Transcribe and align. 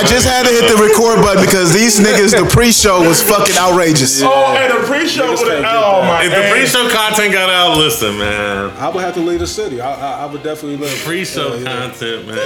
I 0.00 0.04
just 0.08 0.26
had 0.26 0.44
to 0.46 0.50
hit 0.50 0.64
the 0.72 0.80
record 0.80 1.20
button 1.20 1.44
because 1.44 1.74
these 1.74 2.00
niggas, 2.00 2.32
the 2.32 2.48
pre-show 2.48 3.06
was 3.06 3.22
fucking 3.22 3.56
outrageous. 3.58 4.22
Oh, 4.22 4.56
and 4.56 4.72
the 4.72 4.86
pre-show 4.86 5.28
would 5.36 5.62
have. 5.62 5.64
Oh 5.68 6.00
my 6.08 6.24
God. 6.24 6.24
If 6.24 6.32
the 6.32 6.50
pre-show 6.50 6.88
content 6.88 7.32
got 7.34 7.50
out, 7.50 7.76
listen, 7.76 8.16
man. 8.16 8.70
I 8.78 8.88
would 8.88 9.04
have 9.04 9.12
to 9.14 9.20
leave 9.20 9.40
the 9.40 9.46
city. 9.46 9.80
I, 9.80 9.92
I, 9.92 10.22
I 10.22 10.26
would 10.26 10.42
definitely 10.42 10.78
leave. 10.78 10.96
Pre-show 11.04 11.54
Yeah, 11.56 11.60
yeah. 11.60 11.80
content, 11.90 12.28
man. 12.28 12.38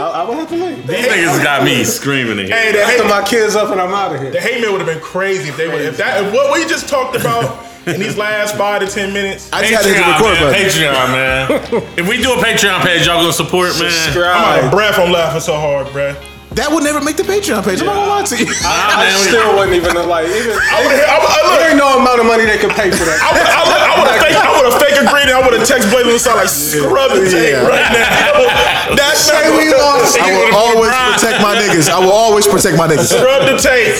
I, 0.00 0.22
I 0.22 0.28
would 0.28 0.38
have 0.38 0.48
to 0.50 0.54
leave. 0.56 0.86
These 0.86 1.06
niggas 1.06 1.42
got 1.42 1.64
me 1.64 1.82
screaming 1.82 2.38
in 2.38 2.46
Hey, 2.46 2.70
here. 2.70 2.72
the 2.74 2.82
After 2.84 3.04
my 3.08 3.24
kids 3.26 3.56
up 3.56 3.70
and 3.72 3.80
I'm 3.80 3.92
out 3.92 4.14
of 4.14 4.20
here. 4.22 4.30
the 4.30 4.40
hate 4.40 4.60
mail 4.60 4.70
would 4.72 4.80
have 4.80 4.88
been 4.88 5.02
crazy 5.02 5.48
if 5.48 5.56
they 5.56 5.66
would. 5.66 5.82
If 5.82 5.96
that, 5.96 6.22
if 6.24 6.32
what 6.32 6.52
we 6.52 6.66
just 6.68 6.88
talked 6.88 7.16
about 7.16 7.66
in 7.88 7.98
these 7.98 8.16
last 8.16 8.56
five 8.56 8.80
to 8.80 8.86
ten 8.86 9.12
minutes. 9.12 9.50
I 9.52 9.62
just 9.66 9.74
had 9.74 9.82
to 9.82 9.88
hit 9.88 10.04
the 10.04 10.12
record 10.12 10.38
man. 10.38 10.52
button. 10.52 10.62
Patreon, 10.70 11.82
man. 11.82 11.98
If 11.98 12.06
we 12.08 12.22
do 12.22 12.32
a 12.32 12.36
Patreon 12.36 12.82
page, 12.82 13.06
y'all 13.06 13.18
gonna 13.20 13.32
support, 13.32 13.70
man. 13.80 13.90
I'm 13.90 13.90
out 13.90 13.90
of 13.90 13.92
Subscribe. 14.14 14.70
breath. 14.70 14.98
I'm 15.00 15.10
laughing 15.10 15.40
so 15.40 15.54
hard, 15.58 15.88
bruh. 15.88 16.14
That 16.60 16.68
would 16.68 16.84
never 16.84 17.00
make 17.00 17.16
the 17.16 17.24
Patreon 17.24 17.64
page. 17.64 17.80
I'm 17.80 17.88
not 17.88 17.96
gonna 17.96 18.20
lie 18.20 18.28
to 18.28 18.36
you. 18.36 18.44
Nah, 18.60 19.00
I 19.00 19.08
still 19.24 19.56
wouldn't 19.56 19.72
even 19.80 19.96
like 20.04 20.28
even. 20.28 20.52
I 20.60 20.76
would 20.84 20.92
have. 20.92 21.56
There 21.56 21.72
ain't 21.72 21.80
no 21.80 21.96
amount 21.96 22.20
of 22.20 22.28
money 22.28 22.44
they 22.44 22.60
could 22.60 22.76
pay 22.76 22.92
for 22.92 23.08
that. 23.08 23.16
I 23.16 23.32
would 23.32 23.48
have 23.48 24.20
fake. 24.20 24.36
I 24.36 24.52
would 24.60 24.68
have 24.68 24.76
fake 24.76 25.00
agreed. 25.00 25.32
and 25.32 25.40
I 25.40 25.40
would 25.40 25.56
have 25.56 25.64
text 25.64 25.88
Blaze 25.88 26.04
and 26.04 26.20
sound 26.20 26.36
like 26.44 26.52
scrub 26.52 27.16
the 27.16 27.24
tape 27.32 27.56
Yeah. 27.56 27.64
right 27.64 27.88
now. 27.96 28.92
That's 28.92 29.24
Say 29.24 29.40
we 29.56 29.72
lost. 29.72 30.20
I 30.20 30.28
will 30.36 30.52
always 30.68 30.92
protect 30.92 31.40
my 31.40 31.56
niggas. 31.56 31.88
I 31.88 31.96
will 31.96 32.12
always 32.12 32.44
protect 32.44 32.76
my 32.76 32.84
niggas. 32.92 33.08
Scrub 33.08 33.48
the 33.48 33.56
tape. 33.56 33.96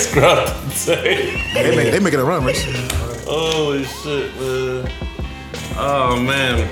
They, 1.57 1.73
make, 1.73 1.93
they 1.97 2.01
making 2.01 2.21
a 2.21 2.25
run, 2.29 2.45
Rich. 2.45 2.61
Holy 3.25 3.85
shit, 3.89 4.29
man. 4.37 4.85
Oh 5.81 6.21
man. 6.21 6.69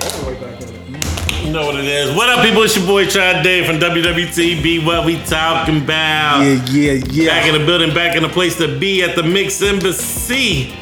You 1.43 1.51
know 1.53 1.65
what 1.65 1.75
it 1.79 1.85
is. 1.85 2.15
What 2.15 2.29
up, 2.29 2.45
people? 2.45 2.61
It's 2.63 2.75
your 2.77 2.85
boy 2.85 3.05
Chad 3.07 3.43
Dave 3.43 3.65
from 3.65 3.77
WWTB. 3.77 4.85
What 4.85 5.05
we 5.05 5.17
talking 5.23 5.81
about? 5.83 6.41
Yeah, 6.41 6.63
yeah, 6.69 7.03
yeah. 7.09 7.27
Back 7.29 7.47
in 7.53 7.59
the 7.59 7.65
building, 7.65 7.93
back 7.93 8.15
in 8.15 8.23
the 8.23 8.29
place 8.29 8.57
to 8.57 8.77
be 8.79 9.01
at 9.03 9.15
the 9.15 9.23
Mix 9.23 9.61
Embassy. 9.61 10.73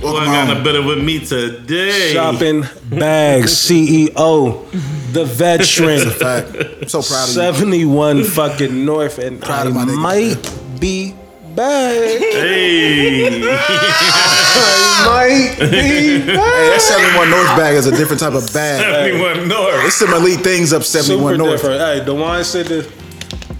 Well, 0.00 0.16
I 0.18 0.26
Welcome 0.26 0.32
got 0.32 0.48
home. 0.48 0.56
a 0.58 0.62
bit 0.62 0.74
of 0.76 0.84
with 0.84 1.02
me 1.02 1.24
today. 1.24 2.12
Shopping 2.12 2.64
bags, 2.90 3.52
CEO, 3.68 4.70
the 5.12 5.24
veteran, 5.24 6.10
Fact. 6.10 6.54
I'm 6.82 6.88
so 6.88 7.02
proud 7.02 7.22
of 7.22 7.28
you. 7.28 7.34
71 7.34 8.24
fucking 8.24 8.84
North, 8.84 9.18
and 9.18 9.40
Proud 9.40 9.66
I 9.66 9.70
of 9.70 9.74
my 9.74 9.84
nigga. 9.86 10.02
might 10.02 10.80
be 10.80 11.14
back. 11.56 11.94
Hey. 12.20 13.26
I 13.28 15.06
might 15.08 15.56
be 15.58 15.66
Hey, 15.66 16.18
back. 16.26 16.36
that 16.36 16.80
71 16.80 17.30
North 17.30 17.56
bag 17.56 17.74
is 17.76 17.86
a 17.86 17.96
different 17.96 18.20
type 18.20 18.34
of 18.34 18.52
bag. 18.52 18.82
Everyone 18.82 19.48
North. 19.48 19.74
There's 19.80 19.94
some 19.94 20.12
elite 20.14 20.40
things 20.40 20.72
up 20.72 20.82
71 20.84 21.34
Super 21.34 21.38
North. 21.38 21.60
different. 21.62 21.80
Hey, 21.80 22.04
Dewan 22.04 22.44
said 22.44 22.66
the, 22.66 22.86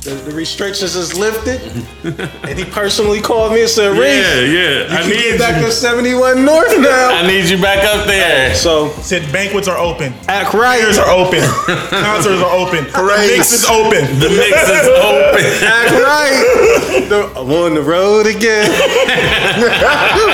the 0.06 0.14
the 0.30 0.32
restrictions 0.36 0.94
is 0.96 1.12
lifted, 1.18 1.60
and 2.48 2.58
he 2.58 2.64
personally 2.64 3.20
called 3.20 3.52
me 3.52 3.60
and 3.62 3.70
said, 3.70 3.94
Yeah, 3.94 4.00
"Reese, 4.00 4.88
yeah. 4.90 4.96
I 4.96 5.02
you 5.02 5.10
can 5.10 5.10
need 5.10 5.30
get 5.36 5.38
back 5.38 5.60
you. 5.60 5.66
to 5.66 5.72
71 5.72 6.44
North 6.44 6.78
now." 6.80 7.10
I 7.14 7.26
need 7.26 7.50
you 7.50 7.60
back 7.60 7.84
up 7.84 8.06
there. 8.06 8.54
So 8.54 8.88
Said 9.02 9.30
banquets 9.32 9.68
are 9.68 9.78
open. 9.78 10.14
act 10.28 10.54
right, 10.54 10.80
Fairs 10.80 10.98
are 10.98 11.10
open. 11.10 11.40
Concerts 11.90 12.40
are 12.42 12.54
open. 12.54 12.84
Parades. 12.86 13.36
Mix 13.36 13.52
is 13.52 13.64
open. 13.66 14.02
The 14.18 14.30
mix 14.30 14.56
is 14.68 14.86
open. 14.86 15.44
act 15.66 15.92
right. 16.00 17.06
The- 17.10 17.26
I'm 17.36 17.50
on 17.52 17.74
the 17.74 17.82
road 17.82 18.26
again. 18.26 18.70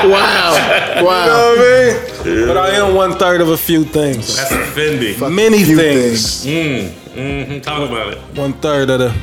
Wow. 0.09 0.97
You 0.99 1.05
Wow. 1.07 1.27
know 1.27 1.57
what 1.57 2.27
I 2.27 2.31
mean? 2.31 2.47
But 2.47 2.57
I 2.57 2.71
am 2.77 2.95
one 2.95 3.19
third 3.19 3.41
of 3.41 3.49
a 3.49 3.57
few 3.57 3.85
things. 3.85 4.37
That's 4.37 4.53
offending. 4.53 5.19
Many 5.35 5.65
few 5.65 5.77
things. 5.77 6.45
Mm-hmm. 6.47 7.61
Talk 7.61 7.89
about 7.89 8.13
it. 8.13 8.19
One 8.39 8.53
third 8.55 8.91
of 8.91 8.99
the 9.01 9.15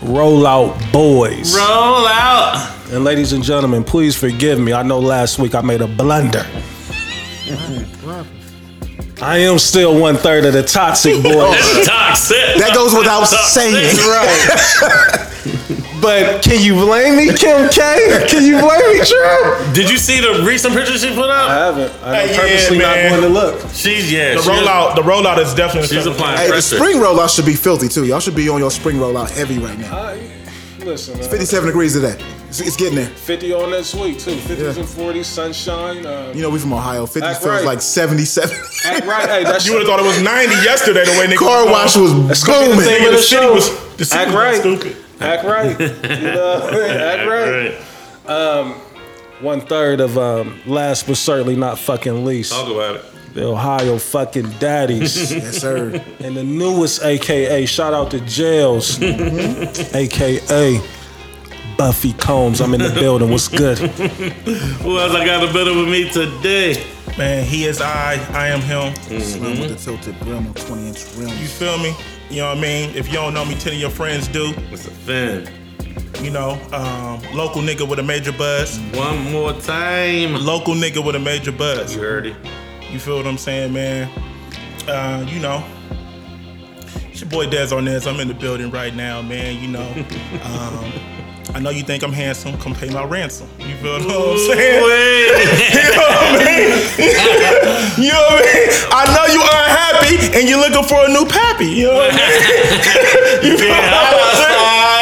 rollout 0.00 0.92
boys. 0.92 1.54
Roll 1.54 2.06
out. 2.06 2.74
And 2.90 3.04
ladies 3.04 3.32
and 3.32 3.42
gentlemen, 3.44 3.84
please 3.84 4.16
forgive 4.16 4.58
me. 4.58 4.72
I 4.72 4.82
know 4.82 4.98
last 4.98 5.38
week 5.38 5.54
I 5.54 5.60
made 5.60 5.80
a 5.80 5.86
blunder. 5.86 6.46
I 9.20 9.38
am 9.38 9.58
still 9.58 9.98
one 10.00 10.16
third 10.16 10.44
of 10.44 10.52
the 10.52 10.62
toxic 10.62 11.22
boys. 11.22 11.34
That's 11.34 11.86
toxic. 11.86 12.36
That 12.58 12.72
goes 12.74 12.94
without 12.94 13.24
saying. 13.24 13.96
right. 13.96 15.74
But 16.00 16.42
can 16.42 16.62
you 16.62 16.74
blame 16.74 17.16
me, 17.16 17.26
Kim 17.34 17.68
K? 17.70 18.26
Can 18.28 18.44
you 18.44 18.58
blame 18.60 18.98
me, 18.98 19.04
True? 19.04 19.72
Did 19.74 19.90
you 19.90 19.96
see 19.98 20.20
the 20.20 20.44
recent 20.46 20.74
picture 20.74 20.96
she 20.98 21.08
put 21.14 21.30
up? 21.30 21.50
I 21.50 21.54
haven't. 21.54 21.92
I'm 22.04 22.14
Hey, 22.14 22.30
yeah, 22.32 22.40
purposely 22.40 22.78
not 22.78 22.94
going 22.96 23.22
to 23.22 23.28
look. 23.28 23.60
She's 23.72 24.10
yeah. 24.12 24.34
The 24.34 24.42
she- 24.42 24.48
rollout. 24.50 24.94
The 24.96 25.02
rollout 25.02 25.38
is 25.38 25.54
definitely. 25.54 25.88
She's 25.94 26.06
applying 26.06 26.38
Hey, 26.38 26.46
the 26.46 26.52
pressure. 26.52 26.76
spring 26.76 26.96
rollout 26.98 27.34
should 27.34 27.46
be 27.46 27.54
filthy 27.54 27.88
too. 27.88 28.04
Y'all 28.06 28.20
should 28.20 28.36
be 28.36 28.48
on 28.48 28.58
your 28.60 28.70
spring 28.70 28.96
rollout 28.96 29.30
heavy 29.30 29.58
right 29.58 29.78
now. 29.78 29.96
Uh, 29.96 30.16
listen, 30.84 31.18
man. 31.18 31.28
57 31.28 31.66
degrees 31.66 31.94
today. 31.94 32.16
It's, 32.48 32.60
it's 32.60 32.76
getting 32.76 32.96
there. 32.96 33.08
50 33.08 33.52
on 33.52 33.70
next 33.72 33.94
week, 33.94 34.18
too. 34.18 34.36
50s 34.36 34.58
Yeah. 34.58 34.80
and 34.80 34.88
40s, 34.88 35.24
sunshine. 35.26 36.06
Uh, 36.06 36.32
You 36.34 36.40
know, 36.42 36.48
we 36.50 36.58
from 36.58 36.72
Ohio. 36.72 37.04
50 37.04 37.20
Act 37.28 37.38
feels 37.42 37.50
right. 37.50 37.64
like 37.64 37.82
77. 37.82 38.56
act 38.86 39.04
right. 39.06 39.28
Hey, 39.28 39.44
that's 39.44 39.66
You 39.66 39.72
would 39.72 39.80
have 39.82 39.88
thought 39.88 40.00
it 40.00 40.06
was 40.06 40.22
90 40.22 40.54
yesterday. 40.64 41.04
The 41.04 41.10
way 41.18 41.26
niggas 41.26 41.36
Car 41.38 41.66
wash 41.66 41.94
was 41.96 42.14
That's 42.28 42.44
gonna 42.44 42.68
the 42.68 42.74
booming. 42.74 42.86
thing 42.88 43.04
of 43.04 43.10
The 43.12 43.16
the 43.18 43.22
city 43.22 43.42
show. 43.42 43.52
was- 43.54 43.96
the 43.98 44.04
city 44.06 44.18
Act 44.22 44.28
was 44.28 44.34
right. 44.36 44.60
stupid. 44.60 44.96
Act 45.20 45.44
right. 45.44 45.78
You 45.80 46.32
know, 46.32 46.68
act 46.72 47.28
right. 47.28 47.74
Right. 48.26 48.30
Um, 48.30 48.72
One 49.40 49.60
third 49.60 50.00
of 50.00 50.18
um, 50.18 50.60
last 50.66 51.06
but 51.06 51.16
certainly 51.16 51.56
not 51.56 51.78
fucking 51.78 52.24
least, 52.24 52.52
Talk 52.52 52.68
about 52.70 52.96
it. 52.96 53.04
the 53.34 53.44
Ohio 53.44 53.98
fucking 53.98 54.50
daddies. 54.58 55.30
Yes, 55.38 55.58
sir. 55.58 56.02
and 56.20 56.36
the 56.36 56.42
newest 56.44 57.02
AKA, 57.04 57.66
shout 57.66 57.94
out 57.94 58.10
to 58.10 58.20
Jails, 58.20 58.98
mm-hmm. 58.98 59.96
AKA 59.96 60.80
Buffy 61.76 62.12
Combs. 62.14 62.60
I'm 62.60 62.74
in 62.74 62.80
the 62.82 62.90
building. 62.90 63.30
What's 63.30 63.46
good? 63.48 63.78
Who 63.78 64.98
else 64.98 65.14
I 65.14 65.24
got 65.24 65.48
a 65.48 65.52
bit 65.52 65.68
of 65.68 65.76
with 65.76 65.88
me 65.88 66.10
today? 66.10 66.84
Man, 67.16 67.44
he 67.44 67.64
is 67.64 67.80
I. 67.80 68.14
I 68.32 68.48
am 68.48 68.60
him. 68.60 68.92
Mm-hmm. 68.94 69.20
Slim 69.20 69.60
with 69.60 69.70
the 69.70 69.76
tilted 69.76 70.18
brim 70.20 70.46
on 70.48 70.54
20 70.54 70.88
inch 70.88 71.04
rim. 71.16 71.28
You 71.28 71.46
feel 71.46 71.78
me? 71.78 71.94
You 72.30 72.42
know 72.42 72.48
what 72.48 72.58
I 72.58 72.60
mean? 72.60 72.94
If 72.94 73.08
you 73.08 73.14
don't 73.14 73.32
know 73.32 73.44
me, 73.44 73.54
tell 73.54 73.72
your 73.72 73.90
friends 73.90 74.28
do. 74.28 74.52
It's 74.70 74.86
a 74.86 74.90
fan. 74.90 75.48
You 76.22 76.30
know, 76.30 76.60
um, 76.72 77.22
local 77.34 77.62
nigga 77.62 77.88
with 77.88 77.98
a 78.00 78.02
major 78.02 78.32
buzz. 78.32 78.78
One 78.92 79.32
more 79.32 79.52
time. 79.54 80.34
Local 80.34 80.74
nigga 80.74 81.04
with 81.04 81.14
a 81.16 81.18
major 81.18 81.52
buzz. 81.52 81.94
You 81.94 82.02
heard 82.02 82.26
it. 82.26 82.36
You 82.90 82.98
feel 82.98 83.16
what 83.16 83.26
I'm 83.26 83.38
saying, 83.38 83.72
man? 83.72 84.10
Uh, 84.86 85.24
you 85.28 85.38
know, 85.40 85.64
it's 87.10 87.20
your 87.20 87.30
boy 87.30 87.46
Dez 87.46 87.74
on 87.74 87.84
this. 87.84 88.06
I'm 88.06 88.20
in 88.20 88.28
the 88.28 88.34
building 88.34 88.70
right 88.70 88.94
now, 88.94 89.22
man. 89.22 89.62
You 89.62 89.68
know, 89.68 89.88
um, 90.44 90.92
I 91.58 91.60
know 91.60 91.70
you 91.70 91.82
think 91.82 92.04
I'm 92.04 92.12
handsome. 92.12 92.56
Come 92.58 92.72
pay 92.72 92.88
my 92.88 93.02
ransom. 93.02 93.48
You 93.58 93.74
feel 93.82 93.94
what 93.94 94.02
I'm 94.06 94.38
saying? 94.38 94.78
You 95.74 95.90
know 95.90 96.06
what 96.06 96.22
I 96.22 96.38
mean? 96.38 96.70
You 97.98 98.12
know 98.12 98.22
what 98.30 98.46
I 98.46 98.54
mean? 98.54 98.70
I 98.94 99.02
know 99.10 99.26
you 99.34 99.42
unhappy 99.42 100.38
and 100.38 100.48
you're 100.48 100.60
looking 100.60 100.86
for 100.86 101.04
a 101.04 101.08
new 101.08 101.26
pappy. 101.26 101.66
You 101.66 101.88
know 101.88 101.94
what 101.96 102.10
I 102.12 102.14
mean? 102.14 103.42
You 103.50 103.58
feel 103.58 103.70
what 103.74 103.90
I'm 103.90 104.38
saying? 104.38 104.97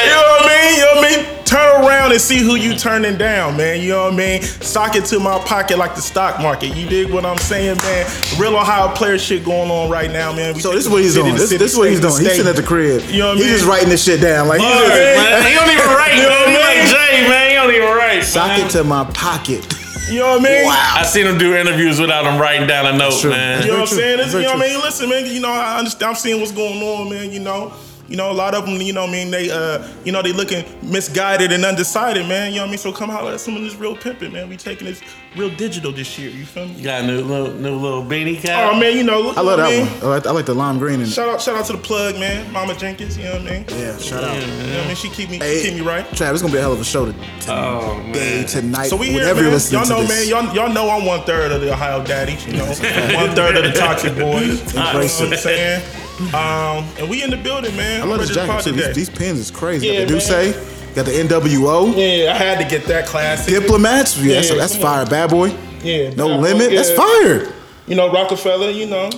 Around 1.86 2.12
and 2.12 2.20
see 2.20 2.38
who 2.38 2.56
you 2.56 2.74
turning 2.76 3.16
down, 3.16 3.56
man. 3.56 3.80
You 3.80 3.90
know 3.90 4.04
what 4.04 4.14
I 4.14 4.16
mean? 4.16 4.42
Sock 4.42 4.96
it 4.96 5.04
to 5.06 5.20
my 5.20 5.38
pocket 5.40 5.78
like 5.78 5.94
the 5.94 6.00
stock 6.00 6.40
market. 6.40 6.76
You 6.76 6.88
dig 6.88 7.10
what 7.10 7.24
I'm 7.24 7.38
saying, 7.38 7.78
man? 7.78 8.06
Real 8.38 8.56
Ohio 8.56 8.94
player 8.94 9.18
shit 9.18 9.44
going 9.44 9.70
on 9.70 9.90
right 9.90 10.10
now, 10.10 10.32
man. 10.32 10.54
We 10.54 10.60
So 10.60 10.72
this 10.72 10.86
is 10.86 10.90
what 10.90 11.02
he's 11.02 11.14
doing. 11.14 11.34
This, 11.34 11.48
city, 11.48 11.58
this 11.58 11.72
is 11.72 11.78
what 11.78 11.88
he's 11.88 11.98
state 11.98 12.08
doing. 12.08 12.22
He's 12.22 12.32
sitting 12.36 12.50
at 12.50 12.56
the 12.56 12.62
crib. 12.62 13.02
You 13.10 13.18
know 13.18 13.28
what 13.28 13.36
I 13.36 13.40
mean? 13.40 13.48
He's 13.48 13.52
just 13.58 13.66
writing 13.66 13.88
this 13.88 14.04
shit 14.04 14.20
down. 14.20 14.48
Like, 14.48 14.60
he's 14.60 14.68
Look, 14.68 14.88
man, 14.88 15.46
he 15.46 15.54
don't 15.54 15.70
even 15.70 15.86
write, 15.94 16.14
You 16.16 16.22
know 16.22 16.28
what 16.28 16.48
man. 16.48 16.56
He 16.56 16.62
I 16.62 16.82
like? 16.82 17.10
Jay, 17.10 17.28
man. 17.28 17.50
He 17.50 17.54
don't 17.56 17.74
even 17.74 17.96
write. 17.96 18.22
sock 18.24 18.48
man. 18.48 18.66
it 18.66 18.70
to 18.70 18.84
my 18.84 19.04
pocket. 19.12 19.66
You 20.08 20.20
know 20.20 20.38
what 20.38 20.40
I 20.40 20.44
mean? 20.44 20.64
Wow. 20.66 20.94
I 20.98 21.02
seen 21.02 21.26
him 21.26 21.36
do 21.36 21.56
interviews 21.56 21.98
without 21.98 22.24
him 22.24 22.40
writing 22.40 22.68
down 22.68 22.86
a 22.86 22.96
note, 22.96 23.24
man. 23.24 23.62
You 23.62 23.72
know 23.72 23.80
what 23.80 23.90
I'm 23.90 23.96
saying? 23.96 24.16
true. 24.16 24.24
This, 24.24 24.32
Very 24.32 24.44
you 24.44 24.50
know 24.50 24.56
what 24.56 24.64
I 24.64 24.72
mean? 24.72 24.80
Listen, 24.80 25.08
man. 25.08 25.26
You 25.26 25.40
know, 25.40 25.50
I 25.50 25.78
understand. 25.78 26.10
I'm 26.10 26.14
seeing 26.14 26.40
what's 26.40 26.52
going 26.52 26.80
on, 26.80 27.10
man. 27.10 27.32
You 27.32 27.40
know, 27.40 27.72
you 28.08 28.16
know, 28.16 28.30
a 28.30 28.32
lot 28.34 28.54
of 28.54 28.66
them. 28.66 28.80
You 28.80 28.92
know, 28.92 29.04
I 29.04 29.10
mean, 29.10 29.30
they, 29.30 29.50
uh, 29.50 29.86
you 30.04 30.12
know, 30.12 30.22
they 30.22 30.32
looking 30.32 30.64
misguided 30.82 31.52
and 31.52 31.64
undecided, 31.64 32.26
man. 32.26 32.52
You 32.52 32.56
know 32.56 32.62
what 32.62 32.68
I 32.68 32.70
mean? 32.70 32.78
So 32.78 32.92
come 32.92 33.10
holler 33.10 33.32
at 33.32 33.40
some 33.40 33.56
of 33.56 33.62
this 33.62 33.74
real 33.74 33.96
pimping, 33.96 34.32
man. 34.32 34.48
We 34.48 34.56
taking 34.56 34.86
this 34.86 35.00
real 35.36 35.50
digital 35.56 35.92
this 35.92 36.18
year. 36.18 36.30
You 36.30 36.44
feel 36.46 36.66
me? 36.66 36.72
You 36.72 36.78
me? 36.78 36.84
got 36.84 37.02
a 37.02 37.06
new 37.06 37.22
little, 37.22 37.52
new 37.54 37.76
little 37.76 38.02
beanie 38.02 38.38
cap. 38.40 38.72
Oh 38.72 38.78
man, 38.78 38.96
you 38.96 39.04
know, 39.04 39.20
look, 39.20 39.36
I 39.36 39.40
love 39.40 39.58
that 39.58 39.68
what 39.68 40.02
one. 40.02 40.12
I 40.12 40.14
like, 40.16 40.26
I 40.26 40.30
like 40.30 40.46
the 40.46 40.54
lime 40.54 40.78
green 40.78 40.96
in 41.00 41.02
it. 41.02 41.08
Shout 41.08 41.28
out, 41.28 41.40
shout 41.40 41.56
out 41.56 41.66
to 41.66 41.72
the 41.72 41.78
plug, 41.78 42.14
man, 42.16 42.50
Mama 42.52 42.74
Jenkins. 42.74 43.16
You 43.18 43.24
know 43.24 43.32
what 43.32 43.42
I 43.42 43.50
mean? 43.50 43.64
Yeah, 43.70 43.96
shout 43.98 44.24
out. 44.24 44.34
You 44.34 44.46
know 44.46 44.76
what 44.76 44.84
I 44.84 44.86
mean? 44.86 44.96
She 44.96 45.08
keep 45.10 45.30
me, 45.30 45.38
Hey, 45.38 45.62
she 45.62 45.68
keep 45.70 45.80
me 45.80 45.86
right. 45.86 46.04
Trav, 46.06 46.32
it's 46.32 46.42
gonna 46.42 46.52
be 46.52 46.58
a 46.58 46.62
hell 46.62 46.72
of 46.72 46.80
a 46.80 46.84
show 46.84 47.06
to, 47.06 47.14
Oh, 47.48 48.02
today, 48.06 48.44
tonight. 48.44 48.86
So 48.88 48.96
we 48.96 49.10
here, 49.10 49.24
man. 49.24 49.36
you're 49.36 49.50
listening 49.52 49.80
Y'all 49.80 49.88
know, 49.88 50.02
to 50.02 50.08
man. 50.08 50.28
Y'all, 50.28 50.54
y'all 50.54 50.72
know 50.72 50.88
I'm 50.90 51.04
one 51.04 51.22
third 51.22 51.52
of 51.52 51.60
the 51.60 51.72
Ohio 51.72 52.04
daddies. 52.04 52.46
You 52.46 52.54
know, 52.54 52.64
one 53.14 53.34
third 53.36 53.56
of 53.56 53.64
the 53.64 53.72
toxic 53.72 54.14
boys. 54.16 54.60
You 54.74 54.80
know 54.80 54.94
what 54.94 54.96
I'm 54.96 55.36
saying? 55.36 56.05
Um, 56.18 56.84
and 56.98 57.10
we 57.10 57.22
in 57.22 57.30
the 57.30 57.36
building, 57.36 57.76
man. 57.76 58.00
I 58.02 58.04
love 58.04 58.20
this 58.20 58.34
ready 58.34 58.48
to 58.48 58.54
jacket 58.54 58.64
too. 58.64 58.72
These, 58.72 58.94
these 59.08 59.10
pins 59.10 59.38
is 59.38 59.50
crazy. 59.50 59.86
Yeah, 59.88 60.04
got 60.04 60.08
the 60.08 60.14
man. 60.14 60.52
Duce, 60.52 60.94
got 60.94 61.04
the 61.04 61.12
NWO, 61.12 61.92
Yeah, 61.94 62.32
I 62.32 62.36
had 62.36 62.58
to 62.58 62.64
get 62.64 62.86
that 62.88 63.06
classic. 63.06 63.52
diplomats. 63.52 64.16
Yeah, 64.18 64.34
that's, 64.36 64.48
Yeah, 64.50 64.56
that's 64.56 64.72
come 64.74 64.82
fire. 64.82 65.00
on. 65.02 65.08
Bad 65.10 65.30
boy. 65.30 65.54
Yeah, 65.82 66.10
No 66.14 66.28
Bad 66.28 66.36
Boy, 66.36 66.42
limit. 66.42 66.70
That's 66.70 66.90
fire. 66.90 67.52
You 67.86 67.96
know, 67.96 68.10
Rockefeller. 68.12 68.70
You 68.70 68.86
know, 68.86 69.10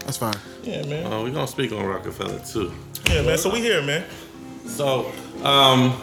That's 0.00 0.18
fire. 0.18 0.34
yeah, 0.64 0.84
man. 0.86 1.12
Oh, 1.12 1.22
we 1.24 1.30
gonna 1.30 1.46
speak 1.46 1.70
on 1.72 1.84
Rockefeller 1.86 2.40
too. 2.40 2.72
Yeah, 3.08 3.22
man. 3.22 3.38
So 3.38 3.50
we 3.50 3.60
here, 3.60 3.80
man. 3.82 4.04
So, 4.66 5.12
um, 5.44 5.94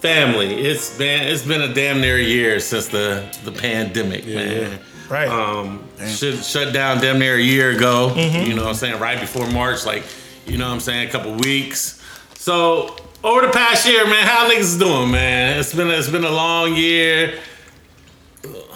family. 0.00 0.54
It's 0.54 0.96
been 0.96 1.22
it's 1.28 1.42
been 1.44 1.60
a 1.62 1.72
damn 1.72 2.00
near 2.00 2.18
year 2.18 2.58
since 2.60 2.88
the 2.88 3.24
the 3.44 3.52
pandemic, 3.52 4.26
man. 4.26 4.78
Right. 5.08 5.28
Um, 5.28 5.86
shut 6.06 6.42
shut 6.44 6.72
down 6.72 7.00
damn 7.00 7.18
near 7.18 7.36
a 7.36 7.40
year 7.40 7.70
ago. 7.70 8.12
Mm-hmm. 8.14 8.46
You 8.48 8.54
know 8.54 8.62
what 8.62 8.70
I'm 8.70 8.74
saying? 8.74 9.00
Right 9.00 9.20
before 9.20 9.46
March, 9.50 9.84
like 9.84 10.04
you 10.46 10.58
know 10.58 10.66
what 10.66 10.74
I'm 10.74 10.80
saying, 10.80 11.08
a 11.08 11.10
couple 11.10 11.34
weeks. 11.34 12.02
So 12.34 12.96
over 13.22 13.46
the 13.46 13.52
past 13.52 13.86
year, 13.86 14.04
man, 14.06 14.26
how 14.26 14.50
niggas 14.50 14.78
doing, 14.78 15.10
man? 15.10 15.58
It's 15.58 15.74
been 15.74 15.88
it's 15.88 16.10
been 16.10 16.24
a 16.24 16.30
long 16.30 16.74
year. 16.74 17.38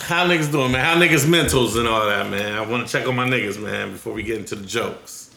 How 0.01 0.27
niggas 0.27 0.51
doing, 0.51 0.73
man? 0.73 0.85
How 0.85 1.01
niggas 1.01 1.27
mentals 1.27 1.79
and 1.79 1.87
all 1.87 2.07
that, 2.07 2.31
man? 2.31 2.55
I 2.55 2.63
want 2.63 2.87
to 2.87 2.93
check 2.93 3.07
on 3.07 3.15
my 3.15 3.29
niggas, 3.29 3.63
man, 3.63 3.93
before 3.93 4.15
we 4.15 4.23
get 4.23 4.39
into 4.39 4.57
the 4.57 4.65
jokes. 4.65 5.31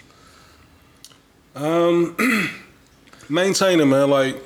Um, 1.55 2.15
maintaining, 3.29 3.89
man. 3.89 4.09
Like 4.09 4.41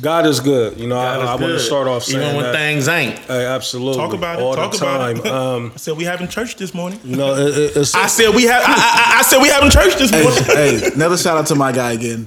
God 0.00 0.26
is 0.26 0.40
good. 0.40 0.78
You 0.80 0.86
know, 0.88 0.98
I, 0.98 1.16
God 1.16 1.22
is 1.22 1.28
I 1.28 1.32
want 1.34 1.52
to 1.52 1.58
start 1.60 1.86
off 1.86 2.04
saying 2.04 2.22
even 2.22 2.36
when 2.36 2.44
that. 2.46 2.54
things 2.54 2.88
ain't. 2.88 3.18
Hey, 3.20 3.44
absolutely. 3.44 3.98
Talk 4.02 4.14
about 4.14 4.38
it. 4.38 4.42
all 4.42 4.54
Talk 4.54 4.72
the 4.72 4.78
about 4.78 5.16
time. 5.16 5.16
it. 5.18 5.26
Um, 5.32 5.72
I 5.74 5.76
said 5.76 5.96
we 5.96 6.04
having 6.04 6.28
church 6.28 6.56
this 6.56 6.72
morning. 6.74 6.98
you 7.04 7.16
know, 7.16 7.34
it, 7.34 7.56
it, 7.58 7.76
it's 7.76 7.94
I 7.94 8.06
said 8.06 8.34
we 8.34 8.44
have. 8.44 8.62
I, 8.64 8.72
I, 8.72 9.18
I 9.18 9.22
said 9.22 9.40
we 9.42 9.48
having 9.48 9.70
church 9.70 9.94
this 9.96 10.10
Hey, 10.10 10.22
morning. 10.22 10.44
hey, 10.44 10.90
another 10.94 11.16
shout 11.18 11.36
out 11.36 11.46
to 11.48 11.54
my 11.54 11.72
guy 11.72 11.92
again. 11.92 12.26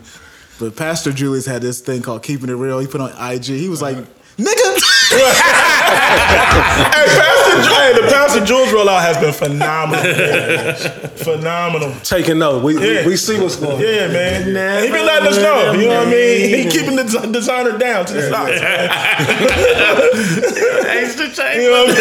But 0.60 0.76
Pastor 0.76 1.12
Julius 1.12 1.46
had 1.46 1.62
this 1.62 1.82
thing 1.82 2.02
called 2.02 2.24
Keeping 2.24 2.50
It 2.50 2.54
Real. 2.54 2.80
He 2.80 2.88
put 2.88 3.02
on 3.02 3.10
IG. 3.34 3.46
He 3.46 3.68
was 3.68 3.82
like, 3.82 3.98
nigga. 4.38 4.95
Hey, 5.10 7.06
Pastor, 7.06 7.62
Ju- 7.62 7.74
hey, 7.76 7.94
the 7.94 8.02
Pastor 8.12 8.46
Jules 8.46 8.70
rollout 8.70 9.02
has 9.02 9.18
been 9.18 9.34
phenomenal. 9.34 10.04
man. 10.04 10.76
phenomenal. 11.18 11.94
taking 12.04 12.40
note. 12.40 12.64
We, 12.64 12.74
Yeah. 12.76 13.02
we 13.04 13.10
we 13.12 13.18
see 13.18 13.40
what's 13.40 13.56
going 13.56 13.74
on. 13.76 13.80
Yeah, 13.82 14.08
man. 14.08 14.84
he 14.84 14.92
been 14.92 15.06
letting 15.06 15.28
us 15.30 15.38
know. 15.38 15.72
You 15.74 15.88
know 15.88 16.00
what 16.00 16.08
I 16.08 16.12
mean? 16.12 16.50
He 16.56 16.70
keeping 16.70 16.96
the 16.96 17.04
des- 17.04 17.32
designer 17.32 17.78
down 17.78 18.06
to 18.06 18.14
the 18.14 18.30
socks. 18.30 18.60
man. 18.62 18.90
Extra 20.98 21.28
change. 21.38 21.62
You 21.64 21.70
know 21.72 21.86
what 21.86 21.96
I 21.96 22.00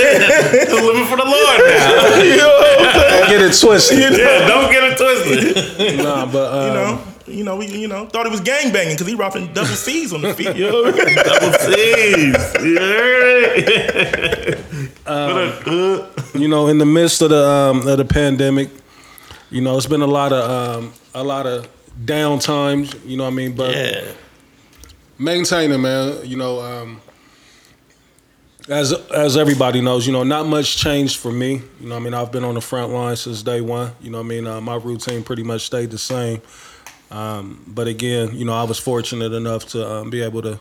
mean? 0.72 0.86
living 0.86 1.06
for 1.06 1.16
the 1.16 1.24
Lord 1.24 1.58
now. 1.60 2.16
You 2.24 2.36
know 2.36 2.48
what 2.48 2.80
I'm 2.80 2.92
saying? 3.00 3.20
Don't 3.20 3.28
get 3.30 3.40
it 3.42 3.54
twisted. 3.60 3.98
yeah, 4.18 4.48
don't 4.48 4.70
get 4.70 4.84
it 4.84 4.96
twisted. 4.98 5.98
nah, 6.04 6.26
but 6.26 6.52
um, 6.52 6.66
You 6.66 6.72
know, 6.74 7.00
you 7.26 7.44
know, 7.44 7.56
we, 7.56 7.66
you 7.66 7.88
know, 7.88 8.06
thought 8.06 8.26
he 8.26 8.30
was 8.30 8.40
gang 8.40 8.72
banging 8.72 8.94
because 8.94 9.06
he 9.06 9.14
rocking 9.14 9.52
double 9.52 9.68
C's 9.68 10.12
on 10.12 10.22
the 10.22 10.34
feet. 10.34 10.54
You 10.56 10.70
know 10.70 10.82
what 10.82 11.00
I 11.00 11.04
mean? 11.04 11.16
Double 11.16 11.52
C's. 11.58 12.54
You 12.64 12.78
heard 12.78 13.58
it? 13.58 14.64
You 16.34 16.48
know, 16.48 16.68
in 16.68 16.78
the 16.78 16.86
midst 16.86 17.22
of 17.22 17.30
the 17.30 17.46
um, 17.48 17.86
of 17.86 17.98
the 17.98 18.04
pandemic, 18.04 18.70
you 19.50 19.60
know, 19.60 19.76
it's 19.76 19.86
been 19.86 20.02
a 20.02 20.06
lot 20.06 20.32
of 20.32 20.50
um, 20.50 20.92
a 21.14 21.22
lot 21.22 21.46
of 21.46 21.68
down 22.04 22.38
times. 22.40 22.94
You 23.04 23.16
know 23.16 23.24
what 23.24 23.32
I 23.32 23.34
mean? 23.34 23.54
But 23.54 23.74
yeah. 23.74 24.04
maintaining, 25.18 25.80
man. 25.80 26.24
You 26.24 26.36
know, 26.36 26.60
um, 26.60 27.00
as 28.68 28.92
as 28.92 29.36
everybody 29.36 29.80
knows, 29.80 30.06
you 30.06 30.12
know, 30.12 30.24
not 30.24 30.46
much 30.46 30.76
changed 30.76 31.18
for 31.18 31.30
me. 31.30 31.62
You 31.80 31.88
know, 31.88 31.94
what 31.94 32.00
I 32.00 32.04
mean, 32.04 32.14
I've 32.14 32.32
been 32.32 32.44
on 32.44 32.54
the 32.54 32.60
front 32.60 32.92
line 32.92 33.16
since 33.16 33.42
day 33.42 33.60
one. 33.60 33.92
You 34.00 34.10
know, 34.10 34.18
what 34.18 34.24
I 34.24 34.28
mean, 34.28 34.46
uh, 34.46 34.60
my 34.60 34.76
routine 34.76 35.22
pretty 35.22 35.42
much 35.42 35.62
stayed 35.62 35.90
the 35.90 35.98
same. 35.98 36.42
Um, 37.10 37.62
but 37.66 37.86
again, 37.86 38.34
you 38.34 38.44
know, 38.44 38.54
I 38.54 38.64
was 38.64 38.78
fortunate 38.78 39.32
enough 39.32 39.66
to 39.68 39.88
um, 39.88 40.10
be 40.10 40.22
able 40.22 40.42
to 40.42 40.58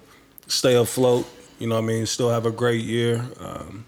stay 0.48 0.76
afloat. 0.76 1.28
You 1.60 1.68
know, 1.68 1.76
what 1.76 1.84
I 1.84 1.88
mean, 1.88 2.06
still 2.06 2.30
have 2.30 2.46
a 2.46 2.52
great 2.52 2.84
year. 2.84 3.26
Um, 3.40 3.86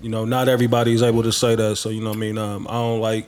you 0.00 0.08
know, 0.08 0.24
not 0.24 0.48
everybody's 0.48 1.02
able 1.02 1.22
to 1.22 1.32
say 1.32 1.54
that. 1.54 1.76
So, 1.76 1.88
you 1.90 2.00
know, 2.02 2.10
what 2.10 2.16
I 2.16 2.20
mean, 2.20 2.38
um, 2.38 2.66
I 2.68 2.72
don't 2.72 3.00
like. 3.00 3.26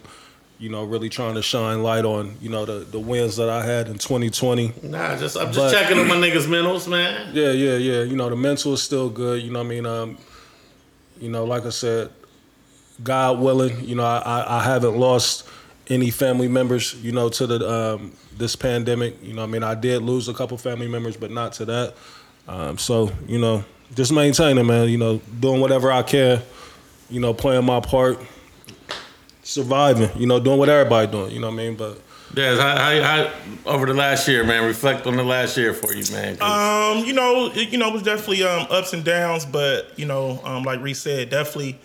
You 0.57 0.71
know, 0.71 0.85
really 0.85 1.09
trying 1.09 1.35
to 1.35 1.43
shine 1.43 1.83
light 1.83 2.05
on 2.05 2.37
you 2.41 2.49
know 2.49 2.65
the, 2.65 2.85
the 2.85 2.99
wins 2.99 3.37
that 3.37 3.51
I 3.51 3.67
had 3.67 3.89
in 3.89 3.99
2020. 3.99 4.73
Nah, 4.85 5.17
just 5.19 5.37
I'm 5.37 5.49
just 5.53 5.59
But- 5.59 5.73
checking 5.73 5.99
on 5.99 6.07
my 6.07 6.15
niggas' 6.15 6.47
mentals, 6.47 6.89
man. 6.89 7.35
Yeah, 7.35 7.51
yeah, 7.51 7.77
yeah. 7.77 8.03
You 8.05 8.15
know, 8.15 8.31
the 8.31 8.37
mental 8.37 8.73
is 8.73 8.81
still 8.83 9.11
good. 9.11 9.43
You 9.43 9.51
know 9.51 9.59
what 9.59 9.67
I 9.67 9.69
mean? 9.69 9.85
Um, 9.85 10.17
you 11.21 11.29
know, 11.29 11.45
like 11.45 11.67
I 11.67 11.71
said, 11.71 12.09
God 13.03 13.41
willing, 13.41 13.85
you 13.85 13.97
know, 13.97 14.05
I, 14.05 14.61
I 14.61 14.63
haven't 14.63 14.97
lost 14.97 15.47
any 15.89 16.11
family 16.11 16.49
members, 16.49 16.95
you 17.03 17.13
know, 17.13 17.29
to 17.29 17.47
the 17.47 17.71
um, 17.71 18.13
this 18.37 18.57
pandemic. 18.57 19.17
You 19.23 19.35
know, 19.35 19.43
I 19.43 19.47
mean, 19.47 19.63
I 19.63 19.75
did 19.75 20.03
lose 20.03 20.29
a 20.29 20.35
couple 20.35 20.57
family 20.59 20.89
members, 20.89 21.17
but 21.17 21.31
not 21.31 21.53
to 21.55 21.65
that. 21.67 21.95
Um, 22.49 22.79
so, 22.79 23.11
you 23.27 23.39
know, 23.39 23.65
just 23.95 24.13
maintaining, 24.13 24.67
man. 24.67 24.89
You 24.89 24.99
know, 24.99 25.19
doing 25.41 25.61
whatever 25.61 25.91
I 25.93 26.03
can. 26.03 26.41
You 27.11 27.21
know, 27.21 27.35
playing 27.35 27.65
my 27.65 27.81
part, 27.81 28.19
surviving. 29.43 30.11
You 30.19 30.27
know, 30.27 30.41
doing 30.41 30.59
what 30.59 30.69
everybody 30.69 31.11
doing. 31.11 31.33
You 31.33 31.41
know 31.41 31.49
what 31.49 31.55
I 31.55 31.57
mean? 31.57 31.75
But 31.77 32.01
Yes, 32.37 32.59
how, 32.59 32.77
how, 32.77 33.01
how, 33.03 33.71
over 33.73 33.87
the 33.87 33.95
last 33.95 34.27
year, 34.27 34.43
man. 34.43 34.65
Reflect 34.65 35.07
on 35.07 35.17
the 35.17 35.23
last 35.23 35.57
year 35.57 35.73
for 35.73 35.95
you, 35.95 36.03
man. 36.13 36.37
'cause- 36.37 36.99
Um, 36.99 37.05
you 37.07 37.13
know, 37.13 37.53
it, 37.55 37.69
you 37.69 37.79
know, 37.79 37.89
it 37.89 37.93
was 37.93 38.03
definitely 38.03 38.43
um, 38.43 38.67
ups 38.71 38.93
and 38.93 39.05
downs, 39.05 39.45
but 39.47 39.93
you 39.97 40.05
know, 40.07 40.41
um, 40.43 40.65
like 40.65 40.81
Reese 40.81 41.01
said, 41.01 41.31
definitely 41.31 41.79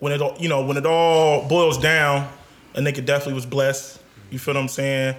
when 0.00 0.12
it 0.12 0.40
you 0.40 0.48
know 0.48 0.62
when 0.64 0.76
it 0.76 0.86
all 0.86 1.46
boils 1.48 1.78
down, 1.78 2.28
a 2.74 2.80
nigga 2.80 3.04
definitely 3.04 3.34
was 3.34 3.46
blessed. 3.46 4.00
You 4.30 4.38
feel 4.38 4.54
what 4.54 4.60
I'm 4.60 4.68
saying? 4.68 5.16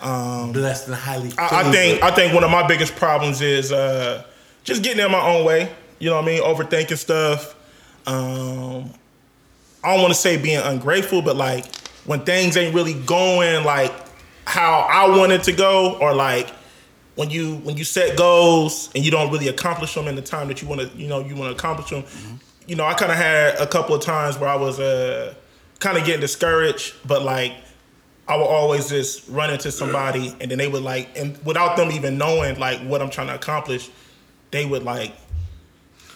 Um, 0.00 0.52
blessed 0.52 0.88
and 0.88 0.96
highly. 0.96 1.32
I, 1.38 1.66
I 1.66 1.72
think 1.72 2.02
I 2.02 2.10
think 2.10 2.34
one 2.34 2.44
of 2.44 2.50
my 2.50 2.66
biggest 2.66 2.96
problems 2.96 3.40
is 3.40 3.72
uh, 3.72 4.24
just 4.64 4.82
getting 4.82 5.04
in 5.04 5.10
my 5.10 5.26
own 5.26 5.44
way. 5.44 5.72
You 5.98 6.10
know 6.10 6.16
what 6.16 6.24
I 6.24 6.26
mean? 6.26 6.42
Overthinking 6.42 6.98
stuff. 6.98 7.54
Um, 8.06 8.90
I 9.82 9.94
don't 9.94 10.02
want 10.02 10.12
to 10.12 10.18
say 10.18 10.36
being 10.36 10.60
ungrateful, 10.60 11.22
but 11.22 11.36
like 11.36 11.74
when 12.04 12.20
things 12.20 12.56
ain't 12.56 12.74
really 12.74 12.94
going 12.94 13.64
like 13.64 13.92
how 14.44 14.80
I 14.80 15.08
want 15.16 15.32
it 15.32 15.44
to 15.44 15.52
go, 15.52 15.96
or 16.00 16.14
like 16.14 16.50
when 17.14 17.30
you 17.30 17.56
when 17.56 17.76
you 17.76 17.84
set 17.84 18.16
goals 18.16 18.90
and 18.94 19.04
you 19.04 19.10
don't 19.10 19.32
really 19.32 19.48
accomplish 19.48 19.94
them 19.94 20.06
in 20.06 20.14
the 20.14 20.22
time 20.22 20.48
that 20.48 20.60
you 20.60 20.68
want 20.68 20.82
to, 20.82 20.88
you 20.96 21.08
know, 21.08 21.20
you 21.20 21.34
want 21.34 21.50
to 21.50 21.56
accomplish 21.56 21.90
them. 21.90 22.04
You 22.66 22.76
know, 22.76 22.84
I 22.84 22.94
kind 22.94 23.12
of 23.12 23.18
had 23.18 23.56
a 23.56 23.66
couple 23.66 23.94
of 23.94 24.02
times 24.02 24.38
where 24.38 24.48
I 24.48 24.56
was 24.56 24.78
uh, 24.78 25.34
kind 25.78 25.98
of 25.98 26.04
getting 26.04 26.20
discouraged, 26.20 26.94
but 27.06 27.22
like 27.22 27.54
I 28.28 28.36
would 28.36 28.44
always 28.44 28.88
just 28.88 29.28
run 29.28 29.50
into 29.50 29.70
somebody 29.70 30.34
and 30.40 30.50
then 30.50 30.58
they 30.58 30.66
would 30.68 30.82
like, 30.82 31.16
and 31.16 31.38
without 31.44 31.76
them 31.76 31.92
even 31.92 32.18
knowing 32.18 32.58
like 32.58 32.80
what 32.80 33.00
I'm 33.00 33.10
trying 33.10 33.28
to 33.28 33.34
accomplish, 33.34 33.88
they 34.50 34.66
would 34.66 34.82
like 34.82 35.12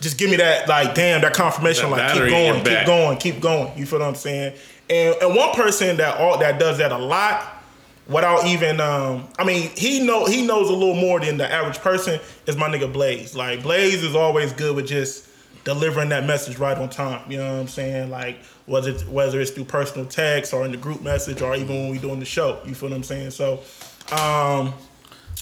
just 0.01 0.19
give 0.19 0.31
me 0.31 0.37
that 0.37 0.69
like 0.69 0.95
damn 0.95 1.21
that 1.21 1.35
confirmation 1.35 1.91
That 1.91 2.15
like 2.17 2.23
keep 2.23 2.31
going, 2.31 2.55
keep 2.57 2.65
back. 2.65 2.87
going, 2.87 3.19
keep 3.19 3.41
going. 3.41 3.79
You 3.79 3.87
feel 3.87 3.99
what 4.01 4.09
I'm 4.09 4.15
saying? 4.15 4.57
And 4.89 5.15
and 5.23 5.37
one 5.37 5.53
person 5.55 5.97
that 5.99 6.19
all 6.19 6.39
that 6.39 6.59
does 6.59 6.79
that 6.79 6.91
a 6.91 6.99
lot 6.99 7.63
without 8.09 8.47
even 8.47 8.81
um 8.81 9.29
I 9.39 9.45
mean 9.45 9.71
he 9.77 10.05
know 10.05 10.25
he 10.27 10.45
knows 10.45 10.69
a 10.69 10.73
little 10.73 10.95
more 10.97 11.21
than 11.21 11.37
the 11.37 11.51
average 11.53 11.79
person 11.79 12.19
is 12.47 12.57
my 12.57 12.69
nigga 12.69 12.93
Blaze. 12.93 13.37
Like 13.37 13.63
Blaze 13.63 14.03
is 14.03 14.17
always 14.17 14.53
good 14.53 14.75
with 14.75 14.89
just 14.89 15.29
delivering 15.65 16.09
that 16.09 16.25
message 16.27 16.59
right 16.59 16.77
on 16.77 16.89
time. 16.89 17.31
You 17.31 17.37
know 17.39 17.53
what 17.53 17.61
I'm 17.61 17.69
saying? 17.69 18.11
Like 18.11 18.39
whether 18.71 18.91
it's, 18.91 19.05
whether 19.07 19.41
it's 19.41 19.51
through 19.51 19.65
personal 19.65 20.07
text 20.07 20.55
or 20.55 20.65
in 20.65 20.71
the 20.71 20.77
group 20.77 21.03
message 21.03 21.43
or 21.43 21.57
even 21.57 21.75
when 21.75 21.91
we're 21.91 22.01
doing 22.01 22.21
the 22.21 22.25
show. 22.25 22.61
You 22.65 22.75
feel 22.75 22.89
what 22.89 22.97
I'm 22.97 23.03
saying? 23.03 23.33
So 23.33 23.61
um 24.13 24.73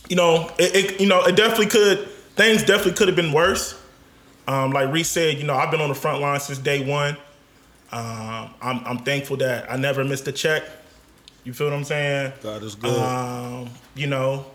you 0.09 0.17
know, 0.17 0.51
it, 0.59 0.75
it 0.75 1.01
you 1.01 1.07
know, 1.07 1.23
it 1.25 1.37
definitely 1.37 1.67
could 1.67 2.09
things 2.37 2.63
definitely 2.63 2.95
could 2.95 3.09
have 3.09 3.17
been 3.17 3.33
worse. 3.33 3.79
Um, 4.47 4.71
like 4.71 4.91
Reese 4.91 5.11
said, 5.11 5.37
you 5.37 5.45
know, 5.45 5.55
I've 5.55 5.71
been 5.71 5.83
on 5.83 5.91
the 5.91 5.95
front 5.95 6.23
line 6.23 6.41
since 6.41 6.59
day 6.59 6.83
one. 6.83 7.19
Um, 7.93 8.55
I'm, 8.63 8.85
I'm 8.87 8.99
thankful 8.99 9.37
that 9.39 9.71
I 9.71 9.77
never 9.77 10.05
missed 10.05 10.27
a 10.27 10.33
check. 10.33 10.63
You 11.45 11.53
feel 11.53 11.67
what 11.67 11.77
I'm 11.77 11.85
saying? 11.85 12.33
God 12.43 12.63
is 12.63 12.75
good. 12.75 12.99
Um, 12.99 13.69
you 13.95 14.07
know, 14.07 14.47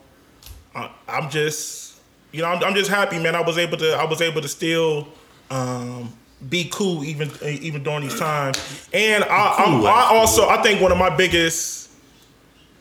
I, 0.73 0.89
I'm 1.07 1.29
just, 1.29 1.99
you 2.31 2.41
know, 2.41 2.47
I'm, 2.47 2.63
I'm 2.63 2.73
just 2.73 2.89
happy, 2.89 3.19
man. 3.19 3.35
I 3.35 3.41
was 3.41 3.59
able 3.59 3.77
to, 3.77 3.93
I 3.93 4.05
was 4.05 4.21
able 4.21 4.41
to 4.41 4.47
still 4.47 5.07
um, 5.51 6.11
be 6.49 6.69
cool 6.71 7.03
even 7.03 7.31
even 7.43 7.83
during 7.83 8.01
these 8.01 8.19
times. 8.19 8.87
And 8.93 9.23
I, 9.23 9.55
I'm, 9.59 9.85
I 9.85 10.09
also, 10.11 10.47
I 10.49 10.61
think 10.61 10.81
one 10.81 10.91
of 10.91 10.97
my 10.97 11.15
biggest, 11.15 11.89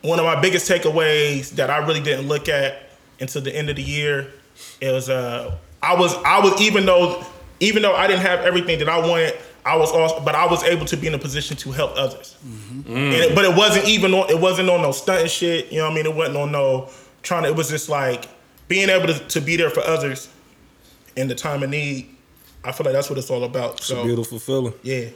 one 0.02 0.19
of 0.19 0.25
my 0.25 0.40
biggest 0.40 0.71
takeaways 0.71 1.50
that 1.50 1.71
I 1.71 1.78
really 1.78 2.00
didn't 2.00 2.28
look 2.28 2.49
at 2.49 2.90
until 3.21 3.42
the 3.42 3.54
end 3.54 3.71
of 3.71 3.76
the 3.76 3.83
year 3.83 4.33
is, 4.81 5.09
uh, 5.09 5.57
I 5.83 5.95
was, 5.95 6.14
I 6.25 6.40
was 6.40 6.61
even 6.61 6.87
though, 6.87 7.25
even 7.61 7.83
though 7.83 7.95
I 7.95 8.07
didn't 8.07 8.23
have 8.23 8.40
everything 8.40 8.78
that 8.81 8.88
I 8.88 8.99
wanted. 8.99 9.35
I 9.64 9.76
was 9.76 9.92
also, 9.92 10.19
but 10.25 10.35
I 10.35 10.45
was 10.47 10.64
able 10.64 10.87
to 10.87 10.97
be 10.97 11.07
in 11.07 11.14
a 11.14 11.19
position 11.19 11.57
to 11.59 11.71
help 11.71 11.92
others. 11.97 12.37
And 12.88 13.14
it, 13.14 13.33
but 13.33 13.45
it 13.45 13.57
wasn't 13.57 13.87
even 13.87 14.12
on, 14.12 14.28
it 14.28 14.40
wasn't 14.40 14.69
on 14.69 14.83
no 14.83 14.90
stunting 14.90 15.28
shit. 15.28 15.71
You 15.71 15.78
know 15.78 15.85
what 15.85 15.92
I 15.92 15.95
mean? 15.95 16.07
It 16.07 16.16
wasn't 16.16 16.37
on 16.38 16.50
no 16.50 16.90
trying 17.23 17.45
to, 17.45 17.50
it 17.50 17.54
was 17.54 17.69
just 17.69 17.88
like 17.88 18.25
being 18.66 18.88
able 18.88 19.07
to, 19.07 19.19
to 19.21 19.40
be 19.40 19.54
there 19.54 19.71
for 19.71 19.78
others 19.83 20.28
in 21.14 21.28
the 21.28 21.37
time 21.37 21.62
of 21.62 21.71
need. 21.71 22.09
I 22.64 22.73
feel 22.73 22.85
like 22.85 22.95
that's 22.95 23.11
what 23.11 23.19
it's 23.19 23.31
all 23.31 23.45
about. 23.45 23.78
it's 23.78 23.87
So, 23.87 24.02
a 24.02 24.04
beautiful 24.04 24.38
feeling. 24.38 24.75
yeah. 24.83 25.07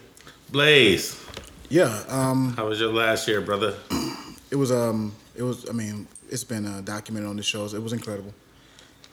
Blaze, 0.50 1.20
Yeah, 1.68 2.04
um, 2.08 2.54
how 2.56 2.68
was 2.68 2.78
your 2.78 2.92
last 2.92 3.26
year, 3.26 3.40
brother? 3.40 3.74
it 4.50 4.56
was 4.56 4.70
um, 4.70 5.12
it 5.34 5.42
was. 5.42 5.68
I 5.68 5.72
mean, 5.72 6.06
it's 6.30 6.44
been 6.44 6.64
uh, 6.66 6.80
documented 6.82 7.28
on 7.28 7.36
the 7.36 7.42
shows. 7.42 7.74
It 7.74 7.82
was 7.82 7.92
incredible. 7.92 8.32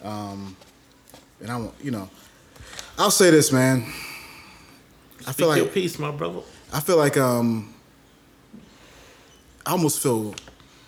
Um, 0.03 0.55
and 1.41 1.49
I, 1.51 1.57
won't- 1.57 1.73
you 1.81 1.89
know, 1.89 2.07
I'll 2.99 3.09
say 3.11 3.31
this, 3.31 3.51
man. 3.51 3.83
I 5.25 5.31
Speak 5.31 5.35
feel 5.37 5.55
your 5.57 5.65
like 5.65 5.73
piece, 5.73 5.97
my 5.97 6.11
brother. 6.11 6.41
I 6.71 6.79
feel 6.81 6.97
like 6.97 7.17
um, 7.17 7.73
I 9.65 9.71
almost 9.71 9.99
feel 10.01 10.35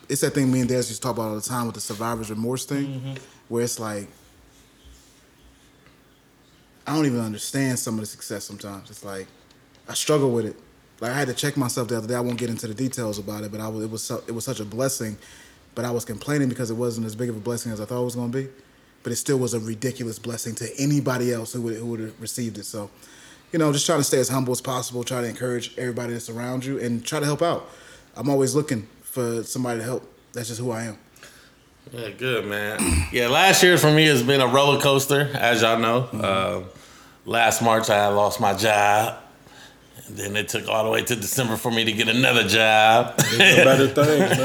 it's 0.10 0.22
that 0.22 0.32
thing 0.36 0.52
me 0.52 0.60
and 0.60 0.70
Daz 0.70 0.90
used 0.90 1.02
to 1.02 1.08
talk 1.08 1.16
about 1.18 1.30
all 1.30 1.36
the 1.36 1.42
time 1.42 1.66
with 1.66 1.76
the 1.76 1.82
survivor's 1.82 2.30
remorse 2.30 2.66
thing, 2.66 3.18
where 3.48 3.64
it's 3.64 3.80
like 3.80 4.08
I 6.88 6.96
don't 6.96 7.06
even 7.06 7.20
understand 7.20 7.80
some 7.80 7.96
of 7.96 8.02
the 8.02 8.06
success 8.06 8.44
sometimes. 8.44 8.90
It's 8.90 9.04
like 9.04 9.28
I 9.88 9.94
struggle 9.94 10.32
with 10.32 10.46
it. 10.46 10.56
Like 11.02 11.12
I 11.12 11.16
had 11.18 11.28
to 11.28 11.34
check 11.34 11.58
myself 11.58 11.88
the 11.88 11.98
other 11.98 12.08
day. 12.08 12.16
I 12.16 12.20
won't 12.20 12.38
get 12.38 12.50
into 12.50 12.68
the 12.68 12.74
details 12.74 13.20
about 13.20 13.44
it, 13.44 13.52
but 13.52 13.60
I 13.60 13.68
was, 13.68 13.84
it 13.84 13.92
was 13.92 14.04
so, 14.04 14.24
it 14.28 14.32
was 14.32 14.46
such 14.46 14.60
a 14.60 14.66
blessing. 14.66 15.18
But 15.74 15.84
I 15.84 15.92
was 15.92 16.06
complaining 16.06 16.48
because 16.48 16.72
it 16.72 16.76
wasn't 16.76 17.06
as 17.06 17.16
big 17.16 17.30
of 17.30 17.36
a 17.36 17.40
blessing 17.40 17.72
as 17.72 17.82
I 17.82 17.86
thought 17.86 18.02
it 18.02 18.06
was 18.06 18.16
going 18.16 18.32
to 18.32 18.38
be. 18.38 18.48
But 19.04 19.12
it 19.12 19.18
still 19.18 19.38
was 19.38 19.54
a 19.54 19.60
ridiculous 19.60 20.18
blessing 20.20 20.56
to 20.56 20.70
anybody 20.80 21.34
else 21.34 21.54
who 21.54 21.62
would 21.62 21.76
who 21.76 21.86
would 21.88 22.00
have 22.00 22.22
received 22.22 22.58
it. 22.58 22.66
So, 22.66 22.90
you 23.52 23.60
know, 23.60 23.72
just 23.74 23.86
trying 23.86 24.00
to 24.00 24.04
stay 24.04 24.20
as 24.20 24.30
humble 24.30 24.54
as 24.54 24.62
possible. 24.62 25.04
Try 25.04 25.22
to 25.22 25.28
encourage 25.28 25.78
everybody 25.78 26.14
that's 26.14 26.30
around 26.30 26.66
you 26.66 26.80
and 26.80 27.06
try 27.06 27.20
to 27.20 27.26
help 27.26 27.42
out. 27.42 27.70
I'm 28.16 28.30
always 28.30 28.56
looking 28.56 28.88
for 29.02 29.44
somebody 29.44 29.80
to 29.80 29.86
help. 29.86 30.12
That's 30.34 30.48
just 30.48 30.60
who 30.60 30.72
I 30.72 30.84
am. 30.84 30.98
Yeah, 31.92 32.10
good 32.10 32.46
man. 32.46 32.80
Yeah, 33.12 33.28
last 33.28 33.64
year 33.64 33.78
for 33.78 33.92
me 33.92 34.06
has 34.08 34.24
been 34.24 34.42
a 34.42 34.48
roller 34.48 34.82
coaster, 34.82 35.30
as 35.34 35.62
y'all 35.62 35.80
know. 35.80 36.00
Uh, 36.14 36.64
last 37.26 37.62
March 37.62 37.90
I 37.90 38.08
lost 38.10 38.40
my 38.42 38.54
job. 38.54 39.20
And 40.08 40.18
then 40.18 40.36
it 40.36 40.50
took 40.50 40.68
all 40.68 40.84
the 40.84 40.90
way 40.92 41.02
to 41.04 41.16
December 41.16 41.56
for 41.58 41.72
me 41.72 41.84
to 41.86 41.92
get 41.92 42.08
another 42.10 42.44
job. 42.48 43.18
Better 43.18 43.88
things, 43.88 44.38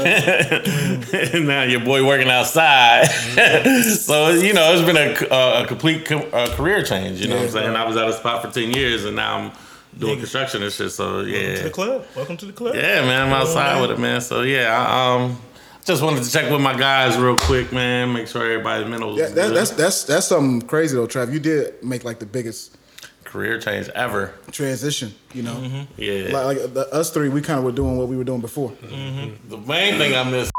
man. 1.13 1.29
and 1.35 1.47
now 1.47 1.63
your 1.63 1.81
boy 1.81 2.05
working 2.05 2.29
outside. 2.29 3.05
so 3.85 4.29
you 4.29 4.53
know 4.53 4.73
it's 4.73 4.81
been 4.85 4.97
a, 4.97 5.33
a, 5.35 5.63
a 5.63 5.67
complete 5.67 6.05
co- 6.05 6.29
uh, 6.31 6.55
career 6.55 6.81
change. 6.83 7.21
You 7.21 7.27
know 7.27 7.35
what 7.35 7.41
I'm 7.41 7.45
Yeah, 7.47 7.51
saying? 7.63 7.75
I 7.75 7.85
was 7.85 7.95
at 7.97 8.07
a 8.07 8.13
spot 8.13 8.43
for 8.43 8.49
ten 8.51 8.71
years, 8.71 9.05
and 9.05 9.15
now 9.15 9.37
I'm 9.37 9.51
doing 9.99 10.17
construction 10.17 10.63
and 10.63 10.71
shit. 10.71 10.91
So 10.93 11.21
yeah, 11.21 11.37
Welcome 11.41 11.57
to 11.57 11.63
the 11.63 11.69
club. 11.69 12.05
Welcome 12.15 12.37
to 12.37 12.45
the 12.47 12.53
club. 12.53 12.75
yeah, 12.75 13.01
man, 13.01 13.27
I'm 13.27 13.33
outside 13.33 13.73
man. 13.73 13.81
with 13.81 13.91
it, 13.91 13.99
man. 13.99 14.21
So 14.21 14.41
yeah, 14.41 14.75
I, 14.75 15.15
um, 15.25 15.37
just 15.85 16.01
wanted 16.01 16.23
to 16.23 16.31
check 16.31 16.51
with 16.51 16.61
my 16.61 16.77
guys 16.77 17.17
real 17.17 17.37
quick, 17.37 17.71
man. 17.71 18.13
Make 18.13 18.27
sure 18.27 18.43
everybody's 18.43 18.87
mental. 18.87 19.17
Yeah, 19.17 19.27
that, 19.29 19.53
that's 19.53 19.71
that's 19.71 20.03
that's 20.03 20.27
something 20.27 20.67
crazy 20.67 20.95
though, 20.95 21.07
Trav. 21.07 21.31
You 21.33 21.39
did 21.39 21.83
make 21.83 22.03
like 22.03 22.19
the 22.19 22.25
biggest 22.25 22.77
career 23.23 23.59
change 23.59 23.89
ever. 23.89 24.33
transition. 24.51 25.13
You 25.33 25.43
know, 25.43 25.55
mm-hmm. 25.55 26.01
Yeah. 26.01 26.33
like, 26.33 26.57
like 26.57 26.73
the, 26.73 26.93
us 26.93 27.11
three, 27.11 27.29
we 27.29 27.41
kind 27.41 27.57
of 27.57 27.65
were 27.65 27.71
doing 27.71 27.97
what 27.97 28.07
we 28.07 28.17
were 28.17 28.23
doing 28.23 28.41
before. 28.41 28.71
Mm-hmm. 28.71 29.49
the 29.49 29.57
main 29.57 29.97
thing 29.97 30.15
I 30.15 30.23
miss 30.29 30.51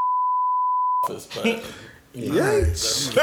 office, 1.05 1.29
but 1.35 1.63
Yikes! 2.15 3.17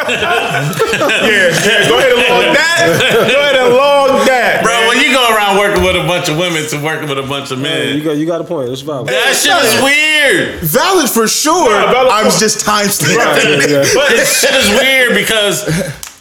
Yeah, 1.30 1.52
yeah, 1.54 1.88
go 1.88 1.98
ahead 2.00 2.12
and 2.12 2.22
log 2.26 2.56
that. 2.56 3.28
Go 3.30 3.40
ahead 3.40 3.56
and 3.56 3.74
log 3.76 4.26
that. 4.28 4.64
bro, 4.64 4.88
when 4.88 4.98
you 5.00 5.14
go 5.14 5.22
around 5.36 5.58
working 5.58 5.84
with 5.84 5.96
a 5.96 6.08
bunch 6.08 6.28
of 6.30 6.38
women 6.38 6.68
to 6.70 6.82
working 6.84 7.08
with 7.08 7.20
a 7.20 7.28
bunch 7.28 7.52
of 7.52 7.60
men, 7.60 7.98
You 7.98 8.04
got 8.04 8.18
you 8.18 8.26
got 8.26 8.42
a 8.42 8.44
point. 8.44 8.70
It's 8.70 8.82
valid. 8.82 9.08
that 9.08 9.36
shit 9.36 9.54
is 9.54 9.82
weird. 9.84 10.60
Valid 10.62 11.10
for 11.10 11.28
sure. 11.28 11.70
valid 11.70 12.12
I'm 12.12 12.32
for- 12.32 12.40
just 12.40 12.66
time 12.66 12.88
stamping. 12.90 13.60
But 13.94 14.10
this 14.10 14.40
shit 14.42 14.54
is 14.56 14.70
weird 14.80 15.14
because 15.16 15.64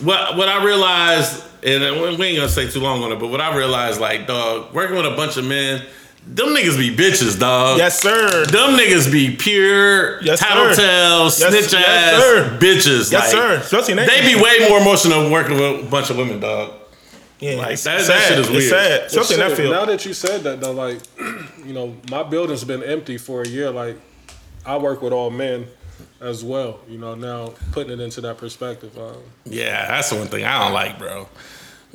what 0.01 0.37
what 0.37 0.49
I 0.49 0.63
realized, 0.65 1.43
and 1.63 1.81
we 2.19 2.27
ain't 2.27 2.37
gonna 2.37 2.49
stay 2.49 2.69
too 2.69 2.81
long 2.81 3.03
on 3.03 3.13
it, 3.13 3.19
but 3.19 3.29
what 3.29 3.41
I 3.41 3.57
realized, 3.57 4.01
like, 4.01 4.27
dog, 4.27 4.75
working 4.75 4.97
with 4.97 5.07
a 5.07 5.17
bunch 5.17 5.37
of 5.39 5.45
men, 5.47 5.83
them 6.27 6.49
niggas 6.49 6.77
be 6.79 6.95
bitches, 6.95 7.39
dog. 7.39 7.79
Yes, 7.79 8.01
sir. 8.01 8.45
Them 8.47 8.77
niggas 8.79 9.11
be 9.11 9.35
pure 9.37 10.21
Yes, 10.23 10.41
sir. 10.41 10.47
tattletale, 10.47 11.25
Yes, 11.25 11.37
snitch 11.37 11.73
yes, 11.73 11.75
ass 11.75 12.23
sir. 12.23 12.59
bitches. 12.61 13.13
Yes, 13.13 13.13
like, 13.13 13.31
sir. 13.31 13.55
Especially 13.57 13.93
in 13.93 14.07
They 14.07 14.35
be 14.35 14.41
way 14.41 14.69
more 14.69 14.79
emotional 14.79 15.31
working 15.31 15.57
with 15.59 15.87
a 15.87 15.89
bunch 15.89 16.11
of 16.11 16.17
women, 16.19 16.41
dog. 16.41 16.73
Yeah, 17.41 17.55
Like, 17.55 17.73
it's 17.75 17.85
that- 17.85 17.99
that 17.99 18.05
sad. 18.07 18.23
shit 18.29 18.39
is 18.41 18.47
It's 18.47 18.51
weird. 18.51 18.63
sad. 18.71 18.91
Well, 18.99 19.07
Especially 19.07 19.35
in 19.35 19.41
that 19.41 19.49
shit, 19.51 19.57
field. 19.59 19.73
Now 19.73 19.85
that 19.85 20.05
you 20.05 20.13
said 20.13 20.43
that, 20.43 20.61
though, 20.61 20.73
like, 20.73 20.99
you 21.65 21.73
know, 21.73 21.95
my 22.11 22.25
building's 22.25 22.65
been 22.65 22.83
empty 22.83 23.17
for 23.17 23.43
a 23.43 23.49
year. 23.49 23.71
Like, 23.71 23.97
I 24.67 24.77
work 24.77 25.01
with 25.03 25.13
all 25.13 25.31
men 25.31 25.69
as 26.21 26.43
well. 26.43 26.81
You 26.89 26.99
know, 26.99 27.15
now 27.15 27.55
putting 27.71 27.93
it 27.93 28.01
into 28.01 28.21
that 28.23 28.39
perspective. 28.39 28.91
Um, 28.99 29.19
Yeah, 29.45 29.87
that's 29.89 30.11
the 30.11 30.17
one 30.17 30.27
thing 30.27 30.45
I 30.45 30.59
don't 30.65 30.73
like, 30.73 30.99
bro. 30.99 31.29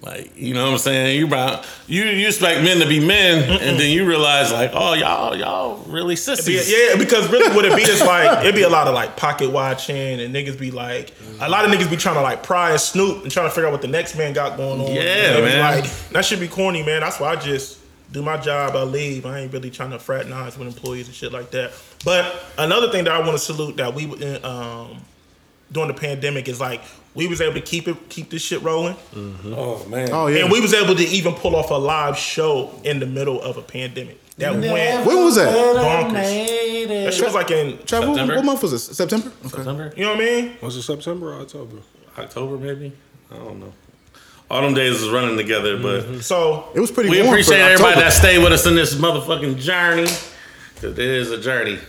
Like, 0.03 0.37
you 0.37 0.53
know 0.53 0.65
what 0.65 0.73
I'm 0.73 0.77
saying? 0.79 1.17
You 1.17 1.27
about 1.27 1.65
you 1.87 2.03
you 2.03 2.27
expect 2.27 2.61
men 2.61 2.79
to 2.79 2.85
be 2.85 2.99
men, 2.99 3.49
and 3.61 3.79
then 3.79 3.89
you 3.89 4.05
realize 4.05 4.51
like, 4.51 4.71
oh 4.73 4.93
y'all 4.95 5.33
y'all 5.33 5.77
really 5.85 6.13
Be- 6.13 6.17
sissies. 6.17 6.69
yeah, 6.69 6.97
because 6.97 7.31
really 7.31 7.55
what 7.55 7.63
it 7.63 7.73
be 7.73 7.83
is 7.83 8.01
like 8.01 8.39
it'd 8.43 8.53
be 8.53 8.63
a 8.63 8.69
lot 8.69 8.87
of 8.87 8.93
like 8.93 9.15
pocket 9.15 9.49
watching 9.49 10.19
and 10.19 10.35
niggas 10.35 10.59
be 10.59 10.71
like 10.71 11.13
a 11.39 11.47
lot 11.47 11.63
of 11.63 11.71
niggas 11.71 11.89
be 11.89 11.95
trying 11.95 12.15
to 12.15 12.21
like 12.21 12.43
pry 12.43 12.71
and 12.71 12.81
snoop 12.81 13.23
and 13.23 13.31
trying 13.31 13.47
to 13.47 13.49
figure 13.49 13.67
out 13.67 13.71
what 13.71 13.81
the 13.81 13.87
next 13.87 14.17
man 14.17 14.33
got 14.33 14.57
going 14.57 14.81
on. 14.81 14.91
Yeah, 14.93 15.37
be 15.37 15.43
man. 15.43 15.59
Like 15.81 15.89
that 16.09 16.25
should 16.25 16.41
be 16.41 16.49
corny, 16.49 16.83
man. 16.83 16.99
That's 16.99 17.21
why 17.21 17.29
I 17.29 17.35
just 17.37 17.79
do 18.11 18.21
my 18.21 18.35
job, 18.35 18.75
I 18.75 18.83
leave. 18.83 19.25
I 19.25 19.39
ain't 19.39 19.53
really 19.53 19.71
trying 19.71 19.91
to 19.91 19.99
fraternize 19.99 20.57
with 20.57 20.67
employees 20.67 21.07
and 21.07 21.15
shit 21.15 21.31
like 21.31 21.49
that. 21.51 21.71
But 22.03 22.43
another 22.57 22.91
thing 22.91 23.05
that 23.05 23.13
I 23.13 23.19
want 23.19 23.31
to 23.31 23.39
salute 23.39 23.77
that 23.77 23.95
we 23.95 24.03
um 24.43 24.97
during 25.71 25.87
the 25.87 25.93
pandemic 25.93 26.49
is 26.49 26.59
like 26.59 26.81
we 27.15 27.27
was 27.27 27.41
able 27.41 27.55
to 27.55 27.61
keep 27.61 27.87
it 27.87 28.09
keep 28.09 28.29
this 28.29 28.41
shit 28.41 28.61
rolling. 28.61 28.95
Mm-hmm. 29.13 29.53
Oh 29.55 29.85
man. 29.85 30.09
Oh 30.11 30.27
yeah. 30.27 30.43
And 30.43 30.51
we 30.51 30.61
was 30.61 30.73
able 30.73 30.95
to 30.95 31.03
even 31.03 31.33
pull 31.33 31.55
off 31.55 31.69
a 31.71 31.75
live 31.75 32.17
show 32.17 32.71
in 32.83 32.99
the 32.99 33.05
middle 33.05 33.41
of 33.41 33.57
a 33.57 33.61
pandemic. 33.61 34.19
That 34.37 34.53
went 34.53 35.05
when 35.05 35.23
was 35.23 35.35
that? 35.35 35.53
bonkers. 35.53 36.87
That 36.87 37.13
shit 37.13 37.25
was 37.25 37.35
like 37.35 37.51
in 37.51 37.77
Trav, 37.77 37.99
what, 37.99 38.15
September? 38.15 38.35
what 38.35 38.45
month 38.45 38.61
was 38.63 38.71
this? 38.71 38.85
September. 38.85 39.27
Okay. 39.27 39.49
September, 39.49 39.93
you 39.95 40.05
know 40.05 40.13
what 40.13 40.21
I 40.21 40.25
mean? 40.25 40.57
was 40.61 40.75
it 40.75 40.81
September 40.81 41.33
or 41.33 41.41
October? 41.41 41.77
October, 42.17 42.57
maybe. 42.57 42.91
I 43.31 43.35
don't 43.35 43.59
know. 43.59 43.73
Autumn 44.49 44.73
days 44.73 45.01
is 45.01 45.09
running 45.09 45.37
together, 45.37 45.77
but 45.77 46.03
mm-hmm. 46.03 46.19
So 46.19 46.69
It 46.75 46.79
was 46.79 46.91
pretty. 46.91 47.09
Good. 47.09 47.17
We 47.17 47.21
warm 47.21 47.33
appreciate 47.33 47.59
everybody 47.59 47.95
October. 47.95 48.01
that 48.01 48.13
stayed 48.13 48.39
with 48.39 48.51
us 48.53 48.65
in 48.65 48.75
this 48.75 48.95
motherfucking 48.95 49.57
journey. 49.57 50.07
Cause 50.75 50.91
it 50.91 50.99
is 50.99 51.31
a 51.31 51.39
journey. 51.39 51.79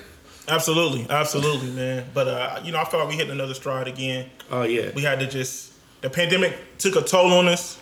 Absolutely, 0.49 1.07
absolutely, 1.11 1.71
man. 1.71 2.07
But 2.15 2.29
uh, 2.29 2.61
you 2.65 2.73
know, 2.73 2.81
I 2.81 2.85
felt 2.85 3.03
like 3.05 3.09
we 3.09 3.17
hit 3.17 3.31
another 3.31 3.55
stride 3.55 3.89
again. 3.89 4.29
Oh 4.51 4.63
yeah. 4.63 4.91
We 4.95 5.03
had 5.03 5.21
to 5.21 5.27
just 5.27 5.73
the 6.01 6.11
pandemic 6.11 6.57
took 6.79 6.97
a 6.97 7.03
toll 7.03 7.33
on 7.33 7.49
us. 7.49 7.81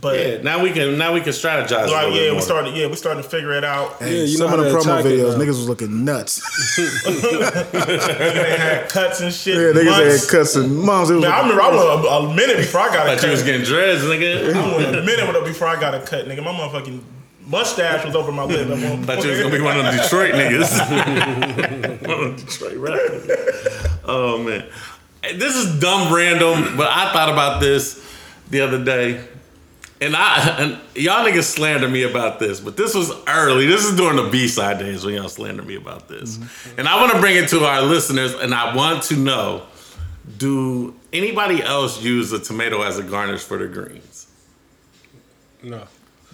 But 0.00 0.16
Yeah. 0.18 0.42
Now 0.42 0.62
we 0.62 0.70
can 0.70 0.96
now 0.96 1.12
we 1.12 1.20
can 1.20 1.32
strategize. 1.32 1.70
like 1.90 1.90
little 1.90 2.10
bit 2.12 2.22
yeah, 2.26 2.32
we 2.32 2.40
started 2.40 2.76
yeah, 2.76 2.86
we 2.86 2.94
started 2.94 3.22
to 3.24 3.28
figure 3.28 3.52
it 3.54 3.64
out. 3.64 3.96
Hey, 3.98 4.18
Yeah, 4.18 4.22
you 4.22 4.36
some 4.36 4.48
know 4.50 4.58
of 4.58 4.64
the 4.64 4.70
promo 4.70 4.82
attack 5.00 5.04
it 5.06 5.08
videos, 5.18 5.32
now. 5.36 5.42
niggas 5.44 5.48
was 5.48 5.68
looking 5.68 6.04
nuts. 6.04 6.40
they 7.04 8.56
had 8.56 8.88
cuts 8.88 9.20
and 9.20 9.32
shit. 9.34 9.56
yeah, 9.56 9.80
niggas 9.82 9.90
months. 9.90 10.30
had 10.30 10.38
cuts 10.38 10.54
and 10.56 10.78
moms. 10.78 11.10
It 11.10 11.14
was 11.14 11.22
Man, 11.24 11.32
I 11.32 11.40
remember 11.40 11.62
I 11.62 11.68
went 11.70 12.04
a, 12.06 12.08
a 12.10 12.34
minute 12.34 12.56
before 12.58 12.80
I 12.82 12.88
got 12.94 13.08
a 13.08 13.16
Thought 13.16 13.24
you 13.26 13.30
was 13.32 13.42
getting 13.42 13.62
dreads, 13.64 14.02
nigga. 14.04 14.54
I 14.54 14.76
went 14.76 14.96
a 14.96 15.02
minute 15.02 15.44
before 15.44 15.66
I 15.66 15.80
got 15.80 15.94
a 15.94 16.00
cut, 16.00 16.26
nigga. 16.26 16.44
My 16.44 16.52
motherfucking 16.52 17.00
mustache 17.48 18.04
was 18.04 18.14
over 18.14 18.30
my 18.30 18.44
lip. 18.44 18.68
I 18.70 19.02
Thought 19.04 19.24
you 19.24 19.30
was 19.30 19.40
gonna 19.40 19.56
be 19.56 19.60
one 19.60 19.78
of 19.78 19.84
them 19.84 19.96
Detroit 19.96 20.34
niggas. 20.34 22.06
one 22.06 22.10
of 22.10 22.36
them 22.36 22.36
Detroit 22.36 22.76
rappers. 22.76 23.98
Oh 24.04 24.42
man, 24.42 24.66
this 25.22 25.56
is 25.56 25.80
dumb 25.80 26.14
random, 26.14 26.76
but 26.76 26.88
I 26.88 27.12
thought 27.12 27.30
about 27.30 27.60
this 27.60 28.04
the 28.50 28.60
other 28.60 28.82
day, 28.82 29.24
and 30.00 30.14
I 30.14 30.56
and 30.58 30.78
y'all 30.94 31.24
niggas 31.24 31.44
slander 31.44 31.88
me 31.88 32.04
about 32.04 32.38
this, 32.38 32.60
but 32.60 32.76
this 32.76 32.94
was 32.94 33.10
early. 33.26 33.66
This 33.66 33.84
is 33.84 33.96
during 33.96 34.16
the 34.16 34.30
B 34.30 34.48
side 34.48 34.78
days 34.78 35.04
when 35.04 35.14
y'all 35.14 35.28
slander 35.28 35.62
me 35.62 35.76
about 35.76 36.08
this, 36.08 36.36
mm-hmm. 36.36 36.80
and 36.80 36.88
I 36.88 37.00
want 37.00 37.12
to 37.12 37.20
bring 37.20 37.36
it 37.36 37.48
to 37.50 37.64
our 37.64 37.82
listeners, 37.82 38.34
and 38.34 38.54
I 38.54 38.74
want 38.74 39.04
to 39.04 39.16
know: 39.16 39.66
Do 40.36 40.94
anybody 41.12 41.62
else 41.62 42.02
use 42.02 42.32
a 42.32 42.38
tomato 42.38 42.82
as 42.82 42.98
a 42.98 43.02
garnish 43.02 43.42
for 43.42 43.58
their 43.58 43.68
greens? 43.68 44.26
No. 45.62 45.88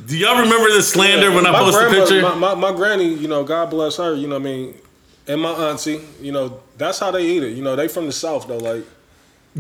Do 0.07 0.17
y'all 0.19 0.41
remember 0.41 0.73
the 0.73 0.83
slander 0.83 1.31
when 1.31 1.47
I 1.47 1.53
posted 1.59 1.87
a 1.87 1.91
picture? 1.91 2.23
My, 2.23 2.35
my, 2.35 2.55
my 2.55 2.73
granny, 2.73 3.15
you 3.15 3.29
know, 3.29 3.45
God 3.45 3.71
bless 3.71 3.97
her, 3.99 4.15
you 4.15 4.27
know 4.27 4.35
what 4.39 4.43
I 4.43 4.53
mean, 4.53 4.75
and 5.29 5.41
my 5.41 5.51
auntie, 5.53 6.01
you 6.21 6.33
know, 6.33 6.61
that's 6.77 6.99
how 6.99 7.11
they 7.13 7.25
eat 7.25 7.43
it. 7.45 7.53
You 7.57 7.63
know, 7.63 7.77
they 7.77 7.87
from 7.89 8.07
the 8.07 8.13
South, 8.13 8.47
though. 8.49 8.59
Like, 8.59 8.85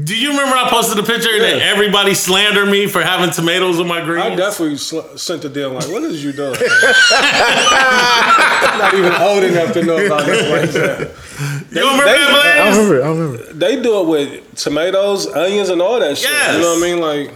Do 0.02 0.14
you 0.16 0.30
remember 0.30 0.56
I 0.56 0.68
posted 0.68 0.98
a 0.98 1.04
picture 1.06 1.30
and 1.30 1.60
Yeah. 1.60 1.64
everybody 1.66 2.14
slandered 2.14 2.68
me 2.68 2.88
for 2.88 3.00
having 3.00 3.30
tomatoes 3.30 3.78
in 3.78 3.86
my 3.86 4.00
greens? 4.04 4.26
I 4.26 4.34
definitely 4.34 4.76
sl- 4.76 5.16
sent 5.16 5.42
the 5.42 5.48
deal 5.48 5.70
like, 5.70 5.86
what 5.88 6.02
is 6.02 6.22
you 6.24 6.32
doing? 6.32 6.56
I'm 7.54 8.78
not 8.78 8.94
even 8.94 9.12
old 9.12 9.44
enough 9.44 9.72
to 9.74 9.82
know 9.84 10.04
about 10.04 10.26
this 10.26 10.50
like 10.50 10.70
that. 10.72 11.10
you 11.70 11.80
remember 11.80 12.04
they- 12.04 12.12
that, 12.18 12.58
I 12.60 12.70
remember. 12.76 13.02
I 13.04 13.08
remember. 13.08 13.52
They 13.52 13.80
do 13.80 14.00
it 14.00 14.06
with 14.08 14.54
tomatoes, 14.56 15.26
onions, 15.28 15.68
and 15.68 15.80
all 15.80 16.00
that 16.00 16.18
shit. 16.18 16.28
Yes. 16.30 16.56
You 16.56 16.60
know 16.62 16.74
what 16.74 16.82
I 16.82 16.86
mean? 16.92 16.98
Like, 17.00 17.32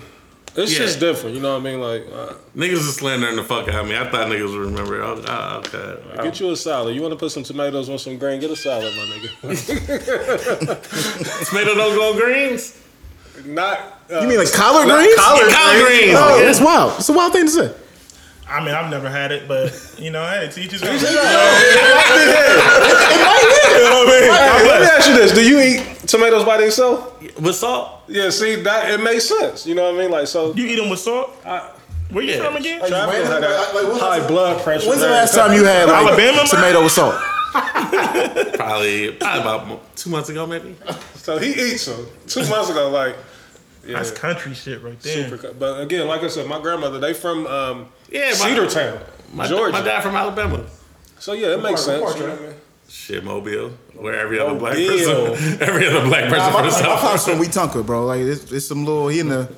it's 0.62 0.72
Yeah. 0.72 0.78
just 0.80 0.98
different. 1.00 1.34
You 1.36 1.42
know 1.42 1.52
what 1.58 1.60
I 1.60 1.64
mean? 1.70 1.80
Like, 1.80 2.06
uh, 2.12 2.34
Niggas 2.56 2.72
is 2.74 2.94
slandering 2.96 3.36
the 3.36 3.44
fuck 3.44 3.68
out 3.68 3.82
of 3.84 3.88
me. 3.88 3.96
I 3.96 4.08
thought 4.10 4.26
niggas 4.28 4.50
would 4.52 4.66
remember. 4.70 5.02
Oh, 5.02 5.22
oh, 5.26 5.62
okay. 5.66 6.22
get 6.24 6.40
you 6.40 6.50
a 6.50 6.56
salad. 6.56 6.94
You 6.94 7.00
want 7.02 7.12
to 7.12 7.16
put 7.18 7.30
some 7.32 7.42
tomatoes 7.44 7.88
on 7.88 7.98
some 7.98 8.18
grain? 8.18 8.40
Get 8.40 8.50
a 8.50 8.56
salad, 8.56 8.92
my 8.96 9.04
nigga. 9.04 9.28
Tomato 11.48 11.74
don't 11.74 11.94
go 11.96 12.14
greens? 12.20 12.74
Not. 13.44 13.78
Uh, 14.10 14.20
You 14.22 14.28
mean 14.28 14.38
like 14.38 14.52
collard 14.52 14.88
greens? 14.88 15.14
collard 15.16 15.50
Collard 15.52 15.86
greens. 15.86 16.14
Oh, 16.16 16.38
nigga. 16.40 16.46
that's 16.46 16.60
wild. 16.60 16.92
It's 16.98 17.08
a 17.08 17.12
wild 17.12 17.32
thing 17.32 17.46
to 17.46 17.50
say. 17.50 17.72
I 18.50 18.64
mean, 18.64 18.74
I've 18.74 18.90
never 18.90 19.10
had 19.10 19.30
it, 19.32 19.46
but 19.46 19.94
you 19.98 20.10
know, 20.10 20.24
hey, 20.24 20.48
teach 20.50 20.72
his 20.72 20.82
own. 20.82 20.94
You 20.94 21.00
know 21.02 21.10
what 24.04 24.08
I 24.08 24.20
mean? 24.20 24.28
Let 24.68 24.80
me 24.80 24.86
ask 24.86 25.08
you 25.08 25.14
this: 25.14 25.32
Do 25.32 25.42
you 25.46 25.60
eat 25.60 26.08
tomatoes 26.08 26.44
by 26.44 26.56
themselves? 26.58 27.12
With 27.40 27.54
salt? 27.54 28.02
Yeah. 28.08 28.30
See, 28.30 28.56
that 28.62 28.90
it 28.90 29.02
makes 29.02 29.24
sense. 29.28 29.66
You 29.66 29.74
know 29.74 29.84
what 29.92 29.94
I 29.94 29.98
mean? 30.02 30.10
Like, 30.10 30.26
so. 30.26 30.54
You 30.54 30.66
eat 30.66 30.76
them 30.76 30.88
with 30.90 31.00
salt? 31.00 31.30
I, 31.44 31.70
Where 32.10 32.24
you 32.24 32.32
Yeah. 32.32 32.44
from 32.44 32.56
again? 32.56 32.80
Like, 32.80 32.88
Travis 32.88 33.14
when- 33.28 33.42
had 33.42 33.74
like, 33.74 33.74
when- 33.86 33.98
high 34.00 34.26
blood 34.26 34.62
pressure. 34.62 34.88
When's 34.88 35.02
the 35.02 35.08
last 35.10 35.34
time 35.34 35.52
you 35.52 35.64
had 35.64 35.88
like 35.88 36.06
Alabama? 36.06 36.44
tomato 36.48 36.82
with 36.82 36.92
salt? 36.92 37.14
Probably, 37.52 39.12
probably 39.12 39.40
about 39.40 39.96
two 39.96 40.10
months 40.10 40.28
ago, 40.30 40.46
maybe. 40.46 40.76
So 41.16 41.38
he 41.38 41.50
eats 41.72 41.86
them 41.86 42.06
two 42.26 42.46
months 42.48 42.70
ago. 42.70 42.88
Like, 42.90 43.16
That's 43.94 44.10
country 44.10 44.54
shit 44.54 44.82
right 44.82 44.98
there. 45.00 45.28
Super, 45.28 45.52
but 45.52 45.80
again, 45.80 46.06
like 46.06 46.22
I 46.22 46.28
said, 46.28 46.46
my 46.46 46.60
grandmother, 46.60 46.98
they 46.98 47.14
from 47.14 47.46
um, 47.46 47.86
Yeah, 48.10 48.26
my- 48.38 48.50
Cedartown, 48.50 49.00
My, 49.32 49.46
Georgia. 49.46 49.72
my 49.72 49.82
dad 49.82 50.02
from 50.02 50.14
Alabama. 50.16 50.64
So 51.18 51.32
yeah, 51.32 51.48
it 51.54 51.62
makes 51.62 51.82
sense. 51.82 52.00
what 52.02 52.10
part, 52.16 52.20
you 52.20 52.26
know 52.28 52.36
Trey? 52.36 52.44
what 52.46 52.50
I 52.50 52.52
mean? 52.54 52.60
Shit, 52.88 53.22
Mobile, 53.24 53.70
where 53.94 54.14
every 54.18 54.38
other 54.40 54.58
black 54.58 54.78
Mobile. 54.78 55.30
person, 55.36 55.58
every 55.62 55.86
other 55.86 56.06
black 56.06 56.24
person 56.30 56.38
Nah, 56.38 56.50
from 56.52 56.64
my, 56.64 56.70
the 56.70 56.82
my 56.82 56.96
pops 57.00 57.24
from 57.26 57.38
Wetumpka, 57.38 57.84
bro. 57.84 58.06
Like 58.06 58.20
it's, 58.20 58.50
it's 58.50 58.66
some 58.66 58.84
little 58.86 59.08
he 59.08 59.20
in 59.20 59.28
the 59.28 59.52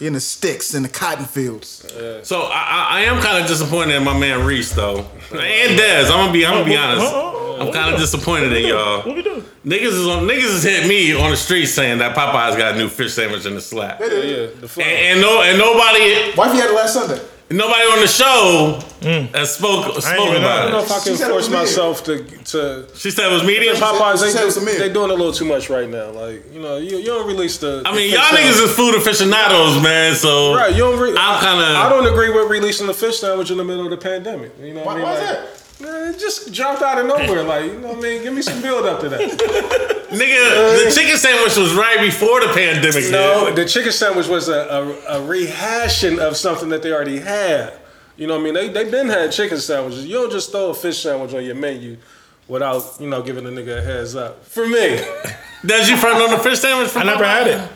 he 0.00 0.08
in 0.08 0.12
the 0.14 0.20
sticks 0.20 0.74
in 0.74 0.82
the 0.82 0.88
cotton 0.88 1.24
fields. 1.24 1.86
So 2.26 2.42
I, 2.42 2.48
I, 2.50 2.86
I 2.90 3.00
am 3.02 3.22
kind 3.22 3.40
of 3.40 3.46
disappointed 3.48 3.94
in 3.94 4.02
my 4.02 4.18
man 4.18 4.44
Reese 4.44 4.72
though, 4.72 4.98
and 5.30 5.78
Dez. 5.78 6.06
I'm 6.06 6.10
gonna 6.26 6.32
be, 6.32 6.44
I'm 6.44 6.54
gonna 6.54 6.64
be 6.64 6.76
honest. 6.76 7.12
I'm 7.60 7.72
kind 7.72 7.90
of 7.90 7.96
do? 7.96 8.00
disappointed 8.02 8.52
in 8.52 8.66
y'all. 8.66 9.02
What 9.02 9.16
we 9.16 9.22
do? 9.22 9.44
Niggas 9.64 9.82
is 10.00 10.06
on, 10.06 10.24
niggas 10.24 10.52
has 10.52 10.62
hit 10.62 10.86
me 10.88 11.14
on 11.14 11.30
the 11.30 11.36
street 11.36 11.66
saying 11.66 11.98
that 11.98 12.14
Popeyes 12.16 12.56
got 12.56 12.74
a 12.74 12.78
new 12.78 12.88
fish 12.88 13.14
sandwich 13.14 13.46
in 13.46 13.54
the 13.54 13.60
slap, 13.60 14.00
and, 14.00 14.10
Yeah, 14.12 14.46
the 14.60 14.68
fly. 14.68 14.84
and 14.84 15.20
no, 15.20 15.42
and 15.42 15.58
nobody, 15.58 16.32
Wife, 16.36 16.54
you 16.54 16.60
had 16.60 16.70
it 16.70 16.74
last 16.74 16.94
Sunday. 16.94 17.20
nobody 17.50 17.82
on 17.92 18.00
the 18.00 18.06
show 18.06 18.78
mm. 19.00 19.34
has 19.34 19.54
spoke 19.54 19.84
spoke 20.02 20.28
even 20.28 20.42
know. 20.42 20.48
I 20.48 20.62
don't 20.62 20.70
know 20.72 20.78
about 20.78 20.84
if 20.84 20.92
I 20.92 20.96
it. 20.96 21.04
can 21.04 21.16
said 21.16 21.28
it 21.28 21.30
force 21.30 21.44
was 21.48 21.50
myself 21.50 22.04
to 22.04 22.24
to. 22.24 22.88
She 22.96 23.10
said 23.10 23.30
it 23.30 23.34
was 23.34 23.44
medium. 23.44 23.76
Popeyes, 23.76 24.24
she 24.24 24.30
said 24.32 24.42
it 24.42 24.46
was 24.46 24.54
they, 24.64 24.76
a 24.76 24.78
they 24.78 24.92
doing 24.92 25.10
a 25.10 25.14
little 25.14 25.32
too 25.32 25.44
much 25.44 25.68
right 25.70 25.88
now. 25.88 26.10
Like 26.10 26.52
you 26.52 26.60
know, 26.60 26.76
you, 26.78 26.96
you 26.98 27.06
don't 27.06 27.26
release 27.26 27.58
the. 27.58 27.82
I 27.84 27.90
mean, 27.94 28.10
fish 28.10 28.14
y'all 28.18 28.28
sandwich. 28.34 28.54
niggas 28.56 28.64
is 28.64 28.74
food 28.74 28.94
aficionados, 28.96 29.82
man. 29.82 30.14
So 30.14 30.54
Right, 30.56 30.72
you 30.72 30.78
don't. 30.80 30.98
Re- 30.98 31.14
I'm 31.16 31.40
kinda- 31.40 31.78
I 31.78 31.88
don't 31.88 32.06
agree 32.06 32.30
with 32.30 32.50
releasing 32.50 32.86
the 32.86 32.94
fish 32.94 33.18
sandwich 33.20 33.50
in 33.50 33.56
the 33.58 33.64
middle 33.64 33.84
of 33.84 33.90
the 33.90 33.96
pandemic. 33.98 34.52
You 34.60 34.74
know 34.74 34.80
what 34.84 34.86
Why, 34.86 34.92
I 34.92 34.96
mean? 34.96 35.04
why 35.04 35.12
is 35.14 35.20
Like, 35.20 35.38
that? 35.38 35.60
It 35.84 36.18
just 36.18 36.52
dropped 36.52 36.82
out 36.82 36.98
of 36.98 37.06
nowhere. 37.06 37.42
Like 37.42 37.64
you 37.66 37.78
know 37.80 37.88
what 37.88 37.98
I 37.98 38.00
mean? 38.00 38.22
Give 38.22 38.32
me 38.32 38.42
some 38.42 38.60
build 38.62 38.86
up 38.86 39.00
to 39.00 39.08
that. 39.10 39.20
Nigga, 40.10 40.78
the 40.84 40.88
uh, 40.88 40.90
chicken 40.90 41.16
sandwich 41.16 41.56
was 41.56 41.74
right 41.74 42.00
before 42.00 42.40
the 42.40 42.48
pandemic. 42.48 43.10
no, 43.10 43.46
hit. 43.46 43.56
the 43.56 43.64
chicken 43.64 43.90
sandwich 43.92 44.28
was 44.28 44.48
a, 44.48 44.52
a, 44.52 45.18
a 45.18 45.20
rehashing 45.20 46.18
of 46.18 46.36
something 46.36 46.68
that 46.68 46.82
they 46.82 46.92
already 46.92 47.18
had. 47.18 47.78
You 48.16 48.28
know 48.28 48.34
what 48.34 48.42
I 48.42 48.44
mean? 48.44 48.54
They 48.54 48.68
they 48.68 48.90
been 48.90 49.08
had 49.08 49.32
chicken 49.32 49.58
sandwiches. 49.58 50.06
You 50.06 50.14
don't 50.14 50.30
just 50.32 50.52
throw 50.52 50.70
a 50.70 50.74
fish 50.74 51.02
sandwich 51.02 51.34
on 51.34 51.44
your 51.44 51.56
menu 51.56 51.96
without 52.46 52.96
you 53.00 53.08
know 53.08 53.22
giving 53.22 53.44
a 53.46 53.50
nigga 53.50 53.78
a 53.78 53.82
heads 53.82 54.14
up. 54.14 54.44
For 54.44 54.66
me, 54.66 55.00
Does 55.66 55.88
you 55.88 55.96
front 55.96 56.22
on 56.22 56.30
the 56.30 56.38
fish 56.38 56.60
sandwich? 56.60 56.90
From 56.90 57.02
I 57.02 57.04
never 57.06 57.24
had 57.24 57.46
it. 57.46 57.70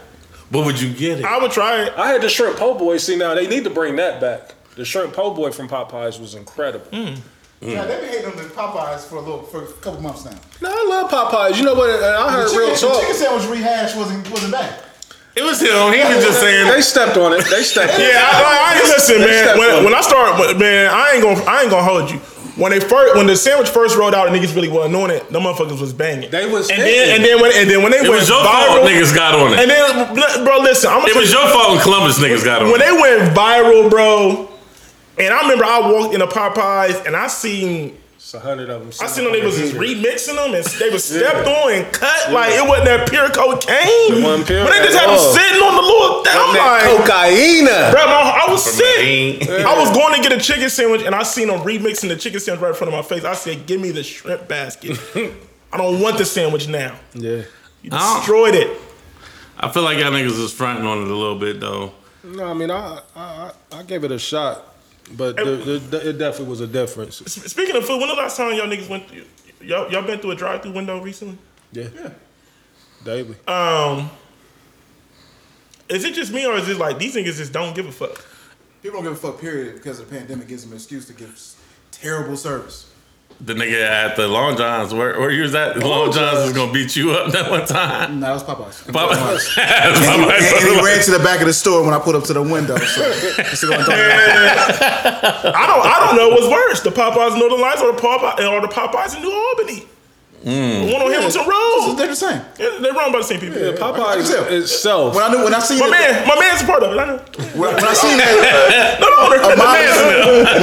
But 0.51 0.65
would 0.65 0.81
you 0.81 0.93
get 0.93 1.21
it? 1.21 1.25
I 1.25 1.39
would 1.39 1.51
try 1.53 1.85
it. 1.85 1.95
I 1.97 2.09
had 2.11 2.23
the 2.23 2.29
shrimp 2.29 2.57
po' 2.57 2.75
boy. 2.75 2.99
See 2.99 3.17
now 3.17 3.35
they 3.35 3.47
need 3.47 3.65
to 3.65 3.71
bring 3.71 3.97
that 3.97 4.21
back. 4.21 4.55
The 4.77 4.85
shrimp 4.85 5.15
po' 5.15 5.35
boy 5.35 5.51
from 5.51 5.69
Popeyes 5.69 6.21
was 6.21 6.35
incredible. 6.35 6.87
Hmm. 6.93 7.15
Mm. 7.61 7.73
Yeah, 7.73 7.85
they've 7.87 8.01
been 8.01 8.11
hating 8.11 8.27
on 8.31 8.37
the 8.37 8.45
Popeyes 8.45 9.01
for 9.01 9.17
a 9.17 9.21
little 9.21 9.43
for 9.43 9.65
a 9.65 9.67
couple 9.83 10.01
months 10.01 10.25
now. 10.25 10.37
No, 10.63 10.71
I 10.71 10.87
love 10.89 11.11
Popeyes. 11.11 11.59
You 11.59 11.65
know 11.65 11.75
what? 11.75 11.91
I 11.91 12.31
heard 12.33 12.45
The 12.47 12.51
chicken, 12.51 12.59
real 12.61 12.75
the 12.75 12.81
talk. 12.81 13.01
chicken 13.01 13.15
sandwich 13.17 13.47
rehash 13.51 13.97
wasn't 13.97 14.31
wasn't 14.31 14.53
bad. 14.53 14.83
It 15.35 15.43
was 15.43 15.61
him. 15.61 15.93
He 15.93 15.99
was 16.03 16.25
just 16.25 16.41
saying. 16.41 16.67
They 16.71 16.81
stepped 16.81 17.17
on 17.17 17.33
it. 17.33 17.45
They 17.51 17.63
stepped. 17.63 17.95
on 17.95 18.01
it. 18.01 18.11
Yeah, 18.11 18.27
I, 18.27 18.75
I, 18.75 18.79
I 18.79 18.89
listen, 18.91 19.19
man. 19.21 19.59
When, 19.59 19.85
when 19.87 19.95
I 19.95 20.01
start, 20.03 20.59
man, 20.59 20.91
I 20.91 21.13
ain't 21.15 21.23
gonna, 21.23 21.43
I 21.47 21.63
ain't 21.63 21.71
gonna 21.71 21.83
hold 21.87 22.11
you. 22.11 22.19
When 22.59 22.73
they 22.73 22.81
first, 22.81 23.15
when 23.15 23.27
the 23.29 23.37
sandwich 23.37 23.69
first 23.71 23.97
rolled 23.97 24.15
out, 24.15 24.27
and 24.27 24.35
niggas 24.35 24.55
really 24.57 24.69
wasn't 24.69 24.95
doing 24.95 25.11
it. 25.13 25.31
Them 25.31 25.43
motherfuckers 25.43 25.81
was 25.81 25.93
banging. 25.93 26.31
They 26.31 26.51
was 26.51 26.71
and 26.71 26.83
then, 26.83 27.15
and 27.15 27.25
then 27.25 27.41
when, 27.41 27.53
and 27.55 27.71
then 27.71 27.83
when 27.85 27.93
they 27.93 27.99
It 27.99 28.11
went 28.11 28.19
was 28.19 28.29
your 28.29 28.43
viral, 28.43 28.83
fault 28.83 28.91
niggas 28.91 29.15
got 29.15 29.35
on 29.39 29.53
it. 29.55 29.59
And 29.63 29.71
then, 29.71 30.43
bro, 30.45 30.59
listen, 30.59 30.91
I'm 30.91 31.07
gonna 31.07 31.11
It 31.15 31.17
was 31.17 31.31
your 31.31 31.47
fault 31.55 31.71
when 31.71 31.81
Columbus 31.83 32.19
niggas 32.19 32.43
got 32.45 32.63
on 32.63 32.69
it. 32.69 32.73
when 32.73 32.83
it. 32.83 32.87
they 32.87 32.95
went 32.99 33.31
viral, 33.37 33.87
bro. 33.91 34.51
And 35.19 35.33
I 35.35 35.41
remember 35.43 35.65
I 35.65 35.81
walked 35.91 36.15
in 36.15 36.23
a 36.23 36.27
Popeyes 36.27 37.05
and 37.07 37.17
I 37.17 37.27
seen 37.29 37.97
It's 38.17 38.35
a 38.35 38.41
hundred 38.41 38.71
of 38.71 38.81
them. 38.83 38.91
I 39.01 39.07
seen 39.09 39.25
them 39.25 39.33
they 39.33 39.45
was 39.45 39.57
just 39.57 39.75
remixing 39.75 40.37
them 40.37 40.55
and 40.55 40.65
they 40.65 40.91
was 40.91 41.05
stepped 41.11 41.47
on 41.49 41.73
and 41.73 41.93
cut 41.93 42.33
like 42.33 42.53
it 42.55 42.67
wasn't 42.69 42.87
that 42.87 43.09
pure 43.11 43.29
cocaine. 43.31 44.19
It 44.19 44.25
wasn't 44.25 44.47
pure 44.47 44.65
but 44.65 44.73
they 44.73 44.85
just 44.85 44.97
at 44.97 45.09
had 45.09 45.11
them 45.11 45.35
sitting 45.35 45.63
on 45.63 45.75
the 45.75 45.83
little 45.83 46.25
thing. 46.25 46.35
I'm 46.37 46.55
like, 46.55 47.07
cocaine. 47.07 47.67
bro, 47.67 48.07
my- 48.07 48.45
I 48.47 48.51
was 48.53 48.63
From 48.65 48.73
sick. 48.75 48.99
Maine. 48.99 49.67
I 49.67 49.75
was 49.79 49.91
going 49.97 50.15
to 50.15 50.29
get 50.29 50.33
a 50.39 50.41
chicken 50.41 50.71
sandwich 50.71 51.03
and 51.03 51.15
I 51.15 51.23
seen 51.25 51.49
them 51.49 51.61
remixing 51.61 52.09
the 52.09 52.17
chicken 52.17 52.39
sandwich 52.41 52.63
right 52.63 52.69
in 52.71 52.75
front 52.75 52.93
of 52.95 52.99
my 52.99 53.03
face. 53.03 53.25
I 53.25 53.35
said, 53.35 53.67
"Give 53.67 53.81
me 53.81 53.91
the 53.91 54.03
shrimp 54.03 54.47
basket. 54.49 54.99
I 55.73 55.77
don't 55.77 56.01
want 56.01 56.17
the 56.19 56.25
sandwich 56.25 56.67
now. 56.69 56.97
Yeah. 57.15 57.43
You 57.83 57.91
I 57.93 58.19
destroyed 58.19 58.55
it." 58.55 58.81
I 59.61 59.69
feel 59.71 59.83
like 59.83 59.99
y'all 59.99 60.13
niggas 60.13 60.39
is 60.41 60.53
fronting 60.53 60.87
on 60.87 60.99
it 61.03 61.09
a 61.09 61.15
little 61.15 61.39
bit 61.39 61.59
though. 61.61 61.93
No, 62.25 62.45
I 62.47 62.55
mean 62.55 62.71
I 62.71 63.01
I, 63.17 63.51
I, 63.73 63.79
I 63.79 63.83
gave 63.83 64.05
it 64.05 64.13
a 64.13 64.19
shot, 64.19 64.68
but 65.17 65.37
the, 65.37 65.81
the, 65.91 66.09
it 66.11 66.19
definitely 66.19 66.49
was 66.51 66.61
a 66.61 66.67
difference. 66.67 67.17
Speaking 67.17 67.77
of 67.77 67.85
food, 67.85 67.99
when 67.99 68.09
the 68.09 68.15
last 68.15 68.37
time 68.37 68.55
y'all 68.57 68.67
niggas 68.67 68.89
went? 68.89 69.05
Y'all 69.61 69.91
y'all 69.91 70.03
been 70.03 70.19
through 70.21 70.33
a 70.33 70.37
drive-through 70.37 70.73
window 70.73 71.01
recently? 71.01 71.37
Yeah. 71.73 71.89
Yeah. 71.95 72.11
Daily. 73.05 73.37
Um, 73.47 74.11
is 75.89 76.05
it 76.05 76.15
just 76.15 76.33
me 76.33 76.47
or 76.47 76.57
is 76.57 76.69
it 76.69 76.77
like 76.79 76.99
these 76.99 77.15
niggas 77.17 77.37
just 77.37 77.53
don't 77.53 77.75
give 77.75 77.87
a 77.87 77.93
fuck? 77.93 78.25
People 78.83 79.03
don't 79.03 79.13
give 79.13 79.25
a 79.25 79.33
fuck. 79.33 79.41
Period. 79.41 79.75
Because 79.75 79.99
the 79.99 80.05
pandemic 80.05 80.49
gives 80.49 80.63
them 80.63 80.73
an 80.73 80.77
excuse 80.79 81.07
to 81.07 81.13
give 81.13 81.33
s- 81.33 81.57
terrible 81.91 82.37
service. 82.37 82.93
The 83.41 83.55
nigga 83.55 83.87
at 83.87 84.17
the 84.17 84.27
Long 84.27 84.57
Johns, 84.57 84.93
where, 84.93 85.19
where 85.21 85.31
you 85.31 85.43
was 85.43 85.55
at? 85.55 85.81
Oh, 85.81 85.89
Long 85.89 86.13
Johns 86.13 86.49
is 86.49 86.53
gonna 86.53 86.73
beat 86.73 86.97
you 86.97 87.13
up 87.13 87.31
that 87.31 87.49
one 87.49 87.65
time. 87.67 88.19
No, 88.19 88.27
that 88.27 88.33
was 88.33 88.43
Popeyes. 88.43 88.83
Popeyes. 88.93 89.57
And 89.57 89.97
he, 89.97 90.69
and 90.69 90.77
he 90.77 90.85
ran 90.85 91.05
to 91.05 91.11
the 91.13 91.21
back 91.23 91.41
of 91.41 91.47
the 91.47 91.53
store 91.53 91.85
when 91.85 91.95
I 91.95 92.01
put 92.01 92.17
up 92.17 92.25
to 92.25 92.33
the 92.33 92.43
window. 92.43 92.77
So, 92.79 93.01
that's 93.37 93.63
I'm 93.63 93.71
talking 93.71 93.95
about. 93.95 95.55
I 95.55 95.67
don't 95.67 95.87
I 95.87 96.07
don't 96.07 96.17
know 96.17 96.29
what's 96.31 96.49
worse, 96.49 96.81
the 96.81 96.91
Popeyes 96.91 97.35
in 97.35 97.39
Northern 97.39 97.61
Lights 97.61 97.81
or 97.81 97.93
the 97.93 97.99
Popeyes 98.01 98.51
or 98.51 98.61
the 98.61 98.67
Popeyes 98.67 99.15
in 99.15 99.23
New 99.23 99.33
Albany. 99.33 99.87
Mm. 100.39 100.87
The 100.87 100.93
one 100.95 101.03
on 101.03 101.11
Hamilton 101.11 101.43
Road. 101.51 101.99
They're 101.99 102.07
the 102.07 102.15
same. 102.15 102.39
Yeah, 102.63 102.79
They're 102.79 102.95
run 102.95 103.11
by 103.11 103.19
the 103.19 103.27
same 103.27 103.41
people. 103.43 103.59
Yeah, 103.59 103.75
I 103.75 103.91
Popeyes 103.91 104.31
itself. 104.55 105.15
When 105.19 105.25
I 105.27 105.29
knew, 105.35 105.43
when 105.43 105.51
I 105.53 105.59
seen 105.59 105.83
My 105.83 105.91
it, 105.91 105.91
man, 105.99 106.29
my 106.31 106.39
man's 106.39 106.63
a 106.63 106.67
part 106.67 106.83
of 106.87 106.95
it. 106.95 106.99
I 106.99 107.05
know. 107.11 107.19
when, 107.59 107.75
when 107.75 107.83
I 107.85 107.95
seen 107.95 108.15
that, 108.23 108.31
uh, 108.39 109.01
No, 109.03 109.07
no, 109.11 109.35
a 109.35 109.51
the 109.51 109.59
mom, 109.59 109.75
man's 109.75 109.99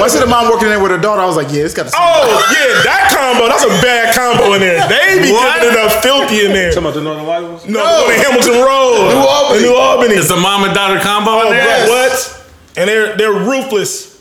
I 0.00 0.08
see 0.08 0.18
the 0.24 0.26
mom 0.32 0.48
working 0.48 0.72
in 0.72 0.72
there 0.72 0.80
with 0.80 0.96
her 0.96 0.98
daughter, 0.98 1.20
I 1.20 1.28
was 1.28 1.36
like, 1.36 1.52
yeah, 1.52 1.68
it's 1.68 1.76
got 1.76 1.92
the 1.92 1.92
same. 1.92 2.00
Oh 2.00 2.40
yeah, 2.56 2.88
that 2.88 3.12
combo. 3.12 3.52
That's 3.52 3.68
a 3.68 3.72
bad 3.84 4.16
combo 4.16 4.56
in 4.56 4.64
there. 4.64 4.80
They 4.88 5.20
be 5.20 5.28
What? 5.36 5.60
giving 5.60 5.76
it 5.76 5.78
up 5.84 5.92
filthy 6.00 6.48
in 6.48 6.56
there. 6.56 6.72
Talking 6.72 6.88
about 6.88 6.94
the 6.96 7.04
Northern 7.04 7.26
Light 7.28 7.44
ones? 7.44 7.68
No, 7.68 7.84
on 7.84 8.16
Hamilton 8.16 8.56
Road, 8.64 9.12
New 9.12 9.20
Albany. 9.28 9.60
New 9.60 9.76
Albany. 9.76 10.14
It's 10.16 10.32
a 10.32 10.40
mom 10.40 10.64
and 10.64 10.72
daughter 10.72 10.96
combo 11.04 11.44
in 11.44 11.46
Oh, 11.48 11.50
there. 11.52 11.84
what? 11.92 12.16
And 12.80 12.88
they're 12.88 13.12
they're 13.20 13.36
ruthless. 13.44 14.15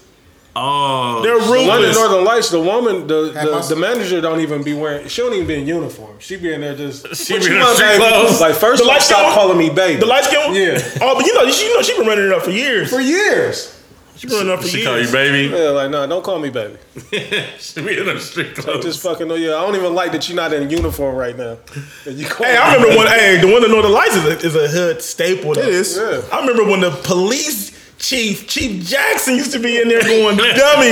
Oh, 0.58 1.22
They're 1.22 1.38
The 1.38 1.48
one 1.48 1.60
in 1.60 1.68
ruthless. 1.68 1.96
Northern 1.98 2.24
Lights, 2.24 2.50
the 2.50 2.62
woman, 2.62 3.08
the, 3.08 3.32
the, 3.34 3.66
the 3.68 3.76
manager 3.76 4.22
don't 4.22 4.40
even 4.40 4.64
be 4.64 4.74
wearing. 4.74 5.08
She 5.10 5.22
don't 5.22 5.34
even 5.34 5.48
be 5.48 5.56
in 5.56 5.68
uniform. 5.68 6.16
She 6.20 6.38
be 6.38 6.54
in 6.54 6.62
there 6.62 6.76
just. 6.76 7.14
She 7.16 7.38
be 7.38 7.48
in 7.48 7.60
want, 7.60 7.76
street 7.76 7.88
baby? 7.88 8.08
clothes? 8.08 8.40
Like 8.40 8.56
first, 8.56 8.82
The 8.82 8.88
off, 8.90 8.96
light 8.96 9.02
stop 9.02 9.20
skin 9.20 9.34
calling 9.34 9.58
me 9.58 9.70
baby. 9.70 10.00
The 10.00 10.06
lights 10.06 10.28
skin 10.28 10.40
one? 10.46 10.56
Yeah. 10.56 10.80
Oh, 11.02 11.16
but 11.16 11.26
you 11.26 11.34
know, 11.34 11.52
she, 11.52 11.66
you 11.66 11.76
know, 11.76 11.82
she 11.82 11.98
been 11.98 12.08
running 12.08 12.28
it 12.28 12.32
up 12.32 12.44
for 12.44 12.52
years. 12.52 12.90
for 12.90 13.02
years. 13.02 13.74
She 14.16 14.28
been 14.28 14.38
running 14.38 14.54
up 14.54 14.62
for 14.62 14.68
she 14.70 14.78
years. 14.78 14.88
call 14.88 15.02
you 15.02 15.12
baby. 15.12 15.54
Yeah, 15.54 15.70
like 15.72 15.92
no, 15.92 16.08
don't 16.08 16.24
call 16.24 16.40
me 16.40 16.50
baby. 16.50 16.78
she 17.60 17.82
be 17.82 18.00
in 18.00 18.06
them 18.06 18.20
street 18.20 18.56
clothes. 18.56 18.86
Just 18.86 19.02
fucking 19.04 19.28
know. 19.28 19.36
Yeah, 19.36 19.56
I 19.56 19.66
don't 19.66 19.76
even 19.76 19.94
like 19.94 20.14
that 20.14 20.30
you're 20.30 20.38
not 20.38 20.54
in 20.54 20.70
uniform 20.70 21.18
right 21.18 21.38
now. 21.38 21.58
You 22.06 22.26
Hey, 22.26 22.56
I 22.56 22.76
remember 22.76 22.96
when. 22.96 23.08
Hey, 23.08 23.42
the 23.42 23.52
one 23.52 23.62
that 23.62 23.70
Northern 23.70 23.92
Lights 23.92 24.16
is 24.16 24.24
a, 24.24 24.38
is 24.40 24.56
a 24.56 24.68
hood 24.70 25.02
staple. 25.02 25.54
Though. 25.54 25.64
It 25.64 25.68
is. 25.68 25.98
Yeah. 25.98 26.22
I 26.32 26.40
remember 26.40 26.64
when 26.64 26.80
the 26.80 26.92
police 26.92 27.75
chief, 27.98 28.48
Chief 28.48 28.84
Jackson, 28.86 29.36
used 29.36 29.52
to 29.54 29.60
be 29.60 29.82
in 29.82 29.88
there 29.88 30.02
going 30.02 30.38
dummy. 30.38 30.92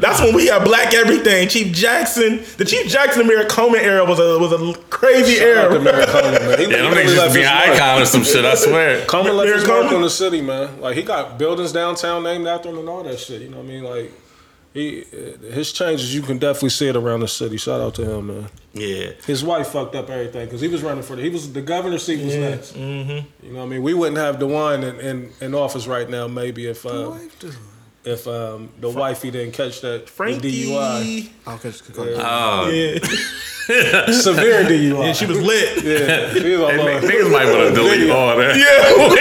That's 0.00 0.20
when 0.20 0.34
we 0.34 0.46
had 0.46 0.64
black 0.64 0.92
everything. 0.94 1.48
Chief 1.48 1.72
Jackson, 1.72 2.42
the 2.58 2.64
Chief 2.64 2.86
Jackson 2.88 3.22
American 3.22 3.48
Coleman 3.50 3.80
era 3.80 4.04
was 4.04 4.18
a 4.18 4.38
was 4.38 4.52
a 4.52 4.78
crazy 4.90 5.36
Shout 5.36 5.56
out 5.56 5.68
to 5.68 5.74
era. 5.74 5.80
Mayor 5.80 6.06
Coleman, 6.06 6.32
man. 6.46 6.58
He 6.58 6.64
Yeah, 6.64 6.82
them 6.82 6.90
literally 6.90 7.02
niggas 7.04 7.16
left 7.16 7.24
just 7.26 7.34
be 7.34 7.42
an 7.42 7.48
icon 7.48 8.02
or 8.02 8.06
some 8.06 8.24
shit. 8.24 8.44
I 8.44 8.54
swear. 8.54 9.04
Coleman 9.06 9.36
left 9.36 9.54
his 9.54 9.66
mark 9.66 9.92
on 9.92 10.02
the 10.02 10.10
city, 10.10 10.40
man. 10.42 10.80
Like 10.80 10.96
he 10.96 11.02
got 11.02 11.38
buildings 11.38 11.72
downtown 11.72 12.22
named 12.22 12.46
after 12.46 12.68
him 12.70 12.78
and 12.78 12.88
all 12.88 13.02
that 13.04 13.18
shit. 13.18 13.42
You 13.42 13.48
know 13.50 13.58
what 13.58 13.66
I 13.66 13.68
mean? 13.68 13.84
Like 13.84 14.12
he, 14.74 15.04
uh, 15.12 15.52
his 15.52 15.72
changes, 15.72 16.14
you 16.14 16.20
can 16.22 16.38
definitely 16.38 16.70
see 16.70 16.88
it 16.88 16.96
around 16.96 17.20
the 17.20 17.28
city. 17.28 17.56
Shout 17.56 17.80
out 17.80 17.94
to 17.94 18.04
him, 18.10 18.26
man. 18.26 18.48
Yeah. 18.72 19.12
His 19.26 19.42
wife 19.44 19.68
fucked 19.68 19.94
up 19.94 20.10
everything 20.10 20.44
because 20.46 20.60
he 20.60 20.66
was 20.68 20.82
running 20.82 21.02
for 21.04 21.14
the. 21.16 21.22
He 21.22 21.30
was 21.30 21.52
the 21.52 21.62
governor's 21.62 22.02
seat 22.04 22.24
was 22.24 22.34
next. 22.36 22.74
Mm-hmm. 22.74 23.46
You 23.46 23.52
know 23.52 23.60
what 23.60 23.64
I 23.66 23.68
mean? 23.68 23.82
We 23.84 23.94
wouldn't 23.94 24.18
have 24.18 24.36
DeWine 24.36 24.82
in, 24.82 25.00
in, 25.00 25.30
in 25.40 25.54
office 25.54 25.86
right 25.86 26.10
now, 26.10 26.26
maybe 26.26 26.66
if 26.66 26.84
uh, 26.84 27.12
if 28.04 28.26
um, 28.28 28.68
the 28.80 28.90
wifey 28.90 29.30
didn't 29.30 29.52
catch 29.54 29.80
that 29.82 30.10
Frankie. 30.10 30.66
DUI, 30.66 31.30
I'll 31.46 31.56
catch 31.58 31.80
the 31.82 32.16
Oh, 32.18 32.68
Yeah. 32.68 32.98
severe 34.12 34.64
DUI. 34.64 35.06
yeah, 35.06 35.12
she 35.14 35.24
was 35.26 35.40
lit. 35.40 35.84
Yeah, 35.84 36.32
she 36.34 36.50
was 36.56 36.60
on 36.60 36.72
Niggas 36.72 37.00
the- 37.00 37.06
niggas 37.08 37.30
might 37.32 37.46
want 37.46 37.68
to 37.68 37.74
delete 37.74 38.00
Video. 38.00 38.14
all 38.16 38.36
that. 38.36 38.56
Yeah. 38.56 39.14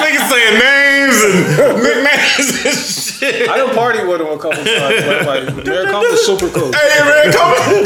Niggas 0.00 0.26
saying 0.28 0.54
names 0.58 1.16
and 1.22 1.82
nicknames 1.82 2.48
and 2.64 2.74
shit. 2.76 3.48
I 3.48 3.56
done 3.58 3.74
party 3.74 4.02
with 4.04 4.20
him 4.20 4.28
a 4.28 4.38
couple 4.38 4.62
times. 4.64 5.00
But 5.04 5.26
like, 5.26 5.44
Mayor 5.64 5.86
Coleman 5.88 6.10
was 6.12 6.26
super 6.30 6.48
cool. 6.50 6.72
hey 6.72 7.00
man, 7.04 7.32
come 7.32 7.50
on. 7.54 7.84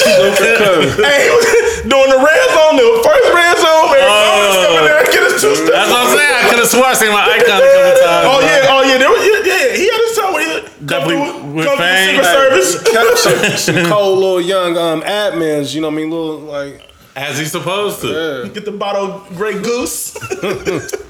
Super 0.00 0.50
cool. 0.58 0.82
hey, 1.04 1.28
he 1.28 1.30
was 1.30 1.46
doing 1.86 2.10
the 2.10 2.20
red 2.20 2.46
zone, 2.56 2.74
the 2.80 2.88
first 3.04 3.28
red 3.34 3.54
zone, 3.60 3.86
man. 3.94 4.06
Oh. 4.08 4.64
Coming 4.66 4.84
there 4.88 4.98
and 5.04 5.08
get 5.12 5.22
his 5.30 5.36
two 5.40 5.54
steps. 5.54 5.70
That's 5.70 5.90
what 5.90 6.00
I'm 6.00 6.10
saying. 6.16 6.34
I 6.36 6.42
could 6.50 6.58
have 6.60 6.70
sworn 6.70 6.86
I 6.90 6.94
seen 6.94 7.12
my 7.12 7.22
icon 7.22 7.58
a 7.60 7.68
couple 7.70 7.94
times. 8.02 8.26
Oh 8.26 8.38
yeah, 8.42 8.72
oh 8.74 8.82
yeah, 8.82 8.98
there 8.98 9.10
was, 9.10 9.22
yeah, 9.22 9.40
yeah. 9.46 9.76
He 9.76 9.84
had 9.90 10.00
his 10.08 10.14
time 10.16 10.32
where 10.32 10.44
he 10.44 10.54
Definitely 10.86 11.16
through. 11.22 11.52
with 11.54 11.66
Come 11.66 11.76
to 11.78 11.82
the 11.82 11.88
fame. 11.88 12.16
Secret 12.16 12.32
Service. 12.32 12.70
Kept 12.86 13.18
some, 13.18 13.38
some 13.76 13.90
cold 13.90 14.18
little 14.18 14.40
young 14.40 14.76
um, 14.76 15.00
admins, 15.02 15.74
you 15.74 15.80
know 15.80 15.88
what 15.88 15.94
I 15.94 15.96
mean? 15.96 16.10
Little 16.10 16.38
like 16.40 16.82
As 17.16 17.38
he's 17.38 17.50
supposed 17.50 18.02
to. 18.02 18.08
yeah. 18.44 18.48
Get 18.52 18.64
the 18.66 18.72
bottle 18.72 19.06
of 19.12 19.28
Grey 19.36 19.60
Goose. 19.60 20.14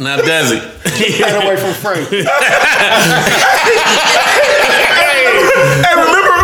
Now 0.00 0.16
Desi. 0.16 0.62
Get 1.18 1.42
away 1.42 1.56
from 1.56 1.74
Frank. 1.74 2.06
hey, 2.14 2.22
remember, 5.90 6.34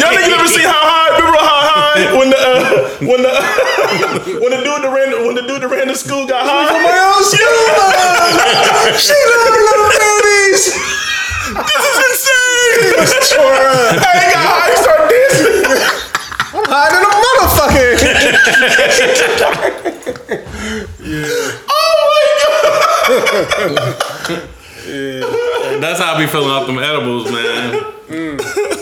y'all 0.00 0.16
niggas 0.16 0.32
ever 0.32 0.48
see 0.48 0.64
how 0.64 0.80
high? 0.80 1.20
Remember 1.20 1.36
how 1.36 1.60
high 1.68 2.16
when 2.16 2.32
the 2.32 2.40
uh, 2.40 2.96
when 3.04 3.20
the 3.20 3.28
when 4.40 4.50
the 4.56 4.60
dude 4.64 4.80
that 4.80 4.88
ran 4.88 5.12
when 5.28 5.36
the 5.36 5.44
dude 5.44 5.60
that 5.60 5.68
ran 5.68 5.88
the 5.88 5.94
school 5.94 6.24
got 6.24 6.48
high? 6.48 6.72
my 6.80 6.96
own 7.12 7.20
school. 7.28 7.60
she 8.96 9.12
love 9.12 9.52
little 9.52 9.88
babies. 9.92 10.64
This 11.60 11.84
is 11.92 11.96
insane. 12.08 12.96
hey, 14.00 14.16
he 14.16 14.32
got 14.32 14.48
high. 14.48 14.72
He 14.72 14.76
started 14.80 15.12
dancing. 15.12 15.60
Hide 16.72 16.94
in 16.96 17.04
a 18.34 18.36
oh 21.68 23.60
motherfucker. 23.70 25.80
That's 25.80 26.00
how 26.00 26.14
I 26.14 26.18
be 26.18 26.26
filling 26.26 26.50
out 26.50 26.66
them 26.66 26.78
edibles, 26.78 27.30
man. 27.30 27.74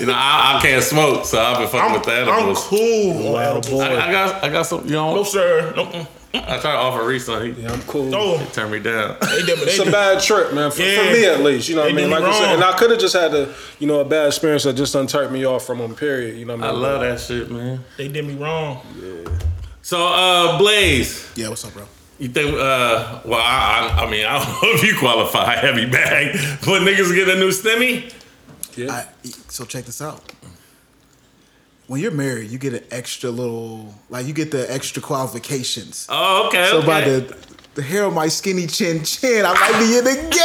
You 0.00 0.06
know, 0.06 0.14
I, 0.14 0.56
I 0.56 0.58
can't 0.62 0.82
smoke, 0.82 1.24
so 1.24 1.40
I've 1.40 1.58
been 1.58 1.68
fucking 1.68 1.80
I'm, 1.80 1.92
with 1.92 2.04
the 2.04 2.12
edibles. 2.12 2.34
I'm 2.34 2.38
edibles. 2.38 2.64
cool. 2.66 3.32
Wow, 3.32 3.60
boy. 3.60 3.80
I, 3.82 4.08
I 4.08 4.12
got, 4.12 4.44
I 4.44 4.48
got 4.48 4.62
some. 4.64 4.84
You 4.84 4.92
No 4.92 5.14
know, 5.16 5.22
sir. 5.24 5.72
No. 5.76 5.86
Mm. 5.86 6.06
I 6.34 6.58
tried 6.58 6.60
to 6.72 6.78
offer 6.78 7.06
Reese 7.06 7.24
something. 7.26 7.54
He 7.54 7.62
Yeah, 7.62 7.72
I'm 7.72 7.82
cool. 7.82 8.04
No. 8.04 8.38
turned 8.52 8.70
me 8.72 8.80
down. 8.80 9.16
They 9.20 9.42
did, 9.42 9.58
It's 9.60 9.78
they 9.78 9.88
a 9.88 9.90
bad 9.90 10.20
trip, 10.22 10.52
man. 10.52 10.70
For, 10.70 10.82
Yeah. 10.82 10.96
for 11.06 11.12
me, 11.12 11.24
at 11.24 11.40
least, 11.40 11.68
you 11.68 11.74
know 11.74 11.82
what 11.82 11.92
I 11.92 11.94
They 11.94 12.02
mean. 12.02 12.10
Like 12.10 12.22
me 12.22 12.28
I 12.28 12.32
said, 12.32 12.54
and 12.54 12.64
I 12.64 12.76
could 12.76 12.90
have 12.90 13.00
just 13.00 13.14
had 13.14 13.34
a, 13.34 13.54
you 13.78 13.86
know, 13.86 14.00
a 14.00 14.04
bad 14.04 14.26
experience 14.26 14.64
that 14.64 14.74
just 14.74 14.94
unturned 14.94 15.32
me 15.32 15.44
off 15.46 15.64
from 15.66 15.78
them. 15.78 15.94
Period. 15.94 16.36
You 16.36 16.44
know 16.44 16.56
what 16.56 16.64
I 16.64 16.66
mean. 16.66 16.70
I 16.70 16.72
mean. 16.74 16.82
love 16.82 17.00
that 17.00 17.20
shit, 17.20 17.50
man. 17.50 17.84
They 17.96 18.08
did 18.08 18.26
me 18.26 18.34
wrong. 18.34 18.80
Yeah. 19.02 19.30
So, 19.82 20.06
uh, 20.06 20.58
Blaze, 20.58 21.30
Yeah, 21.34 21.48
what's 21.48 21.64
up, 21.64 21.72
bro? 21.72 21.84
you 22.18 22.28
think? 22.28 22.52
Uh, 22.54 23.20
well, 23.24 23.40
I, 23.40 23.94
I, 23.98 24.04
I 24.04 24.10
mean, 24.10 24.26
I 24.28 24.38
don't 24.38 24.48
know 24.62 24.74
if 24.74 24.82
you 24.82 24.96
qualify 24.98 25.54
heavy 25.54 25.86
bag, 25.86 26.32
but 26.66 26.82
niggas 26.82 27.14
get 27.14 27.28
a 27.30 27.36
new 27.36 27.50
stimmy. 27.50 28.12
Yeah. 28.76 28.92
I, 28.92 29.06
so 29.48 29.64
check 29.64 29.84
this 29.86 30.02
out. 30.02 30.20
When 31.88 32.00
you're 32.02 32.10
married, 32.10 32.50
you 32.50 32.58
get 32.58 32.74
an 32.74 32.84
extra 32.90 33.30
little, 33.30 33.94
like 34.10 34.26
you 34.26 34.34
get 34.34 34.50
the 34.50 34.70
extra 34.72 35.00
qualifications. 35.02 36.06
Oh, 36.10 36.46
okay. 36.48 36.68
So 36.70 36.78
okay. 36.78 36.86
by 36.86 37.00
the 37.00 37.36
the 37.74 37.82
hair 37.82 38.04
on 38.04 38.12
my 38.14 38.28
skinny 38.28 38.66
chin 38.66 39.04
chin, 39.04 39.44
I 39.46 39.54
might 39.54 39.78
be 39.78 39.96
in 39.98 40.04
the 40.04 40.14
game. 40.14 40.32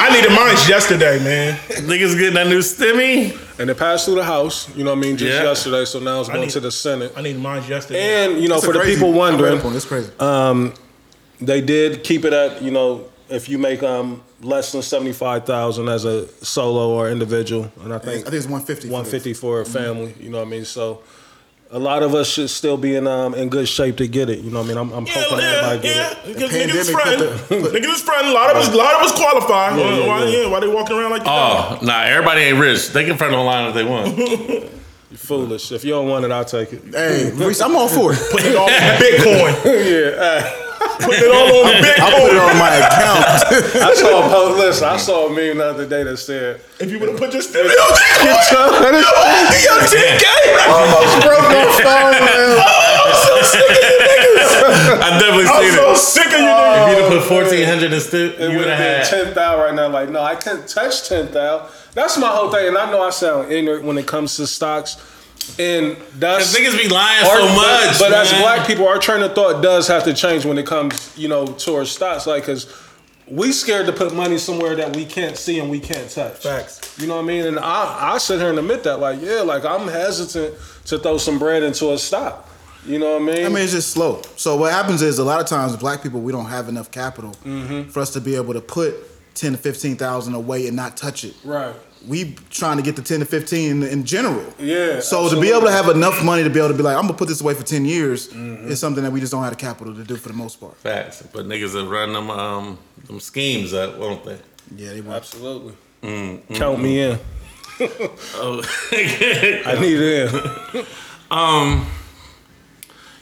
I 0.00 0.10
needed 0.12 0.30
mine 0.32 0.56
yesterday, 0.68 1.18
man. 1.24 1.56
niggas 1.88 2.18
getting 2.18 2.34
that 2.34 2.46
new 2.48 2.60
stimmy. 2.60 3.36
and 3.58 3.70
it 3.70 3.76
passed 3.78 4.04
through 4.06 4.16
the 4.16 4.24
House. 4.24 4.68
You 4.76 4.84
know 4.84 4.90
what 4.90 4.98
I 4.98 5.00
mean? 5.02 5.16
Just 5.16 5.32
Yeah. 5.32 5.42
yesterday. 5.44 5.84
So 5.84 6.00
now 6.00 6.20
it's 6.20 6.28
going 6.28 6.42
need- 6.42 6.50
to 6.50 6.60
the 6.60 6.70
Senate. 6.70 7.12
I 7.16 7.22
need 7.22 7.38
mine 7.38 7.62
yesterday. 7.68 8.24
And 8.26 8.40
you 8.42 8.48
know, 8.48 8.56
It's 8.56 8.64
a 8.64 8.66
for 8.68 8.72
the 8.72 8.80
crazy- 8.80 8.94
people 8.96 9.12
wondering, 9.12 9.58
up 9.58 9.64
on 9.64 9.72
it, 9.72 9.76
It's 9.76 9.84
crazy. 9.86 10.10
Um, 10.20 10.74
they 11.40 11.60
did 11.60 12.02
keep 12.04 12.24
it 12.24 12.32
at 12.32 12.60
you 12.62 12.70
know 12.72 13.04
if 13.30 13.48
you 13.48 13.58
make 13.58 13.82
um 13.82 14.22
less 14.40 14.72
than 14.72 14.82
seventy 14.82 15.12
five 15.12 15.44
thousand 15.44 15.88
as 15.88 16.04
a 16.04 16.26
solo 16.44 16.90
or 16.90 17.10
individual, 17.10 17.70
and 17.82 17.92
I 17.92 17.98
think 17.98 18.26
I 18.26 18.30
think 18.30 18.30
think 18.30 18.34
it's 18.34 18.46
150. 18.46 18.88
for 18.88 18.92
one 18.92 19.04
the- 19.04 19.34
for 19.34 19.60
a 19.60 19.64
family. 19.66 20.14
You 20.20 20.30
know 20.30 20.38
what 20.38 20.46
I 20.46 20.50
mean? 20.50 20.64
So. 20.64 21.02
A 21.70 21.78
lot 21.78 22.02
of 22.02 22.14
us 22.14 22.30
should 22.30 22.48
still 22.48 22.78
be 22.78 22.94
in 22.96 23.06
um, 23.06 23.34
in 23.34 23.50
good 23.50 23.68
shape 23.68 23.98
to 23.98 24.08
get 24.08 24.30
it. 24.30 24.38
You 24.38 24.50
know 24.50 24.60
what 24.60 24.64
I 24.64 24.68
mean? 24.68 24.78
I'm, 24.78 24.90
I'm 24.90 25.04
yeah, 25.06 25.12
hoping 25.16 25.38
yeah, 25.40 25.50
everybody 25.52 25.82
get 25.82 26.12
it. 26.12 26.26
Because 26.26 26.50
The 26.50 26.58
niggas 26.60 26.74
is 26.76 26.90
pandemic 26.90 27.28
put 27.40 27.48
the- 27.48 27.60
put- 27.60 27.72
Niggas 27.74 27.94
is 27.94 28.00
fronting. 28.00 28.30
A 28.30 28.32
lot 28.32 28.50
of 28.50 28.56
us, 28.56 28.68
a 28.72 28.74
lot 28.74 28.94
of 28.94 29.02
us 29.02 29.12
qualify. 29.12 29.76
Yeah, 29.76 29.84
why, 29.84 29.90
yeah, 29.98 30.06
why, 30.06 30.24
yeah. 30.24 30.30
yeah, 30.44 30.48
why 30.48 30.60
they 30.60 30.68
walking 30.68 30.96
around 30.96 31.10
like 31.10 31.24
that? 31.24 31.78
Oh, 31.82 31.84
nah, 31.84 32.04
everybody 32.04 32.40
ain't 32.40 32.58
rich. 32.58 32.88
They 32.88 33.04
can 33.04 33.18
front 33.18 33.34
online 33.34 33.68
if 33.68 33.74
they 33.74 33.84
want. 33.84 34.16
You're 35.10 35.18
foolish. 35.18 35.70
If 35.70 35.84
you 35.84 35.90
don't 35.90 36.08
want 36.08 36.24
it, 36.24 36.30
I'll 36.30 36.42
take 36.46 36.72
it. 36.72 36.84
Hey, 36.90 37.32
Reese, 37.32 37.60
I'm 37.60 37.76
all 37.76 37.88
for 37.88 38.14
it. 38.14 38.18
Putting 38.30 38.52
it 38.52 38.56
all 38.56 38.64
on 38.64 38.70
Bitcoin. 38.70 39.64
yeah. 39.66 40.67
Putting 40.98 41.24
it 41.24 41.30
all 41.30 41.62
on 41.62 41.70
I'll 41.70 41.82
put 42.20 42.32
it 42.32 42.38
Bitcoin. 42.38 42.50
on 42.50 42.58
my 42.58 42.74
account. 42.76 43.22
I 43.86 43.94
saw 43.94 44.26
a 44.26 44.28
post. 44.28 44.58
Listen, 44.58 44.88
I 44.88 44.96
saw 44.96 45.26
a 45.26 45.30
meme 45.30 45.58
the 45.58 45.66
other 45.70 45.86
day 45.86 46.02
that 46.04 46.16
said, 46.18 46.60
If 46.80 46.90
you 46.90 46.98
would 46.98 47.10
have 47.10 47.18
put 47.18 47.32
your 47.32 47.42
stimmy 47.42 47.70
on 47.70 47.90
Bitcoin, 48.18 49.02
your 49.62 49.80
10K. 49.86 50.24
Almost 50.68 51.14
broke 51.22 51.46
my 51.48 51.64
phone, 51.86 52.18
man. 52.26 52.58
I 55.00 55.18
definitely 55.20 55.46
I'm 55.46 55.62
seen 55.62 55.72
so 55.72 55.92
it. 55.92 55.96
sick 55.96 56.26
of 56.26 56.32
you 56.40 56.46
oh, 56.46 56.50
niggas. 56.50 56.92
If 56.92 56.96
you'd 56.98 57.02
have 57.04 57.12
put 57.12 57.28
fourteen 57.28 57.66
hundred 57.66 57.92
instead, 57.92 58.32
it 58.32 58.40
you 58.40 58.48
would 58.48 58.56
would 58.58 58.66
have 58.68 58.78
have 58.78 59.10
been 59.10 59.18
had. 59.18 59.24
ten 59.26 59.34
thou 59.34 59.58
right 59.58 59.74
now. 59.74 59.88
Like, 59.88 60.10
no, 60.10 60.22
I 60.22 60.34
can't 60.34 60.66
touch 60.68 61.08
ten 61.08 61.30
thou. 61.32 61.68
That's 61.94 62.18
my 62.18 62.28
whole 62.28 62.50
thing, 62.50 62.68
and 62.68 62.78
I 62.78 62.90
know 62.90 63.02
I 63.02 63.10
sound 63.10 63.50
ignorant 63.52 63.84
when 63.84 63.98
it 63.98 64.06
comes 64.06 64.36
to 64.36 64.46
stocks, 64.46 64.96
and 65.58 65.96
that's. 66.18 66.54
Cause 66.54 66.56
niggas 66.56 66.76
be 66.82 66.88
lying 66.88 67.24
our- 67.26 67.36
so 67.36 67.46
much. 67.54 67.98
but, 67.98 68.12
as 68.12 68.30
black 68.40 68.66
people, 68.66 68.86
our 68.88 68.98
train 68.98 69.22
of 69.22 69.34
thought 69.34 69.62
does 69.62 69.86
have 69.88 70.04
to 70.04 70.14
change 70.14 70.44
when 70.44 70.58
it 70.58 70.66
comes, 70.66 71.12
you 71.16 71.28
know, 71.28 71.46
towards 71.46 71.90
stocks. 71.90 72.26
Like, 72.26 72.44
cause 72.44 72.66
we 73.30 73.52
scared 73.52 73.86
to 73.86 73.92
put 73.92 74.14
money 74.14 74.38
somewhere 74.38 74.74
that 74.76 74.96
we 74.96 75.04
can't 75.04 75.36
see 75.36 75.58
and 75.58 75.68
we 75.70 75.80
can't 75.80 76.08
touch. 76.10 76.38
Facts. 76.42 76.96
You 76.98 77.06
know 77.06 77.16
what 77.16 77.24
I 77.24 77.26
mean? 77.26 77.44
And 77.46 77.58
I, 77.58 78.14
I 78.14 78.18
sit 78.18 78.38
here 78.40 78.48
and 78.50 78.58
admit 78.58 78.84
that, 78.84 79.00
like, 79.00 79.20
yeah, 79.20 79.42
like 79.42 79.64
I'm 79.64 79.86
hesitant 79.86 80.54
to 80.86 80.98
throw 80.98 81.18
some 81.18 81.38
bread 81.38 81.62
into 81.62 81.92
a 81.92 81.98
stock. 81.98 82.48
You 82.86 82.98
know 82.98 83.18
what 83.18 83.22
I 83.22 83.24
mean? 83.34 83.44
I 83.44 83.48
mean, 83.50 83.58
it's 83.64 83.72
just 83.72 83.90
slow. 83.90 84.22
So 84.36 84.56
what 84.56 84.72
happens 84.72 85.02
is 85.02 85.18
a 85.18 85.24
lot 85.24 85.42
of 85.42 85.46
times, 85.46 85.76
black 85.76 86.02
people, 86.02 86.20
we 86.20 86.32
don't 86.32 86.46
have 86.46 86.68
enough 86.70 86.90
capital 86.90 87.32
Mm-hmm. 87.44 87.90
for 87.90 88.00
us 88.00 88.12
to 88.14 88.20
be 88.20 88.34
able 88.34 88.54
to 88.54 88.62
put 88.62 88.94
ten 89.34 89.52
to 89.52 89.58
fifteen 89.58 89.96
thousand 89.96 90.32
away 90.34 90.66
and 90.66 90.74
not 90.76 90.96
touch 90.96 91.24
it. 91.24 91.34
right. 91.44 91.74
We 92.06 92.36
trying 92.50 92.76
to 92.76 92.82
get 92.82 92.96
the 92.96 93.02
ten 93.02 93.20
to 93.20 93.26
fifteen 93.26 93.82
in, 93.82 93.88
in 93.88 94.04
general. 94.04 94.44
Yeah, 94.58 95.00
So 95.00 95.28
to 95.28 95.40
be 95.40 95.48
able 95.50 95.62
to 95.66 95.72
have 95.72 95.88
enough 95.88 96.22
money 96.24 96.44
to 96.44 96.50
be 96.50 96.58
able 96.60 96.68
to 96.68 96.74
be 96.74 96.82
like, 96.82 96.96
I'm 96.96 97.02
gonna 97.02 97.14
put 97.14 97.28
this 97.28 97.40
away 97.40 97.54
for 97.54 97.64
ten 97.64 97.84
years, 97.84 98.28
Mm-hmm. 98.28 98.68
is 98.70 98.78
something 98.80 99.02
that 99.02 99.10
we 99.10 99.20
just 99.20 99.32
don't 99.32 99.42
have 99.42 99.52
the 99.52 99.56
capital 99.56 99.94
to 99.94 100.04
do 100.04 100.16
for 100.16 100.28
the 100.28 100.34
most 100.34 100.60
part. 100.60 100.76
Facts. 100.76 101.22
But 101.32 101.46
niggas 101.46 101.74
are 101.74 101.88
running 101.88 102.14
them 102.14 102.30
um 102.30 102.78
them 103.06 103.20
schemes 103.20 103.74
up, 103.74 103.98
won't 103.98 104.24
they? 104.24 104.38
Yeah, 104.76 104.92
they 104.92 105.00
want. 105.00 105.16
Absolutely. 105.16 105.74
Count 106.54 106.80
me 106.80 107.00
in. 107.00 107.18
Oh, 107.80 108.60
I 108.92 109.78
need 109.80 109.98
it 110.00 110.34
in. 110.74 110.84
um, 111.30 111.86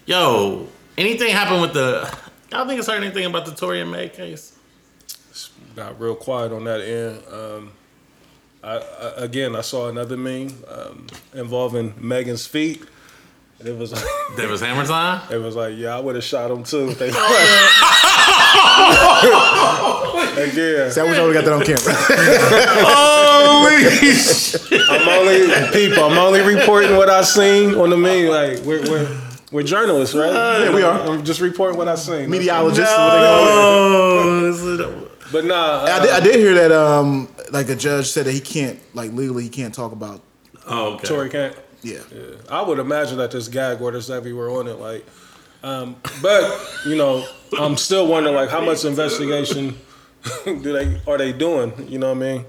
yo, 0.07 0.67
anything 0.97 1.31
happened 1.31 1.61
with 1.63 1.75
the? 1.75 2.11
Y'all 2.53 2.67
think 2.67 2.79
it's 2.79 2.89
heard 2.89 3.03
anything 3.03 3.27
about 3.27 3.45
the 3.47 3.53
Tory 3.53 3.81
and 3.81 3.91
May 3.91 4.09
case? 4.09 4.57
Got 5.75 6.01
real 6.01 6.15
quiet 6.15 6.53
on 6.53 6.65
that 6.65 6.81
end. 6.81 7.23
Um, 7.31 7.73
I, 8.67 8.79
I, 8.79 9.13
again, 9.25 9.55
I 9.55 9.61
saw 9.61 9.89
another 9.89 10.17
meme 10.17 10.53
um, 10.69 11.07
involving 11.35 11.95
Megan's 11.99 12.47
feet. 12.47 12.83
And 13.61 13.69
it 13.69 13.79
was 13.79 13.93
like, 13.93 14.05
There 14.37 14.49
was 14.49 14.61
hammer 14.61 14.85
time. 14.85 15.23
it 15.33 15.39
was 15.39 15.55
like, 15.55 15.77
yeah, 15.77 15.97
I 15.97 16.01
would 16.01 16.17
have 16.17 16.25
shot 16.25 16.51
him 16.51 16.65
too. 16.65 16.89
if 16.91 16.99
They 16.99 17.09
again, 20.51 20.91
See, 20.91 21.01
I 21.01 21.05
wish 21.05 21.17
I 21.19 21.25
would 21.25 21.33
got 21.33 21.45
that 21.45 21.53
on 21.53 21.65
camera. 21.65 21.95
Holy 22.87 23.77
I'm 24.89 25.09
only 25.09 25.71
people. 25.73 26.05
I'm 26.05 26.19
only 26.19 26.41
reporting 26.41 26.97
what 26.97 27.09
I 27.09 27.23
seen 27.23 27.75
on 27.77 27.91
the 27.91 27.97
meme. 27.97 28.27
Like 28.29 28.59
we're 28.65 28.83
we're, 28.91 29.21
we're 29.53 29.63
journalists, 29.63 30.15
right? 30.15 30.33
Yeah, 30.33 30.75
we 30.75 30.83
are. 30.83 31.01
I'm 31.01 31.25
just 31.25 31.41
reporting 31.41 31.79
what 31.79 31.89
I 31.89 31.95
seen. 31.95 32.29
Meteorologists. 32.31 32.93
what 32.97 33.11
they 33.11 33.27
call 33.27 33.45
it. 33.45 34.81
Oh, 34.81 35.09
But 35.33 35.45
nah, 35.45 35.85
I 35.85 35.91
uh, 35.93 36.01
did, 36.03 36.11
I 36.11 36.21
did 36.21 36.37
hear 36.37 36.55
that 36.55 36.73
um 36.73 37.29
like 37.53 37.69
a 37.69 37.77
judge 37.77 38.07
said 38.09 38.27
that 38.27 38.33
he 38.33 38.41
can't 38.41 38.79
like 38.95 39.13
legally 39.13 39.45
he 39.45 39.49
can't 39.49 39.75
talk 39.75 39.93
about 39.93 40.21
oh, 40.67 40.95
okay. 40.95 41.07
Tory 41.07 41.29
can't. 41.31 41.57
yeah. 41.83 42.01
I 42.51 42.63
would 42.63 42.79
imagine 42.79 43.19
that 43.19 43.31
this 43.31 43.49
gag 43.49 43.81
orders 43.81 44.11
everywhere 44.11 44.51
on 44.51 44.67
it. 44.67 44.75
Like, 44.81 45.05
um, 45.63 45.97
but 46.23 46.61
you 46.87 46.97
know, 46.97 47.27
I'm 47.59 47.77
still 47.77 48.07
wondering 48.07 48.35
like 48.35 48.51
how 48.51 48.61
much 48.61 48.85
investigation 48.85 49.79
do 50.45 50.61
they 50.61 51.01
are 51.07 51.19
they 51.19 51.33
doing? 51.33 51.73
You 51.89 51.99
know 51.99 52.15
what 52.15 52.25
I 52.25 52.33
mean? 52.33 52.45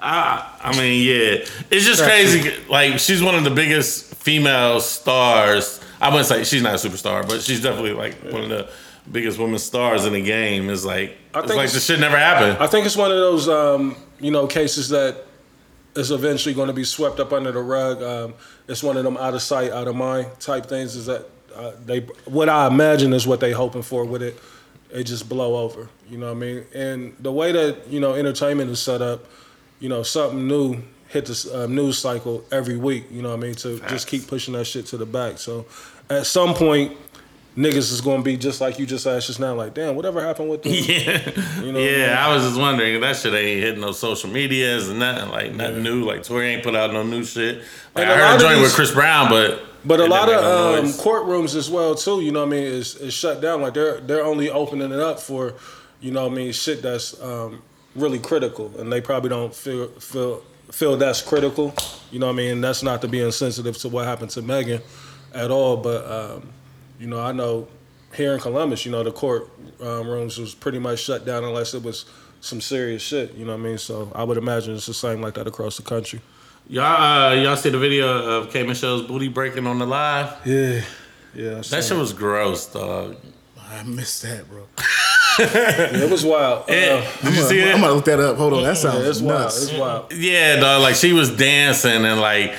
I, 0.00 0.58
I 0.60 0.78
mean, 0.78 1.06
yeah, 1.06 1.46
it's 1.70 1.86
just 1.86 2.02
crazy. 2.02 2.52
Like, 2.68 2.98
she's 2.98 3.22
one 3.22 3.34
of 3.34 3.44
the 3.44 3.50
biggest 3.50 4.14
female 4.16 4.80
stars. 4.80 5.80
I 6.00 6.08
wouldn't 6.10 6.26
say 6.26 6.44
she's 6.44 6.62
not 6.62 6.74
a 6.74 6.88
superstar, 6.88 7.26
but 7.26 7.40
she's 7.40 7.62
definitely 7.62 7.92
like 7.92 8.14
one 8.22 8.42
of 8.42 8.48
the 8.50 8.68
biggest 9.10 9.38
women 9.38 9.58
stars 9.58 10.04
in 10.04 10.12
the 10.12 10.22
game. 10.22 10.68
Is 10.68 10.84
like, 10.84 11.16
I 11.32 11.40
it's 11.40 11.48
like 11.48 11.56
it's- 11.56 11.72
this 11.74 11.86
shit 11.86 12.00
never 12.00 12.18
happened. 12.18 12.58
I 12.58 12.66
think 12.66 12.84
it's 12.86 12.96
one 12.96 13.10
of 13.10 13.16
those 13.16 13.48
um, 13.48 13.96
you 14.20 14.30
know 14.30 14.46
cases 14.46 14.88
that 14.90 15.24
is 15.96 16.10
eventually 16.10 16.54
going 16.54 16.68
to 16.68 16.74
be 16.74 16.84
swept 16.84 17.20
up 17.20 17.32
under 17.32 17.52
the 17.52 17.60
rug. 17.60 18.02
Um, 18.02 18.34
it's 18.68 18.82
one 18.82 18.96
of 18.96 19.04
them 19.04 19.16
out 19.16 19.34
of 19.34 19.42
sight, 19.42 19.70
out 19.70 19.88
of 19.88 19.96
mind 19.96 20.28
type 20.40 20.66
things. 20.66 20.96
Is 20.96 21.06
that 21.06 21.26
uh, 21.54 21.72
they 21.84 22.00
what 22.26 22.48
I 22.48 22.66
imagine 22.66 23.12
is 23.12 23.26
what 23.26 23.40
they 23.40 23.52
hoping 23.52 23.82
for 23.82 24.04
with 24.04 24.22
it. 24.22 24.38
It 24.90 25.04
just 25.04 25.28
blow 25.28 25.56
over. 25.56 25.88
You 26.08 26.18
know 26.18 26.26
what 26.26 26.36
I 26.36 26.40
mean? 26.40 26.66
And 26.74 27.16
the 27.18 27.32
way 27.32 27.52
that 27.52 27.88
you 27.88 28.00
know 28.00 28.14
entertainment 28.14 28.70
is 28.70 28.80
set 28.80 29.02
up, 29.02 29.26
you 29.80 29.88
know 29.88 30.02
something 30.02 30.46
new 30.46 30.82
hit 31.08 31.26
the 31.26 31.62
uh, 31.62 31.66
news 31.66 31.98
cycle 31.98 32.44
every 32.50 32.76
week. 32.76 33.04
You 33.10 33.22
know 33.22 33.30
what 33.30 33.38
I 33.38 33.42
mean? 33.42 33.54
To 33.56 33.78
just 33.88 34.08
keep 34.08 34.26
pushing 34.26 34.54
that 34.54 34.64
shit 34.64 34.86
to 34.86 34.96
the 34.96 35.06
back. 35.06 35.38
So 35.38 35.66
at 36.10 36.26
some 36.26 36.54
point. 36.54 36.96
Niggas 37.56 37.92
is 37.92 38.00
gonna 38.00 38.22
be 38.22 38.36
just 38.36 38.60
like 38.60 38.78
you 38.78 38.86
just 38.86 39.06
asked 39.06 39.28
just 39.28 39.38
now, 39.40 39.54
like, 39.54 39.74
damn, 39.74 39.94
whatever 39.96 40.20
happened 40.22 40.50
with 40.50 40.62
the 40.64 40.70
Yeah, 40.70 41.60
You 41.62 41.72
know 41.72 41.78
yeah. 41.78 42.24
I 42.26 42.34
was 42.34 42.42
just 42.44 42.58
wondering 42.58 43.00
that 43.00 43.16
shit 43.16 43.32
ain't 43.34 43.60
hitting 43.62 43.80
no 43.80 43.92
social 43.92 44.30
medias 44.30 44.88
and 44.88 44.98
nothing 44.98 45.30
like 45.30 45.52
nothing 45.54 45.82
new. 45.82 46.04
Like 46.04 46.22
Tory 46.22 46.48
ain't 46.54 46.62
put 46.64 46.74
out 46.74 46.92
no 46.92 47.02
new 47.02 47.24
shit. 47.24 47.58
Like, 47.94 48.06
And 48.06 48.10
I 48.10 48.30
heard 48.32 48.36
a 48.36 48.40
joint 48.40 48.54
these- 48.56 48.62
with 48.64 48.74
Chris 48.74 48.90
Brown, 48.92 49.28
but 49.30 49.62
But 49.84 50.00
a 50.00 50.06
lot 50.06 50.28
of 50.28 50.42
no 50.42 50.78
um, 50.80 50.86
courtrooms 50.86 51.54
as 51.54 51.70
well 51.70 51.94
too. 51.94 52.20
You 52.22 52.32
know 52.32 52.40
what 52.40 52.48
I 52.48 52.52
mean? 52.52 52.64
Is 52.64 52.96
is 52.96 53.12
shut 53.14 53.40
down. 53.40 53.62
Like 53.62 53.74
they're 53.74 54.00
they're 54.00 54.24
only 54.24 54.50
opening 54.50 54.90
it 54.92 55.00
up 55.00 55.20
for, 55.20 55.54
you 56.00 56.10
know 56.10 56.24
what 56.24 56.32
I 56.32 56.34
mean, 56.34 56.52
shit 56.52 56.82
that's 56.82 57.20
um, 57.22 57.62
really 57.94 58.18
critical, 58.18 58.72
and 58.78 58.92
they 58.92 59.00
probably 59.00 59.28
don't 59.30 59.54
feel 59.54 59.88
feel 60.00 60.42
feel 60.72 60.96
that's 60.96 61.22
critical. 61.22 61.72
You 62.10 62.18
know 62.18 62.26
what 62.26 62.32
I 62.32 62.36
mean? 62.36 62.60
That's 62.62 62.82
not 62.82 63.00
to 63.02 63.08
be 63.08 63.20
insensitive 63.20 63.76
to 63.78 63.88
what 63.88 64.06
happened 64.06 64.30
to 64.30 64.42
Megan 64.42 64.80
at 65.34 65.50
all. 65.50 65.76
But 65.76 66.04
um, 66.10 66.48
you 66.98 67.06
know, 67.06 67.20
I 67.20 67.32
know 67.32 67.68
here 68.14 68.32
in 68.34 68.40
Columbus, 68.40 68.84
you 68.86 68.92
know, 68.92 69.02
the 69.02 69.10
court 69.12 69.50
um, 69.80 70.08
rooms 70.08 70.38
was 70.38 70.54
pretty 70.54 70.78
much 70.78 71.00
shut 71.00 71.24
down 71.26 71.44
unless 71.44 71.74
it 71.74 71.82
was 71.82 72.04
some 72.40 72.60
serious 72.60 73.02
shit. 73.02 73.34
You 73.34 73.44
know 73.44 73.52
what 73.52 73.60
I 73.60 73.64
mean? 73.64 73.78
So 73.78 74.10
I 74.14 74.22
would 74.24 74.36
imagine 74.38 74.74
it's 74.74 74.86
the 74.86 74.94
same 74.94 75.20
like 75.20 75.34
that 75.34 75.46
across 75.46 75.76
the 75.76 75.82
country. 75.82 76.20
y'all 76.68 76.84
uh, 76.84 77.34
y'all 77.34 77.56
see 77.56 77.70
the 77.70 77.78
video 77.78 78.06
of 78.40 78.50
K 78.52 78.62
Michelle's 78.64 79.02
booty 79.02 79.28
breaking 79.28 79.66
on 79.66 79.78
the 79.78 79.86
live? 79.86 80.34
Yeah, 80.44 80.82
yeah. 81.34 81.62
That 81.70 81.84
shit 81.84 81.96
was 81.96 82.12
gross, 82.12 82.66
dog. 82.66 83.16
I 83.58 83.82
missed 83.82 84.22
that, 84.22 84.48
bro. 84.48 84.66
it 85.38 86.10
was 86.10 86.24
wild. 86.24 86.68
Eh, 86.70 86.92
Uh, 86.96 87.24
did 87.24 87.34
you 87.34 87.42
see 87.42 87.62
I'm, 87.62 87.68
it? 87.68 87.74
I'm 87.74 87.80
gonna 87.80 87.94
look 87.94 88.04
that 88.04 88.20
up. 88.20 88.36
Hold 88.36 88.52
on, 88.54 88.62
that 88.62 88.76
sounds 88.76 89.02
Yeah, 89.02 89.10
it's 89.10 89.20
wild. 89.20 89.46
It's 89.46 89.72
wild. 89.72 90.12
Yeah, 90.12 90.56
dog. 90.60 90.82
Like 90.82 90.94
she 90.94 91.12
was 91.12 91.30
dancing 91.36 92.04
and 92.04 92.20
like 92.20 92.54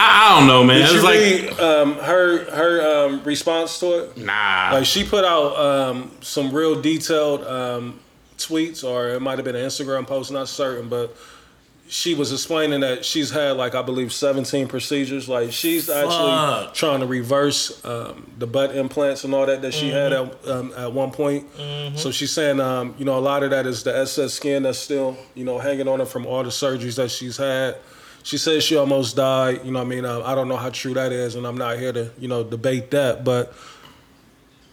I, 0.00 0.26
I 0.26 0.38
don't 0.38 0.48
know, 0.48 0.64
man. 0.64 0.78
Did 0.78 0.88
it 0.88 0.92
was 0.92 1.02
you 1.02 1.08
like 1.08 1.58
read 1.58 1.60
um, 1.60 1.94
her 1.96 2.50
her 2.50 3.06
um, 3.06 3.22
response 3.24 3.78
to 3.80 4.04
it? 4.04 4.16
nah. 4.16 4.70
Like 4.72 4.86
she 4.86 5.04
put 5.04 5.24
out 5.24 5.56
um, 5.56 6.10
some 6.20 6.52
real 6.52 6.80
detailed 6.80 7.44
um, 7.44 8.00
tweets, 8.38 8.82
or 8.82 9.10
it 9.10 9.20
might 9.20 9.36
have 9.38 9.44
been 9.44 9.56
an 9.56 9.66
Instagram 9.66 10.06
post, 10.06 10.32
not 10.32 10.48
certain, 10.48 10.88
but 10.88 11.14
she 11.86 12.14
was 12.14 12.32
explaining 12.32 12.80
that 12.80 13.04
she's 13.04 13.30
had 13.30 13.56
like 13.56 13.74
I 13.74 13.82
believe 13.82 14.12
17 14.12 14.68
procedures. 14.68 15.28
Like 15.28 15.52
she's 15.52 15.90
actually 15.90 16.72
trying 16.72 17.00
to 17.00 17.06
reverse 17.06 17.84
um, 17.84 18.30
the 18.38 18.46
butt 18.46 18.74
implants 18.74 19.24
and 19.24 19.34
all 19.34 19.44
that 19.44 19.60
that 19.62 19.74
she 19.74 19.90
had 19.90 20.12
at 20.12 20.48
um, 20.48 20.72
at 20.76 20.92
one 20.92 21.10
point. 21.10 21.46
So 21.96 22.10
she's 22.10 22.32
saying, 22.32 22.60
um, 22.60 22.94
you 22.96 23.04
know, 23.04 23.18
a 23.18 23.20
lot 23.20 23.42
of 23.42 23.50
that 23.50 23.66
is 23.66 23.82
the 23.82 24.00
excess 24.00 24.32
skin 24.32 24.62
that's 24.62 24.78
still 24.78 25.18
you 25.34 25.44
know 25.44 25.58
hanging 25.58 25.88
on 25.88 25.98
her 25.98 26.06
from 26.06 26.24
all 26.26 26.42
the 26.42 26.50
surgeries 26.50 26.96
that 26.96 27.10
she's 27.10 27.36
had. 27.36 27.76
She 28.22 28.38
says 28.38 28.62
she 28.62 28.76
almost 28.76 29.16
died. 29.16 29.64
You 29.64 29.72
know, 29.72 29.78
what 29.78 29.86
I 29.86 29.88
mean, 29.88 30.04
um, 30.04 30.22
I 30.24 30.34
don't 30.34 30.48
know 30.48 30.56
how 30.56 30.70
true 30.70 30.94
that 30.94 31.12
is, 31.12 31.34
and 31.34 31.46
I'm 31.46 31.56
not 31.56 31.78
here 31.78 31.92
to 31.92 32.10
you 32.18 32.28
know 32.28 32.44
debate 32.44 32.90
that, 32.90 33.24
but 33.24 33.54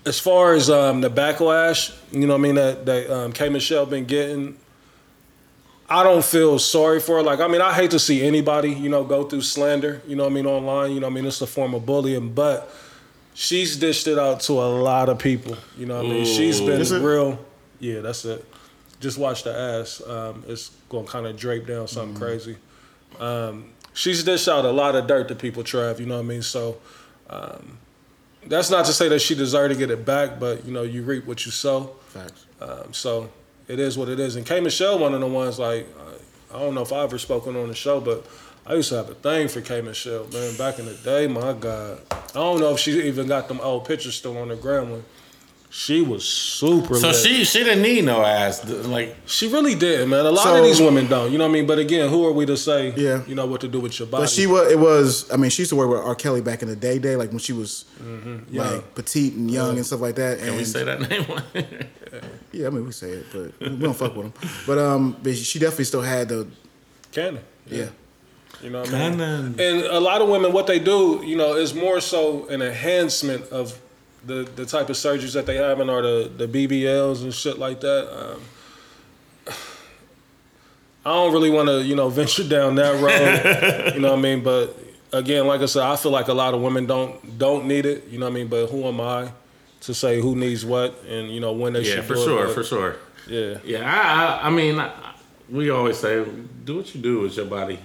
as 0.07 0.19
far 0.19 0.53
as 0.53 0.69
um, 0.69 1.01
the 1.01 1.10
backlash, 1.10 1.95
you 2.12 2.25
know 2.25 2.33
what 2.33 2.39
I 2.39 2.41
mean, 2.41 2.55
that, 2.55 2.86
that 2.86 3.13
um, 3.13 3.33
K. 3.33 3.49
Michelle 3.49 3.86
been 3.86 4.05
getting, 4.05 4.57
I 5.89 6.03
don't 6.03 6.23
feel 6.23 6.57
sorry 6.60 7.01
for 7.01 7.17
her. 7.17 7.23
Like, 7.23 7.41
I 7.41 7.47
mean, 7.47 7.62
I 7.62 7.73
hate 7.73 7.91
to 7.91 7.99
see 7.99 8.25
anybody, 8.25 8.71
you 8.71 8.89
know, 8.89 9.03
go 9.03 9.25
through 9.25 9.41
slander, 9.41 10.01
you 10.07 10.15
know 10.15 10.23
what 10.23 10.31
I 10.31 10.36
mean, 10.36 10.45
online. 10.45 10.91
You 10.91 11.01
know 11.01 11.07
what 11.07 11.12
I 11.12 11.15
mean? 11.15 11.25
It's 11.25 11.41
a 11.41 11.47
form 11.47 11.73
of 11.73 11.86
bullying, 11.86 12.33
but 12.33 12.73
she's 13.33 13.75
dished 13.75 14.07
it 14.07 14.17
out 14.17 14.39
to 14.41 14.53
a 14.53 14.69
lot 14.69 15.10
of 15.10 15.19
people. 15.19 15.57
You 15.77 15.86
know 15.86 15.97
what 15.97 16.05
I 16.05 16.10
mean? 16.10 16.25
She's 16.25 16.62
been 16.62 17.03
real. 17.03 17.38
Yeah, 17.79 17.99
that's 17.99 18.23
it. 18.23 18.45
Just 18.99 19.17
watch 19.17 19.43
the 19.43 19.53
ass. 19.53 20.01
Um, 20.07 20.43
it's 20.47 20.71
going 20.89 21.05
to 21.05 21.12
kind 21.12 21.27
of 21.27 21.38
drape 21.38 21.67
down 21.67 21.88
something 21.88 22.17
crazy. 22.17 22.55
Um, 23.19 23.71
she's 23.93 24.23
dished 24.23 24.47
out 24.47 24.65
a 24.65 24.71
lot 24.71 24.95
of 24.95 25.08
dirt 25.08 25.27
to 25.30 25.36
people, 25.36 25.63
Trav, 25.63 25.99
you 25.99 26.06
know 26.06 26.15
what 26.15 26.21
I 26.21 26.25
mean? 26.25 26.41
So, 26.41 26.77
um, 27.30 27.77
that's 28.45 28.69
not 28.69 28.86
to 28.86 28.93
say 28.93 29.10
that 29.10 29.19
she 29.19 29.36
deserved 29.36 29.73
to 29.73 29.80
get 29.80 29.91
it 29.91 30.06
back, 30.06 30.39
but 30.39 30.65
you 30.65 30.71
know, 30.71 30.84
you 30.84 31.03
reap 31.03 31.25
what 31.25 31.45
you 31.45 31.51
sow. 31.51 31.95
Facts. 32.08 32.45
Um, 32.62 32.93
so 32.93 33.30
it 33.67 33.80
is 33.80 33.97
what 33.97 34.10
it 34.10 34.19
is. 34.19 34.36
And 34.36 34.45
K 34.45 34.60
Michelle, 34.60 34.99
one 34.99 35.13
of 35.13 35.19
the 35.19 35.27
ones 35.27 35.60
like 35.60 35.88
I, 36.51 36.58
I 36.58 36.60
don't 36.60 36.73
know 36.73 36.82
if 36.82 36.93
I 36.93 37.03
ever 37.03 37.17
spoken 37.17 37.56
on 37.56 37.67
the 37.67 37.75
show, 37.75 37.99
but 37.99 38.25
I 38.65 38.73
used 38.75 38.89
to 38.89 38.95
have 38.95 39.10
a 39.10 39.15
thing 39.15 39.47
for 39.47 39.62
K 39.62 39.82
Michelle, 39.82 40.27
man. 40.27 40.56
Back 40.58 40.80
in 40.80 40.86
the 40.86 40.93
day, 40.93 41.27
my 41.27 41.53
God, 41.53 42.01
I 42.12 42.25
don't 42.34 42.60
know 42.60 42.73
if 42.73 42.80
she 42.80 43.01
even 43.03 43.27
got 43.27 43.47
them 43.47 43.60
old 43.62 43.86
pictures 43.86 44.15
still 44.15 44.38
on 44.38 44.47
the 44.49 44.56
ground. 44.56 45.03
She 45.69 46.01
was 46.01 46.23
super. 46.23 46.95
so 46.95 47.08
lit. 47.10 47.15
she 47.17 47.43
she 47.43 47.63
didn't 47.63 47.82
need 47.84 48.06
no 48.06 48.23
ass. 48.23 48.65
Like 48.67 49.15
She 49.25 49.47
really 49.51 49.75
did, 49.75 50.08
man. 50.08 50.25
A 50.25 50.32
lot 50.32 50.43
So- 50.43 50.56
of 50.58 50.63
these 50.63 50.80
women 50.82 51.08
don't. 51.08 51.32
You 51.32 51.38
know 51.38 51.43
what 51.43 51.51
I 51.51 51.53
mean? 51.53 51.67
But 51.67 51.77
again, 51.77 52.10
who 52.10 52.25
are 52.25 52.32
we 52.32 52.45
to 52.45 52.56
say? 52.58 52.93
Yeah. 52.95 53.21
You 53.27 53.36
know 53.36 53.45
what 53.45 53.62
to 53.62 53.67
do 53.67 53.80
with 53.82 53.99
your 53.99 54.08
body? 54.08 54.23
But 54.23 54.30
she 54.30 54.47
was. 54.47 54.71
It 54.71 54.80
was. 54.80 55.30
I 55.32 55.36
mean, 55.36 55.49
she 55.51 55.63
used 55.63 55.69
to 55.71 55.75
work 55.75 55.89
with 55.89 55.99
R. 55.99 56.15
Kelly 56.15 56.41
back 56.41 56.62
in 56.62 56.69
the 56.69 56.75
day, 56.75 56.99
day 56.99 57.15
like 57.17 57.30
when 57.30 57.39
she 57.39 57.51
was 57.53 57.86
young. 58.49 58.75
like 58.75 58.95
petite 58.95 59.34
and 59.34 59.51
young 59.51 59.75
and 59.75 59.86
stuff 59.86 59.99
like 60.01 60.15
that. 60.15 60.39
can 60.39 60.47
and 60.49 60.58
we 60.58 60.63
say 60.63 60.84
that 60.86 61.01
name? 61.01 61.25
yeah, 62.53 62.67
I 62.67 62.69
mean, 62.69 62.86
we 62.86 62.91
say 62.91 63.10
it, 63.10 63.25
but 63.34 63.60
we 63.60 63.75
don't 63.77 63.93
fuck 63.93 64.15
with 64.15 64.34
them. 64.34 64.49
But 64.65 64.77
um, 64.80 65.17
but 65.21 65.36
she 65.36 65.60
definitely 65.60 65.86
still 65.86 66.01
had 66.01 66.30
the 66.30 66.47
Cannon. 67.12 67.43
yeah. 67.67 67.88
You 68.63 68.71
know 68.71 68.80
what 68.82 68.91
I 68.93 69.10
mean? 69.12 69.21
And 69.21 69.82
a 69.86 69.99
lot 69.99 70.21
of 70.21 70.30
women, 70.30 70.51
what 70.51 70.65
they 70.65 70.80
do, 70.80 71.21
you 71.23 71.36
know, 71.36 71.56
is 71.56 71.75
more 71.75 71.99
so 72.01 72.47
an 72.47 72.62
enhancement 72.63 73.45
of 73.49 73.80
the 74.25 74.43
the 74.56 74.65
type 74.65 74.89
of 74.89 74.95
surgeries 74.95 75.34
that 75.34 75.45
they 75.45 75.56
having 75.58 75.89
or 75.89 76.01
the 76.01 76.32
the 76.36 76.47
BBLs 76.47 77.21
and 77.23 77.34
shit 77.34 77.58
like 77.58 77.80
that. 77.82 78.34
Um, 78.34 78.41
I 81.06 81.12
don't 81.13 81.32
really 81.32 81.49
want 81.49 81.69
to, 81.69 81.84
you 81.84 81.95
know, 81.95 82.10
venture 82.21 82.47
down 82.47 82.75
that 82.75 82.99
road. 83.01 83.93
you 83.95 84.01
know 84.01 84.12
what 84.12 84.19
I 84.19 84.21
mean? 84.21 84.43
But 84.43 84.77
again, 85.13 85.47
like 85.47 85.62
I 85.62 85.65
said, 85.65 85.84
I 85.84 85.95
feel 85.95 86.12
like 86.12 86.27
a 86.27 86.34
lot 86.34 86.53
of 86.53 86.62
women 86.62 86.86
don't 86.86 87.38
don't 87.38 87.65
need 87.67 87.86
it. 87.86 88.08
You 88.10 88.19
know 88.19 88.25
what 88.25 88.32
I 88.32 88.36
mean? 88.36 88.47
But 88.47 88.67
who 88.67 88.86
am 88.86 88.99
I 88.99 89.32
to 89.82 89.93
say 89.93 90.19
who 90.19 90.36
needs 90.36 90.65
what 90.65 91.03
and 91.08 91.30
you 91.32 91.39
know 91.39 91.53
when 91.53 91.73
they 91.73 91.82
yeah, 91.82 91.95
should 91.95 92.06
for 92.06 92.15
do 92.15 92.21
it? 92.21 92.25
sure, 92.25 92.45
But, 92.47 92.53
for 92.56 92.63
sure. 92.63 92.95
Yeah. 93.27 93.58
Yeah, 93.63 93.80
I, 93.84 94.43
I, 94.43 94.47
I 94.47 94.49
mean, 94.49 94.80
I, 94.80 94.91
we 95.49 95.69
always 95.69 95.97
say, 95.99 96.25
do 96.63 96.77
what 96.77 96.95
you 96.95 97.01
do 97.01 97.19
with 97.21 97.36
your 97.36 97.45
body. 97.45 97.77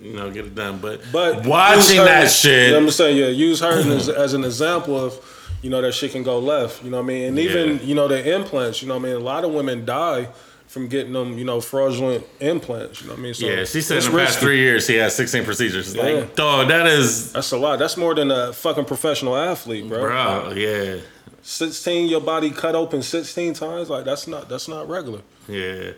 You 0.00 0.12
know, 0.14 0.30
get 0.30 0.44
it 0.46 0.54
done. 0.54 0.78
But, 0.78 1.00
But 1.12 1.44
watching 1.44 1.96
her- 1.96 2.04
that 2.04 2.30
shit, 2.30 2.66
You 2.68 2.72
know 2.74 2.78
what 2.78 2.84
I'm 2.84 2.90
saying? 2.92 3.16
Yeah, 3.16 3.26
use 3.26 3.58
her 3.60 3.72
as, 3.72 4.08
as 4.08 4.34
an 4.34 4.44
example 4.44 4.96
of, 4.96 5.14
you 5.62 5.70
know, 5.70 5.80
that 5.82 5.92
shit 5.92 6.12
can 6.12 6.22
go 6.22 6.38
left. 6.38 6.84
You 6.84 6.90
know 6.90 6.98
what 6.98 7.04
I 7.04 7.06
mean? 7.06 7.22
And 7.28 7.38
even, 7.38 7.76
Yeah. 7.76 7.82
you 7.82 7.94
know, 7.94 8.08
the 8.08 8.34
implants, 8.34 8.80
you 8.82 8.88
know 8.88 8.94
what 8.98 9.04
I 9.06 9.08
mean? 9.12 9.16
A 9.16 9.24
lot 9.24 9.44
of 9.44 9.52
women 9.52 9.84
die 9.84 10.28
from 10.68 10.86
getting 10.86 11.14
them, 11.14 11.38
you 11.38 11.44
know, 11.44 11.60
fraudulent 11.60 12.24
implants. 12.40 13.00
You 13.00 13.06
know 13.08 13.14
what 13.14 13.20
I 13.20 13.22
mean? 13.22 13.34
So 13.34 13.46
yeah, 13.46 13.64
she 13.64 13.80
said 13.80 14.04
in 14.04 14.12
the 14.12 14.18
past 14.18 14.38
three 14.38 14.58
years 14.58 14.86
she 14.86 14.96
had 14.96 15.10
16 15.12 15.44
procedures. 15.44 15.94
Yeah. 15.94 16.02
Like, 16.02 16.34
dog, 16.36 16.68
that 16.68 16.86
is, 16.86 17.32
That's 17.32 17.52
a 17.52 17.56
lot. 17.56 17.78
That's 17.78 17.96
more 17.96 18.14
than 18.14 18.30
a 18.30 18.52
fucking 18.52 18.84
professional 18.84 19.34
athlete, 19.36 19.88
bro. 19.88 20.00
bro, 20.00 20.52
yeah, 20.54 20.96
16, 21.42 22.08
your 22.08 22.20
body 22.20 22.50
cut 22.50 22.74
open 22.74 23.00
16 23.02 23.54
times. 23.54 23.88
Like 23.88 24.04
that's 24.04 24.26
not 24.26 24.48
that's 24.48 24.68
not 24.68 24.88
regular. 24.88 25.20
yeah. 25.48 25.92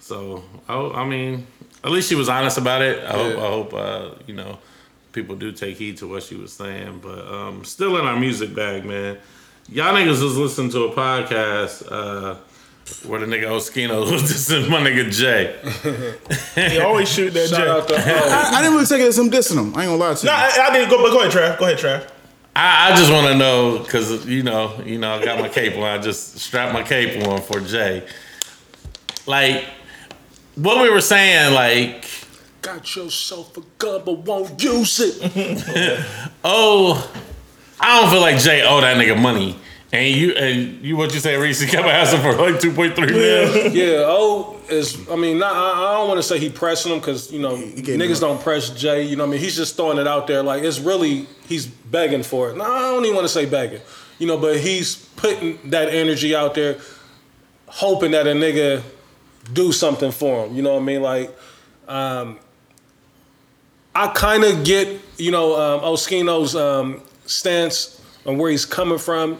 So, 0.00 0.42
I, 0.68 0.74
I 0.76 1.04
mean, 1.06 1.46
at 1.82 1.90
least 1.90 2.08
she 2.10 2.14
was 2.14 2.28
honest 2.28 2.58
about 2.58 2.82
it. 2.82 3.02
I 3.04 3.12
hope, 3.12 3.36
I 3.38 3.46
hope, 3.48 3.74
uh, 3.74 4.10
you 4.26 4.34
know, 4.34 4.58
people 5.14 5.36
do 5.36 5.52
take 5.52 5.78
heed 5.78 5.96
to 5.98 6.08
what 6.08 6.22
she 6.24 6.34
was 6.34 6.52
saying. 6.52 6.98
But 7.02 7.26
um, 7.26 7.64
still 7.64 7.96
in 7.96 8.04
our 8.04 8.18
music 8.18 8.54
bag, 8.54 8.84
man. 8.84 9.18
Y'all 9.70 9.94
niggas 9.94 10.22
was 10.22 10.36
listening 10.36 10.70
to 10.72 10.84
a 10.84 10.92
podcast 10.94 11.90
uh, 11.90 12.34
where 13.08 13.20
the 13.20 13.26
nigga 13.26 13.44
Oschino 13.44 14.00
was 14.12 14.24
dissing 14.24 14.68
my 14.68 14.80
nigga 14.80 15.10
Jay. 15.10 15.56
He 16.70 16.78
always 16.78 17.10
shoot 17.10 17.30
that 17.30 17.48
Shout 17.48 17.60
Jay. 17.60 17.68
out 17.68 17.88
to 17.88 17.94
oh, 17.94 18.28
I, 18.28 18.58
I 18.58 18.60
didn't 18.60 18.74
really 18.74 18.86
take 18.86 19.00
it 19.00 19.08
as 19.08 19.18
him 19.18 19.30
dissing 19.30 19.56
him. 19.56 19.74
I 19.74 19.84
ain't 19.84 19.90
gonna 19.90 19.96
lie 19.96 20.14
to 20.14 20.20
you. 20.20 20.26
No, 20.26 20.36
I, 20.36 20.68
I 20.68 20.72
didn't 20.72 20.90
go. 20.90 21.02
But 21.02 21.12
go 21.12 21.20
ahead, 21.20 21.32
Trav. 21.32 21.58
Go 21.58 21.66
ahead, 21.66 21.78
Trav. 21.78 22.10
I, 22.56 22.92
I 22.92 22.96
just 22.96 23.10
want 23.10 23.26
to 23.28 23.34
know 23.34 23.78
because 23.78 24.26
you 24.26 24.42
know, 24.42 24.78
you 24.84 24.98
know, 24.98 25.14
I 25.14 25.24
got 25.24 25.40
my 25.40 25.48
cape 25.48 25.76
on. 25.76 25.84
I 25.84 25.98
just 25.98 26.38
strapped 26.38 26.74
my 26.74 26.82
cape 26.82 27.26
on 27.26 27.40
for 27.40 27.60
Jay. 27.60 28.06
Like 29.26 29.64
what 30.56 30.82
we 30.82 30.90
were 30.90 31.00
saying, 31.00 31.54
like, 31.54 32.04
got 32.64 32.96
yourself 32.96 33.56
a 33.58 33.62
gun 33.76 34.02
but 34.04 34.18
won't 34.20 34.62
use 34.62 34.98
it. 34.98 35.18
oh, 36.44 37.10
I 37.78 38.00
don't 38.00 38.10
feel 38.10 38.20
like 38.22 38.38
Jay 38.38 38.62
owe 38.62 38.80
that 38.80 38.96
nigga 38.96 39.20
money. 39.20 39.56
And 39.92 40.08
you 40.08 40.32
and 40.32 40.82
you 40.82 40.96
what 40.96 41.14
you 41.14 41.20
say, 41.20 41.36
Reese? 41.36 41.60
He 41.60 41.68
kept 41.68 41.86
asking 41.86 42.22
for 42.22 42.32
like 42.32 42.58
two 42.58 42.72
point 42.72 42.96
three 42.96 43.12
million. 43.12 43.72
Yeah, 43.74 44.06
O 44.06 44.58
is. 44.68 45.08
I 45.08 45.14
mean, 45.14 45.38
not, 45.38 45.54
I, 45.54 45.90
I 45.90 45.92
don't 45.92 46.08
want 46.08 46.18
to 46.18 46.22
say 46.22 46.40
he 46.40 46.50
pressing 46.50 46.90
him 46.90 46.98
because 46.98 47.30
you 47.30 47.38
know 47.38 47.56
getting 47.56 48.00
niggas 48.00 48.20
don't 48.20 48.40
press 48.40 48.70
Jay. 48.70 49.04
You 49.04 49.14
know, 49.14 49.24
what 49.24 49.28
I 49.28 49.32
mean, 49.32 49.40
he's 49.40 49.54
just 49.54 49.76
throwing 49.76 49.98
it 49.98 50.08
out 50.08 50.26
there. 50.26 50.42
Like 50.42 50.64
it's 50.64 50.80
really 50.80 51.28
he's 51.46 51.66
begging 51.66 52.24
for 52.24 52.50
it. 52.50 52.56
No, 52.56 52.64
I 52.64 52.80
don't 52.80 53.04
even 53.04 53.14
want 53.14 53.26
to 53.26 53.32
say 53.32 53.46
begging. 53.46 53.82
You 54.18 54.26
know, 54.26 54.38
but 54.38 54.58
he's 54.58 54.96
putting 54.96 55.58
that 55.70 55.90
energy 55.90 56.34
out 56.34 56.54
there, 56.54 56.78
hoping 57.66 58.12
that 58.12 58.26
a 58.26 58.30
nigga 58.30 58.82
do 59.52 59.70
something 59.70 60.10
for 60.10 60.46
him. 60.46 60.56
You 60.56 60.62
know 60.62 60.74
what 60.74 60.82
I 60.82 60.84
mean? 60.84 61.02
Like, 61.02 61.36
um, 61.86 62.38
I 63.94 64.08
kind 64.08 64.44
of 64.44 64.64
get 64.64 65.00
you 65.16 65.30
know 65.30 65.54
um, 65.60 65.80
Oschino's 65.80 66.56
um, 66.56 67.02
stance 67.26 68.00
and 68.26 68.38
where 68.38 68.50
he's 68.50 68.64
coming 68.64 68.98
from 68.98 69.38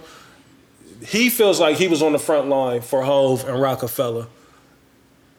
he 1.07 1.29
feels 1.29 1.61
like 1.61 1.77
he 1.77 1.87
was 1.88 2.03
on 2.03 2.12
the 2.12 2.19
front 2.19 2.49
line 2.49 2.81
for 2.81 3.03
Hove 3.03 3.47
and 3.47 3.61
Rockefeller. 3.61 4.27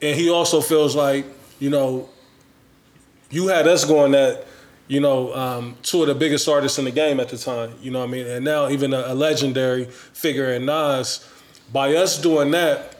And 0.01 0.15
he 0.15 0.29
also 0.29 0.61
feels 0.61 0.95
like, 0.95 1.25
you 1.59 1.69
know, 1.69 2.09
you 3.31 3.47
had 3.47 3.67
us 3.67 3.83
going 3.83 4.11
that 4.11 4.45
you 4.87 4.99
know, 4.99 5.33
um, 5.33 5.75
two 5.81 6.03
of 6.03 6.07
the 6.07 6.13
biggest 6.13 6.47
artists 6.47 6.77
in 6.77 6.85
the 6.85 6.91
game 6.91 7.19
at 7.19 7.29
the 7.29 7.37
time. 7.39 7.73
You 7.81 7.89
know 7.89 7.99
what 7.99 8.09
I 8.09 8.11
mean? 8.11 8.27
And 8.27 8.45
now 8.45 8.69
even 8.69 8.93
a, 8.93 9.05
a 9.07 9.15
legendary 9.15 9.85
figure 9.85 10.53
in 10.53 10.67
Nas. 10.67 11.27
By 11.73 11.95
us 11.95 12.21
doing 12.21 12.51
that, 12.51 12.95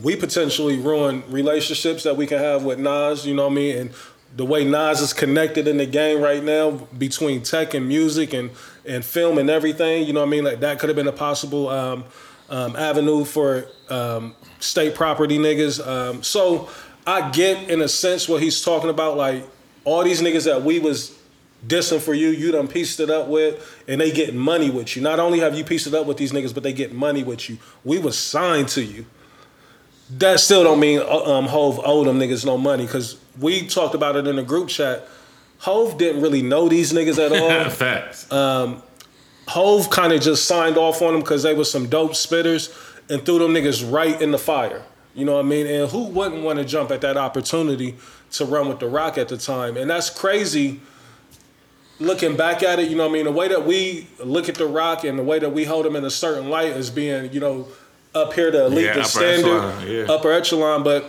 we 0.00 0.14
potentially 0.14 0.78
ruin 0.78 1.24
relationships 1.28 2.04
that 2.04 2.16
we 2.16 2.28
can 2.28 2.38
have 2.38 2.62
with 2.62 2.78
Nas. 2.78 3.26
You 3.26 3.34
know 3.34 3.46
what 3.48 3.52
I 3.52 3.56
mean? 3.56 3.76
And 3.76 3.90
the 4.36 4.44
way 4.44 4.64
Nas 4.64 5.00
is 5.00 5.12
connected 5.12 5.66
in 5.66 5.76
the 5.76 5.86
game 5.86 6.20
right 6.20 6.42
now 6.42 6.70
between 6.70 7.42
tech 7.42 7.74
and 7.74 7.86
music 7.86 8.32
and 8.32 8.50
and 8.86 9.04
film 9.04 9.38
and 9.38 9.50
everything. 9.50 10.06
You 10.06 10.12
know 10.12 10.20
what 10.20 10.26
I 10.26 10.30
mean? 10.30 10.44
Like 10.44 10.60
that 10.60 10.78
could 10.78 10.88
have 10.88 10.96
been 10.96 11.08
a 11.08 11.12
possible 11.12 11.68
um, 11.68 12.04
um, 12.48 12.76
avenue 12.76 13.24
for 13.24 13.66
um, 13.88 14.34
state 14.58 14.94
property 14.94 15.38
niggas. 15.38 15.84
Um, 15.86 16.22
so 16.22 16.68
I 17.06 17.30
get 17.30 17.70
in 17.70 17.80
a 17.82 17.88
sense 17.88 18.28
what 18.28 18.42
he's 18.42 18.62
talking 18.62 18.90
about. 18.90 19.16
Like 19.16 19.44
all 19.84 20.04
these 20.04 20.22
niggas 20.22 20.44
that 20.44 20.62
we 20.62 20.78
was 20.78 21.18
dissing 21.66 22.00
for 22.00 22.14
you, 22.14 22.28
you 22.28 22.52
done 22.52 22.68
pieced 22.68 23.00
it 23.00 23.10
up 23.10 23.28
with, 23.28 23.82
and 23.86 24.00
they 24.00 24.10
getting 24.10 24.38
money 24.38 24.70
with 24.70 24.96
you. 24.96 25.02
Not 25.02 25.18
only 25.18 25.40
have 25.40 25.54
you 25.54 25.64
pieced 25.64 25.86
it 25.86 25.94
up 25.94 26.06
with 26.06 26.16
these 26.16 26.32
niggas, 26.32 26.54
but 26.54 26.62
they 26.62 26.72
get 26.72 26.92
money 26.92 27.22
with 27.22 27.50
you. 27.50 27.58
We 27.84 27.98
was 27.98 28.18
signed 28.18 28.68
to 28.68 28.82
you. 28.82 29.06
That 30.18 30.40
still 30.40 30.64
don't 30.64 30.80
mean 30.80 31.00
uh, 31.00 31.24
um, 31.24 31.46
Hove 31.46 31.80
owed 31.84 32.06
them 32.06 32.18
niggas 32.18 32.44
no 32.44 32.58
money 32.58 32.84
because 32.84 33.16
we 33.40 33.66
talked 33.66 33.94
about 33.94 34.16
it 34.16 34.26
in 34.26 34.36
the 34.36 34.42
group 34.42 34.68
chat. 34.68 35.08
Hov 35.58 35.98
didn't 35.98 36.22
really 36.22 36.42
know 36.42 36.68
these 36.68 36.92
niggas 36.92 37.18
at 37.24 37.32
all. 37.32 37.70
Facts. 37.70 38.30
Um, 38.32 38.82
Hov 39.48 39.90
kind 39.90 40.12
of 40.12 40.20
just 40.20 40.46
signed 40.46 40.76
off 40.78 41.02
on 41.02 41.12
them 41.12 41.20
because 41.22 41.42
they 41.42 41.54
were 41.54 41.64
some 41.64 41.88
dope 41.88 42.12
spitters 42.12 42.72
and 43.10 43.24
threw 43.24 43.38
them 43.38 43.52
niggas 43.52 43.90
right 43.90 44.20
in 44.22 44.30
the 44.30 44.38
fire. 44.38 44.82
You 45.14 45.24
know 45.24 45.34
what 45.34 45.44
I 45.44 45.48
mean? 45.48 45.66
And 45.66 45.90
who 45.90 46.04
wouldn't 46.04 46.42
want 46.44 46.60
to 46.60 46.64
jump 46.64 46.90
at 46.92 47.00
that 47.00 47.16
opportunity 47.16 47.96
to 48.32 48.44
run 48.44 48.68
with 48.68 48.78
the 48.78 48.86
Roc 48.88 49.18
at 49.18 49.28
the 49.28 49.36
time? 49.36 49.76
And 49.76 49.90
that's 49.90 50.08
crazy. 50.08 50.80
Looking 51.98 52.36
back 52.36 52.62
at 52.62 52.78
it, 52.78 52.88
you 52.88 52.96
know 52.96 53.04
what 53.04 53.10
I 53.10 53.14
mean? 53.14 53.24
The 53.24 53.32
way 53.32 53.48
that 53.48 53.66
we 53.66 54.06
look 54.24 54.48
at 54.48 54.54
the 54.54 54.66
Roc 54.66 55.04
and 55.04 55.18
the 55.18 55.22
way 55.24 55.38
that 55.40 55.50
we 55.50 55.64
hold 55.64 55.84
him 55.84 55.96
in 55.96 56.04
a 56.04 56.10
certain 56.10 56.48
light 56.48 56.72
as 56.72 56.88
being, 56.88 57.32
you 57.32 57.40
know, 57.40 57.68
up 58.14 58.32
here 58.32 58.50
to 58.50 58.66
elite 58.66 58.84
Yeah, 58.86 58.94
the 58.94 59.04
standard, 59.04 59.46
echelon, 59.46 59.86
yeah. 59.88 60.12
upper 60.12 60.32
echelon, 60.32 60.82
but 60.82 61.04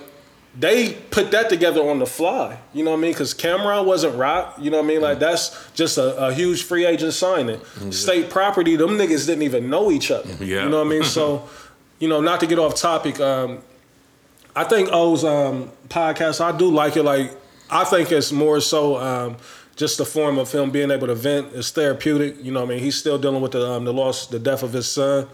they 0.58 0.94
put 0.94 1.32
that 1.32 1.50
together 1.50 1.82
on 1.88 2.00
the 2.00 2.06
fly. 2.06 2.58
You 2.74 2.84
know 2.84 2.92
what 2.92 2.98
I 2.98 3.02
mean? 3.02 3.12
Because 3.12 3.34
Cam'ron 3.34 3.86
wasn't 3.86 4.16
right. 4.16 4.52
You 4.60 4.70
know 4.70 4.78
what 4.78 4.86
I 4.86 4.88
mean? 4.88 5.02
Like 5.02 5.20
that's 5.20 5.72
just 5.74 5.98
a, 5.98 6.28
a 6.28 6.34
huge 6.34 6.64
free 6.64 6.86
agent 6.86 7.14
signing. 7.14 7.62
State 7.92 8.30
property. 8.30 8.76
Them 8.76 8.92
niggas 8.92 9.26
didn't 9.26 9.44
even 9.44 9.70
know 9.70 9.92
each 9.92 10.12
other. 10.12 10.30
Yeah. 10.44 10.64
You 10.64 10.70
know 10.70 10.80
what 10.80 10.88
I 10.88 10.90
mean? 10.90 11.04
So, 11.04 11.48
you 12.00 12.10
know, 12.10 12.20
not 12.20 12.42
to 12.42 12.48
get 12.48 12.60
off 12.60 12.76
topic. 12.76 13.20
Um, 13.20 13.60
I 14.54 14.66
think 14.66 14.90
O's 14.92 15.24
um, 15.24 15.72
podcast. 15.88 16.42
I 16.42 16.56
do 16.58 16.70
like 16.70 16.98
it. 16.98 17.04
Like 17.04 17.32
I 17.70 17.86
think 17.86 18.12
it's 18.12 18.34
more 18.34 18.60
so 18.60 18.98
um, 18.98 19.38
just 19.78 19.98
the 19.98 20.06
form 20.06 20.38
of 20.38 20.52
him 20.52 20.70
being 20.70 20.92
able 20.92 21.08
to 21.08 21.16
vent. 21.16 21.54
is 21.54 21.72
therapeutic. 21.72 22.44
You 22.44 22.52
know 22.52 22.60
what 22.60 22.72
I 22.72 22.76
mean? 22.76 22.84
He's 22.84 22.98
still 22.98 23.18
dealing 23.18 23.42
with 23.42 23.54
the 23.54 23.66
um, 23.66 23.86
the 23.86 23.94
loss, 23.94 24.28
the 24.28 24.40
death 24.40 24.64
of 24.64 24.74
his 24.74 24.92
son. 24.92 25.30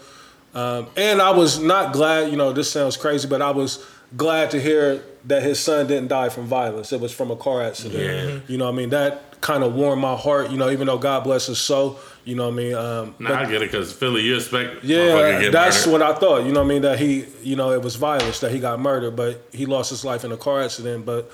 Um, 0.54 0.88
and 0.96 1.22
I 1.22 1.32
was 1.32 1.60
not 1.60 1.94
glad, 1.94 2.32
you 2.32 2.38
know, 2.38 2.52
this 2.52 2.72
sounds 2.72 2.98
crazy, 2.98 3.28
but 3.28 3.44
I 3.44 3.52
was 3.52 3.86
glad 4.16 4.52
to 4.52 4.62
hear 4.62 5.04
that 5.26 5.44
his 5.44 5.60
son 5.60 5.88
didn't 5.88 6.08
die 6.08 6.30
from 6.30 6.46
violence. 6.46 6.94
It 6.94 7.02
was 7.02 7.12
from 7.12 7.32
a 7.32 7.36
car 7.36 7.62
accident. 7.64 8.02
Yeah. 8.02 8.40
You 8.48 8.58
know 8.58 8.66
what 8.66 8.74
I 8.74 8.78
mean? 8.78 8.90
That 8.92 9.42
kind 9.42 9.64
of 9.64 9.76
warmed 9.76 10.02
my 10.02 10.16
heart, 10.16 10.50
you 10.50 10.58
know, 10.58 10.70
even 10.70 10.88
though 10.88 10.98
God 10.98 11.24
bless 11.24 11.48
his 11.48 11.60
soul, 11.60 12.00
you 12.24 12.36
know 12.36 12.46
what 12.46 12.54
I 12.54 12.58
mean? 12.58 12.74
Um, 12.74 13.16
Nah, 13.20 13.42
I 13.42 13.46
get 13.46 13.62
it 13.62 13.72
because 13.72 13.92
Philly, 13.94 14.22
you 14.24 14.36
expect 14.36 14.84
yeah, 14.84 15.50
that's 15.52 15.86
murdered. 15.86 15.92
what 15.92 16.02
I 16.16 16.20
thought. 16.20 16.46
You 16.46 16.52
know 16.54 16.62
what 16.62 16.66
I 16.68 16.70
mean? 16.70 16.82
That 16.84 17.00
he, 17.00 17.26
you 17.44 17.56
know, 17.56 17.72
it 17.72 17.82
was 17.82 17.96
violence 17.98 18.40
that 18.40 18.52
he 18.52 18.60
got 18.60 18.80
murdered, 18.80 19.16
but 19.16 19.46
he 19.52 19.66
lost 19.66 19.90
his 19.90 20.04
life 20.06 20.24
in 20.24 20.32
a 20.32 20.38
car 20.38 20.62
accident. 20.62 21.06
But 21.06 21.30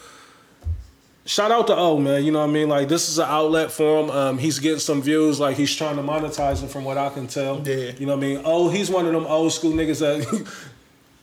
shout 1.26 1.52
out 1.52 1.68
to 1.68 1.76
O, 1.76 1.98
man. 1.98 2.24
You 2.24 2.32
know 2.32 2.40
what 2.40 2.50
I 2.50 2.54
mean? 2.54 2.70
Like 2.70 2.90
this 2.90 3.08
is 3.10 3.18
an 3.20 3.28
outlet 3.30 3.72
for 3.72 4.04
him. 4.04 4.10
Um, 4.12 4.38
he's 4.38 4.60
getting 4.60 4.80
some 4.80 5.02
views. 5.02 5.40
Like 5.40 5.56
he's 5.56 5.74
trying 5.76 5.96
to 5.96 6.02
monetize 6.04 6.64
it, 6.64 6.70
from 6.70 6.84
what 6.84 6.98
I 6.98 7.10
can 7.10 7.28
tell. 7.28 7.62
Yeah. 7.68 7.92
You 7.98 8.06
know 8.06 8.16
what 8.18 8.24
I 8.24 8.28
mean? 8.28 8.42
Oh, 8.44 8.70
he's 8.70 8.90
one 8.90 9.06
of 9.06 9.14
them 9.14 9.26
old 9.26 9.54
school 9.54 9.72
niggas 9.72 10.00
that. 10.00 10.52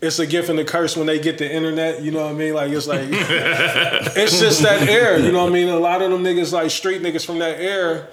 It's 0.03 0.19
a 0.19 0.27
gift 0.27 0.49
and 0.49 0.59
a 0.59 0.65
curse 0.65 0.97
when 0.97 1.07
they 1.07 1.19
get 1.19 1.37
the 1.37 1.51
internet, 1.51 2.03
you 2.03 2.11
know 2.11 2.23
what 2.23 2.31
I 2.31 2.35
mean? 2.35 2.55
Like 2.55 2.71
it's 2.73 2.87
like 2.87 3.03
it's 3.11 4.41
just 4.41 4.63
that 4.63 4.89
era, 4.89 5.21
you 5.21 5.31
know 5.31 5.43
what 5.43 5.51
I 5.51 5.53
mean? 5.53 5.69
A 5.69 5.77
lot 5.79 6.01
of 6.01 6.11
them 6.11 6.25
niggas 6.25 6.53
like 6.53 6.71
street 6.71 7.03
niggas 7.03 7.25
from 7.27 7.39
that 7.41 7.61
era, 7.61 8.07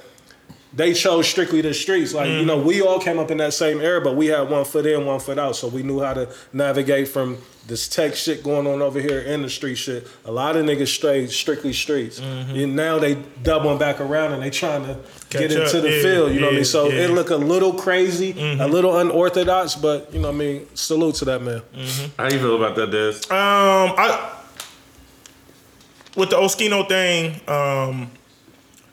they 0.78 0.94
chose 0.94 1.28
strictly 1.28 1.60
the 1.62 1.74
streets. 1.74 2.14
Like, 2.14 2.30
you 2.30 2.46
know, 2.46 2.62
we 2.62 2.82
all 2.84 3.00
came 3.00 3.18
up 3.18 3.32
in 3.32 3.40
that 3.40 3.54
same 3.54 3.82
era, 3.82 4.00
but 4.00 4.16
we 4.16 4.28
had 4.28 4.48
one 4.48 4.64
foot 4.64 4.86
in, 4.86 5.06
one 5.08 5.20
foot 5.20 5.40
out. 5.40 5.56
So 5.56 5.68
we 5.68 5.82
knew 5.82 6.02
how 6.02 6.14
to 6.14 6.30
navigate 6.54 7.08
from 7.08 7.40
this 7.66 7.88
tech 7.88 8.14
shit 8.16 8.44
going 8.44 8.68
on 8.68 8.84
over 8.84 9.02
here 9.02 9.20
in 9.20 9.42
the 9.42 9.50
street 9.50 9.76
shit. 9.76 10.08
A 10.26 10.32
lot 10.32 10.56
of 10.56 10.66
niggas 10.68 10.90
strayed 10.90 11.32
strictly 11.32 11.74
streets. 11.74 12.20
And 12.20 12.76
now 12.76 13.00
they 13.00 13.16
doubling 13.42 13.80
back 13.80 14.00
around 14.00 14.34
and 14.34 14.44
they 14.44 14.52
trying 14.52 14.84
to 14.84 15.00
get 15.32 15.52
into 15.52 15.66
up. 15.66 15.82
the 15.82 15.90
Yeah, 15.90 16.02
field. 16.04 16.34
You 16.34 16.42
know 16.42 16.46
what 16.46 16.54
I 16.54 16.58
mean? 16.58 16.66
So 16.66 16.90
yeah. 16.90 17.06
it 17.06 17.10
look 17.10 17.32
a 17.32 17.36
little 17.36 17.74
crazy, 17.74 18.36
a 18.40 18.68
little 18.68 18.98
unorthodox, 19.00 19.74
but 19.74 20.14
you 20.14 20.20
know 20.20 20.28
what 20.28 20.36
I 20.36 20.38
mean? 20.38 20.68
Salute 20.76 21.16
to 21.16 21.26
that 21.26 21.42
man. 21.42 21.64
How 22.20 22.26
you 22.26 22.38
feel 22.38 22.56
about 22.56 22.76
that, 22.76 22.92
Des? 22.92 23.34
Um, 23.34 23.96
I 23.98 24.34
with 26.16 26.32
the 26.32 26.36
Oschino 26.36 26.88
thing, 26.88 27.40
um, 27.48 28.10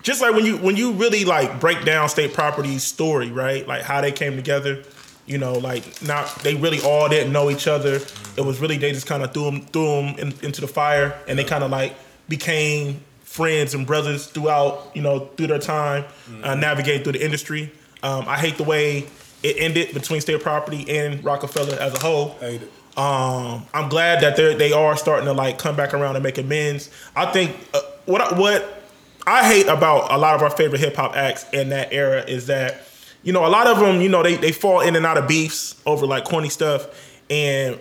just 0.04 0.20
like 0.20 0.34
when 0.34 0.44
you 0.44 0.58
when 0.58 0.76
you 0.76 0.92
really 0.92 1.24
like 1.24 1.58
break 1.58 1.84
down 1.84 2.08
state 2.08 2.34
property's 2.34 2.84
story, 2.84 3.32
right? 3.32 3.66
Like 3.66 3.82
how 3.82 4.00
they 4.00 4.12
came 4.12 4.36
together. 4.36 4.84
You 5.26 5.38
know, 5.38 5.54
like 5.54 6.02
not 6.02 6.32
they 6.42 6.54
really 6.54 6.80
all 6.82 7.08
didn't 7.08 7.32
know 7.32 7.50
each 7.50 7.66
other. 7.66 7.94
It 8.36 8.44
was 8.44 8.60
really 8.60 8.76
they 8.76 8.92
just 8.92 9.06
kind 9.06 9.22
of 9.22 9.32
threw 9.32 9.46
them 9.46 9.62
threw 9.62 9.86
them 9.86 10.18
in, 10.18 10.34
into 10.42 10.60
the 10.60 10.68
fire, 10.68 11.18
and 11.26 11.38
they 11.38 11.44
kind 11.44 11.64
of 11.64 11.70
like 11.70 11.94
became 12.28 13.00
friends 13.22 13.72
and 13.72 13.86
brothers 13.86 14.26
throughout. 14.26 14.90
You 14.94 15.00
know, 15.00 15.20
through 15.20 15.46
their 15.46 15.58
time 15.58 16.04
uh, 16.42 16.54
navigating 16.54 17.02
through 17.02 17.12
the 17.12 17.24
industry. 17.24 17.72
Um, 18.02 18.28
I 18.28 18.36
hate 18.36 18.58
the 18.58 18.64
way 18.64 19.06
it 19.42 19.56
ended 19.58 19.94
between 19.94 20.20
state 20.20 20.42
property 20.42 20.84
and 20.98 21.24
Roc-A-Fella 21.24 21.76
as 21.76 21.94
a 21.94 22.00
whole. 22.00 22.36
Hate 22.40 22.60
it. 22.60 22.70
Um, 22.98 23.66
I'm 23.72 23.88
glad 23.88 24.20
that 24.20 24.36
they 24.36 24.54
they 24.54 24.72
are 24.74 24.96
starting 24.98 25.24
to 25.24 25.32
like 25.32 25.58
come 25.58 25.74
back 25.74 25.94
around 25.94 26.16
and 26.16 26.22
make 26.22 26.36
amends. 26.36 26.90
I 27.16 27.32
think 27.32 27.56
uh, 27.72 27.80
what 28.04 28.20
I, 28.20 28.38
what 28.38 28.83
I 29.26 29.46
hate 29.48 29.66
about 29.68 30.12
a 30.12 30.18
lot 30.18 30.34
of 30.34 30.42
our 30.42 30.50
favorite 30.50 30.80
hip 30.80 30.96
hop 30.96 31.16
acts 31.16 31.46
in 31.52 31.70
that 31.70 31.92
era 31.92 32.22
is 32.26 32.46
that 32.48 32.82
you 33.22 33.32
know 33.32 33.46
a 33.46 33.48
lot 33.48 33.66
of 33.66 33.78
them 33.78 34.00
you 34.02 34.08
know 34.08 34.22
they 34.22 34.36
they 34.36 34.52
fall 34.52 34.80
in 34.80 34.96
and 34.96 35.06
out 35.06 35.16
of 35.16 35.26
beefs 35.26 35.80
over 35.86 36.06
like 36.06 36.24
corny 36.24 36.48
stuff 36.50 36.86
and. 37.30 37.78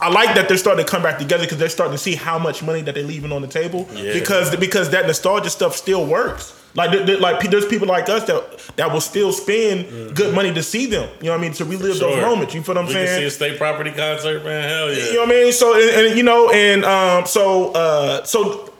I 0.00 0.08
like 0.08 0.34
that 0.34 0.48
they're 0.48 0.56
starting 0.58 0.84
to 0.84 0.90
come 0.90 1.00
back 1.04 1.18
together 1.20 1.44
because 1.44 1.58
they're 1.58 1.68
starting 1.68 1.92
to 1.92 1.98
see 1.98 2.16
how 2.16 2.36
much 2.36 2.60
money 2.60 2.80
that 2.82 2.96
they're 2.96 3.04
leaving 3.04 3.30
on 3.30 3.40
the 3.40 3.46
table 3.46 3.88
Yeah. 3.94 4.12
because 4.14 4.54
because 4.56 4.90
that 4.90 5.06
nostalgia 5.06 5.48
stuff 5.48 5.76
still 5.76 6.04
works. 6.04 6.52
Like 6.74 6.90
there- 6.90 7.06
there- 7.06 7.18
like 7.20 7.48
there's 7.48 7.66
people 7.66 7.86
like 7.86 8.08
us 8.08 8.24
that 8.24 8.42
that 8.74 8.92
will 8.92 9.00
still 9.00 9.32
spend 9.32 10.16
good 10.16 10.34
money 10.34 10.52
to 10.54 10.62
see 10.62 10.86
them. 10.86 11.08
You 11.20 11.26
know 11.26 11.32
what 11.32 11.38
I 11.38 11.42
mean? 11.42 11.52
To 11.52 11.64
relive 11.64 12.00
those 12.00 12.16
moments. 12.20 12.52
You 12.52 12.62
feel 12.64 12.74
what 12.74 12.80
I'm 12.82 12.86
we 12.88 12.94
saying? 12.94 13.06
can 13.06 13.18
see 13.20 13.24
a 13.26 13.30
state 13.30 13.58
property 13.58 13.92
concert, 13.92 14.42
man. 14.44 14.68
Hell 14.68 14.92
yeah. 14.92 15.04
You 15.04 15.12
know 15.14 15.20
what 15.20 15.28
I 15.28 15.32
mean? 15.34 15.52
So 15.52 15.74
and, 15.80 16.06
and, 16.08 16.16
you 16.16 16.24
know, 16.24 16.50
and 16.50 16.84
um, 16.84 17.24
so 17.26 17.70
uh, 17.70 18.24
so 18.24 18.71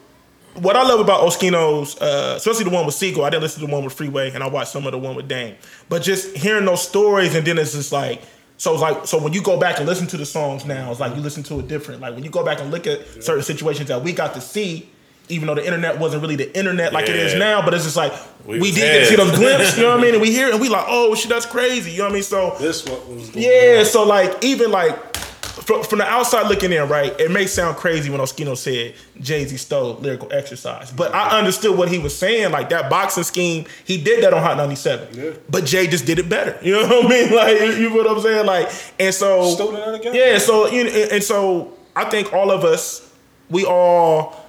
what 0.54 0.76
I 0.76 0.82
love 0.82 1.00
about 1.00 1.20
Oschino's, 1.22 1.96
uh, 2.00 2.34
especially 2.36 2.64
the 2.64 2.70
one 2.70 2.84
with 2.86 2.94
Sigel, 2.94 3.24
I 3.24 3.30
didn't 3.30 3.42
listen 3.42 3.60
to 3.60 3.66
the 3.66 3.72
one 3.72 3.84
with 3.84 3.94
Freeway, 3.94 4.30
and 4.32 4.42
I 4.42 4.48
watched 4.48 4.70
some 4.72 4.86
of 4.86 4.92
the 4.92 4.98
one 4.98 5.14
with 5.16 5.28
Dame. 5.28 5.56
But 5.88 6.02
just 6.02 6.36
hearing 6.36 6.64
those 6.64 6.86
stories, 6.86 7.34
and 7.34 7.46
then 7.46 7.58
it's 7.58 7.72
just 7.72 7.92
like. 7.92 8.22
So 8.58 8.72
it's 8.74 8.82
like 8.82 9.06
so 9.08 9.20
when 9.20 9.32
you 9.32 9.42
go 9.42 9.58
back 9.58 9.78
and 9.78 9.88
listen 9.88 10.06
to 10.08 10.16
the 10.16 10.26
songs 10.26 10.64
now, 10.64 10.88
it's 10.92 11.00
like 11.00 11.16
you 11.16 11.20
listen 11.20 11.42
to 11.44 11.58
it 11.58 11.66
different. 11.66 12.00
Like 12.00 12.14
when 12.14 12.22
you 12.22 12.30
go 12.30 12.44
back 12.44 12.60
and 12.60 12.70
look 12.70 12.86
at 12.86 13.24
certain 13.24 13.42
situations 13.42 13.88
that 13.88 14.04
we 14.04 14.12
got 14.12 14.34
to 14.34 14.40
see, 14.40 14.88
even 15.28 15.48
though 15.48 15.56
the 15.56 15.64
internet 15.64 15.98
wasn't 15.98 16.22
really 16.22 16.36
the 16.36 16.56
internet 16.56 16.92
like 16.92 17.08
it 17.08 17.16
is 17.16 17.34
now, 17.34 17.64
but 17.64 17.74
it's 17.74 17.82
just 17.82 17.96
like 17.96 18.12
We 18.46 18.60
we, 18.60 18.70
did 18.70 18.80
get 18.80 18.98
to 19.00 19.06
see 19.06 19.16
those 19.16 19.36
glimpses, 19.36 19.76
you 19.78 19.82
know 19.82 19.90
what 19.90 19.98
I 19.98 20.02
mean? 20.02 20.12
And 20.14 20.22
we 20.22 20.30
hear 20.30 20.46
it 20.46 20.52
and 20.52 20.60
we 20.60 20.68
like, 20.68 20.84
oh 20.86 21.14
shit, 21.16 21.28
that's 21.28 21.46
crazy. 21.46 21.90
You 21.90 21.98
know 21.98 22.04
what 22.04 22.10
I 22.10 22.14
mean? 22.14 22.22
So 22.22 22.54
This 22.60 22.84
what 22.84 23.04
was 23.08 23.34
yeah, 23.34 23.82
so 23.82 24.04
like 24.04 24.44
even 24.44 24.70
like 24.70 25.16
from, 25.62 25.82
from 25.82 25.98
the 25.98 26.06
outside 26.06 26.48
looking 26.48 26.72
in, 26.72 26.88
right? 26.88 27.18
It 27.20 27.30
may 27.30 27.46
sound 27.46 27.76
crazy 27.76 28.10
when 28.10 28.20
Oschino 28.20 28.56
said 28.56 28.94
Jay 29.20 29.44
Z 29.44 29.56
stole 29.56 29.94
lyrical 29.94 30.32
exercise, 30.32 30.90
but 30.90 31.14
I 31.14 31.38
understood 31.38 31.76
what 31.76 31.88
he 31.88 31.98
was 31.98 32.16
saying. 32.16 32.50
Like 32.52 32.68
that 32.70 32.90
boxing 32.90 33.24
scheme, 33.24 33.66
he 33.84 33.96
did 34.02 34.22
that 34.24 34.34
on 34.34 34.42
Hot 34.42 34.56
97, 34.56 35.38
but 35.48 35.64
Jay 35.64 35.86
just 35.86 36.06
did 36.06 36.18
it 36.18 36.28
better. 36.28 36.58
You 36.62 36.72
know 36.72 36.88
what 36.88 37.06
I 37.06 37.08
mean? 37.08 37.32
Like 37.32 37.60
you 37.78 37.88
know 37.90 37.96
what 37.96 38.06
I'm 38.08 38.20
saying? 38.20 38.46
Like 38.46 38.70
and 38.98 39.14
so 39.14 39.54
Stole 39.54 39.74
it 39.76 39.94
again? 40.00 40.14
yeah, 40.14 40.38
so 40.38 40.66
you 40.68 40.84
know, 40.84 40.90
and 40.90 41.22
so 41.22 41.72
I 41.96 42.04
think 42.04 42.32
all 42.32 42.50
of 42.50 42.64
us, 42.64 43.10
we 43.50 43.64
all. 43.64 44.41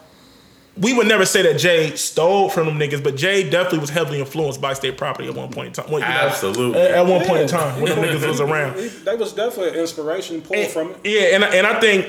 We 0.75 0.91
would 0.93 1.07
never 1.07 1.25
say 1.25 1.43
that 1.43 1.59
Jay 1.59 1.95
stole 1.95 2.49
from 2.49 2.65
them 2.65 2.79
niggas, 2.79 3.03
but 3.03 3.15
Jay 3.15 3.47
definitely 3.47 3.79
was 3.79 3.91
heavily 3.91 4.19
influenced 4.19 4.59
by 4.59 4.73
state 4.73 4.97
property 4.97 5.27
at 5.27 5.35
one 5.35 5.51
point 5.51 5.67
in 5.67 5.73
time. 5.73 5.85
Well, 5.91 5.99
you 6.01 6.05
know, 6.07 6.11
Absolutely. 6.11 6.81
At, 6.81 6.91
at 6.91 7.05
one 7.05 7.23
point 7.25 7.41
in 7.43 7.47
time 7.47 7.79
when 7.79 7.95
them 7.95 8.03
niggas 8.03 8.27
was 8.27 8.41
around. 8.41 8.77
That 9.05 9.19
was 9.19 9.33
definitely 9.33 9.73
an 9.73 9.75
inspiration 9.79 10.41
pulled 10.41 10.67
from 10.67 10.89
it. 10.91 10.97
Yeah, 11.03 11.35
and 11.35 11.45
I- 11.45 11.55
and 11.55 11.67
I 11.67 11.79
think 11.79 12.07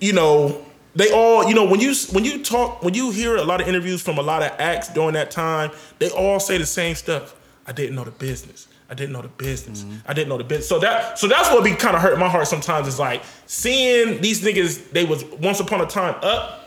you 0.00 0.12
know 0.12 0.64
they 0.94 1.10
all 1.10 1.48
you 1.48 1.54
know 1.54 1.64
when 1.64 1.80
you 1.80 1.94
when 2.12 2.24
you 2.24 2.42
talk 2.44 2.82
when 2.82 2.92
you 2.94 3.10
hear 3.10 3.36
a 3.36 3.44
lot 3.44 3.60
of 3.60 3.68
interviews 3.68 4.02
from 4.02 4.18
a 4.18 4.22
lot 4.22 4.42
of 4.42 4.52
acts 4.60 4.88
during 4.92 5.14
that 5.14 5.30
time, 5.30 5.70
they 6.00 6.10
all 6.10 6.40
say 6.40 6.58
the 6.58 6.66
same 6.66 6.94
stuff. 6.96 7.34
I 7.66 7.72
didn't 7.72 7.94
know 7.96 8.04
the 8.04 8.10
business. 8.10 8.68
I 8.90 8.94
didn't 8.94 9.12
know 9.12 9.20
the 9.22 9.28
business. 9.28 9.82
Mm-hmm. 9.82 9.96
I 10.06 10.14
didn't 10.14 10.28
know 10.30 10.38
the 10.38 10.44
business. 10.44 10.68
So 10.68 10.78
that 10.80 11.18
so 11.18 11.28
that's 11.28 11.50
what 11.50 11.64
be 11.64 11.74
kind 11.74 11.94
of 11.96 12.02
hurt 12.02 12.18
my 12.18 12.28
heart 12.28 12.46
sometimes. 12.48 12.88
Is 12.88 12.98
like 12.98 13.22
seeing 13.46 14.20
these 14.20 14.42
niggas. 14.42 14.90
They 14.92 15.04
was 15.04 15.24
once 15.26 15.60
upon 15.60 15.80
a 15.80 15.86
time 15.86 16.14
up, 16.22 16.57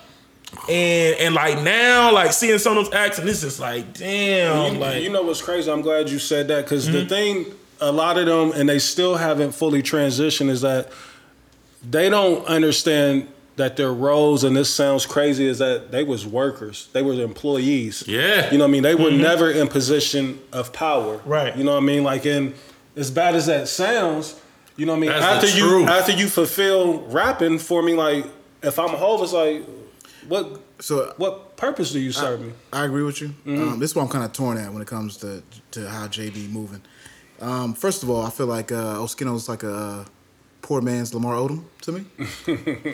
And 0.70 1.16
and 1.20 1.36
like 1.36 1.62
now, 1.64 2.14
like 2.14 2.34
seeing 2.34 2.59
some 2.59 2.78
of 2.78 2.86
those 2.86 2.93
acts, 2.93 3.18
and 3.20 3.28
it's 3.28 3.41
just 3.41 3.59
like, 3.59 3.93
damn, 3.93 4.76
you, 4.76 4.80
like 4.80 5.03
you 5.03 5.09
know 5.09 5.24
what's 5.24 5.41
crazy? 5.41 5.72
I'm 5.72 5.82
glad 5.82 6.09
you 6.09 6.20
said 6.20 6.47
that 6.49 6.66
because 6.66 6.88
Mm-hmm. 6.88 6.97
the 6.97 7.05
thing, 7.05 7.45
a 7.80 7.91
lot 7.91 8.18
of 8.18 8.26
them, 8.28 8.51
and 8.59 8.70
they 8.70 8.80
still 8.80 9.16
haven't 9.16 9.53
fully 9.53 9.82
transitioned, 9.82 10.49
is 10.49 10.62
that 10.62 10.91
they 11.89 12.09
don't 12.09 12.45
understand 12.45 13.28
that 13.55 13.76
their 13.76 13.91
roles, 13.91 14.43
and 14.43 14.55
this 14.55 14.74
sounds 14.74 15.05
crazy, 15.05 15.45
is 15.47 15.57
that 15.59 15.91
they 15.91 16.03
was 16.03 16.26
workers, 16.26 16.89
they 16.93 17.01
were 17.01 17.14
employees. 17.14 18.03
Yeah. 18.07 18.51
You 18.51 18.57
know 18.57 18.64
what 18.66 18.70
I 18.70 18.72
mean? 18.72 18.84
They 18.84 18.95
were 18.95 19.12
never 19.12 19.51
in 19.51 19.68
position 19.68 20.39
of 20.53 20.72
power. 20.74 21.18
Mm-hmm. 21.18 21.30
Right. 21.30 21.57
You 21.57 21.64
know 21.64 21.74
what 21.74 21.84
I 21.84 21.86
mean? 21.86 22.03
Like, 22.03 22.26
and 22.26 22.53
as 22.95 23.09
bad 23.12 23.36
as 23.36 23.47
that 23.47 23.68
sounds, 23.68 24.39
you 24.78 24.86
know 24.86 24.93
what 24.93 24.97
I 24.97 25.01
mean? 25.01 25.09
That's 25.09 25.45
after 25.45 25.57
you 25.57 25.86
after 25.86 26.12
you 26.12 26.28
fulfill 26.28 27.01
rapping 27.07 27.57
for 27.59 27.82
me, 27.84 27.93
like 27.93 28.26
if 28.64 28.80
I'm 28.80 28.93
a 28.93 28.97
Hov, 28.97 29.22
it's 29.24 29.34
like, 29.34 29.64
what 30.28 30.61
So 30.80 31.13
what 31.17 31.55
purpose 31.57 31.91
do 31.91 31.99
you 31.99 32.11
serve 32.11 32.41
me? 32.41 32.51
I 32.74 32.86
agree 32.86 33.03
with 33.03 33.22
you. 33.22 33.34
Um, 33.45 33.80
this 33.80 33.91
is 33.91 33.95
what 33.95 34.03
I'm 34.03 34.09
kind 34.09 34.24
of 34.26 34.34
torn 34.34 34.57
at 34.57 34.72
when 34.72 34.82
it 34.82 34.88
comes 34.88 35.17
to 35.17 35.41
to 35.72 35.89
how 35.89 36.07
JB 36.07 36.49
moving. 36.51 36.82
Um, 37.39 37.74
first 37.74 38.03
of 38.03 38.09
all, 38.09 38.24
I 38.24 38.30
feel 38.30 38.45
like 38.47 38.72
uh, 38.72 38.95
Oschino's 38.97 39.49
like 39.49 39.63
a 39.63 39.74
uh, 39.74 40.05
poor 40.61 40.80
man's 40.82 41.13
Lamar 41.13 41.36
Odom 41.36 41.63
to 41.82 41.91
me. 41.91 42.05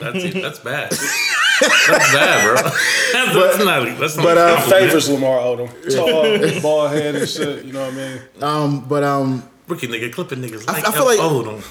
That's 0.00 0.34
that's 0.34 0.58
bad. 0.60 0.90
that's 1.60 2.12
bad, 2.12 2.44
bro. 2.44 2.54
That's, 2.54 3.34
that's 3.34 3.58
not. 3.64 3.98
That's 3.98 4.16
not. 4.16 4.24
but, 4.24 4.38
uh. 4.38 4.60
Favors 4.62 5.08
Lamar 5.10 5.38
Odom, 5.40 5.68
tall, 5.94 6.62
bald 6.62 6.92
head 6.92 7.14
and 7.16 7.28
shit. 7.28 7.64
You 7.66 7.72
know 7.74 7.84
what 7.84 7.92
I 7.92 7.96
mean? 7.96 8.20
Um, 8.40 8.88
but 8.88 9.02
um, 9.02 9.42
rookie 9.66 9.88
nigga 9.88 10.10
clipping 10.12 10.38
niggas 10.40 10.64
I- 10.68 10.72
like 10.72 10.88
I 10.88 10.92
feel 10.92 11.04
like- 11.04 11.18
Odom. 11.18 11.62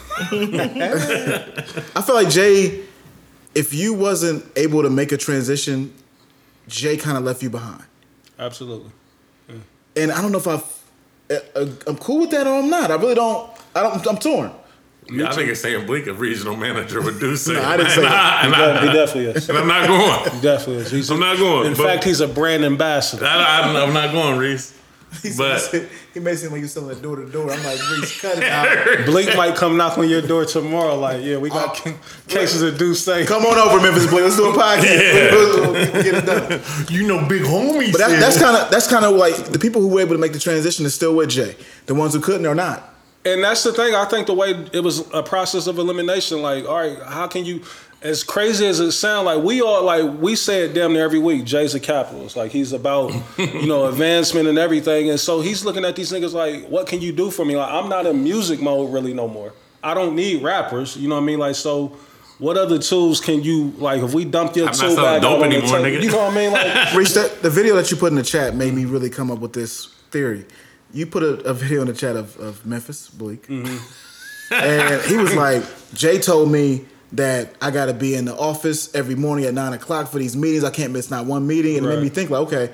I 1.96 2.02
feel 2.02 2.16
like 2.16 2.30
Jay, 2.30 2.84
if 3.58 3.74
you 3.74 3.94
wasn't 3.94 4.46
able 4.56 4.84
to 4.84 4.90
make 4.90 5.12
a 5.12 5.18
transition, 5.18 5.92
Jay 6.68 6.96
kind 6.96 7.18
of 7.18 7.24
left 7.24 7.42
you 7.42 7.50
behind. 7.50 7.84
Absolutely. 8.38 8.92
And 9.96 10.12
I 10.12 10.22
don't 10.22 10.32
know 10.32 10.38
if 10.38 10.48
I've, 10.48 10.84
uh, 11.32 11.66
I'm 11.88 11.98
cool 11.98 12.20
with 12.20 12.30
that 12.30 12.46
or 12.46 12.60
I'm 12.60 12.70
not. 12.70 12.92
I 12.92 12.96
really 12.96 13.16
don't. 13.16 13.50
I 13.76 13.82
don't. 13.82 14.08
I'm 14.08 14.18
torn. 14.18 14.52
Yeah, 15.10 15.30
I 15.30 15.34
think 15.34 15.50
it's 15.50 15.62
saying 15.62 15.88
Blink, 15.88 16.06
a 16.06 16.14
regional 16.14 16.56
manager, 16.56 17.02
would 17.02 17.20
do 17.20 17.36
so. 17.36 17.54
No, 17.54 17.64
I 17.64 17.78
didn't 17.78 17.92
say 17.94 18.04
and, 18.04 18.06
that. 18.06 18.44
I, 18.44 18.46
and, 18.46 18.80
He 18.84 18.90
I, 18.90 18.94
definitely 18.94 19.32
is. 19.32 19.50
and 19.50 19.58
I'm 19.58 19.68
not 19.68 19.88
going. 19.88 20.36
He 20.36 20.42
definitely 20.42 20.84
is. 20.84 20.92
He's 20.92 21.10
I'm 21.10 21.20
not 21.20 21.38
going. 21.38 21.66
In 21.66 21.76
fact, 21.76 22.04
he's 22.04 22.20
a 22.20 22.28
brand 22.28 22.64
ambassador. 22.64 23.26
I, 23.26 23.62
I, 23.62 23.84
I'm 23.84 23.94
not 23.94 24.12
going, 24.12 24.38
Reese. 24.38 24.77
But 25.38 25.90
he 26.14 26.20
made 26.20 26.32
it 26.34 26.38
seem 26.38 26.52
like 26.52 26.62
you 26.62 26.68
selling 26.68 27.00
door 27.02 27.16
to 27.18 27.26
door. 27.26 27.52
I'm 27.52 27.64
like, 27.64 27.80
Reese, 27.92 28.20
cut 28.22 28.38
it 28.38 28.44
out. 28.46 28.68
Bleek 29.06 29.36
might 29.36 29.56
come 29.56 29.78
knock 29.78 29.98
on 29.98 30.10
your 30.10 30.22
door 30.22 30.46
tomorrow. 30.46 30.96
Like, 30.98 31.24
yeah, 31.24 31.38
we 31.38 31.50
got 31.50 31.80
Oh. 31.86 31.94
cases 32.28 32.62
of 32.62 32.78
D'ussé. 32.78 33.26
Come 33.28 33.46
on 33.46 33.58
over, 33.58 33.82
Memphis 33.82 34.08
Bleek. 34.08 34.22
Let's 34.24 34.36
do 34.38 34.50
a 34.50 34.54
podcast. 34.54 34.84
Yeah. 34.84 35.32
We'll, 35.32 35.72
we'll 35.74 36.04
get 36.04 36.16
it 36.16 36.26
done. 36.26 36.62
you 36.90 37.08
know, 37.08 37.28
big 37.28 37.44
homies. 37.44 37.92
But 37.92 38.00
that, 38.00 38.20
that's 38.20 38.40
kind 38.42 38.56
of 38.58 38.70
that's 38.72 38.88
kind 38.88 39.06
of 39.06 39.16
like 39.16 39.36
the 39.52 39.60
people 39.60 39.82
who 39.82 39.88
were 39.90 40.02
able 40.02 40.16
to 40.16 40.20
make 40.22 40.34
the 40.34 40.40
transition 40.40 40.86
is 40.86 40.94
still 40.96 41.16
with 41.16 41.30
Jay. 41.30 41.56
The 41.86 41.96
ones 41.96 42.14
who 42.14 42.20
couldn't 42.22 42.46
are 42.46 42.56
not. 42.56 42.94
And 43.26 43.44
that's 43.44 43.64
the 43.64 43.74
thing. 43.74 43.94
I 43.94 44.06
think 44.06 44.28
the 44.28 44.34
way 44.34 44.52
it 44.72 44.80
was 44.82 45.00
a 45.14 45.22
process 45.22 45.68
of 45.68 45.78
elimination. 45.80 46.42
Like, 46.42 46.66
all 46.66 46.78
right, 46.78 46.98
how 47.04 47.28
can 47.28 47.44
you? 47.44 47.62
As 48.02 48.24
crazy 48.24 48.66
as 48.68 48.80
it 48.80 48.92
sounds, 48.92 49.26
like 49.26 49.44
we 49.44 49.62
all 49.62 49.84
like 49.84 50.20
we 50.20 50.36
say 50.36 50.66
it 50.66 50.74
damn 50.74 50.94
near 50.94 51.04
every 51.04 51.18
week. 51.18 51.46
Jay's 51.46 51.74
a 51.74 51.80
capitalist. 51.80 52.36
Like 52.36 52.52
he's 52.52 52.72
about 52.72 53.12
you 53.38 53.66
know 53.66 53.88
advancement 53.88 54.48
and 54.48 54.60
everything. 54.60 55.10
And 55.10 55.20
so 55.20 55.42
he's 55.42 55.66
looking 55.66 55.84
at 55.84 55.96
these 55.96 56.12
niggas 56.12 56.34
like, 56.34 56.68
what 56.68 56.88
can 56.88 57.02
you 57.02 57.12
do 57.12 57.32
for 57.32 57.44
me? 57.44 57.58
Like 57.58 57.72
I'm 57.72 57.90
not 57.90 58.06
in 58.06 58.24
music 58.24 58.62
mode 58.62 58.94
really 58.94 59.14
no 59.14 59.28
more. 59.28 59.54
I 59.84 59.94
don't 59.96 60.16
need 60.16 60.44
rappers. 60.44 60.96
You 60.96 61.08
know 61.08 61.16
what 61.16 61.22
I 61.22 61.26
mean? 61.26 61.40
Like 61.40 61.56
so. 61.56 61.98
What 62.40 62.56
other 62.56 62.78
tools 62.78 63.20
can 63.20 63.42
you 63.42 63.74
like? 63.78 64.04
If 64.04 64.14
we 64.14 64.24
dump 64.24 64.56
your 64.56 64.68
I'm 64.68 64.72
not 64.74 64.80
tool 64.80 64.96
selling 64.96 65.04
bag 65.04 65.22
dope 65.24 65.42
on 65.42 65.50
the 65.50 65.56
anymore, 65.56 65.80
table, 65.80 65.90
nigga. 65.90 66.04
you 66.04 66.12
know 66.12 66.18
what 66.20 66.34
I 66.34 66.36
mean? 66.36 66.52
Like 66.52 66.94
Reach 66.94 67.14
that 67.16 67.42
the 67.42 67.50
video 67.50 67.76
that 67.78 67.90
you 67.90 67.98
put 67.98 68.12
in 68.12 68.16
the 68.16 68.22
chat 68.22 68.54
made 68.54 68.76
me 68.76 68.86
really 68.86 69.10
come 69.10 69.32
up 69.32 69.40
with 69.40 69.54
this 69.54 69.88
theory. 70.12 70.46
You 70.94 71.08
put 71.08 71.24
a, 71.24 71.40
a 71.50 71.54
video 71.56 71.82
in 71.82 71.88
the 71.88 71.96
chat 71.96 72.16
of, 72.16 72.38
of 72.38 72.64
Memphis 72.64 73.10
Bleek, 73.10 73.48
mm-hmm. 73.48 74.54
and 74.54 75.02
he 75.06 75.18
was 75.18 75.34
like, 75.34 75.64
Jay 75.96 76.20
told 76.20 76.52
me 76.52 76.86
that 77.14 77.56
I 77.62 77.72
got 77.72 77.86
to 77.86 77.94
be 77.94 78.16
in 78.16 78.26
the 78.26 78.36
office 78.36 78.94
every 78.94 79.16
morning 79.16 79.46
at 79.46 79.54
nine 79.54 79.74
o'clock 79.74 80.10
for 80.10 80.20
these 80.20 80.36
meetings. 80.36 80.64
I 80.64 80.70
can't 80.72 80.92
miss 80.92 81.10
not 81.10 81.26
one 81.26 81.48
meeting, 81.48 81.78
and 81.78 81.86
it 81.86 81.90
made 81.90 82.02
me 82.04 82.10
think 82.10 82.30
like, 82.30 82.42
okay, 82.48 82.74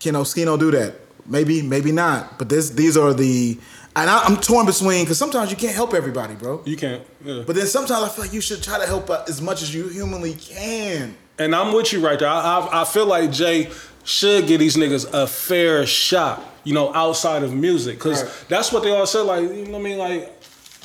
can 0.00 0.14
Oschino 0.14 0.58
do 0.58 0.70
that? 0.72 0.94
Maybe, 1.26 1.62
maybe 1.62 1.92
not. 1.92 2.38
But 2.38 2.48
this, 2.48 2.70
these 2.70 2.96
are 2.96 3.12
the, 3.14 3.58
and 3.96 4.08
I, 4.10 4.22
I'm 4.24 4.36
torn 4.36 4.66
between 4.66 5.04
because 5.04 5.18
sometimes 5.18 5.50
you 5.50 5.56
can't 5.56 5.74
help 5.74 5.92
everybody, 5.94 6.34
bro. 6.34 6.62
you 6.64 6.76
can't. 6.76 7.02
Yeah. 7.24 7.42
But 7.46 7.56
then 7.56 7.66
sometimes 7.66 8.02
I 8.04 8.08
feel 8.08 8.24
like 8.24 8.32
you 8.34 8.40
should 8.40 8.62
try 8.62 8.78
to 8.78 8.86
help 8.86 9.10
uh, 9.10 9.24
as 9.28 9.40
much 9.42 9.62
as 9.62 9.74
you 9.74 9.88
humanly 9.88 10.34
can. 10.34 11.16
And 11.38 11.54
I'm 11.54 11.74
with 11.74 11.92
you 11.92 12.00
right 12.04 12.18
there. 12.18 12.28
I, 12.28 12.40
I, 12.60 12.82
I 12.82 12.84
feel 12.84 13.06
like 13.06 13.30
Jay 13.30 13.70
should 14.04 14.46
give 14.46 14.58
these 14.60 14.76
niggas 14.76 15.12
a 15.12 15.26
fair 15.26 15.84
shot, 15.86 16.42
you 16.64 16.72
know, 16.74 16.92
outside 16.94 17.42
of 17.42 17.52
music. 17.54 17.98
Because 17.98 18.22
Right. 18.24 18.44
that's 18.48 18.72
what 18.72 18.82
they 18.82 18.90
all 18.90 19.06
said, 19.06 19.22
like, 19.22 19.42
you 19.42 19.64
know 19.66 19.72
what 19.72 19.80
I 19.80 19.82
mean? 19.82 19.98
Like, 19.98 20.37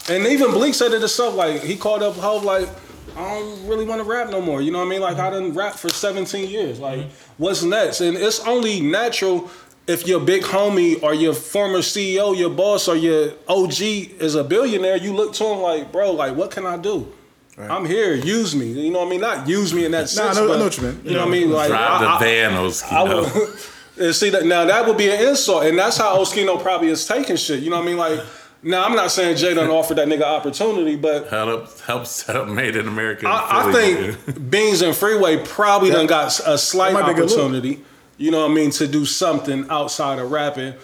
and 0.10 0.26
even 0.28 0.52
Bleek 0.52 0.74
said 0.74 0.92
it 0.94 1.00
himself, 1.00 1.36
like, 1.36 1.62
he 1.64 1.76
called 1.76 2.04
up 2.04 2.16
Hov, 2.16 2.44
like, 2.44 2.68
I 3.16 3.40
don't 3.40 3.68
really 3.68 3.86
want 3.86 4.02
to 4.02 4.10
rap 4.10 4.30
no 4.30 4.42
more. 4.42 4.62
You 4.62 4.72
know 4.72 4.80
what 4.80 4.88
I 4.88 4.90
mean? 4.90 5.02
Like, 5.02 5.18
I 5.18 5.30
done 5.30 5.54
rap 5.54 5.76
for 5.76 5.90
17 5.90 6.50
years. 6.50 6.80
Like, 6.80 7.00
mm-hmm. 7.00 7.10
what's 7.38 7.64
next? 7.64 8.02
And 8.02 8.18
it's 8.18 8.40
only 8.48 8.82
natural 8.82 9.50
if 9.88 10.08
your 10.08 10.20
big 10.20 10.44
homie 10.44 11.02
or 11.04 11.14
your 11.14 11.34
former 11.34 11.80
CEO, 11.80 12.38
your 12.38 12.50
boss 12.50 12.88
or 12.88 12.96
your 12.96 13.34
OG 13.48 13.82
is 13.82 14.36
a 14.36 14.44
billionaire, 14.44 14.98
you 14.98 15.14
look 15.14 15.34
to 15.34 15.46
him 15.46 15.60
like, 15.60 15.92
bro, 15.92 16.12
like, 16.12 16.36
what 16.36 16.52
can 16.52 16.66
I 16.66 16.78
do? 16.78 17.12
I'm 17.58 17.86
here. 17.86 18.16
Use 18.16 18.56
me. 18.56 18.66
You 18.66 18.92
know 18.92 19.00
what 19.00 19.08
I 19.08 19.12
mean? 19.12 19.22
Not 19.22 19.48
use 19.48 19.74
me 19.74 19.86
in 19.86 19.92
that 19.92 19.98
Nah, 20.16 20.24
I 20.24 20.34
sense. 20.34 20.38
know- 20.38 20.54
I 20.54 20.58
know 20.58 20.64
what 20.64 20.78
you 20.78 20.84
mean. 20.84 21.02
You 21.04 21.12
know 21.14 21.20
what 21.20 21.28
I 21.28 21.32
mean? 21.32 21.52
Like 21.52 21.68
drive 21.68 22.02
the 22.02 22.08
I, 22.08 22.16
I- 22.16 22.20
van, 22.20 22.54
I 22.54 22.58
Oschino. 22.58 23.34
would, 23.36 23.60
and 24.06 24.16
see 24.16 24.30
that 24.32 24.46
now 24.46 24.66
that 24.66 24.88
would 24.88 24.98
be 24.98 25.10
an 25.12 25.28
insult, 25.28 25.66
and 25.66 25.78
that's 25.78 25.98
how 25.98 26.18
Oschino 26.18 26.60
probably 26.60 26.88
is 26.88 27.06
taking 27.06 27.36
shit. 27.36 27.62
You 27.62 27.70
know 27.70 27.76
what 27.78 27.84
I 27.84 27.86
mean? 27.86 27.98
Like 27.98 28.20
now, 28.64 28.86
I'm 28.86 28.96
not 28.96 29.12
saying 29.12 29.38
Jay 29.38 29.54
done 29.54 29.70
offered 29.70 29.96
that 29.96 30.08
nigga 30.08 30.24
opportunity, 30.24 30.96
but 30.96 31.28
Help, 31.30 31.80
help 31.82 32.06
set 32.06 32.36
up 32.36 32.48
Made 32.48 32.76
in 32.76 32.88
America. 32.88 33.28
I, 33.28 33.70
I 33.70 33.72
think 33.72 34.50
Beans 34.50 34.82
and 34.82 34.96
Freeway 34.96 35.44
probably 35.46 35.92
done 35.92 36.08
got 36.08 36.40
a 36.46 36.58
slight 36.58 36.94
That 36.94 37.02
might 37.02 37.06
be 37.08 37.12
a 37.12 37.16
good 37.16 37.30
look. 37.30 37.40
opportunity. 37.40 37.84
You 38.18 38.32
know 38.32 38.42
what 38.42 38.52
I 38.52 38.54
mean 38.54 38.72
to 38.72 38.88
do 38.88 39.06
something 39.06 39.66
outside 39.70 40.20
of 40.20 40.32
rapping, 40.32 40.76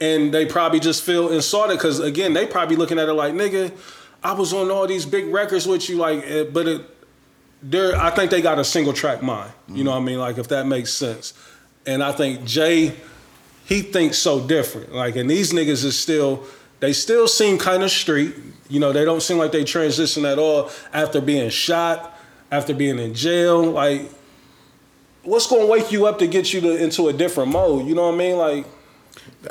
and 0.00 0.32
they 0.32 0.46
probably 0.46 0.80
just 0.80 1.02
feel 1.02 1.30
insulted 1.32 1.78
because 1.78 1.98
again 1.98 2.34
they 2.34 2.46
probably 2.46 2.76
looking 2.76 2.98
at 2.98 3.08
it 3.08 3.14
like 3.14 3.32
nigga, 3.34 3.72
I 4.22 4.32
was 4.32 4.52
on 4.52 4.70
all 4.70 4.86
these 4.86 5.06
big 5.06 5.26
records 5.32 5.66
with 5.66 5.88
you 5.88 5.96
like, 5.96 6.22
eh, 6.26 6.44
but 6.44 6.68
it, 6.68 6.82
they're 7.62 7.96
I 7.96 8.10
think 8.10 8.30
they 8.30 8.42
got 8.42 8.58
a 8.58 8.64
single 8.64 8.92
track 8.92 9.22
mind. 9.22 9.50
You 9.68 9.82
know 9.82 9.92
what 9.92 9.96
I 9.96 10.04
mean? 10.04 10.18
Like 10.18 10.36
if 10.38 10.48
that 10.48 10.66
makes 10.66 10.92
sense, 10.92 11.32
and 11.86 12.02
I 12.02 12.12
think 12.12 12.44
Jay 12.44 12.94
he 13.64 13.80
thinks 13.80 14.18
so 14.18 14.46
different. 14.46 14.94
Like, 14.94 15.16
and 15.16 15.28
these 15.30 15.52
niggas 15.52 15.84
is 15.84 15.98
still, 15.98 16.44
they 16.84 16.92
still 16.92 17.26
seem 17.26 17.56
kind 17.56 17.82
of 17.82 17.90
street. 17.90 18.34
You 18.68 18.78
know, 18.78 18.92
they 18.92 19.04
don't 19.04 19.22
seem 19.22 19.38
like 19.38 19.52
they 19.52 19.64
transition 19.64 20.24
at 20.26 20.38
all 20.38 20.70
after 20.92 21.20
being 21.20 21.48
shot, 21.48 22.18
after 22.50 22.74
being 22.74 22.98
in 22.98 23.14
jail. 23.14 23.62
Like, 23.62 24.10
what's 25.22 25.46
gonna 25.46 25.66
wake 25.66 25.90
you 25.90 26.06
up 26.06 26.18
to 26.18 26.26
get 26.26 26.52
you 26.52 26.60
to, 26.60 26.76
into 26.76 27.08
a 27.08 27.12
different 27.12 27.52
mode? 27.52 27.86
You 27.86 27.94
know 27.94 28.06
what 28.06 28.14
I 28.14 28.18
mean? 28.18 28.36
Like, 28.36 28.66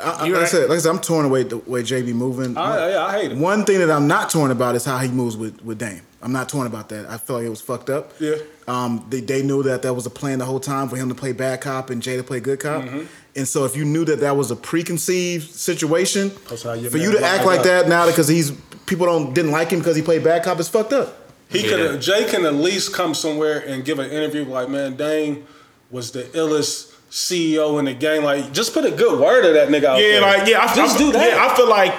I, 0.00 0.10
I, 0.10 0.26
You 0.26 0.34
like 0.34 0.42
I 0.42 0.46
said, 0.46 0.68
like 0.68 0.78
I 0.78 0.80
said, 0.80 0.90
I'm 0.90 1.00
torn 1.00 1.26
away 1.26 1.42
the 1.42 1.58
way 1.58 1.82
JB 1.82 2.14
moving. 2.14 2.56
I, 2.56 2.92
I, 2.92 3.08
I 3.08 3.20
hate 3.20 3.32
it. 3.32 3.38
One 3.38 3.64
thing 3.64 3.80
that 3.80 3.90
I'm 3.90 4.06
not 4.06 4.30
torn 4.30 4.50
about 4.52 4.76
is 4.76 4.84
how 4.84 4.98
he 4.98 5.08
moves 5.08 5.36
with, 5.36 5.60
with 5.64 5.78
Dame. 5.78 6.02
I'm 6.24 6.32
not 6.32 6.48
torn 6.48 6.66
about 6.66 6.88
that. 6.88 7.04
I 7.08 7.18
feel 7.18 7.36
like 7.36 7.44
it 7.44 7.50
was 7.50 7.60
fucked 7.60 7.90
up. 7.90 8.12
Yeah. 8.18 8.36
Um, 8.66 9.04
they, 9.10 9.20
they 9.20 9.42
knew 9.42 9.62
that 9.64 9.82
that 9.82 9.92
was 9.92 10.06
a 10.06 10.10
plan 10.10 10.38
the 10.38 10.46
whole 10.46 10.58
time 10.58 10.88
for 10.88 10.96
him 10.96 11.10
to 11.10 11.14
play 11.14 11.32
bad 11.32 11.60
cop 11.60 11.90
and 11.90 12.02
Jay 12.02 12.16
to 12.16 12.22
play 12.24 12.40
good 12.40 12.60
cop. 12.60 12.82
Mm-hmm. 12.82 13.02
And 13.36 13.46
so 13.46 13.64
if 13.66 13.76
you 13.76 13.84
knew 13.84 14.04
that 14.06 14.20
that 14.20 14.34
was 14.36 14.50
a 14.50 14.56
preconceived 14.56 15.50
situation, 15.54 16.30
you 16.50 16.88
for 16.90 16.96
you 16.96 17.12
to 17.12 17.22
act 17.22 17.44
like 17.44 17.58
up. 17.60 17.64
that 17.66 17.88
now 17.88 18.06
because 18.06 18.26
he's 18.28 18.52
people 18.86 19.04
don't 19.06 19.34
didn't 19.34 19.50
like 19.50 19.70
him 19.70 19.80
because 19.80 19.96
he 19.96 20.02
played 20.02 20.24
bad 20.24 20.42
cop 20.44 20.58
is 20.60 20.68
fucked 20.68 20.92
up. 20.94 21.14
He 21.50 21.62
Yeah. 21.68 21.76
could 21.76 22.00
Jay 22.00 22.24
can 22.24 22.46
at 22.46 22.54
least 22.54 22.94
come 22.94 23.12
somewhere 23.14 23.58
and 23.58 23.84
give 23.84 23.98
an 23.98 24.10
interview 24.10 24.44
like, 24.46 24.70
man, 24.70 24.96
Dame 24.96 25.44
was 25.90 26.10
the 26.12 26.22
illest 26.22 26.92
CEO 27.10 27.78
in 27.78 27.84
the 27.84 27.94
game. 27.94 28.24
Like, 28.24 28.52
just 28.52 28.72
put 28.72 28.84
a 28.84 28.90
good 28.90 29.20
word 29.20 29.44
of 29.44 29.54
that 29.54 29.68
nigga 29.68 29.84
out 29.84 29.98
Yeah, 30.00 30.12
there. 30.12 30.20
like 30.22 30.48
yeah, 30.48 30.60
I, 30.64 30.74
just 30.74 30.96
I, 30.96 30.98
do 30.98 31.12
that. 31.12 31.28
Yeah, 31.36 31.46
I 31.46 31.54
feel 31.54 31.68
like, 31.68 31.94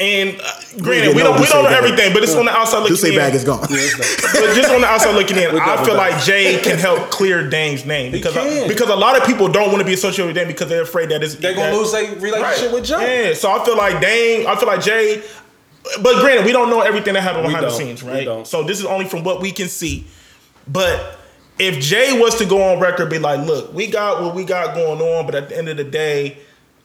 and 0.00 0.40
uh, 0.40 0.50
granted, 0.82 1.14
we 1.14 1.22
don't 1.22 1.40
we 1.40 1.46
don't 1.46 1.64
know 1.64 1.70
everything, 1.70 2.12
but 2.12 2.22
it's 2.24 2.34
on 2.34 2.46
the 2.46 2.50
outside 2.50 2.80
looking 2.80 2.96
Duce 2.96 3.04
in. 3.04 3.14
bag 3.14 3.32
is 3.34 3.44
gone. 3.44 3.60
but 3.60 3.68
just 3.70 4.68
on 4.70 4.80
the 4.80 4.86
outside 4.88 5.14
looking 5.14 5.36
in, 5.36 5.56
I 5.56 5.84
feel 5.84 5.94
like 5.94 6.20
Jay 6.24 6.60
can 6.60 6.78
help 6.78 7.10
clear 7.10 7.48
Dame's 7.48 7.84
name 7.84 8.10
because 8.10 8.34
can. 8.34 8.66
because 8.66 8.88
a 8.88 8.96
lot 8.96 9.16
of 9.16 9.24
people 9.24 9.46
don't 9.46 9.68
want 9.68 9.78
to 9.78 9.84
be 9.84 9.94
associated 9.94 10.26
with 10.26 10.36
Dame 10.36 10.48
because 10.48 10.68
they're 10.68 10.82
afraid 10.82 11.10
that 11.10 11.22
it's 11.22 11.36
They're 11.36 11.54
gonna 11.54 11.70
that- 11.70 11.76
lose 11.76 11.92
their 11.92 12.12
relationship 12.16 12.72
with 12.72 12.84
Jay. 12.86 13.28
Yeah, 13.28 13.34
so 13.34 13.52
I 13.52 13.64
feel 13.64 13.76
like 13.76 14.00
Dame, 14.00 14.46
I 14.48 14.56
feel 14.56 14.66
like 14.66 14.82
Jay. 14.82 15.22
But 16.02 16.20
granted, 16.20 16.44
we 16.46 16.52
don't 16.52 16.70
know 16.70 16.80
everything 16.80 17.14
that 17.14 17.22
happened 17.22 17.44
behind 17.44 17.64
the 17.64 17.70
scenes, 17.70 18.02
right? 18.02 18.46
So 18.46 18.62
this 18.64 18.80
is 18.80 18.86
only 18.86 19.04
from 19.04 19.22
what 19.22 19.40
we 19.40 19.52
can 19.52 19.68
see. 19.68 20.06
But 20.66 21.18
if 21.58 21.78
Jay 21.78 22.18
was 22.18 22.36
to 22.38 22.46
go 22.46 22.60
on 22.72 22.80
record, 22.80 23.10
be 23.10 23.18
like, 23.18 23.46
"Look, 23.46 23.72
we 23.72 23.86
got 23.86 24.22
what 24.22 24.34
we 24.34 24.44
got 24.44 24.74
going 24.74 25.00
on, 25.00 25.26
but 25.26 25.34
at 25.34 25.50
the 25.50 25.56
end 25.58 25.68
of 25.68 25.76
the 25.76 25.84
day, 25.84 26.38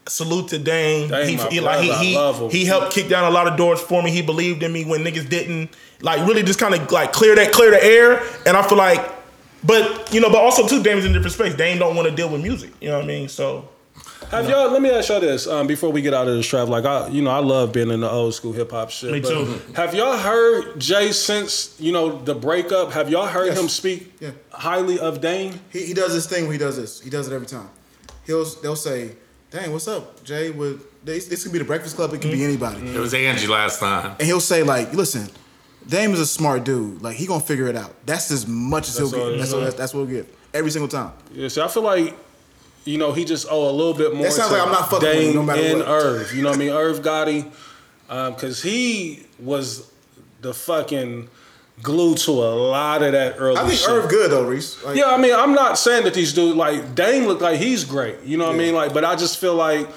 salute 0.10 0.50
to 0.50 0.60
Dame. 0.60 1.10
Dame, 1.10 1.28
he, 1.28 1.36
he- 1.56 1.60
like 1.62 1.82
he 1.82 1.94
he, 2.16 2.50
he 2.50 2.66
helped 2.66 2.92
kick 2.92 3.08
down 3.10 3.26
a 3.26 3.30
lot 3.34 3.48
of 3.48 3.58
doors 3.58 3.80
for 3.80 4.02
me. 4.04 4.12
He 4.12 4.22
believed 4.22 4.64
in 4.64 4.72
me 4.74 4.84
when 4.86 5.02
niggas 5.04 5.30
didn't. 5.30 5.70
Like 6.02 6.26
really, 6.28 6.44
just 6.44 6.60
kind 6.60 6.74
of 6.74 6.92
like 6.92 7.12
clear 7.14 7.36
that 7.36 7.52
clear 7.52 7.72
the 7.72 7.84
air. 7.84 8.22
And 8.46 8.56
I 8.58 8.62
feel 8.68 8.78
like 8.78 9.02
But 9.64 10.14
you 10.14 10.22
know, 10.22 10.30
but 10.30 10.38
also 10.40 10.68
too, 10.68 10.82
Dame's 10.82 11.04
in 11.06 11.12
a 11.12 11.14
different 11.14 11.34
space. 11.34 11.54
Dame 11.56 11.78
don't 11.80 11.96
want 11.96 12.08
to 12.10 12.16
deal 12.16 12.30
with 12.30 12.42
music. 12.42 12.72
You 12.82 12.90
know 12.90 12.96
what 12.96 13.04
I 13.04 13.08
mean? 13.08 13.28
So 13.28 13.68
Have 14.32 14.48
y'all? 14.50 14.72
Let 14.72 14.82
me 14.82 14.90
ask 14.90 15.10
y'all 15.10 15.20
this 15.20 15.46
um, 15.48 15.68
before 15.68 15.92
we 15.92 16.02
get 16.02 16.14
out 16.14 16.28
of 16.30 16.36
this 16.38 16.48
trap. 16.48 16.70
Like 16.70 16.86
I, 16.86 17.10
you 17.10 17.22
know, 17.22 17.32
I 17.32 17.40
love 17.40 17.74
being 17.74 17.90
in 17.90 18.00
the 18.00 18.10
old 18.10 18.34
school 18.34 18.54
hip 18.54 18.72
hop 18.72 18.90
shit. 18.92 19.12
Me 19.12 19.20
but 19.20 19.28
too. 19.30 19.62
Have 19.76 19.94
y'all 19.94 20.16
heard 20.18 20.80
Jay 20.80 21.12
since 21.12 21.76
you 21.80 21.92
know 21.92 22.18
the 22.22 22.34
breakup? 22.36 22.94
Have 22.94 23.10
y'all 23.10 23.28
heard 23.28 23.48
Yes. 23.48 23.60
him 23.60 23.68
speak 23.68 24.14
Yeah. 24.22 24.32
highly 24.52 24.98
of 25.00 25.20
Dame? 25.20 25.60
He, 25.74 25.88
he 25.88 25.94
does 25.94 26.14
this 26.14 26.26
thing 26.28 26.44
where 26.46 26.54
he 26.54 26.60
does 26.60 26.78
this. 26.78 27.02
He 27.02 27.10
does 27.10 27.28
it 27.28 27.34
every 27.34 27.48
time. 27.48 27.70
He'll 28.26 28.46
they'll 28.62 28.76
say, 28.78 29.12
"Dang, 29.52 29.72
what's 29.72 29.88
up, 29.88 30.24
Jay?" 30.24 30.52
With 30.52 31.04
this, 31.04 31.28
this 31.28 31.44
could 31.44 31.52
be 31.52 31.60
the 31.60 31.66
Breakfast 31.66 31.96
Club. 31.96 32.14
It 32.14 32.22
could 32.22 32.32
be 32.32 32.40
mm. 32.40 32.46
anybody. 32.46 32.88
It 32.88 33.00
was 33.00 33.14
Angie 33.14 33.48
last 33.48 33.80
time. 33.80 34.16
And 34.20 34.24
he'll 34.24 34.40
say 34.40 34.64
like, 34.64 34.94
"Listen, 34.94 35.30
Dame 35.88 36.14
is 36.14 36.20
a 36.20 36.26
smart 36.26 36.64
dude. 36.64 37.02
Like 37.02 37.16
he 37.16 37.26
gonna 37.26 37.42
figure 37.42 37.68
it 37.68 37.76
out. 37.76 37.94
That's 38.06 38.32
as 38.32 38.48
much 38.48 38.88
as 38.88 38.98
That's 38.98 39.12
he'll 39.12 39.20
all 39.20 39.26
get. 39.28 39.34
it 39.34 39.38
That's, 39.38 39.48
is. 39.50 39.54
all, 39.54 39.62
that's, 39.62 39.76
that's 39.76 39.94
what 39.94 40.08
he'll 40.08 40.24
get 40.24 40.36
every 40.54 40.72
single 40.72 40.88
time. 40.88 41.14
Yeah, 41.34 41.48
see, 41.48 41.62
I 41.62 41.68
feel 41.68 41.84
like 41.84 42.16
you 42.86 42.98
know 42.98 43.12
he 43.12 43.26
just 43.26 43.48
owe 43.50 43.70
a 43.70 43.72
little 43.72 43.94
bit 43.94 44.14
more. 44.14 44.24
That 44.24 44.34
sounds 44.34 44.50
to 44.52 44.58
like 44.58 44.68
I'm 44.68 44.72
not 44.72 44.90
fucking 44.90 45.08
with 45.08 45.18
him 45.18 45.24
Dame 45.26 45.36
no 45.36 45.44
matter 45.44 45.62
and 45.62 45.80
what. 45.80 45.88
Irv. 45.88 46.36
You 46.36 46.44
know 46.44 46.50
what 46.50 46.56
I 46.56 46.60
mean? 46.60 46.70
Irv 46.70 47.00
Gotti, 47.00 47.52
because 48.08 48.64
um, 48.64 48.70
he 48.70 49.26
was 49.40 49.92
the 50.42 50.54
fucking 50.54 51.30
glue 51.82 52.16
to 52.16 52.32
a 52.32 52.52
lot 52.56 53.02
of 53.04 53.14
that 53.14 53.36
early. 53.38 53.58
I 53.58 53.68
think 53.68 53.80
shit. 53.80 53.90
Irv 53.90 54.10
good 54.10 54.32
though, 54.32 54.46
Reese. 54.46 54.84
Like, 54.84 54.98
Yeah, 54.98 55.08
I 55.08 55.18
mean, 55.18 55.34
I'm 55.34 55.54
not 55.54 55.78
saying 55.78 56.04
that 56.04 56.14
these 56.14 56.34
dudes 56.34 56.56
like 56.56 56.96
Dame 56.96 57.26
look 57.26 57.42
like 57.42 57.60
he's 57.60 57.84
great. 57.86 58.22
You 58.24 58.38
know 58.38 58.48
what 58.48 58.56
I 58.56 58.58
mean? 58.58 58.74
Like, 58.74 58.94
but 58.94 59.06
I 59.06 59.16
just 59.16 59.38
feel 59.38 59.56
like 59.56 59.88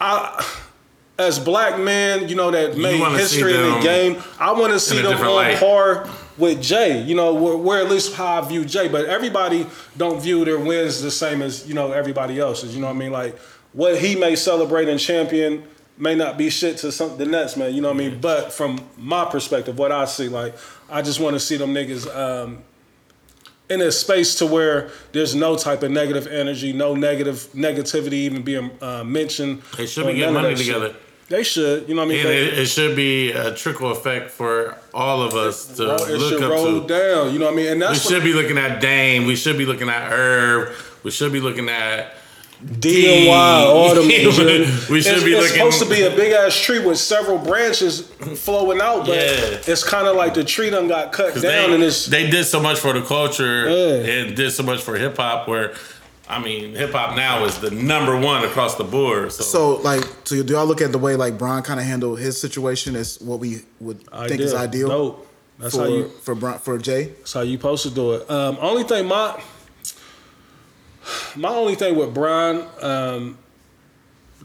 I, 0.00 0.44
as 1.18 1.38
black 1.38 1.80
men, 1.80 2.28
you 2.28 2.36
know 2.36 2.50
that 2.50 2.76
made 2.76 3.00
history 3.18 3.54
in 3.54 3.74
the 3.74 3.80
game. 3.80 4.22
I 4.38 4.52
want 4.52 4.72
to 4.72 4.80
see 4.80 5.00
them 5.02 5.18
on 5.20 5.34
light. 5.34 5.58
par 5.58 6.08
with 6.36 6.62
Jay. 6.62 7.02
You 7.02 7.14
know, 7.16 7.34
where, 7.34 7.56
where 7.56 7.82
at 7.82 7.90
least 7.90 8.14
how 8.14 8.40
I 8.40 8.46
view 8.46 8.64
Jay. 8.64 8.88
But 8.88 9.06
everybody 9.06 9.66
don't 9.96 10.20
view 10.20 10.44
their 10.44 10.58
wins 10.58 11.02
the 11.02 11.10
same 11.10 11.42
as 11.42 11.66
you 11.66 11.74
know 11.74 11.92
everybody 11.92 12.38
else's. 12.38 12.74
You 12.74 12.80
know 12.80 12.86
what 12.88 12.96
I 12.96 12.98
mean? 12.98 13.12
Like 13.12 13.38
what 13.72 13.98
he 13.98 14.14
may 14.16 14.36
celebrate 14.36 14.88
and 14.88 14.98
champion 15.00 15.64
may 15.98 16.14
not 16.14 16.38
be 16.38 16.50
shit 16.50 16.78
to 16.78 16.92
something 16.92 17.30
Nets, 17.30 17.56
man. 17.56 17.74
You 17.74 17.80
know 17.82 17.88
what 17.88 17.96
I 17.96 18.08
mean? 18.08 18.20
But 18.20 18.52
from 18.52 18.80
my 18.96 19.24
perspective, 19.24 19.78
what 19.78 19.92
I 19.92 20.04
see, 20.04 20.28
like 20.28 20.54
I 20.90 21.02
just 21.02 21.20
want 21.20 21.34
to 21.34 21.40
see 21.40 21.56
them 21.56 21.74
niggas. 21.74 22.06
Um, 22.14 22.58
in 23.70 23.82
a 23.82 23.92
space 23.92 24.36
to 24.36 24.46
where 24.46 24.88
there's 25.12 25.34
no 25.34 25.54
type 25.54 25.82
of 25.82 25.90
negative 25.90 26.26
energy, 26.26 26.72
no 26.72 26.94
negative 26.94 27.48
negativity 27.54 28.14
even 28.14 28.42
being 28.42 28.70
uh, 28.80 29.04
mentioned. 29.04 29.62
They 29.76 29.86
should 29.86 30.06
be 30.06 30.14
getting 30.14 30.32
money 30.34 30.54
that 30.54 30.56
shit. 30.56 30.66
together. 30.74 30.94
They 31.28 31.42
should, 31.42 31.86
you 31.86 31.94
know 31.94 32.06
what 32.06 32.12
I 32.12 32.14
mean? 32.14 32.24
They- 32.24 32.46
it, 32.46 32.58
it 32.60 32.66
should 32.66 32.96
be 32.96 33.32
a 33.32 33.54
trickle 33.54 33.90
effect 33.90 34.30
for 34.30 34.74
all 34.94 35.22
of 35.22 35.34
us 35.34 35.76
to 35.76 35.82
it 35.82 35.86
look 36.16 36.30
should 36.30 36.42
up 36.42 36.50
roll 36.50 36.80
to. 36.80 36.88
down. 36.88 37.32
You 37.34 37.38
know 37.38 37.44
what 37.44 37.52
I 37.52 37.56
mean? 37.56 37.72
And 37.72 37.82
that's 37.82 38.08
We 38.08 38.14
should 38.14 38.24
be 38.24 38.32
looking 38.32 38.56
at 38.56 38.80
Dame. 38.80 39.26
We 39.26 39.36
should 39.36 39.58
be 39.58 39.66
looking 39.66 39.90
at 39.90 40.10
Herb. 40.10 40.72
We 41.02 41.10
should 41.10 41.32
be 41.32 41.40
looking 41.40 41.68
at 41.68 42.14
D 42.80 43.18
and 43.20 43.28
Y, 43.28 43.64
all 43.66 43.94
them. 43.94 44.06
We 44.08 44.30
should 44.32 44.46
it's, 44.48 44.90
be 44.90 44.96
it's 45.04 45.24
looking- 45.24 45.46
supposed 45.70 45.82
to 45.82 45.88
be 45.88 46.02
a 46.02 46.10
big 46.10 46.32
ass 46.32 46.56
tree 46.58 46.80
with 46.84 46.98
several 46.98 47.38
branches 47.38 48.00
flowing 48.36 48.80
out, 48.80 49.06
but 49.06 49.14
Yeah. 49.16 49.60
it's 49.72 49.84
kind 49.84 50.08
of 50.08 50.16
like 50.16 50.34
the 50.34 50.42
tree 50.44 50.68
done 50.70 50.88
got 50.88 51.12
cut 51.12 51.34
down, 51.34 51.42
they, 51.42 51.74
and 51.74 51.82
it's 51.84 52.06
they 52.06 52.28
did 52.28 52.44
so 52.46 52.60
much 52.60 52.78
for 52.80 52.92
the 52.92 53.02
culture 53.02 53.68
Yeah. 53.70 54.10
and 54.12 54.36
did 54.36 54.50
so 54.52 54.62
much 54.64 54.80
for 54.82 54.96
hip 54.96 55.16
hop. 55.16 55.46
Where 55.46 55.74
I 56.28 56.40
mean, 56.42 56.74
hip 56.74 56.92
hop 56.92 57.16
now 57.16 57.44
is 57.44 57.58
the 57.58 57.70
number 57.70 58.18
one 58.18 58.44
across 58.44 58.74
the 58.74 58.84
board. 58.84 59.32
So, 59.32 59.44
So 59.44 59.76
like, 59.82 60.04
so 60.24 60.42
do 60.42 60.52
y'all 60.54 60.66
look 60.66 60.80
at 60.80 60.90
the 60.90 60.98
way 60.98 61.14
like 61.14 61.38
Bron 61.38 61.62
kind 61.62 61.78
of 61.78 61.86
handled 61.86 62.18
his 62.18 62.40
situation 62.40 62.96
as 62.96 63.20
what 63.20 63.38
we 63.38 63.62
would 63.80 64.00
think 64.26 64.40
is 64.40 64.52
ideal 64.52 64.88
Dope. 64.88 65.26
That's 65.60 65.74
for 65.76 65.82
how 65.82 65.88
you. 65.88 66.08
for 66.22 66.34
Bron- 66.34 66.58
for 66.58 66.76
Jay? 66.78 67.04
That's 67.18 67.32
how 67.34 67.40
you 67.42 67.56
supposed 67.56 67.84
to 67.84 67.90
do 67.90 68.14
it. 68.14 68.28
Um, 68.30 68.58
only 68.60 68.82
thing 68.82 69.06
my 69.06 69.40
my 71.36 71.48
only 71.48 71.74
thing 71.74 71.96
with 71.96 72.14
Bron, 72.14 72.66
um, 72.82 73.38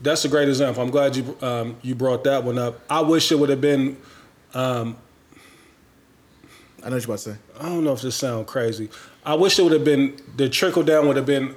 that's 0.01 0.25
a 0.25 0.29
great 0.29 0.49
example. 0.49 0.83
I'm 0.83 0.91
glad 0.91 1.15
you 1.15 1.37
um, 1.41 1.77
you 1.81 1.95
brought 1.95 2.23
that 2.25 2.43
one 2.43 2.57
up. 2.57 2.79
I 2.89 3.01
wish 3.01 3.31
it 3.31 3.39
would 3.39 3.49
have 3.49 3.61
been. 3.61 3.97
I 6.83 6.89
know 6.89 6.95
what 6.95 7.01
you're 7.01 7.15
about 7.15 7.19
to 7.19 7.31
say. 7.31 7.37
I 7.59 7.63
don't 7.69 7.83
know 7.83 7.93
if 7.93 8.01
this 8.01 8.15
sounds 8.15 8.49
crazy. 8.49 8.89
I 9.25 9.35
wish 9.35 9.57
it 9.57 9.63
would 9.63 9.71
have 9.71 9.85
been 9.85 10.17
the 10.35 10.49
trickle 10.49 10.83
down 10.83 11.07
would 11.07 11.15
have 11.15 11.25
been 11.25 11.55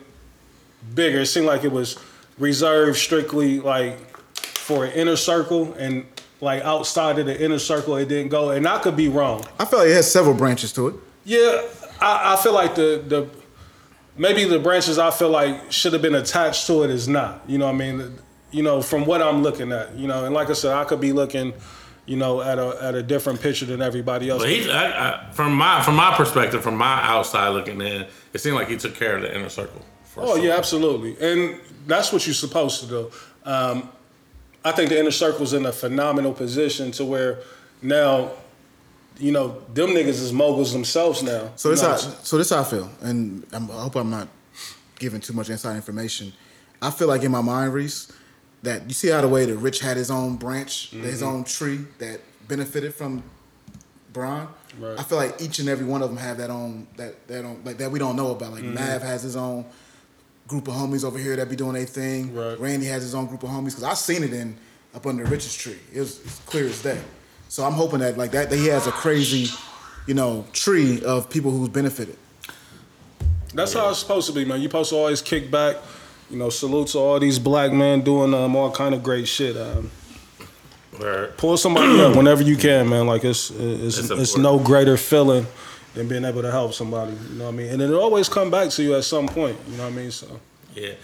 bigger. 0.94 1.20
It 1.20 1.26
seemed 1.26 1.46
like 1.46 1.64
it 1.64 1.72
was 1.72 1.98
reserved 2.38 2.96
strictly 2.96 3.58
like 3.58 3.98
for 4.36 4.84
an 4.84 4.92
inner 4.92 5.16
circle 5.16 5.72
and 5.74 6.06
like 6.40 6.62
outside 6.62 7.18
of 7.18 7.26
the 7.26 7.42
inner 7.42 7.58
circle 7.58 7.96
it 7.96 8.08
didn't 8.08 8.30
go. 8.30 8.50
And 8.50 8.68
I 8.68 8.78
could 8.78 8.96
be 8.96 9.08
wrong. 9.08 9.44
I 9.58 9.64
feel 9.64 9.80
like 9.80 9.88
it 9.88 9.94
has 9.94 10.10
several 10.10 10.34
branches 10.34 10.72
to 10.74 10.88
it. 10.88 10.94
Yeah, 11.24 11.62
I, 12.00 12.34
I 12.34 12.36
feel 12.36 12.54
like 12.54 12.76
the 12.76 13.02
the 13.06 13.28
maybe 14.16 14.44
the 14.44 14.58
branches 14.58 14.98
I 14.98 15.10
feel 15.10 15.30
like 15.30 15.70
should 15.72 15.92
have 15.92 16.02
been 16.02 16.14
attached 16.14 16.66
to 16.68 16.82
it 16.82 16.90
is 16.90 17.08
not. 17.08 17.42
You 17.46 17.58
know 17.58 17.66
what 17.66 17.74
I 17.74 17.78
mean? 17.78 18.18
You 18.50 18.62
know, 18.62 18.80
from 18.82 19.04
what 19.06 19.20
I'm 19.22 19.42
looking 19.42 19.72
at, 19.72 19.94
you 19.96 20.06
know, 20.08 20.24
and 20.24 20.34
like 20.34 20.50
I 20.50 20.54
said, 20.54 20.72
I 20.72 20.84
could 20.84 21.00
be 21.00 21.12
looking, 21.12 21.52
you 22.06 22.16
know, 22.16 22.40
at 22.40 22.58
a 22.58 22.78
at 22.80 22.94
a 22.94 23.02
different 23.02 23.40
picture 23.40 23.66
than 23.66 23.82
everybody 23.82 24.30
else. 24.30 24.42
but 24.42 24.50
he, 24.50 24.70
I, 24.70 25.10
I, 25.28 25.30
from 25.32 25.54
my 25.54 25.82
from 25.82 25.96
my 25.96 26.14
perspective, 26.16 26.62
from 26.62 26.76
my 26.76 27.02
outside 27.02 27.48
looking 27.50 27.80
in, 27.80 28.06
it 28.32 28.38
seemed 28.38 28.54
like 28.56 28.68
he 28.68 28.76
took 28.76 28.94
care 28.94 29.16
of 29.16 29.22
the 29.22 29.34
inner 29.36 29.48
circle. 29.48 29.82
for 30.04 30.22
Oh 30.22 30.36
sure. 30.36 30.44
yeah, 30.46 30.56
absolutely, 30.56 31.16
and 31.20 31.60
that's 31.86 32.12
what 32.12 32.26
you're 32.26 32.34
supposed 32.34 32.80
to 32.82 32.86
do. 32.86 33.10
Um, 33.44 33.88
I 34.64 34.72
think 34.72 34.88
the 34.90 34.98
inner 34.98 35.10
circle's 35.12 35.52
in 35.52 35.66
a 35.66 35.72
phenomenal 35.72 36.32
position 36.32 36.90
to 36.92 37.04
where 37.04 37.38
now, 37.82 38.30
you 39.18 39.32
know, 39.32 39.60
them 39.72 39.90
niggas 39.90 40.20
is 40.20 40.32
moguls 40.32 40.72
themselves 40.72 41.22
now. 41.22 41.50
So 41.56 41.70
this 41.70 41.80
how 41.80 41.96
so 41.96 42.38
this 42.38 42.50
how 42.50 42.60
I 42.60 42.64
feel, 42.64 42.90
and 43.02 43.44
I'm, 43.52 43.70
I 43.70 43.82
hope 43.82 43.96
I'm 43.96 44.10
not 44.10 44.28
giving 44.98 45.20
too 45.20 45.32
much 45.32 45.48
inside 45.50 45.76
information. 45.76 46.32
I 46.82 46.90
feel 46.90 47.08
like 47.08 47.22
in 47.22 47.30
my 47.30 47.40
mind, 47.40 47.72
Reese, 47.72 48.12
that 48.62 48.86
you 48.88 48.94
see 48.94 49.08
how 49.08 49.20
the 49.20 49.28
way 49.28 49.44
the 49.46 49.56
rich 49.56 49.80
had 49.80 49.96
his 49.96 50.10
own 50.10 50.36
branch, 50.36 50.90
his 50.90 51.20
Mm-hmm. 51.22 51.28
own 51.28 51.44
tree 51.44 51.80
that 51.98 52.20
benefited 52.48 52.94
from 52.94 53.22
Bron. 54.12 54.48
Right. 54.78 54.98
I 54.98 55.02
feel 55.02 55.18
like 55.18 55.40
each 55.40 55.58
and 55.58 55.68
every 55.68 55.86
one 55.86 56.02
of 56.02 56.08
them 56.08 56.18
have 56.18 56.36
that 56.38 56.50
own 56.50 56.86
that 56.96 57.26
that 57.28 57.44
own 57.44 57.62
like 57.64 57.78
that 57.78 57.90
we 57.90 57.98
don't 57.98 58.16
know 58.16 58.30
about. 58.32 58.52
Like 58.52 58.62
Mm-hmm. 58.64 58.74
Mav 58.74 59.02
has 59.02 59.22
his 59.22 59.36
own 59.36 59.64
group 60.46 60.68
of 60.68 60.74
homies 60.74 61.04
over 61.04 61.18
here 61.18 61.34
that 61.36 61.48
be 61.50 61.56
doing 61.56 61.72
their 61.72 61.86
thing. 61.86 62.34
Right. 62.34 62.58
Randy 62.58 62.86
has 62.86 63.02
his 63.02 63.14
own 63.14 63.26
group 63.26 63.42
of 63.42 63.48
homies 63.50 63.70
because 63.70 63.82
I 63.82 63.94
seen 63.94 64.22
it 64.22 64.32
in 64.32 64.56
up 64.94 65.06
under 65.06 65.24
Rich's 65.24 65.54
tree. 65.56 65.78
It 65.92 66.00
was 66.00 66.20
it's 66.20 66.38
clear 66.40 66.66
as 66.66 66.82
day. 66.82 67.00
So 67.48 67.64
I'm 67.64 67.72
hoping 67.72 68.00
that 68.00 68.16
like 68.18 68.32
that, 68.32 68.50
that 68.50 68.56
he 68.56 68.66
has 68.66 68.86
a 68.86 68.92
crazy, 68.92 69.48
you 70.06 70.14
know, 70.14 70.44
tree 70.52 71.02
of 71.04 71.30
people 71.30 71.50
who's 71.50 71.68
benefited. 71.68 72.16
That's 73.54 73.72
how 73.72 73.88
it's 73.90 73.98
supposed 74.00 74.26
to 74.28 74.34
be, 74.34 74.44
man. 74.44 74.60
You're 74.60 74.68
supposed 74.70 74.90
to 74.90 74.96
always 74.96 75.22
kick 75.22 75.50
back. 75.50 75.76
You 76.28 76.36
know, 76.36 76.50
salute 76.50 76.88
to 76.88 76.98
all 76.98 77.20
these 77.20 77.38
black 77.38 77.72
men 77.72 78.02
doing 78.02 78.34
um, 78.34 78.56
all 78.56 78.70
kind 78.70 78.94
of 78.94 79.02
great 79.02 79.28
shit. 79.28 79.56
Um, 79.56 79.90
Where- 80.98 81.28
pull 81.36 81.56
somebody 81.56 82.00
up 82.00 82.16
whenever 82.20 82.42
you 82.42 82.56
can, 82.56 82.88
man. 82.88 83.06
Like 83.06 83.24
it's 83.24 83.50
it's, 83.50 83.98
It's 83.98 84.10
it's, 84.10 84.36
no 84.36 84.58
greater 84.58 84.96
feeling 84.96 85.46
than 85.94 86.08
being 86.08 86.24
able 86.24 86.42
to 86.42 86.50
help 86.50 86.74
somebody. 86.74 87.12
You 87.30 87.38
know 87.38 87.44
what 87.44 87.54
I 87.54 87.56
mean? 87.56 87.68
And 87.70 87.80
it'll 87.80 88.00
always 88.00 88.28
come 88.28 88.50
back 88.50 88.70
to 88.70 88.82
you 88.82 88.96
at 88.96 89.04
some 89.04 89.28
point. 89.28 89.56
You 89.70 89.76
know 89.76 89.84
what 89.84 89.92
I 89.92 89.96
mean? 89.96 90.10
So 90.10 90.26
Yeah. 90.74 90.94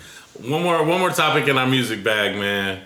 One 0.41 0.63
more 0.63 0.83
one 0.85 0.99
more 0.99 1.11
topic 1.11 1.47
in 1.49 1.57
our 1.57 1.67
music 1.67 2.03
bag, 2.03 2.37
man. 2.37 2.81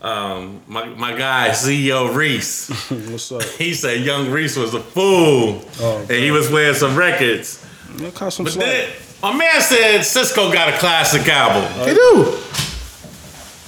Um, 0.00 0.62
my 0.68 0.84
my 0.86 1.16
guy 1.16 1.48
CEO 1.50 2.14
Reese. 2.14 2.68
what's 3.10 3.32
up? 3.32 3.42
He 3.42 3.74
said 3.74 4.00
Young 4.04 4.30
Reese 4.30 4.56
was 4.56 4.72
a 4.74 4.80
fool, 4.80 5.64
Oh, 5.80 5.98
and 6.02 6.10
he 6.10 6.30
was 6.30 6.46
playing 6.48 6.74
some 6.74 6.94
records. 6.96 7.64
Man, 7.98 8.12
some 8.30 8.44
But 8.44 8.52
slack. 8.52 8.64
then 8.66 8.90
my 9.22 9.34
man 9.36 9.60
said 9.60 10.00
Sisqó 10.02 10.52
got 10.52 10.72
a 10.72 10.78
classic 10.78 11.26
album, 11.28 11.64
They 11.84 11.94
do. 11.94 12.24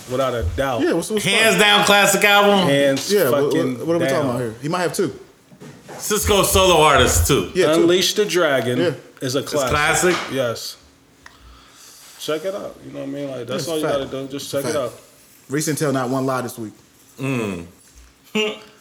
without 0.08 0.34
a 0.34 0.44
doubt. 0.56 0.82
Yeah, 0.82 0.92
what's, 0.92 1.10
what's 1.10 1.24
hands 1.24 1.58
down 1.58 1.84
classic 1.84 2.22
album. 2.22 2.68
Hands 2.68 3.12
Yeah, 3.12 3.30
what, 3.30 3.44
fucking 3.52 3.78
what, 3.78 3.86
what 3.88 3.96
are 3.96 3.98
we 3.98 4.04
down. 4.04 4.14
talking 4.14 4.30
about 4.30 4.40
here? 4.40 4.54
He 4.62 4.68
might 4.68 4.82
have 4.82 4.94
two. 4.94 5.18
Sisqó 5.88 6.44
solo 6.44 6.80
artist 6.82 7.26
too. 7.26 7.50
Yeah, 7.56 7.74
two. 7.74 7.80
Unleash 7.82 8.14
the 8.14 8.24
Dragon 8.24 8.78
Yeah. 8.78 8.92
is 9.20 9.34
a 9.34 9.40
It's 9.40 9.50
classic. 9.50 9.70
classic. 10.14 10.16
Yes. 10.32 10.76
Check 12.20 12.44
it 12.44 12.54
out. 12.54 12.76
You 12.86 12.92
know 12.92 13.00
what 13.00 13.08
I 13.08 13.10
mean? 13.10 13.30
Like 13.30 13.46
that's 13.48 13.62
It's 13.64 13.68
all 13.68 13.78
you 13.78 13.82
fact. 13.84 13.98
gotta 13.98 14.26
do. 14.26 14.28
Just 14.28 14.52
check 14.52 14.62
Fact. 14.62 14.74
it 14.76 14.78
out. 14.80 14.92
Recent 15.50 15.78
tell 15.78 15.92
not 15.92 16.08
one 16.08 16.26
lie 16.26 16.42
this 16.42 16.58
week. 16.58 16.72
Mm. 17.18 17.66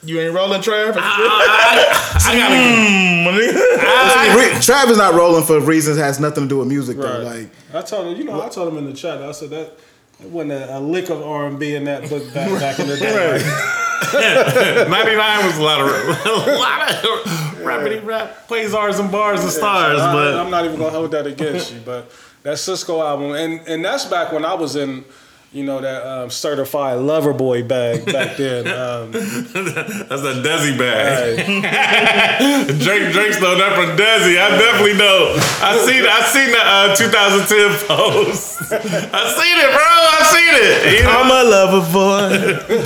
You 0.04 0.20
ain't 0.20 0.34
rolling, 0.34 0.62
Trav? 0.62 0.94
I 0.96 2.36
gotta. 2.38 2.56
Mm, 2.56 3.26
my 3.26 3.32
nigga. 3.32 4.54
Re- 4.56 4.62
Travis 4.62 4.98
not 4.98 5.16
rolling 5.16 5.44
for 5.44 5.60
reasons 5.60 5.98
that 5.98 6.04
has 6.04 6.20
nothing 6.20 6.44
to 6.44 6.50
do 6.50 6.60
with 6.60 6.68
music 6.68 6.98
though. 6.98 7.20
Like 7.20 7.50
I 7.74 7.82
told 7.82 8.08
him, 8.08 8.18
you 8.18 8.24
know, 8.24 8.42
I 8.42 8.50
told 8.50 8.72
him 8.72 8.78
in 8.78 8.86
the 8.86 8.94
chat. 8.94 9.22
I 9.22 9.32
said 9.32 9.50
that 9.50 9.78
it 10.22 10.30
wasn't 10.30 10.52
a, 10.54 10.78
a 10.78 10.80
lick 10.80 11.10
of 11.10 11.22
R 11.22 11.48
and 11.48 11.58
B 11.58 11.74
in 11.76 11.86
that 11.86 12.08
book 12.08 12.34
back 12.34 12.50
back 12.60 12.80
in 12.80 12.88
the 12.88 12.98
day. 12.98 13.34
Right. 13.34 13.76
99 14.14 15.46
was 15.46 15.58
a 15.58 15.62
lot 15.62 15.82
of 15.82 15.88
a 16.26 16.56
lot 16.56 16.92
of 16.92 17.60
rappity 17.64 18.04
rap, 18.06 18.48
quasars 18.48 19.00
and 19.00 19.12
bars 19.12 19.42
and 19.42 19.52
stars, 19.52 20.00
I, 20.00 20.14
but 20.14 20.36
I'm 20.36 20.50
not 20.50 20.64
even 20.66 20.80
gonna 20.80 20.92
hold 20.92 21.12
that 21.12 21.28
against 21.28 21.74
you. 21.74 21.82
But 21.84 22.10
that 22.44 22.56
Sisqó 22.56 23.04
album, 23.04 23.34
and 23.34 23.68
and 23.68 23.84
that's 23.84 24.06
back 24.06 24.32
when 24.32 24.46
I 24.46 24.54
was 24.54 24.76
in 24.76 25.04
you 25.52 25.64
know 25.64 25.82
that 25.82 26.06
um, 26.06 26.30
certified 26.30 27.00
lover 27.00 27.34
boy 27.34 27.64
bag 27.64 28.06
back 28.06 28.38
then. 28.38 28.68
Um, 28.80 29.12
That's 29.12 30.24
a 30.24 30.34
Desi 30.42 30.78
bag. 30.78 31.38
Drake 32.80 33.12
Drake 33.14 33.34
stole 33.34 33.58
that 33.58 33.74
from 33.76 33.98
Desi. 33.98 34.38
I 34.40 34.50
definitely 34.58 34.94
know. 34.98 35.36
I 35.62 35.76
seen 35.86 36.06
I 36.06 36.22
seen 36.32 36.52
the 36.52 36.62
uh, 36.64 36.96
2010 36.96 37.88
post. 37.88 38.62
I 38.72 39.34
seen 39.36 39.58
it, 39.60 39.72
bro. 39.74 39.84
I 39.84 40.22
seen 40.34 40.56
it. 40.56 40.94
You 40.98 41.04
know? 41.04 41.12
I'm 41.12 41.30
a 41.30 41.44
lover 41.50 41.84
boy. 41.92 42.30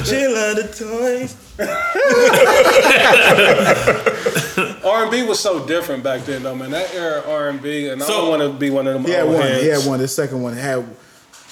she 0.03 0.28
love 0.28 0.55
the 0.55 0.64
toys. 0.74 1.36
R 4.84 5.03
and 5.03 5.11
B 5.11 5.22
was 5.24 5.39
so 5.39 5.66
different 5.68 6.03
back 6.03 6.22
then, 6.22 6.41
though, 6.43 6.55
man. 6.55 6.72
That 6.72 6.91
era 6.93 7.22
R 7.28 7.49
and 7.49 7.61
B, 7.61 7.89
and 7.89 8.01
I 8.01 8.07
don't 8.07 8.30
want 8.30 8.41
to 8.41 8.49
be 8.57 8.70
one 8.72 8.88
of 8.88 8.93
them. 8.93 9.03
He 9.05 9.11
had 9.11 9.24
old 9.26 9.34
one. 9.36 9.41
heads. 9.43 9.61
He 9.61 9.68
had 9.68 9.86
one. 9.86 9.99
The 9.99 10.07
second 10.07 10.41
one 10.41 10.53
had. 10.53 10.84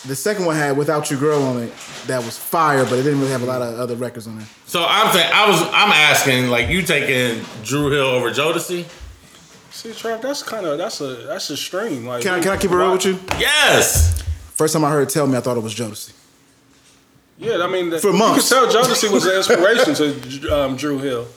The 0.07 0.15
second 0.15 0.45
one 0.45 0.55
had 0.55 0.77
"Without 0.77 1.11
You 1.11 1.17
Girl" 1.17 1.43
on 1.43 1.61
it. 1.61 1.71
That 2.07 2.23
was 2.25 2.37
fire, 2.37 2.83
but 2.85 2.93
it 2.93 3.03
didn't 3.03 3.19
really 3.19 3.31
have 3.31 3.43
a 3.43 3.45
lot 3.45 3.61
of 3.61 3.79
other 3.79 3.95
records 3.95 4.25
on 4.27 4.39
it. 4.39 4.47
So 4.65 4.83
I'm 4.87 5.11
saying 5.13 5.29
I 5.31 5.47
was 5.47 5.61
I'm 5.61 5.91
asking 5.91 6.47
like 6.47 6.69
you 6.69 6.81
taking 6.81 7.43
Dru 7.63 7.91
Hill 7.91 8.05
over 8.07 8.31
Jodeci? 8.31 8.85
See, 9.69 9.89
Trav, 9.89 10.21
that's 10.21 10.43
kind 10.43 10.65
of 10.65 10.77
that's 10.77 11.01
a 11.01 11.15
that's 11.27 11.49
a 11.51 11.57
stream. 11.57 12.05
Like, 12.05 12.23
Can 12.23 12.33
I, 12.33 12.39
can 12.41 12.49
I 12.51 12.57
keep 12.57 12.71
it 12.71 12.75
real 12.75 12.91
with 12.91 13.05
you? 13.05 13.19
Yes. 13.39 14.21
First 14.53 14.73
time 14.73 14.83
I 14.83 14.89
heard 14.89 15.07
"Tell 15.09 15.27
Me," 15.27 15.37
I 15.37 15.41
thought 15.41 15.57
it 15.57 15.63
was 15.63 15.73
Jodeci. 15.75 16.13
Yeah, 17.37 17.63
I 17.63 17.67
mean, 17.67 17.89
the, 17.89 17.97
For 17.99 18.09
you 18.11 18.17
months. 18.17 18.49
could 18.49 18.71
tell 18.71 18.83
Jodeci 18.83 19.11
was 19.11 19.23
the 19.23 19.37
inspiration 19.37 19.95
to 19.95 20.55
um, 20.55 20.75
Dru 20.75 20.99
Hill. 20.99 21.27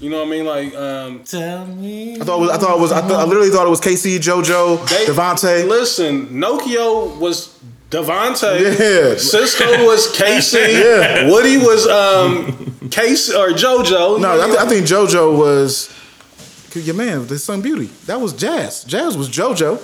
You 0.00 0.08
know 0.08 0.20
what 0.20 0.28
I 0.28 0.30
mean? 0.30 0.46
Like, 0.46 0.74
um, 0.74 1.24
Tell 1.24 1.66
me. 1.66 2.18
I 2.18 2.24
thought 2.24 2.38
it 2.38 2.40
was. 2.40 2.50
I 2.50 2.56
thought 2.56 2.76
it 2.76 2.80
was. 2.80 2.92
I, 2.92 3.00
thought, 3.02 3.20
I 3.20 3.24
literally 3.24 3.50
thought 3.50 3.66
it 3.66 3.70
was 3.70 3.80
K-Ci, 3.80 4.18
JoJo, 4.18 4.88
they, 4.88 5.04
DeVante. 5.04 5.68
Listen, 5.68 6.28
Nokio 6.28 7.18
was 7.18 7.48
DeVante. 7.90 8.60
Yeah. 8.78 9.14
Sisqó 9.16 9.84
was 9.86 10.10
K-Ci. 10.16 10.58
Yeah. 10.80 11.30
Woody 11.30 11.56
was 11.58 11.86
um, 11.88 12.76
K-Ci 12.90 13.34
or 13.36 13.48
JoJo. 13.50 14.20
No, 14.20 14.40
I, 14.40 14.46
th- 14.46 14.58
I 14.58 14.66
think 14.66 14.86
JoJo 14.86 15.36
was. 15.36 15.94
Your 16.74 16.94
man, 16.94 17.26
the 17.26 17.36
Sun 17.38 17.62
Beauty. 17.62 17.86
That 18.06 18.20
was 18.20 18.32
Jazz. 18.32 18.84
Jazz 18.84 19.16
was 19.18 19.28
JoJo. 19.28 19.82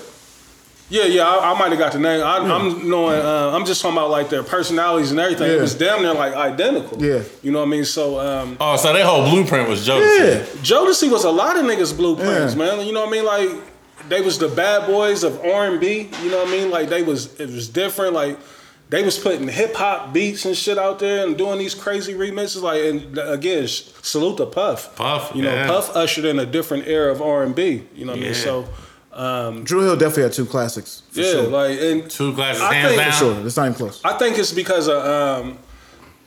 Yeah, 0.88 1.02
yeah, 1.02 1.26
I, 1.26 1.50
I 1.52 1.58
might 1.58 1.70
have 1.70 1.80
got 1.80 1.92
the 1.94 1.98
name. 1.98 2.22
I, 2.22 2.36
I'm 2.38 2.88
knowing. 2.88 3.18
Uh, 3.20 3.50
I'm 3.52 3.66
just 3.66 3.82
talking 3.82 3.96
about 3.98 4.10
like 4.10 4.28
their 4.30 4.44
personalities 4.44 5.10
and 5.10 5.18
everything. 5.18 5.50
It 5.50 5.60
was 5.60 5.74
damn 5.74 6.00
near 6.02 6.14
like 6.14 6.34
identical. 6.34 7.02
Yeah. 7.04 7.22
you 7.42 7.50
know 7.50 7.58
what 7.58 7.66
I 7.66 7.70
mean. 7.70 7.84
So, 7.84 8.20
um, 8.20 8.56
Oh, 8.60 8.76
so 8.76 8.92
their 8.92 9.04
whole 9.04 9.28
blueprint 9.28 9.68
was 9.68 9.84
Jodeci. 9.84 10.18
Yeah. 10.20 10.44
Jodeci 10.62 11.10
was 11.10 11.24
a 11.24 11.30
lot 11.30 11.56
of 11.56 11.64
niggas 11.64 11.96
blueprints, 11.96 12.54
Yeah. 12.54 12.58
man. 12.76 12.86
You 12.86 12.92
know 12.92 13.00
what 13.04 13.08
I 13.08 13.10
mean? 13.10 13.24
Like 13.24 13.75
they 14.08 14.20
was 14.20 14.38
the 14.38 14.48
bad 14.48 14.86
boys 14.86 15.22
of 15.24 15.40
R 15.44 15.66
and 15.66 15.80
B. 15.80 16.08
You 16.22 16.30
know 16.30 16.38
what 16.38 16.48
I 16.48 16.50
mean? 16.50 16.70
Like 16.70 16.88
they 16.88 17.02
was 17.02 17.38
it 17.40 17.50
was 17.50 17.68
different. 17.68 18.12
Like 18.14 18.38
they 18.88 19.02
was 19.02 19.18
putting 19.18 19.48
hip 19.48 19.74
hop 19.74 20.12
beats 20.12 20.44
and 20.44 20.56
shit 20.56 20.78
out 20.78 20.98
there 21.00 21.26
and 21.26 21.36
doing 21.36 21.58
these 21.58 21.74
crazy 21.74 22.14
remixes. 22.14 22.62
Like 22.62 22.82
and 22.82 23.18
again, 23.18 23.66
sh- 23.66 23.82
salute 24.02 24.36
to 24.36 24.46
Puff. 24.46 24.94
Puff, 24.96 25.32
You 25.34 25.42
know, 25.42 25.52
yeah. 25.54 25.66
Puff 25.66 25.94
ushered 25.96 26.24
in 26.24 26.38
a 26.38 26.46
different 26.46 26.86
era 26.86 27.10
of 27.10 27.20
R 27.20 27.42
and 27.42 27.54
B. 27.54 27.82
You 27.94 28.04
know 28.04 28.12
what 28.12 28.18
I 28.18 28.22
mean? 28.22 28.32
Yeah. 28.32 28.38
So 28.38 28.68
Dru 29.64 29.80
Hill 29.80 29.96
definitely 29.96 30.24
had 30.24 30.32
two 30.34 30.46
classics. 30.46 31.02
For 31.10 31.20
yeah, 31.20 31.32
sure. 31.32 31.42
like 31.48 31.78
and 31.80 32.10
Two 32.10 32.32
classes 32.34 32.62
I 32.62 32.74
hands 32.74 32.88
think- 32.90 33.00
down. 33.02 33.12
For 33.12 33.18
sure. 33.18 33.46
It's 33.46 33.56
not 33.56 33.64
even 33.66 33.74
close. 33.76 34.00
I 34.04 34.12
think 34.18 34.38
it's 34.38 34.52
because 34.52 34.88
of 34.88 35.04
um, 35.04 35.58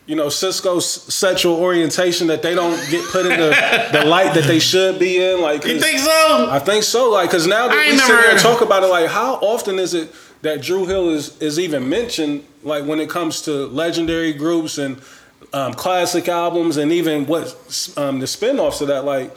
you 0.09 0.15
know 0.15 0.25
Sisqó's 0.25 0.87
sexual 1.13 1.57
orientation 1.57 2.25
that 2.27 2.41
they 2.41 2.55
don't 2.55 2.75
get 2.89 3.07
put 3.11 3.27
in 3.27 3.39
the, 3.39 3.89
the 3.91 4.05
light 4.05 4.33
that 4.33 4.45
they 4.45 4.57
should 4.57 4.97
be 4.97 5.23
in. 5.23 5.39
Like, 5.39 5.63
You 5.63 5.79
think 5.79 5.99
so? 5.99 6.47
I 6.49 6.57
think 6.57 6.83
so. 6.83 7.11
Like, 7.11 7.29
because 7.29 7.45
now 7.45 7.67
that 7.67 7.77
we 7.77 7.95
sit 7.95 8.07
here 8.07 8.31
and 8.31 8.39
talk 8.39 8.61
about 8.61 8.81
it, 8.81 8.87
like, 8.87 9.07
how 9.07 9.35
often 9.35 9.77
is 9.77 9.93
it 9.93 10.11
that 10.41 10.63
Dru 10.63 10.87
Hill 10.87 11.11
is 11.11 11.39
is 11.39 11.59
even 11.59 11.87
mentioned? 11.87 12.43
Like, 12.63 12.85
when 12.85 12.99
it 12.99 13.07
comes 13.07 13.43
to 13.43 13.67
legendary 13.67 14.33
groups 14.33 14.79
and 14.79 14.99
um, 15.53 15.75
classic 15.75 16.27
albums, 16.27 16.77
and 16.77 16.91
even 16.91 17.27
what 17.27 17.45
um, 17.95 18.19
the 18.19 18.25
spinoffs 18.25 18.81
of 18.81 18.87
that, 18.87 19.05
like, 19.05 19.31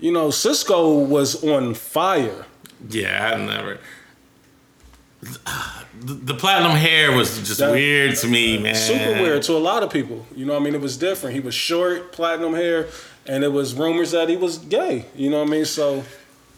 you 0.00 0.12
know, 0.12 0.28
Sisqó 0.28 1.06
was 1.06 1.42
on 1.42 1.72
fire. 1.72 2.44
Yeah, 2.90 3.32
I 3.34 3.42
never. 3.42 3.78
The, 6.00 6.14
the 6.14 6.34
platinum 6.34 6.72
hair 6.72 7.12
was 7.12 7.36
just 7.38 7.58
That- 7.60 7.72
weird 7.72 8.16
to 8.16 8.26
me, 8.26 8.58
man. 8.58 8.74
super 8.74 9.12
weird 9.22 9.42
to 9.44 9.52
a 9.52 9.58
lot 9.58 9.82
of 9.82 9.90
people. 9.90 10.26
You 10.34 10.46
know, 10.46 10.54
what 10.54 10.62
I 10.62 10.64
mean, 10.64 10.74
it 10.74 10.80
was 10.80 10.96
different. 10.96 11.34
He 11.34 11.40
was 11.40 11.54
short, 11.54 12.12
platinum 12.12 12.54
hair, 12.54 12.88
and 13.26 13.44
it 13.44 13.52
was 13.52 13.74
rumors 13.74 14.10
that 14.12 14.28
he 14.28 14.36
was 14.36 14.58
gay. 14.58 15.06
You 15.14 15.30
know 15.30 15.40
what 15.40 15.48
I 15.48 15.50
mean? 15.50 15.64
So 15.66 16.02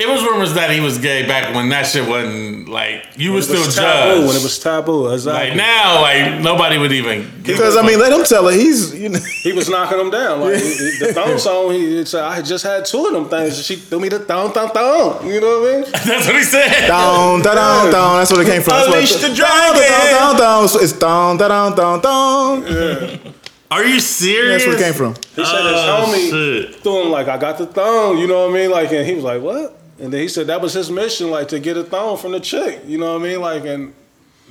It 0.02 0.08
was 0.08 0.22
rumors 0.24 0.54
that 0.54 0.70
he 0.70 0.80
was 0.80 0.98
gay 0.98 1.26
back 1.26 1.54
when 1.54 1.68
that 1.68 1.86
shit 1.86 2.08
wasn't 2.08 2.68
like 2.68 3.06
you 3.16 3.32
were 3.32 3.42
still 3.42 3.64
was 3.64 3.76
judged. 3.76 4.26
when 4.26 4.34
it 4.36 4.42
was 4.42 4.58
taboo. 4.58 5.12
Exactly. 5.12 5.50
like 5.50 5.56
now, 5.56 6.00
like 6.02 6.40
nobody 6.40 6.76
would 6.76 6.90
even. 6.92 7.30
Because 7.42 7.76
I 7.76 7.82
mean, 7.86 7.98
let 8.00 8.12
him 8.12 8.24
tell 8.24 8.48
it. 8.48 8.54
He's 8.56 8.92
you 8.94 9.10
know. 9.10 9.20
he 9.44 9.52
was 9.52 9.68
knocking 9.68 9.98
them 9.98 10.10
down. 10.10 10.40
Like 10.40 10.56
he- 10.56 10.74
he- 10.74 10.98
the 11.06 11.12
thong 11.14 11.38
song, 11.46 11.72
he 11.72 12.04
said, 12.04 12.24
"I 12.24 12.42
just 12.42 12.64
had 12.64 12.84
two 12.84 13.06
of 13.06 13.12
them 13.12 13.28
things." 13.28 13.64
She 13.64 13.76
threw 13.76 14.00
me 14.00 14.08
the 14.08 14.18
thong, 14.18 14.52
thong, 14.52 14.70
thong. 14.70 15.26
You 15.26 15.40
know 15.40 15.60
what 15.60 15.70
I 15.70 15.80
mean? 15.82 15.90
that's 15.92 16.26
what 16.26 16.36
he 16.36 16.42
said. 16.42 16.88
Down, 16.88 17.42
da, 17.42 17.54
down, 17.54 17.92
down. 17.92 18.18
That's 18.18 18.32
where 18.32 18.42
it 18.42 18.46
came 18.46 18.62
from. 18.62 18.72
That's 18.74 18.88
what 18.88 18.96
Unleash 18.96 19.14
the 19.22 19.34
dragon. 19.34 19.82
down, 19.82 20.10
down, 20.10 20.36
down. 20.38 20.68
So 20.68 20.80
It's 20.80 20.92
down, 20.92 21.36
da, 21.36 21.46
down, 21.48 21.76
down, 21.76 22.00
down. 22.00 23.34
Are 23.70 23.84
you 23.84 24.00
serious? 24.00 24.64
That's 24.64 24.66
where 24.66 24.76
it 24.76 24.84
came 24.84 24.94
from. 24.94 25.14
He 25.36 25.44
said 25.44 25.60
Oh, 25.62 26.12
his 26.12 26.30
homie 26.30 26.30
shit. 26.72 26.82
threw 26.82 27.02
him 27.04 27.10
like, 27.10 27.28
"I 27.28 27.38
got 27.38 27.56
the 27.56 27.66
thong." 27.66 28.18
You 28.18 28.26
know 28.26 28.46
what 28.48 28.50
I 28.50 28.60
mean? 28.60 28.70
Like, 28.70 28.92
and 28.92 29.06
he 29.06 29.14
was 29.14 29.24
like, 29.24 29.40
"What?" 29.40 29.78
And 29.98 30.12
then 30.12 30.20
he 30.20 30.28
said 30.28 30.46
that 30.48 30.60
was 30.60 30.72
his 30.72 30.90
mission, 30.90 31.30
like 31.30 31.48
to 31.48 31.60
get 31.60 31.76
a 31.76 31.84
thong 31.84 32.16
from 32.16 32.32
the 32.32 32.40
chick. 32.40 32.82
You 32.86 32.98
know 32.98 33.12
what 33.14 33.20
I 33.22 33.24
mean? 33.24 33.40
Like, 33.40 33.64
and 33.64 33.94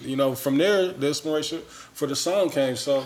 you 0.01 0.15
know, 0.15 0.35
from 0.35 0.57
there, 0.57 0.87
the 0.91 1.07
inspiration 1.07 1.61
for 1.93 2.07
the 2.07 2.15
song 2.15 2.49
came. 2.49 2.75
So. 2.75 3.03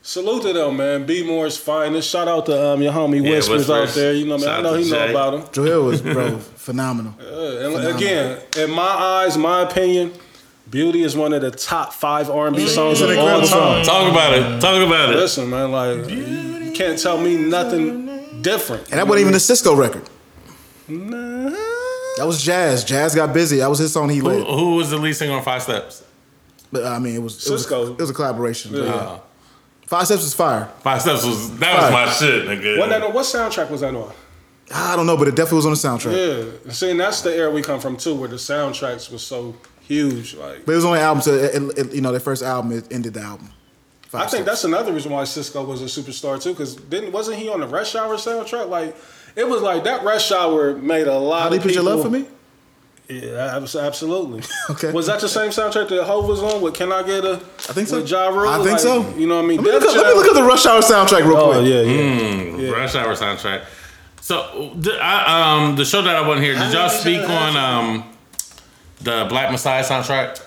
Salute 0.00 0.42
to 0.42 0.52
them, 0.54 0.76
man. 0.76 1.04
Be 1.04 1.26
Moore's 1.26 1.58
finest. 1.58 2.08
Shout 2.08 2.28
out 2.28 2.46
to 2.46 2.68
um, 2.72 2.80
your 2.80 2.92
homie 2.92 3.22
Yeah, 3.22 3.30
Whispers, 3.32 3.68
Whispers. 3.68 3.90
out 3.90 3.94
there. 3.94 4.14
You 4.14 4.26
know, 4.26 4.36
what 4.36 4.48
I 4.48 4.56
mean, 4.56 4.66
I 4.66 4.70
know 4.70 4.76
to 4.76 4.82
he 4.82 4.90
know 4.90 5.10
about 5.10 5.34
him. 5.34 5.40
Dru 5.52 5.64
Hill 5.64 5.84
was 5.84 6.00
bro 6.00 6.38
phenomenal. 6.38 7.14
Uh, 7.20 7.76
and 7.76 7.96
again, 7.96 8.40
in 8.56 8.70
my 8.70 8.82
eyes, 8.88 9.36
my 9.36 9.62
opinion, 9.62 10.12
"Beauty" 10.70 11.02
is 11.02 11.14
one 11.16 11.34
of 11.34 11.42
the 11.42 11.50
top 11.50 11.92
five 11.92 12.30
R 12.30 12.46
and 12.46 12.56
B 12.56 12.68
songs 12.68 13.00
of 13.02 13.10
an 13.10 13.18
all 13.18 13.40
time. 13.42 13.84
Talk 13.84 14.10
about 14.10 14.32
it. 14.34 14.60
Talk 14.60 14.86
about 14.86 15.10
it. 15.12 15.16
Listen, 15.16 15.50
man, 15.50 15.72
like 15.72 16.08
you 16.08 16.72
can't 16.74 16.98
tell 16.98 17.18
me 17.20 17.36
nothing 17.36 18.40
different. 18.40 18.88
And 18.90 19.00
that 19.00 19.08
wasn't 19.08 19.22
even 19.22 19.34
a 19.34 19.38
Sisqó 19.38 19.76
record. 19.76 20.08
That 20.88 22.26
was 22.26 22.42
Jazz. 22.42 22.84
Jazz 22.84 23.14
got 23.14 23.32
busy. 23.32 23.58
That 23.58 23.70
was 23.70 23.78
his 23.78 23.92
song 23.92 24.08
he 24.08 24.18
Who, 24.18 24.26
led. 24.28 24.46
who 24.46 24.76
was 24.76 24.90
the 24.90 24.96
lead 24.98 25.12
singer 25.14 25.34
on 25.34 25.42
Five 25.42 25.62
Steps? 25.62 26.02
But 26.72 26.84
I 26.84 26.98
mean, 26.98 27.14
it 27.14 27.22
was 27.22 27.46
it 27.46 27.52
was, 27.52 27.66
Sisqó. 27.66 27.92
it 27.92 27.98
was 27.98 28.10
a 28.10 28.14
collaboration. 28.14 28.74
Yeah. 28.74 28.84
yeah. 28.84 29.18
Five 29.86 30.06
Steps 30.06 30.22
was 30.22 30.34
fire. 30.34 30.70
Five 30.80 31.00
Steps 31.00 31.24
was 31.24 31.56
that 31.58 31.80
was 31.82 31.92
my 31.92 32.10
shit, 32.12 32.44
nigga. 32.46 32.78
What, 32.78 32.88
that, 32.90 33.12
what 33.14 33.24
soundtrack 33.24 33.70
was 33.70 33.80
that 33.80 33.94
on? 33.94 34.12
I 34.74 34.96
don't 34.96 35.06
know, 35.06 35.16
but 35.16 35.28
it 35.28 35.34
definitely 35.34 35.56
was 35.64 35.66
on 35.66 35.72
the 35.72 35.78
soundtrack. 36.04 36.62
Yeah, 36.66 36.72
see, 36.72 36.90
and 36.90 37.00
that's 37.00 37.22
the 37.22 37.34
era 37.34 37.50
we 37.50 37.62
come 37.62 37.80
from 37.80 37.96
too, 37.96 38.14
where 38.14 38.28
the 38.28 38.36
soundtracks 38.36 39.10
was 39.10 39.22
so 39.22 39.54
huge. 39.80 40.34
Like, 40.34 40.66
But 40.66 40.72
it 40.72 40.76
was 40.76 40.84
on 40.84 40.92
the 40.94 41.00
album, 41.00 41.22
so 41.22 41.32
it, 41.32 41.54
it, 41.54 41.78
it- 41.78 41.94
you 41.94 42.02
know, 42.02 42.10
their 42.10 42.20
first 42.20 42.42
album 42.42 42.72
it 42.72 42.92
ended 42.92 43.14
the 43.14 43.20
album. 43.22 43.48
Five 44.08 44.20
I 44.22 44.24
think 44.24 44.42
Steps. 44.42 44.46
that's 44.46 44.64
another 44.64 44.92
reason 44.92 45.10
why 45.12 45.22
Sisqó 45.22 45.66
was 45.66 45.80
a 45.80 45.84
superstar 45.86 46.42
too, 46.42 46.50
because 46.50 46.74
didn't 46.76 47.12
wasn't 47.12 47.38
he 47.38 47.48
on 47.48 47.60
the 47.60 47.66
Rush 47.66 47.94
Hour 47.94 48.16
soundtrack? 48.16 48.68
Like, 48.68 48.94
it 49.36 49.48
was 49.48 49.62
like 49.62 49.84
that 49.84 50.02
Rush 50.04 50.30
Hour 50.32 50.74
made 50.76 51.06
a 51.06 51.18
lot. 51.18 51.42
How 51.44 51.48
do 51.48 51.54
you 51.54 51.60
of 51.60 51.64
put 51.66 51.74
your 51.74 51.82
love 51.84 52.02
for 52.02 52.10
me? 52.10 52.26
Yeah, 53.08 53.56
absolutely. 53.56 54.42
Okay. 54.70 54.92
Was 54.92 55.06
that 55.06 55.20
the 55.20 55.28
same 55.30 55.50
soundtrack 55.50 55.88
that 55.88 56.04
Hov 56.04 56.28
was 56.28 56.42
on 56.42 56.60
with 56.60 56.74
Can 56.74 56.92
I 56.92 57.02
Get 57.02 57.24
a? 57.24 57.34
I 57.36 57.72
think 57.72 57.88
so. 57.88 58.00
With 58.00 58.10
ja 58.10 58.28
Rule? 58.28 58.46
I 58.48 58.58
think 58.58 58.72
Like, 58.72 58.80
so. 58.80 59.08
You 59.16 59.26
know 59.26 59.36
what 59.36 59.44
I 59.44 59.48
mean? 59.48 59.56
Let 59.62 59.64
me, 59.64 59.70
look 59.72 59.82
Def 59.82 59.94
let 59.96 60.06
me 60.08 60.14
look 60.14 60.28
up 60.28 60.34
the 60.34 60.42
Rush 60.42 60.66
Hour 60.66 60.80
soundtrack 60.80 61.24
real 61.26 61.36
Oh 61.38 61.52
quick. 61.52 61.64
yeah, 61.66 61.80
yeah. 61.80 62.70
Mm, 62.70 62.72
Rush 62.72 62.94
Hour 62.94 63.14
soundtrack. 63.14 63.64
So, 64.20 64.72
the, 64.76 64.92
I, 65.00 65.54
um, 65.64 65.76
the 65.76 65.86
show 65.86 66.02
that 66.02 66.14
I 66.14 66.20
wasn't 66.20 66.44
here, 66.44 66.54
did 66.54 66.70
y'all 66.74 66.90
speak 66.90 67.26
on 67.26 67.56
um, 67.56 68.04
the 69.00 69.24
Black 69.30 69.50
Messiah 69.50 69.82
soundtrack? 69.82 70.42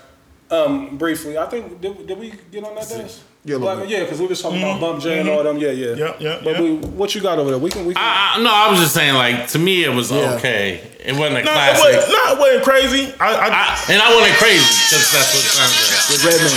Um, 0.51 0.97
briefly, 0.99 1.39
I 1.39 1.47
think 1.47 1.81
did, 1.81 2.05
did 2.05 2.19
we 2.19 2.33
get 2.51 2.63
on 2.63 2.75
that 2.75 2.87
dance? 2.87 3.23
Yeah, 3.43 3.55
a 3.55 3.57
little 3.57 3.75
Like, 3.75 3.79
bit. 3.87 3.97
yeah, 3.97 4.03
because 4.03 4.19
we 4.21 4.27
was 4.27 4.39
talking 4.39 4.61
about 4.61 4.73
mm-hmm. 4.77 4.81
Bump 4.81 5.01
J 5.01 5.19
and 5.19 5.27
all 5.29 5.41
them. 5.43 5.57
Yeah, 5.57 5.71
yeah, 5.71 5.95
yeah, 5.95 6.13
yep, 6.19 6.43
But 6.43 6.53
yep. 6.53 6.61
we, 6.61 6.75
what 6.93 7.15
you 7.15 7.21
got 7.21 7.39
over 7.39 7.49
there? 7.49 7.57
We 7.57 7.71
can, 7.71 7.85
we 7.87 7.95
can. 7.95 8.03
I, 8.03 8.35
I, 8.37 8.43
no, 8.43 8.53
I 8.53 8.69
was 8.69 8.79
just 8.79 8.93
saying, 8.93 9.15
like, 9.15 9.47
to 9.49 9.57
me, 9.59 9.83
it 9.83 9.89
was 9.89 10.11
Yeah. 10.11 10.35
okay. 10.37 10.77
It 11.03 11.13
wasn't 11.17 11.41
a 11.41 11.43
No, 11.45 11.49
it 11.49 11.53
classic. 11.57 11.81
wasn't, 11.81 12.13
no, 12.13 12.21
it 12.33 12.37
wasn't 12.39 12.63
crazy. 12.63 13.03
I, 13.19 13.29
I, 13.33 13.47
I, 13.49 13.83
and 13.89 13.97
I 13.97 14.13
wasn't 14.13 14.37
crazy 14.37 14.61
because 14.61 15.09
that's 15.09 15.33
what 15.33 15.41
it 15.41 15.53
sounds 15.57 15.73
like. 15.73 16.05
With 16.13 16.21
Redman. 16.21 16.53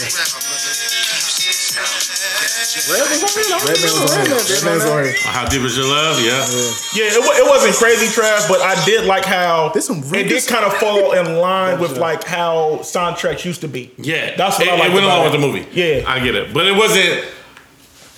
Red 0.00 0.47
was 2.86 2.94
on 2.94 3.34
there? 3.34 3.58
I 3.58 3.66
Redman 3.66 3.82
was 3.82 4.12
on 4.12 4.18
know. 4.18 4.24
here. 4.24 4.38
Redman 4.38 4.46
did 4.46 4.62
Redman's 4.62 4.84
on 4.84 4.98
on 4.98 5.04
here. 5.04 5.14
How 5.24 5.44
deep 5.48 5.62
is 5.62 5.76
your 5.76 5.86
love? 5.88 6.16
Yeah. 6.20 6.44
yeah, 6.94 7.10
it, 7.10 7.18
it 7.18 7.46
wasn't 7.48 7.74
crazy, 7.74 8.06
trash, 8.12 8.46
but 8.48 8.60
I 8.60 8.74
did 8.84 9.06
like 9.06 9.24
how 9.24 9.70
There's 9.70 9.86
some 9.86 10.00
really 10.02 10.24
it 10.24 10.28
good 10.28 10.40
did 10.40 10.48
kind 10.48 10.64
of 10.64 10.72
fall 10.74 11.12
in 11.12 11.36
line 11.36 11.80
with 11.80 11.98
like 11.98 12.24
how 12.24 12.78
soundtracks 12.82 13.44
used 13.44 13.60
to 13.62 13.68
be. 13.68 13.90
Yeah, 13.96 14.36
That's 14.36 14.58
what 14.58 14.68
it, 14.68 14.72
I 14.72 14.78
like. 14.78 14.90
It 14.90 14.94
went 14.94 15.06
along 15.06 15.24
with 15.24 15.32
the 15.32 15.38
movie. 15.38 15.66
Yeah, 15.72 16.04
I 16.06 16.20
get 16.20 16.34
it, 16.34 16.54
but 16.54 16.66
it 16.66 16.76
wasn't. 16.76 17.24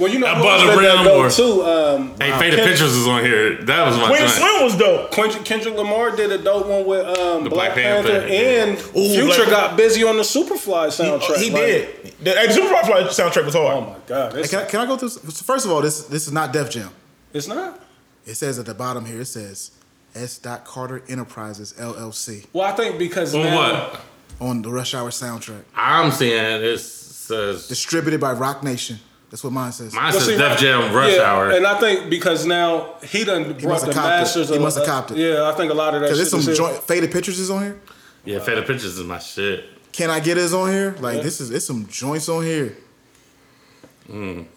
Well, 0.01 0.11
you 0.11 0.18
know, 0.18 0.26
I 0.26 0.34
bought 0.40 0.59
the 0.64 0.72
else 0.72 0.78
did 0.80 0.84
that 0.84 1.05
rim 1.05 1.20
or- 1.20 1.30
too. 1.30 1.62
Um, 1.62 2.14
Hey, 2.20 2.36
Faded 2.38 2.59
Ken- 2.61 2.68
Pictures 2.68 2.92
is 2.96 3.07
on 3.07 3.22
here. 3.22 3.57
That 3.64 3.86
was 3.86 3.96
my 3.98 4.07
Queen 4.09 4.18
joint. 4.20 4.30
Slim 4.30 4.64
was 4.64 4.76
dope. 4.76 5.11
Kendrick, 5.12 5.44
Kendrick 5.44 5.76
Lamar 5.76 6.16
did 6.16 6.32
a 6.32 6.38
dope 6.38 6.66
one 6.66 6.86
with 6.86 7.07
um, 7.18 7.44
The 7.44 7.51
Black, 7.51 7.74
Black 7.74 7.84
Panther, 7.84 8.09
Panther, 8.09 8.26
and 8.28 8.78
Ooh, 8.96 9.09
Future 9.14 9.44
Black- 9.44 9.51
got 9.51 9.76
busy 9.76 10.03
on 10.05 10.16
the 10.16 10.22
Superfly 10.22 10.88
soundtrack. 10.88 11.36
He 11.36 11.51
Like, 11.51 11.62
did. 11.62 12.14
The 12.24 12.30
hey, 12.32 12.46
Superfly 12.48 13.09
soundtrack 13.09 13.44
was 13.44 13.55
hard. 13.55 13.76
Oh 13.76 13.80
my 13.82 13.96
god, 14.07 14.32
Hey, 14.34 14.42
can, 14.48 14.59
I, 14.61 14.64
can 14.64 14.80
I 14.80 14.86
go 14.86 14.96
through? 14.96 15.11
First 15.11 15.66
of 15.66 15.70
all, 15.72 15.80
this 15.82 16.05
this 16.05 16.26
is 16.26 16.32
not 16.32 16.53
Def 16.53 16.70
Jam. 16.70 16.90
it's 17.32 17.46
not. 17.46 17.78
It 18.26 18.34
says 18.34 18.59
at 18.59 18.66
the 18.66 18.74
bottom 18.74 19.05
here. 19.05 19.20
It 19.20 19.26
says 19.26 19.70
S. 20.14 20.38
Dot 20.38 20.64
Carter 20.64 21.03
Enterprises 21.09 21.72
LLC 21.78 22.46
Well, 22.53 22.66
I 22.66 22.72
think 22.72 22.98
because 22.98 23.34
On 23.34 23.42
now, 23.42 23.57
what? 23.57 24.01
on 24.40 24.62
the 24.62 24.70
Rush 24.70 24.94
Hour 24.94 25.11
soundtrack, 25.11 25.62
I'm 25.76 26.11
seeing 26.11 26.36
it 26.42 26.78
says 26.78 27.68
distributed 27.68 28.20
by 28.20 28.32
Roc 28.32 28.62
Nation. 28.62 28.98
That's 29.31 29.45
what 29.45 29.53
mine 29.53 29.70
says. 29.72 29.95
mine 29.95 30.12
Well, 30.12 30.20
says 30.20 30.26
see, 30.26 30.37
Def 30.37 30.59
Jam 30.59 30.93
Rush 30.93 31.14
yeah, 31.14 31.22
Hour. 31.22 31.51
and 31.51 31.64
I 31.66 31.78
think 31.78 32.11
because 32.11 32.47
now 32.47 32.95
he 33.03 33.24
done 33.24 33.45
brought 33.53 33.62
must 33.64 33.87
the 33.87 33.93
have 33.93 33.95
copped 33.95 34.07
it. 34.07 34.18
masters. 34.20 34.49
He 34.49 34.57
of- 34.57 34.62
must 34.62 34.76
have 34.78 34.89
uh, 34.89 34.91
copped 34.91 35.11
it. 35.12 35.18
Yeah, 35.18 35.49
I 35.49 35.53
think 35.53 35.70
a 35.70 35.74
lot 35.74 35.95
of 35.95 36.01
that. 36.01 36.09
Cause 36.09 36.18
shit 36.18 36.31
there's 36.31 36.45
some 36.45 36.55
joint, 36.55 36.83
faded 36.83 37.12
pictures 37.12 37.39
is 37.39 37.49
on 37.51 37.62
here. 37.62 37.81
yeah, 38.24 38.41
Faded 38.41 38.66
Pictures 38.66 38.99
is 38.99 39.05
my 39.05 39.18
shit. 39.20 39.64
Can 39.93 40.11
I 40.11 40.20
get 40.20 40.37
his 40.37 40.53
on 40.53 40.70
here? 40.70 40.97
Like 41.01 41.18
Yeah. 41.18 41.22
this 41.22 41.41
is 41.41 41.51
it's 41.51 41.64
some 41.66 41.87
joints 41.89 42.28
on 42.28 42.43
here. 42.45 42.76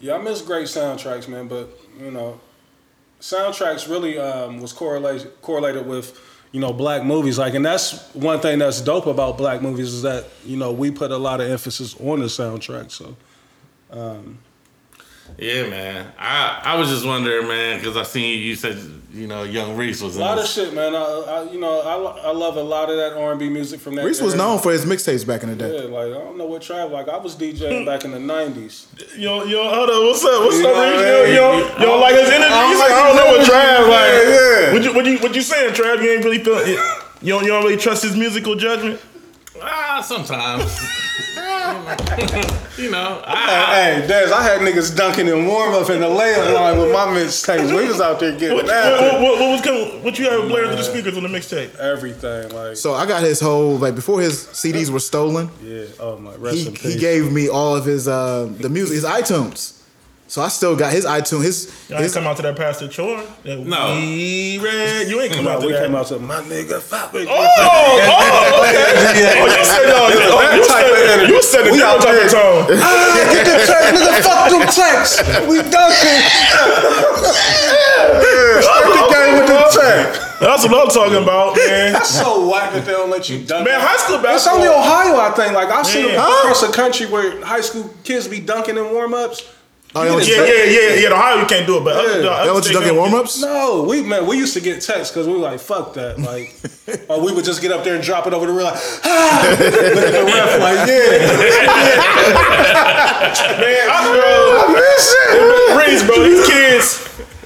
Yeah, 0.00 0.14
I 0.14 0.18
miss 0.18 0.42
great 0.42 0.66
soundtracks, 0.66 1.28
man. 1.28 1.46
But 1.46 1.68
you 2.00 2.10
know, 2.10 2.40
soundtracks 3.20 3.88
really 3.88 4.18
um, 4.18 4.60
was 4.60 4.72
correlated 4.72 5.40
correlated 5.42 5.86
with 5.86 6.18
you 6.50 6.58
know 6.60 6.72
black 6.72 7.04
movies. 7.04 7.38
Like, 7.38 7.54
and 7.54 7.64
that's 7.64 8.12
one 8.14 8.40
thing 8.40 8.58
that's 8.58 8.80
dope 8.80 9.06
about 9.06 9.38
black 9.38 9.62
movies 9.62 9.92
is 9.94 10.02
that 10.02 10.24
you 10.44 10.56
know 10.56 10.72
we 10.72 10.90
put 10.90 11.12
a 11.12 11.16
lot 11.16 11.40
of 11.40 11.48
emphasis 11.48 11.94
on 12.00 12.18
the 12.18 12.26
soundtrack. 12.26 12.90
So 12.90 13.14
Yeah, 15.38 15.68
man. 15.68 16.12
I 16.18 16.60
I 16.64 16.76
was 16.78 16.88
just 16.90 17.04
wondering, 17.06 17.48
man, 17.48 17.78
because 17.80 17.96
I 17.96 18.02
seen 18.04 18.38
you, 18.38 18.44
you 18.44 18.54
said 18.54 18.78
you 19.12 19.26
know 19.26 19.42
Young 19.42 19.76
Reese 19.76 20.00
was 20.02 20.16
a 20.16 20.20
in 20.20 20.24
lot 20.26 20.38
of 20.38 20.46
shit, 20.46 20.72
man. 20.74 20.94
I, 20.94 20.98
I 21.00 21.42
you 21.50 21.58
know 21.58 21.80
I, 21.80 22.28
I 22.28 22.32
love 22.32 22.56
a 22.56 22.62
lot 22.62 22.90
of 22.90 22.96
that 22.96 23.14
R 23.14 23.30
and 23.30 23.40
B 23.40 23.48
music 23.48 23.80
from 23.80 23.94
that. 23.96 24.04
Reese 24.04 24.20
was 24.20 24.34
known 24.34 24.58
for 24.60 24.70
his 24.70 24.84
mixtapes 24.84 25.26
back 25.26 25.42
in 25.42 25.48
the 25.50 25.56
day. 25.56 25.74
Yeah, 25.74 25.88
like 25.88 26.06
I 26.06 26.18
don't 26.18 26.36
know 26.38 26.46
what 26.46 26.62
tribe. 26.62 26.90
Like 26.92 27.08
I 27.08 27.16
was 27.16 27.34
DJing 27.36 27.84
back 27.86 28.04
in 28.04 28.12
the 28.12 28.20
nineties. 28.20 28.86
Yo, 29.16 29.44
yo, 29.44 29.68
hold 29.68 29.90
on. 29.90 30.06
What's 30.06 30.24
up? 30.24 30.40
What's 30.44 30.58
You 30.58 30.68
up, 30.68 30.74
know 30.76 30.90
Reese? 30.90 31.00
what 31.00 31.06
I 31.06 31.80
Yo, 31.80 31.86
yo, 31.94 32.00
like 32.00 32.14
his 32.14 32.28
energy? 32.30 32.52
I 32.52 32.70
don't 32.70 32.78
like 32.78 32.90
like, 32.90 32.92
I 32.92 33.06
don't 33.06 33.16
know 33.16 33.26
what 33.26 33.34
energy. 33.36 33.50
Trav 33.50 33.88
like. 33.88 34.12
Yeah, 34.12 34.60
yeah. 34.60 34.72
What 34.72 34.84
you, 34.84 34.94
what 34.94 35.06
you, 35.06 35.18
what 35.18 35.34
you 35.34 35.42
saying, 35.42 35.74
Trav? 35.74 36.02
You 36.02 36.10
ain't 36.12 36.24
really 36.24 36.38
feel. 36.44 36.66
You 36.68 36.76
don't, 37.32 37.42
you 37.44 37.48
don't 37.50 37.64
really 37.64 37.78
trust 37.78 38.02
his 38.02 38.14
musical 38.16 38.54
judgment. 38.54 39.00
Ah, 39.62 40.02
sometimes. 40.06 40.78
you 42.78 42.90
know, 42.90 43.22
I, 43.24 44.00
Hey, 44.00 44.06
Des, 44.06 44.32
I 44.32 44.42
had 44.42 44.60
niggas 44.60 44.96
dunking 44.96 45.28
in 45.28 45.46
warm 45.46 45.74
up 45.74 45.90
in 45.90 46.00
the 46.00 46.06
layup 46.06 46.54
line 46.54 46.78
with 46.78 46.92
my 46.92 47.06
mixtapes. 47.06 47.74
We 47.76 47.86
was 47.88 48.00
out 48.00 48.20
there 48.20 48.32
getting 48.38 48.56
What, 48.56 48.66
what, 48.66 48.74
after 48.74 49.22
what, 49.22 49.40
what 49.40 49.50
was 49.50 49.60
coming, 49.60 50.02
what 50.02 50.18
you 50.18 50.24
had 50.30 50.48
blaring 50.48 50.68
through 50.68 50.76
the 50.76 50.82
speakers 50.84 51.16
on 51.16 51.22
the 51.22 51.28
mixtape? 51.28 51.74
everything. 51.76 52.50
Like, 52.54 52.76
So 52.76 52.94
I 52.94 53.06
got 53.06 53.22
his 53.22 53.40
whole 53.40 53.76
like 53.78 53.94
before 53.94 54.20
his 54.20 54.46
CDs 54.46 54.90
were 54.90 55.00
stolen. 55.00 55.50
yeah, 55.62 55.84
oh 56.00 56.18
my, 56.18 56.34
rest 56.36 56.56
He 56.56 56.66
in 56.68 56.74
he 56.74 56.96
gave 56.98 57.30
me 57.32 57.48
all 57.48 57.76
of 57.76 57.84
his 57.84 58.08
uh 58.08 58.50
the 58.58 58.68
music, 58.68 58.94
his 58.94 59.04
iTunes. 59.04 59.80
So 60.26 60.40
I 60.40 60.48
still 60.48 60.74
got 60.74 60.90
his 60.90 61.04
iTunes. 61.04 61.42
His, 61.44 61.86
Y'all 61.88 61.98
ain't 61.98 62.04
his 62.04 62.14
come 62.14 62.26
out 62.26 62.36
to 62.36 62.42
that 62.42 62.56
Pastor 62.56 62.88
Chore. 62.88 63.22
That 63.44 63.58
No. 63.60 63.92
We 63.94 64.58
red. 64.58 65.06
You 65.06 65.20
ain't 65.20 65.32
come 65.34 65.44
No, 65.44 65.50
out 65.52 65.60
to 65.60 65.66
we 65.66 65.72
that. 65.74 65.84
came 65.84 65.94
out 65.94 66.06
to 66.08 66.18
my 66.18 66.40
nigga. 66.48 66.80
Fuck 66.80 67.12
with 67.12 67.28
Oh, 67.28 67.34
oh, 67.36 68.64
okay. 68.64 69.36
Oh, 69.36 69.46
you 69.46 69.64
said 69.64 69.84
no. 69.84 70.08
You, 70.08 70.16
oh, 70.24 70.40
you 70.56 70.64
That 70.64 70.66
type 70.66 70.88
of 70.88 70.96
said 70.96 71.10
energy. 71.20 71.32
you 71.32 71.42
said 71.42 71.60
a 71.60 71.70
We 71.70 71.76
different 71.76 71.84
out 71.84 72.00
type 72.02 72.24
of 72.24 72.30
there. 72.32 72.40
tone. 72.40 72.64
Ah, 72.82 73.28
get 73.30 73.44
the 73.44 73.56
text, 73.68 73.88
nigga. 73.94 74.22
Fuck 74.24 74.50
them 74.50 74.64
texts. 74.72 75.16
We 75.44 75.56
dunking. 75.60 76.22
Start 78.64 78.84
the 78.88 79.04
game 79.12 79.34
with 79.38 79.48
the 79.48 79.60
text. 79.76 80.40
That's 80.40 80.64
what 80.64 80.72
I'm 80.74 80.88
talking 80.88 81.22
about, 81.22 81.56
man. 81.56 81.92
That's 81.92 82.10
so 82.10 82.48
whack 82.50 82.72
that 82.72 82.84
they 82.84 82.92
don't 82.92 83.10
let 83.10 83.28
you 83.28 83.44
dunk. 83.44 83.66
Man, 83.68 83.78
high 83.80 83.96
school 83.96 84.18
basketball. 84.18 84.34
It's 84.34 84.44
basketball. 84.44 84.56
only 84.56 84.68
Ohio, 84.68 85.20
I 85.20 85.30
think. 85.36 85.52
Like 85.52 85.68
I've 85.68 85.86
seen 85.86 86.06
it 86.06 86.12
Yeah. 86.12 86.40
across 86.40 86.60
the 86.66 86.72
country 86.72 87.06
where 87.06 87.44
high 87.44 87.60
school 87.60 87.90
kids 88.04 88.26
be 88.28 88.40
dunking 88.40 88.76
in 88.76 88.90
warm 88.92 89.14
ups. 89.14 89.44
Oh, 89.94 90.02
they 90.02 90.08
don't 90.08 90.26
Yeah, 90.26 90.44
yeah, 90.44 90.64
yeah, 90.64 90.94
yeah. 90.94 91.08
The 91.08 91.14
Ohio 91.14 91.40
you 91.40 91.46
can't 91.46 91.66
do 91.66 91.78
it, 91.78 91.84
but 91.84 91.96
other, 91.96 92.08
Yeah. 92.08 92.16
the 92.16 92.22
they 92.22 92.28
other 92.28 92.46
don't 92.46 92.56
you 92.56 92.62
states 92.74 92.88
in 92.90 92.96
warm 92.96 93.14
ups. 93.14 93.40
No, 93.40 93.82
we 93.88 94.02
man, 94.02 94.26
we 94.26 94.36
used 94.36 94.54
to 94.54 94.60
get 94.60 94.82
texts 94.82 95.12
because 95.12 95.26
we 95.26 95.32
were 95.34 95.38
like, 95.38 95.60
fuck 95.60 95.94
that. 95.94 96.18
Like 96.18 96.54
or 97.08 97.20
we 97.24 97.32
would 97.32 97.44
just 97.44 97.60
get 97.62 97.72
up 97.72 97.84
there 97.84 97.94
and 97.94 98.04
drop 98.04 98.26
it 98.26 98.34
over 98.34 98.46
the 98.46 98.52
real 98.52 98.64
like, 98.64 98.74
ah! 99.04 99.46
look 99.50 99.60
at 99.60 100.12
the 100.12 100.24
ref 100.24 100.60
like, 100.60 100.88
yeah. 100.88 101.18
Man, 103.60 103.88
I 103.90 103.98
bro, 104.10 104.30
I 104.60 104.72
miss 104.74 105.14
it. 105.14 106.06
Bro, 106.06 106.22
these 106.24 106.46
kids, 106.46 106.86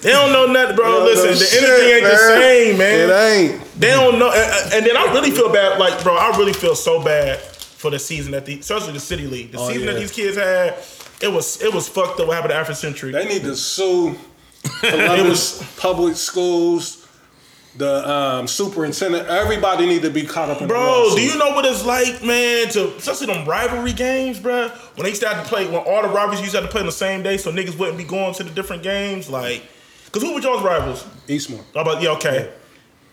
they 0.03 0.11
don't 0.11 0.33
know 0.33 0.47
nothing, 0.47 0.77
bro. 0.77 1.05
Listen, 1.05 1.31
the 1.35 1.67
energy 1.67 1.93
ain't 1.93 2.05
the 2.05 2.17
same, 2.17 2.79
man. 2.79 3.09
It 3.09 3.13
ain't. 3.13 3.81
They 3.81 3.91
don't 3.91 4.19
know, 4.19 4.33
and, 4.33 4.75
and 4.75 4.87
then 4.87 4.97
I 4.97 5.13
really 5.13 5.31
feel 5.31 5.53
bad. 5.53 5.79
Like, 5.79 6.03
bro, 6.03 6.17
I 6.17 6.37
really 6.37 6.53
feel 6.53 6.75
so 6.75 7.03
bad 7.03 7.41
for 7.79 7.91
the 7.91 7.99
season 7.99 8.33
that 8.33 8.45
the, 8.45 8.59
especially 8.59 8.93
the 8.93 9.01
city 9.01 9.27
league, 9.27 9.53
the 9.53 9.59
Oh, 9.59 9.69
season 9.69 9.85
yeah. 9.87 9.93
that 9.93 10.01
these 10.01 10.13
kids 10.13 10.37
had. 10.37 10.75
It 11.21 11.33
was 11.33 11.61
it 11.63 11.73
was 11.73 11.89
fucked 11.89 12.21
up. 12.21 12.27
What 12.29 12.35
happened 12.35 12.51
to 12.53 12.57
Afro 12.57 12.75
Century? 12.75 13.11
They 13.13 13.27
need 13.27 13.43
to 13.43 13.57
sue 13.57 14.17
it 14.83 15.27
was 15.29 15.63
public 15.79 16.17
schools, 16.17 17.07
the 17.77 18.09
um, 18.09 18.47
superintendent. 18.49 19.29
Everybody 19.29 19.87
need 19.87 20.03
to 20.03 20.11
be 20.11 20.23
caught 20.25 20.51
up 20.51 20.61
in 20.61 20.65
the 20.69 20.75
Bro, 20.75 20.81
lawsuit. 20.81 21.19
do 21.19 21.25
you 21.25 21.39
know 21.39 21.51
what 21.55 21.65
it's 21.65 21.85
like, 21.85 22.23
man? 22.25 22.69
To 22.71 22.97
especially 22.97 23.27
them 23.33 23.47
rivalry 23.49 23.93
games, 23.93 24.39
bro. 24.41 24.69
When 24.97 25.05
they 25.05 25.15
started 25.15 25.43
to 25.43 25.49
play, 25.49 25.67
when 25.67 25.77
all 25.77 26.03
the 26.03 26.09
rivalries 26.09 26.41
used 26.41 26.53
to 26.53 26.61
have 26.61 26.69
to 26.69 26.73
play 26.73 26.81
on 26.81 26.87
the 26.87 26.93
same 26.93 27.23
day, 27.23 27.37
so 27.37 27.53
niggas 27.53 27.79
wouldn't 27.79 27.99
be 27.99 28.05
going 28.05 28.35
to 28.35 28.43
the 28.45 28.51
different 28.51 28.83
games. 28.83 29.29
Like, 29.31 29.63
cause 30.13 30.23
who 30.23 30.35
were 30.35 30.41
y'all's 30.41 30.63
rivals? 30.63 31.07
Eastmoor. 31.29 31.65
How 31.75 31.81
about 31.83 32.03
yeah, 32.03 32.11
okay. 32.11 32.53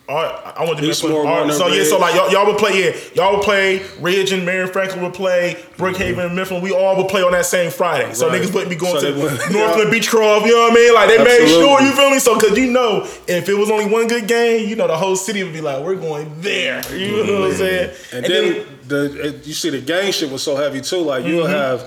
All 0.07 0.15
right, 0.17 0.53
I 0.55 0.63
want 0.65 0.77
to 0.77 0.85
Eastmoor, 0.85 1.23
right, 1.23 1.39
Warner 1.39 1.53
So 1.53 1.65
yeah, 1.67 1.83
so 1.83 1.97
like 1.97 2.13
y'all, 2.13 2.31
y'all 2.31 2.45
would 2.45 2.59
play, 2.59 2.79
yeah, 2.79 2.95
y'all 3.15 3.35
would 3.35 3.43
play. 3.43 3.83
Ridge 3.99 4.31
and 4.33 4.45
Marion 4.45 4.67
Franklin 4.71 5.03
would 5.03 5.15
play. 5.15 5.55
Brookhaven 5.77 6.27
and 6.27 6.35
Mifflin. 6.35 6.61
We 6.61 6.71
all 6.71 6.95
would 6.97 7.07
play 7.07 7.23
on 7.23 7.31
that 7.31 7.47
same 7.47 7.71
Friday. 7.71 8.13
So 8.13 8.27
Right. 8.27 8.39
niggas 8.39 8.53
wouldn't 8.53 8.69
be 8.69 8.75
going 8.75 8.99
So 8.99 9.11
to 9.11 9.51
Northland 9.51 9.91
Beechcroft. 9.91 10.45
You 10.45 10.53
know 10.53 10.61
what 10.61 10.71
I 10.73 10.75
mean? 10.75 10.93
Like 10.93 11.09
they 11.09 11.17
made 11.23 11.47
sure. 11.47 11.81
You 11.81 11.91
feel 11.93 12.11
me? 12.11 12.19
So 12.19 12.39
cause 12.39 12.55
you 12.55 12.69
know, 12.71 13.01
if 13.27 13.49
it 13.49 13.55
was 13.55 13.71
only 13.71 13.87
one 13.87 14.07
good 14.07 14.27
game, 14.27 14.69
you 14.69 14.75
know 14.75 14.85
the 14.85 14.95
whole 14.97 15.15
city 15.15 15.43
would 15.43 15.53
be 15.53 15.61
like, 15.61 15.83
we're 15.83 15.95
going 15.95 16.39
there. 16.39 16.83
You 16.95 17.25
know 17.25 17.41
what 17.41 17.51
I'm 17.51 17.57
saying? 17.57 17.89
Mm-hmm. 17.89 18.15
And, 18.15 18.25
then, 18.25 18.65
the 18.87 19.27
it, 19.27 19.47
you 19.47 19.53
see 19.53 19.71
the 19.71 19.81
gang 19.81 20.11
shit 20.11 20.31
was 20.31 20.43
so 20.43 20.55
heavy 20.55 20.81
too. 20.81 20.97
Like 20.99 21.25
you'll 21.25 21.47
have 21.47 21.81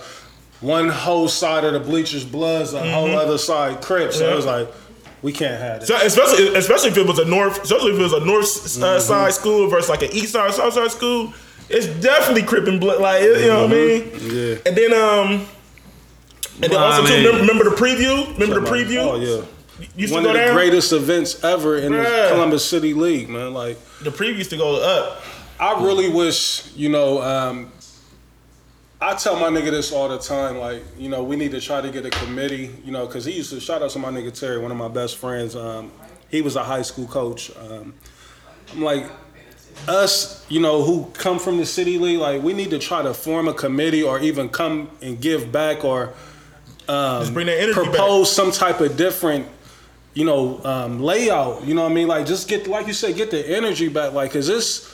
one 0.60 0.88
whole 0.88 1.28
side 1.28 1.62
of 1.62 1.72
the 1.72 1.78
bleachers 1.78 2.24
bloods, 2.24 2.72
a 2.74 2.92
whole 2.92 3.10
other 3.16 3.38
side 3.38 3.80
crips. 3.80 4.18
So 4.18 4.28
it 4.28 4.34
was 4.34 4.44
like, 4.46 4.68
we 5.22 5.32
can't 5.32 5.60
have 5.60 5.84
So 5.86 5.96
it. 5.96 6.06
especially 6.06 6.54
especially 6.56 6.90
if 6.90 6.96
it 6.98 7.06
was 7.06 7.18
a 7.18 7.24
north, 7.24 7.62
especially 7.62 7.92
if 7.92 7.98
it 7.98 8.02
was 8.02 8.12
a 8.12 8.24
north 8.24 8.46
uh, 8.46 8.68
Mm-hmm. 8.80 9.00
side 9.00 9.32
school 9.32 9.66
versus 9.68 9.88
like 9.90 10.02
an 10.02 10.10
east 10.12 10.32
side 10.32 10.52
south 10.54 10.74
side 10.74 10.90
school, 10.90 11.32
it's 11.68 11.86
definitely 12.00 12.42
cripping 12.42 12.78
blood. 12.78 13.00
Like 13.00 13.22
you 13.22 13.46
know 13.46 13.62
what 13.62 13.72
I 13.72 13.74
mean? 13.74 14.02
Mm-hmm. 14.02 14.36
Yeah. 14.36 14.58
And 14.66 14.76
then 14.76 14.92
um, 14.94 15.46
and 16.62 16.64
then 16.64 16.70
Well, 16.72 16.84
also 16.92 17.04
I 17.04 17.06
too, 17.08 17.14
remember, 17.16 17.40
remember 17.40 17.64
the 17.70 17.76
preview? 17.76 18.32
Remember 18.38 18.60
the 18.60 18.70
preview? 18.70 18.98
Oh 19.04 19.16
yeah. 19.16 19.44
You 19.96 20.12
One 20.12 20.26
of 20.26 20.32
the 20.32 20.38
down. 20.38 20.54
greatest 20.56 20.92
events 20.92 21.44
ever 21.44 21.76
in 21.78 21.92
Bruh. 21.92 22.02
the 22.02 22.34
Columbus 22.34 22.64
City 22.68 22.94
League, 22.94 23.28
man. 23.28 23.54
Like 23.54 23.78
The 24.02 24.10
preview 24.10 24.38
used 24.38 24.50
to 24.50 24.56
go 24.56 24.76
up. 24.82 25.22
I 25.60 25.84
really 25.84 26.08
wish, 26.08 26.68
you 26.74 26.88
know, 26.88 27.20
um, 27.22 27.70
I 29.00 29.14
tell 29.14 29.36
my 29.36 29.48
nigga 29.48 29.70
this 29.70 29.92
all 29.92 30.08
the 30.08 30.18
time. 30.18 30.58
Like, 30.58 30.82
you 30.98 31.08
know, 31.08 31.22
we 31.22 31.36
need 31.36 31.52
to 31.52 31.60
try 31.60 31.80
to 31.80 31.90
get 31.90 32.04
a 32.04 32.10
committee, 32.10 32.74
you 32.84 32.90
know, 32.90 33.06
because 33.06 33.24
he 33.24 33.32
used 33.32 33.50
to 33.50 33.60
shout 33.60 33.82
out 33.82 33.90
to 33.90 33.98
my 33.98 34.08
nigga 34.10 34.36
Terry, 34.38 34.58
one 34.58 34.72
of 34.72 34.76
my 34.76 34.88
best 34.88 35.16
friends. 35.18 35.54
Um, 35.54 35.92
he 36.28 36.42
was 36.42 36.56
a 36.56 36.64
high 36.64 36.82
school 36.82 37.06
coach. 37.06 37.52
Um, 37.56 37.94
I'm 38.72 38.82
like, 38.82 39.06
us, 39.86 40.44
you 40.48 40.60
know, 40.60 40.82
who 40.82 41.06
come 41.12 41.38
from 41.38 41.58
the 41.58 41.66
city 41.66 41.96
league, 41.98 42.18
like, 42.18 42.42
we 42.42 42.52
need 42.52 42.70
to 42.70 42.78
try 42.80 43.02
to 43.02 43.14
form 43.14 43.46
a 43.46 43.54
committee 43.54 44.02
or 44.02 44.18
even 44.18 44.48
come 44.48 44.90
and 45.00 45.20
give 45.20 45.52
back 45.52 45.84
or 45.84 46.12
Just 46.88 47.32
bring 47.32 47.46
that 47.46 47.60
energy 47.60 47.74
back. 47.80 47.84
propose 47.90 48.34
some 48.34 48.50
type 48.50 48.80
of 48.80 48.96
different 48.96 49.46
you 50.14 50.24
know 50.24 50.60
um, 50.64 51.00
layout 51.00 51.64
you 51.64 51.74
know 51.74 51.82
what 51.82 51.92
i 51.92 51.94
mean 51.94 52.08
like 52.08 52.26
just 52.26 52.48
get 52.48 52.66
like 52.66 52.86
you 52.88 52.92
said 52.94 53.14
get 53.14 53.30
the 53.30 53.56
energy 53.56 53.88
back 53.88 54.14
like 54.14 54.32
cause 54.32 54.46
this 54.48 54.92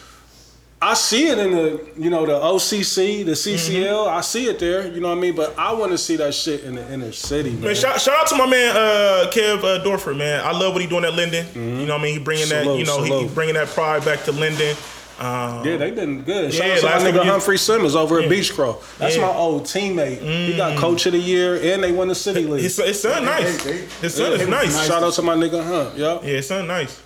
i 0.91 0.95
see 0.95 1.29
it 1.29 1.39
in 1.39 1.51
the 1.53 1.87
you 1.97 2.11
know 2.11 2.27
the 2.27 2.33
occ 2.33 3.25
the 3.25 3.33
ccl 3.33 3.85
Mm-hmm. 4.05 4.17
i 4.17 4.21
see 4.21 4.47
it 4.47 4.59
there 4.59 4.87
you 4.93 5.01
know 5.01 5.09
what 5.09 5.19
i 5.19 5.21
mean 5.21 5.35
but 5.35 5.59
i 5.59 5.73
want 5.73 5.93
to 5.93 5.99
see 5.99 6.17
that 6.17 6.35
shit 6.35 6.65
in 6.65 6.75
the 6.75 6.93
inner 6.93 7.13
city 7.13 7.51
man, 7.53 7.61
Man, 7.63 7.75
shout, 7.75 8.01
shout 8.01 8.17
out 8.19 8.27
to 8.29 8.37
my 8.37 8.47
man 8.47 8.77
uh, 8.77 9.31
Kev 9.33 9.59
uh, 9.65 9.83
Dorfer, 9.85 10.17
man. 10.17 10.45
I 10.45 10.53
love 10.53 10.73
what 10.75 10.83
he 10.83 10.89
doing 10.89 11.05
at 11.05 11.15
Linden. 11.15 11.47
You 11.55 11.87
know 11.87 11.95
what 11.95 12.01
I 12.01 12.05
mean? 12.05 12.19
He 12.19 12.25
bringing 12.25 12.49
that, 12.51 12.65
you 12.67 12.85
know, 12.85 13.03
he, 13.03 13.27
he 13.27 13.35
bringing 13.35 13.55
that 13.55 13.69
pride 13.69 14.05
back 14.05 14.23
to 14.25 14.33
Linden. 14.33 14.77
Um, 15.19 15.65
yeah, 15.65 15.77
they 15.77 15.91
been 15.93 16.23
good. 16.23 16.53
Shout 16.53 16.67
Yeah, 16.67 16.75
out 16.89 16.99
to 17.01 17.05
my 17.05 17.11
nigga 17.11 17.25
Humphrey 17.25 17.57
Simmons 17.59 17.95
over 17.95 18.19
at 18.19 18.25
Yeah. 18.25 18.31
Beechcroft. 18.31 18.99
That's 18.99 19.17
Yeah. 19.17 19.23
Mm. 19.23 19.33
my 19.33 19.35
old 19.39 19.63
teammate. 19.65 20.19
He 20.21 20.57
got 20.57 20.77
coach 20.77 21.07
of 21.07 21.13
the 21.13 21.19
year 21.19 21.55
and 21.57 21.83
they 21.83 21.93
won 21.93 22.09
the 22.09 22.15
city 22.15 22.45
league. 22.47 22.63
his, 22.63 22.77
his 22.77 23.01
son 23.01 23.25
nice. 23.25 23.63
His 23.65 24.15
son 24.15 24.33
is 24.33 24.49
nice. 24.49 24.87
Shout 24.87 25.03
out 25.03 25.13
to 25.15 25.23
my 25.23 25.35
nigga 25.37 25.65
Hunt. 25.65 25.97
Yeah. 25.97 26.15
Yeah, 26.15 26.37
his 26.37 26.49
son 26.49 26.67
nice. 26.67 27.01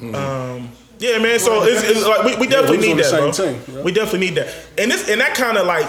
Um, 0.00 0.70
yeah, 0.98 1.18
man. 1.18 1.38
So 1.38 1.62
it's, 1.62 1.82
it's 1.82 2.06
like 2.06 2.24
we, 2.24 2.36
we 2.36 2.46
definitely 2.46 2.78
we 2.78 2.94
need 2.94 3.04
that, 3.04 3.10
bro. 3.10 3.30
team, 3.32 3.60
yeah. 3.68 3.82
We 3.82 3.92
definitely 3.92 4.26
need 4.28 4.34
that, 4.36 4.54
and 4.76 4.90
this 4.90 5.08
and 5.08 5.20
that 5.20 5.34
kind 5.34 5.56
of 5.56 5.66
like 5.66 5.88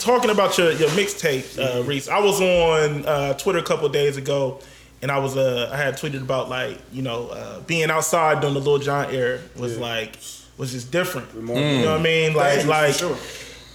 talking 0.00 0.30
about 0.30 0.56
your 0.58 0.72
your 0.72 0.88
mixtape, 0.90 1.58
uh, 1.58 1.82
Reese. 1.82 2.08
I 2.08 2.20
was 2.20 2.40
on 2.40 3.06
uh, 3.06 3.34
Twitter 3.34 3.58
a 3.58 3.62
couple 3.62 3.86
of 3.86 3.92
days 3.92 4.16
ago, 4.16 4.60
and 5.02 5.10
I 5.10 5.18
was 5.18 5.36
uh, 5.36 5.70
I 5.72 5.76
had 5.76 5.94
tweeted 5.94 6.22
about 6.22 6.48
like 6.48 6.78
you 6.92 7.02
know 7.02 7.28
uh, 7.28 7.60
being 7.60 7.90
outside 7.90 8.40
during 8.40 8.54
the 8.54 8.60
Lil 8.60 8.78
Jon 8.78 9.12
era 9.14 9.40
was 9.56 9.78
like 9.78 10.16
was 10.56 10.72
just 10.72 10.90
different. 10.90 11.32
You 11.34 11.42
know 11.42 11.92
what 11.92 12.00
I 12.00 12.02
mean? 12.02 12.34
Like 12.34 12.66
like 12.66 12.94
sure. 12.94 13.16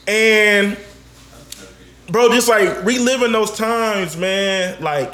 and 0.08 0.78
bro, 2.08 2.30
just 2.30 2.50
like 2.50 2.84
reliving 2.86 3.32
those 3.32 3.52
times, 3.56 4.18
man. 4.18 4.82
Like 4.82 5.14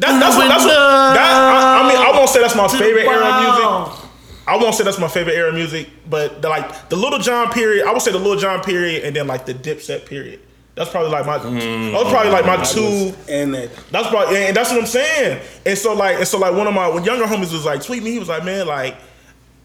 that, 0.00 0.20
that's 0.20 0.36
what, 0.36 0.48
that's 0.48 0.64
what 0.64 0.74
that, 0.74 1.16
I, 1.18 1.82
I 1.84 1.88
mean. 1.88 1.96
I 1.98 2.10
won't 2.16 2.28
say 2.30 2.40
that's 2.40 2.54
my 2.56 2.68
favorite 2.68 3.06
era 3.06 3.24
of 3.26 3.42
music. 3.42 4.08
I 4.46 4.56
won't 4.56 4.74
say 4.74 4.84
that's 4.84 4.98
my 4.98 5.08
favorite 5.08 5.34
era 5.34 5.48
of 5.50 5.54
music, 5.54 5.88
but 6.08 6.42
the, 6.42 6.48
like 6.48 6.88
the 6.88 6.96
Lil 6.96 7.18
Jon 7.18 7.52
period, 7.52 7.86
I 7.86 7.92
would 7.92 8.02
say 8.02 8.10
the 8.12 8.18
Lil 8.18 8.38
Jon 8.38 8.60
period, 8.62 9.04
and 9.04 9.14
then 9.14 9.26
like 9.26 9.46
the 9.46 9.54
Dipset 9.54 10.06
period. 10.06 10.40
That's 10.74 10.90
probably 10.90 11.10
like 11.10 11.26
my. 11.26 11.38
Mm. 11.38 11.92
That 11.92 12.02
was 12.04 12.10
probably 12.12 12.32
like 12.32 12.46
my 12.46 12.62
two. 12.64 13.14
And 13.28 13.54
that 13.54 13.70
That's 13.90 14.08
probably, 14.08 14.36
and 14.46 14.56
that's 14.56 14.70
what 14.70 14.80
I'm 14.80 14.86
saying. 14.86 15.42
And 15.66 15.76
so 15.76 15.92
like, 15.92 16.16
and 16.16 16.26
so 16.26 16.38
like, 16.38 16.54
one 16.54 16.66
of 16.66 16.72
my 16.74 16.88
when 16.88 17.04
younger 17.04 17.26
homies 17.26 17.52
was 17.52 17.64
like, 17.66 17.82
tweet 17.84 18.02
me. 18.02 18.12
He 18.12 18.18
was 18.18 18.28
like, 18.30 18.42
man, 18.44 18.66
like, 18.66 18.96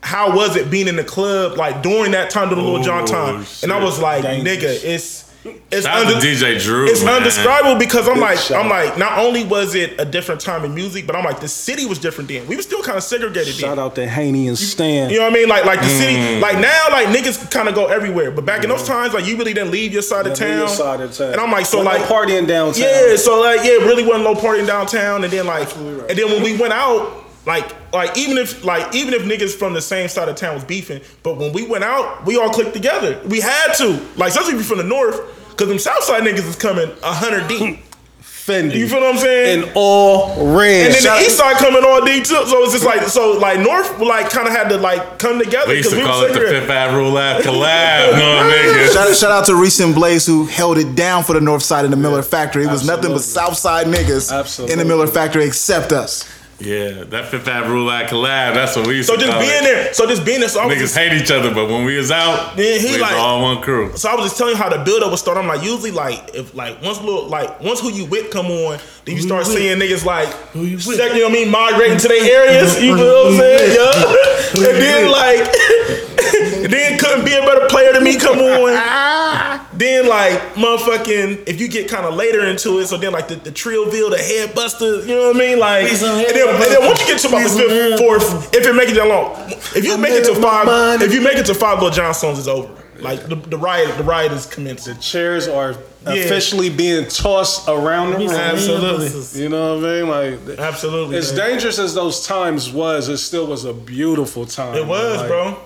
how 0.04 0.36
was 0.36 0.56
it 0.58 0.70
being 0.70 0.88
in 0.90 0.96
the 0.98 1.04
club 1.06 1.58
like 1.58 1.82
during 1.82 2.12
that 2.12 2.30
time 2.30 2.50
during 2.50 2.64
the 2.64 2.70
Lil 2.70 2.84
Jon 2.84 3.04
Oh, 3.04 3.08
time? 3.08 3.44
shit. 3.46 3.64
And 3.64 3.72
I 3.72 3.82
was 3.82 4.00
like, 4.00 4.24
Dangerous. 4.24 4.58
nigga, 4.58 4.84
it's 4.86 5.27
it's 5.72 5.86
Shout 5.86 6.06
out 6.08 6.22
DJ 6.24 6.62
Drew, 6.62 6.86
It's 6.88 7.04
man. 7.04 7.18
undescribable 7.18 7.78
because 7.80 8.08
I'm 8.08 8.20
like, 8.20 8.38
shout. 8.38 8.64
I'm 8.64 8.70
like, 8.70 8.98
not 8.98 9.20
only 9.20 9.44
was 9.46 9.76
it 9.76 10.00
a 10.00 10.06
different 10.06 10.42
time 10.42 10.64
in 10.66 10.74
music, 10.76 11.06
but 11.08 11.16
I'm 11.16 11.24
like, 11.24 11.40
the 11.40 11.48
city 11.48 11.86
was 11.86 12.00
different 12.00 12.30
then. 12.30 12.48
We 12.48 12.56
were 12.56 12.62
still 12.62 12.82
kind 12.84 12.98
of 12.98 13.04
segregated 13.04 13.54
shout 13.56 13.76
then. 13.78 13.80
out 13.80 13.96
to 13.96 14.08
Haney 14.08 14.48
and 14.48 14.58
Stan. 14.58 15.10
You 15.10 15.18
know 15.18 15.24
what 15.26 15.34
I 15.34 15.36
mean? 15.36 15.50
Like, 15.50 15.66
like 15.66 15.80
the 15.82 15.88
Mm. 15.88 16.00
city, 16.00 16.40
like 16.40 16.60
now, 16.60 16.88
like 16.92 17.08
niggas 17.08 17.50
kind 17.52 17.68
of 17.70 17.76
go 17.76 17.88
everywhere. 17.88 18.32
But 18.32 18.46
back 18.46 18.64
in 18.64 18.70
those 18.70 18.88
times, 18.88 19.14
like 19.14 19.26
you 19.26 19.38
really 19.38 19.54
didn't 19.54 19.72
leave 19.72 19.94
your 19.94 20.02
side 20.02 20.28
of 20.28 20.34
town. 20.36 20.58
your 20.60 20.68
side 20.68 21.02
of 21.02 21.14
town. 21.16 21.32
And 21.34 21.42
I'm 21.42 21.52
like, 21.52 21.66
so 21.66 21.84
Wasn't 21.84 22.00
like 22.00 22.10
no 22.10 22.16
partying 22.16 22.48
downtown. 22.48 22.84
Yeah, 22.84 23.16
so 23.16 23.40
like, 23.42 23.62
yeah, 23.64 23.72
really 23.86 24.04
wasn't 24.06 24.24
low 24.26 24.36
partying 24.36 24.68
downtown. 24.68 25.24
And 25.24 25.32
then 25.34 25.46
like, 25.48 25.74
and 25.76 26.10
then 26.18 26.30
when 26.32 26.44
we 26.44 26.58
went 26.58 26.74
out, 26.74 27.24
like, 27.46 27.66
like 27.94 28.18
even 28.18 28.38
if 28.38 28.66
like 28.66 28.94
even 28.94 29.14
if 29.14 29.22
niggas 29.24 29.56
from 29.56 29.74
the 29.74 29.82
same 29.82 30.10
side 30.10 30.28
of 30.28 30.36
town 30.36 30.54
was 30.56 30.66
beefing, 30.66 31.00
but 31.24 31.38
when 31.38 31.54
we 31.54 31.66
went 31.66 31.84
out, 31.86 32.26
we 32.26 32.36
all 32.38 32.50
clicked 32.50 32.74
together. 32.74 33.22
We 33.28 33.40
had 33.40 33.74
to, 33.76 33.92
like, 34.18 34.30
especially 34.32 34.50
if 34.56 34.56
you're 34.56 34.64
from 34.64 34.80
the 34.80 34.84
north, 34.84 35.22
because 35.58 35.68
them 35.70 35.80
south 35.80 36.04
side 36.04 36.22
niggas 36.24 36.48
is 36.48 36.56
coming 36.56 36.90
a 37.04 37.14
hundred 37.14 37.48
deep. 37.48 37.78
Hmm. 37.80 37.84
Fendi. 38.22 38.76
You 38.76 38.88
feel 38.88 39.02
what 39.02 39.14
I'm 39.16 39.20
saying? 39.20 39.64
and 39.64 39.72
all 39.76 40.30
red. 40.56 40.86
And 40.86 40.94
then 40.94 41.02
Shout- 41.02 41.20
the 41.20 41.26
east 41.26 41.38
side 41.38 41.58
coming 41.58 41.84
all 41.84 42.06
deep 42.06 42.24
too. 42.24 42.46
So 42.48 42.64
it's 42.64 42.72
just 42.72 42.86
like 42.86 43.02
so 43.10 43.34
like 43.34 43.60
North 43.60 44.00
like 44.00 44.30
kind 44.30 44.48
of 44.48 44.54
had 44.54 44.70
to 44.70 44.78
like 44.78 45.20
come 45.20 45.38
together 45.38 45.68
We 45.68 45.78
used 45.80 45.90
to 45.90 45.98
we 45.98 46.04
call 46.04 46.22
were 46.22 46.28
it 46.28 46.30
the 46.30 46.34
segregated. 46.36 46.62
Fifth 46.64 46.72
Avenue 46.72 47.08
Lab 47.10 47.44
collab. 47.44 48.14
No 48.14 48.50
niggas. 48.50 48.94
Shout, 48.94 49.16
shout 49.18 49.32
out 49.32 49.46
to 49.48 49.56
Recent 49.62 49.96
Blaze 49.96 50.26
who 50.26 50.46
held 50.46 50.78
it 50.78 50.96
down 50.96 51.26
for 51.26 51.34
the 51.34 51.42
North 51.42 51.62
Side 51.64 51.84
in 51.84 51.92
the 51.92 51.98
Miller 51.98 52.22
Factory. 52.24 52.64
It 52.64 52.72
was 52.72 52.88
nothing 52.88 53.10
but 53.12 53.16
Absolutely. 53.16 53.48
South 53.54 53.58
Side 53.58 53.88
niggas 53.88 54.32
Absolutely. 54.32 54.72
in 54.74 54.80
the 54.80 54.86
Miller 54.86 55.08
Factory 55.08 55.46
except 55.46 55.92
us. 55.92 56.24
Yeah, 56.60 57.04
that 57.14 57.28
Fifth 57.28 57.48
Avenue 57.48 57.84
Lab 57.84 58.08
collab. 58.10 58.56
That's 58.56 58.76
what 58.76 58.88
we 58.88 58.96
used 58.96 59.08
So 59.10 59.14
to 59.16 59.20
just 59.22 59.32
call 59.32 59.42
being 59.42 59.54
it. 59.54 59.62
there, 59.64 59.94
so 59.94 60.08
just 60.08 60.26
being 60.26 60.40
there, 60.40 60.50
so 60.50 60.62
I 60.62 60.66
Niggas 60.66 60.80
just, 60.80 60.98
hate 60.98 61.14
each 61.14 61.30
other, 61.30 61.54
but 61.54 61.68
when 61.70 61.86
we 61.86 61.96
was 61.98 62.10
out, 62.10 62.58
Yeah, 62.58 62.78
he 62.80 62.86
we 62.88 62.92
was 62.94 63.02
like- 63.02 63.14
all 63.16 63.44
one 63.44 63.62
crew. 63.62 63.96
so 63.96 64.10
I 64.10 64.16
was 64.16 64.26
just 64.26 64.38
telling 64.40 64.54
you 64.56 64.58
how 64.58 64.68
the 64.68 64.80
build 64.80 65.04
up 65.04 65.12
would 65.12 65.20
start. 65.20 65.38
I'm 65.38 65.46
like, 65.46 65.62
usually 65.64 65.92
like 65.92 66.32
if 66.34 66.56
like 66.56 66.82
once 66.82 67.00
little 67.00 67.28
like 67.28 67.62
once 67.62 67.80
who 67.80 67.92
you 67.92 68.06
with 68.06 68.32
come 68.32 68.48
on, 68.48 68.80
then 69.06 69.16
you 69.16 69.22
start 69.22 69.46
seeing 69.46 69.78
niggas 69.78 70.04
like 70.04 70.30
who 70.54 70.62
you, 70.62 70.78
you 70.78 70.98
know 70.98 71.06
what 71.06 71.30
I 71.30 71.32
mean, 71.32 71.50
migrating 71.52 71.98
to 72.00 72.08
their 72.08 72.24
areas. 72.48 72.82
You 72.82 72.96
know 72.96 73.24
what 73.26 73.34
I'm 73.34 73.40
saying? 73.40 73.76
Yeah. 73.78 74.16
And 74.58 74.64
then 74.64 75.12
like 75.12 75.46
then 76.70 77.00
couldn't 77.00 77.26
be 77.26 77.34
a 77.34 77.42
better 77.42 77.68
player 77.68 77.94
than 77.94 78.04
me 78.04 78.18
come 78.18 78.40
on. 78.40 79.64
Then 79.78 80.08
like 80.08 80.56
motherfucking 80.56 81.48
if 81.48 81.62
you 81.62 81.68
get 81.68 81.88
kind 81.88 82.06
of 82.06 82.16
later 82.16 82.44
into 82.46 82.80
it, 82.80 82.88
so 82.88 82.98
then 82.98 83.12
like 83.12 83.28
the, 83.28 83.36
the 83.36 83.52
Trillville, 83.52 84.10
the 84.10 84.18
head 84.18 84.56
buster, 84.56 85.02
you 85.02 85.14
know 85.14 85.28
what 85.28 85.36
I 85.36 85.40
mean? 85.40 85.60
Like 85.60 85.88
and 85.88 85.98
then, 85.98 86.26
and 86.26 86.36
then 86.36 86.86
once 86.88 87.00
you 87.02 87.06
get 87.06 87.20
to 87.20 87.28
about 87.28 87.44
the 87.44 87.50
fifth, 87.50 88.00
fourth, 88.00 88.56
if 88.56 88.66
it 88.66 88.74
make 88.74 88.90
it 88.90 88.96
that 88.96 89.08
long, 89.08 89.36
if 89.76 89.86
you 89.86 89.96
make 90.00 90.14
it 90.14 90.26
to 90.26 90.42
five, 90.42 91.00
if 91.02 91.14
you 91.14 91.22
make 91.22 91.38
it 91.38 91.46
to 91.46 91.54
five 91.54 91.80
Lil 91.80 91.92
Jon 91.92 92.14
songs, 92.16 92.40
it's 92.40 92.48
over. 92.48 92.74
Like 93.00 93.28
the, 93.28 93.36
the 93.36 93.58
riot, 93.58 93.96
the 93.98 94.04
riot 94.04 94.32
is 94.32 94.46
commencing. 94.48 94.98
chairs 95.00 95.48
are 95.48 95.76
officially 96.06 96.70
being 96.70 97.08
tossed 97.08 97.68
around 97.68 98.12
the 98.12 98.18
room. 98.20 98.30
Absolutely. 98.30 99.42
You 99.42 99.50
know 99.50 99.76
what 99.76 99.90
I 99.90 100.02
mean? 100.02 100.10
Like 100.48 100.60
Absolutely. 100.60 101.18
as 101.18 101.32
man. 101.36 101.50
dangerous 101.50 101.80
as 101.80 101.94
those 101.94 102.26
times 102.26 102.72
was, 102.72 103.10
it 103.10 103.18
still 103.18 103.48
was 103.48 103.66
a 103.66 103.74
beautiful 103.74 104.46
time. 104.46 104.76
It 104.76 104.88
was, 104.88 105.18
Like, 105.18 105.28
bro. 105.28 105.60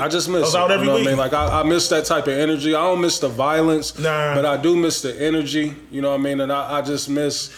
I 0.00 0.08
just 0.08 0.28
miss 0.28 0.42
was 0.42 0.54
it. 0.54 0.58
out 0.60 0.70
you 0.70 0.76
know 0.76 0.82
week. 0.82 0.90
What 0.92 1.00
I 1.02 1.04
mean, 1.10 1.16
like 1.16 1.32
I, 1.32 1.60
I 1.60 1.62
miss 1.62 1.88
that 1.88 2.04
type 2.04 2.26
of 2.26 2.34
energy. 2.34 2.74
I 2.74 2.80
don't 2.82 3.00
miss 3.00 3.18
the 3.18 3.28
violence, 3.28 3.98
Nah. 3.98 4.34
but 4.34 4.44
I 4.44 4.56
do 4.56 4.76
miss 4.76 5.02
the 5.02 5.20
energy. 5.20 5.74
You 5.90 6.02
know 6.02 6.10
what 6.10 6.20
I 6.20 6.22
mean? 6.22 6.40
And 6.40 6.52
I, 6.52 6.78
I 6.78 6.82
just 6.82 7.08
miss 7.08 7.50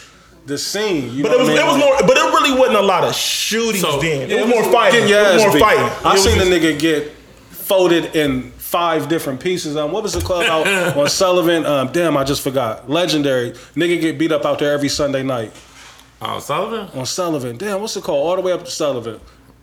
the 0.45 0.57
scene. 0.57 1.13
You 1.13 1.23
But 1.23 1.29
know 1.33 1.35
it 1.35 1.39
was, 1.41 1.49
what 1.49 1.57
I 1.59 1.61
it 1.61 1.65
mean? 1.65 1.67
was 1.67 1.77
more, 2.01 2.07
but 2.07 2.17
it 2.17 2.21
really 2.33 2.57
wasn't 2.59 2.77
a 2.77 2.81
lot 2.81 3.03
of 3.03 3.13
shootings 3.15 3.81
So- 3.81 3.99
then. 4.01 4.29
Yeah, 4.29 4.37
It 4.37 4.41
was 4.47 4.49
more 4.49 4.63
fighting. 4.71 5.07
Getting 5.07 5.09
your 5.09 5.21
It 5.21 5.33
was 5.35 5.43
more 5.45 5.59
fighting. 5.59 6.05
I 6.05 6.13
It 6.15 6.19
seen 6.19 6.33
a 6.39 6.45
just- 6.45 6.51
nigga 6.51 6.79
get 6.79 7.11
folded 7.51 8.15
in 8.15 8.51
five 8.57 9.07
different 9.07 9.39
pieces. 9.39 9.77
Um, 9.77 9.91
what 9.91 10.01
was 10.03 10.13
the 10.13 10.21
club 10.21 10.43
out 10.45 10.67
on 10.97 11.07
Sullivan? 11.09 11.65
Um, 11.65 11.89
damn, 11.91 12.17
I 12.17 12.23
just 12.23 12.41
forgot. 12.41 12.89
Legendary. 12.89 13.51
Nigga 13.75 14.01
get 14.01 14.17
beat 14.17 14.31
up 14.31 14.45
out 14.45 14.59
there 14.59 14.73
every 14.73 14.89
Sunday 14.89 15.23
night 15.23 15.51
On 16.21 16.41
Sullivan? 16.41 16.87
on 16.99 17.05
Sullivan. 17.05 17.57
Damn, 17.57 17.79
what's 17.81 17.95
it 17.95 18.03
called? 18.03 18.27
All 18.27 18.35
the 18.35 18.41
way 18.41 18.51
up 18.51 18.65
to 18.65 18.71
Sullivan. 18.71 19.19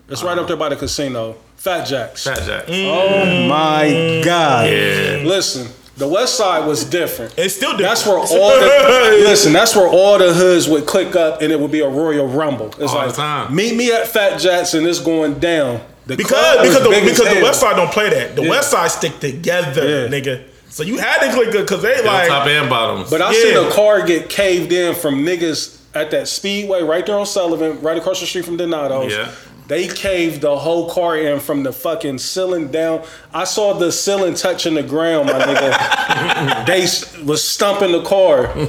It's 0.09 0.23
right 0.23 0.39
up 0.39 0.47
there 0.47 0.57
by 0.57 0.69
the 0.71 0.77
casino. 0.77 1.37
Fat 1.61 1.85
Jacks. 1.85 2.25
Fat 2.25 2.43
Jack. 2.47 2.67
Mm. 2.69 2.87
Oh 2.87 3.49
my 3.49 4.23
God. 4.25 4.67
Yeah. 4.71 5.23
Listen, 5.27 5.69
the 5.99 6.09
West 6.09 6.37
Side 6.37 6.67
was 6.67 6.85
different. 6.85 7.35
It's 7.37 7.55
still 7.55 7.77
different. 7.77 7.91
That's 7.91 8.07
where 8.07 8.17
all 8.17 8.51
the 8.59 9.19
listen. 9.29 9.53
That's 9.53 9.77
where 9.77 9.87
all 9.87 10.17
the 10.17 10.33
hoods 10.33 10.69
would 10.71 10.87
click 10.87 11.15
up, 11.17 11.43
and 11.43 11.53
it 11.53 11.61
would 11.61 11.71
be 11.71 11.81
a 11.81 11.89
Royal 11.89 12.27
Rumble. 12.27 12.69
It's 12.79 12.93
All 12.93 12.97
like 12.97 13.11
the 13.11 13.17
time. 13.17 13.55
meet 13.55 13.77
me 13.77 13.93
at 13.93 14.09
Fat 14.09 14.39
Jacks, 14.41 14.73
and 14.73 14.87
it's 14.87 15.01
going 15.01 15.39
down. 15.39 15.83
The 16.07 16.17
because 16.17 16.67
because 16.67 16.83
the, 16.83 16.89
because 16.89 17.19
the. 17.19 17.43
West 17.43 17.61
Side 17.61 17.77
don't 17.77 17.93
play 17.93 18.09
that. 18.09 18.37
The 18.37 18.43
Yeah. 18.45 18.49
West 18.51 18.71
Side 18.71 18.91
stick 18.91 19.21
together, 19.21 19.87
Yeah. 19.87 20.09
nigga. 20.09 20.45
So 20.71 20.83
you 20.83 20.97
had 20.97 21.19
to 21.27 21.31
click 21.35 21.53
because 21.53 21.83
they 21.83 21.97
Bill 21.97 22.07
like 22.07 22.29
top 22.29 22.47
and 22.47 22.71
bottoms. 22.71 23.11
But 23.11 23.21
I 23.21 23.33
Yeah. 23.33 23.43
seen 23.43 23.57
a 23.67 23.71
car 23.71 24.01
get 24.07 24.31
caved 24.31 24.73
in 24.73 24.95
from 24.95 25.27
niggas 25.27 25.77
at 25.93 26.11
that 26.13 26.27
speedway 26.29 26.81
right 26.83 27.05
there 27.05 27.17
on 27.19 27.27
Sullivan, 27.27 27.81
right 27.83 27.99
across 27.99 28.21
the 28.21 28.27
street 28.27 28.45
from 28.47 28.57
Donato's. 28.57 29.13
Yeah. 29.13 29.29
They 29.71 29.87
caved 29.87 30.41
the 30.41 30.59
whole 30.59 30.91
car 30.91 31.17
in 31.17 31.39
from 31.39 31.63
the 31.63 31.73
fucking 31.73 32.19
ceiling 32.19 32.73
down. 32.73 33.05
I 33.33 33.45
saw 33.45 33.73
the 33.75 33.93
ceiling 33.93 34.35
touching 34.35 34.75
the 34.75 34.83
ground, 34.83 35.27
my 35.29 35.35
nigga. 35.39 36.67
they 36.67 36.81
was 37.25 37.49
stumping 37.49 37.93
the 37.93 38.03
car. 38.03 38.53
yeah. 38.57 38.65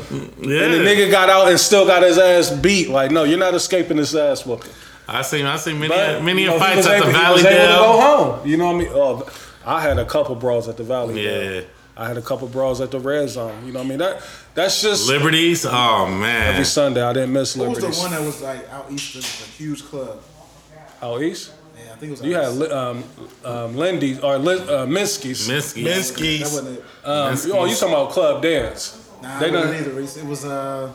And 0.62 0.74
the 0.76 0.78
nigga 0.86 1.10
got 1.10 1.28
out 1.28 1.48
and 1.50 1.60
still 1.60 1.88
got 1.88 2.04
his 2.04 2.20
ass 2.20 2.52
beat. 2.56 2.90
Like, 2.90 3.10
no, 3.10 3.24
you're 3.24 3.40
not 3.40 3.56
escaping 3.56 3.98
this 3.98 4.14
ass 4.14 4.46
whooping. 4.46 4.70
I 5.08 5.24
seen 5.24 5.48
I 5.48 5.58
seen 5.58 5.80
many 5.80 5.90
But, 5.90 6.24
many 6.24 6.44
you 6.44 6.48
know, 6.50 6.54
he 6.54 6.60
fights 6.60 6.86
at 6.86 6.98
able- 6.98 7.08
the 7.08 7.12
he 7.14 7.18
Valley 7.18 7.34
was 7.34 7.46
able 7.46 7.62
to 7.62 7.74
go 7.74 8.02
home. 8.02 8.48
You 8.48 8.58
know 8.58 8.66
what 8.68 8.76
I 8.76 8.78
mean? 8.78 8.90
Oh, 8.92 9.30
I 9.66 9.82
had 9.82 9.98
a 9.98 10.06
couple 10.06 10.36
brawls 10.36 10.68
at 10.70 10.78
the 10.78 10.84
Valley. 10.84 11.24
Yeah. 11.26 11.32
Dale. 11.32 11.64
I 11.98 12.08
had 12.08 12.18
a 12.18 12.22
couple 12.22 12.48
brawls 12.48 12.80
at 12.80 12.92
the 12.92 13.00
Red 13.00 13.28
Zone. 13.30 13.66
You 13.66 13.72
know 13.74 13.80
what 13.80 13.86
I 13.86 13.90
mean? 13.90 13.98
That 13.98 14.22
that's 14.54 14.82
just 14.84 15.08
Liberties. 15.10 15.66
Oh 15.66 16.06
man. 16.08 16.54
every 16.54 16.66
Sunday. 16.66 17.02
I 17.02 17.12
didn't 17.14 17.34
miss 17.34 17.58
Liberties. 17.58 17.82
What 17.84 17.90
was 17.90 18.04
Liberties. 18.04 18.22
the 18.22 18.28
one 18.28 18.44
that 18.44 18.54
was 18.56 18.64
like 18.64 18.70
out 18.72 18.92
east 18.92 19.16
of 19.16 19.24
a 19.24 19.52
huge 19.58 19.84
club? 19.86 20.22
Out 21.02 21.22
east? 21.22 21.52
Yeah, 21.78 21.94
I 21.94 21.96
think 21.96 22.04
it 22.04 22.12
was. 22.12 22.22
You 22.22 22.38
out 22.38 22.44
had 22.44 22.52
east. 22.52 22.60
Li- 22.62 22.70
um, 22.72 23.04
um, 23.46 23.76
Lindy's 23.76 24.20
or 24.20 24.38
Lin- 24.38 24.70
uh, 24.70 24.86
Minsky's. 24.86 25.48
Minsky. 25.48 25.84
That 25.86 25.98
Minsky's. 25.98 26.42
wasn't 26.42 26.78
it. 26.78 26.84
Um, 27.04 27.38
oh, 27.54 27.66
you 27.66 27.76
talking 27.76 27.94
about 27.94 28.12
Club 28.12 28.42
Dance? 28.44 29.10
Nah, 29.22 29.40
They 29.40 29.48
it 29.48 29.52
wasn't 29.54 29.72
done- 29.74 29.82
either. 29.82 29.92
Reese. 29.92 30.18
It 30.18 30.26
was 30.26 30.46
uh. 30.46 30.92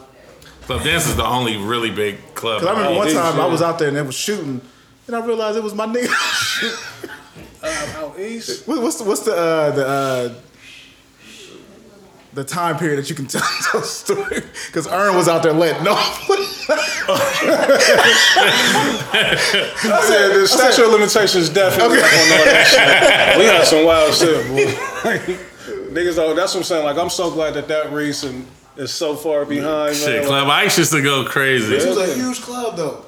Club 0.62 0.82
Dance 0.84 1.06
is 1.08 1.16
the 1.16 1.24
only 1.24 1.56
really 1.56 1.90
big 1.90 2.18
club. 2.34 2.60
Cause 2.60 2.68
I 2.68 2.72
remember 2.72 2.98
one 2.98 3.12
time 3.12 3.40
I 3.40 3.46
was 3.46 3.62
out 3.62 3.78
there 3.78 3.88
and 3.88 3.96
they 3.96 4.02
was 4.02 4.16
shooting, 4.16 4.60
and 5.06 5.16
I 5.16 5.24
realized 5.24 5.56
it 5.56 5.62
was 5.64 5.74
my 5.74 5.86
nigga. 5.86 6.12
Out 7.96 8.18
east? 8.18 8.66
What- 8.68 8.80
what's 8.82 8.98
the 8.98 9.04
what's 9.04 9.20
the 9.22 9.34
uh, 9.36 9.70
the 9.72 9.86
uh, 9.86 10.34
the 12.36 12.44
time 12.44 12.78
period 12.78 12.98
that 12.98 13.08
you 13.10 13.16
can 13.16 13.26
tell 13.34 13.42
those 13.72 13.90
stories? 13.90 14.44
Because 14.66 14.86
Ern 14.86 15.16
was 15.16 15.26
out 15.28 15.42
there 15.42 15.52
letting 15.52 15.88
off. 15.88 16.22
I 19.08 20.00
said 20.06 20.40
the 20.40 20.46
statute 20.46 20.84
of 20.86 20.92
limitations 20.92 21.48
definitely 21.48 21.98
up 21.98 22.04
on 22.04 22.32
all 22.38 22.44
that. 22.44 23.34
We 23.38 23.44
had 23.44 23.64
some 23.64 23.84
wild 23.84 24.14
shit, 24.14 24.46
boy. 24.48 25.36
Niggas, 25.92 26.16
though, 26.16 26.34
that's 26.34 26.52
what 26.54 26.60
I'm 26.60 26.64
saying. 26.64 26.84
Like, 26.84 26.98
I'm 26.98 27.10
so 27.10 27.30
glad 27.30 27.54
that 27.54 27.68
that 27.68 27.90
reason 27.92 28.46
is 28.76 28.92
so 28.92 29.16
far 29.16 29.44
behind. 29.46 29.96
Shit, 29.96 30.16
man. 30.20 30.26
Club 30.26 30.48
Ice 30.48 30.76
used 30.78 30.92
to 30.92 31.02
go 31.02 31.24
crazy. 31.24 31.68
This 31.68 31.86
was 31.86 31.96
a 31.96 32.14
huge 32.14 32.42
club 32.42 32.76
though. 32.76 33.04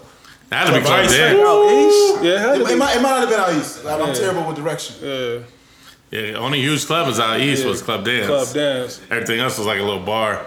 That 0.49 0.67
had 0.67 0.73
to 0.75 0.81
be 0.81 0.87
Club 0.87 1.01
Ice. 1.01 1.13
Dance. 1.15 1.39
Out 1.39 1.71
east? 1.71 2.25
Yeah, 2.25 2.31
it 2.31 2.55
It, 2.55 2.59
to 2.59 2.65
it 2.65 2.69
be. 2.69 2.77
might, 2.77 2.97
it 2.97 3.03
might 3.03 3.11
not 3.11 3.21
have 3.21 3.29
been 3.29 3.41
out 3.41 3.53
east. 3.55 3.85
I'm, 3.85 4.01
I'm 4.03 4.15
terrible 4.15 4.47
with 4.49 4.57
direction. 4.57 4.97
Yeah, 5.03 5.41
Yeah, 6.11 6.39
only 6.39 6.61
huge 6.61 6.87
club 6.87 7.09
is 7.09 7.21
out 7.21 7.39
east 7.41 7.65
was 7.67 7.83
Club 7.83 8.05
Dance. 8.05 8.27
Club 8.27 8.49
Dance. 8.55 9.01
Everything 9.11 9.41
else 9.41 9.59
was 9.59 9.67
like 9.67 9.79
a 9.79 9.83
little 9.83 10.03
bar. 10.05 10.45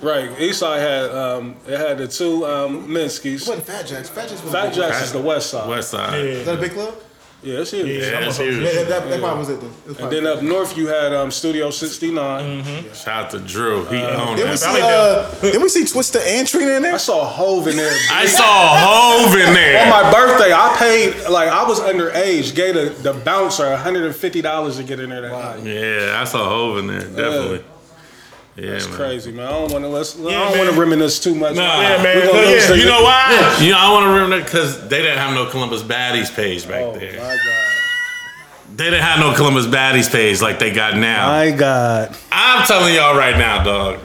Right. 0.00 0.30
East 0.40 0.60
side 0.60 0.80
had 0.80 1.10
um, 1.10 1.56
it 1.66 1.76
had 1.78 1.98
the 1.98 2.08
two 2.08 2.46
um, 2.46 2.84
It 2.84 2.88
Minsky's. 2.88 3.46
wasn't 3.46 3.66
Fat 3.66 3.86
Jacks. 3.86 4.08
Fat 4.08 4.28
Jacks 4.28 4.42
was 4.42 4.52
Fat 4.52 4.66
big. 4.66 4.74
Jacks 4.74 5.02
is 5.02 5.12
the 5.12 5.20
west 5.20 5.50
side. 5.50 5.68
West 5.68 5.90
side. 5.90 6.14
Is 6.20 6.46
that 6.46 6.58
a 6.58 6.60
big 6.60 6.72
club? 6.72 6.94
Yeah, 7.42 7.56
that's 7.56 7.70
huge. 7.70 7.86
Yeah, 7.86 8.20
it's 8.26 8.38
Yeah, 8.38 8.44
huge. 8.44 8.62
that, 8.74 8.88
that, 8.88 9.08
that 9.08 9.20
probably 9.20 9.38
was 9.38 9.48
it. 9.48 9.60
Though. 9.60 9.66
It 9.66 9.88
was 9.88 9.98
And 9.98 10.12
then 10.12 10.26
up 10.26 10.42
north, 10.42 10.76
you 10.76 10.88
had 10.88 11.14
um, 11.14 11.30
Studio 11.30 11.70
69. 11.70 12.64
Shout 12.92 13.08
out 13.08 13.30
to 13.30 13.38
Drew. 13.38 13.84
He 13.86 13.96
owned 13.96 14.36
Didn't 14.36 14.50
we 14.50 14.56
see? 14.56 14.80
Uh, 14.82 15.30
didn't 15.40 15.62
we 15.62 15.68
see 15.70 15.84
Twista 15.84 16.20
and 16.26 16.46
Trina 16.46 16.72
in 16.72 16.82
there? 16.82 16.90
I 16.90 16.92
there? 16.92 16.98
saw 16.98 17.24
Hov 17.26 17.66
in 17.68 17.76
there. 17.76 17.96
I 18.12 18.26
saw 18.26 18.44
Hov 18.44 19.34
in 19.36 19.54
there. 19.54 19.82
On 19.84 19.88
my 19.88 20.10
birthday, 20.12 20.52
I 20.52 20.76
paid 20.78 21.28
like 21.30 21.48
I 21.48 21.66
was 21.66 21.80
underage. 21.80 22.54
Gave 22.54 22.74
the, 22.74 22.90
the 23.02 23.14
bouncer 23.20 23.68
one 23.70 23.78
hundred 23.78 24.04
and 24.04 24.14
fifty 24.14 24.42
dollars 24.42 24.76
to 24.76 24.82
get 24.84 25.00
in 25.00 25.08
there 25.10 25.22
that 25.22 25.32
night. 25.32 25.64
Yeah, 25.64 26.20
I 26.20 26.24
saw 26.24 26.48
Hov 26.48 26.78
in 26.78 26.86
there. 26.88 27.00
Definitely. 27.00 27.64
Yeah, 28.56 28.72
It's 28.72 28.86
man. 28.88 28.96
crazy, 28.96 29.32
man. 29.32 29.46
I 29.46 29.50
don't 29.50 29.72
want 29.72 29.84
to 29.84 29.88
let's. 29.88 30.18
I 30.18 30.22
don't 30.22 30.58
want 30.58 30.70
to 30.74 30.78
reminisce 30.78 31.18
too 31.20 31.34
much. 31.34 31.54
Nah. 31.54 31.80
Yeah, 31.80 32.02
man. 32.02 32.16
We 32.16 32.26
gonna 32.26 32.50
Yeah. 32.50 32.74
You 32.74 32.84
know 32.84 33.02
why? 33.02 33.58
you 33.60 33.70
know, 33.70 33.78
I 33.78 33.92
want 33.92 34.04
to 34.06 34.12
reminisce 34.12 34.44
because 34.44 34.88
they 34.88 34.98
didn't 35.02 35.18
have 35.18 35.32
no 35.34 35.46
Columbus 35.46 35.82
Baddies 35.82 36.34
page 36.34 36.66
back 36.68 36.82
Oh 36.82 36.96
there. 36.98 37.12
my 37.12 37.36
god. 37.36 37.66
They 38.76 38.84
didn't 38.84 39.02
have 39.02 39.18
no 39.20 39.34
Columbus 39.34 39.66
Baddies 39.66 40.10
page 40.10 40.40
like 40.42 40.58
they 40.58 40.72
got 40.72 40.96
now. 40.96 41.28
My 41.28 41.50
god. 41.52 42.16
I'm 42.32 42.66
telling 42.66 42.94
y'all 42.94 43.16
right 43.16 43.36
now, 43.36 43.62
dog. 43.62 43.98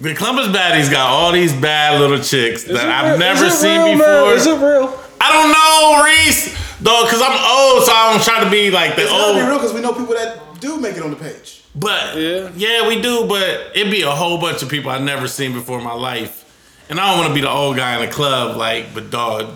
The 0.00 0.14
Columbus 0.14 0.48
Baddies 0.48 0.90
got 0.90 1.10
all 1.10 1.32
these 1.32 1.52
bad 1.52 2.00
little 2.00 2.18
chicks 2.18 2.64
Is 2.64 2.76
that 2.78 2.88
I've 2.88 3.10
real- 3.12 3.18
never 3.18 3.50
seen 3.50 3.80
real, 3.82 3.92
before. 3.98 4.06
Man? 4.26 4.34
Is 4.36 4.46
it 4.46 4.58
real? 4.58 5.00
I 5.20 5.32
don't 5.32 5.50
know, 5.52 6.04
Reese. 6.04 6.54
Dog, 6.80 7.06
because 7.06 7.20
I'm 7.20 7.32
old, 7.32 7.84
so 7.84 7.92
I'm 7.94 8.20
trying 8.20 8.44
to 8.44 8.50
be 8.50 8.70
like 8.70 8.94
the 8.94 9.02
It's 9.02 9.10
gotta 9.10 9.34
be 9.34 9.44
real 9.46 9.56
because 9.58 9.72
we 9.74 9.80
know 9.80 9.92
people 9.92 10.14
that 10.14 10.60
do 10.60 10.78
make 10.80 10.96
it 10.96 11.02
on 11.02 11.10
the 11.10 11.16
page. 11.16 11.57
But 11.74 12.16
Yeah. 12.16 12.50
yeah. 12.56 12.88
we 12.88 13.00
do. 13.00 13.26
But 13.26 13.72
it'd 13.74 13.92
be 13.92 14.02
a 14.02 14.10
whole 14.10 14.38
bunch 14.38 14.62
of 14.62 14.68
people 14.68 14.90
I've 14.90 15.02
never 15.02 15.28
seen 15.28 15.52
before 15.52 15.78
in 15.78 15.84
my 15.84 15.92
life, 15.94 16.44
and 16.88 16.98
I 16.98 17.08
don't 17.10 17.18
want 17.18 17.28
to 17.28 17.34
be 17.34 17.40
the 17.42 17.50
old 17.50 17.76
guy 17.76 17.94
in 18.00 18.08
the 18.08 18.12
club. 18.12 18.56
Like, 18.56 18.94
but 18.94 19.10
dog, 19.10 19.54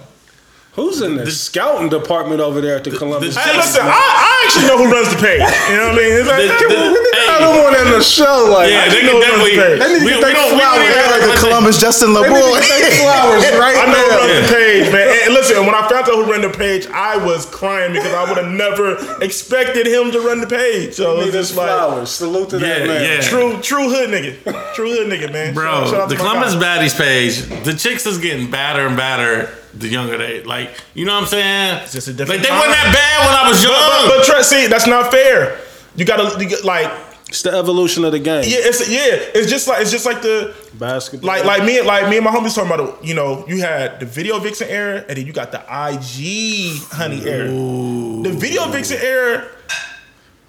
Who's 0.72 1.02
in 1.04 1.16
the, 1.20 1.28
scouting 1.30 1.90
department 1.92 2.40
over 2.40 2.62
there 2.64 2.76
at 2.80 2.84
the 2.84 2.96
Columbus? 2.96 3.34
the- 3.36 3.44
Hey, 3.44 3.52
listen, 3.60 3.84
I, 3.84 3.92
I 3.92 4.32
actually 4.48 4.66
know 4.72 4.80
who 4.80 4.88
runs 4.88 5.12
the 5.12 5.20
page. 5.20 5.44
You 5.68 5.76
know 5.76 5.92
what 5.92 6.00
I 6.00 6.00
mean? 6.00 6.12
It's 6.16 6.28
like, 6.32 6.48
The- 6.48 6.64
the- 6.64 6.96
we 6.96 7.08
hey. 7.12 7.26
have 7.28 7.36
I 7.36 7.38
don't 7.44 7.56
want 7.60 7.76
in 7.76 7.88
the 7.92 8.00
show. 8.00 8.48
Like, 8.48 8.72
yeah, 8.72 8.88
they 8.88 9.04
know 9.04 9.20
can 9.20 9.36
who 9.36 9.36
runs 9.36 9.52
the 9.52 9.60
page. 9.60 9.78
They 9.84 9.88
need 9.92 10.00
to 10.00 10.04
we- 10.08 10.12
get 10.12 10.16
we 10.16 10.24
their 10.24 10.32
don't- 10.32 10.52
we 10.56 10.64
don't 10.64 10.72
flowers. 10.72 10.80
even 10.80 10.88
They 10.88 10.96
have 10.96 11.12
like 11.12 11.20
to- 11.20 11.28
the 11.28 11.40
Columbus 11.44 11.76
Justin 11.76 12.08
they 12.16 12.20
need 12.24 12.28
to 12.28 12.32
LeBoy. 12.32 12.56
get 12.56 12.80
their 12.80 12.96
flowers 13.04 13.42
right 13.60 13.76
I 13.76 13.84
know 13.84 14.00
who 14.00 14.16
runs 14.16 14.32
the 14.32 14.48
page, 14.56 14.84
man. 14.96 15.06
And 15.28 15.32
listen, 15.36 15.56
when 15.68 15.74
I 15.76 15.82
found 15.92 16.04
out 16.08 16.16
who 16.16 16.24
ran 16.24 16.40
the 16.40 16.48
page, 16.56 16.84
I 16.88 17.14
was 17.20 17.44
crying 17.44 17.92
because 17.92 18.14
I 18.16 18.24
would 18.24 18.38
have 18.40 18.48
never 18.56 18.96
expected 19.20 19.84
him 19.86 20.08
to 20.16 20.20
run 20.24 20.40
the 20.40 20.48
page. 20.48 20.94
So 20.96 21.20
Need 21.20 21.28
it's 21.28 21.36
his 21.36 21.48
just 21.52 21.56
like 21.60 21.68
flowers. 21.68 22.08
Salute 22.10 22.48
to 22.48 22.58
that 22.64 22.88
man. 22.88 23.04
yeah. 23.04 23.20
true, 23.20 23.60
true 23.60 23.92
hood 23.92 24.08
nigga, 24.08 24.40
true 24.72 24.88
hood 24.88 25.12
nigga, 25.12 25.28
man. 25.28 25.52
Shout- 25.52 25.88
shout 25.88 25.90
Bro, 25.92 26.06
the 26.08 26.16
Columbus. 26.16 26.54
Baddies 26.56 26.96
page, 26.96 27.44
the 27.64 27.74
chicks 27.76 28.06
is 28.06 28.16
getting 28.18 28.48
badder 28.50 28.86
and 28.86 28.96
badder 28.96 29.50
the 29.74 29.88
younger 29.88 30.18
they 30.18 30.42
like. 30.44 30.70
You 30.94 31.04
know 31.04 31.14
what 31.14 31.22
I'm 31.22 31.28
saying? 31.28 31.82
It's 31.82 31.92
just 31.92 32.08
a 32.08 32.12
different. 32.12 32.40
like 32.40 32.42
they 32.42 32.48
time. 32.50 32.58
wasn't 32.58 32.74
that 32.76 32.92
bad 32.94 33.26
when 33.26 33.34
I 33.34 33.48
was 33.48 33.62
young. 33.62 33.72
But, 33.72 34.08
but, 34.08 34.16
but 34.18 34.26
trust, 34.26 34.50
see, 34.50 34.66
that's 34.66 34.86
not 34.86 35.10
fair. 35.10 35.58
You 35.96 36.04
gotta 36.04 36.40
you 36.42 36.48
get, 36.48 36.64
like, 36.64 36.90
It's 37.28 37.42
the 37.42 37.50
evolution 37.56 38.04
of 38.04 38.12
the 38.12 38.18
game. 38.18 38.44
yeah, 38.46 38.58
it's 38.60 38.88
yeah, 38.88 39.00
it's 39.34 39.50
just 39.50 39.66
like 39.68 39.80
it's 39.82 39.90
just 39.90 40.06
like 40.06 40.22
the 40.22 40.54
Basketball. 40.74 41.28
like 41.28 41.44
like 41.44 41.64
me 41.64 41.80
like 41.82 42.08
me 42.08 42.16
and 42.16 42.24
my 42.24 42.30
homies 42.30 42.54
talking 42.54 42.70
about 42.70 42.80
it, 43.00 43.04
you 43.04 43.14
know 43.14 43.44
you 43.48 43.60
had 43.60 44.00
the 44.00 44.06
video 44.06 44.38
vixen 44.38 44.68
era 44.68 45.04
and 45.08 45.16
then 45.16 45.26
you 45.26 45.32
got 45.32 45.52
the 45.52 45.60
IG 45.60 46.80
honey 46.92 47.22
era. 47.26 47.48
The 47.48 48.32
video 48.34 48.68
vixen 48.68 48.98
era, 49.02 49.46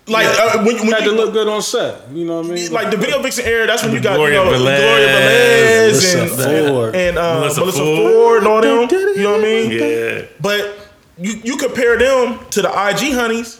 like 0.07 0.25
uh, 0.27 0.63
when, 0.63 0.75
when 0.77 0.91
had 0.91 1.03
you 1.03 1.11
to 1.11 1.15
look 1.15 1.33
good 1.33 1.47
on 1.47 1.61
set. 1.61 2.09
You 2.11 2.25
know 2.25 2.41
what 2.41 2.51
I 2.51 2.53
mean? 2.55 2.71
like 2.71 2.91
the 2.91 2.97
video 2.97 3.21
vixen 3.21 3.45
era, 3.45 3.65
that's 3.67 3.83
when 3.83 3.93
you 3.93 4.01
got 4.01 4.17
Gloria 4.17 4.43
you 4.43 4.51
know, 4.51 4.57
Velez, 4.57 4.79
Gloria 4.79 5.07
Velez 5.07 6.21
and 6.21 6.67
Ford. 6.67 6.95
and 6.95 7.17
uh, 7.17 7.39
Melissa 7.39 7.59
Melissa, 7.61 7.77
Ford. 7.79 8.11
Ford. 8.13 8.37
and 8.39 8.47
all 8.47 8.61
them. 8.61 8.89
You 8.91 9.23
know 9.23 9.31
what 9.31 9.39
I 9.39 9.43
mean? 9.43 9.71
yeah. 9.71 10.25
But 10.41 10.75
you 11.17 11.33
you 11.43 11.57
compare 11.57 11.97
them 11.97 12.39
to 12.49 12.61
the 12.61 12.69
IG 12.69 13.13
honeys, 13.13 13.59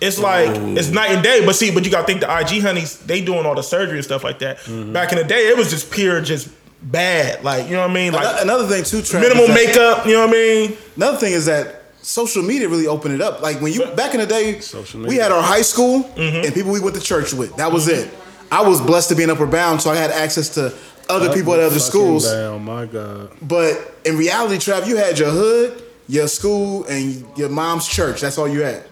it's 0.00 0.18
like 0.18 0.50
it's 0.76 0.90
night 0.90 1.10
and 1.10 1.22
day. 1.22 1.44
But 1.44 1.56
see, 1.56 1.70
but 1.72 1.84
you 1.84 1.90
gotta 1.90 2.06
think 2.06 2.20
the 2.20 2.38
IG 2.38 2.62
honeys, 2.62 2.98
they 3.00 3.20
doing 3.24 3.46
all 3.46 3.54
the 3.54 3.62
surgery 3.62 3.96
and 3.96 4.04
stuff 4.04 4.22
like 4.22 4.38
that. 4.40 4.58
Mm-hmm. 4.58 4.92
Back 4.92 5.12
in 5.12 5.18
the 5.18 5.24
day, 5.24 5.48
it 5.48 5.56
was 5.56 5.70
just 5.70 5.90
pure, 5.90 6.20
just 6.20 6.48
bad. 6.82 7.42
Like 7.42 7.64
you 7.66 7.72
know 7.72 7.80
what 7.80 7.90
I 7.90 7.94
mean? 7.94 8.12
Like 8.12 8.42
Another 8.42 8.66
thing 8.68 8.84
too, 8.84 8.98
Trav, 8.98 9.20
minimal 9.20 9.44
is 9.44 9.48
that- 9.48 9.54
makeup. 9.54 10.06
You 10.06 10.12
know 10.12 10.20
what 10.20 10.28
I 10.28 10.32
mean? 10.32 10.76
Another 10.96 11.16
thing 11.18 11.32
is 11.32 11.46
that 11.46 11.82
social 12.06 12.42
media 12.42 12.68
really 12.68 12.86
opened 12.86 13.14
it 13.14 13.20
up. 13.20 13.42
Like 13.42 13.60
when 13.60 13.72
you 13.72 13.84
back 13.96 14.14
in 14.14 14.20
the 14.20 14.26
day, 14.26 14.60
Social 14.60 15.00
we 15.02 15.16
had 15.16 15.32
our 15.32 15.42
high 15.42 15.62
school 15.62 16.04
Mm-hmm. 16.04 16.44
and 16.46 16.54
people 16.54 16.72
we 16.72 16.80
went 16.80 16.94
to 16.96 17.02
church 17.02 17.32
with. 17.32 17.56
That 17.56 17.72
was 17.72 17.88
it. 17.88 18.12
I 18.50 18.62
was 18.66 18.80
blessed 18.80 19.08
to 19.08 19.16
be 19.16 19.24
in 19.24 19.30
Upward 19.30 19.50
Bound, 19.50 19.82
so 19.82 19.90
I 19.90 19.96
had 19.96 20.10
access 20.12 20.48
to 20.50 20.72
other 21.08 21.32
people 21.34 21.52
at 21.54 21.60
other 21.60 21.80
schools. 21.80 22.24
Damn, 22.30 22.64
my 22.64 22.86
God. 22.86 23.30
But 23.42 23.96
in 24.04 24.16
reality, 24.16 24.56
Trav, 24.56 24.86
you 24.86 24.96
had 24.96 25.18
your 25.18 25.30
hood, 25.30 25.82
your 26.08 26.28
school, 26.28 26.84
and 26.84 27.24
your 27.36 27.48
mom's 27.48 27.88
church. 27.88 28.20
That's 28.20 28.38
all 28.38 28.46
you 28.48 28.60
had. 28.62 28.84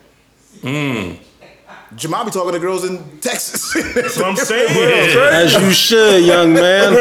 Jamal 1.96 2.24
be 2.24 2.30
talking 2.30 2.52
to 2.52 2.58
girls 2.58 2.84
in 2.84 2.98
Texas. 3.20 3.72
That's 3.94 4.16
what 4.16 4.26
I'm 4.26 4.36
saying. 4.36 4.72
bro. 5.14 5.28
As 5.28 5.52
you 5.54 5.70
should, 5.72 6.24
young 6.24 6.52
man. 6.52 6.92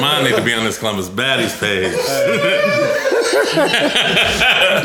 Mine 0.00 0.24
need 0.24 0.36
to 0.36 0.42
be 0.42 0.54
on 0.54 0.64
this 0.64 0.78
Columbus 0.78 1.08
Baddies 1.08 1.58
page. 1.58 1.92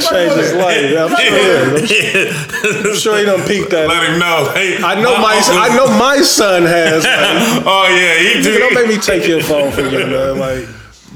Change 0.10 0.34
his 0.34 0.54
life. 0.54 0.96
I'm 0.98 1.86
sure. 1.86 2.90
I'm 2.92 2.96
sure 2.96 3.18
he 3.20 3.26
done 3.26 3.46
peeked 3.48 3.70
that. 3.72 3.88
Let 3.88 4.10
him 4.10 4.20
know. 4.20 4.52
Hey, 4.54 4.78
I 4.84 4.96
know 5.02 5.18
my 5.20 5.36
uncle- 5.36 5.58
I 5.60 5.76
know 5.76 5.88
my 6.00 6.22
son 6.22 6.64
has. 6.64 7.04
Like, 7.04 7.64
Oh 7.66 7.88
yeah, 7.90 8.34
he 8.34 8.42
do. 8.42 8.58
don't 8.60 8.74
make 8.74 8.88
me 8.88 8.98
take 8.98 9.28
your 9.28 9.42
phone 9.44 9.72
from 9.72 9.86
you, 9.92 10.06
man. 10.08 10.38
Like, 10.40 10.68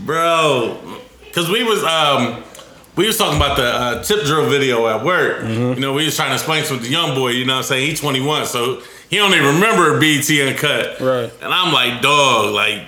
bro. 0.05 0.77
Because 1.25 1.49
we 1.49 1.63
was 1.63 1.83
um 1.83 2.43
we 2.95 3.07
was 3.07 3.17
talking 3.17 3.37
about 3.37 3.57
the 3.57 3.63
uh, 3.65 4.03
tip 4.03 4.23
drill 4.25 4.49
video 4.49 4.87
at 4.87 5.03
work. 5.03 5.39
Mm-hmm. 5.41 5.73
You 5.73 5.79
know, 5.79 5.93
we 5.93 6.05
was 6.05 6.15
trying 6.15 6.29
to 6.29 6.35
explain 6.35 6.63
to 6.65 6.77
the 6.77 6.87
young 6.89 7.15
boy. 7.15 7.29
You 7.29 7.45
know, 7.45 7.53
what 7.53 7.57
I'm 7.59 7.63
saying 7.63 7.89
he 7.89 7.95
21, 7.95 8.45
so 8.45 8.81
he 9.09 9.17
don't 9.17 9.33
even 9.33 9.55
remember 9.55 9.99
BT 9.99 10.47
Uncut. 10.47 10.99
Right. 10.99 11.31
And 11.41 11.53
I'm 11.53 11.73
like, 11.73 12.01
dog, 12.01 12.53
like, 12.53 12.83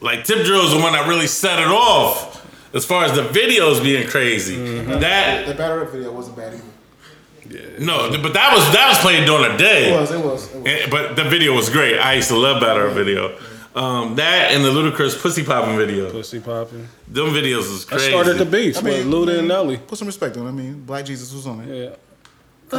like 0.00 0.24
tip 0.24 0.44
drill 0.44 0.64
is 0.64 0.72
the 0.72 0.80
one 0.80 0.92
that 0.92 1.08
really 1.08 1.26
set 1.26 1.58
it 1.58 1.68
off. 1.68 2.30
As 2.74 2.84
far 2.86 3.04
as 3.04 3.14
the 3.14 3.22
videos 3.22 3.82
being 3.82 4.06
crazy, 4.08 4.56
Mm-hmm. 4.56 5.00
that 5.00 5.46
the 5.46 5.54
Battle 5.54 5.78
Rap 5.78 5.90
video 5.90 6.10
wasn't 6.12 6.36
bad 6.36 6.54
either. 6.54 6.64
Yeah. 7.50 7.84
no, 7.84 8.08
but 8.22 8.32
that 8.32 8.54
was 8.56 8.72
that 8.72 8.88
was 8.88 8.98
played 9.00 9.26
during 9.26 9.50
the 9.52 9.58
day. 9.58 9.92
It 9.92 10.00
was, 10.00 10.10
it 10.10 10.18
was. 10.24 10.54
It 10.54 10.62
was. 10.62 10.66
And- 10.82 10.90
but 10.90 11.16
the 11.16 11.24
video 11.24 11.54
was 11.54 11.68
great. 11.68 11.98
I 11.98 12.14
used 12.14 12.28
to 12.28 12.36
love 12.36 12.62
Battle 12.62 12.84
Rap 12.86 12.94
video. 12.94 13.36
Um, 13.74 14.16
that 14.16 14.52
and 14.52 14.62
the 14.64 14.68
Ludacris 14.70 15.20
pussy 15.20 15.42
popping 15.44 15.76
video. 15.76 16.10
pussy 16.10 16.40
popping. 16.40 16.86
Them 17.08 17.28
videos 17.28 17.70
was 17.72 17.84
crazy. 17.86 18.06
I 18.06 18.08
started 18.10 18.34
the 18.38 18.44
beef 18.44 18.76
I 18.78 18.82
with 18.82 19.06
mean, 19.06 19.12
Luda 19.12 19.38
and 19.38 19.48
Nelly. 19.48 19.78
Put 19.78 19.98
some 19.98 20.06
respect 20.06 20.36
on 20.36 20.46
it. 20.46 20.48
I 20.50 20.52
mean, 20.52 20.80
Black 20.84 21.04
Jesus 21.06 21.32
was 21.32 21.46
on 21.46 21.60
it. 21.62 21.68
Yeah. 21.74 21.94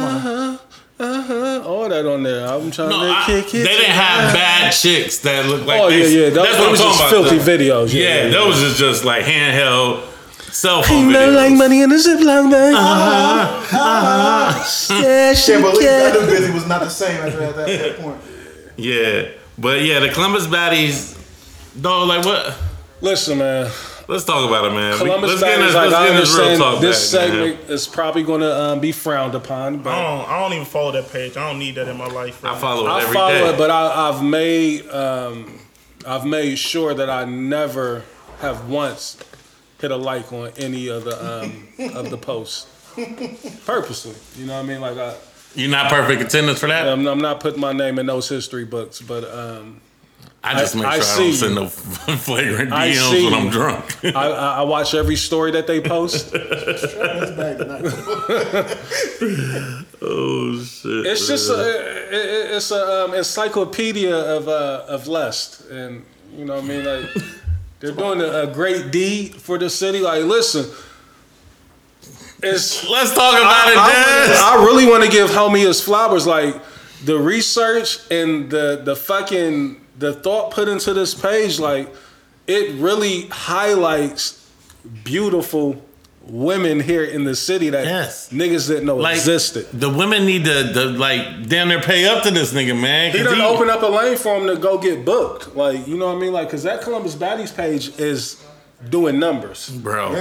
Uh 0.00 0.18
huh. 0.18 0.58
Uh 1.00 1.22
huh. 1.22 1.62
All 1.66 1.88
that 1.88 2.06
on 2.06 2.22
there. 2.22 2.46
I'm 2.46 2.70
trying 2.70 2.90
No, 2.90 3.00
to 3.04 3.10
I- 3.10 3.24
kick 3.26 3.50
they 3.50 3.64
didn't 3.64 3.90
have 3.90 4.32
bad 4.32 4.72
chicks 4.72 5.18
that 5.20 5.46
looked 5.46 5.66
like. 5.66 5.80
Oh 5.80 5.90
they, 5.90 5.98
yeah, 6.02 6.06
yeah. 6.26 6.30
That, 6.30 6.34
that's 6.34 6.52
that 6.52 6.58
what 6.60 6.64
I'm 6.66 6.70
was 6.70 6.80
talking 6.80 6.98
just 6.98 7.12
about. 7.12 7.28
filthy 7.30 7.38
though. 7.38 7.84
videos. 7.86 7.92
Yeah, 7.94 8.00
Yeah, 8.02 8.24
yeah, 8.26 8.30
those 8.30 8.62
is 8.62 8.78
just 8.78 9.04
like 9.04 9.24
handheld 9.24 10.04
cell 10.52 10.84
phone 10.84 10.96
Ain't 10.96 11.10
nothing 11.12 11.30
videos. 11.30 11.36
like 11.36 11.52
money 11.58 11.82
in 11.82 11.90
a 11.90 11.94
ziploc 11.96 12.50
bag. 12.52 12.74
Yeah, 13.72 14.64
Can't 15.02 15.36
shit, 15.38 15.60
believe 15.60 15.82
yeah. 15.82 16.10
that 16.10 16.20
new 16.20 16.26
busy 16.26 16.52
was 16.52 16.66
not 16.68 16.80
the 16.82 16.88
same 16.88 17.16
after 17.20 17.38
that, 17.40 17.56
that, 17.56 17.66
that 17.66 17.96
point. 17.98 18.20
Yeah, 18.76 19.28
but 19.58 19.82
yeah, 19.82 20.00
the 20.00 20.08
Columbus 20.10 20.46
baddies. 20.46 21.12
Though, 21.76 22.04
like 22.04 22.24
what? 22.24 22.56
Listen, 23.00 23.38
man. 23.38 23.70
Let's 24.06 24.24
talk 24.24 24.46
about 24.46 24.66
it, 24.66 24.74
man. 24.74 24.98
Columbus 24.98 25.30
let's 25.30 25.42
get 25.42 25.58
baddies, 25.58 25.66
this, 25.66 25.74
like 25.74 25.90
let's 25.90 25.94
I 25.94 26.06
get 26.06 26.10
in 26.14 26.20
this 26.20 26.34
real 26.34 26.44
understand, 26.44 26.60
talk 26.60 26.80
this 26.80 27.12
back, 27.12 27.28
man. 27.28 27.38
segment 27.56 27.70
is 27.70 27.88
probably 27.88 28.22
going 28.22 28.40
to 28.42 28.60
um, 28.60 28.80
be 28.80 28.92
frowned 28.92 29.34
upon, 29.34 29.80
I 29.80 30.02
don't, 30.02 30.28
I 30.28 30.40
don't 30.40 30.52
even 30.52 30.66
follow 30.66 30.92
that 30.92 31.10
page. 31.10 31.36
I 31.38 31.48
don't 31.48 31.58
need 31.58 31.76
that 31.76 31.88
in 31.88 31.96
my 31.96 32.06
life. 32.06 32.44
I 32.44 32.52
Right 32.52 32.60
follow 32.60 32.86
it 32.86 32.90
I 32.90 33.12
follow 33.12 33.32
day. 33.32 33.48
it. 33.48 33.58
But 33.58 33.70
I, 33.70 34.08
I've 34.10 34.22
made 34.22 34.88
um, 34.90 35.58
I've 36.06 36.26
made 36.26 36.56
sure 36.58 36.92
that 36.92 37.08
I 37.08 37.24
never 37.24 38.04
have 38.40 38.68
once 38.68 39.16
hit 39.80 39.90
a 39.90 39.96
like 39.96 40.30
on 40.32 40.52
any 40.58 40.88
of 40.88 41.04
the 41.04 41.42
um, 41.42 41.68
of 41.96 42.10
the 42.10 42.18
posts 42.18 42.66
purposely. 43.64 44.14
You 44.36 44.46
know 44.46 44.54
what 44.56 44.64
I 44.64 44.68
mean? 44.68 44.80
Like 44.82 44.98
I. 44.98 45.14
You're 45.54 45.70
not 45.70 45.90
perfect 45.90 46.22
attendance 46.22 46.58
for 46.60 46.66
that. 46.68 46.88
I'm, 46.88 47.06
I'm 47.06 47.20
not 47.20 47.40
putting 47.40 47.60
my 47.60 47.72
name 47.72 47.98
in 47.98 48.06
those 48.06 48.28
history 48.28 48.64
books, 48.64 49.00
but 49.00 49.24
um, 49.32 49.80
I 50.42 50.54
just 50.58 50.74
I- 50.74 50.78
make 50.78 50.86
I 50.88 50.94
sure 50.96 51.02
I, 51.02 51.06
see 51.06 51.22
don't 51.30 51.34
send 51.34 51.54
no 51.54 51.68
flagrant 52.16 52.72
I 52.72 52.90
DMs 52.90 53.10
see 53.10 53.24
when 53.24 53.34
I'm 53.34 53.50
drunk. 53.50 54.04
I, 54.04 54.10
I, 54.10 54.28
I 54.58 54.62
watch 54.62 54.94
every 54.94 55.16
story 55.16 55.50
that 55.52 55.66
they 55.66 55.80
post. 55.80 56.32
His 56.32 57.32
bag 57.32 57.58
tonight. 57.58 57.84
oh 60.02 60.62
shit! 60.64 61.06
It's 61.06 61.26
just 61.26 61.50
a, 61.50 61.54
it, 61.54 62.14
it- 62.14 62.50
it's 62.56 62.70
a 62.70 63.04
um, 63.04 63.14
encyclopedia 63.14 64.14
of 64.14 64.48
uh, 64.48 64.84
of 64.88 65.06
lust, 65.06 65.68
and 65.70 66.04
you 66.36 66.44
know 66.44 66.56
what 66.56 66.64
I 66.64 66.68
mean. 66.68 66.84
Like 66.84 67.10
they're 67.80 67.92
doing 67.92 68.20
a, 68.20 68.42
a 68.42 68.46
great 68.46 68.90
deed 68.90 69.34
for 69.36 69.58
the 69.58 69.68
city. 69.70 70.00
Like, 70.00 70.24
listen, 70.24 70.70
it's 72.46 72.88
Let's 72.88 73.14
talk 73.14 73.34
about 73.38 73.68
it, 73.68 73.76
I, 73.76 74.56
I 74.58 74.64
really 74.64 74.86
want 74.86 75.04
to 75.04 75.10
give 75.10 75.30
homie 75.30 75.66
his 75.66 75.80
flowers. 75.80 76.26
Like 76.26 76.54
the 77.04 77.18
research 77.18 77.98
and 78.10 78.50
the 78.50 78.80
the 78.84 78.96
fucking 78.96 79.80
the 79.98 80.12
thought 80.12 80.50
put 80.52 80.68
into 80.68 80.92
this 80.94 81.14
page. 81.14 81.58
Like 81.58 81.92
it 82.46 82.74
really 82.80 83.28
highlights 83.28 84.48
beautiful 85.04 85.82
women 86.26 86.80
here 86.80 87.04
in 87.04 87.24
the 87.24 87.36
city 87.36 87.68
that 87.70 87.84
Yes. 87.84 88.30
niggas 88.30 88.66
didn't 88.68 88.86
know 88.86 88.96
Like 88.96 89.16
existed. 89.16 89.66
the 89.74 89.90
women 89.90 90.24
need 90.24 90.44
to, 90.46 90.72
to 90.72 90.84
like 90.86 91.48
damn 91.48 91.68
near 91.68 91.80
pay 91.82 92.06
up 92.06 92.22
to 92.22 92.30
this 92.30 92.52
nigga, 92.54 92.78
man. 92.78 93.12
He 93.12 93.18
'cause 93.18 93.26
done 93.28 93.40
open 93.42 93.68
up 93.68 93.82
a 93.82 93.86
lane 93.86 94.16
for 94.16 94.36
him 94.38 94.46
to 94.46 94.56
go 94.56 94.78
get 94.78 95.04
booked. 95.04 95.54
Like, 95.54 95.86
you 95.86 95.96
know 95.98 96.06
what 96.06 96.16
I 96.16 96.20
mean? 96.20 96.32
Like, 96.32 96.48
cause 96.50 96.62
that 96.62 96.80
Columbus 96.80 97.14
Baddies 97.14 97.54
page 97.54 97.90
is 97.98 98.42
doing 98.88 99.18
numbers. 99.18 99.68
bro. 99.68 100.14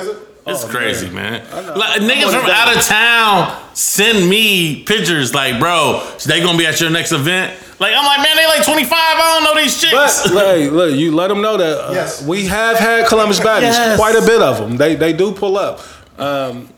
Is 0.46 0.48
it? 0.48 0.52
It's 0.52 0.64
Oh, 0.66 0.68
crazy, 0.68 1.10
man. 1.10 1.44
man. 1.52 1.78
Like, 1.78 2.02
niggas 2.02 2.32
from 2.32 2.46
it. 2.46 2.52
out 2.52 2.76
of 2.76 2.82
town 2.84 3.60
send 3.74 4.30
me 4.30 4.84
pictures 4.84 5.34
like, 5.34 5.60
bro, 5.60 6.02
they 6.26 6.41
gonna 6.41 6.58
be 6.58 6.66
at 6.66 6.80
your 6.82 6.89
next 6.89 7.12
event. 7.12 7.54
Like, 7.80 7.94
I'm 7.96 8.06
like, 8.06 8.20
man, 8.20 8.36
they 8.38 8.46
like 8.48 8.64
25. 8.66 8.89
I 8.94 9.39
don't 9.39 9.44
know 9.56 9.62
these 9.62 9.80
chicks. 9.80 10.32
But 10.32 10.46
hey, 10.56 10.70
look, 10.70 10.96
you 10.96 11.14
let 11.16 11.28
them 11.30 11.41
know 11.41 11.58
that 11.58 11.89
uh, 11.89 11.91
Yes. 11.94 12.26
we 12.26 12.46
have 12.46 12.78
had 12.78 13.08
Columbus 13.08 13.39
Baddies, 13.39 13.62
Yes. 13.64 13.98
quite 13.98 14.16
a 14.16 14.22
bit 14.26 14.41
of 14.41 14.58
them. 14.58 14.78
They 14.78 14.96
they 14.96 15.14
do 15.14 15.32
pull 15.34 15.58
up. 15.58 15.80
Um, 16.20 16.70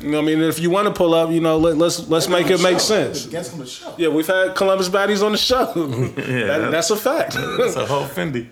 you 0.00 0.08
know, 0.08 0.16
what 0.16 0.18
I 0.18 0.20
mean, 0.22 0.40
if 0.40 0.58
you 0.58 0.70
want 0.70 0.88
to 0.88 0.94
pull 0.94 1.12
up, 1.12 1.30
you 1.30 1.40
know, 1.42 1.58
let, 1.58 1.76
let's 1.76 2.08
let's 2.08 2.26
make 2.28 2.48
it 2.48 2.62
make 2.62 2.80
sense. 2.80 3.26
Guess 3.26 3.52
on 3.52 3.58
the 3.58 3.66
show. 3.66 3.94
Yeah, 3.98 4.08
we've 4.08 4.26
had 4.26 4.54
Columbus 4.54 4.88
Baddies 4.88 5.22
on 5.22 5.32
the 5.32 5.38
show. 5.38 5.66
That- 6.16 6.70
that's 6.70 6.90
a 6.90 6.96
fact. 6.96 7.36
It's 7.38 7.76
a 7.76 7.84
whole 7.84 8.06
Fendi. 8.06 8.46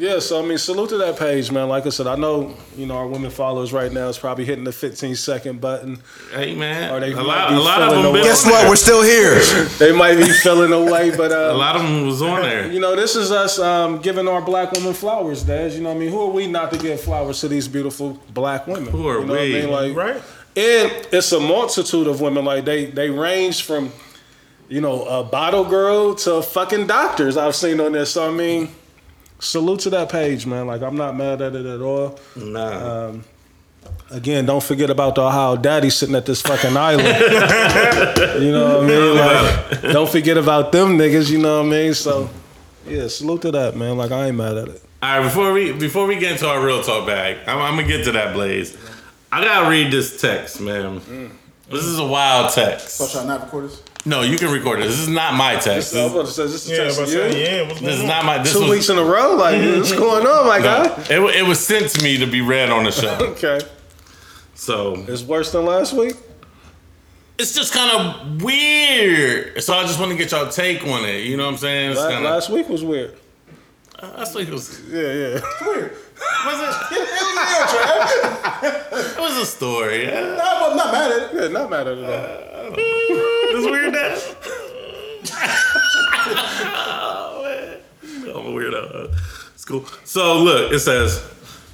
Yeah, 0.00 0.18
so 0.18 0.42
I 0.42 0.46
mean, 0.46 0.56
salute 0.56 0.88
to 0.90 0.96
that 0.96 1.18
page, 1.18 1.52
man. 1.52 1.68
Like 1.68 1.84
I 1.84 1.90
said, 1.90 2.06
I 2.06 2.16
know 2.16 2.56
you 2.74 2.86
know 2.86 2.96
our 2.96 3.06
women 3.06 3.30
followers 3.30 3.70
right 3.70 3.92
now 3.92 4.08
is 4.08 4.16
probably 4.18 4.46
hitting 4.46 4.64
the 4.64 4.72
15 4.72 5.14
second 5.14 5.60
button. 5.60 6.00
hey, 6.32 6.54
man. 6.54 6.90
Or 6.90 7.00
they 7.00 7.12
A 7.12 7.22
lot, 7.22 7.52
a 7.52 7.60
lot 7.60 7.82
of 7.82 7.90
them 8.02 8.14
the 8.14 8.22
Guess 8.22 8.46
what? 8.46 8.66
We're 8.66 8.76
still 8.76 9.02
here. 9.02 9.38
They 9.78 9.92
might 9.92 10.16
be 10.16 10.24
feeling 10.32 10.72
away, 10.72 11.14
but 11.14 11.32
uh, 11.32 11.52
A 11.52 11.56
lot 11.56 11.76
of 11.76 11.82
them 11.82 12.06
was 12.06 12.22
on 12.22 12.40
there. 12.40 12.66
You 12.72 12.80
know, 12.80 12.96
this 12.96 13.14
is 13.14 13.30
us 13.30 13.58
um, 13.58 14.00
giving 14.00 14.26
our 14.26 14.40
black 14.40 14.72
women 14.72 14.94
flowers, 14.94 15.42
Dad. 15.42 15.72
You 15.72 15.82
know 15.82 15.90
what 15.90 15.96
I 15.96 15.98
mean? 15.98 16.10
Who 16.10 16.20
are 16.22 16.30
we 16.30 16.46
not 16.46 16.72
to 16.72 16.78
give 16.78 16.98
flowers 17.02 17.40
to 17.40 17.48
these 17.48 17.68
beautiful 17.68 18.18
black 18.32 18.66
women? 18.66 18.90
Who 18.92 19.06
are 19.06 19.20
you 19.20 19.26
know 19.26 19.34
we? 19.34 19.66
What 19.66 19.82
I 19.82 19.88
mean? 19.88 19.94
Like, 19.94 19.96
Right. 19.96 20.22
And 20.56 21.06
it's 21.12 21.30
a 21.32 21.40
multitude 21.40 22.06
of 22.06 22.22
women. 22.22 22.46
Like 22.46 22.64
they 22.64 22.86
they 22.86 23.10
range 23.10 23.64
from, 23.64 23.92
you 24.68 24.80
know, 24.80 25.04
a 25.04 25.22
bottle 25.22 25.64
girl 25.64 26.14
to 26.24 26.40
fucking 26.40 26.86
doctors. 26.86 27.36
I've 27.36 27.54
seen 27.54 27.80
on 27.80 27.92
this. 27.92 28.12
So 28.12 28.26
I 28.26 28.32
mean, 28.32 28.68
salute 29.40 29.80
to 29.80 29.90
that 29.90 30.08
page, 30.10 30.46
man. 30.46 30.66
Like 30.66 30.82
I'm 30.82 30.96
not 30.96 31.16
mad 31.16 31.42
at 31.42 31.54
it 31.54 31.66
at 31.66 31.80
all. 31.80 32.18
Nah. 32.36 33.08
Um, 33.08 33.24
again, 34.10 34.46
don't 34.46 34.62
forget 34.62 34.90
about 34.90 35.14
the 35.16 35.22
Ohio 35.22 35.56
Daddy 35.56 35.90
sitting 35.90 36.14
at 36.14 36.26
this 36.26 36.42
fucking 36.42 36.76
island. 36.76 37.08
you 38.42 38.52
know 38.52 38.78
what 38.78 38.84
I 38.84 38.86
mean? 38.86 39.16
Like, 39.16 39.92
don't 39.92 40.08
forget 40.08 40.36
about 40.36 40.72
them 40.72 40.96
niggas. 40.96 41.30
You 41.30 41.38
know 41.38 41.58
what 41.58 41.66
I 41.66 41.70
mean? 41.70 41.94
So, 41.94 42.30
yeah, 42.86 43.08
salute 43.08 43.42
to 43.42 43.50
that, 43.52 43.76
man. 43.76 43.96
Like 43.96 44.12
I 44.12 44.28
ain't 44.28 44.36
mad 44.36 44.56
at 44.56 44.68
it. 44.68 44.82
All 45.02 45.18
right, 45.18 45.24
before 45.24 45.52
we 45.52 45.72
before 45.72 46.06
we 46.06 46.16
get 46.18 46.32
into 46.32 46.46
our 46.46 46.64
real 46.64 46.82
talk 46.82 47.06
bag, 47.06 47.38
I'm, 47.46 47.58
I'm 47.58 47.76
gonna 47.76 47.88
get 47.88 48.04
to 48.04 48.12
that, 48.12 48.34
Blaze. 48.34 48.76
I 49.32 49.42
gotta 49.42 49.70
read 49.70 49.92
this 49.92 50.20
text, 50.20 50.60
man. 50.60 51.00
Mm. 51.00 51.30
This 51.70 51.84
is 51.84 51.98
a 51.98 52.04
wild 52.06 52.50
So 52.50 52.66
text. 52.66 53.10
should 53.10 53.20
I 53.20 53.24
not 53.26 53.44
record 53.44 53.64
this? 53.70 53.82
No, 54.06 54.22
you 54.22 54.38
can 54.38 54.50
record 54.50 54.80
it. 54.80 54.84
This 54.88 54.98
is 54.98 55.08
not 55.08 55.34
my 55.34 55.54
text. 55.56 55.94
I 55.94 56.04
was 56.04 56.12
This, 56.12 56.12
about 56.12 56.26
to 56.26 56.32
say, 56.32 56.42
this 56.44 56.64
is 56.66 56.70
Yeah, 56.70 56.76
text 56.84 56.98
but 56.98 57.06
to 57.06 57.12
you? 57.38 57.44
yeah, 57.44 57.62
what's 57.68 57.80
this 57.80 57.94
is 57.96 58.00
on? 58.00 58.06
not 58.06 58.24
my. 58.24 58.38
This 58.38 58.52
Two 58.54 58.60
was, 58.62 58.70
weeks 58.70 58.88
in 58.88 58.98
a 58.98 59.04
row? 59.04 59.34
Like, 59.36 59.60
what's 59.76 59.92
going 59.92 60.26
on, 60.26 60.46
my 60.46 60.58
no, 60.58 60.64
guy? 60.64 61.02
it, 61.10 61.20
it 61.36 61.42
was 61.46 61.60
sent 61.64 61.90
to 61.90 62.02
me 62.02 62.16
to 62.18 62.26
be 62.26 62.40
read 62.40 62.70
on 62.70 62.84
the 62.84 62.90
show. 62.90 63.16
Okay. 63.32 63.60
So 64.54 64.94
It's 65.08 65.22
worse 65.22 65.52
than 65.52 65.64
last 65.64 65.92
week? 65.94 66.16
it's 67.38 67.54
just 67.54 67.72
kind 67.72 67.90
of 67.96 68.42
weird. 68.42 69.62
So 69.62 69.72
I 69.74 69.82
just 69.84 69.98
want 69.98 70.10
to 70.12 70.18
get 70.18 70.30
y'all 70.32 70.50
take 70.50 70.82
on 70.86 71.04
it. 71.06 71.24
You 71.24 71.36
know 71.38 71.44
what 71.46 71.52
I'm 71.52 71.58
saying? 71.58 71.92
It's 71.92 72.00
La- 72.00 72.10
kinda, 72.10 72.28
Last 72.28 72.50
week 72.50 72.68
was 72.68 72.82
weird. 72.84 73.16
Uh, 73.98 74.08
last 74.18 74.34
week 74.34 74.50
was 74.50 74.80
Yeah, 74.90 75.00
yeah. 75.00 75.40
Weird. 75.66 75.92
Was 76.46 76.60
it? 76.60 77.06
It 79.40 79.44
a 79.44 79.46
story. 79.46 80.04
Yeah. 80.04 80.38
I'm 80.42 80.76
not 80.76 80.92
mad 80.92 81.12
at 81.12 81.22
it. 81.22 81.40
Yeah, 81.40 81.48
not 81.48 81.70
mad 81.70 81.86
at 81.88 81.96
it 81.98 82.04
at 82.04 82.10
all. 82.10 82.74
It's 82.76 83.66
weird 83.66 83.94
that. 83.94 84.36
oh, 86.76 87.42
man. 87.42 87.78
I'm 88.24 88.46
a 88.46 88.50
weirdo. 88.50 89.14
It's 89.54 89.64
cool. 89.64 89.86
So 90.04 90.38
look, 90.38 90.72
it 90.72 90.80
says, 90.80 91.24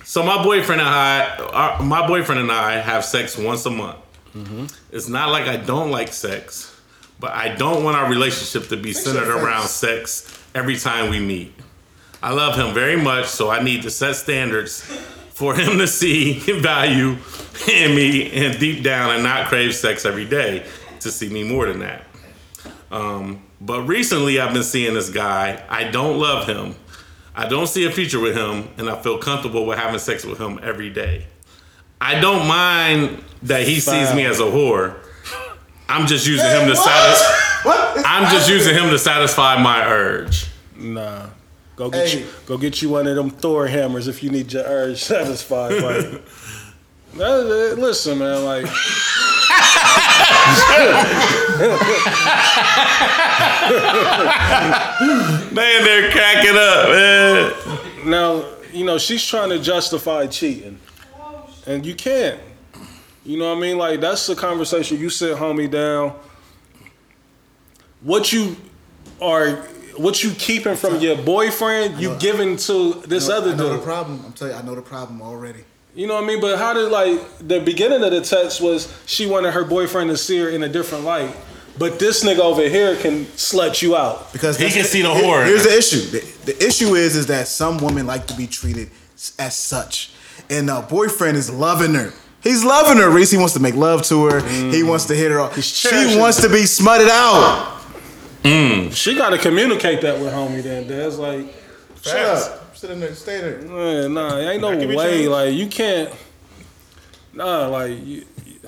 so 0.04 0.22
my 0.22 0.42
boyfriend 0.44 0.80
and 0.80 0.88
I, 0.88 1.36
our, 1.52 1.82
my 1.82 2.06
boyfriend 2.06 2.40
and 2.40 2.52
I 2.52 2.78
have 2.78 3.04
sex 3.04 3.36
once 3.36 3.66
a 3.66 3.70
month. 3.70 3.98
Mm-hmm. 4.34 4.66
It's 4.92 5.08
not 5.08 5.30
like 5.30 5.48
I 5.48 5.56
don't 5.56 5.90
like 5.90 6.12
sex, 6.12 6.72
but 7.18 7.32
I 7.32 7.48
don't 7.54 7.82
want 7.82 7.96
our 7.96 8.08
relationship 8.08 8.68
to 8.68 8.76
be 8.76 8.92
centered 8.92 9.28
around 9.28 9.66
sex 9.66 10.40
every 10.54 10.76
time 10.76 11.10
we 11.10 11.18
meet. 11.18 11.52
I 12.22 12.32
love 12.32 12.56
him 12.56 12.72
very 12.74 12.96
much, 12.96 13.26
so 13.26 13.50
I 13.50 13.62
need 13.62 13.82
to 13.82 13.90
set 13.90 14.14
standards 14.16 14.88
for 15.36 15.54
him 15.54 15.76
to 15.76 15.86
see 15.86 16.38
value 16.60 17.14
in 17.70 17.94
me 17.94 18.32
and 18.32 18.58
deep 18.58 18.82
down 18.82 19.14
and 19.14 19.22
not 19.22 19.48
crave 19.48 19.74
sex 19.74 20.06
every 20.06 20.24
day 20.24 20.66
to 21.00 21.10
see 21.10 21.28
me 21.28 21.44
more 21.44 21.66
than 21.66 21.80
that. 21.80 22.04
Um, 22.90 23.42
but 23.60 23.82
recently, 23.82 24.40
I've 24.40 24.54
been 24.54 24.62
seeing 24.62 24.94
this 24.94 25.10
guy. 25.10 25.62
I 25.68 25.84
don't 25.90 26.18
love 26.18 26.48
him. 26.48 26.74
I 27.34 27.46
don't 27.46 27.66
see 27.66 27.84
a 27.84 27.92
future 27.92 28.18
with 28.18 28.34
him, 28.34 28.70
and 28.78 28.88
I 28.88 28.98
feel 29.02 29.18
comfortable 29.18 29.66
with 29.66 29.78
having 29.78 29.98
sex 29.98 30.24
with 30.24 30.38
him 30.38 30.58
every 30.62 30.88
day. 30.88 31.26
I 32.00 32.18
don't 32.18 32.48
mind 32.48 33.22
that 33.42 33.68
he 33.68 33.78
sees 33.78 34.14
me 34.14 34.24
as 34.24 34.40
a 34.40 34.44
whore. 34.44 34.96
I'm 35.86 36.06
just 36.06 36.26
using 36.26 36.48
him 36.48 36.66
to 36.66 36.76
satisfy. 36.76 38.02
I'm 38.06 38.32
just 38.32 38.48
using 38.48 38.74
him 38.74 38.88
to 38.88 38.98
satisfy 38.98 39.62
my 39.62 39.84
urge. 39.86 40.46
Nah. 40.76 41.26
Go 41.76 41.90
get 41.90 42.08
Hey. 42.08 42.20
you 42.20 42.26
go 42.46 42.56
get 42.58 42.80
you 42.82 42.88
one 42.88 43.06
of 43.06 43.16
them 43.16 43.30
Thor 43.30 43.66
hammers 43.66 44.08
if 44.08 44.22
you 44.22 44.30
need 44.30 44.52
your 44.52 44.64
urge 44.64 44.98
satisfied. 45.02 45.72
Like 45.82 46.22
That- 47.16 47.44
that- 47.48 47.76
listen, 47.78 48.18
man, 48.18 48.44
like 48.44 48.66
Man, 55.52 55.84
they're 55.84 56.10
cracking 56.10 56.56
up, 56.56 56.88
man. 56.90 58.10
now, 58.10 58.44
you 58.72 58.84
know, 58.84 58.98
she's 58.98 59.24
trying 59.24 59.48
to 59.50 59.58
justify 59.58 60.26
cheating. 60.26 60.78
And 61.66 61.84
you 61.84 61.94
can't. 61.94 62.40
You 63.24 63.38
know 63.38 63.48
what 63.50 63.58
I 63.58 63.60
mean? 63.60 63.76
Like 63.78 64.00
that's 64.00 64.26
the 64.26 64.36
conversation 64.36 64.98
you 65.00 65.10
sit 65.10 65.36
homie 65.36 65.70
down. 65.70 66.12
What 68.02 68.32
you 68.32 68.56
are 69.20 69.66
what 69.98 70.22
you 70.22 70.30
keeping 70.32 70.76
from 70.76 71.00
your 71.00 71.16
boyfriend, 71.16 72.00
you 72.00 72.16
giving 72.18 72.56
to 72.56 72.94
this 73.06 73.28
I 73.28 73.36
other 73.36 73.56
know 73.56 73.76
the 73.76 73.82
problem. 73.82 74.22
I'm 74.24 74.32
telling 74.32 74.54
you, 74.54 74.60
I 74.60 74.62
know 74.62 74.74
the 74.74 74.82
problem 74.82 75.22
already. 75.22 75.64
You 75.94 76.06
know 76.06 76.14
what 76.14 76.24
I 76.24 76.26
mean? 76.26 76.40
But 76.40 76.58
how 76.58 76.74
did 76.74 76.90
like 76.90 77.20
the 77.38 77.60
beginning 77.60 78.04
of 78.04 78.10
the 78.10 78.20
text 78.20 78.60
was 78.60 78.92
she 79.06 79.26
wanted 79.26 79.52
her 79.52 79.64
boyfriend 79.64 80.10
to 80.10 80.16
see 80.16 80.38
her 80.38 80.48
in 80.50 80.62
a 80.62 80.68
different 80.68 81.04
light. 81.04 81.34
But 81.78 81.98
this 81.98 82.24
nigga 82.24 82.38
over 82.38 82.62
here 82.62 82.96
can 82.96 83.26
slut 83.26 83.82
you 83.82 83.96
out. 83.96 84.32
Because 84.32 84.56
He 84.58 84.70
can 84.70 84.84
see 84.84 85.02
the 85.02 85.12
here- 85.12 85.24
horror 85.24 85.44
Here's 85.44 85.64
the 85.64 85.76
issue. 85.76 86.00
The, 86.00 86.52
the 86.52 86.66
issue 86.66 86.94
is 86.94 87.16
is 87.16 87.26
that 87.26 87.48
some 87.48 87.78
women 87.78 88.06
like 88.06 88.26
to 88.28 88.34
be 88.34 88.46
treated 88.46 88.90
as 89.38 89.56
such, 89.56 90.12
and 90.50 90.68
the 90.68 90.84
boyfriend 90.88 91.36
is 91.36 91.50
loving 91.50 91.94
her. 91.94 92.12
He's 92.42 92.64
loving 92.64 92.98
her. 92.98 93.10
Reese 93.10 93.30
he 93.30 93.38
wants 93.38 93.54
to 93.54 93.60
make 93.60 93.74
love 93.74 94.02
to 94.04 94.26
her. 94.26 94.40
He 94.40 94.82
mm. 94.82 94.88
wants 94.88 95.06
to 95.06 95.14
hit 95.14 95.32
her. 95.32 95.40
off. 95.40 95.60
She 95.60 96.16
wants 96.16 96.40
to 96.42 96.48
be 96.48 96.64
smutted 96.64 97.08
out. 97.08 97.75
She 98.92 99.14
gotta 99.16 99.38
communicate 99.38 100.00
that 100.02 100.20
with 100.20 100.32
homie 100.32 100.62
then. 100.62 100.86
That's 100.86 101.16
like, 101.16 101.46
Shut 102.02 102.12
Facts. 102.14 102.48
up. 102.48 102.76
Sit 102.76 102.90
in 102.90 103.00
there. 103.00 103.14
Stay 103.14 103.40
there. 103.40 103.58
man, 103.62 104.14
nah, 104.14 104.36
ain't 104.38 104.60
no 104.60 104.70
That 104.70 104.78
can 104.80 104.88
be 104.88 104.96
way. 104.96 105.10
changed. 105.16 105.30
Like 105.30 105.54
you 105.54 105.66
can't. 105.66 106.10
Nah, 107.32 107.66
like 107.68 107.90
you, 107.90 108.24
you- 108.44 108.60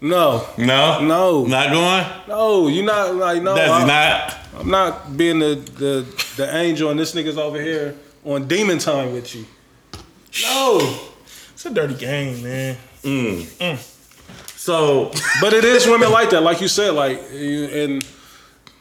no, 0.00 0.46
No, 0.58 1.00
No. 1.00 1.44
not 1.44 1.70
going. 1.70 2.06
no, 2.28 2.68
you're 2.68 2.84
not 2.84 3.14
like 3.14 3.42
no. 3.42 3.54
Does 3.54 3.66
he 3.66 3.72
I, 3.72 3.86
not? 3.86 4.38
I'm 4.58 4.70
not 4.70 5.16
being 5.16 5.38
the 5.40 5.54
the 5.76 6.24
the 6.36 6.56
angel, 6.56 6.90
and 6.90 6.98
this 6.98 7.14
nigga's 7.14 7.38
over 7.38 7.60
here 7.60 7.94
on 8.24 8.48
demon 8.48 8.78
time 8.78 9.12
with 9.12 9.34
you. 9.34 9.44
No, 10.44 10.98
It's 11.52 11.66
a 11.66 11.70
dirty 11.70 11.94
game, 11.94 12.42
man. 12.42 12.76
Mm. 13.04 13.78
So 14.56 15.10
but 15.40 15.52
it 15.52 15.64
is 15.64 15.86
women 15.86 16.10
like 16.10 16.30
that, 16.30 16.42
like 16.42 16.60
you 16.60 16.68
said, 16.68 16.94
like 16.94 17.20
you- 17.32 17.64
and 17.66 18.04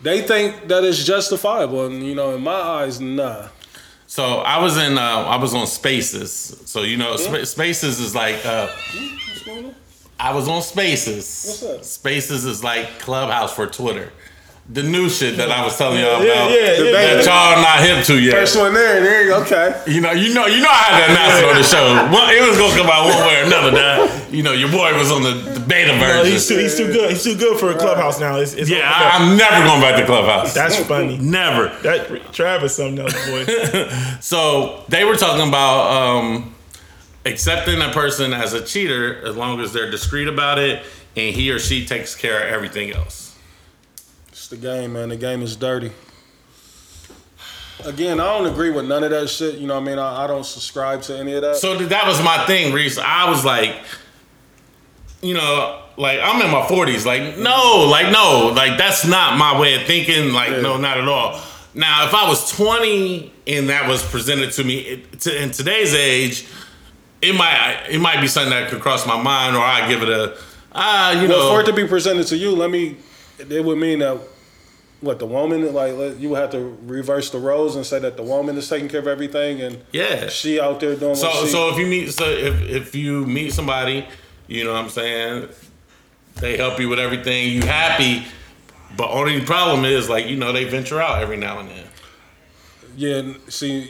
they 0.04 0.22
think 0.22 0.68
that 0.68 0.84
it's 0.84 1.04
justifiable, 1.04 1.86
and 1.86 2.04
you 2.04 2.16
know, 2.16 2.36
in 2.36 2.42
my 2.42 2.52
eyes, 2.54 3.00
nah. 3.00 3.48
So 4.08 4.40
I 4.40 4.62
was 4.62 4.78
in, 4.78 4.98
uh, 4.98 5.02
I 5.02 5.38
was 5.38 5.54
on 5.54 5.68
Spaces. 5.68 6.62
So 6.66 6.82
you 6.84 6.98
know, 6.98 7.16
Spa- 7.16 7.46
Spaces 7.46 8.00
is 8.00 8.14
like, 8.14 8.46
uh, 8.46 8.68
What's 8.68 9.44
going 9.44 9.66
on? 9.66 9.76
I 10.20 10.34
was 10.36 10.48
on 10.48 10.62
Spaces. 10.62 11.26
Spaces 11.82 12.46
is 12.46 12.64
like 12.64 13.00
Clubhouse 13.00 13.54
for 13.54 13.68
Twitter. 13.68 14.12
The 14.72 14.84
new 14.84 15.10
shit 15.10 15.36
that 15.36 15.52
I 15.52 15.66
was 15.66 15.76
telling 15.78 16.00
y'all 16.00 16.24
Yeah, 16.24 16.32
about. 16.48 16.52
yeah, 16.52 16.58
yeah, 16.80 16.92
That 16.92 17.26
yeah. 17.26 17.28
y'all 17.28 17.62
not 17.62 17.80
hip 17.84 18.06
to 18.06 18.16
yet. 18.22 18.32
First 18.34 18.58
one 18.58 18.74
there, 18.74 19.02
there 19.02 19.24
you 19.24 19.30
go. 19.32 19.42
Okay. 19.42 19.84
You 19.88 20.00
know, 20.00 20.12
you 20.14 20.34
know, 20.34 20.46
you 20.48 20.62
know. 20.62 20.70
I 20.70 20.84
had 20.88 21.06
to 21.08 21.12
announce 21.12 21.40
it 21.40 21.46
on 21.50 21.56
the 21.56 21.64
show. 21.64 21.84
Well, 22.08 22.30
it 22.32 22.48
was 22.48 22.58
gonna 22.58 22.78
come 22.80 22.88
out 22.88 23.04
one 23.12 23.28
way 23.28 23.42
or 23.42 23.46
another. 23.46 23.72
Dad. 23.72 24.34
You 24.34 24.44
know, 24.44 24.54
your 24.54 24.70
boy 24.72 24.98
was 24.98 25.12
on 25.12 25.24
the, 25.24 25.32
the 25.34 25.60
beta 25.60 25.92
No, 25.92 26.00
version. 26.00 26.32
he's 26.32 26.48
too 26.48 26.58
he's 26.58 26.78
too 26.78 26.88
good. 26.88 27.10
He's 27.12 27.22
too 27.24 27.36
good 27.36 27.60
for 27.60 27.72
a 27.72 27.78
clubhouse 27.78 28.18
now. 28.22 28.38
It's, 28.38 28.54
it's 28.54 28.70
yeah, 28.70 28.90
I, 28.90 29.18
I'm 29.18 29.36
never 29.36 29.66
going 29.66 29.82
back 29.82 30.00
to 30.00 30.06
Clubhouse. 30.06 30.54
that's 30.54 30.78
funny. 30.86 31.18
never. 31.18 31.68
That 31.84 32.32
Travis 32.32 32.74
something 32.76 33.00
else, 33.00 33.14
boy. 33.30 33.46
So 34.22 34.86
they 34.88 35.04
were 35.04 35.18
talking 35.18 35.48
about 35.50 35.92
um, 35.92 36.56
accepting 37.26 37.82
a 37.82 37.90
person 37.92 38.32
as 38.32 38.54
a 38.54 38.64
cheater 38.64 39.26
as 39.28 39.36
long 39.36 39.60
as 39.60 39.74
they're 39.74 39.92
discreet 39.92 40.30
about 40.30 40.60
it 40.60 40.82
and 41.18 41.36
he 41.36 41.52
or 41.52 41.60
she 41.60 41.86
takes 41.86 42.16
care 42.16 42.48
of 42.48 42.54
everything 42.54 42.92
else. 42.92 43.31
The 44.52 44.58
game, 44.58 44.92
man. 44.92 45.08
The 45.08 45.16
game 45.16 45.42
is 45.44 45.56
dirty. 45.56 45.94
Again, 47.86 48.20
I 48.20 48.38
don't 48.38 48.52
agree 48.52 48.70
with 48.70 48.86
none 48.86 49.02
of 49.02 49.12
that 49.12 49.30
shit. 49.30 49.56
You 49.56 49.66
know 49.66 49.76
what 49.76 49.84
I 49.84 49.86
mean? 49.86 49.98
I, 49.98 50.26
I 50.26 50.28
don't 50.28 50.46
subscribe 50.46 51.02
to 51.04 51.18
any 51.18 51.32
of 51.36 51.42
that. 51.44 51.56
So 51.56 51.78
that 51.78 52.06
was 52.06 52.22
my 52.22 52.46
thing, 52.48 52.74
Reese. 52.74 52.98
I 52.98 53.30
was 53.30 53.46
like, 53.46 53.78
you 55.22 55.36
know, 55.36 55.82
like 55.96 56.20
I'm 56.22 56.42
in 56.42 56.52
my 56.52 56.64
40s. 56.64 57.06
Like, 57.06 57.38
no, 57.38 57.88
like 57.90 58.12
no, 58.12 58.52
like 58.54 58.78
that's 58.78 59.08
not 59.08 59.38
my 59.38 59.58
way 59.58 59.76
of 59.76 59.84
thinking. 59.84 60.34
Like, 60.34 60.62
no, 60.62 60.76
not 60.76 60.98
at 60.98 61.08
all. 61.08 61.42
Now, 61.74 62.06
if 62.06 62.14
I 62.14 62.28
was 62.28 62.52
20 62.52 63.32
and 63.48 63.70
that 63.70 63.88
was 63.88 64.04
presented 64.04 64.52
to 64.52 64.66
me 64.66 64.80
it, 64.80 65.22
to, 65.22 65.42
in 65.42 65.52
today's 65.52 65.94
age, 65.94 66.46
it 67.22 67.36
might 67.36 67.86
it 67.90 68.02
might 68.02 68.20
be 68.20 68.28
something 68.28 68.52
that 68.52 68.70
could 68.70 68.82
cross 68.82 69.08
my 69.08 69.20
mind, 69.20 69.56
or 69.56 69.64
I 69.64 69.88
give 69.88 70.04
it 70.04 70.10
a 70.10 70.38
ah, 70.74 71.12
you 71.14 71.30
well, 71.30 71.40
know. 71.40 71.56
for 71.56 71.62
it 71.62 71.68
to 71.68 71.74
be 71.74 71.88
presented 71.88 72.28
to 72.28 72.36
you, 72.36 72.52
let 72.52 72.70
me. 72.70 72.98
It 73.40 73.66
would 73.66 73.80
mean 73.80 74.00
that 74.00 74.22
what 75.02 75.18
the 75.20 75.26
woman 75.26 75.74
like 75.74 76.20
you 76.20 76.30
would 76.30 76.40
have 76.40 76.52
to 76.52 76.78
reverse 76.84 77.32
the 77.32 77.40
roles 77.40 77.76
and 77.76 77.86
say 77.86 78.00
that 78.00 78.18
the 78.18 78.24
woman 78.24 78.56
is 78.56 78.70
taking 78.70 78.88
care 78.88 79.00
of 79.00 79.08
everything 79.08 79.60
and 79.62 79.82
yeah. 79.92 80.28
she 80.30 80.60
out 80.60 80.80
there 80.80 80.96
doing 80.96 81.16
So 81.16 81.28
what 81.28 81.46
she. 81.46 81.52
so 81.52 81.70
if 81.70 81.78
you 81.78 81.88
meet 81.88 82.14
so 82.14 82.26
if 82.30 82.62
if 82.62 82.96
you 82.96 83.26
meet 83.26 83.52
somebody, 83.52 84.08
you 84.48 84.64
know 84.64 84.74
what 84.74 84.84
I'm 84.84 84.90
saying, 84.90 85.50
they 86.36 86.56
help 86.56 86.80
you 86.80 86.88
with 86.88 87.00
everything, 87.00 87.52
you 87.52 87.62
happy, 87.64 88.26
but 88.96 89.10
only 89.10 89.42
problem 89.42 89.86
is 89.86 90.08
like, 90.10 90.28
you 90.28 90.36
know, 90.38 90.52
they 90.52 90.66
venture 90.66 91.02
out 91.02 91.22
every 91.22 91.38
now 91.38 91.60
and 91.60 91.70
then. 91.70 91.86
Yeah, 92.96 93.34
see, 93.48 93.90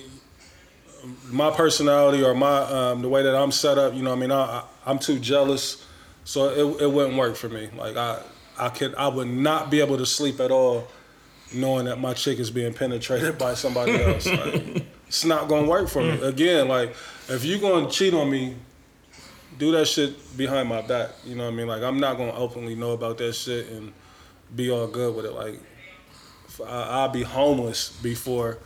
my 1.29 1.49
personality 1.51 2.23
or 2.23 2.33
my 2.33 2.59
um, 2.59 3.01
the 3.01 3.09
way 3.09 3.23
that 3.23 3.35
I'm 3.35 3.51
set 3.51 3.77
up, 3.77 3.93
you 3.93 4.03
know, 4.03 4.11
what 4.11 4.17
I 4.17 4.19
mean, 4.21 4.31
I, 4.31 4.41
I 4.43 4.63
I'm 4.85 4.99
too 4.99 5.19
jealous, 5.19 5.85
so 6.23 6.49
it, 6.49 6.83
it 6.83 6.91
wouldn't 6.91 7.17
work 7.17 7.35
for 7.35 7.49
me. 7.49 7.69
Like 7.75 7.97
I 7.97 8.21
I 8.57 8.69
could 8.69 8.95
I 8.95 9.07
would 9.07 9.27
not 9.27 9.69
be 9.71 9.81
able 9.81 9.97
to 9.97 10.05
sleep 10.05 10.39
at 10.39 10.51
all, 10.51 10.88
knowing 11.53 11.86
that 11.86 11.99
my 11.99 12.14
chick 12.14 12.40
is 12.40 12.49
being 12.49 12.73
penetrated 12.73 13.38
by 13.38 13.53
somebody 13.53 14.02
else. 14.02 14.28
Like, 14.28 14.86
it's 15.07 15.26
not 15.26 15.48
gonna 15.48 15.68
work 15.68 15.90
for 15.90 16.02
me. 16.02 16.22
Again, 16.22 16.68
like 16.68 16.95
if 17.28 17.44
you're 17.44 17.60
gonna 17.60 17.90
cheat 17.90 18.14
on 18.14 18.30
me, 18.30 18.56
do 19.57 19.72
that 19.73 19.88
shit 19.88 20.38
behind 20.38 20.69
my 20.69 20.82
back. 20.82 21.10
You 21.26 21.36
know 21.36 21.45
what 21.45 21.53
I 21.53 21.56
mean? 21.56 21.68
Like 21.68 21.84
I'm 21.84 21.99
not 21.99 22.18
gonna 22.18 22.34
openly 22.34 22.76
know 22.76 22.91
about 22.91 23.18
that 23.18 23.34
shit 23.34 23.68
and 23.69 23.94
be 24.56 24.72
all 24.72 24.88
good 24.88 25.15
with 25.15 25.26
it. 25.26 25.34
Like 25.34 25.60
I, 26.65 26.84
I'll 26.84 27.10
be 27.10 27.23
homeless 27.23 27.90
before 27.90 28.57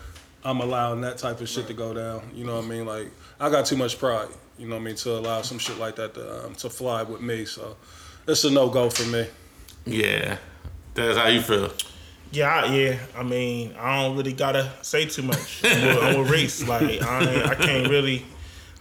I'm 0.44 0.62
allowing 0.62 1.02
that 1.02 1.18
type 1.18 1.42
of 1.42 1.50
shit 1.50 1.68
to 1.68 1.74
go 1.74 1.94
down. 1.94 2.30
You 2.34 2.46
know 2.46 2.58
what 2.58 2.66
I 2.66 2.68
mean? 2.68 2.86
Like 2.86 3.12
I 3.40 3.50
got 3.50 3.66
too 3.66 3.78
much 3.78 3.98
pride. 3.98 4.30
You 4.58 4.68
know 4.68 4.76
what 4.76 4.82
I 4.82 4.86
mean 4.86 4.96
to 4.98 5.18
allow 5.18 5.42
some 5.42 5.58
shit 5.58 5.78
like 5.78 5.96
that 5.98 6.14
to 6.14 6.46
um, 6.46 6.56
to 6.56 6.70
fly 6.70 7.04
with 7.04 7.22
me. 7.22 7.46
So 7.46 7.76
it's 8.28 8.44
a 8.44 8.52
no 8.52 8.70
go 8.70 8.90
for 8.90 9.08
me. 9.10 9.28
Yeah. 9.86 10.38
That's 10.94 11.18
how 11.18 11.28
you 11.28 11.42
feel. 11.42 11.72
Yeah, 12.32 12.54
I, 12.54 12.66
yeah. 12.74 12.98
I 13.16 13.24
mean, 13.24 13.74
I 13.80 14.02
don't 14.04 14.18
really 14.18 14.34
gotta 14.34 14.72
say 14.82 15.06
too 15.06 15.22
much. 15.24 15.62
I'm 15.64 15.86
with, 15.86 16.04
I'm 16.04 16.20
with 16.20 16.30
race. 16.32 16.68
Like, 16.68 17.02
I, 17.02 17.52
I 17.52 17.56
can't 17.56 17.88
really, 17.90 18.26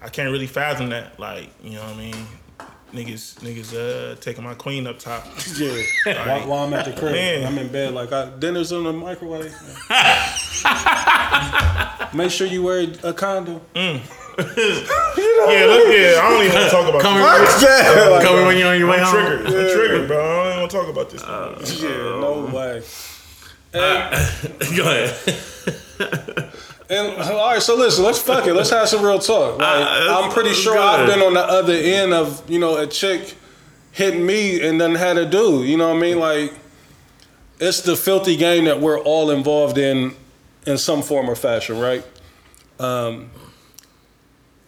I 0.03 0.09
can't 0.09 0.31
really 0.33 0.47
fathom 0.49 0.89
that. 0.91 1.19
Like, 1.21 1.51
you 1.62 1.77
know 1.77 1.85
what 1.85 1.95
I 1.95 1.99
mean? 1.99 2.27
Niggas, 2.93 3.41
niggas, 3.41 3.75
uh, 3.75 4.15
taking 4.21 4.45
my 4.45 4.55
queen 4.55 4.87
up 4.87 4.99
top. 5.01 5.27
Yeah. 5.57 5.83
while, 6.39 6.49
while 6.49 6.65
I'm 6.66 6.75
at 6.75 6.85
the 6.85 6.93
crib, 6.93 7.12
Man. 7.12 7.45
I'm 7.47 7.59
in 7.59 7.69
bed. 7.69 7.93
Like 7.93 8.12
I, 8.12 8.31
dinner's 8.39 8.71
in 8.73 8.85
the 8.85 8.93
microwave. 8.93 9.53
Make 12.15 12.31
sure 12.31 12.47
you 12.47 12.62
wear 12.62 12.87
a 13.03 13.12
condom. 13.12 13.61
mm 13.75 14.01
Yeah, 14.39 15.65
look, 15.66 15.89
yeah. 15.89 16.21
I 16.23 16.29
don't 16.31 16.43
even 16.43 16.55
want 16.55 16.65
to 16.65 16.71
talk 16.71 16.89
about 16.89 17.03
coming 17.03 17.23
this. 17.23 17.61
here, 17.61 18.21
come 18.23 18.37
here 18.37 18.47
when 18.47 18.57
you're 18.59 18.69
on 18.69 18.79
your 18.79 18.89
way 18.89 18.99
I'm 19.01 19.05
home. 19.07 19.27
triggered. 19.27 19.47
I'm 19.47 19.53
triggered, 19.77 20.09
bro. 20.09 20.21
I 20.21 20.23
don't 20.37 20.47
even 20.47 20.59
want 20.61 20.71
to 20.71 20.77
talk 20.77 20.89
about 20.89 21.11
this. 21.11 21.23
Uh, 21.23 21.65
Yeah, 21.81 22.21
no 22.21 22.49
way. 22.55 22.83
Go 24.77 24.83
ahead. 24.85 25.15
And 26.91 27.17
all 27.23 27.51
right, 27.53 27.63
so 27.63 27.77
listen, 27.77 28.05
let's 28.05 28.19
fuck 28.19 28.47
it. 28.47 28.53
Let's 28.53 28.69
have 28.69 28.87
some 28.91 29.03
real 29.03 29.19
talk. 29.19 29.59
Like, 29.59 29.87
Uh, 29.87 30.21
I'm 30.23 30.31
pretty 30.31 30.53
sure. 30.53 30.79
I've 30.79 31.07
been 31.09 31.23
on 31.23 31.33
the 31.33 31.41
other 31.41 31.73
end 31.73 32.13
of 32.13 32.49
you 32.49 32.59
know 32.59 32.77
a 32.77 32.87
chick 32.87 33.37
hitting 33.91 34.25
me 34.25 34.61
and 34.61 34.79
then 34.79 34.95
had 34.95 35.17
a 35.17 35.25
dude. 35.25 35.67
You 35.67 35.79
know 35.79 35.89
what 35.89 35.97
I 35.97 36.01
mean? 36.01 36.19
Like, 36.21 36.53
it's 37.59 37.81
the 37.81 37.97
filthy 37.97 38.37
game 38.37 38.67
that 38.67 38.81
we're 38.81 39.01
all 39.01 39.31
involved 39.31 39.79
in 39.79 40.15
in 40.67 40.77
some 40.77 41.01
form 41.01 41.29
or 41.31 41.35
fashion, 41.35 41.81
right? 41.81 42.05
Um, 42.79 43.31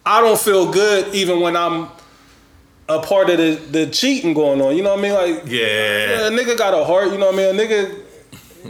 I 0.03 0.19
don't 0.19 0.39
feel 0.39 0.71
good 0.71 1.13
even 1.13 1.39
when 1.39 1.55
I'm 1.55 1.87
a 2.89 2.99
part 2.99 3.29
of 3.29 3.37
the, 3.37 3.61
the 3.69 3.87
cheating 3.91 4.33
going 4.33 4.59
on. 4.59 4.75
You 4.75 4.81
know 4.81 4.95
what 4.95 4.99
I 4.99 5.01
mean? 5.03 5.13
Like, 5.13 5.43
Yeah. 5.45 6.27
a 6.27 6.31
nigga 6.31 6.57
got 6.57 6.73
a 6.73 6.83
heart. 6.83 7.11
You 7.11 7.19
know 7.19 7.27
what 7.31 7.35
I 7.35 7.51
mean? 7.53 7.59
A 7.59 7.63
nigga 7.63 8.01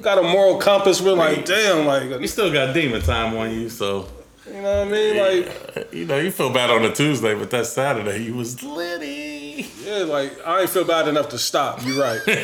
got 0.02 0.18
a 0.18 0.24
moral 0.24 0.58
compass. 0.58 1.02
We're 1.02 1.14
like, 1.14 1.46
damn, 1.46 1.86
like, 1.86 2.04
You 2.10 2.20
you 2.20 2.28
still 2.28 2.52
got 2.52 2.74
demon 2.74 3.02
time 3.02 3.36
on 3.38 3.52
you, 3.52 3.70
so 3.70 4.08
You 4.46 4.62
know 4.62 4.86
what 4.86 4.88
I 4.88 4.92
mean? 4.92 5.18
Like. 5.18 5.94
you 5.94 6.06
know 6.06 6.18
you 6.20 6.32
feel 6.32 6.50
bad 6.52 6.70
on 6.70 6.84
a 6.86 6.94
Tuesday, 6.94 7.34
but 7.36 7.50
that 7.52 7.66
Saturday 7.66 8.24
you 8.24 8.36
was 8.36 8.62
litty. 8.64 9.68
Yeah, 9.84 10.04
like 10.04 10.38
I 10.46 10.62
ain't 10.62 10.70
feel 10.70 10.84
bad 10.86 11.08
enough 11.08 11.30
to 11.30 11.38
stop. 11.40 11.84
You're 11.86 12.02
right. 12.02 12.20
You're 12.28 12.36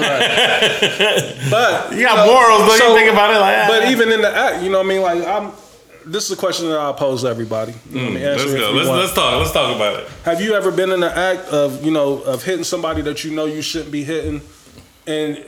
right. 0.00 1.36
But 1.50 1.92
You 1.92 2.02
got 2.04 2.26
morals, 2.26 2.68
though. 2.70 2.76
so- 2.78 2.92
you 2.92 2.98
think 2.98 3.10
about 3.12 3.34
it 3.34 3.38
like, 3.40 3.56
ah. 3.58 3.66
but 3.68 3.90
even 3.90 4.12
in 4.12 4.20
the 4.20 4.30
act, 4.34 4.62
you 4.62 4.70
know 4.70 4.78
what 4.78 4.86
I 4.86 4.88
mean? 4.88 5.02
Like 5.02 5.26
I'm. 5.26 5.52
This 6.06 6.24
is 6.24 6.30
a 6.30 6.36
question 6.40 6.68
that 6.70 6.78
I 6.78 6.92
pose 6.92 7.20
to 7.22 7.28
everybody. 7.28 7.74
You 7.90 8.00
know 8.00 8.18
I 8.18 8.36
let's 8.36 8.44
go. 8.44 8.50
you 8.70 8.76
Let's 8.76 8.88
let's 8.88 9.12
talk. 9.14 9.38
Let's 9.40 9.52
talk 9.52 9.76
about 9.76 10.00
it. 10.00 10.08
Have 10.24 10.40
you 10.40 10.54
ever 10.54 10.70
been 10.70 10.90
in 10.90 11.00
the 11.00 11.14
act 11.14 11.48
of 11.48 11.84
you 11.84 11.90
know 11.90 12.22
of 12.22 12.42
hitting 12.44 12.64
somebody 12.64 13.02
that 13.02 13.24
you 13.24 13.30
know 13.32 13.44
you 13.44 13.60
shouldn't 13.60 13.92
be 13.92 14.04
hitting, 14.04 14.40
and 15.08 15.44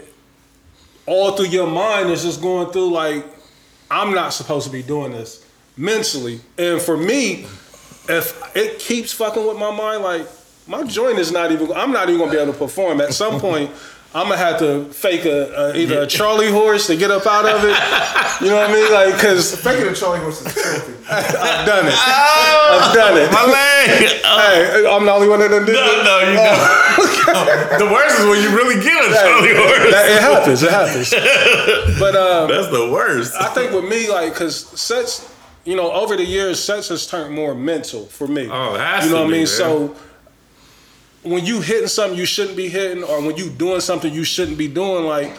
all 1.06 1.32
through 1.32 1.46
your 1.46 1.66
mind 1.66 2.10
is 2.10 2.22
just 2.22 2.40
going 2.40 2.72
through 2.72 2.90
like, 2.92 3.24
I'm 3.90 4.14
not 4.14 4.30
supposed 4.30 4.66
to 4.66 4.72
be 4.72 4.82
doing 4.82 5.12
this 5.12 5.46
mentally, 5.76 6.40
and 6.58 6.80
for 6.80 6.96
me, 6.96 7.46
if 8.08 8.56
it 8.56 8.78
keeps 8.78 9.12
fucking 9.12 9.46
with 9.46 9.58
my 9.58 9.70
mind, 9.70 10.02
like 10.02 10.26
my 10.66 10.84
joint 10.84 11.18
is 11.18 11.32
not 11.32 11.52
even. 11.52 11.72
I'm 11.72 11.92
not 11.92 12.08
even 12.08 12.20
gonna 12.20 12.32
be 12.32 12.38
able 12.38 12.52
to 12.52 12.58
perform. 12.58 13.00
At 13.00 13.12
some 13.12 13.40
point, 13.48 13.70
I'm 14.12 14.26
gonna 14.26 14.38
have 14.38 14.58
to 14.58 14.86
fake 14.86 15.24
a, 15.24 15.70
a 15.70 15.76
either 15.76 16.02
a 16.02 16.06
Charlie 16.06 16.50
horse 16.50 16.88
to 16.88 16.96
get 16.96 17.12
up 17.12 17.26
out 17.26 17.44
of 17.46 17.62
it. 17.62 17.76
You 18.42 18.50
know 18.50 18.56
what 18.56 18.70
I 18.70 18.72
mean? 18.72 18.92
Like, 18.92 19.20
cause 19.22 19.54
Faking 19.54 19.86
a 19.86 19.94
Charlie 19.94 20.18
horse 20.18 20.44
is 20.44 20.52
filthy. 20.52 20.94
I've 21.10 21.64
done 21.66 21.86
it. 21.86 21.94
I've 21.94 22.92
done 22.94 23.16
it. 23.18 23.30
My 23.32 23.44
leg. 23.46 24.16
Hey, 24.40 24.86
I'm 24.88 25.04
the 25.04 25.12
only 25.12 25.28
one 25.28 25.40
that 25.40 25.48
done 25.48 25.66
did 25.66 25.74
No, 25.74 25.82
it. 25.84 26.04
no, 26.04 26.18
you 26.20 26.36
don't. 26.36 27.78
The 27.78 27.92
worst 27.92 28.20
is 28.20 28.26
when 28.26 28.40
you 28.42 28.48
really 28.56 28.82
get 28.82 29.04
a 29.04 29.14
Charlie 29.14 29.54
horse. 29.54 29.92
That- 29.92 30.08
it 30.08 30.22
happens. 30.22 30.62
It 30.62 30.70
happens. 30.70 31.10
But 32.00 32.16
um, 32.16 32.48
That's 32.48 32.68
the 32.68 32.90
worst. 32.90 33.34
I 33.38 33.52
think 33.52 33.72
with 33.72 33.84
me, 33.84 34.08
like, 34.10 34.34
cause 34.34 34.56
sex, 34.80 35.30
you 35.64 35.76
know, 35.76 35.92
over 35.92 36.16
the 36.16 36.24
years, 36.24 36.62
sex 36.62 36.88
has 36.88 37.06
turned 37.06 37.34
more 37.34 37.54
mental 37.54 38.06
for 38.06 38.26
me. 38.26 38.48
Oh, 38.50 38.74
it 38.74 38.80
has 38.80 39.04
You 39.04 39.10
know 39.12 39.16
to 39.18 39.22
what 39.24 39.28
I 39.28 39.32
mean? 39.32 39.40
man. 39.40 39.46
So 39.46 39.96
when 41.22 41.44
you 41.44 41.60
hitting 41.60 41.88
something 41.88 42.18
you 42.18 42.26
shouldn't 42.26 42.56
be 42.56 42.68
hitting, 42.68 43.02
or 43.04 43.20
when 43.22 43.36
you 43.36 43.50
doing 43.50 43.80
something 43.80 44.12
you 44.12 44.24
shouldn't 44.24 44.58
be 44.58 44.68
doing, 44.68 45.04
like. 45.04 45.36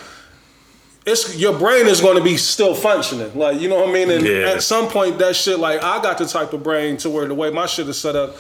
It's 1.04 1.36
your 1.36 1.58
brain 1.58 1.88
is 1.88 2.00
going 2.00 2.16
to 2.18 2.24
be 2.24 2.38
still 2.38 2.76
functioning, 2.76 3.36
like 3.36 3.60
you 3.60 3.68
know 3.68 3.78
what 3.80 3.90
I 3.90 3.92
mean. 3.92 4.12
And 4.12 4.24
Yeah. 4.24 4.52
at 4.52 4.62
some 4.62 4.88
point, 4.88 5.18
that 5.18 5.36
shit, 5.36 5.58
like 5.58 5.82
I 5.82 6.00
got 6.00 6.20
the 6.20 6.28
type 6.28 6.54
of 6.54 6.62
brain 6.62 6.96
to 6.98 7.10
where 7.10 7.26
the 7.26 7.34
way 7.34 7.50
my 7.50 7.66
shit 7.66 7.90
is 7.90 8.00
set 8.00 8.16
up 8.16 8.36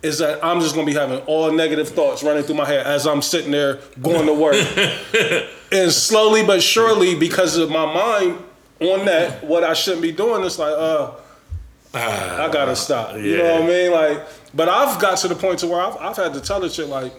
is 0.00 0.18
that 0.18 0.38
I'm 0.44 0.60
just 0.60 0.76
going 0.76 0.86
to 0.86 0.92
be 0.92 0.96
having 0.96 1.18
all 1.26 1.50
negative 1.50 1.88
thoughts 1.88 2.22
running 2.22 2.44
through 2.44 2.54
my 2.54 2.66
head 2.66 2.86
as 2.86 3.04
I'm 3.08 3.20
sitting 3.20 3.50
there 3.50 3.80
going 4.00 4.26
to 4.26 4.32
work. 4.32 4.54
and 5.72 5.90
slowly 5.90 6.46
but 6.46 6.62
surely, 6.62 7.16
because 7.16 7.56
of 7.56 7.68
my 7.68 7.84
mind 7.84 8.38
on 8.78 9.04
that, 9.06 9.42
what 9.42 9.64
I 9.64 9.72
shouldn't 9.74 10.02
be 10.02 10.12
doing, 10.12 10.44
it's 10.44 10.56
like, 10.60 10.72
uh, 10.72 11.10
I 11.94 12.48
gotta 12.52 12.76
stop. 12.76 13.16
You 13.16 13.38
know 13.38 13.54
what 13.54 13.62
I 13.62 13.66
mean? 13.66 13.90
Like, 13.90 14.22
but 14.54 14.68
I've 14.68 15.00
got 15.00 15.18
to 15.18 15.28
the 15.28 15.34
point 15.34 15.58
to 15.60 15.66
where 15.66 15.80
I've, 15.80 15.96
I've 15.96 16.16
had 16.16 16.34
to 16.34 16.40
tell 16.40 16.60
the 16.60 16.68
shit 16.70 16.88
like, 16.88 17.12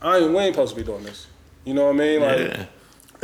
I 0.00 0.18
ain't 0.18 0.30
we 0.32 0.38
ain't 0.38 0.54
supposed 0.54 0.74
to 0.74 0.80
be 0.80 0.84
doing 0.86 1.02
this. 1.04 1.26
You 1.64 1.74
know 1.74 1.86
what 1.86 1.94
I 1.96 1.98
mean? 1.98 2.20
Like, 2.20 2.38
Yeah. 2.38 2.66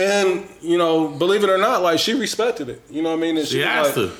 and 0.05 0.48
you 0.60 0.76
know, 0.78 1.09
believe 1.09 1.44
it 1.44 1.51
or 1.51 1.59
not, 1.59 1.82
like 1.82 1.98
she 1.98 2.14
respected 2.14 2.68
it. 2.68 2.82
You 2.90 3.02
know 3.02 3.10
what 3.10 3.18
I 3.18 3.20
mean? 3.20 3.36
And 3.39 3.47
She 3.47 3.59
was 3.59 3.66
has 3.66 3.97
like, 3.97 4.10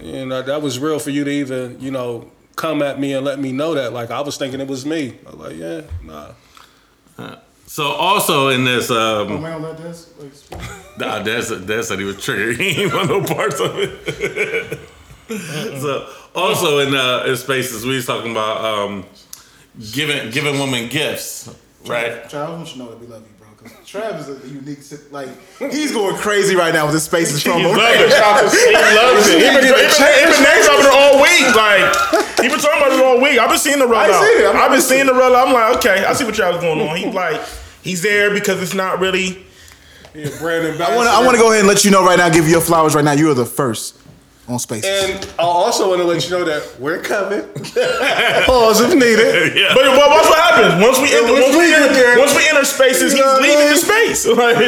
to. 0.00 0.04
You 0.04 0.26
know, 0.26 0.42
that 0.42 0.60
was 0.60 0.78
real 0.78 0.98
for 0.98 1.10
you 1.10 1.24
to 1.24 1.30
even, 1.30 1.80
you 1.80 1.90
know, 1.92 2.30
come 2.56 2.82
at 2.82 2.98
me 3.00 3.14
and 3.14 3.24
let 3.24 3.38
me 3.38 3.52
know 3.52 3.74
that. 3.74 3.92
Like 3.92 4.10
I 4.10 4.20
was 4.20 4.36
thinking 4.36 4.60
it 4.60 4.68
was 4.68 4.84
me. 4.84 5.18
I 5.26 5.30
was 5.30 5.38
like, 5.40 5.56
yeah, 5.56 5.80
nah. 6.02 7.36
So 7.66 7.84
also 7.86 8.48
in 8.48 8.64
this, 8.64 8.90
Oh 8.90 9.22
um, 9.26 9.42
man, 9.42 9.62
let 9.62 9.78
this. 9.78 10.12
Like, 10.18 10.34
speak. 10.34 10.58
nah, 10.98 11.22
that's 11.22 11.48
that 11.48 11.84
said 11.84 11.98
he 11.98 12.04
was 12.04 12.22
triggered. 12.22 12.56
He 12.60 12.82
ain't 12.82 12.92
want 12.92 13.08
no 13.08 13.22
parts 13.22 13.58
of 13.60 13.70
it. 13.76 14.78
so 15.80 16.08
also 16.34 16.78
in 16.78 16.94
uh, 16.94 17.24
in 17.26 17.36
spaces, 17.36 17.84
we 17.86 17.96
was 17.96 18.06
talking 18.06 18.30
about 18.32 18.64
um, 18.64 19.04
giving 19.92 20.30
giving 20.30 20.58
women 20.58 20.88
gifts, 20.88 21.48
right? 21.86 22.28
Child, 22.28 22.50
I 22.50 22.52
want 22.56 22.66
you 22.68 22.72
to 22.74 22.78
know 22.78 22.90
that 22.90 23.00
we 23.00 23.06
love 23.06 23.22
you, 23.22 23.28
bro. 23.38 23.48
Trav 23.84 24.18
is 24.20 24.28
a 24.28 24.48
unique, 24.48 24.78
like 25.12 25.28
he's 25.72 25.92
going 25.92 26.16
crazy 26.16 26.54
right 26.56 26.74
now 26.74 26.84
with 26.84 26.94
his 26.94 27.04
spaces 27.04 27.42
from 27.42 27.60
He 27.60 27.66
loves 27.66 27.78
it. 28.54 28.60
He 28.60 28.96
loves 28.96 29.28
it. 29.28 29.34
He 29.44 29.48
been, 29.48 29.64
he 29.64 29.72
been, 29.72 29.90
he 29.90 30.24
been 30.24 30.42
name 30.44 30.64
dropping 30.64 30.86
it 30.86 30.92
all 30.92 31.22
week. 31.22 31.56
Like 31.56 32.40
he 32.42 32.48
been 32.48 32.58
talking 32.58 32.82
about 32.82 32.92
it 32.92 33.04
all 33.04 33.20
week. 33.22 33.38
I've 33.38 33.48
been 33.48 33.58
seeing 33.58 33.78
the 33.78 33.86
roll 33.86 33.96
I 34.00 34.10
out. 34.10 34.22
seen 34.22 34.40
it. 34.40 34.44
I'm- 34.46 34.56
I've 34.56 34.70
been 34.70 34.74
I'm 34.74 34.80
seeing 34.80 35.06
the 35.06 35.14
roll. 35.14 35.34
I'm 35.34 35.52
like, 35.52 35.76
okay, 35.78 36.04
I 36.04 36.12
see 36.12 36.24
what 36.24 36.36
y'all's 36.36 36.60
going 36.60 36.80
on. 36.86 36.96
He 36.96 37.06
like, 37.10 37.40
he's 37.82 38.02
there 38.02 38.32
because 38.34 38.60
it's 38.62 38.74
not 38.74 38.98
really. 39.00 39.44
Yeah, 40.14 40.28
Brandon. 40.38 40.80
I 40.80 40.94
want 40.94 41.08
to. 41.08 41.12
I 41.14 41.24
want 41.24 41.34
to 41.36 41.40
go 41.42 41.48
ahead 41.48 41.60
and 41.60 41.68
let 41.68 41.84
you 41.84 41.90
know 41.90 42.04
right 42.04 42.18
now. 42.18 42.28
Give 42.28 42.44
you 42.44 42.52
your 42.52 42.60
flowers 42.60 42.94
right 42.94 43.04
now. 43.04 43.12
You 43.12 43.30
are 43.30 43.34
the 43.34 43.46
first 43.46 43.98
on 44.48 44.58
spaces. 44.60 44.84
And 44.84 45.16
I 45.40 45.42
also 45.48 45.88
want 45.88 46.00
to 46.00 46.06
let 46.06 46.20
you 46.28 46.30
know 46.36 46.44
that 46.44 46.60
we're 46.78 47.00
coming. 47.00 47.40
Pause 48.44 48.80
if 48.84 48.92
needed. 48.92 49.56
Yeah. 49.56 49.72
But, 49.72 49.88
but 49.96 50.04
watch 50.04 50.28
what 50.28 50.36
happens 50.36 50.76
once 50.84 51.00
we 51.00 51.08
enter, 51.16 51.32
once 51.32 51.48
once 51.48 51.56
we 51.56 51.64
we 51.64 51.74
enter, 51.74 51.92
there- 51.96 52.18
once 52.20 52.34
we 52.36 52.44
enter 52.48 52.64
spaces. 52.64 53.12
He's 53.12 53.16
You 53.16 53.24
know 53.24 53.40
what 53.40 53.42
leaving 53.42 53.58
mean? 53.64 53.72
his 53.72 53.82
space. 53.88 54.20
Like, 54.44 54.60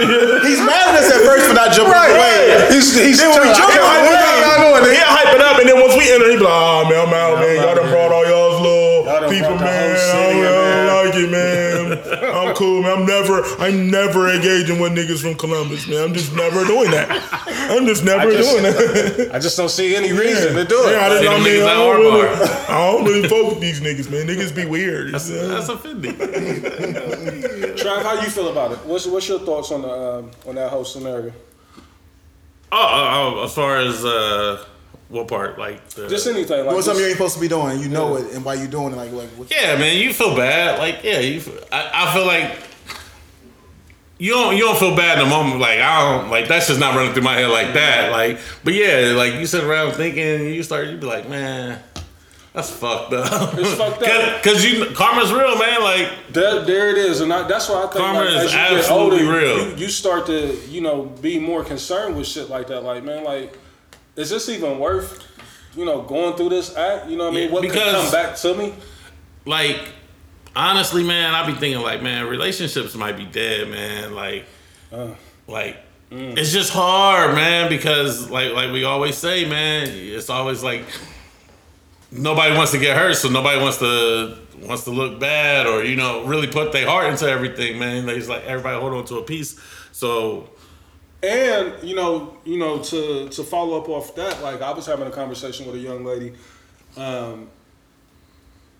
he's 0.48 0.62
mad 0.64 0.96
at 0.96 1.04
us 1.04 1.12
at 1.12 1.20
first 1.28 1.44
for 1.50 1.54
not 1.54 1.76
jumping 1.76 1.92
Right. 1.92 2.08
away. 2.16 2.72
He's, 2.72 2.88
he's 2.96 3.18
Then 3.20 3.30
when 3.36 3.44
we 3.44 3.52
telling- 3.52 3.60
jump 3.60 3.72
I 3.72 3.76
on 3.76 3.84
can't- 3.84 4.00
it, 4.00 4.08
we're 4.08 4.46
not 4.48 4.56
doing 4.64 4.82
it. 4.88 4.96
He'll 4.96 5.12
hype 5.12 5.32
it 5.36 5.42
up, 5.44 5.56
and 5.60 5.66
then 5.68 5.78
once 5.82 5.92
we 5.98 6.04
enter, 6.08 6.28
he 6.30 6.36
be 6.40 6.44
like, 6.46 6.56
"Oh 6.56 6.88
man, 6.88 6.98
I'm 7.06 7.12
out, 7.12 7.34
man. 7.44 7.56
Y'all 7.60 7.68
out 7.68 7.76
done 7.76 7.90
brought 7.92 8.12
all 8.16 8.24
y'all's 8.24 8.58
little 8.64 9.04
Y'all 9.04 9.28
people, 9.28 9.54
man. 9.60 9.92
I 9.92 9.98
city 9.98 10.40
don't, 10.40 10.40
in 10.40 10.46
I 10.46 10.56
don't 10.56 10.64
there." 10.64 11.04
like 11.04 11.14
it, 11.20 11.30
man. 11.30 11.65
I'm 12.36 12.54
cool, 12.54 12.82
man. 12.82 12.98
I'm 12.98 13.06
never, 13.06 13.42
I'm 13.58 13.90
never 13.90 14.28
engaging 14.28 14.78
with 14.80 14.92
niggas 14.92 15.20
from 15.22 15.34
Columbus, 15.36 15.86
man. 15.88 16.02
I'm 16.04 16.14
just 16.14 16.34
never 16.34 16.64
doing 16.64 16.90
that. 16.90 17.08
I'm 17.70 17.86
just 17.86 18.04
never 18.04 18.30
just- 18.30 18.50
doing 18.50 18.62
that. 18.64 19.30
I 19.34 19.38
just 19.38 19.56
don't 19.56 19.68
see 19.68 19.94
any 19.96 20.12
reason 20.12 20.54
to 20.54 20.64
do 20.64 20.76
it. 20.88 20.92
Yeah, 20.92 21.06
I, 21.06 21.08
just, 21.08 21.28
I 21.28 21.34
them 21.34 21.42
mean, 21.44 21.52
niggas 21.54 21.66
I 21.66 21.74
don't, 21.74 21.88
our 21.88 21.98
really, 21.98 22.36
bar. 22.36 22.46
I 22.68 22.92
don't 22.92 23.04
really 23.04 23.28
fuck 23.28 23.48
with 23.52 23.60
these 23.60 23.80
niggas, 23.80 24.10
man. 24.10 24.26
Niggas 24.26 24.54
be 24.54 24.64
weird. 24.66 25.12
That's, 25.14 25.28
that's 25.28 25.68
offending. 25.68 26.14
Trav, 27.76 28.02
how 28.02 28.14
you 28.22 28.30
feel 28.30 28.48
about 28.48 28.72
it? 28.72 28.78
What's 28.86 29.06
what's 29.06 29.28
your 29.28 29.38
thoughts 29.40 29.70
on 29.72 29.82
the 29.82 29.88
um, 29.90 30.30
on 30.46 30.54
that 30.56 30.70
whole 30.70 30.84
scenario? 30.84 31.32
Oh, 32.72 33.34
oh, 33.38 33.44
as 33.44 33.54
far 33.54 33.76
as 33.78 34.04
uh, 34.04 34.64
what 35.08 35.28
part? 35.28 35.58
Like 35.58 35.88
the, 35.90 36.08
Just 36.08 36.26
anything. 36.26 36.64
Like 36.64 36.70
Doing 36.70 36.82
something 36.82 37.02
you 37.04 37.10
just- 37.10 37.20
ain't 37.22 37.30
supposed 37.30 37.34
to 37.34 37.40
be 37.40 37.48
doing. 37.48 37.80
You 37.80 37.88
know 37.88 38.16
it, 38.16 38.32
and 38.34 38.44
why 38.44 38.54
you 38.54 38.66
doing 38.66 38.92
it. 38.92 38.96
Like, 38.96 39.12
like 39.12 39.28
what, 39.30 39.50
Yeah, 39.50 39.76
man, 39.78 39.96
you 39.96 40.12
feel 40.12 40.34
bad. 40.36 40.78
Like, 40.78 41.04
yeah, 41.04 41.20
you. 41.20 41.40
Feel, 41.40 41.58
I, 41.72 41.90
I 42.08 42.14
feel 42.14 42.26
like 42.26 42.56
you 44.18 44.32
don't 44.32 44.56
you 44.56 44.62
don't 44.64 44.78
feel 44.78 44.96
bad 44.96 45.18
in 45.18 45.24
the 45.24 45.30
moment. 45.30 45.60
Like 45.60 45.78
I 45.80 46.00
don't 46.18 46.30
like 46.30 46.48
that's 46.48 46.68
just 46.68 46.80
not 46.80 46.94
running 46.96 47.12
through 47.12 47.22
my 47.22 47.34
head 47.34 47.50
like 47.50 47.74
that. 47.74 48.10
Like, 48.10 48.38
but 48.64 48.74
yeah, 48.74 49.12
like 49.16 49.34
you 49.34 49.46
sit 49.46 49.62
around 49.64 49.92
thinking, 49.92 50.54
you 50.54 50.62
start 50.62 50.88
you 50.88 50.96
be 50.96 51.06
like, 51.06 51.28
man, 51.28 51.78
that's 52.54 52.70
fucked 52.70 53.12
up. 53.12 53.54
It's 53.58 53.74
fucked 53.74 54.02
up. 54.02 54.36
Because 54.42 54.64
you 54.64 54.86
karma's 54.94 55.32
real, 55.32 55.58
man. 55.58 55.82
Like, 55.82 56.08
There, 56.30 56.64
there 56.64 56.90
it 56.90 56.98
is, 56.98 57.20
and 57.20 57.32
I, 57.32 57.46
that's 57.46 57.68
why 57.68 57.78
I 57.78 57.86
think 57.88 57.94
Karma 57.96 58.20
like, 58.20 58.28
is 58.30 58.34
as 58.36 58.52
you 58.52 58.58
get 58.58 58.72
absolutely 58.78 59.26
older, 59.26 59.38
real. 59.38 59.68
You, 59.70 59.76
you 59.76 59.88
start 59.88 60.26
to, 60.26 60.56
you 60.68 60.80
know, 60.80 61.02
be 61.20 61.38
more 61.38 61.62
concerned 61.64 62.16
with 62.16 62.26
shit 62.28 62.48
like 62.48 62.68
that. 62.68 62.82
Like, 62.84 63.02
man, 63.04 63.24
like, 63.24 63.58
is 64.16 64.30
this 64.30 64.48
even 64.48 64.78
worth, 64.78 65.26
you 65.76 65.84
know, 65.84 66.02
going 66.02 66.36
through 66.36 66.48
this 66.50 66.76
act? 66.76 67.08
You 67.08 67.16
know 67.16 67.24
what 67.24 67.34
I 67.34 67.36
mean? 67.36 67.48
Yeah, 67.48 67.52
What 67.52 67.62
could 67.62 67.72
because- 67.72 68.02
come 68.02 68.12
back 68.12 68.36
to 68.36 68.54
me? 68.54 68.74
like 69.44 69.80
honestly, 70.56 71.04
man, 71.04 71.34
I 71.34 71.46
be 71.46 71.52
thinking 71.52 71.82
like, 71.82 72.02
man, 72.02 72.26
relationships 72.26 72.94
might 72.96 73.16
be 73.16 73.26
dead, 73.26 73.68
man. 73.68 74.14
Like, 74.14 74.46
uh. 74.90 75.10
like 75.46 75.76
mm. 76.10 76.36
it's 76.36 76.52
just 76.52 76.72
hard, 76.72 77.34
man, 77.34 77.68
because 77.68 78.30
like 78.30 78.52
like 78.52 78.72
we 78.72 78.84
always 78.84 79.16
say, 79.16 79.48
man, 79.48 79.88
it's 79.88 80.30
always 80.30 80.64
like 80.64 80.84
nobody 82.10 82.56
wants 82.56 82.72
to 82.72 82.78
get 82.78 82.96
hurt, 82.96 83.14
so 83.14 83.28
nobody 83.28 83.60
wants 83.60 83.78
to 83.78 84.38
wants 84.62 84.84
to 84.84 84.90
look 84.90 85.20
bad 85.20 85.66
or 85.66 85.84
you 85.84 85.96
know 85.96 86.24
really 86.24 86.46
put 86.46 86.72
their 86.72 86.88
heart 86.88 87.10
into 87.10 87.28
everything, 87.28 87.78
man. 87.78 88.06
They 88.06 88.16
just 88.16 88.28
like 88.28 88.44
everybody 88.44 88.80
hold 88.80 88.94
on 88.94 89.04
to 89.06 89.18
a 89.18 89.22
piece. 89.22 89.60
So 89.92 90.48
And 91.26 91.82
you 91.82 91.96
know, 91.96 92.36
you 92.44 92.56
know, 92.56 92.78
to 92.84 93.28
to 93.28 93.42
follow 93.42 93.80
up 93.80 93.88
off 93.88 94.14
that, 94.14 94.40
like 94.44 94.62
I 94.62 94.72
was 94.72 94.86
having 94.86 95.08
a 95.08 95.10
conversation 95.10 95.66
with 95.66 95.74
a 95.74 95.78
young 95.78 96.04
lady, 96.04 96.34
um, 96.96 97.50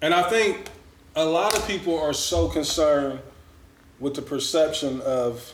and 0.01 0.15
I 0.15 0.31
think 0.31 0.69
a 1.17 1.25
lot 1.25 1.57
of 1.57 1.67
people 1.67 1.99
are 1.99 2.13
so 2.13 2.49
concerned 2.49 3.19
with 3.99 4.15
the 4.15 4.23
perception 4.23 5.01
of 5.01 5.53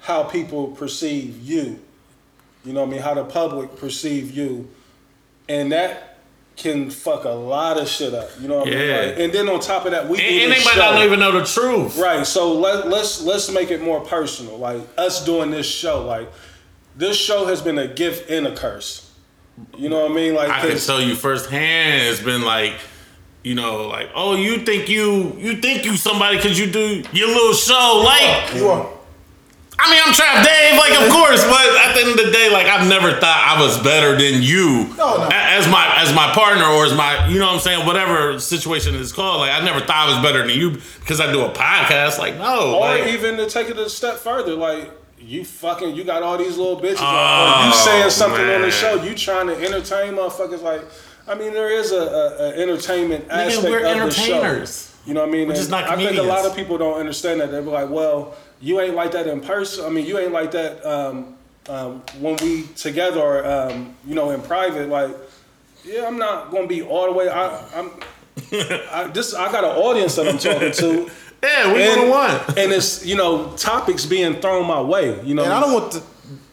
how 0.00 0.22
people 0.22 0.68
perceive 0.68 1.42
you. 1.42 1.80
You 2.64 2.72
know 2.72 2.84
I 2.84 2.86
mean? 2.86 3.00
How 3.00 3.14
the 3.14 3.24
public 3.24 3.76
perceive 3.76 4.30
you, 4.30 4.68
and 5.48 5.72
that 5.72 6.05
can 6.56 6.90
fuck 6.90 7.24
a 7.24 7.30
lot 7.30 7.78
of 7.78 7.86
shit 7.86 8.14
up. 8.14 8.30
You 8.40 8.48
know 8.48 8.58
what 8.58 8.68
I 8.68 8.70
mean? 8.70 8.88
Yeah. 8.88 8.96
Like, 8.96 9.18
and 9.18 9.32
then 9.32 9.48
on 9.48 9.60
top 9.60 9.84
of 9.84 9.92
that, 9.92 10.08
we 10.08 10.16
do 10.16 10.24
and, 10.24 10.44
and 10.44 10.52
this 10.52 10.64
they 10.64 10.64
might 10.64 10.78
not 10.78 11.04
even 11.04 11.20
know 11.20 11.32
the 11.32 11.44
truth. 11.44 11.98
Right. 11.98 12.26
So 12.26 12.52
let, 12.54 12.88
let's 12.88 13.22
let's 13.22 13.50
make 13.50 13.70
it 13.70 13.82
more 13.82 14.00
personal. 14.00 14.56
Like 14.56 14.82
us 14.96 15.24
doing 15.24 15.50
this 15.50 15.66
show. 15.66 16.04
Like 16.04 16.30
this 16.96 17.16
show 17.16 17.46
has 17.46 17.60
been 17.60 17.78
a 17.78 17.86
gift 17.86 18.30
and 18.30 18.46
a 18.46 18.56
curse. 18.56 19.12
You 19.76 19.88
know 19.88 20.02
what 20.02 20.12
I 20.12 20.14
mean? 20.14 20.34
Like 20.34 20.48
I 20.48 20.66
can 20.66 20.78
tell 20.78 21.00
you 21.00 21.14
firsthand. 21.14 22.08
It's 22.08 22.22
been 22.22 22.42
like, 22.42 22.74
you 23.42 23.54
know, 23.54 23.86
like, 23.86 24.10
oh, 24.14 24.34
you 24.34 24.58
think 24.58 24.88
you 24.88 25.34
you 25.38 25.60
think 25.60 25.84
you 25.84 25.96
somebody 25.96 26.36
because 26.36 26.58
you 26.58 26.66
do 26.66 27.02
your 27.12 27.28
little 27.28 27.52
show, 27.52 28.02
like. 28.04 28.54
you 28.54 28.68
are. 28.68 28.95
I 29.78 29.90
mean, 29.90 30.00
I'm 30.04 30.12
Trap 30.14 30.44
Dave, 30.44 30.78
like, 30.78 30.98
of 31.00 31.12
course, 31.12 31.44
but 31.44 31.60
at 31.84 31.94
the 31.94 32.00
end 32.00 32.18
of 32.18 32.26
the 32.26 32.32
day, 32.32 32.48
like, 32.50 32.66
I've 32.66 32.88
never 32.88 33.12
thought 33.20 33.56
I 33.56 33.60
was 33.62 33.78
better 33.82 34.12
than 34.16 34.42
you 34.42 34.88
No, 34.96 35.18
no. 35.18 35.28
as 35.30 35.68
my 35.68 35.84
as 35.98 36.14
my 36.14 36.32
partner 36.32 36.64
or 36.64 36.86
as 36.86 36.94
my, 36.94 37.28
you 37.28 37.38
know 37.38 37.46
what 37.46 37.54
I'm 37.54 37.60
saying, 37.60 37.86
whatever 37.86 38.40
situation 38.40 38.94
it's 38.94 39.12
called. 39.12 39.40
Like, 39.40 39.52
I 39.52 39.62
never 39.64 39.80
thought 39.80 40.08
I 40.08 40.14
was 40.14 40.22
better 40.24 40.46
than 40.46 40.56
you 40.56 40.78
because 41.00 41.20
I 41.20 41.30
do 41.30 41.44
a 41.44 41.50
podcast. 41.50 42.18
Like, 42.18 42.38
no, 42.38 42.76
or 42.76 42.80
like, 42.80 43.06
even 43.08 43.36
to 43.36 43.48
take 43.48 43.68
it 43.68 43.76
a 43.76 43.90
step 43.90 44.16
further, 44.16 44.54
like 44.54 44.90
you 45.18 45.44
fucking 45.44 45.94
you 45.94 46.04
got 46.04 46.22
all 46.22 46.38
these 46.38 46.56
little 46.56 46.80
bitches. 46.80 46.96
Oh, 47.00 47.60
or 47.60 47.66
you 47.66 47.72
oh, 47.74 47.82
saying 47.84 48.10
something 48.10 48.48
on 48.48 48.62
the 48.62 48.70
show. 48.70 49.02
You 49.02 49.14
trying 49.14 49.48
to 49.48 49.56
entertain 49.56 50.14
motherfuckers. 50.14 50.62
Like 50.62 50.82
I 51.28 51.34
mean, 51.34 51.52
there 51.52 51.70
is 51.70 51.92
a, 51.92 51.96
a, 51.96 52.36
a 52.38 52.62
entertainment 52.62 53.26
aspect 53.30 53.68
we're 53.68 53.78
of 53.78 54.08
the 54.08 54.10
show. 54.10 54.34
entertainers. 54.34 54.94
You 55.04 55.14
know 55.14 55.20
what 55.20 55.28
I 55.28 55.32
mean? 55.32 55.48
We're 55.48 55.54
just 55.54 55.70
And 55.72 55.86
not 55.86 55.90
I 55.90 55.96
think 55.96 56.18
a 56.18 56.22
lot 56.22 56.46
of 56.46 56.56
people 56.56 56.78
don't 56.78 56.98
understand 56.98 57.40
that. 57.40 57.50
They're 57.50 57.62
like, 57.62 57.90
well, 57.90 58.34
you 58.60 58.80
ain't 58.80 58.94
like 58.94 59.12
that 59.12 59.26
in 59.26 59.40
person. 59.40 59.84
I 59.84 59.88
mean, 59.90 60.06
you 60.06 60.18
ain't 60.18 60.32
like 60.32 60.50
that 60.52 60.84
um, 60.84 61.36
um, 61.68 62.02
when 62.20 62.36
we 62.42 62.64
together 62.76 63.20
or, 63.20 63.46
um, 63.46 63.94
you 64.06 64.14
know, 64.14 64.30
in 64.30 64.40
private. 64.42 64.88
Like, 64.88 65.14
yeah, 65.84 66.06
I'm 66.06 66.18
not 66.18 66.50
going 66.50 66.64
to 66.64 66.68
be 66.68 66.82
all 66.82 67.06
the 67.06 67.12
way. 67.12 67.28
I, 67.28 67.58
I'm, 67.74 67.90
I, 68.52 69.10
this, 69.12 69.34
I 69.34 69.50
got 69.52 69.64
an 69.64 69.70
audience 69.70 70.16
that 70.16 70.28
I'm 70.28 70.38
talking 70.38 70.72
to. 70.72 71.10
yeah, 71.42 71.72
we 71.72 71.82
And, 71.82 72.10
one 72.10 72.30
on 72.30 72.30
one. 72.30 72.58
and 72.58 72.72
it's, 72.72 73.04
you 73.04 73.16
know, 73.16 73.52
topics 73.56 74.06
being 74.06 74.40
thrown 74.40 74.66
my 74.66 74.80
way. 74.80 75.22
You 75.24 75.34
know, 75.34 75.44
And 75.44 75.52
I 75.52 75.60
don't 75.60 75.72
want 75.72 75.92
the, 75.92 76.02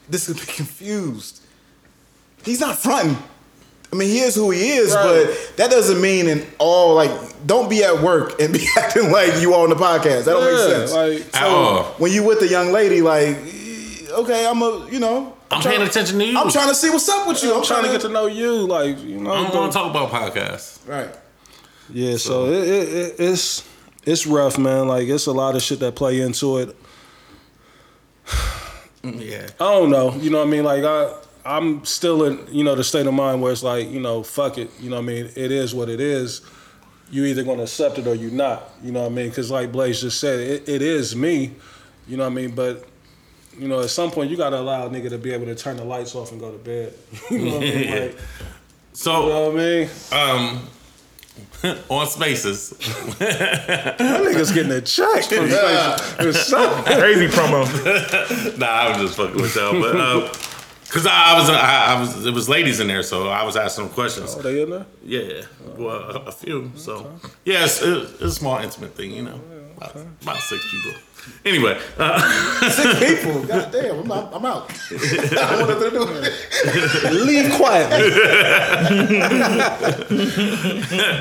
this 0.10 0.26
to 0.28 0.34
be 0.34 0.40
confused. 0.42 1.42
He's 2.44 2.60
not 2.60 2.78
fronting. 2.78 3.18
I 3.94 3.96
mean, 3.96 4.10
he 4.10 4.20
is 4.22 4.34
who 4.34 4.50
he 4.50 4.72
is, 4.72 4.94
Right. 4.96 5.04
but 5.28 5.58
that 5.58 5.70
doesn't 5.70 6.02
mean 6.02 6.28
in 6.28 6.44
all 6.58 6.96
like 6.96 7.12
don't 7.46 7.70
be 7.70 7.84
at 7.84 8.02
work 8.02 8.40
and 8.42 8.52
be 8.52 8.66
acting 8.78 9.12
like 9.12 9.40
you 9.40 9.54
on 9.54 9.70
the 9.70 9.76
podcast. 9.76 10.26
That 10.26 10.34
don't 10.34 10.46
make 10.46 10.90
sense. 10.90 10.94
Like, 10.94 11.36
At 11.42 11.48
all. 11.48 11.84
when 12.00 12.12
you 12.12 12.24
with 12.24 12.40
the 12.40 12.48
young 12.48 12.72
lady, 12.72 13.02
like, 13.02 13.38
okay, 14.12 14.48
I'm 14.48 14.62
a, 14.64 14.88
you 14.90 15.00
know, 15.00 15.38
I'm 15.52 15.62
trying- 15.62 15.76
paying 15.78 15.88
attention 15.88 16.18
to 16.20 16.26
you. 16.26 16.38
I'm 16.40 16.50
trying 16.50 16.70
to 16.70 16.76
see 16.76 16.90
what's 16.90 17.08
up 17.08 17.28
with 17.28 17.44
you. 17.44 17.52
I'm, 17.52 17.58
I'm 17.60 17.64
trying 17.64 17.84
to 17.84 17.90
get 17.92 18.02
to 18.02 18.10
know 18.10 18.26
you. 18.26 18.66
Like, 18.66 19.00
you 19.04 19.20
know, 19.20 19.32
I'm 19.32 19.46
the- 19.46 19.52
going 19.52 19.70
to 19.70 19.74
talk 19.78 19.92
about 19.92 20.10
podcasts. 20.10 20.80
right. 20.90 21.10
Yeah, 21.90 22.16
so, 22.18 22.46
it, 22.48 22.64
it, 22.68 22.90
it, 22.94 23.16
it's 23.20 23.70
it's 24.06 24.26
rough, 24.26 24.58
man. 24.58 24.88
Like 24.88 25.08
it's 25.08 25.28
a 25.28 25.32
lot 25.34 25.56
of 25.56 25.62
shit 25.62 25.80
that 25.82 25.96
play 25.96 26.20
into 26.22 26.58
it. 26.60 26.76
Yeah. 29.04 29.48
I 29.60 29.72
don't 29.74 29.90
know. 29.90 30.14
You 30.16 30.30
know 30.30 30.38
what 30.40 30.48
I 30.48 30.50
mean? 30.50 30.64
Like 30.64 30.84
I 30.86 31.14
I'm 31.46 31.84
still 31.86 32.24
in, 32.24 32.40
you 32.52 32.64
know, 32.64 32.76
the 32.76 32.84
state 32.84 33.06
of 33.06 33.14
mind 33.14 33.42
where 33.42 33.52
it's 33.52 33.64
like, 33.64 33.90
you 33.92 34.00
know, 34.00 34.24
fuck 34.24 34.58
it. 34.58 34.70
You 34.80 34.90
know 34.90 34.96
what 34.98 35.04
I 35.04 35.08
mean? 35.08 35.26
It 35.36 35.52
is 35.52 35.76
what 35.76 35.90
it 35.90 36.00
is. 36.00 36.42
You 37.12 37.26
either 37.26 37.44
gonna 37.44 37.64
accept 37.64 38.00
it 38.00 38.08
or 38.08 38.16
you 38.16 38.32
not. 38.32 38.70
You 38.84 38.92
know 38.92 39.02
what 39.02 39.12
I 39.12 39.16
mean? 39.16 39.30
Because 39.30 39.52
like 39.52 39.72
Blaze 39.72 40.02
just 40.02 40.20
said, 40.20 40.40
it, 40.40 40.70
it 40.70 40.82
is 40.82 41.16
me. 41.16 41.54
You 42.08 42.18
know 42.18 42.24
what 42.24 42.32
I 42.32 42.36
mean? 42.36 42.52
But 42.56 42.86
you 43.60 43.68
know, 43.68 43.82
at 43.82 43.90
some 43.90 44.10
point 44.10 44.32
you 44.32 44.38
gotta 44.38 44.58
allow 44.60 44.88
a 44.88 44.90
nigga 44.90 45.10
to 45.10 45.18
be 45.18 45.32
able 45.34 45.46
to 45.46 45.56
turn 45.56 45.78
the 45.78 45.84
lights 45.84 46.16
off 46.16 46.32
and 46.32 46.40
go 46.40 46.52
to 46.52 46.58
bed. 46.58 46.94
you 47.30 47.40
know 47.40 47.54
what 47.58 47.64
I 47.68 47.72
mean? 47.72 47.92
Like, 47.92 48.12
you 48.14 48.18
So, 48.94 49.28
know 49.28 49.50
what 49.50 49.60
I 49.62 49.64
mean? 49.64 49.90
um, 50.12 50.68
on 51.90 52.08
Spaces, 52.08 52.70
That 53.20 53.98
nigga's 54.00 54.52
getting 54.52 54.72
a 54.72 54.82
check 54.82 55.24
from 55.26 55.50
Spaces. 55.50 56.16
It's 56.20 56.48
something. 56.48 56.98
Crazy 56.98 57.28
promo. 57.28 58.58
nah, 58.58 58.66
I 58.66 58.90
was 58.90 58.98
just 58.98 59.18
fucking 59.18 59.42
with 59.42 59.56
y'all, 59.56 59.80
but 59.80 59.96
um, 60.00 60.30
cause 60.94 61.06
I, 61.08 61.34
I 61.34 61.40
was, 61.40 61.50
I, 61.50 61.86
I 61.96 62.00
was, 62.00 62.26
it 62.26 62.34
was 62.34 62.48
ladies 62.48 62.80
in 62.80 62.88
there, 62.88 63.04
so 63.04 63.28
I 63.28 63.44
was 63.44 63.58
asking 63.58 63.86
them 63.86 63.94
questions. 63.94 64.36
Oh, 64.38 64.42
they 64.42 64.62
in 64.62 64.70
there? 64.70 64.86
Yeah, 65.04 65.42
well, 65.78 65.98
a, 65.98 66.20
a 66.28 66.32
few. 66.32 66.72
So, 66.76 67.12
yeah, 67.44 67.64
it's, 67.66 67.82
it's 67.82 68.22
a 68.22 68.32
small 68.32 68.60
intimate 68.60 68.96
thing, 68.96 69.12
you 69.12 69.24
know. 69.24 69.42
About, 69.78 69.96
about 70.22 70.38
six 70.38 70.70
people. 70.72 70.94
Anyway, 71.46 71.80
uh, 71.98 72.70
Six 72.70 73.00
people. 73.00 73.44
God 73.46 73.72
damn, 73.72 74.00
I'm 74.00 74.12
out. 74.12 74.34
I'm 74.34 74.46
out. 74.46 74.70
I 74.92 75.56
want 75.58 75.70
nothing 75.70 75.92
to 75.92 75.98
do 75.98 76.00
with 76.06 76.26
it. 76.26 77.14
Leave 77.14 77.54
quietly. 77.54 78.10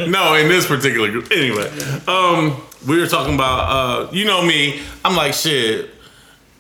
no, 0.10 0.34
in 0.34 0.48
this 0.48 0.66
particular 0.66 1.10
group. 1.10 1.30
Anyway, 1.30 1.70
um, 2.08 2.60
we 2.86 2.98
were 3.00 3.06
talking 3.06 3.34
about, 3.34 3.68
uh, 3.68 4.10
you 4.12 4.24
know 4.24 4.42
me. 4.44 4.82
I'm 5.04 5.16
like, 5.16 5.34
shit. 5.34 5.90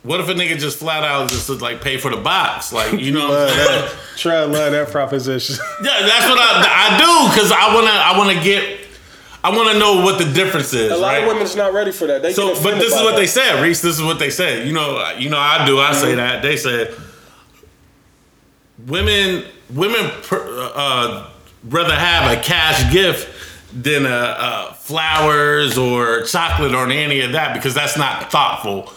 What 0.02 0.18
if 0.20 0.28
a 0.28 0.34
nigga 0.34 0.58
just 0.58 0.78
flat 0.78 1.04
out 1.04 1.30
just 1.30 1.46
to, 1.46 1.54
like 1.54 1.80
pay 1.80 1.96
for 1.96 2.10
the 2.10 2.16
box? 2.16 2.72
Like, 2.72 3.00
you 3.00 3.12
know, 3.12 3.28
what 3.28 3.30
I'm 3.30 3.46
Love 3.46 3.50
saying? 3.50 3.66
that. 3.82 3.96
Try 4.16 4.34
to 4.40 4.46
love 4.46 4.72
that 4.72 4.88
proposition. 4.88 5.56
yeah, 5.82 6.00
that's 6.02 6.28
what 6.28 6.38
I, 6.38 6.90
I 6.90 6.98
do 6.98 7.32
because 7.32 7.52
I 7.52 7.72
wanna, 7.72 7.90
I 7.90 8.18
wanna 8.18 8.42
get, 8.42 8.80
I 9.44 9.56
wanna 9.56 9.78
know 9.78 10.04
what 10.04 10.18
the 10.18 10.32
difference 10.32 10.72
is. 10.72 10.90
A 10.90 10.96
lot 10.96 11.08
right? 11.12 11.22
of 11.22 11.28
women's 11.28 11.54
not 11.54 11.72
ready 11.72 11.92
for 11.92 12.06
that. 12.08 12.20
They 12.22 12.32
So, 12.32 12.52
but 12.62 12.80
this 12.80 12.92
is 12.92 13.00
what 13.00 13.12
that. 13.12 13.16
they 13.16 13.26
said, 13.28 13.62
Reese. 13.62 13.80
This 13.80 13.96
is 13.96 14.02
what 14.04 14.18
they 14.18 14.30
said. 14.30 14.66
You 14.66 14.72
know, 14.72 15.12
you 15.18 15.30
know, 15.30 15.38
I 15.38 15.64
do. 15.66 15.78
I 15.78 15.92
say 15.92 16.16
that. 16.16 16.42
They 16.42 16.56
said 16.56 16.94
women, 18.86 19.44
women 19.72 20.10
uh, 20.30 21.30
rather 21.64 21.94
have 21.94 22.36
a 22.36 22.42
cash 22.42 22.92
gift 22.92 23.28
than 23.72 24.04
a, 24.04 24.08
uh 24.08 24.72
flowers 24.74 25.78
or 25.78 26.22
chocolate 26.24 26.74
or 26.74 26.90
any 26.90 27.20
of 27.20 27.32
that 27.32 27.54
because 27.54 27.72
that's 27.72 27.96
not 27.96 28.30
thoughtful. 28.30 28.92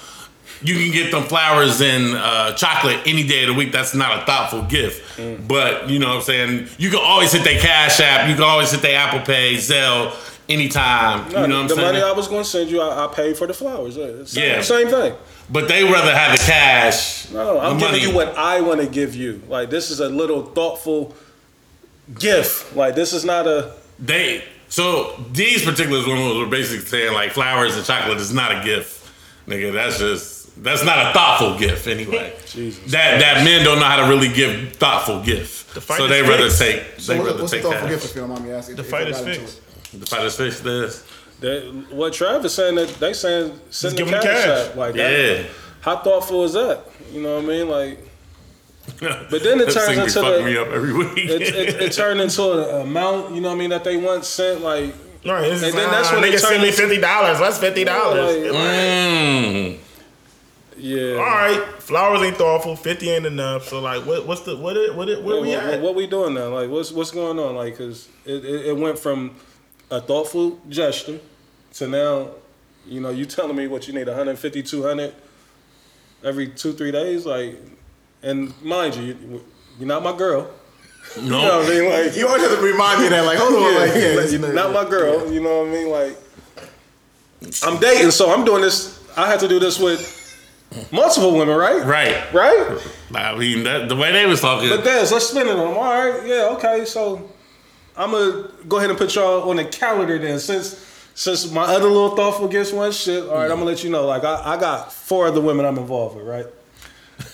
You 0.65 0.75
can 0.75 0.91
get 0.91 1.11
them 1.11 1.23
flowers 1.23 1.79
and 1.81 2.15
uh, 2.15 2.53
chocolate 2.53 2.99
any 3.05 3.23
day 3.27 3.43
of 3.43 3.49
the 3.49 3.53
week. 3.53 3.71
That's 3.71 3.93
not 3.93 4.23
a 4.23 4.25
thoughtful 4.25 4.63
gift. 4.63 5.17
Mm. 5.17 5.47
But 5.47 5.89
you 5.89 5.99
know 5.99 6.07
what 6.09 6.15
I'm 6.17 6.21
saying? 6.23 6.67
You 6.77 6.89
can 6.89 6.99
always 7.03 7.31
hit 7.31 7.43
their 7.43 7.59
Cash 7.59 7.99
App. 7.99 8.27
You 8.29 8.35
can 8.35 8.43
always 8.43 8.71
hit 8.71 8.81
their 8.81 8.97
Apple 8.97 9.19
Pay, 9.19 9.55
Zelle, 9.55 10.13
anytime. 10.49 11.31
No, 11.31 11.41
you 11.41 11.47
know 11.47 11.55
what 11.55 11.61
I'm 11.63 11.67
the 11.67 11.75
saying? 11.75 11.87
The 11.87 11.93
money 11.99 12.01
I 12.03 12.11
was 12.13 12.27
going 12.27 12.43
to 12.43 12.49
send 12.49 12.69
you, 12.71 12.81
I, 12.81 13.05
I 13.05 13.13
paid 13.13 13.37
for 13.37 13.47
the 13.47 13.53
flowers. 13.53 13.95
Yeah, 13.97 14.23
Same, 14.25 14.43
Yeah. 14.43 14.61
same 14.61 14.87
thing. 14.87 15.13
But 15.49 15.67
they 15.67 15.83
rather 15.83 16.15
have 16.15 16.31
the 16.37 16.43
cash. 16.43 17.29
No, 17.31 17.59
I'm 17.59 17.77
giving 17.77 17.91
money. 17.93 18.03
you 18.03 18.15
what 18.15 18.35
I 18.35 18.61
want 18.61 18.81
to 18.81 18.87
give 18.87 19.15
you. 19.15 19.43
Like 19.47 19.69
this 19.69 19.91
is 19.91 19.99
a 19.99 20.09
little 20.09 20.43
thoughtful 20.43 21.13
gift. 22.19 22.75
Like 22.75 22.95
this 22.95 23.13
is 23.13 23.23
not 23.25 23.45
a. 23.47 23.73
They 23.99 24.43
so 24.69 25.15
these 25.31 25.63
particular 25.63 25.99
women 26.07 26.39
were 26.39 26.47
basically 26.47 26.85
saying 26.85 27.13
like 27.13 27.31
flowers 27.31 27.75
and 27.77 27.85
chocolate 27.85 28.17
is 28.17 28.33
not 28.33 28.51
a 28.59 28.63
gift, 28.65 29.07
nigga. 29.47 29.71
That's 29.71 29.99
just 29.99 30.44
that's 30.57 30.83
not 30.85 31.09
a 31.09 31.13
thoughtful 31.13 31.57
gift 31.57 31.87
anyway. 31.87 32.33
Jesus. 32.47 32.91
That 32.91 33.19
that 33.19 33.43
men 33.43 33.63
don't 33.65 33.79
know 33.79 33.85
how 33.85 34.03
to 34.03 34.09
really 34.09 34.29
give 34.33 34.73
thoughtful 34.73 35.21
gift. 35.21 35.71
fight 35.81 35.97
So 35.97 36.05
is 36.05 36.09
they 36.09 36.21
rather 36.21 36.49
fixed. 36.49 36.59
take 36.59 36.99
So 36.99 37.13
they 37.13 37.19
what's, 37.19 37.27
rather 37.31 37.41
what's 37.41 37.51
the 37.51 37.57
take 37.57 37.63
thoughtful 37.65 37.87
that. 37.87 37.93
gift 37.93 38.05
if 38.05 38.15
you 38.15 38.21
don't 38.21 38.29
mind 38.29 38.45
me 38.45 38.51
asking? 38.51 38.75
The 38.77 38.81
if 38.83 38.89
fight 38.89 39.07
I 39.07 39.09
is 39.09 39.19
fixed. 39.19 39.61
The 39.99 40.05
fight 40.05 40.25
is 40.25 40.35
fixed. 40.35 40.63
This. 40.63 41.05
That, 41.41 41.85
what 41.91 42.13
Travis 42.13 42.53
saying 42.55 42.75
that 42.75 42.87
they 42.99 43.11
saying 43.13 43.59
send 43.69 43.97
the 43.97 44.05
cash, 44.05 44.23
cash. 44.23 44.47
out. 44.69 44.77
Like 44.77 44.95
Yeah. 44.95 45.09
that. 45.09 45.45
How 45.81 45.97
thoughtful 45.97 46.45
is 46.45 46.53
that? 46.53 46.85
You 47.11 47.21
know 47.21 47.35
what 47.35 47.43
I 47.43 47.47
mean? 47.47 47.69
Like 47.69 47.99
But 48.99 49.43
then 49.43 49.59
it 49.59 49.71
turns 49.71 49.97
into 49.97 50.11
fucking 50.21 50.45
the- 50.45 50.51
me 50.51 50.57
up 50.57 50.67
every 50.69 50.93
week. 50.93 51.17
it, 51.17 51.41
it, 51.41 51.81
it 51.81 51.91
turned 51.93 52.21
into 52.21 52.51
an 52.53 52.81
amount. 52.87 53.35
You 53.35 53.41
know 53.41 53.49
what 53.49 53.55
I 53.55 53.57
mean? 53.57 53.69
That 53.71 53.83
they 53.83 53.97
once 53.97 54.27
sent. 54.27 54.61
Like 54.61 54.93
Right, 55.25 55.43
And 55.51 55.59
just, 55.59 55.75
then 55.75 55.89
that's 55.89 56.09
uh, 56.09 56.13
when 56.13 56.21
they 56.21 56.29
nigga 56.29 56.41
turn 56.41 56.49
send 56.51 56.61
me 56.63 56.71
fifty 56.71 56.97
dollars. 57.01 57.39
That's 57.39 57.57
fifty 57.57 57.83
dollars? 57.83 58.37
like, 58.53 58.53
Mm. 58.53 59.77
Yeah. 60.85 61.13
All 61.15 61.23
right, 61.23 61.59
flowers 61.79 62.21
ain't 62.21 62.37
thoughtful. 62.37 62.75
Fifty 62.75 63.09
ain't 63.09 63.25
enough. 63.25 63.67
So 63.69 63.79
like, 63.81 64.05
what, 64.05 64.27
what's 64.27 64.41
the 64.41 64.55
what? 64.55 64.77
It, 64.77 64.93
what? 64.95 65.09
It, 65.09 65.23
where 65.23 65.35
What, 65.37 65.43
we 65.43 65.49
what, 65.55 65.63
at? 65.63 65.81
what 65.81 65.95
we 65.95 66.05
doing 66.05 66.35
now? 66.35 66.49
Like, 66.49 66.69
what's 66.69 66.91
what's 66.91 67.11
going 67.11 67.39
on? 67.39 67.55
Like, 67.55 67.77
cause 67.77 68.07
it, 68.25 68.45
it, 68.45 68.65
it 68.67 68.77
went 68.77 68.99
from 68.99 69.35
a 69.89 69.99
thoughtful 69.99 70.59
gesture 70.69 71.19
to 71.73 71.87
now, 71.87 72.29
you 72.85 73.01
know, 73.01 73.09
you 73.09 73.25
telling 73.25 73.55
me 73.55 73.67
what 73.67 73.87
you 73.87 73.93
need 73.93 74.07
150, 74.07 74.63
200 74.63 75.13
every 76.23 76.47
two, 76.49 76.73
three 76.73 76.91
days. 76.91 77.25
Like, 77.25 77.59
and 78.21 78.53
mind 78.63 78.95
you, 78.95 79.03
you 79.03 79.45
you're 79.79 79.87
not 79.87 80.03
my 80.03 80.15
girl. 80.15 80.41
No. 80.41 80.51
You 81.21 81.29
know 81.29 81.59
what 81.59 81.65
I 81.65 81.69
mean? 81.69 81.89
Like, 81.89 82.15
You 82.17 82.27
always 82.27 82.41
have 82.43 82.57
to 82.57 82.63
remind 82.63 82.99
me 82.99 83.05
of 83.07 83.11
that. 83.11 83.25
Like, 83.25 83.37
hold 83.37 83.53
on, 83.53 83.75
like, 83.75 83.95
yeah, 83.95 84.19
like, 84.19 84.31
you 84.31 84.39
know, 84.39 84.51
not 84.51 84.73
my 84.73 84.89
girl. 84.89 85.31
You 85.31 85.39
know 85.41 85.59
what 85.59 85.67
I 85.67 85.71
mean? 85.71 85.89
Like, 85.89 86.17
I'm 87.63 87.79
dating, 87.79 88.11
so 88.11 88.33
I'm 88.33 88.43
doing 88.43 88.61
this. 88.61 88.99
I 89.15 89.27
have 89.27 89.39
to 89.41 89.47
do 89.47 89.59
this 89.59 89.79
with 89.79 90.01
multiple 90.91 91.37
women, 91.37 91.55
right? 91.55 91.83
Right. 91.85 92.33
Right. 92.33 92.79
I 93.13 93.37
mean, 93.37 93.63
that, 93.63 93.89
the 93.89 93.95
way 93.95 94.11
they 94.11 94.25
was 94.25 94.41
talking. 94.41 94.69
But 94.69 94.83
Des, 94.83 95.09
let's 95.11 95.27
spin 95.27 95.47
it 95.47 95.51
on 95.51 95.57
them. 95.57 95.77
All 95.77 95.83
right, 95.83 96.25
yeah, 96.25 96.49
okay. 96.57 96.85
So 96.85 97.29
I'm 97.95 98.11
gonna 98.11 98.49
go 98.67 98.77
ahead 98.77 98.89
and 98.89 98.97
put 98.99 99.15
y'all 99.15 99.49
on 99.49 99.57
the 99.57 99.65
calendar 99.65 100.17
then. 100.17 100.39
Since 100.39 100.83
since 101.13 101.49
my 101.51 101.63
other 101.63 101.87
little 101.87 102.15
thoughtful 102.15 102.47
gifts 102.47 102.73
went 102.73 102.93
shit, 102.93 103.23
all 103.23 103.35
right, 103.35 103.43
I'm 103.43 103.57
gonna 103.57 103.65
let 103.65 103.83
you 103.83 103.89
know. 103.89 104.05
Like 104.05 104.23
I, 104.23 104.55
I 104.55 104.59
got 104.59 104.91
four 104.91 105.27
other 105.27 105.41
women 105.41 105.65
I'm 105.65 105.77
involved 105.77 106.17
with, 106.17 106.25
right? 106.25 106.45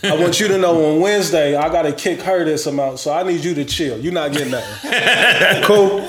I 0.04 0.16
want 0.16 0.40
you 0.40 0.48
to 0.48 0.60
know 0.60 0.94
on 0.94 1.02
Wednesday 1.02 1.56
I 1.56 1.68
gotta 1.70 1.92
kick 1.92 2.22
her 2.22 2.44
this 2.44 2.68
amount, 2.68 3.00
so 3.00 3.12
I 3.12 3.24
need 3.24 3.44
you 3.44 3.56
to 3.56 3.66
chill. 3.66 4.00
You're 4.00 4.14
not 4.14 4.32
getting 4.32 4.52
nothing. 4.52 5.64
cool. 5.64 6.02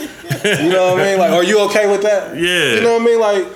You 0.45 0.71
know 0.71 0.93
what 0.93 1.01
I 1.01 1.05
mean? 1.05 1.19
Like, 1.19 1.33
are 1.33 1.45
you 1.45 1.61
okay 1.67 1.91
with 1.91 2.03
that? 2.03 2.37
Yeah. 2.37 2.75
You 2.75 2.81
know 2.83 2.95
what 2.95 3.03
I 3.03 3.05
mean? 3.05 3.21
Like, 3.21 3.47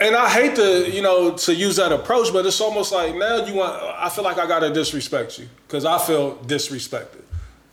and 0.00 0.16
I 0.16 0.28
hate 0.28 0.56
to, 0.56 0.90
you 0.90 1.02
know, 1.02 1.36
to 1.36 1.54
use 1.54 1.76
that 1.76 1.92
approach, 1.92 2.32
but 2.32 2.44
it's 2.44 2.60
almost 2.60 2.92
like 2.92 3.14
now 3.14 3.44
you 3.44 3.54
want. 3.54 3.80
I 3.82 4.08
feel 4.08 4.24
like 4.24 4.38
I 4.38 4.46
gotta 4.46 4.72
disrespect 4.72 5.38
you 5.38 5.48
because 5.66 5.84
I 5.84 5.98
feel 5.98 6.36
disrespected. 6.38 7.22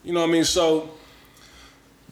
You 0.04 0.14
know 0.14 0.22
what 0.22 0.30
I 0.30 0.32
mean? 0.32 0.44
So 0.44 0.90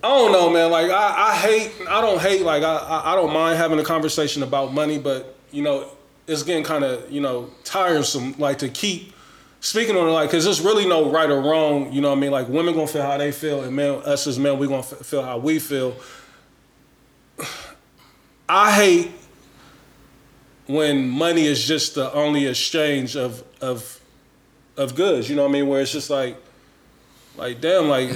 I 0.04 0.08
don't 0.08 0.32
know, 0.32 0.50
man. 0.50 0.72
Like 0.72 0.90
I, 0.90 1.30
I 1.30 1.36
hate. 1.36 1.72
I 1.88 2.02
don't 2.02 2.20
hate. 2.20 2.42
Like 2.42 2.64
I, 2.64 3.02
I, 3.06 3.16
don't 3.16 3.34
mind 3.34 3.58
having 3.58 3.80
a 3.80 3.84
conversation 3.84 4.42
about 4.44 4.74
money, 4.74 4.98
but 4.98 5.38
you 5.52 5.62
know, 5.62 5.90
it's 6.26 6.44
getting 6.44 6.64
kind 6.64 6.84
of 6.84 7.12
you 7.12 7.22
know 7.22 7.52
tiresome. 7.64 8.34
Like 8.40 8.60
to 8.60 8.70
keep 8.70 9.14
speaking 9.60 9.96
on 9.96 10.08
it, 10.08 10.12
like 10.12 10.30
because 10.30 10.46
there's 10.46 10.62
really 10.62 10.88
no 10.88 11.12
right 11.12 11.30
or 11.30 11.42
wrong. 11.42 11.94
You 11.94 12.02
know 12.02 12.10
what 12.10 12.18
I 12.18 12.22
mean? 12.22 12.32
Like 12.32 12.48
women 12.48 12.74
gonna 12.74 12.88
feel 12.88 13.04
how 13.04 13.18
they 13.18 13.32
feel, 13.32 13.62
and 13.62 13.76
men, 13.76 14.02
us 14.06 14.26
as 14.26 14.40
men, 14.40 14.58
we 14.58 14.68
gonna 14.68 14.82
feel 14.82 15.22
how 15.22 15.38
we 15.38 15.60
feel. 15.60 15.96
I 18.50 18.72
hate 18.72 19.12
when 20.70 21.10
money 21.10 21.48
is 21.48 21.66
just 21.68 21.96
the 21.96 22.14
only 22.14 22.46
exchange 22.46 23.16
of 23.18 23.44
of 23.60 24.00
of 24.78 24.94
goods. 24.96 25.28
You 25.28 25.36
know 25.36 25.42
what 25.42 25.50
I 25.50 25.54
mean? 25.54 25.68
Where 25.68 25.82
it's 25.82 25.92
just 25.92 26.12
like, 26.12 26.38
like 27.36 27.60
damn, 27.60 27.88
like 27.90 28.12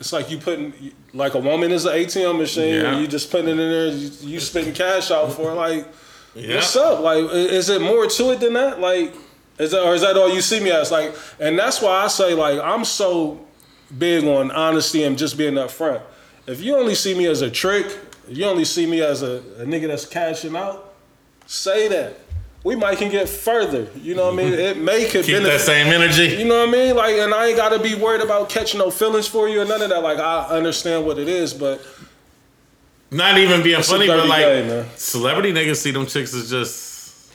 it's 0.00 0.10
like 0.12 0.30
you 0.30 0.38
putting 0.38 0.72
like 1.12 1.34
a 1.34 1.38
woman 1.38 1.70
is 1.70 1.84
an 1.84 1.92
ATM 1.92 2.38
machine, 2.38 2.74
Yeah. 2.74 2.92
and 2.92 3.02
you 3.02 3.06
just 3.06 3.30
putting 3.30 3.48
it 3.48 3.52
in 3.52 3.58
there, 3.58 3.88
you, 3.88 4.10
you 4.22 4.40
spitting 4.40 4.72
cash 4.72 5.10
out 5.10 5.30
for 5.34 5.50
it. 5.52 5.54
Like, 5.54 5.86
Yeah. 6.34 6.56
what's 6.56 6.74
up? 6.74 7.00
Like, 7.00 7.22
is 7.32 7.68
it 7.68 7.82
more 7.82 8.06
to 8.06 8.30
it 8.32 8.40
than 8.40 8.54
that? 8.54 8.80
Like, 8.80 9.14
is 9.58 9.70
that 9.72 9.82
or 9.84 9.94
is 9.94 10.00
that 10.00 10.16
all 10.16 10.32
you 10.34 10.40
see 10.40 10.60
me 10.60 10.70
as? 10.70 10.90
Like, 10.90 11.14
and 11.38 11.58
that's 11.58 11.82
why 11.82 12.04
I 12.04 12.08
say 12.08 12.32
like 12.32 12.58
I'm 12.60 12.86
so 12.86 13.40
big 13.98 14.24
on 14.24 14.50
honesty 14.52 15.04
and 15.04 15.18
just 15.18 15.36
being 15.36 15.54
upfront. 15.54 16.00
If 16.46 16.62
you 16.62 16.76
only 16.76 16.94
see 16.94 17.14
me 17.14 17.26
as 17.26 17.42
a 17.42 17.50
trick, 17.50 17.86
you 18.26 18.46
only 18.46 18.64
see 18.64 18.86
me 18.86 19.02
as 19.02 19.22
a, 19.22 19.42
a 19.58 19.64
nigga 19.66 19.86
that's 19.88 20.06
cashing 20.06 20.56
out, 20.56 20.93
say 21.46 21.88
that. 21.88 22.20
We 22.62 22.76
might 22.76 22.96
can 22.96 23.10
get 23.10 23.28
further. 23.28 23.88
You 24.00 24.14
know 24.14 24.24
what 24.24 24.34
I 24.34 24.36
mean? 24.38 24.52
It 24.54 24.78
may 24.78 25.06
could 25.08 25.24
Keep 25.26 25.42
that 25.42 25.60
same 25.60 25.88
energy. 25.88 26.36
You 26.36 26.46
know 26.46 26.60
what 26.60 26.68
I 26.70 26.72
mean? 26.72 26.96
Like, 26.96 27.14
and 27.16 27.34
I 27.34 27.48
ain't 27.48 27.56
gotta 27.58 27.78
be 27.78 27.94
worried 27.94 28.22
about 28.22 28.48
catching 28.48 28.78
no 28.78 28.90
feelings 28.90 29.26
for 29.26 29.48
you 29.48 29.60
or 29.60 29.64
none 29.66 29.82
of 29.82 29.90
that. 29.90 30.02
Like, 30.02 30.18
I 30.18 30.46
understand 30.48 31.04
what 31.04 31.18
it 31.18 31.28
is, 31.28 31.52
but 31.52 31.84
Not 33.10 33.36
even 33.36 33.62
being 33.62 33.82
funny, 33.82 34.06
but 34.06 34.26
like 34.26 34.46
man. 34.46 34.86
celebrity 34.96 35.52
niggas 35.52 35.76
see 35.76 35.90
them 35.90 36.06
chicks 36.06 36.32
as 36.34 36.48
just 36.48 37.30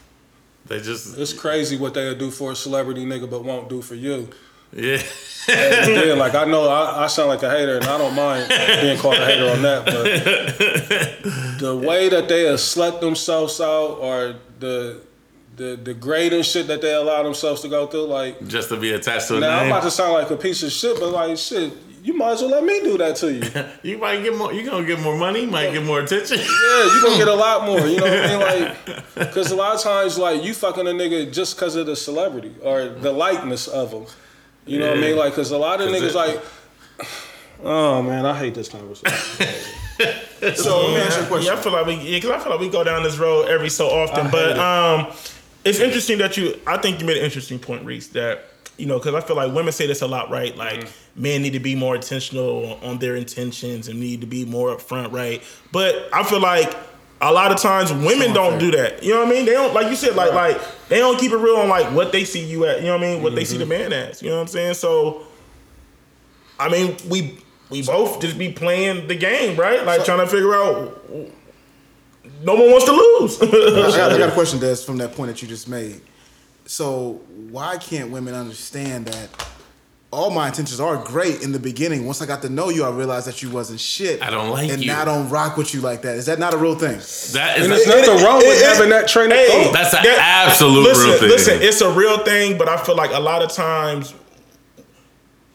they 0.66 0.80
just 0.82 1.16
it's 1.18 1.32
crazy 1.34 1.78
what 1.78 1.94
they'll 1.94 2.16
do 2.18 2.32
for 2.32 2.52
a 2.54 2.56
celebrity 2.56 3.06
nigga, 3.06 3.30
but 3.30 3.44
won't 3.44 3.70
do 3.70 3.82
for 3.84 3.96
you. 3.96 4.30
Yeah. 4.74 5.02
yeah, 5.48 6.14
like 6.14 6.36
I 6.36 6.46
know 6.46 6.68
I, 6.68 7.06
I 7.06 7.08
sound 7.08 7.30
like 7.30 7.44
a 7.44 7.50
hater, 7.50 7.78
and 7.78 7.86
I 7.86 7.98
don't 7.98 8.16
mind 8.16 8.50
being 8.82 8.98
called 8.98 9.16
a 9.16 9.26
hater 9.26 9.50
on 9.50 9.62
that. 9.64 9.86
But 9.86 11.60
the 11.60 11.76
way 11.76 12.10
that 12.10 12.28
they 12.28 12.44
have 12.46 12.60
slept 12.60 13.02
themselves 13.02 13.60
out, 13.60 13.98
or 14.00 14.36
the 14.60 15.02
the 15.56 15.76
degrading 15.76 16.44
shit 16.44 16.68
that 16.68 16.82
they 16.82 16.94
allow 16.94 17.22
themselves 17.24 17.62
to 17.62 17.68
go 17.68 17.88
through, 17.88 18.06
like 18.06 18.48
just 18.48 18.70
to 18.70 18.78
be 18.78 18.92
attached 18.94 19.28
to 19.28 19.40
now 19.40 19.60
I'm 19.60 19.68
about 19.68 19.84
to 19.84 19.92
sound 19.92 20.14
like 20.14 20.30
a 20.30 20.38
piece 20.38 20.64
of 20.64 20.72
shit, 20.72 21.00
but 21.00 21.12
like 21.12 21.38
shit, 21.38 21.74
you 22.02 22.14
might 22.14 22.32
as 22.32 22.42
well 22.42 22.52
let 22.52 22.64
me 22.64 22.80
do 22.82 22.98
that 22.98 23.16
to 23.18 23.34
you. 23.34 23.44
you 23.92 23.98
might 23.98 24.24
get 24.24 24.36
more. 24.36 24.54
You 24.54 24.64
gonna 24.70 24.86
get 24.86 25.00
more 25.00 25.18
money. 25.18 25.42
You 25.42 25.48
might 25.48 25.72
get 25.72 25.84
more 25.84 26.02
attention. 26.02 26.40
Yeah, 26.70 26.86
you 26.86 27.02
gonna 27.04 27.18
get 27.18 27.28
a 27.28 27.34
lot 27.34 27.66
more. 27.66 27.80
You 27.80 27.98
know 27.98 28.04
what 28.04 28.14
I 28.14 28.28
mean? 28.28 28.40
Like, 28.40 29.06
because 29.16 29.52
a 29.52 29.56
lot 29.56 29.76
of 29.76 29.82
times, 29.82 30.18
like 30.18 30.44
you 30.44 30.54
fucking 30.54 30.88
a 30.88 30.92
nigga 30.92 31.32
just 31.32 31.56
because 31.56 31.76
of 31.76 31.86
the 31.88 31.96
celebrity 31.96 32.56
or 32.64 32.86
the 32.90 33.12
likeness 33.12 33.68
of 33.68 33.92
them. 33.92 34.06
You 34.70 34.80
know 34.80 34.90
what 34.90 34.98
I 34.98 35.02
mean? 35.02 35.16
Like, 35.18 35.32
because 35.34 35.52
a 35.52 35.58
lot 35.58 35.82
of 35.82 35.90
'Cause 35.90 36.02
niggas 36.02 36.10
it- 36.10 36.16
like. 36.16 36.42
Oh 37.64 38.02
man, 38.02 38.26
I 38.26 38.38
hate 38.38 38.56
this 38.56 38.70
conversation. 38.70 39.18
So 40.56 40.80
let 40.88 40.90
me 40.92 41.02
ask 41.02 41.18
you 41.18 41.24
a 41.26 41.28
question. 41.28 41.48
Yeah, 41.54 41.60
I 41.60 41.62
feel 41.62 41.74
like 41.74 41.86
we, 41.86 41.96
yeah, 41.96 42.20
cause 42.22 42.32
I 42.32 42.40
feel 42.40 42.52
like 42.54 42.62
we 42.62 42.70
go 42.70 42.86
down 42.86 43.04
this 43.04 43.18
road 43.18 43.50
every 43.50 43.70
so 43.70 43.90
often. 43.90 44.32
But 44.32 44.58
um, 44.58 45.08
it's 45.66 45.80
interesting 45.80 46.20
that 46.20 46.38
you. 46.38 46.58
I 46.66 46.78
think 46.78 47.02
you 47.02 47.06
made 47.06 47.18
an 47.18 47.26
interesting 47.26 47.60
point, 47.60 47.84
Reese. 47.84 48.08
That 48.10 48.46
you 48.78 48.86
know, 48.86 48.98
because 48.98 49.14
I 49.14 49.20
feel 49.20 49.36
like 49.36 49.54
women 49.54 49.74
say 49.74 49.88
this 49.88 50.02
a 50.02 50.08
lot, 50.08 50.30
right? 50.30 50.56
Like 50.56 50.88
men 51.18 51.42
need 51.42 51.52
to 51.52 51.60
be 51.60 51.76
more 51.76 51.96
intentional 51.96 52.80
on 52.82 53.00
their 53.00 53.18
intentions 53.18 53.90
and 53.90 54.00
need 54.00 54.22
to 54.22 54.28
be 54.28 54.46
more 54.46 54.74
upfront, 54.74 55.12
right? 55.12 55.44
But 55.74 56.08
I 56.14 56.24
feel 56.24 56.40
like 56.40 56.74
a 57.22 57.32
lot 57.32 57.52
of 57.52 57.60
times 57.60 57.92
women 57.92 58.34
don't 58.34 58.60
do 58.60 58.72
that. 58.72 59.04
You 59.04 59.14
know 59.14 59.20
what 59.20 59.28
I 59.28 59.32
mean? 59.32 59.46
They 59.46 59.54
don't 59.54 59.74
like 59.74 59.88
you 59.88 59.96
said 59.96 60.16
like 60.16 60.34
like 60.34 60.60
they 60.88 61.00
don't 61.00 61.20
keep 61.20 61.32
it 61.32 61.38
real 61.38 61.58
on 61.58 61.70
like 61.70 61.92
what 61.94 62.12
they 62.12 62.24
see 62.24 62.44
you 62.44 62.66
at. 62.66 62.80
You 62.80 62.88
know 62.88 62.98
what 62.98 63.04
I 63.04 63.14
mean? 63.14 63.24
What 63.24 63.36
they 63.36 63.46
see 63.46 63.58
the 63.58 63.64
mm-hmm. 63.64 63.92
man 63.92 63.94
as. 63.94 64.22
You 64.22 64.30
know 64.30 64.36
what 64.36 64.42
I'm 64.42 64.48
saying? 64.48 64.76
So, 64.76 65.24
I 66.60 66.70
mean, 66.70 66.96
we 67.10 67.40
we 67.70 67.82
both 67.84 68.22
just 68.22 68.38
be 68.38 68.52
playing 68.52 69.08
the 69.08 69.16
game, 69.16 69.60
right? 69.60 69.86
Like 69.86 70.06
trying 70.06 70.20
to 70.20 70.28
figure 70.28 70.54
out. 70.54 71.06
No 72.42 72.56
one 72.56 72.72
wants 72.72 72.86
to 72.86 72.92
lose. 72.92 73.42
I 73.42 73.98
got, 73.98 74.12
I 74.14 74.18
got 74.18 74.30
a 74.30 74.32
question, 74.34 74.60
Des, 74.60 74.78
from 74.78 74.98
that 75.00 75.14
point 75.14 75.30
that 75.30 75.42
you 75.42 75.48
just 75.48 75.68
made. 75.68 76.00
So 76.66 77.22
why 77.50 77.78
can't 77.78 78.12
women 78.12 78.34
understand 78.34 79.08
that 79.08 79.30
all 80.12 80.32
my 80.32 80.48
intentions 80.48 80.80
are 80.80 80.98
great 81.04 81.44
in 81.44 81.52
the 81.52 81.60
beginning? 81.60 82.06
Once 82.06 82.22
I 82.22 82.26
got 82.26 82.42
to 82.42 82.50
know 82.50 82.70
you, 82.70 82.84
I 82.84 82.90
realized 82.90 83.28
that 83.28 83.44
you 83.44 83.50
wasn't 83.52 83.80
shit. 83.80 84.22
I 84.24 84.30
don't 84.32 84.50
like 84.50 84.72
and 84.72 84.82
you. 84.82 84.88
now 84.88 85.02
I 85.04 85.06
don't 85.06 85.30
rock 85.30 85.56
with 85.56 85.74
you 85.74 85.82
like 85.82 86.02
that. 86.02 86.16
Is 86.18 86.26
that 86.26 86.40
not 86.40 86.54
a 86.54 86.58
real 86.58 86.74
thing? 86.76 86.98
That 87.34 87.58
is 87.60 87.64
And 87.66 87.72
there's 87.72 87.86
a, 87.86 87.90
nothing 87.90 88.26
wrong 88.26 88.38
with 88.38 88.48
it- 88.48 88.62
it- 88.64 88.74
having 88.74 88.90
that 88.90 89.08
train 89.08 89.32
of 89.32 89.38
Hey, 89.38 89.48
thought. 89.66 89.74
That's 89.74 89.94
an 89.94 90.04
that- 90.04 90.48
absolute 90.50 90.82
listen, 90.84 91.10
real 91.10 91.20
thing. 91.20 91.30
Listen, 91.30 91.62
it's 91.62 91.82
a 91.82 91.92
real 91.92 92.18
thing, 92.24 92.58
but 92.58 92.68
I 92.68 92.78
feel 92.84 92.96
like 92.96 93.12
a 93.12 93.20
lot 93.20 93.44
of 93.44 93.52
times 93.52 94.14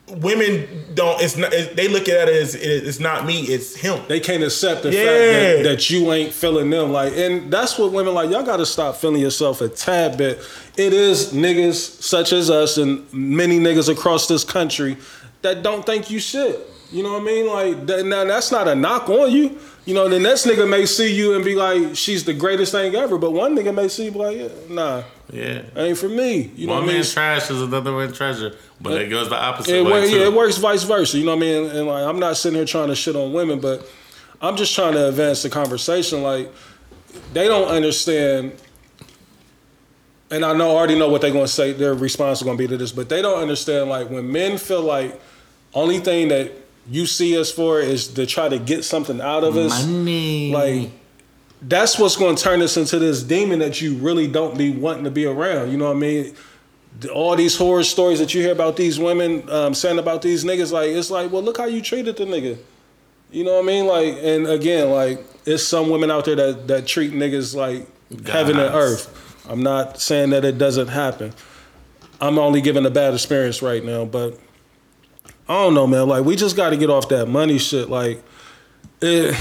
women 0.08 0.68
don't. 0.94 1.20
It's 1.20 1.36
not. 1.36 1.52
It, 1.52 1.76
they 1.76 1.88
look 1.88 2.08
at 2.08 2.28
it 2.28 2.36
as 2.36 2.54
it, 2.54 2.60
it's 2.60 3.00
not 3.00 3.24
me. 3.24 3.42
It's 3.42 3.74
him. 3.74 4.00
They 4.08 4.20
can't 4.20 4.42
accept 4.42 4.82
the 4.82 4.92
fact 4.92 5.04
that, 5.04 5.62
that 5.64 5.90
you 5.90 6.12
ain't 6.12 6.32
feeling 6.32 6.70
them. 6.70 6.92
Like, 6.92 7.14
and 7.16 7.52
that's 7.52 7.78
what 7.78 7.92
women 7.92 8.14
like. 8.14 8.30
Y'all 8.30 8.44
got 8.44 8.58
to 8.58 8.66
stop 8.66 8.96
feeling 8.96 9.20
yourself 9.20 9.60
a 9.60 9.68
tad 9.68 10.18
bit. 10.18 10.38
It 10.76 10.92
is 10.92 11.32
niggas 11.32 12.02
such 12.02 12.32
as 12.32 12.50
us 12.50 12.76
and 12.76 13.10
many 13.12 13.58
niggas 13.58 13.90
across 13.90 14.28
this 14.28 14.44
country 14.44 14.96
that 15.42 15.62
don't 15.62 15.84
think 15.84 16.10
you 16.10 16.18
shit. 16.18 16.70
You 16.90 17.02
know 17.02 17.14
what 17.14 17.22
I 17.22 17.24
mean? 17.24 17.46
Like, 17.46 17.86
that, 17.86 18.06
now 18.06 18.24
that's 18.24 18.52
not 18.52 18.68
a 18.68 18.74
knock 18.74 19.08
on 19.08 19.30
you. 19.32 19.58
You 19.84 19.94
know, 19.94 20.08
the 20.08 20.20
next 20.20 20.46
nigga 20.46 20.68
may 20.68 20.86
see 20.86 21.14
you 21.14 21.34
and 21.34 21.44
be 21.44 21.54
like, 21.54 21.96
"She's 21.96 22.24
the 22.24 22.32
greatest 22.32 22.72
thing 22.72 22.94
ever," 22.94 23.18
but 23.18 23.32
one 23.32 23.56
nigga 23.56 23.74
may 23.74 23.88
see 23.88 24.06
you 24.06 24.12
be 24.12 24.18
like, 24.18 24.36
yeah, 24.36 24.48
"Nah, 24.68 25.02
yeah. 25.32 25.62
ain't 25.76 25.98
for 25.98 26.08
me." 26.08 26.52
You 26.56 26.66
know 26.66 26.74
One 26.74 26.82
what 26.82 26.84
I 26.84 26.86
mean? 26.88 26.96
man's 26.96 27.12
trash 27.12 27.50
is 27.50 27.60
another 27.62 27.92
man's 27.92 28.16
treasure, 28.16 28.54
but 28.80 29.00
it 29.00 29.08
goes 29.10 29.28
the 29.28 29.36
opposite 29.42 29.74
It, 29.76 29.82
way 29.84 29.90
wor- 29.90 30.00
too. 30.02 30.16
yeah, 30.16 30.26
it 30.26 30.32
works 30.32 30.56
vice 30.58 30.82
versa. 30.84 31.18
You 31.18 31.24
know 31.24 31.34
what 31.36 31.44
I 31.44 31.46
mean? 31.46 31.70
And 31.70 31.86
like, 31.86 32.04
I'm 32.06 32.18
not 32.18 32.36
sitting 32.36 32.56
here 32.56 32.66
trying 32.66 32.88
to 32.88 32.94
shit 32.94 33.16
on 33.16 33.32
women, 33.32 33.60
but 33.60 33.88
I'm 34.40 34.56
just 34.56 34.74
trying 34.74 34.92
to 34.94 35.08
advance 35.08 35.42
the 35.42 35.50
conversation. 35.50 36.22
Like, 36.22 36.52
they 37.32 37.46
don't 37.48 37.68
understand, 37.68 38.52
and 40.30 40.44
I 40.44 40.52
know 40.52 40.76
already 40.76 40.98
know 40.98 41.08
what 41.08 41.20
they're 41.20 41.30
going 41.32 41.46
to 41.46 41.50
say. 41.52 41.72
Their 41.72 41.94
response 41.94 42.38
is 42.40 42.44
going 42.44 42.56
to 42.56 42.62
be 42.62 42.68
to 42.68 42.76
this, 42.76 42.92
but 42.92 43.08
they 43.08 43.22
don't 43.22 43.40
understand. 43.40 43.88
Like, 43.88 44.10
when 44.10 44.30
men 44.30 44.58
feel 44.58 44.82
like 44.82 45.20
only 45.74 45.98
thing 46.00 46.28
that 46.28 46.52
you 46.90 47.06
see 47.06 47.38
us 47.38 47.50
for 47.50 47.80
is 47.80 48.08
to 48.08 48.26
try 48.26 48.48
to 48.48 48.58
get 48.58 48.84
something 48.84 49.20
out 49.20 49.44
of 49.44 49.56
us, 49.56 49.86
Money. 49.86 50.52
like. 50.52 50.90
That's 51.62 51.98
what's 51.98 52.16
going 52.16 52.36
to 52.36 52.42
turn 52.42 52.60
us 52.60 52.76
into 52.76 52.98
this 52.98 53.22
demon 53.22 53.58
that 53.60 53.80
you 53.80 53.94
really 53.96 54.28
don't 54.28 54.56
be 54.58 54.70
wanting 54.70 55.04
to 55.04 55.10
be 55.10 55.24
around. 55.24 55.70
You 55.70 55.78
know 55.78 55.86
what 55.86 55.96
I 55.96 56.00
mean? 56.00 56.34
all 57.12 57.34
these 57.34 57.56
horror 57.56 57.82
stories 57.82 58.18
that 58.20 58.34
you 58.34 58.42
hear 58.42 58.52
about 58.52 58.76
these 58.76 58.98
women 58.98 59.48
um, 59.50 59.74
saying 59.74 59.98
about 59.98 60.22
these 60.22 60.44
niggas, 60.44 60.72
like 60.72 60.90
it's 60.90 61.10
like, 61.10 61.30
well, 61.32 61.42
look 61.42 61.58
how 61.58 61.64
you 61.64 61.82
treated 61.82 62.16
the 62.16 62.24
nigga. 62.24 62.56
You 63.30 63.44
know 63.44 63.54
what 63.54 63.64
I 63.64 63.66
mean? 63.66 63.86
Like, 63.86 64.14
and 64.22 64.46
again, 64.46 64.90
like 64.90 65.24
it's 65.44 65.64
some 65.64 65.90
women 65.90 66.10
out 66.10 66.24
there 66.24 66.36
that 66.36 66.68
that 66.68 66.86
treat 66.86 67.12
niggas 67.12 67.54
like 67.54 67.88
heaven 68.26 68.58
and 68.58 68.74
earth. 68.74 69.10
I'm 69.48 69.62
not 69.62 70.00
saying 70.00 70.30
that 70.30 70.44
it 70.44 70.56
doesn't 70.56 70.88
happen. 70.88 71.32
I'm 72.20 72.38
only 72.38 72.60
giving 72.60 72.86
a 72.86 72.90
bad 72.90 73.12
experience 73.12 73.60
right 73.60 73.84
now, 73.84 74.04
but 74.04 74.38
I 75.48 75.54
don't 75.54 75.74
know, 75.74 75.86
man. 75.86 76.08
Like 76.08 76.24
we 76.24 76.36
just 76.36 76.56
got 76.56 76.70
to 76.70 76.76
get 76.76 76.90
off 76.90 77.08
that 77.08 77.26
money 77.26 77.58
shit. 77.58 77.90
Like, 77.90 78.22
it, 79.02 79.34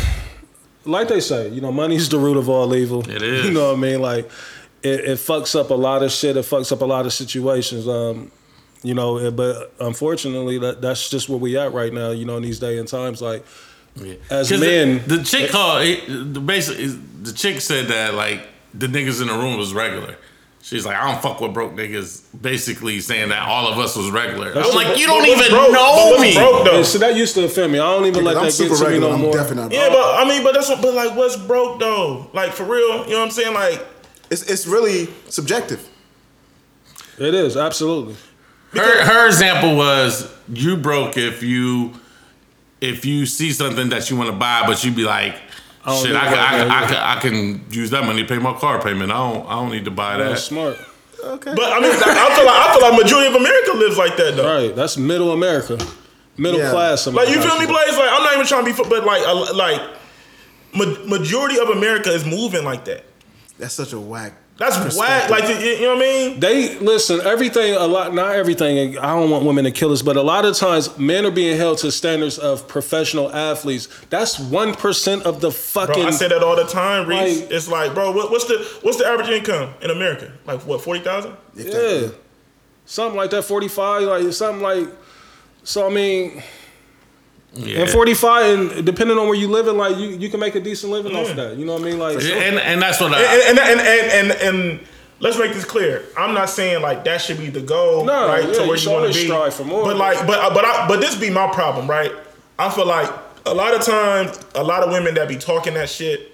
like 0.86 1.08
they 1.08 1.20
say, 1.20 1.50
you 1.50 1.62
know, 1.62 1.72
money's 1.72 2.10
the 2.10 2.18
root 2.20 2.38
of 2.38 2.50
all 2.50 2.76
evil. 2.76 3.08
It 3.10 3.22
is. 3.22 3.46
You 3.46 3.52
know 3.52 3.70
what 3.70 3.78
I 3.78 3.82
mean? 3.82 4.02
Like, 4.02 4.30
it, 4.82 5.00
it 5.02 5.18
fucks 5.18 5.58
up 5.60 5.70
a 5.70 5.74
lot 5.76 6.04
of 6.04 6.12
shit. 6.12 6.36
It 6.38 6.46
fucks 6.46 6.72
up 6.72 6.82
a 6.82 6.86
lot 6.86 7.06
of 7.06 7.14
situations. 7.14 7.88
Um, 7.88 8.32
you 8.84 8.94
know, 8.94 9.18
eh, 9.18 9.30
but 9.30 9.74
unfortunately, 9.80 10.58
that 10.60 10.82
that's 10.82 11.10
just 11.10 11.30
where 11.30 11.40
we 11.40 11.58
at 11.58 11.72
right 11.74 11.94
now. 11.94 12.12
You 12.12 12.26
know, 12.26 12.36
in 12.38 12.44
these 12.44 12.60
day 12.60 12.78
and 12.78 12.88
times, 12.88 13.22
like 13.22 13.46
Yeah. 13.96 14.16
as 14.30 14.52
men- 14.52 15.02
the, 15.08 15.18
the 15.18 15.24
chick 15.24 15.52
called. 15.52 15.84
It, 15.84 16.06
the 16.34 16.40
basically, 16.42 16.88
the 16.88 17.32
chick 17.34 17.62
said 17.62 17.88
that 17.88 18.14
like 18.14 18.42
the 18.74 18.88
niggas 18.88 19.22
in 19.22 19.28
the 19.28 19.34
room 19.34 19.58
was 19.58 19.74
regular. 19.74 20.18
She's 20.64 20.86
like, 20.86 20.96
I 20.96 21.12
don't 21.12 21.22
fuck 21.22 21.42
with 21.42 21.54
broke 21.54 21.74
niggas. 21.74 22.24
Basically 22.42 23.02
saying 23.02 23.30
that 23.30 23.46
all 23.50 23.68
of 23.68 23.78
us 23.78 23.98
was 23.98 24.10
regular. 24.10 24.48
I'm 24.56 24.74
like, 24.74 24.98
you 24.98 25.06
don't 25.08 25.26
even 25.26 25.50
broke? 25.50 25.72
Know 25.74 26.08
what's 26.12 26.22
me. 26.22 26.34
broke 26.36 26.64
though? 26.64 26.84
So 26.84 27.00
that 27.00 27.18
used 27.18 27.36
to 27.36 27.44
offend 27.44 27.74
me. 27.74 27.80
I 27.80 27.84
don't 27.92 28.06
even 28.06 28.24
let 28.24 28.38
I'm 28.38 28.46
that 28.46 28.52
super 28.54 28.70
get 28.70 28.78
to 28.78 28.84
me 28.86 28.90
regular. 28.92 29.10
no 29.10 29.14
I'm 29.16 29.22
more. 29.22 29.34
definitely 29.34 29.64
not. 29.64 29.72
Yeah, 29.74 29.90
but 29.90 30.26
I 30.26 30.26
mean, 30.28 30.42
but 30.42 30.54
that's 30.54 30.70
what. 30.70 30.82
But 30.82 30.94
like, 30.94 31.18
what's 31.18 31.36
broke 31.36 31.82
though? 31.82 32.30
Like 32.34 32.54
for 32.54 32.64
real, 32.64 33.04
you 33.06 33.12
know 33.12 33.20
what 33.20 33.26
I'm 33.26 33.32
saying? 33.32 33.54
Like, 33.54 33.86
It's 34.32 34.44
it's 34.50 34.66
really 34.66 35.10
subjective. 35.28 35.86
It 37.20 37.34
is 37.34 37.58
absolutely. 37.58 38.16
Her 38.72 39.06
her 39.06 39.28
example 39.28 39.76
was 39.76 40.34
you 40.48 40.78
broke 40.78 41.18
if 41.18 41.44
you 41.44 41.92
if 42.80 43.06
you 43.06 43.26
see 43.26 43.52
something 43.52 43.90
that 43.90 44.10
you 44.10 44.16
want 44.16 44.30
to 44.30 44.36
buy, 44.36 44.64
but 44.66 44.82
you'd 44.84 44.96
be 44.96 45.04
like, 45.04 45.36
don't 45.92 46.02
shit, 46.04 46.12
need 46.12 46.18
I 46.18 46.26
can, 46.26 46.38
I, 46.38 46.50
can, 46.50 46.72
I, 46.72 46.88
can, 46.88 46.98
I 46.98 47.20
can 47.20 47.66
use 47.72 47.90
that 47.90 48.06
money 48.06 48.22
to 48.24 48.28
pay 48.28 48.38
my 48.40 48.54
car 48.54 48.82
payment. 48.82 49.12
I 49.12 49.18
don't 49.18 49.46
I 49.48 49.56
don't 49.56 49.72
need 49.72 49.86
to 49.86 49.92
buy 49.92 50.18
that. 50.18 50.30
That's 50.30 50.44
smart. 50.44 50.78
Okay. 51.24 51.54
but 51.56 51.72
I 51.72 51.80
mean, 51.80 51.92
I 51.92 52.36
feel 52.36 52.46
like 52.46 52.60
I 52.60 52.74
feel 52.74 52.82
like 52.90 53.02
majority 53.04 53.30
of 53.30 53.36
America 53.36 53.72
lives 53.74 53.98
like 53.98 54.18
that 54.18 54.36
though. 54.36 54.68
Right. 54.68 54.76
That's 54.76 54.98
middle 54.98 55.32
America, 55.32 55.78
middle 56.38 56.60
Yeah. 56.60 56.72
class. 56.72 57.08
Like 57.08 57.30
you 57.30 57.36
feel 57.36 57.58
me, 57.58 57.66
America. 57.66 57.74
Blaze? 57.74 57.98
Like 57.98 58.10
I'm 58.12 58.24
not 58.24 58.34
even 58.34 58.46
trying 58.46 58.66
to 58.66 58.84
be, 58.84 58.90
but 58.90 59.06
like, 59.06 59.54
like 59.56 59.82
majority 61.08 61.60
of 61.60 61.70
America 61.70 62.10
is 62.12 62.26
moving 62.26 62.64
like 62.66 62.86
that. 62.86 63.06
That's 63.58 63.74
such 63.74 63.94
a 63.94 64.00
whack. 64.00 64.34
That's 64.58 64.98
whack. 64.98 65.30
Like 65.32 65.50
you, 65.50 65.82
know 65.82 65.96
what 65.96 65.98
I 65.98 66.00
mean? 66.02 66.40
They 66.40 66.78
listen. 66.78 67.22
Everything 67.22 67.74
a 67.74 67.88
lot. 67.88 68.14
Not 68.14 68.36
everything. 68.36 68.98
I 69.00 69.08
don't 69.16 69.32
want 69.32 69.46
women 69.46 69.64
to 69.64 69.72
kill 69.72 69.92
us, 69.92 70.04
but 70.04 70.16
a 70.16 70.22
lot 70.22 70.46
of 70.46 70.56
times 70.56 70.96
men 71.00 71.26
are 71.26 71.32
being 71.32 71.58
held 71.58 71.80
to 71.80 71.92
standards 71.92 72.38
of 72.38 72.68
professional 72.68 73.34
athletes. 73.34 73.88
That's 74.12 74.40
one 74.40 74.76
percent 74.76 75.24
of 75.24 75.42
the 75.42 75.52
fucking. 75.52 75.96
Bro, 75.96 76.04
I 76.06 76.12
say 76.12 76.28
that 76.28 76.44
all 76.44 76.56
the 76.56 76.66
time, 76.66 77.08
Reese. 77.08 77.42
Like- 77.42 77.52
it's 77.52 77.68
like, 77.68 77.94
bro, 77.96 78.12
what, 78.12 78.30
what's 78.30 78.46
the 78.46 78.60
what's 78.84 78.98
the 79.00 79.08
average 79.08 79.30
income 79.30 79.74
in 79.82 79.90
America? 79.90 80.32
Like 80.46 80.62
what, 80.68 80.82
forty 80.82 81.00
thousand? 81.00 81.36
Yeah, 81.56 82.10
something 82.86 83.18
like 83.18 83.32
that. 83.32 83.44
Forty 83.46 83.68
five, 83.68 84.04
like 84.04 84.32
something 84.34 84.62
like. 84.62 84.88
So 85.64 85.88
I 85.88 85.90
mean, 85.90 86.44
Yeah. 87.56 87.82
and 87.82 87.90
forty 87.90 88.14
five, 88.16 88.46
and 88.76 88.86
depending 88.86 89.18
on 89.18 89.28
where 89.28 89.36
you 89.38 89.48
live 89.48 89.68
in, 89.68 89.78
like 89.78 89.98
you, 89.98 90.08
you 90.10 90.30
can 90.30 90.40
make 90.40 90.56
a 90.56 90.60
decent 90.60 90.92
living 90.92 91.16
off 91.16 91.28
Yeah. 91.30 91.34
that. 91.36 91.58
You 91.58 91.66
know 91.66 91.74
what 91.74 91.82
I 91.84 91.86
mean? 91.86 92.00
Like, 92.00 92.16
and 92.16 92.58
and 92.60 92.82
that's 92.82 93.00
what 93.00 93.14
I. 93.14 93.22
And 93.22 93.60
and, 93.60 93.60
and 93.60 93.80
and 93.82 94.32
and 94.32 94.42
and 94.42 94.80
let's 95.20 95.38
make 95.38 95.54
this 95.54 95.64
clear. 95.66 96.04
I'm 96.18 96.34
not 96.34 96.50
saying 96.50 96.82
like 96.82 97.04
that 97.04 97.22
should 97.22 97.38
be 97.38 97.50
the 97.50 97.62
goal, 97.62 98.06
No, 98.06 98.28
right? 98.28 98.44
yeah, 98.48 98.54
to 98.54 98.68
where 98.68 98.76
should 98.78 98.90
you 98.90 98.96
want 98.98 99.14
to 99.14 99.20
be. 99.20 99.26
strive 99.26 99.54
for 99.54 99.66
more. 99.66 99.84
But 99.86 99.98
like, 99.98 100.26
but 100.26 100.40
uh, 100.40 100.54
but 100.54 100.66
I, 100.66 100.88
but 100.88 101.00
this 101.00 101.16
be 101.16 101.30
my 101.30 101.48
problem, 101.54 101.88
right? 101.88 102.12
I 102.58 102.70
feel 102.72 102.88
like 102.88 103.12
a 103.46 103.54
lot 103.54 103.76
of 103.76 103.82
times, 103.84 104.40
a 104.56 104.64
lot 104.64 104.82
of 104.84 104.92
women 104.92 105.14
that 105.16 105.28
be 105.28 105.36
talking 105.36 105.76
that 105.76 105.90
shit, 105.90 106.32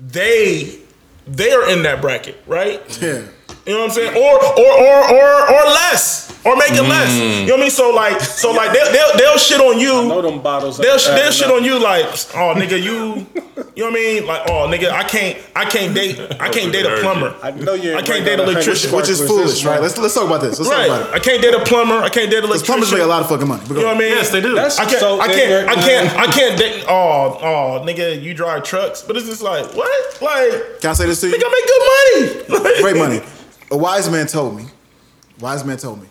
they 0.00 0.78
they 1.26 1.52
are 1.52 1.68
in 1.70 1.82
that 1.84 2.00
bracket, 2.00 2.42
right? 2.46 2.80
Yeah. 3.00 3.24
You 3.66 3.74
know 3.74 3.80
what 3.80 3.84
I'm 3.84 3.90
saying? 3.90 4.16
Or 4.16 4.44
or 4.44 4.80
or 4.80 5.14
or 5.14 5.50
or 5.52 5.64
less, 5.66 6.29
or 6.44 6.56
make 6.56 6.72
it 6.72 6.82
less. 6.82 7.10
Mm. 7.12 7.42
You 7.42 7.46
know 7.46 7.52
what 7.54 7.60
I 7.60 7.62
mean? 7.62 7.70
So 7.70 7.90
like, 7.90 8.20
so 8.20 8.50
like 8.52 8.72
they'll 8.72 8.90
they'll, 8.92 9.16
they'll 9.18 9.38
shit 9.38 9.60
on 9.60 9.78
you. 9.78 10.08
know 10.08 10.22
them 10.22 10.40
bottles. 10.40 10.78
They'll, 10.78 10.92
ain't 10.94 11.02
they'll 11.04 11.16
adding 11.18 11.32
shit 11.32 11.50
on 11.50 11.64
you 11.64 11.78
like, 11.78 12.06
oh 12.34 12.54
nigga, 12.56 12.80
you, 12.82 13.26
you 13.76 13.84
know 13.84 13.90
what 13.90 13.90
I 13.90 13.90
mean? 13.94 14.26
Like, 14.26 14.48
oh 14.50 14.66
nigga, 14.68 14.90
I 14.90 15.04
can't, 15.04 15.38
I 15.54 15.64
can't 15.66 15.94
date, 15.94 16.18
I 16.40 16.48
can't 16.48 16.72
date 16.72 16.86
a 16.86 16.98
plumber. 17.00 17.34
I 17.42 17.50
know 17.50 17.74
you. 17.74 17.92
I 17.92 18.02
can't 18.02 18.06
bring 18.06 18.24
date 18.24 18.40
an 18.40 18.48
electrician, 18.48 18.90
Which 18.94 19.08
is 19.08 19.20
foolish, 19.26 19.50
this 19.50 19.64
right? 19.64 19.80
Let's 19.80 19.98
let's 19.98 20.14
talk 20.14 20.26
about 20.26 20.40
this. 20.40 20.58
Let's 20.58 20.70
talk 20.70 20.78
Right? 20.78 20.86
about 20.86 21.08
it. 21.08 21.14
I 21.14 21.18
can't 21.18 21.42
date 21.42 21.54
a 21.54 21.60
plumber. 21.64 21.96
I 21.96 22.08
can't 22.08 22.30
date 22.30 22.38
an 22.44 22.50
Because 22.50 22.62
electrician. 22.62 22.66
plumbers 22.66 22.92
make 22.92 23.02
a 23.02 23.06
lot 23.06 23.22
of 23.22 23.28
fucking 23.28 23.48
money. 23.48 23.64
You 23.68 23.74
know 23.74 23.86
what 23.86 23.96
I 23.96 23.98
mean? 23.98 24.08
yes, 24.10 24.30
they 24.30 24.40
do. 24.40 24.54
That's 24.54 24.78
I 24.78 24.84
can't, 24.86 24.98
so 25.00 25.20
I 25.20 25.26
can't, 25.26 25.40
ignorant, 25.40 25.68
I 25.68 25.74
can't, 25.74 26.18
I 26.18 26.26
can't 26.32 26.58
date. 26.58 26.84
Oh, 26.88 27.38
oh, 27.42 27.84
nigga, 27.86 28.20
you 28.20 28.32
drive 28.34 28.62
trucks, 28.64 29.02
but 29.02 29.16
it's 29.16 29.26
just 29.26 29.42
like 29.42 29.66
what? 29.74 30.22
Like, 30.22 30.80
Can 30.80 30.90
I 30.90 30.92
say 30.94 31.06
this 31.06 31.20
to 31.20 31.28
you? 31.28 31.34
nigga, 31.36 31.42
I 31.44 31.50
make 32.40 32.48
good 32.48 32.54
money. 32.64 32.82
Great 32.82 32.96
money. 33.20 33.20
A 33.70 33.76
wise 33.76 34.10
man 34.10 34.26
told 34.26 34.56
me, 34.56 34.64
wise 35.38 35.64
man 35.64 35.76
told 35.76 36.00
me, 36.00 36.08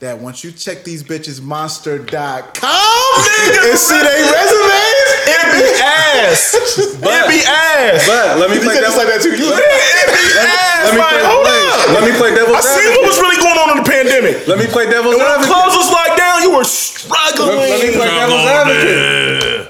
that 0.00 0.18
once 0.18 0.44
you 0.44 0.52
check 0.52 0.84
these 0.84 1.02
bitches 1.02 1.42
monster.com 1.42 2.06
nigga, 2.06 3.70
and 3.70 3.78
see 3.78 3.98
their 3.98 4.22
resumes, 4.30 5.10
It 5.26 5.44
be 5.58 5.64
ass. 5.82 6.54
it 6.54 7.24
be 7.26 7.40
ass. 7.42 8.06
But 8.06 8.38
let 8.38 8.50
me 8.50 8.56
you 8.56 8.62
play 8.62 8.74
said 8.78 8.86
just 8.86 8.94
devil- 8.94 9.02
like 9.02 9.10
that 9.10 9.20
too. 9.26 9.34
You 9.34 9.50
it 9.50 9.58
be 9.58 10.22
ass. 10.38 10.86
Let 10.86 10.94
me 10.94 11.00
like, 11.02 11.10
play- 11.18 11.26
hold 11.26 11.44
wait, 11.44 11.66
up. 11.66 11.90
let 11.98 12.02
me 12.06 12.12
play 12.14 12.30
devil's 12.34 12.56
I 12.58 12.60
seen 12.62 12.88
what 12.94 13.04
was 13.10 13.18
really 13.18 13.40
going 13.42 13.58
on 13.58 13.68
in 13.74 13.82
the 13.82 13.88
pandemic. 13.90 14.46
Let 14.46 14.58
me 14.62 14.66
play 14.70 14.86
devil's 14.86 15.18
And 15.18 15.22
when 15.22 15.30
the 15.34 15.42
advocate. 15.42 15.50
clothes 15.50 15.74
was 15.82 15.90
locked 15.90 16.16
down, 16.18 16.42
you 16.46 16.50
were 16.54 16.64
struggling. 16.64 17.58
Let- 17.58 17.70
let 17.74 17.82
me 17.82 17.90
play 17.98 18.06
devil's 18.06 18.46
advocate. 18.46 19.66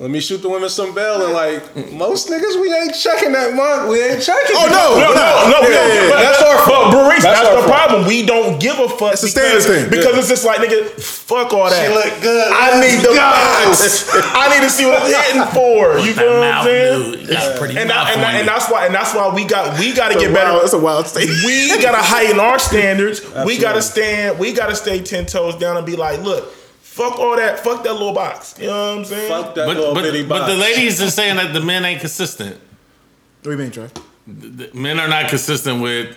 Yeah. 0.00 0.04
Let 0.04 0.10
me 0.10 0.20
shoot 0.20 0.40
the 0.40 0.48
women 0.48 0.70
some 0.70 0.94
bell 0.94 1.20
and 1.22 1.34
like 1.36 1.92
most 1.92 2.28
niggas 2.32 2.56
we 2.58 2.72
ain't 2.72 2.94
checking 2.96 3.32
that 3.32 3.52
month. 3.52 3.90
We 3.92 4.00
ain't 4.02 4.22
checking. 4.22 4.56
Oh, 4.56 4.64
no. 4.72 4.96
No, 4.96 5.12
no, 5.12 5.60
no, 5.60 5.68
Yeah, 5.68 5.76
yeah, 5.76 5.92
get 5.92 6.08
yeah. 6.08 6.22
That's 6.24 6.40
our 6.42 6.56
fault. 6.64 6.84
But 6.88 7.04
Maurice, 7.04 7.22
That's 7.22 7.40
that's, 7.40 7.48
our 7.52 7.56
the 7.60 7.68
fault. 7.68 7.76
problem. 7.76 8.06
We 8.08 8.24
don't 8.24 8.58
give 8.58 8.78
a 8.80 8.88
fuck 8.88 9.12
It's 9.12 9.22
a 9.24 9.28
standard 9.28 9.60
because, 9.60 9.66
thing, 9.68 9.90
because 9.90 10.12
yeah. 10.16 10.18
it's 10.24 10.28
just 10.32 10.44
like 10.48 10.60
nigga, 10.64 10.88
fuck 11.00 11.52
all 11.52 11.68
that. 11.68 11.76
She 11.84 11.92
look 11.92 12.08
good. 12.24 12.48
I 12.48 12.80
need 12.80 13.04
the 13.04 13.12
go. 13.12 13.20
box. 13.20 14.08
I 14.32 14.48
need 14.56 14.64
to 14.64 14.70
see 14.72 14.86
what 14.88 15.04
it's 15.04 15.12
hitting 15.28 15.44
for. 15.52 16.00
You 16.00 16.16
feel 16.16 16.32
what 16.32 16.48
I'm 16.48 16.48
mouth, 16.48 16.64
saying? 16.64 17.12
dude. 17.12 17.20
You 17.20 17.28
got 17.36 17.54
a 17.54 17.58
pretty 17.60 17.76
And, 17.76 17.88
mouth 17.92 18.08
that, 18.08 18.16
and, 18.16 18.24
on 18.24 18.32
that- 18.32 18.40
and 18.40 18.48
that's 18.48 18.66
why 18.72 18.86
and 18.86 18.94
that's 18.94 19.12
why 19.14 19.28
we 19.34 19.44
got 19.44 19.78
we 19.78 19.92
got 19.92 20.08
to 20.12 20.18
get 20.18 20.30
a 20.30 20.34
better. 20.34 20.52
wild- 20.56 20.64
It's 20.64 20.72
a 20.72 20.78
wild 20.80 21.06
state. 21.12 21.28
we 21.44 21.68
gotta 21.82 22.00
heighten 22.00 22.40
our 22.40 22.58
standards. 22.58 23.20
We 23.44 23.58
gotta 23.58 23.82
stand. 23.82 24.38
We 24.38 24.52
gotta 24.56 24.74
stay 24.74 25.02
ten 25.04 25.26
toes 25.26 25.56
down 25.56 25.76
and 25.76 25.84
be 25.84 25.96
like, 25.96 26.20
look, 26.22 26.48
fuck 26.90 27.18
all 27.18 27.36
that. 27.36 27.60
Fuck 27.60 27.84
that 27.84 27.92
little 27.92 28.12
box. 28.12 28.54
You 28.58 28.66
know 28.66 28.72
what 28.90 28.98
I'm 28.98 29.04
saying? 29.04 29.28
Fuck 29.28 29.54
that 29.54 29.66
But, 29.66 29.76
little 29.76 29.94
but, 29.94 30.02
bitty 30.02 30.24
but 30.24 30.46
the 30.46 30.56
ladies 30.56 31.00
are 31.00 31.10
saying 31.10 31.36
that 31.36 31.52
the 31.52 31.60
men 31.60 31.84
ain't 31.84 32.00
consistent. 32.00 32.56
What 32.56 33.44
do 33.44 33.50
you 33.52 33.56
mean, 33.56 33.70
Trey? 33.70 33.88
The 34.26 34.70
men 34.74 34.98
are 34.98 35.08
not 35.08 35.28
consistent 35.30 35.80
with, 35.82 36.16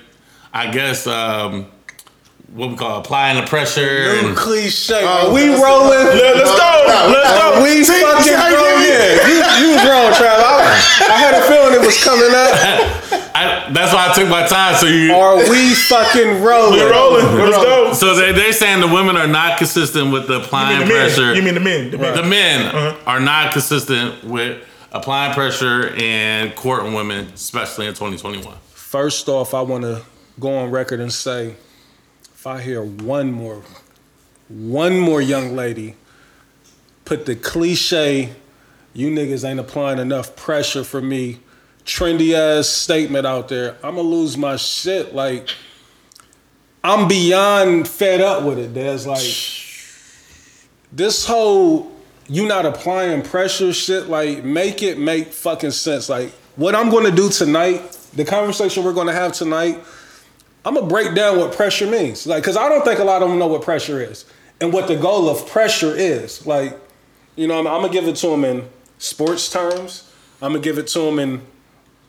I 0.54 0.72
guess, 0.72 1.08
um, 1.08 1.68
what 2.54 2.70
we 2.70 2.76
call 2.76 3.00
applying 3.00 3.42
the 3.42 3.48
pressure. 3.48 3.82
New 4.22 4.28
And, 4.30 4.38
cliche. 4.38 5.04
Are 5.04 5.34
we 5.34 5.48
that's- 5.48 5.62
rolling? 5.64 6.06
Let, 6.06 6.36
us 6.38 6.50
go. 6.50 7.12
Let's 7.12 7.34
go. 7.42 7.64
We 7.64 7.84
See, 7.84 8.02
fucking 8.02 8.24
see 8.24 8.34
how 8.34 8.48
you 8.50 8.56
rolling. 8.58 8.84
Yeah, 8.88 9.28
you, 9.28 9.66
you 9.66 9.74
was 9.76 9.84
wrong, 9.90 10.12
Trav. 10.14 10.38
I, 10.38 11.08
I 11.10 11.18
had 11.18 11.34
a 11.34 11.42
feeling 11.48 11.74
it 11.74 11.86
was 11.86 12.02
coming 12.04 12.30
up. 12.30 13.20
I, 13.36 13.72
that's 13.74 13.92
why 13.92 14.10
I 14.10 14.14
took 14.14 14.30
my 14.30 14.46
time. 14.48 14.76
So 14.76 14.86
you, 14.86 15.12
Are 15.14 15.38
we 15.50 15.74
fucking 15.74 16.44
rolling? 16.44 16.80
We're 16.80 16.92
rolling. 16.92 17.26
Let's 17.38 17.58
go. 17.58 17.94
so 17.94 18.16
they, 18.16 18.32
they're 18.32 18.54
saying 18.54 18.80
the 18.82 18.88
women 18.88 19.18
are 19.18 19.28
not 19.28 19.58
consistent 19.58 20.12
with 20.14 20.28
the 20.28 20.36
applying 20.42 20.80
mean 20.80 20.88
the 20.88 20.94
men? 20.94 21.04
pressure. 21.08 21.34
You 21.34 21.42
mean 21.42 21.54
the 21.56 21.60
men? 21.60 21.90
The 21.92 21.98
men. 21.98 22.16
the 22.16 22.24
men 22.24 22.66
Uh-huh. 22.76 22.98
are 23.08 23.20
not 23.20 23.52
consistent 23.54 24.24
with 24.24 24.64
applying 24.92 25.34
pressure 25.34 25.90
and 25.98 26.54
courting 26.56 26.94
women, 26.94 27.26
especially 27.34 27.88
in 27.88 27.94
2021. 27.96 28.56
First 28.70 29.28
off, 29.28 29.56
I 29.56 29.62
want 29.62 29.84
to 29.84 30.04
go 30.40 30.56
on 30.60 30.70
record 30.70 31.00
and 31.00 31.12
say, 31.12 31.56
if 32.44 32.48
I 32.48 32.62
hear 32.62 32.84
one 32.84 33.32
more, 33.32 33.62
one 34.50 35.00
more 35.00 35.22
young 35.22 35.56
lady 35.56 35.96
put 37.06 37.26
the 37.26 37.38
cliche, 37.38 38.32
"You 38.92 39.12
niggas 39.12 39.50
ain't 39.50 39.62
applying 39.62 39.98
enough 39.98 40.36
pressure 40.36 40.84
for 40.84 41.02
me," 41.02 41.40
trendy 41.86 42.34
ass 42.34 42.68
statement 42.68 43.26
out 43.26 43.48
there, 43.48 43.78
I'm 43.82 43.96
gonna 43.96 44.10
lose 44.10 44.36
my 44.36 44.58
shit. 44.58 45.16
Like, 45.16 45.52
I'm 46.84 47.08
beyond 47.08 47.88
fed 47.88 48.20
up 48.20 48.44
with 48.44 48.60
it. 48.60 48.74
There's 48.74 49.08
like 49.08 49.24
this 50.92 51.26
whole 51.26 51.94
you 52.28 52.46
not 52.46 52.66
applying 52.66 53.22
pressure 53.22 53.72
shit. 53.72 54.10
Like, 54.10 54.44
make 54.44 54.84
it 54.84 54.98
make 54.98 55.32
fucking 55.32 55.72
sense. 55.72 56.10
Like, 56.10 56.34
what 56.58 56.76
I'm 56.76 56.90
gonna 56.90 57.10
do 57.10 57.30
tonight, 57.30 57.98
the 58.14 58.26
conversation 58.26 58.84
we're 58.84 58.92
gonna 58.92 59.14
have 59.14 59.32
tonight, 59.32 59.82
I'm 60.66 60.76
gonna 60.76 60.88
break 60.88 61.14
down 61.14 61.38
what 61.38 61.54
pressure 61.54 61.88
means. 61.88 62.26
Like, 62.26 62.44
cause 62.44 62.56
I 62.56 62.70
don't 62.70 62.86
think 62.86 63.00
a 63.00 63.04
lot 63.04 63.22
of 63.22 63.30
them 63.30 63.38
know 63.38 63.48
what 63.48 63.62
pressure 63.62 64.02
is 64.02 64.26
and 64.62 64.72
what 64.72 64.88
the 64.88 64.96
goal 64.96 65.30
of 65.30 65.48
pressure 65.48 65.94
is. 65.96 66.46
Like, 66.46 66.80
you 67.36 67.48
know, 67.48 67.60
I'm, 67.60 67.68
I'm 67.68 67.82
gonna 67.82 67.92
give 67.92 68.08
it 68.08 68.16
to 68.18 68.28
them 68.28 68.46
in 68.46 68.68
sports 68.98 69.52
terms. 69.52 70.10
I'm 70.42 70.54
gonna 70.54 70.64
give 70.64 70.78
it 70.78 70.88
to 70.88 71.00
them 71.00 71.20
in 71.20 71.42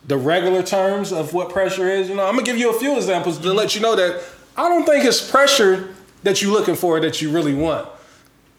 the 0.07 0.17
regular 0.17 0.63
terms 0.63 1.13
of 1.13 1.33
what 1.33 1.51
pressure 1.51 1.89
is. 1.89 2.09
You 2.09 2.15
know, 2.15 2.27
I'm 2.27 2.35
gonna 2.35 2.47
give 2.47 2.59
you 2.59 2.71
a 2.71 2.79
few 2.79 2.97
examples 2.97 3.39
to 3.39 3.53
let 3.53 3.75
you 3.75 3.81
know 3.81 3.97
that 3.97 4.23
I 4.57 4.69
don't 4.69 4.85
think 4.85 5.05
it's 5.05 5.29
pressure 5.29 5.95
that 6.23 6.41
you're 6.41 6.53
looking 6.53 6.77
for 6.77 7.01
that 7.01 7.21
you 7.21 7.31
really 7.31 7.55
want. 7.55 7.89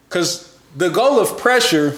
Cause 0.09 0.57
the 0.75 0.89
goal 0.89 1.19
of 1.19 1.37
pressure 1.37 1.97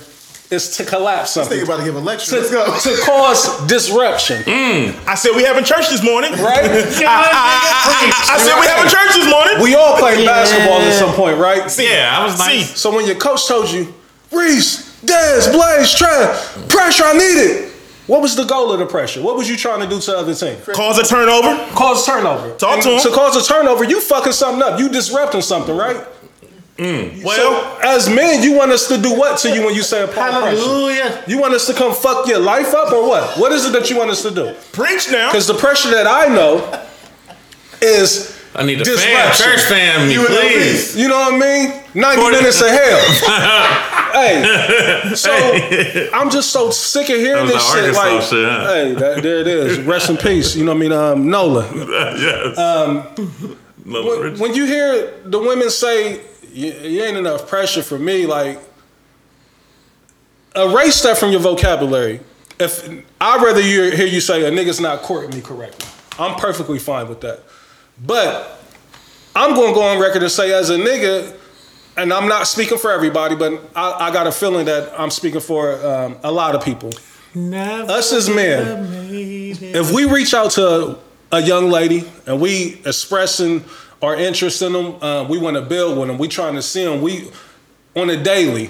is 0.49 0.77
to 0.77 0.85
collapse 0.85 1.31
something. 1.31 1.57
This 1.59 1.67
something. 1.67 1.75
nigga 1.77 1.77
about 1.77 1.77
to 1.77 1.83
give 1.83 1.95
a 1.95 1.99
lecture. 2.05 2.31
To, 2.31 2.37
Let's 2.37 2.51
go. 2.51 2.95
to 2.95 3.01
cause 3.03 3.67
disruption, 3.67 4.43
mm. 4.43 4.95
I 5.07 5.15
said 5.15 5.35
we 5.35 5.43
having 5.43 5.63
church 5.65 5.89
this 5.89 6.03
morning. 6.03 6.31
right? 6.33 6.63
I 6.63 8.37
said 8.39 8.59
we 8.59 8.67
having 8.67 8.89
church 8.91 9.15
this 9.15 9.29
morning. 9.29 9.61
We 9.61 9.75
all 9.75 9.97
played 9.97 10.25
basketball 10.25 10.79
at 10.81 10.93
some 10.93 11.13
point, 11.15 11.37
right? 11.37 11.63
Yeah, 11.79 12.15
I 12.19 12.23
was 12.25 12.37
nice. 12.39 12.69
See, 12.69 12.75
So 12.77 12.95
when 12.95 13.05
your 13.05 13.15
coach 13.17 13.47
told 13.47 13.69
you, 13.69 13.93
Reese, 14.31 15.01
Dez, 15.03 15.51
Blaze, 15.51 15.93
Trev, 15.93 16.67
pressure, 16.69 17.03
I 17.05 17.13
need 17.13 17.39
it. 17.41 17.73
What 18.07 18.21
was 18.21 18.37
the 18.37 18.45
goal 18.45 18.71
of 18.71 18.79
the 18.79 18.85
pressure? 18.85 19.21
What 19.21 19.35
was 19.35 19.49
you 19.49 19.57
trying 19.57 19.81
to 19.81 19.87
do 19.87 19.99
to 19.99 20.11
the 20.11 20.17
other 20.17 20.33
team? 20.33 20.55
cause 20.73 20.97
a 20.97 21.03
turnover. 21.03 21.57
Cause 21.75 22.07
a 22.07 22.11
turnover. 22.11 22.55
Talk 22.55 22.75
And 22.75 22.83
to 22.83 22.91
'em. 22.93 23.01
To 23.01 23.09
cause 23.09 23.35
a 23.35 23.43
turnover, 23.45 23.83
you 23.83 23.99
fucking 23.99 24.31
something 24.31 24.63
up. 24.63 24.79
You 24.79 24.87
disrupting 24.87 25.41
something, 25.41 25.75
right? 25.75 25.97
Well, 26.79 27.35
So 27.35 27.79
as 27.83 28.07
men, 28.09 28.43
you 28.43 28.53
want 28.53 28.71
us 28.71 28.87
to 28.89 28.97
do 28.97 29.13
what 29.17 29.39
to 29.39 29.49
you 29.53 29.65
when 29.65 29.73
you 29.75 29.81
say 29.81 30.03
apply 30.03 30.29
pressure? 30.29 30.57
Hallelujah. 30.61 31.23
You 31.27 31.39
want 31.39 31.53
us 31.53 31.65
to 31.67 31.73
come 31.73 31.93
fuck 31.93 32.27
your 32.27 32.39
life 32.39 32.73
up 32.73 32.91
or 32.93 33.07
what? 33.07 33.37
What 33.39 33.51
is 33.51 33.65
it 33.65 33.73
that 33.73 33.89
you 33.89 33.97
want 33.97 34.11
us 34.11 34.21
to 34.23 34.31
do? 34.31 34.53
preach 34.73 35.09
now. 35.11 35.29
Because 35.31 35.47
the 35.47 35.55
pressure 35.55 35.89
that 35.91 36.05
I 36.07 36.27
know 36.33 36.83
is 37.81 38.35
I 38.55 38.63
need 38.63 38.81
a 38.81 38.85
fan, 38.85 38.95
Disruption. 38.95 39.45
church 39.45 39.61
family, 39.65 40.13
You 40.13 40.19
and 40.21 40.27
please. 40.29 40.95
You 40.97 41.07
know 41.09 41.19
what 41.19 41.33
I 41.33 41.37
mean? 41.37 41.83
90 41.93 42.21
Forty- 42.21 42.37
minutes 42.37 42.61
of 42.61 42.67
hell. 42.69 42.99
hey, 44.13 45.13
so 45.15 45.31
I'm 46.13 46.29
just 46.29 46.51
so 46.51 46.71
sick 46.71 47.09
of 47.09 47.17
hearing 47.17 47.45
this 47.47 47.63
shit. 47.71 47.95
Arkansas 47.95 48.01
Like, 48.01 48.21
shit, 48.23 48.45
huh? 48.49 48.73
hey, 48.73 48.93
that, 48.95 49.23
there 49.23 49.39
it 49.41 49.47
is. 49.47 49.79
Rest 49.79 50.09
in 50.09 50.17
peace. 50.17 50.55
You 50.55 50.63
know 50.65 50.71
what 50.73 50.77
I 50.77 50.81
mean? 50.81 50.91
Um, 50.91 51.29
Nola. 51.29 51.65
yes. 51.75 52.57
Um, 52.57 53.03
When, 53.85 54.37
when 54.39 54.53
you 54.53 54.65
hear 54.65 55.13
the 55.23 55.39
women 55.39 55.69
say, 55.69 56.19
you, 56.57 57.03
ain't 57.03 57.17
enough 57.17 57.47
pressure 57.47 57.83
for 57.83 57.99
me, 57.99 58.25
like, 58.25 58.59
erase 60.55 61.01
that 61.03 61.17
from 61.17 61.31
your 61.31 61.39
vocabulary. 61.39 62.19
If 62.59 62.89
I'd 63.21 63.43
rather 63.43 63.61
you 63.61 63.91
hear 63.91 64.07
you 64.07 64.19
say 64.19 64.43
a 64.45 64.51
nigga's 64.51 64.79
not 64.79 65.03
courting 65.03 65.29
me 65.35 65.41
correctly. 65.41 65.87
I'm 66.17 66.35
perfectly 66.39 66.79
fine 66.79 67.07
with 67.07 67.21
that. 67.21 67.43
But 68.03 68.59
I'm 69.35 69.53
going 69.53 69.69
to 69.69 69.75
go 69.75 69.83
on 69.83 70.01
record 70.01 70.23
and 70.23 70.31
say, 70.31 70.51
as 70.51 70.71
a 70.71 70.77
nigga, 70.77 71.37
and 71.95 72.11
I'm 72.11 72.27
not 72.27 72.47
speaking 72.47 72.79
for 72.79 72.91
everybody, 72.91 73.35
but 73.35 73.53
I, 73.75 74.07
I 74.07 74.11
got 74.11 74.25
a 74.25 74.31
feeling 74.31 74.65
that 74.65 74.99
I'm 74.99 75.11
speaking 75.11 75.41
for 75.41 75.73
um, 75.85 76.17
a 76.23 76.31
lot 76.31 76.55
of 76.55 76.63
people. 76.63 76.91
Us 77.35 78.13
as 78.13 78.29
men, 78.29 78.87
if 79.11 79.91
we 79.93 80.05
reach 80.05 80.33
out 80.33 80.51
to 80.51 80.97
a 81.31 81.41
young 81.41 81.69
lady 81.69 82.03
and 82.25 82.41
we 82.41 82.81
expressing 82.85 83.63
our 84.01 84.15
interest 84.15 84.61
in 84.61 84.73
them, 84.73 85.01
uh, 85.03 85.25
we 85.27 85.37
want 85.37 85.55
to 85.55 85.61
build 85.61 85.97
with 85.97 86.07
them, 86.07 86.17
we 86.17 86.27
trying 86.27 86.55
to 86.55 86.61
see 86.61 86.83
them, 86.83 87.01
we 87.01 87.31
on 87.95 88.09
a 88.09 88.21
daily. 88.21 88.69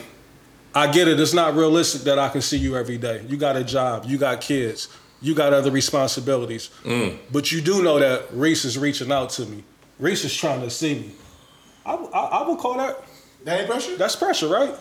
I 0.76 0.92
get 0.92 1.08
it. 1.08 1.20
It's 1.20 1.34
not 1.34 1.56
realistic 1.56 2.04
that 2.04 2.20
I 2.20 2.30
can 2.30 2.42
see 2.42 2.58
you 2.58 2.78
every 2.78 2.98
day. 3.00 3.26
You 3.28 3.36
got 3.36 3.56
a 3.56 3.64
job. 3.64 4.06
You 4.06 4.18
got 4.20 4.42
kids. 4.42 4.90
You 5.22 5.34
got 5.34 5.52
other 5.52 5.72
responsibilities. 5.72 6.70
But 7.32 7.52
you 7.52 7.62
do 7.62 7.82
know 7.82 7.98
that 7.98 8.26
Reese 8.32 8.64
is 8.64 8.78
reaching 8.78 9.12
out 9.12 9.32
to 9.32 9.46
me. 9.48 9.64
Reese 9.98 10.24
is 10.26 10.36
trying 10.36 10.62
to 10.62 10.70
see 10.70 10.94
me. 10.94 11.12
I, 11.84 11.96
I, 11.96 12.20
I 12.44 12.48
would 12.48 12.60
call 12.60 12.78
that 12.78 13.04
That 13.46 13.62
ain't 13.62 13.70
pressure? 13.70 13.96
that's 13.98 14.16
pressure, 14.16 14.48
right? 14.48 14.76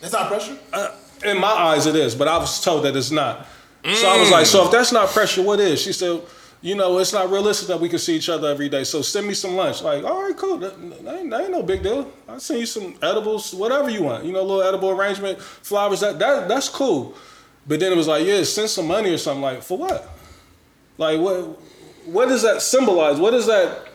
That's 0.00 0.12
not 0.12 0.28
pressure? 0.28 0.56
Uh, 0.72 0.94
in 1.24 1.40
my 1.40 1.48
eyes, 1.48 1.86
it 1.86 1.96
is, 1.96 2.14
but 2.14 2.28
I 2.28 2.38
was 2.38 2.60
told 2.62 2.84
that 2.84 2.94
it's 2.94 3.10
not. 3.10 3.46
So 3.84 4.08
I 4.08 4.18
was 4.20 4.30
like, 4.30 4.46
so 4.46 4.64
if 4.66 4.70
that's 4.70 4.92
not 4.92 5.08
pressure, 5.08 5.42
what 5.42 5.58
is? 5.60 5.80
She 5.80 5.92
said, 5.92 6.20
you 6.62 6.74
know, 6.74 6.98
it's 6.98 7.12
not 7.12 7.30
realistic 7.30 7.68
that 7.68 7.78
we 7.80 7.88
can 7.88 7.98
see 7.98 8.16
each 8.16 8.28
other 8.28 8.48
every 8.48 8.68
day. 8.68 8.82
So 8.84 9.02
send 9.02 9.26
me 9.26 9.34
some 9.34 9.54
lunch. 9.54 9.82
Like, 9.82 10.04
all 10.04 10.22
right, 10.22 10.36
cool. 10.36 10.58
That, 10.58 11.04
that 11.04 11.18
ain't, 11.20 11.30
that 11.30 11.40
ain't 11.42 11.50
no 11.50 11.62
big 11.62 11.82
deal. 11.82 12.10
I'll 12.28 12.40
send 12.40 12.60
you 12.60 12.66
some 12.66 12.94
edibles, 13.02 13.54
whatever 13.54 13.88
you 13.90 14.02
want. 14.02 14.24
You 14.24 14.32
know, 14.32 14.40
a 14.40 14.48
little 14.48 14.62
edible 14.62 14.90
arrangement, 14.90 15.40
flowers. 15.40 16.00
That 16.00 16.18
that 16.18 16.48
that's 16.48 16.68
cool. 16.68 17.14
But 17.68 17.80
then 17.80 17.92
it 17.92 17.96
was 17.96 18.08
like, 18.08 18.24
yeah, 18.26 18.42
send 18.44 18.70
some 18.70 18.86
money 18.86 19.10
or 19.12 19.18
something. 19.18 19.42
Like, 19.42 19.62
for 19.62 19.76
what? 19.78 20.08
Like, 20.98 21.20
what? 21.20 21.58
What 22.06 22.26
does 22.28 22.42
that 22.42 22.62
symbolize? 22.62 23.18
What 23.18 23.32
does 23.32 23.46
that? 23.46 23.88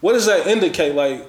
What 0.00 0.12
does 0.14 0.26
that 0.26 0.46
indicate? 0.46 0.94
Like, 0.94 1.26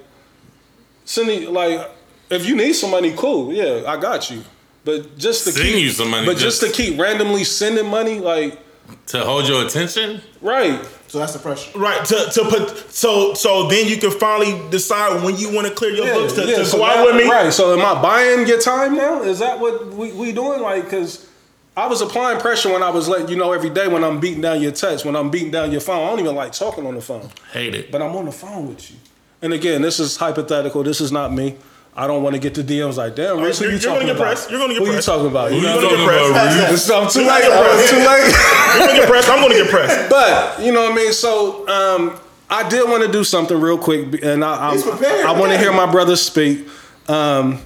sending 1.05 1.51
like, 1.53 1.89
if 2.29 2.45
you 2.47 2.55
need 2.55 2.73
some 2.73 2.91
money, 2.91 3.13
cool. 3.17 3.53
Yeah, 3.53 3.83
I 3.87 3.97
got 3.97 4.29
you. 4.29 4.43
But 4.85 5.17
just 5.17 5.43
to 5.45 5.51
Send 5.51 5.65
keep 5.65 5.75
you 5.83 5.89
some 5.89 6.09
money, 6.09 6.25
But 6.25 6.37
just, 6.37 6.61
just- 6.61 6.75
to 6.75 6.81
keep 6.83 6.99
randomly 6.99 7.43
sending 7.43 7.87
money, 7.87 8.19
like, 8.19 8.59
to 9.07 9.23
hold 9.23 9.47
your 9.47 9.65
attention. 9.65 10.21
right? 10.41 10.83
So 11.07 11.17
that's 11.17 11.33
the 11.33 11.39
pressure. 11.39 11.77
Right 11.77 12.05
to 12.05 12.29
to 12.33 12.43
put 12.45 12.91
so 12.91 13.33
so 13.33 13.67
then 13.67 13.87
you 13.87 13.97
can 13.97 14.11
finally 14.11 14.69
decide 14.69 15.23
when 15.23 15.37
you 15.37 15.51
want 15.51 15.67
to 15.67 15.73
clear 15.73 15.91
your 15.91 16.05
books 16.13 16.33
to, 16.33 16.45
to 16.45 16.65
so 16.65 16.77
go 16.77 16.83
out 16.85 17.05
with 17.05 17.15
me. 17.15 17.29
Right. 17.29 17.51
So 17.51 17.73
am 17.77 17.83
I 17.85 17.99
buying 18.01 18.47
your 18.47 18.61
time 18.61 18.95
now? 18.95 19.23
Is 19.23 19.39
that 19.39 19.59
what 19.59 19.87
we, 19.87 20.11
we 20.13 20.31
doing? 20.31 20.61
Like, 20.61 20.83
because 20.83 21.27
I 21.75 21.87
was 21.87 22.01
applying 22.01 22.39
pressure 22.39 22.71
when 22.71 22.83
I 22.83 22.89
was 22.89 23.07
letting 23.07 23.29
you 23.29 23.37
know 23.37 23.53
every 23.53 23.69
day 23.71 23.87
when 23.87 24.03
I'm 24.03 24.19
beating 24.19 24.41
down 24.41 24.61
your 24.61 24.71
text, 24.71 25.03
when 25.05 25.15
I'm 25.15 25.31
beating 25.31 25.49
down 25.51 25.71
your 25.71 25.81
phone. 25.81 26.05
I 26.05 26.09
don't 26.09 26.19
even 26.19 26.35
like 26.35 26.51
talking 26.51 26.85
on 26.85 26.93
the 26.95 27.01
phone, 27.01 27.29
Hate 27.53 27.73
it. 27.73 27.91
but 27.91 28.01
I'm 28.01 28.15
on 28.15 28.25
the 28.25 28.31
phone 28.31 28.67
with 28.67 28.91
you. 28.91 28.97
And 29.41 29.53
again, 29.53 29.81
this 29.81 29.99
is 29.99 30.17
hypothetical. 30.17 30.83
This 30.83 30.99
is 31.01 31.11
not 31.11 31.31
me. 31.33 31.55
I 31.95 32.07
don't 32.07 32.23
want 32.23 32.33
to 32.35 32.39
get 32.39 32.53
the 32.55 32.63
DMs 32.63 32.95
like, 32.97 33.15
damn, 33.15 33.39
Reese, 33.41 33.59
who 33.59 33.65
you're- 33.65 33.75
you 33.75 33.81
you're 33.81 33.89
gonna 33.89 33.99
talking 33.99 34.07
get 34.07 34.15
about? 34.15 34.23
pressed. 34.25 34.49
You're 34.49 34.59
gonna 34.59 34.73
get 34.73 34.79
who 34.79 34.85
pressed. 34.91 35.07
you 35.07 35.13
talking 35.13 35.27
about? 35.27 35.51
You 35.51 35.57
Who 35.59 35.65
know? 35.65 35.73
you 35.75 35.81
gonna 35.81 35.97
talking 35.97 36.05
get 36.05 36.29
about, 36.29 36.55
pressed. 36.55 36.71
Reese? 36.71 36.89
I'm 36.89 37.09
too 37.09 37.19
You're 37.21 37.29
late. 37.33 37.43
gonna 37.43 37.69
I'm 37.69 37.87
too 37.89 37.97
late. 37.97 38.35
You're 38.79 38.87
gonna 38.87 38.99
get 38.99 39.09
pressed. 39.09 39.29
I'm 39.29 39.41
gonna 39.41 39.53
get 39.55 39.69
pressed. 39.69 40.09
But 40.09 40.61
you 40.63 40.71
know 40.71 40.81
what 40.83 40.91
I 40.93 40.95
mean. 40.95 41.13
So 41.13 41.67
um, 41.67 42.19
I 42.49 42.69
did 42.69 42.87
want 42.89 43.03
to 43.05 43.11
do 43.11 43.23
something 43.23 43.59
real 43.59 43.77
quick, 43.77 44.23
and 44.23 44.45
I, 44.45 44.71
He's 44.71 44.87
I, 44.87 44.91
prepared. 44.91 45.25
I 45.25 45.37
want 45.37 45.51
to 45.51 45.57
hear 45.57 45.73
my 45.73 45.91
brother 45.91 46.15
speak. 46.15 46.67
Um, 47.07 47.59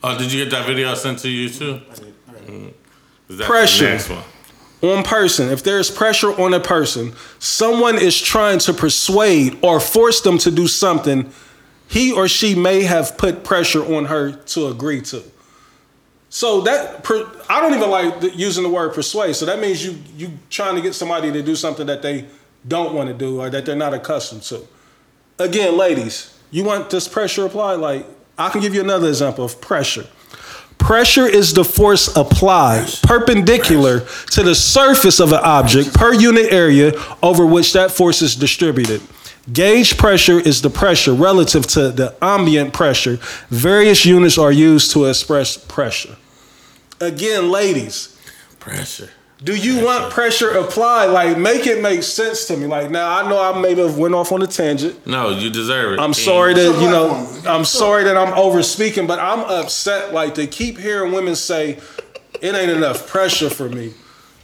Oh, 0.00 0.16
did 0.16 0.32
you 0.32 0.44
get 0.44 0.52
that 0.52 0.64
video 0.64 0.92
I 0.92 0.94
sent 0.94 1.18
to 1.20 1.28
you 1.28 1.48
too? 1.50 1.80
Mm. 2.46 2.72
Is 3.28 3.38
that 3.38 3.46
Pressure. 3.46 3.86
The 3.86 3.90
next 3.90 4.10
one? 4.10 4.22
on 4.80 5.02
person, 5.02 5.48
if 5.50 5.64
there's 5.64 5.90
pressure 5.90 6.30
on 6.40 6.54
a 6.54 6.60
person, 6.60 7.12
someone 7.40 7.98
is 7.98 8.16
trying 8.20 8.60
to 8.60 8.72
persuade 8.72 9.58
or 9.60 9.80
force 9.80 10.20
them 10.20 10.38
to 10.38 10.52
do 10.52 10.68
something 10.68 11.28
he 11.88 12.12
or 12.12 12.28
she 12.28 12.54
may 12.54 12.82
have 12.82 13.16
put 13.16 13.44
pressure 13.44 13.82
on 13.82 14.04
her 14.06 14.32
to 14.32 14.68
agree 14.68 15.00
to. 15.02 15.22
So 16.30 16.60
that 16.62 17.06
I 17.48 17.60
don't 17.60 17.74
even 17.74 17.90
like 17.90 18.36
using 18.36 18.62
the 18.62 18.68
word 18.68 18.92
persuade. 18.94 19.34
So 19.34 19.46
that 19.46 19.58
means 19.58 19.84
you 19.84 19.98
you 20.14 20.30
trying 20.50 20.76
to 20.76 20.82
get 20.82 20.94
somebody 20.94 21.32
to 21.32 21.42
do 21.42 21.56
something 21.56 21.86
that 21.86 22.02
they 22.02 22.26
don't 22.66 22.94
want 22.94 23.08
to 23.08 23.14
do 23.14 23.40
or 23.40 23.48
that 23.48 23.64
they're 23.64 23.74
not 23.74 23.94
accustomed 23.94 24.42
to. 24.42 24.66
Again, 25.38 25.78
ladies, 25.78 26.38
you 26.50 26.64
want 26.64 26.90
this 26.90 27.08
pressure 27.08 27.46
applied? 27.46 27.76
Like 27.76 28.06
I 28.36 28.50
can 28.50 28.60
give 28.60 28.74
you 28.74 28.82
another 28.82 29.08
example 29.08 29.44
of 29.44 29.60
pressure. 29.60 30.06
Pressure 30.76 31.26
is 31.26 31.54
the 31.54 31.64
force 31.64 32.14
applied 32.16 32.88
perpendicular 33.02 34.00
to 34.30 34.42
the 34.42 34.54
surface 34.54 35.20
of 35.20 35.32
an 35.32 35.40
object 35.42 35.92
per 35.94 36.14
unit 36.14 36.52
area 36.52 36.92
over 37.22 37.44
which 37.44 37.72
that 37.72 37.90
force 37.90 38.22
is 38.22 38.36
distributed. 38.36 39.02
Gauge 39.52 39.96
pressure 39.96 40.38
is 40.38 40.60
the 40.62 40.70
pressure 40.70 41.12
relative 41.14 41.66
to 41.68 41.90
the 41.90 42.14
ambient 42.20 42.72
pressure. 42.74 43.18
Various 43.48 44.04
units 44.04 44.36
are 44.36 44.52
used 44.52 44.90
to 44.92 45.06
express 45.06 45.56
pressure. 45.56 46.16
Again, 47.00 47.50
ladies, 47.50 48.16
Pressure. 48.58 49.08
do 49.42 49.54
you 49.54 49.82
want 49.84 50.12
pressure 50.12 50.50
applied? 50.50 51.06
Like, 51.06 51.38
make 51.38 51.66
it 51.66 51.80
make 51.80 52.02
sense 52.02 52.46
to 52.46 52.56
me. 52.56 52.66
Like, 52.66 52.90
now 52.90 53.08
I 53.18 53.28
know 53.28 53.40
I 53.40 53.58
maybe 53.58 53.80
have 53.80 53.96
went 53.96 54.14
off 54.14 54.32
on 54.32 54.42
a 54.42 54.46
tangent. 54.46 55.06
No, 55.06 55.30
you 55.30 55.48
deserve 55.48 55.94
it. 55.94 56.00
I'm 56.00 56.12
sorry 56.12 56.54
that 56.54 56.80
you 56.82 56.90
know. 56.90 57.10
I'm 57.46 57.64
sorry 57.64 58.04
that 58.04 58.16
I'm 58.16 58.34
over 58.36 58.62
speaking, 58.62 59.06
but 59.06 59.18
I'm 59.20 59.40
upset. 59.40 60.12
Like 60.12 60.34
to 60.34 60.46
keep 60.46 60.76
hearing 60.76 61.12
women 61.12 61.36
say, 61.36 61.78
"It 62.42 62.54
ain't 62.54 62.70
enough 62.72 63.06
pressure 63.06 63.48
for 63.48 63.68
me." 63.68 63.94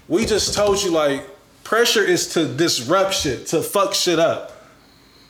We 0.09 0.25
just 0.25 0.55
told 0.55 0.83
you 0.83 0.93
like 0.93 1.27
pressure 1.65 2.05
is 2.05 2.29
to 2.35 2.47
disrupt 2.47 3.15
shit, 3.15 3.49
to 3.49 3.63
fuck 3.63 3.95
shit 3.95 4.19
up, 4.21 4.53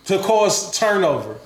to 0.06 0.18
cause 0.18 0.76
turnover. 0.76 1.36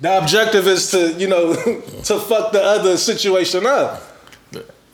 The 0.00 0.18
objective 0.18 0.66
is 0.66 0.90
to 0.90 1.12
you 1.14 1.28
know 1.28 1.54
to 2.04 2.18
fuck 2.20 2.52
the 2.52 2.62
other 2.62 2.96
situation 2.96 3.66
up. 3.66 4.02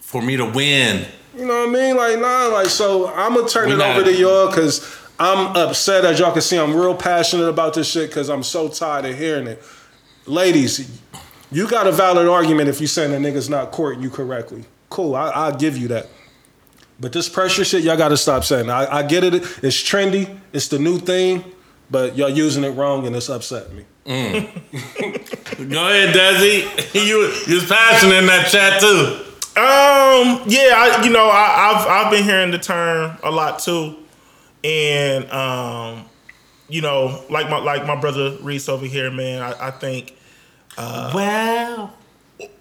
For 0.00 0.22
me 0.22 0.36
to 0.36 0.44
win. 0.44 1.06
You 1.34 1.46
know 1.46 1.66
what 1.66 1.68
I 1.70 1.72
mean? 1.72 1.96
Like 1.96 2.18
nah, 2.18 2.46
like 2.48 2.66
so 2.66 3.08
I'm 3.08 3.34
gonna 3.34 3.48
turn 3.48 3.68
We 3.68 3.74
it 3.74 3.80
over 3.80 4.04
to 4.04 4.14
y'all 4.14 4.48
because 4.48 4.98
I'm 5.18 5.56
upset. 5.56 6.04
As 6.04 6.18
y'all 6.18 6.32
can 6.32 6.42
see, 6.42 6.58
I'm 6.58 6.74
real 6.74 6.94
passionate 6.94 7.48
about 7.48 7.74
this 7.74 7.90
shit 7.90 8.10
because 8.10 8.28
I'm 8.28 8.42
so 8.42 8.68
tired 8.68 9.06
of 9.06 9.16
hearing 9.16 9.46
it. 9.46 9.62
Ladies, 10.26 11.00
you 11.50 11.68
got 11.68 11.86
a 11.86 11.92
valid 11.92 12.28
argument 12.28 12.68
if 12.68 12.80
you're 12.80 12.88
saying 12.88 13.10
that 13.10 13.20
niggas 13.20 13.48
not 13.48 13.72
courting 13.72 14.02
you 14.02 14.10
correctly. 14.10 14.64
Cool, 14.88 15.14
I, 15.14 15.30
I'll 15.30 15.56
give 15.56 15.76
you 15.76 15.88
that. 15.88 16.08
But 17.00 17.12
this 17.12 17.28
pressure 17.28 17.64
shit, 17.64 17.82
y'all 17.82 17.96
got 17.96 18.08
to 18.08 18.16
stop 18.16 18.44
saying. 18.44 18.70
I, 18.70 18.98
I 18.98 19.02
get 19.02 19.24
it. 19.24 19.34
It's 19.62 19.76
trendy. 19.76 20.38
It's 20.52 20.68
the 20.68 20.78
new 20.78 20.98
thing. 20.98 21.44
But 21.92 22.16
y'all 22.16 22.30
using 22.30 22.64
it 22.64 22.70
wrong, 22.70 23.06
and 23.06 23.14
it's 23.14 23.28
upsetting 23.28 23.76
me. 23.76 23.84
Go 24.06 24.10
ahead, 24.10 24.48
Desi. 26.14 26.94
you 27.06 27.32
you 27.46 27.54
was 27.54 27.66
passionate 27.68 28.16
in 28.16 28.26
that 28.26 28.48
chat 28.50 28.80
too. 28.80 29.26
Um, 29.54 30.40
yeah, 30.48 30.72
I, 30.74 31.02
you 31.04 31.10
know, 31.10 31.28
I, 31.28 31.70
I've 31.70 31.86
I've 31.86 32.10
been 32.10 32.24
hearing 32.24 32.50
the 32.50 32.58
term 32.58 33.18
a 33.22 33.30
lot 33.30 33.58
too, 33.58 33.96
and 34.64 35.30
um, 35.30 36.06
you 36.68 36.80
know, 36.80 37.22
like 37.28 37.50
my 37.50 37.58
like 37.58 37.86
my 37.86 38.00
brother 38.00 38.38
Reese 38.40 38.70
over 38.70 38.86
here, 38.86 39.10
man. 39.10 39.42
I, 39.42 39.68
I 39.68 39.70
think 39.70 40.16
wow. 40.78 41.90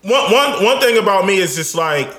one 0.01 0.31
one 0.31 0.63
one 0.63 0.81
thing 0.81 0.97
about 0.97 1.25
me 1.25 1.37
is 1.37 1.55
just 1.55 1.73
like 1.73 2.13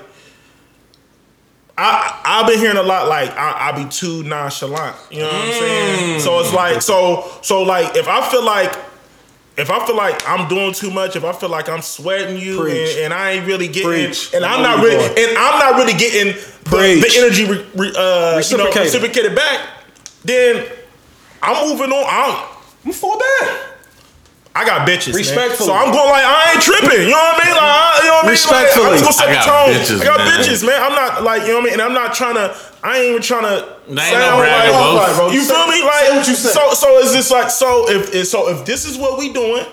I 1.77 2.21
I've 2.23 2.47
been 2.47 2.59
hearing 2.59 2.77
a 2.77 2.83
lot 2.83 3.07
like 3.07 3.31
I, 3.31 3.69
I 3.69 3.83
be 3.83 3.89
too 3.89 4.23
nonchalant. 4.23 4.95
You 5.09 5.19
know 5.19 5.25
what 5.27 5.35
I'm 5.35 5.51
saying? 5.53 6.19
So 6.19 6.39
it's 6.39 6.53
like 6.53 6.81
so 6.81 7.31
so 7.41 7.63
like 7.63 7.95
if 7.95 8.07
I 8.07 8.27
feel 8.29 8.43
like 8.43 8.77
if 9.57 9.69
I 9.69 9.85
feel 9.85 9.95
like 9.95 10.27
I'm 10.27 10.47
doing 10.47 10.73
too 10.73 10.91
much, 10.91 11.15
if 11.15 11.23
I 11.23 11.31
feel 11.31 11.49
like 11.49 11.69
I'm 11.69 11.81
sweating 11.81 12.37
you 12.37 12.65
and, 12.65 12.99
and 12.99 13.13
I 13.13 13.31
ain't 13.31 13.47
really 13.47 13.67
getting 13.67 13.89
Preach. 13.89 14.33
and 14.33 14.43
I'm 14.45 14.61
not 14.61 14.83
really 14.83 15.05
and 15.05 15.37
I'm 15.37 15.59
not 15.59 15.75
really 15.77 15.93
getting 15.93 16.33
the, 16.65 17.01
the 17.01 17.13
energy 17.17 17.45
re, 17.45 17.65
re, 17.75 17.87
uh, 17.89 17.91
you 17.91 18.57
know, 18.57 18.65
Reciprocated. 18.65 18.81
reciprocated 18.93 19.35
back, 19.35 19.67
then 20.23 20.65
I'm 21.41 21.67
moving 21.69 21.91
on. 21.91 22.05
I'm, 22.07 22.49
I'm 22.85 22.91
fall 22.93 23.19
back. 23.19 23.72
I 24.55 24.65
got 24.65 24.87
bitches, 24.87 25.13
man. 25.35 25.55
So 25.57 25.73
I'm 25.73 25.89
going 25.89 26.09
like 26.13 26.25
I 26.25 26.53
ain't 26.53 26.61
tripping. 26.61 27.09
You 27.09 27.09
know 27.09 27.17
what 27.17 27.41
I 27.41 27.45
mean? 27.45 27.55
Like 27.57 27.73
I, 27.73 27.97
you 27.97 28.05
know 28.05 28.13
what 28.13 28.23
I 28.23 28.27
mean? 28.27 28.37
Respectfully. 28.37 28.85
Like, 28.85 28.93
I'm 28.93 28.97
just 29.01 29.05
gonna 29.09 29.17
set 29.17 29.29
the 29.33 29.41
tone. 29.41 29.69
bitches, 29.73 30.01
I 30.01 30.05
got 30.05 30.17
man. 30.21 30.29
bitches, 30.29 30.61
man. 30.65 30.79
I'm 30.83 30.93
not 30.93 31.23
like 31.23 31.41
you 31.41 31.47
know 31.49 31.53
what 31.55 31.61
I 31.61 31.65
mean, 31.65 31.73
and 31.73 31.81
I'm 31.81 31.93
not 31.93 32.13
trying 32.13 32.35
to. 32.35 32.55
I 32.83 32.97
ain't 32.99 33.09
even 33.09 33.21
trying 33.21 33.43
to. 33.49 33.65
That 33.97 34.13
ain't 34.13 34.19
no 34.19 34.37
bragging 34.37 34.75
Right, 34.77 35.13
bro. 35.17 35.31
You 35.31 35.41
Say- 35.41 35.53
feel 35.55 35.67
me? 35.67 35.81
Like 35.81 36.05
say 36.05 36.17
what 36.17 36.27
you 36.27 36.35
said. 36.35 36.51
So 36.53 36.73
so 36.73 36.99
is 36.99 37.13
this 37.13 37.31
like 37.31 37.49
so 37.49 37.89
if 37.89 38.13
if- 38.13 38.27
so 38.27 38.49
if 38.49 38.63
this 38.65 38.85
is 38.85 38.95
what 38.97 39.17
we 39.17 39.33
doing, 39.33 39.65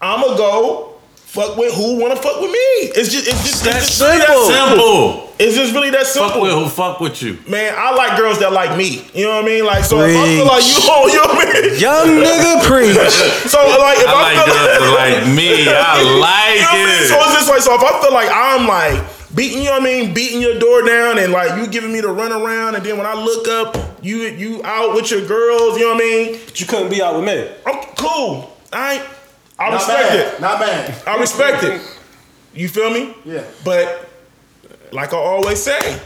I'ma 0.00 0.36
go. 0.36 0.89
Fuck 1.30 1.56
with 1.56 1.72
who 1.74 1.94
wanna 1.94 2.16
fuck 2.16 2.40
with 2.42 2.50
me. 2.50 2.90
It's 2.90 3.06
just 3.06 3.28
it's 3.28 3.46
just, 3.46 3.62
That's 3.62 3.86
it's 3.86 3.98
just 3.98 4.02
really 4.02 4.18
that 4.18 4.34
simple. 4.34 4.50
Simple. 4.50 5.34
It's 5.38 5.54
just 5.54 5.70
really 5.72 5.90
that 5.90 6.06
simple. 6.10 6.30
Fuck 6.30 6.42
with 6.42 6.50
who 6.50 6.66
fuck 6.66 6.98
with 6.98 7.22
you. 7.22 7.38
Man, 7.46 7.72
I 7.78 7.94
like 7.94 8.18
girls 8.18 8.40
that 8.40 8.50
like 8.50 8.76
me. 8.76 9.06
You 9.14 9.30
know 9.30 9.38
what 9.38 9.44
I 9.44 9.46
mean? 9.46 9.64
Like 9.64 9.84
so 9.86 10.02
if 10.02 10.10
I 10.10 10.26
feel 10.26 10.50
like 10.50 10.66
you 10.66 10.74
oh, 10.90 11.06
you 11.06 11.22
know 11.22 11.30
what 11.30 11.46
I 11.46 11.54
mean? 11.54 11.78
Young 11.78 12.08
nigga, 12.18 12.66
preach. 12.66 12.98
So 13.46 13.62
like 13.62 14.02
if 14.02 14.10
I, 14.10 14.18
I 14.18 14.22
like 14.26 14.36
feel 14.42 14.50
girls 14.50 14.74
that 14.74 14.82
like 14.90 15.22
me. 15.38 15.70
I 15.70 16.02
like 16.18 16.58
You 16.58 16.66
know 16.66 16.82
what 16.82 16.82
I 16.82 16.98
mean? 16.98 17.06
So 17.06 17.14
it. 17.14 17.22
it's 17.22 17.34
just 17.38 17.48
like 17.48 17.62
so 17.62 17.78
if 17.78 17.82
I 17.86 17.92
feel 18.02 18.10
like 18.10 18.30
I'm 18.34 18.66
like 18.66 18.98
beating 19.30 19.58
you 19.62 19.70
know 19.70 19.78
what 19.78 19.82
I 19.82 20.02
mean, 20.02 20.12
beating 20.12 20.42
your 20.42 20.58
door 20.58 20.82
down 20.82 21.22
and 21.22 21.30
like 21.30 21.54
you 21.54 21.70
giving 21.70 21.92
me 21.94 22.00
the 22.02 22.10
run 22.10 22.34
around 22.34 22.74
and 22.74 22.82
then 22.82 22.98
when 22.98 23.06
I 23.06 23.14
look 23.14 23.46
up, 23.46 23.78
you 24.02 24.26
you 24.34 24.64
out 24.66 24.98
with 24.98 25.14
your 25.14 25.22
girls, 25.30 25.78
you 25.78 25.86
know 25.86 25.94
what 25.94 26.02
I 26.02 26.10
mean? 26.10 26.40
But 26.42 26.58
you 26.58 26.66
couldn't 26.66 26.90
be 26.90 26.98
out 26.98 27.14
with 27.14 27.22
me. 27.22 27.46
I'm 27.70 27.78
cool. 27.94 28.50
I 28.74 28.98
I 29.60 29.68
Not 29.70 29.72
respect 29.74 30.08
bad. 30.08 30.34
it. 30.34 30.40
Not 30.40 30.60
bad. 30.60 31.02
I 31.06 31.20
respect 31.20 31.62
it. 31.64 31.82
You 32.54 32.68
feel 32.68 32.90
me? 32.90 33.14
Yeah. 33.24 33.44
But 33.64 34.08
like 34.92 35.12
I 35.12 35.16
always 35.18 35.62
say, 35.62 36.00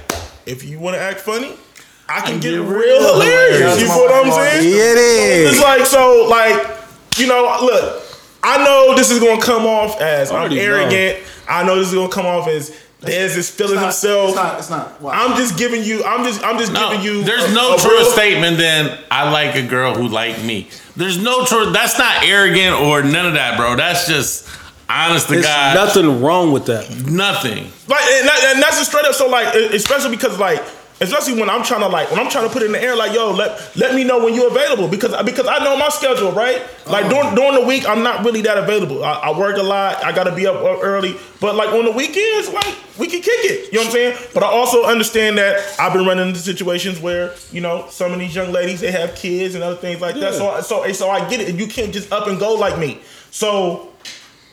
if 0.44 0.64
you 0.64 0.78
want 0.80 0.96
to 0.96 1.00
act 1.00 1.20
funny, 1.20 1.54
I 2.08 2.20
can 2.20 2.40
get 2.40 2.50
get 2.50 2.56
real 2.58 2.64
real 2.68 3.12
hilarious. 3.14 3.58
hilarious. 3.58 3.80
You 3.80 3.86
feel 3.86 3.96
what 3.98 4.26
I'm 4.26 4.32
saying? 4.32 4.68
It 4.68 4.74
It's 4.74 5.54
is. 5.56 5.62
like 5.62 5.86
so, 5.86 6.26
like 6.28 6.78
you 7.16 7.26
know, 7.28 7.42
look. 7.62 8.02
I 8.46 8.62
know 8.62 8.94
this 8.94 9.10
is 9.10 9.20
gonna 9.20 9.40
come 9.40 9.64
off 9.64 9.98
as 10.02 10.30
I'm 10.30 10.36
already 10.40 10.60
arrogant. 10.60 11.18
I 11.48 11.62
know 11.64 11.76
this 11.78 11.88
is 11.88 11.94
gonna 11.94 12.12
come 12.12 12.26
off 12.26 12.46
as 12.46 12.78
Dez 13.06 13.36
is 13.36 13.50
feeling 13.50 13.74
It's 13.74 13.80
not- 13.80 13.82
himself. 13.84 14.28
It's 14.30 14.36
not. 14.36 14.58
It's 14.58 14.70
not. 14.70 15.00
Wow. 15.02 15.12
I'm 15.12 15.36
just 15.36 15.56
giving 15.58 15.82
you. 15.82 16.04
I'm 16.04 16.24
just. 16.24 16.42
I'm 16.44 16.58
just 16.58 16.72
No, 16.72 16.90
giving 16.90 17.04
you. 17.04 17.22
there's 17.24 17.44
a- 17.44 17.52
no 17.52 17.74
a 17.74 17.78
truer 17.78 18.04
statement 18.04 18.58
than 18.58 18.96
I 19.10 19.30
like 19.30 19.54
a 19.54 19.62
girl 19.62 19.94
who 19.94 20.08
like 20.08 20.42
me. 20.42 20.68
There's 20.96 21.18
no 21.18 21.44
true. 21.44 21.70
That's 21.72 21.98
not 21.98 22.24
arrogant 22.24 22.80
or 22.80 23.02
none 23.02 23.26
of 23.26 23.34
that, 23.34 23.56
bro. 23.56 23.76
That's 23.76 24.06
just 24.06 24.46
honest 24.88 25.26
to 25.28 25.34
There's 25.34 25.46
God. 25.46 25.74
nothing 25.74 26.22
wrong 26.22 26.52
with 26.52 26.66
that. 26.66 26.88
Nothing. 27.06 27.70
Like, 27.88 28.00
and, 28.02 28.28
that, 28.28 28.52
and 28.54 28.62
that's 28.62 28.78
just 28.78 28.90
straight 28.90 29.04
up. 29.04 29.14
So, 29.14 29.28
like, 29.28 29.54
especially 29.54 30.10
because, 30.10 30.38
like, 30.38 30.62
especially 31.04 31.40
when 31.40 31.50
I'm 31.50 31.62
trying 31.62 31.80
to, 31.80 31.88
like, 31.88 32.10
when 32.10 32.20
I'm 32.20 32.30
trying 32.30 32.46
to 32.46 32.52
put 32.52 32.62
it 32.62 32.66
in 32.66 32.72
the 32.72 32.82
air, 32.82 32.96
like, 32.96 33.12
yo, 33.12 33.30
let 33.30 33.76
let 33.76 33.94
me 33.94 34.04
know 34.04 34.24
when 34.24 34.34
you're 34.34 34.50
available 34.50 34.88
because 34.88 35.14
because 35.24 35.46
I 35.46 35.62
know 35.64 35.76
my 35.76 35.88
schedule, 35.88 36.32
right? 36.32 36.62
Like 36.86 37.08
during 37.08 37.26
uh-huh. 37.26 37.34
during 37.34 37.54
the 37.54 37.66
week, 37.66 37.88
I'm 37.88 38.02
not 38.02 38.24
really 38.24 38.42
that 38.42 38.58
available. 38.58 39.04
I, 39.04 39.12
I 39.12 39.38
work 39.38 39.56
a 39.56 39.62
lot. 39.62 40.04
I 40.04 40.12
got 40.12 40.24
to 40.24 40.34
be 40.34 40.46
up 40.46 40.56
early, 40.56 41.16
but 41.40 41.54
like 41.54 41.70
on 41.70 41.84
the 41.84 41.90
weekends, 41.92 42.52
like 42.52 42.74
we 42.98 43.06
can 43.06 43.20
kick 43.20 43.44
it. 43.44 43.72
You 43.72 43.78
know 43.78 43.80
what 43.80 43.86
I'm 43.86 43.92
saying? 43.92 44.28
But 44.34 44.42
I 44.42 44.46
also 44.46 44.84
understand 44.84 45.38
that 45.38 45.78
I've 45.78 45.92
been 45.92 46.06
running 46.06 46.28
into 46.28 46.40
situations 46.40 47.00
where 47.00 47.34
you 47.50 47.60
know 47.60 47.86
some 47.90 48.12
of 48.12 48.18
these 48.18 48.34
young 48.34 48.52
ladies 48.52 48.80
they 48.80 48.92
have 48.92 49.14
kids 49.14 49.54
and 49.54 49.64
other 49.64 49.76
things 49.76 50.00
like 50.00 50.16
that. 50.16 50.34
So 50.34 50.60
so 50.60 50.90
so 50.92 51.10
I 51.10 51.28
get 51.28 51.40
it. 51.40 51.54
You 51.54 51.66
can't 51.66 51.92
just 51.92 52.12
up 52.12 52.26
and 52.26 52.38
go 52.38 52.54
like 52.54 52.78
me. 52.78 53.00
So 53.30 53.92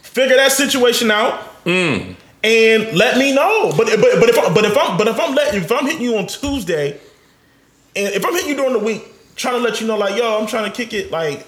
figure 0.02 0.36
that 0.36 0.52
situation 0.52 1.12
out 1.12 1.64
mm. 1.64 2.16
And 2.44 2.98
let 2.98 3.18
me 3.18 3.34
know. 3.34 3.74
But 3.78 3.88
but 3.88 4.20
but 4.20 4.30
if 4.30 4.38
I, 4.38 4.54
but 4.54 4.66
if 4.66 4.78
I'm 4.78 4.98
but 4.98 5.08
if 5.08 5.20
I'm 5.20 5.36
letting 5.36 5.62
if 5.62 5.72
I'm 5.72 5.86
hitting 5.86 6.02
you 6.02 6.18
on 6.18 6.28
Tuesday, 6.28 7.00
and 7.96 8.14
if 8.14 8.26
I'm 8.26 8.34
hitting 8.34 8.50
you 8.50 8.56
during 8.56 8.74
the 8.74 8.80
week, 8.80 9.04
trying 9.36 9.56
to 9.56 9.60
let 9.62 9.82
you 9.82 9.88
know 9.88 9.98
like 9.98 10.18
yo, 10.18 10.40
I'm 10.40 10.48
trying 10.48 10.70
to 10.70 10.76
kick 10.76 10.94
it, 10.94 11.12
like 11.12 11.46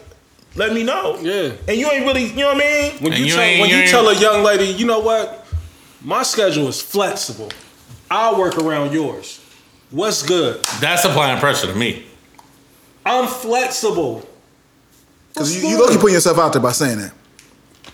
let 0.56 0.74
me 0.74 0.84
know. 0.84 1.18
Yeah. 1.20 1.53
And 1.68 1.78
you 1.78 1.90
ain't 1.90 2.06
really, 2.06 2.26
you 2.26 2.36
know 2.36 2.53
what 2.53 2.57
I 2.57 2.60
mean? 2.60 2.91
When 2.99 3.14
And 3.14 3.20
you, 3.20 3.28
you 3.28 3.34
tell, 3.34 3.61
when 3.61 3.70
you 3.70 3.78
you 3.78 3.88
tell 3.88 4.07
a 4.07 4.20
young 4.20 4.44
lady, 4.44 4.65
you 4.65 4.86
know 4.86 4.99
what, 4.99 5.48
my 6.03 6.24
schedule 6.24 6.68
is 6.68 6.82
flexible. 6.82 7.49
I'll 8.11 8.38
work 8.38 8.57
around 8.57 8.94
yours. 8.94 9.40
What's 9.90 10.22
good? 10.22 10.64
That's 10.80 11.06
applying 11.06 11.40
pressure 11.40 11.68
to 11.68 11.76
me. 11.76 12.06
I'm 13.06 13.28
flexible. 13.28 14.28
Because 15.30 15.56
you, 15.56 15.70
you 15.70 15.78
look, 15.78 15.91
you 15.91 15.99
putting 15.99 16.14
yourself 16.14 16.38
out 16.38 16.53
there 16.53 16.61
by 16.61 16.72
saying 16.72 16.99
that. 16.99 17.14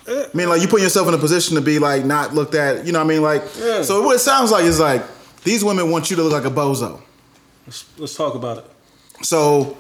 I 0.09 0.27
mean, 0.33 0.49
like 0.49 0.61
you 0.61 0.67
put 0.67 0.81
yourself 0.81 1.07
in 1.07 1.13
a 1.13 1.17
position 1.17 1.55
to 1.55 1.61
be 1.61 1.79
like 1.79 2.03
not 2.05 2.33
looked 2.33 2.55
at. 2.55 2.85
You 2.85 2.91
know 2.91 2.99
what 2.99 3.05
I 3.05 3.07
mean? 3.07 3.21
Like, 3.21 3.43
Yeah. 3.59 3.81
so 3.83 4.01
what 4.01 4.15
it 4.15 4.19
sounds 4.19 4.51
like 4.51 4.65
is 4.65 4.79
like 4.79 5.03
these 5.43 5.63
women 5.63 5.89
want 5.91 6.09
you 6.09 6.15
to 6.17 6.23
look 6.23 6.33
like 6.33 6.45
a 6.45 6.55
bozo. 6.55 7.01
Let's, 7.67 7.85
let's 7.97 8.15
talk 8.15 8.35
about 8.35 8.57
it. 8.59 8.65
So 9.21 9.77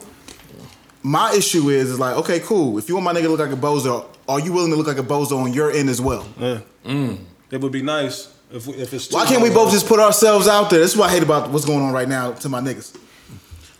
my 1.01 1.31
issue 1.33 1.69
is, 1.69 1.89
is 1.91 1.99
like, 1.99 2.15
okay, 2.17 2.39
cool. 2.41 2.77
If 2.77 2.89
you 2.89 2.95
want 2.95 3.05
my 3.05 3.13
nigga 3.13 3.23
to 3.23 3.29
look 3.29 3.39
like 3.39 3.51
a 3.51 3.55
bozo, 3.55 4.05
are 4.27 4.39
you 4.39 4.51
willing 4.53 4.69
to 4.71 4.75
look 4.77 4.87
like 4.87 4.97
a 4.97 5.03
bozo 5.03 5.41
on 5.43 5.53
your 5.53 5.71
end 5.71 5.89
as 5.89 5.99
well? 6.01 6.27
Yeah. 6.37 6.59
Mm. 6.85 7.19
It 7.51 7.61
would 7.61 7.71
be 7.71 7.81
nice 7.81 8.27
If 8.51 8.67
if 8.67 8.93
it's 8.93 9.11
Why 9.11 9.25
can't 9.25 9.41
we 9.41 9.49
both 9.49 9.71
just 9.71 9.87
put 9.87 9.99
ourselves 9.99 10.47
out 10.47 10.69
there? 10.69 10.79
This 10.79 10.91
is 10.91 10.97
what 10.97 11.09
I 11.09 11.13
hate 11.13 11.23
about 11.23 11.49
what's 11.49 11.65
going 11.65 11.81
on 11.81 11.93
right 11.93 12.07
now 12.07 12.33
to 12.33 12.49
my 12.49 12.61
niggas. 12.61 12.95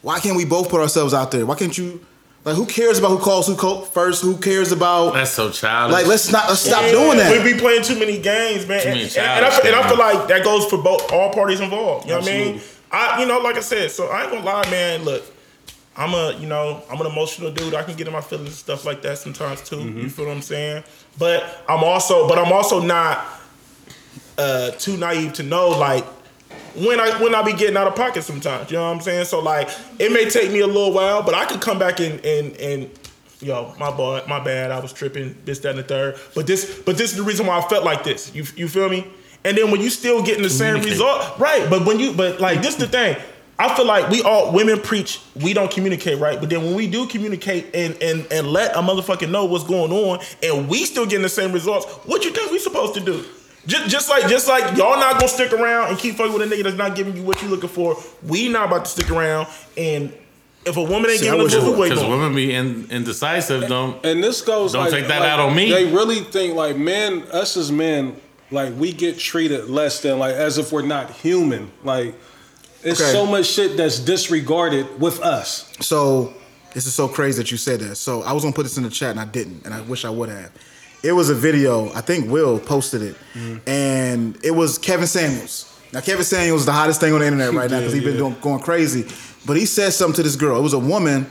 Why 0.01 0.19
can't 0.19 0.37
we 0.37 0.45
both 0.45 0.69
put 0.69 0.79
ourselves 0.81 1.13
out 1.13 1.31
there? 1.31 1.45
Why 1.45 1.55
can't 1.55 1.77
you? 1.77 1.99
Like, 2.45 2.55
who 2.55 2.65
cares 2.65 2.97
about 2.97 3.09
who 3.09 3.19
calls 3.19 3.47
who 3.47 3.55
co- 3.55 3.81
first? 3.81 4.21
Who 4.23 4.37
cares 4.37 4.71
about? 4.71 5.13
That's 5.13 5.31
so 5.31 5.51
childish. 5.51 5.93
Like, 5.93 6.07
let's 6.07 6.31
not 6.31 6.47
let's 6.47 6.61
stop 6.61 6.83
Yeah, 6.83 6.91
doing 6.91 7.17
that. 7.17 7.43
We 7.43 7.53
be 7.53 7.59
playing 7.59 7.83
too 7.83 7.99
many 7.99 8.17
games, 8.17 8.67
man. 8.67 8.81
Too 8.81 8.87
And, 8.89 8.97
many 8.97 9.09
and- 9.09 9.17
and 9.17 9.45
I, 9.45 9.49
childish 9.49 9.59
feel- 9.59 9.73
and 9.75 9.85
I 9.85 9.89
feel 9.89 9.97
like 9.97 10.27
that 10.29 10.43
goes 10.43 10.65
for 10.65 10.77
both 10.77 11.11
all 11.11 11.31
parties 11.33 11.59
involved. 11.59 12.05
You 12.05 12.13
know 12.13 12.19
what 12.19 12.29
I 12.29 12.31
mean? 12.31 12.61
I, 12.91 13.19
you 13.21 13.27
know, 13.27 13.39
like 13.39 13.57
I 13.57 13.59
said, 13.61 13.91
so 13.91 14.07
I 14.07 14.23
ain't 14.23 14.31
gonna 14.31 14.45
lie, 14.45 14.67
man. 14.71 15.03
Look, 15.03 15.23
I'm 15.97 16.13
a, 16.13 16.31
you 16.39 16.47
know, 16.47 16.81
I'm 16.89 16.99
an 17.01 17.07
emotional 17.07 17.51
dude. 17.51 17.73
I 17.75 17.83
can 17.83 17.95
get 17.95 18.07
in 18.07 18.13
my 18.13 18.21
feelings 18.21 18.47
and 18.49 18.55
stuff 18.57 18.85
like 18.85 19.01
that 19.03 19.17
sometimes 19.17 19.61
too. 19.67 19.75
Mm-hmm. 19.75 19.99
You 19.99 20.09
feel 20.09 20.25
what 20.25 20.31
I'm 20.35 20.41
saying? 20.41 20.83
But 21.19 21.63
I'm 21.67 21.83
also, 21.83 22.27
but 22.27 22.39
I'm 22.39 22.53
also 22.53 22.79
not 22.81 23.25
uh, 24.37 24.71
too 24.71 24.95
naive 24.97 25.33
to 25.33 25.43
know 25.43 25.69
like 25.69 26.05
when 26.79 26.99
I 26.99 27.21
when 27.21 27.35
I 27.35 27.43
be 27.43 27.53
getting 27.53 27.77
out 27.77 27.87
of 27.87 27.95
pocket 27.95 28.23
sometimes. 28.23 28.71
You 28.71 28.77
know 28.77 28.85
what 28.85 28.95
I'm 28.95 29.01
saying? 29.01 29.25
So 29.25 29.39
like 29.39 29.69
it 29.99 30.11
may 30.11 30.29
take 30.29 30.51
me 30.51 30.59
a 30.59 30.67
little 30.67 30.93
while, 30.93 31.23
but 31.23 31.35
I 31.35 31.45
could 31.45 31.61
come 31.61 31.79
back 31.79 31.99
and 31.99 32.23
and 32.25 32.55
and 32.57 32.89
yo, 33.41 33.73
my 33.79 33.91
boy, 33.91 34.21
my 34.27 34.39
bad. 34.39 34.71
I 34.71 34.79
was 34.79 34.93
tripping, 34.93 35.35
this, 35.45 35.59
that, 35.59 35.71
and 35.71 35.79
the 35.79 35.83
third. 35.83 36.17
But 36.35 36.47
this 36.47 36.81
but 36.85 36.97
this 36.97 37.11
is 37.11 37.17
the 37.17 37.23
reason 37.23 37.47
why 37.47 37.57
I 37.57 37.61
felt 37.67 37.83
like 37.83 38.03
this. 38.03 38.33
You 38.33 38.45
you 38.55 38.67
feel 38.67 38.89
me? 38.89 39.07
And 39.45 39.57
then 39.57 39.71
when 39.71 39.81
you 39.81 39.89
still 39.89 40.21
getting 40.21 40.43
the 40.43 40.49
same 40.49 40.83
result, 40.83 41.39
right? 41.39 41.69
But 41.69 41.85
when 41.85 41.99
you 41.99 42.13
but 42.13 42.39
like 42.39 42.61
this 42.61 42.75
the 42.75 42.87
thing. 42.87 43.17
I 43.61 43.75
feel 43.75 43.85
like 43.85 44.09
we 44.09 44.21
all 44.21 44.53
women 44.53 44.79
preach 44.79 45.19
we 45.35 45.53
don't 45.53 45.69
communicate 45.69 46.17
right, 46.17 46.39
but 46.39 46.49
then 46.49 46.63
when 46.63 46.75
we 46.75 46.87
do 46.89 47.05
communicate 47.07 47.75
and 47.75 47.93
and 48.01 48.25
and 48.31 48.47
let 48.47 48.73
a 48.73 48.79
motherfucker 48.79 49.29
know 49.29 49.43
what's 49.43 49.65
going 49.65 49.91
on, 49.91 50.19
and 50.41 50.69
we 50.69 50.85
still 50.85 51.05
getting 51.05 51.23
the 51.23 51.27
same 51.27 51.51
results, 51.51 51.85
what 52.05 52.23
you 52.23 52.31
think 52.31 52.53
we 52.53 52.59
supposed 52.59 52.93
to 52.93 53.01
do? 53.01 53.25
Just, 53.69 53.89
just 53.89 54.09
like 54.09 54.27
just 54.27 54.47
like 54.47 54.75
y'all 54.77 54.97
not 54.97 55.13
gonna 55.13 55.27
stick 55.27 55.53
around 55.53 55.89
and 55.89 55.97
keep 55.99 56.15
fucking 56.15 56.33
with 56.33 56.41
a 56.41 56.53
nigga 56.53 56.63
that's 56.63 56.75
not 56.75 56.95
giving 56.95 57.15
you 57.15 57.23
what 57.23 57.41
you 57.41 57.47
looking 57.49 57.69
for. 57.69 57.95
We 58.23 58.49
not 58.49 58.67
about 58.67 58.85
to 58.85 58.91
stick 58.91 59.09
around 59.11 59.47
and 59.77 60.11
if 60.65 60.75
a 60.75 60.83
woman 60.83 61.09
ain't 61.09 61.19
See, 61.19 61.29
I 61.29 61.31
giving 61.31 61.47
us 61.47 61.53
wish 61.55 61.63
what 61.63 61.75
I 61.75 61.79
we 61.79 61.89
because 61.89 62.03
women 62.05 62.35
be 62.35 62.53
in, 62.53 62.87
indecisive. 62.91 63.67
Don't. 63.69 64.03
And 64.05 64.23
this 64.23 64.41
goes. 64.41 64.73
Don't 64.73 64.83
like- 64.83 64.91
take 64.91 65.07
that 65.07 65.21
like, 65.21 65.29
out 65.29 65.39
on 65.39 65.55
me. 65.55 65.71
They 65.71 65.85
really 65.85 66.19
think 66.21 66.55
like 66.55 66.75
men, 66.77 67.23
us 67.31 67.55
as 67.55 67.71
men, 67.71 68.15
like 68.51 68.73
we 68.77 68.91
get 68.91 69.17
treated 69.17 69.69
less 69.69 70.01
than 70.01 70.19
like 70.19 70.33
as 70.35 70.57
if 70.57 70.71
we're 70.71 70.81
not 70.81 71.11
human. 71.11 71.71
Like 71.83 72.15
it's 72.83 73.01
Okay. 73.01 73.11
so 73.11 73.25
much 73.25 73.45
shit 73.45 73.77
that's 73.77 73.99
disregarded 73.99 74.99
with 74.99 75.21
us. 75.21 75.71
So 75.79 76.33
this 76.73 76.85
is 76.85 76.93
so 76.93 77.07
crazy 77.07 77.41
that 77.41 77.51
you 77.51 77.57
said 77.57 77.79
that. 77.81 77.95
So 77.95 78.21
I 78.23 78.33
was 78.33 78.43
gonna 78.43 78.55
put 78.55 78.63
this 78.63 78.77
in 78.77 78.83
the 78.83 78.89
chat 78.89 79.11
and 79.11 79.19
I 79.19 79.25
didn't, 79.25 79.65
and 79.65 79.73
I 79.73 79.81
wish 79.81 80.05
I 80.05 80.09
would 80.09 80.29
have. 80.29 80.51
It 81.01 81.13
was 81.13 81.29
a 81.29 81.35
video. 81.35 81.91
I 81.93 82.01
think 82.01 82.29
Will 82.29 82.59
posted 82.59 83.01
it, 83.01 83.15
and 83.67 84.37
it 84.43 84.51
was 84.51 84.77
Kevin 84.77 85.07
Samuels. 85.07 85.65
Now 85.93 86.01
Kevin 86.01 86.23
Samuels 86.25 86.61
is 86.61 86.65
the 86.65 86.73
hottest 86.73 86.99
thing 86.99 87.13
on 87.13 87.19
the 87.19 87.25
internet 87.25 87.53
right 87.53 87.69
now 87.71 87.77
because 87.79 87.93
he's 87.93 88.03
been 88.03 88.13
Yeah, 88.13 88.19
doing, 88.19 88.35
going 88.41 88.59
crazy. 88.59 89.05
But 89.45 89.55
he 89.57 89.65
said 89.65 89.91
something 89.93 90.15
to 90.17 90.23
this 90.23 90.35
girl. 90.35 90.59
It 90.59 90.61
was 90.61 90.73
a 90.73 90.79
woman, 90.79 91.27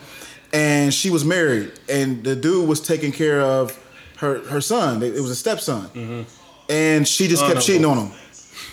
and 0.53 0.93
she 0.93 1.11
was 1.11 1.25
married, 1.25 1.73
and 1.89 2.25
the 2.25 2.35
dude 2.35 2.67
was 2.69 2.81
taking 2.81 3.13
care 3.13 3.41
of 3.43 3.79
her 4.19 4.41
her 4.49 4.61
son. 4.63 5.03
It 5.03 5.13
was 5.21 5.31
a 5.31 5.37
stepson, 5.37 6.25
and 6.71 7.07
she 7.07 7.29
just 7.29 7.43
kept 7.43 7.51
Honorable. 7.59 7.63
cheating 7.67 7.85
on 7.85 7.99
him. 8.07 8.13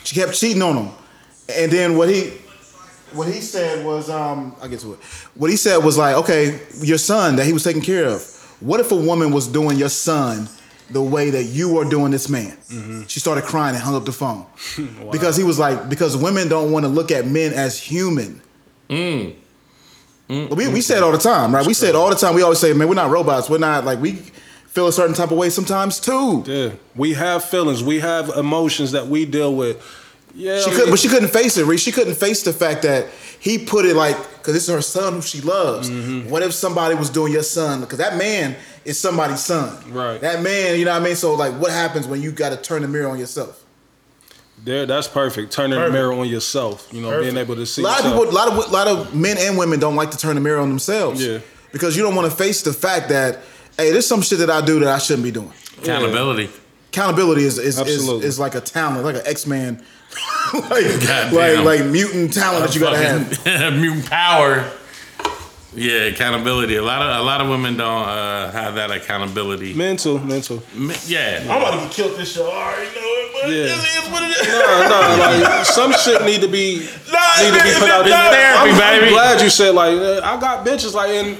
She 0.05 0.15
kept 0.15 0.33
cheating 0.33 0.61
on 0.61 0.77
him, 0.77 0.91
and 1.53 1.71
then 1.71 1.97
what 1.97 2.07
he 2.09 2.31
what 3.11 3.27
he 3.27 3.39
said 3.41 3.85
was, 3.85 4.09
um, 4.09 4.55
I'll 4.61 4.67
get 4.69 4.79
to 4.81 4.93
it. 4.93 4.99
What 5.35 5.49
he 5.49 5.57
said 5.57 5.77
was 5.83 5.97
like, 5.97 6.15
okay, 6.17 6.59
your 6.81 6.97
son 6.97 7.35
that 7.35 7.45
he 7.45 7.53
was 7.53 7.63
taking 7.63 7.81
care 7.81 8.05
of. 8.07 8.21
What 8.61 8.79
if 8.79 8.91
a 8.91 8.95
woman 8.95 9.31
was 9.31 9.47
doing 9.47 9.77
your 9.77 9.89
son 9.89 10.47
the 10.89 11.01
way 11.01 11.29
that 11.31 11.43
you 11.43 11.77
are 11.79 11.85
doing 11.85 12.11
this 12.11 12.29
man? 12.29 12.57
Mm-hmm. 12.69 13.03
She 13.07 13.19
started 13.19 13.43
crying 13.43 13.75
and 13.75 13.83
hung 13.83 13.95
up 13.95 14.05
the 14.05 14.11
phone 14.11 14.45
because 15.11 15.35
he 15.37 15.43
was 15.43 15.59
like, 15.59 15.89
because 15.89 16.15
women 16.15 16.47
don't 16.47 16.71
want 16.71 16.85
to 16.85 16.89
look 16.89 17.11
at 17.11 17.25
men 17.25 17.53
as 17.53 17.79
human. 17.79 18.41
But 20.27 20.57
we, 20.57 20.67
we 20.67 20.79
mm. 20.79 20.83
say 20.83 20.97
it 20.97 21.03
all 21.03 21.11
the 21.11 21.17
time, 21.17 21.53
right? 21.53 21.65
We 21.65 21.73
say 21.73 21.89
it 21.89 21.95
all 21.95 22.09
the 22.09 22.15
time. 22.15 22.33
We 22.33 22.41
always 22.41 22.59
say, 22.59 22.73
man, 22.73 22.87
we're 22.87 22.95
not 22.95 23.11
robots. 23.11 23.49
We're 23.49 23.59
not 23.59 23.85
like 23.85 23.99
we 23.99 24.13
feel 24.13 24.87
a 24.87 24.93
certain 24.93 25.15
type 25.15 25.31
of 25.31 25.37
way 25.37 25.49
sometimes 25.49 25.99
too. 25.99 26.43
Yeah, 26.45 26.71
we 26.95 27.13
have 27.13 27.43
feelings, 27.43 27.83
we 27.83 27.99
have 27.99 28.29
emotions 28.29 28.91
that 28.91 29.07
we 29.07 29.25
deal 29.25 29.55
with. 29.55 29.81
Yeah, 30.33 30.59
She 30.59 30.71
I 30.71 30.73
could, 30.73 30.89
but 30.89 30.99
she 30.99 31.07
couldn't 31.07 31.29
face 31.29 31.57
it. 31.57 31.77
She 31.77 31.93
couldn't 31.93 32.15
face 32.15 32.43
the 32.43 32.51
fact 32.51 32.81
that 32.81 33.07
he 33.39 33.57
put 33.57 33.85
it 33.85 33.95
like, 33.95 34.17
because 34.37 34.53
this 34.53 34.63
is 34.63 34.69
her 34.69 34.81
son 34.81 35.13
who 35.13 35.21
she 35.21 35.39
loves. 35.39 35.89
Mm-hmm. 35.89 36.29
What 36.29 36.43
if 36.43 36.53
somebody 36.53 36.95
was 36.95 37.09
doing 37.09 37.31
your 37.31 37.43
son? 37.43 37.79
Because 37.79 37.99
that 37.99 38.17
man 38.17 38.57
is 38.85 38.99
somebody's 38.99 39.43
son. 39.43 39.91
Right. 39.91 40.21
That 40.21 40.41
man, 40.41 40.79
you 40.79 40.85
know 40.85 40.93
what 40.93 41.01
I 41.01 41.05
mean. 41.05 41.15
So 41.15 41.33
like, 41.33 41.53
what 41.53 41.71
happens 41.71 42.07
when 42.07 42.21
you 42.21 42.31
got 42.31 42.49
to 42.49 42.57
turn 42.57 42.81
the 42.83 42.87
mirror 42.87 43.09
on 43.09 43.19
yourself? 43.19 43.65
there, 44.63 44.85
that's 44.85 45.07
perfect. 45.07 45.51
Turning 45.51 45.77
Perfect. 45.77 45.93
the 45.93 45.99
mirror 45.99 46.13
on 46.13 46.27
yourself. 46.27 46.87
You 46.91 47.01
know, 47.01 47.21
being 47.21 47.37
able 47.37 47.55
to 47.55 47.65
see. 47.65 47.81
A 47.81 47.85
lot 47.85 47.99
of 47.99 48.05
people, 48.05 48.23
a 48.23 48.31
lot 48.31 48.47
of, 48.47 48.57
a 48.57 48.71
lot 48.71 48.87
of 48.87 49.15
men 49.15 49.37
and 49.37 49.57
women 49.57 49.79
don't 49.79 49.95
like 49.95 50.11
to 50.11 50.17
turn 50.17 50.35
the 50.35 50.41
mirror 50.41 50.59
on 50.59 50.69
themselves. 50.69 51.25
Yeah. 51.25 51.39
Because 51.71 51.95
you 51.95 52.03
don't 52.03 52.15
want 52.15 52.29
to 52.29 52.35
face 52.35 52.61
the 52.61 52.73
fact 52.73 53.09
that, 53.09 53.39
hey, 53.77 53.91
there's 53.91 54.07
some 54.07 54.21
shit 54.21 54.39
that 54.39 54.49
I 54.49 54.65
do 54.65 54.79
that 54.79 54.87
I 54.87 54.97
shouldn't 54.97 55.23
be 55.23 55.31
doing. 55.31 55.51
Accountability. 55.77 56.49
Accountability 56.89 57.43
is 57.43 57.57
is, 57.57 57.77
is, 57.79 58.07
is 58.07 58.39
like 58.39 58.55
a 58.55 58.61
talent, 58.61 59.03
like 59.03 59.15
an 59.15 59.23
X 59.25 59.45
Man, 59.45 59.83
like, 60.53 61.31
like 61.33 61.59
like 61.59 61.85
mutant 61.85 62.33
talent 62.33 62.65
that 62.65 62.73
you 62.73 62.79
gotta 62.79 62.97
have. 62.97 63.73
Mutant 63.79 64.09
power. 64.09 64.71
Yeah, 65.75 66.03
accountability. 66.13 66.75
A 66.77 66.81
lot 66.81 67.01
of 67.01 67.19
a 67.19 67.23
lot 67.23 67.41
of 67.41 67.49
women 67.49 67.75
don't 67.77 68.07
uh, 68.07 68.51
have 68.51 68.75
that 68.75 68.91
accountability. 68.91 69.73
mental, 69.73 70.19
mental. 70.19 70.63
Me- 70.73 70.95
Yeah, 71.05 71.39
I'm 71.43 71.61
about 71.61 71.71
to 71.71 71.77
get 71.85 71.91
killed 71.91 72.17
this 72.17 72.33
show. 72.33 72.47
I 72.49 72.73
already 72.73 72.95
know 72.95 73.01
it, 73.01 73.31
but 73.33 73.49
Yeah. 73.51 73.63
it 73.65 74.03
is 74.05 74.09
what 74.11 74.23
it 74.23 74.37
is. 74.39 74.47
No, 74.47 74.87
no, 74.87 75.41
like 75.43 75.65
some 75.65 75.91
shit 75.93 76.23
need 76.23 76.41
to 76.41 76.47
be 76.47 76.77
Nah, 77.11 77.41
need 77.41 77.57
to 77.57 77.63
be 77.63 77.73
put 77.79 77.89
out 77.89 78.05
nah, 78.05 78.29
there. 78.31 78.53
therapy, 78.55 78.71
I'm, 78.71 79.03
I'm 79.03 79.09
glad 79.09 79.41
you 79.41 79.49
said 79.49 79.75
like 79.75 79.97
uh, 79.97 80.21
I 80.23 80.39
got 80.39 80.65
bitches 80.65 80.93
like 80.93 81.09
and 81.11 81.37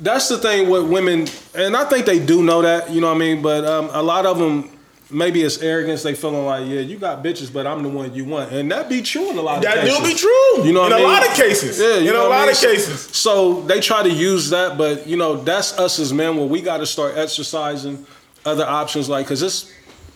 that's 0.00 0.28
the 0.28 0.38
thing 0.38 0.68
with 0.70 0.88
women 0.88 1.26
and 1.54 1.76
I 1.76 1.84
think 1.84 2.06
they 2.06 2.18
do 2.24 2.42
know 2.42 2.62
that 2.62 2.90
you 2.90 3.00
know 3.00 3.08
what 3.08 3.16
I 3.16 3.18
mean 3.18 3.42
but 3.42 3.64
um, 3.64 3.90
a 3.92 4.02
lot 4.02 4.24
of 4.26 4.38
them 4.38 4.68
maybe 5.12 5.42
it's 5.42 5.58
arrogance 5.58 6.02
they 6.02 6.14
feeling 6.14 6.44
like 6.46 6.66
yeah 6.66 6.80
you 6.80 6.96
got 6.96 7.22
bitches 7.22 7.52
but 7.52 7.66
I'm 7.66 7.82
the 7.82 7.88
one 7.88 8.14
you 8.14 8.24
want 8.24 8.50
and 8.52 8.70
that 8.72 8.88
be 8.88 9.02
true 9.02 9.30
in 9.30 9.36
a 9.38 9.42
lot 9.42 9.58
of 9.58 9.62
That 9.64 9.74
cases 9.80 9.98
That 9.98 10.04
do 10.04 10.08
be 10.12 10.14
true. 10.18 10.64
you 10.66 10.72
know 10.72 10.84
in 10.86 10.90
what 10.90 10.92
a 10.92 10.94
I 10.94 10.98
mean? 10.98 11.08
lot 11.08 11.26
of 11.28 11.34
cases. 11.34 11.78
yeah 11.78 11.94
you 11.96 12.08
in 12.08 12.14
know 12.14 12.26
a 12.26 12.28
what 12.30 12.38
lot 12.38 12.40
mean? 12.46 12.50
of 12.50 12.60
cases. 12.60 13.00
so 13.16 13.60
they 13.62 13.80
try 13.80 14.02
to 14.02 14.10
use 14.10 14.50
that 14.50 14.78
but 14.78 15.06
you 15.06 15.16
know 15.16 15.36
that's 15.36 15.78
us 15.78 15.98
as 15.98 16.12
men 16.12 16.36
where 16.36 16.46
we 16.46 16.60
got 16.62 16.78
to 16.78 16.86
start 16.86 17.16
exercising 17.16 18.06
other 18.44 18.64
options 18.66 19.08
like 19.08 19.26
because 19.26 19.42
it's 19.42 19.70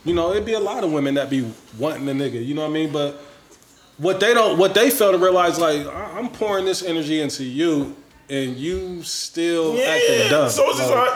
you 0.05 0.15
know 0.15 0.31
it'd 0.33 0.45
be 0.47 0.55
a 0.55 0.61
lot 0.61 0.83
of 0.83 0.91
women 0.93 1.15
that 1.15 1.29
be 1.31 1.47
wanting 1.79 2.09
a 2.09 2.13
nigga 2.13 2.45
you 2.45 2.55
know 2.55 2.63
what 2.63 2.71
I 2.71 2.73
mean 2.75 2.93
but 2.93 3.21
what 3.99 4.19
they 4.21 4.35
don't 4.35 4.59
what 4.59 4.75
they 4.75 4.91
fail 4.91 5.13
to 5.13 5.19
realize 5.19 5.59
like 5.59 5.87
I'm 5.87 6.29
pouring 6.31 6.65
this 6.65 6.83
energy 6.83 7.21
into 7.21 7.45
you 7.45 7.95
and 8.29 8.57
you 8.57 9.03
still 9.03 9.73
acting 9.73 10.19
Yeah. 10.19 10.29
dumb. 10.29 10.51
So 10.51 10.69
it's 10.71 10.79
just 10.79 10.91
Like, 10.91 11.15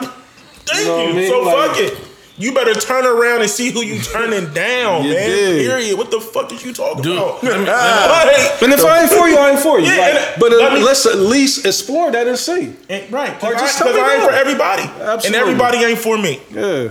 thank 0.65 0.87
know 0.87 0.97
what 0.97 1.05
I 1.05 1.09
you. 1.09 1.13
mean? 1.15 1.29
So 1.29 1.41
Like- 1.41 1.67
fuck 1.71 1.77
it. 1.79 1.97
You 2.41 2.53
better 2.53 2.73
turn 2.73 3.05
around 3.05 3.41
and 3.41 3.49
see 3.49 3.69
who 3.71 3.81
you 3.83 4.01
turning 4.13 4.51
down, 4.53 5.03
You 5.05 5.13
man. 5.13 5.29
did. 5.29 5.67
Period. 5.67 5.97
What 5.97 6.09
the 6.11 6.19
fuck 6.19 6.51
is 6.51 6.65
you 6.65 6.73
talking 6.73 7.03
Dude, 7.03 7.15
about? 7.17 7.43
let 7.43 7.59
me- 7.59 7.65
Like, 7.67 8.61
and 8.63 8.73
if 8.73 8.83
I 8.83 9.01
ain't 9.01 9.11
for 9.11 9.27
you, 9.29 9.37
I 9.37 9.51
ain't 9.51 9.59
for 9.59 9.79
you. 9.79 9.85
Yeah, 9.87 9.97
Like, 10.31 10.39
but 10.39 10.51
uh, 10.53 10.57
let 10.57 10.73
me- 10.73 10.83
let's 10.83 11.05
at 11.05 11.17
least 11.17 11.65
explore 11.65 12.11
that 12.11 12.27
and 12.27 12.37
see. 12.37 12.73
and- 12.89 13.11
right. 13.11 13.31
Or 13.43 13.51
Because 13.51 13.61
just 13.61 13.81
I, 13.81 13.85
tell 13.85 13.93
me 13.93 13.99
'cause 13.99 14.09
I 14.09 14.15
ain't 14.15 14.23
for 14.23 14.31
everybody. 14.31 15.27
And 15.27 15.35
everybody 15.35 15.77
ain't 15.79 15.99
for 15.99 16.17
me. 16.17 16.41
Yeah. 16.51 16.89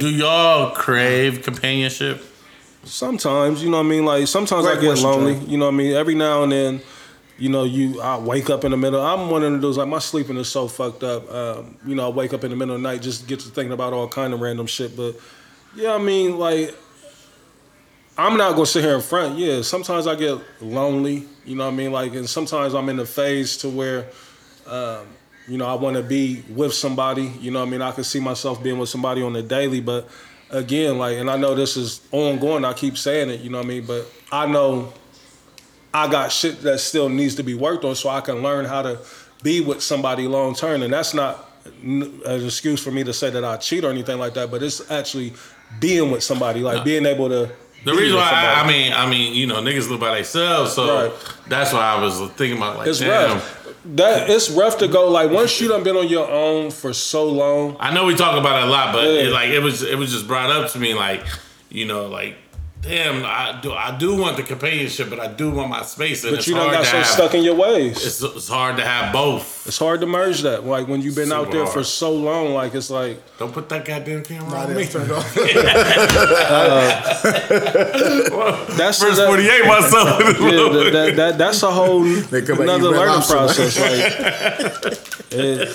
Do 0.00 0.08
y'all 0.10 0.70
crave 0.74 1.42
companionship? 1.42 2.22
Sometimes, 2.84 3.62
you 3.62 3.70
know 3.70 3.78
what 3.78 3.86
I 3.86 3.88
mean? 3.88 4.04
Like 4.04 4.26
sometimes 4.28 4.64
Great 4.66 4.78
I 4.78 4.80
get 4.80 4.98
lonely. 4.98 5.34
Trey. 5.36 5.46
You 5.46 5.58
know 5.58 5.66
what 5.66 5.74
I 5.74 5.76
mean? 5.76 5.92
Every 5.96 6.14
now 6.14 6.42
and 6.44 6.52
then, 6.52 6.80
you 7.38 7.48
know, 7.48 7.64
you 7.64 8.00
I 8.00 8.18
wake 8.18 8.50
up 8.50 8.64
in 8.64 8.70
the 8.70 8.76
middle. 8.76 9.00
I'm 9.00 9.30
one 9.30 9.42
of 9.42 9.60
those 9.60 9.76
like 9.76 9.88
my 9.88 9.98
sleeping 9.98 10.36
is 10.36 10.48
so 10.48 10.68
fucked 10.68 11.02
up. 11.02 11.30
Um, 11.30 11.76
you 11.86 11.94
know, 11.94 12.06
I 12.06 12.10
wake 12.10 12.32
up 12.32 12.44
in 12.44 12.50
the 12.50 12.56
middle 12.56 12.74
of 12.74 12.82
the 12.82 12.88
night 12.88 13.02
just 13.02 13.26
get 13.26 13.40
to 13.40 13.48
thinking 13.48 13.72
about 13.72 13.92
all 13.92 14.08
kind 14.08 14.32
of 14.32 14.40
random 14.40 14.66
shit. 14.66 14.96
But 14.96 15.16
yeah, 15.74 15.94
I 15.94 15.98
mean, 15.98 16.38
like 16.38 16.74
I'm 18.16 18.36
not 18.36 18.52
gonna 18.52 18.66
sit 18.66 18.84
here 18.84 18.94
in 18.94 19.02
front. 19.02 19.38
Yeah, 19.38 19.62
sometimes 19.62 20.06
I 20.06 20.14
get 20.14 20.38
lonely. 20.62 21.26
You 21.44 21.56
know 21.56 21.66
what 21.66 21.74
I 21.74 21.76
mean? 21.76 21.92
Like, 21.92 22.14
and 22.14 22.28
sometimes 22.28 22.74
I'm 22.74 22.88
in 22.88 22.96
the 22.96 23.06
phase 23.06 23.56
to 23.58 23.68
where. 23.68 24.06
Um, 24.66 25.06
you 25.48 25.58
know, 25.58 25.66
I 25.66 25.74
want 25.74 25.96
to 25.96 26.02
be 26.02 26.42
with 26.48 26.74
somebody. 26.74 27.32
You 27.40 27.52
know, 27.52 27.60
what 27.60 27.68
I 27.68 27.70
mean, 27.70 27.82
I 27.82 27.92
can 27.92 28.04
see 28.04 28.18
myself 28.18 28.62
being 28.62 28.78
with 28.78 28.88
somebody 28.88 29.22
on 29.22 29.32
the 29.32 29.42
daily, 29.42 29.80
but 29.80 30.08
again, 30.50 30.98
like, 30.98 31.18
and 31.18 31.30
I 31.30 31.36
know 31.36 31.54
this 31.54 31.76
is 31.76 32.00
ongoing. 32.10 32.64
I 32.64 32.72
keep 32.72 32.98
saying 32.98 33.30
it. 33.30 33.40
You 33.40 33.50
know 33.50 33.58
what 33.58 33.66
I 33.66 33.68
mean, 33.68 33.86
but 33.86 34.10
I 34.30 34.46
know 34.46 34.92
I 35.96 36.08
got 36.10 36.30
shit 36.30 36.60
that 36.62 36.78
still 36.80 37.08
needs 37.08 37.34
to 37.36 37.42
be 37.42 37.54
worked 37.54 37.84
on, 37.84 37.94
so 37.94 38.08
I 38.10 38.20
can 38.20 38.42
learn 38.42 38.64
how 38.66 38.82
to 38.82 38.98
be 39.42 39.60
with 39.60 39.82
somebody 39.82 40.26
long 40.26 40.54
term, 40.54 40.82
and 40.82 40.92
that's 40.92 41.14
not 41.14 41.50
an 41.82 42.20
excuse 42.26 42.82
for 42.82 42.90
me 42.90 43.02
to 43.04 43.12
say 43.12 43.30
that 43.30 43.44
I 43.44 43.56
cheat 43.56 43.82
or 43.84 43.90
anything 43.90 44.18
like 44.18 44.34
that. 44.34 44.50
But 44.50 44.62
it's 44.62 44.90
actually 44.90 45.32
being 45.80 46.10
with 46.10 46.22
somebody, 46.22 46.60
like 46.60 46.84
being 46.84 47.06
able 47.06 47.28
to. 47.30 47.50
The 47.84 47.94
reason 47.94 48.16
why 48.16 48.30
I, 48.30 48.62
I 48.62 48.66
mean, 48.66 48.92
I 48.92 49.08
mean, 49.08 49.34
you 49.34 49.46
know, 49.46 49.56
niggas 49.62 49.88
live 49.88 50.00
by 50.00 50.14
themselves, 50.16 50.72
so 50.72 51.08
Right. 51.08 51.12
that's 51.48 51.72
why 51.72 51.80
I 51.94 52.02
was 52.02 52.18
thinking 52.32 52.56
about 52.58 52.78
like, 52.78 52.88
it's 52.88 52.98
damn. 52.98 53.30
rough. 53.36 53.62
That 53.94 54.28
it's 54.28 54.50
rough 54.50 54.78
to 54.78 54.88
go 54.88 55.08
like 55.08 55.30
once 55.30 55.60
you 55.60 55.68
done 55.68 55.84
been 55.84 55.96
on 55.96 56.08
your 56.08 56.28
own 56.28 56.72
for 56.72 56.92
so 56.92 57.26
long. 57.28 57.76
I 57.78 57.94
know 57.94 58.04
we 58.04 58.16
talk 58.16 58.36
about 58.38 58.62
it 58.62 58.68
a 58.68 58.70
lot, 58.70 58.92
but 58.92 59.04
Yeah. 59.04 59.20
it, 59.28 59.32
like 59.32 59.50
it 59.50 59.60
was, 59.60 59.82
it 59.82 59.96
was 59.96 60.10
just 60.10 60.26
brought 60.26 60.50
up 60.50 60.70
to 60.72 60.78
me, 60.80 60.94
like, 60.94 61.24
you 61.70 61.84
know, 61.86 62.06
like 62.06 62.36
damn, 62.82 63.24
I 63.24 63.58
do 63.62 63.72
I 63.72 63.96
do 63.98 64.16
want 64.16 64.36
the 64.36 64.42
companionship, 64.42 65.08
but 65.10 65.18
I 65.20 65.26
do 65.28 65.50
want 65.50 65.70
my 65.70 65.82
space, 65.82 66.22
and 66.24 66.32
But 66.32 66.38
it's 66.38 66.48
you 66.48 66.54
don't 66.54 66.70
got 66.70 66.84
so 66.84 66.98
have. 66.98 67.06
stuck 67.06 67.34
in 67.34 67.42
your 67.42 67.54
ways. 67.56 68.04
it's, 68.04 68.22
it's 68.22 68.48
hard 68.48 68.76
to 68.76 68.84
have 68.84 69.12
both. 69.12 69.66
It's 69.66 69.78
hard 69.78 70.00
to 70.02 70.06
merge 70.06 70.42
that. 70.42 70.64
Like 70.64 70.86
when 70.88 71.00
you've 71.02 71.16
been 71.16 71.32
out 71.32 71.46
Super 71.46 71.56
there 71.58 71.66
for 71.66 71.82
so 71.84 72.12
long, 72.12 72.52
like 72.54 72.74
it's 72.74 72.90
like 72.90 73.20
Don't 73.38 73.52
put 73.52 73.68
that 73.70 73.84
goddamn 73.84 74.22
camera 74.22 74.50
Nah, 74.50 74.64
on 74.66 74.76
me. 74.76 74.86
turned 74.86 75.10
off. 75.10 75.36
Uh, 76.46 78.66
that's 78.76 79.00
First 79.02 79.16
that- 79.16 79.26
forty 79.26 79.48
eight 79.48 79.66
myself. 79.66 80.20
Yeah, 80.40 80.68
that, 80.68 80.90
that, 80.92 81.16
that, 81.16 81.38
that's 81.38 81.62
a 81.62 81.70
whole 81.70 82.04
another 82.04 82.90
learning 82.90 83.22
process. 83.22 83.78
Like, 83.80 84.02
it, 85.32 85.68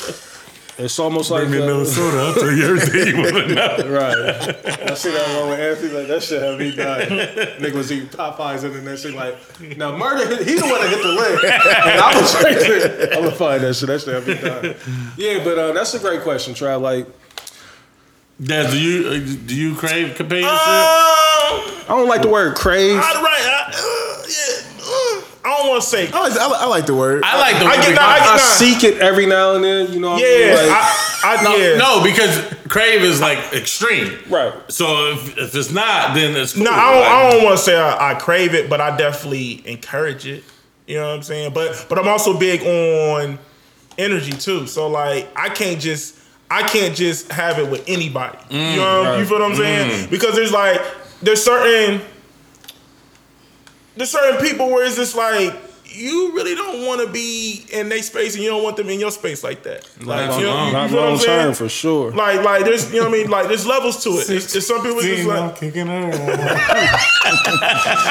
it's 0.83 0.99
almost 0.99 1.31
like 1.31 1.47
uh, 1.47 1.85
soda. 1.85 2.17
I'll 2.17 2.33
tell 2.33 2.51
you 2.51 2.65
everything 2.65 3.15
you 3.15 3.21
want 3.21 3.35
to 3.35 3.55
know. 3.55 3.89
right. 3.89 4.89
I 4.89 4.93
see 4.95 5.11
that 5.11 5.39
one 5.39 5.49
with 5.49 5.59
Anthony. 5.59 5.93
Like 5.93 6.07
that 6.07 6.23
shit 6.23 6.41
have 6.41 6.59
me 6.59 6.71
dying. 6.75 7.09
Nigga 7.09 7.73
was 7.73 7.91
eating 7.91 8.09
Popeyes 8.09 8.63
and 8.63 8.75
then 8.75 8.85
that 8.85 8.99
shit 8.99 9.13
like 9.13 9.37
now 9.77 9.95
murder. 9.95 10.43
He 10.43 10.55
the 10.55 10.61
one 10.61 10.81
that 10.81 10.89
hit 10.89 11.01
the 11.01 11.11
leg, 11.11 11.43
and 11.43 12.01
I 12.01 12.19
was 12.19 12.33
there. 12.41 13.13
I'm 13.13 13.23
gonna 13.23 13.35
find 13.35 13.63
that 13.63 13.73
shit. 13.75 13.87
That 13.87 14.01
shit 14.01 14.13
have 14.13 14.27
me 14.27 14.35
dying. 14.35 14.75
Yeah, 15.17 15.43
but 15.43 15.57
uh, 15.57 15.71
that's 15.73 15.93
a 15.93 15.99
great 15.99 16.21
question, 16.21 16.53
Trav. 16.53 16.81
Like 16.81 17.07
Dad, 18.41 18.71
do 18.71 18.79
you 18.79 19.07
uh, 19.07 19.37
do 19.45 19.55
you 19.55 19.75
crave 19.75 20.15
companionship? 20.15 20.49
I 20.51 21.85
don't 21.89 22.07
like 22.07 22.23
the 22.23 22.29
word 22.29 22.55
crave. 22.55 22.97
I, 22.97 22.99
right. 22.99 23.73
I, 23.73 24.00
I 25.43 25.57
don't 25.57 25.69
want 25.69 25.81
to 25.83 25.87
say. 25.89 26.11
I 26.11 26.21
like, 26.21 26.33
I 26.33 26.47
like, 26.47 26.61
I 26.61 26.65
like 26.67 26.85
the 26.85 26.95
word. 26.95 27.23
I 27.23 27.39
like 27.39 27.59
the 27.59 27.65
I 27.65 27.75
get 27.77 27.87
word 27.89 27.97
that. 27.97 28.01
I 28.01 28.19
because- 28.19 28.41
get 28.41 28.51
I 28.51 28.79
seek 28.79 28.83
it 28.83 29.01
every 29.01 29.25
now 29.25 29.55
and 29.55 29.63
then. 29.63 29.91
You 29.93 29.99
know 29.99 30.11
what 30.11 30.21
I 30.21 30.25
mean? 30.25 30.47
Yeah. 30.47 30.53
Like, 30.55 30.69
I, 30.71 31.35
I, 31.39 31.43
no, 31.43 31.55
yeah. 31.55 31.77
no, 31.77 32.03
because 32.03 32.53
crave 32.67 33.01
is 33.03 33.19
like 33.21 33.37
extreme. 33.53 34.17
right. 34.29 34.53
So 34.71 35.11
if, 35.13 35.37
if 35.37 35.55
it's 35.55 35.71
not, 35.71 36.13
then 36.15 36.35
it's 36.35 36.53
cool. 36.53 36.63
No, 36.65 36.71
I 36.71 36.91
don't, 36.91 37.01
Like, 37.01 37.31
don't 37.33 37.43
want 37.45 37.57
to 37.57 37.63
say 37.63 37.75
I, 37.79 38.11
I 38.11 38.15
crave 38.15 38.53
it, 38.53 38.69
but 38.69 38.81
I 38.81 38.95
definitely 38.97 39.67
encourage 39.67 40.25
it. 40.27 40.43
You 40.87 40.97
know 40.97 41.07
what 41.07 41.15
I'm 41.15 41.23
saying? 41.23 41.53
But 41.53 41.85
but 41.89 41.97
I'm 41.99 42.07
also 42.07 42.37
big 42.37 42.61
on 42.63 43.39
energy 43.97 44.31
too. 44.31 44.67
So 44.67 44.87
like 44.89 45.27
I 45.35 45.49
can't 45.49 45.79
just 45.79 46.17
I 46.49 46.63
can't 46.67 46.95
just 46.95 47.31
have 47.31 47.59
it 47.59 47.69
with 47.69 47.83
anybody. 47.87 48.37
you 48.49 48.57
mm, 48.59 48.75
know 48.75 49.17
you 49.17 49.25
feel 49.25 49.39
what 49.39 49.49
I'm 49.51 49.55
saying? 49.55 50.07
Mm. 50.07 50.09
Because 50.09 50.35
there's 50.35 50.51
like 50.51 50.81
there's 51.21 51.41
certain 51.43 52.01
there's 53.95 54.11
certain 54.11 54.39
people 54.45 54.69
where 54.69 54.85
it's 54.85 54.95
just 54.95 55.15
like 55.15 55.53
you 55.93 56.31
really 56.33 56.55
don't 56.55 56.85
want 56.85 57.01
to 57.05 57.07
be 57.11 57.63
in 57.71 57.89
their 57.89 58.01
space 58.01 58.35
and 58.35 58.43
you 58.43 58.49
don't 58.49 58.63
want 58.63 58.77
them 58.77 58.89
in 58.89 58.99
your 58.99 59.11
space 59.11 59.43
like 59.43 59.63
that. 59.63 59.87
Like 60.03 60.29
Not 60.29 60.39
you, 60.39 60.45
know, 60.45 60.53
long- 60.55 60.67
you 60.67 60.73
Not 60.73 60.89
feel 60.89 60.97
what 60.99 61.03
I'm 61.05 61.09
long 61.11 61.19
saying? 61.19 61.41
term 61.47 61.53
for 61.53 61.69
sure. 61.69 62.11
Like, 62.11 62.43
like 62.43 62.63
there's, 62.65 62.91
you 62.93 62.99
know 63.01 63.09
what 63.09 63.15
I 63.15 63.21
mean? 63.21 63.29
Like, 63.29 63.47
there's 63.47 63.65
levels 63.67 64.03
to 64.03 64.09
it. 64.11 64.27
There's, 64.27 64.51
there's 64.51 64.65
some 64.67 64.81
people 64.83 65.01
just 65.01 65.25
like, 65.27 65.55
kicking 65.59 65.87
her. 65.87 66.11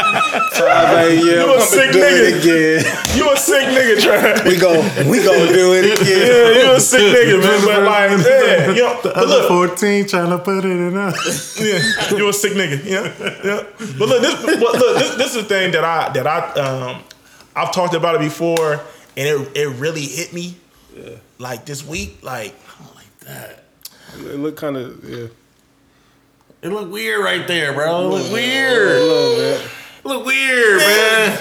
yeah, 0.01 1.11
You 1.11 1.55
a 1.57 1.61
sick 1.61 1.90
nigga. 1.90 2.40
again. 2.40 2.85
you 3.16 3.32
a 3.32 3.36
sick 3.36 3.66
nigga, 3.69 3.97
Trav. 3.97 4.47
We 4.47 4.57
go, 4.59 4.73
we 5.11 5.23
gonna 5.24 5.52
do 5.52 5.74
it 5.74 6.01
again. 6.01 6.09
Yeah, 6.09 6.62
you 6.70 6.73
a 6.77 6.81
sick 6.81 7.01
nigga, 7.01 7.40
man. 7.40 7.65
But 7.65 7.82
like, 7.85 8.27
yeah, 8.27 8.70
you 8.73 8.82
know, 8.82 9.01
but 9.02 9.16
look, 9.28 9.48
14 9.48 10.07
trying 10.07 10.31
to 10.31 10.39
put 10.39 10.65
it 10.65 10.70
in 10.70 10.97
us. 10.97 11.61
yeah, 12.11 12.16
you 12.16 12.28
a 12.28 12.32
sick 12.32 12.52
nigga. 12.52 12.85
Yeah, 12.85 13.12
yeah. 13.44 13.65
But 13.98 14.09
look, 14.09 14.23
this, 14.23 14.35
but 14.43 14.74
look, 14.74 14.98
this, 14.98 15.15
this 15.16 15.35
is 15.36 15.43
the 15.43 15.48
thing 15.48 15.73
that 15.73 15.85
I 15.85 16.11
that 16.12 16.27
I 16.27 16.39
um 16.61 17.02
I've 17.61 17.73
talked 17.73 17.95
about 17.95 18.15
it 18.16 18.20
before, 18.20 18.74
and 19.16 19.28
it 19.28 19.57
it 19.57 19.69
really 19.78 20.03
hit 20.03 20.32
me. 20.32 20.57
Yeah. 20.97 21.11
Like 21.39 21.65
this 21.66 21.85
week, 21.87 22.19
like 22.23 22.55
I 22.78 22.85
don't 22.85 22.95
like 22.97 23.19
that. 23.20 23.65
It 24.19 24.39
looked 24.39 24.59
kind 24.59 24.77
of 24.77 25.05
yeah. 25.09 25.27
It 26.62 26.69
look 26.69 26.91
weird 26.93 27.24
right 27.24 27.47
there, 27.47 27.73
bro. 27.73 28.01
It 28.03 28.09
look 28.09 28.32
weird. 28.32 28.91
It 29.01 30.05
look 30.05 30.27
weird, 30.27 30.78
man. 30.78 31.39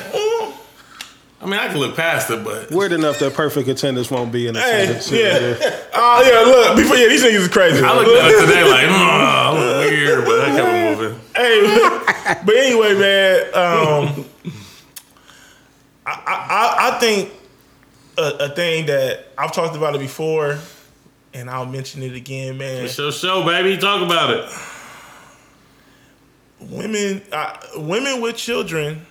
I 1.41 1.45
mean, 1.45 1.53
I 1.53 1.67
can 1.69 1.77
look 1.77 1.95
past 1.95 2.29
it, 2.31 2.43
but 2.43 2.69
Weird 2.69 2.91
enough 2.91 3.17
that 3.19 3.33
perfect 3.33 3.69
attendance 3.69 4.11
won't 4.11 4.29
be 4.31 4.47
in 4.47 4.55
Hey, 4.55 4.83
attendance. 4.83 5.09
yeah. 5.09 5.55
Oh 5.93 6.21
yeah, 6.27 6.51
look, 6.51 6.75
before 6.77 6.97
yeah, 6.97 7.07
these 7.07 7.23
niggas 7.23 7.35
is 7.35 7.47
crazy. 7.47 7.81
I 7.83 7.95
looked 7.95 8.09
at 8.09 8.29
it 8.29 8.45
today 8.45 8.63
like, 8.69 8.85
oh, 8.89 8.93
I 8.93 9.53
look 9.53 9.89
weird, 9.89 10.25
but 10.25 10.39
I 10.41 10.49
kept 10.55 10.99
moving. 10.99 11.19
Hey, 11.35 12.41
but 12.45 12.55
anyway, 12.55 12.93
man, 12.93 13.55
um, 13.55 14.25
I, 16.25 16.87
I 16.89 16.95
I 16.95 16.99
think 16.99 17.31
a, 18.17 18.45
a 18.45 18.49
thing 18.49 18.85
that 18.87 19.27
I've 19.37 19.51
talked 19.51 19.75
about 19.75 19.95
it 19.95 19.99
before, 19.99 20.57
and 21.33 21.49
I'll 21.49 21.65
mention 21.65 22.03
it 22.03 22.13
again, 22.15 22.57
man. 22.57 22.85
It's 22.85 22.97
your 22.97 23.11
show, 23.11 23.43
baby. 23.45 23.77
Talk 23.77 24.01
about 24.01 24.31
it. 24.31 24.51
Women, 26.59 27.21
uh, 27.31 27.57
women 27.77 28.21
with 28.21 28.35
children, 28.35 29.05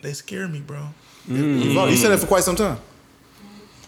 they 0.00 0.14
scare 0.14 0.48
me, 0.48 0.60
bro. 0.60 0.88
You 1.26 1.96
said 1.96 2.12
it 2.12 2.18
for 2.18 2.26
quite 2.26 2.44
some 2.44 2.56
time. 2.56 2.78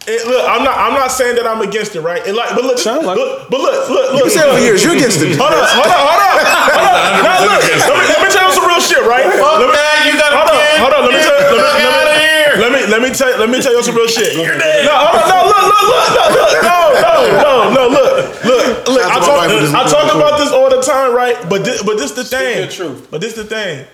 It, 0.08 0.24
look, 0.24 0.40
I'm 0.48 0.64
not. 0.64 0.80
I'm 0.80 0.96
not 0.96 1.12
saying 1.12 1.36
that 1.36 1.44
I'm 1.46 1.60
against 1.60 1.92
it, 1.94 2.00
right? 2.00 2.24
It 2.24 2.32
like, 2.32 2.56
but 2.56 2.64
look, 2.64 2.78
Sound 2.80 3.04
like- 3.04 3.20
look 3.20 3.50
but 3.52 3.60
look, 3.60 3.84
look, 3.92 4.16
look. 4.16 4.24
You 4.24 4.30
said 4.32 4.48
it 4.48 4.56
for 4.56 4.62
years. 4.64 4.80
You're 4.80 4.96
against 4.96 5.20
it. 5.20 5.36
Hold 5.36 5.52
on, 5.52 5.60
hold 5.60 5.92
on, 5.92 6.00
hold 6.00 6.20
on, 6.24 6.32
hold 6.72 6.88
on. 6.88 7.20
Now 7.20 7.36
look, 7.44 7.60
let 7.60 7.96
me, 8.00 8.04
let 8.08 8.20
me 8.24 8.28
tell 8.32 8.48
you 8.48 8.52
some 8.56 8.64
real 8.64 8.80
shit, 8.80 9.04
right? 9.04 9.28
Let 9.28 9.60
me, 9.60 9.68
man, 9.68 9.96
you 10.08 10.14
got 10.16 10.32
hold 10.32 10.48
on, 10.48 10.60
hold 10.80 10.92
on. 10.96 11.00
Let 11.04 11.12
me 11.12 11.20
tell 11.20 11.36
you. 11.36 11.52
Let 11.60 11.68
me, 11.76 11.84
let 11.84 12.16
me, 12.16 12.40
let 12.56 12.70
me 12.72 12.80
let 12.88 13.00
me 13.04 13.08
tell 13.12 13.28
let 13.44 13.48
me 13.52 13.58
tell 13.60 13.76
you 13.76 13.82
some 13.84 13.92
real 13.94 14.08
shit. 14.08 14.32
No, 14.40 14.42
hold 14.48 15.20
on, 15.20 15.24
no, 15.28 15.38
look, 15.52 15.64
look, 15.68 15.84
look, 15.84 16.08
no, 16.16 16.24
look, 16.32 16.52
no, 16.64 16.76
no, 16.96 17.12
no, 17.44 17.52
no, 17.76 17.82
look, 17.92 18.08
look, 18.40 18.88
look. 18.88 19.04
I 19.04 19.20
Shout 19.20 19.20
out 19.20 19.20
to 19.20 19.20
my 19.20 19.20
talk, 19.20 19.36
wife 19.36 19.52
for 19.52 19.60
this 19.60 19.74
I 19.76 19.82
talk 19.84 20.06
about 20.16 20.34
this 20.40 20.50
all 20.50 20.70
the 20.72 20.80
time, 20.80 21.12
right? 21.14 21.36
But 21.48 21.60
this, 21.68 21.82
but 21.84 22.00
this 22.00 22.12
the 22.16 22.24
thing. 22.24 22.58
your 22.64 22.72
truth. 22.72 23.08
But 23.12 23.20
this 23.20 23.36
the 23.36 23.44
thing. 23.44 23.84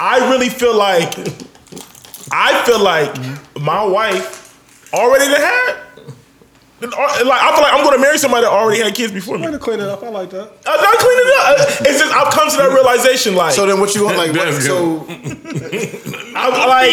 I 0.00 0.24
really 0.32 0.48
feel 0.48 0.72
like 0.74 1.12
I 2.32 2.64
feel 2.64 2.80
like 2.80 3.12
my 3.60 3.84
wife 3.84 4.40
already 4.94 5.26
done 5.30 5.40
had. 5.40 5.76
Uh, 6.82 6.88
like 6.90 7.00
I 7.40 7.52
feel 7.54 7.62
like 7.64 7.72
I'm 7.72 7.82
gonna 7.84 7.98
marry 7.98 8.18
somebody 8.18 8.44
that 8.44 8.52
already 8.52 8.82
had 8.82 8.94
kids 8.94 9.10
before 9.10 9.38
me. 9.38 9.44
I'm 9.44 9.50
gonna 9.52 9.62
clean 9.62 9.80
it 9.80 9.88
up. 9.88 10.02
I 10.02 10.08
like 10.10 10.28
that. 10.30 10.42
Uh, 10.42 10.50
I'm 10.66 10.82
not 10.82 10.96
cleaning 10.98 11.24
it 11.24 11.38
up. 11.40 11.46
Uh, 11.48 11.88
it's 11.88 11.98
just 11.98 12.12
I've 12.12 12.32
come 12.34 12.50
to 12.50 12.56
that 12.58 12.70
realization. 12.74 13.34
Like, 13.34 13.52
So 13.54 13.64
then, 13.64 13.80
what 13.80 13.94
you 13.94 14.04
want? 14.04 14.18
Like, 14.18 14.32
what, 14.32 14.52
so 14.60 15.06
I'm 16.36 16.52
like, 16.68 16.90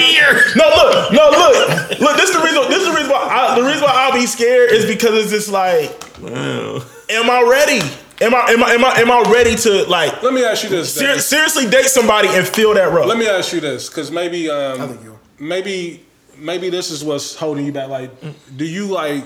no, 0.56 0.64
look, 0.69 1.11
no, 1.11 1.30
look, 1.32 1.99
look. 1.99 2.15
This 2.18 2.30
is 2.30 2.36
the 2.38 2.41
reason. 2.44 2.69
This 2.69 2.82
is 2.84 2.88
the 2.88 2.94
reason 2.95 3.10
why. 3.11 3.28
I, 3.28 3.60
the 3.60 3.65
reason 3.65 3.82
why 3.84 3.91
I'll 3.94 4.14
be 4.14 4.26
scared 4.28 4.72
is 4.72 4.86
because 4.86 5.11
it's 5.15 5.32
just 5.32 5.49
like, 5.49 5.91
am 6.23 7.30
I 7.30 7.41
ready? 7.49 7.82
Am 8.22 8.36
I 8.36 8.52
am 8.52 8.64
I 8.64 8.72
am 8.73 8.86
I 8.86 8.91
am 9.02 9.11
I 9.11 9.30
ready 9.34 9.56
to 9.56 9.84
like 9.90 10.22
Let 10.23 10.32
me 10.34 10.45
ask 10.45 10.64
you 10.64 10.69
this. 10.69 10.94
ser- 10.94 11.18
seriously 11.19 11.68
date 11.68 11.86
somebody 11.86 12.28
and 12.30 12.48
feel 12.48 12.73
that 12.76 12.91
rough? 12.94 13.07
Let 13.07 13.18
me 13.18 13.28
ask 13.28 13.52
you 13.52 13.60
this, 13.60 13.90
because 13.90 14.11
maybe, 14.11 14.48
um, 14.49 14.80
I 14.80 14.88
think 14.88 15.03
you 15.03 15.14
are. 15.14 15.19
maybe, 15.40 16.06
maybe 16.41 16.69
this 16.69 16.91
is 16.91 17.03
what's 17.03 17.35
holding 17.35 17.65
you 17.65 17.72
back. 17.72 17.89
Like, 17.89 18.11
do 18.57 18.65
you 18.65 18.88
like, 18.88 19.23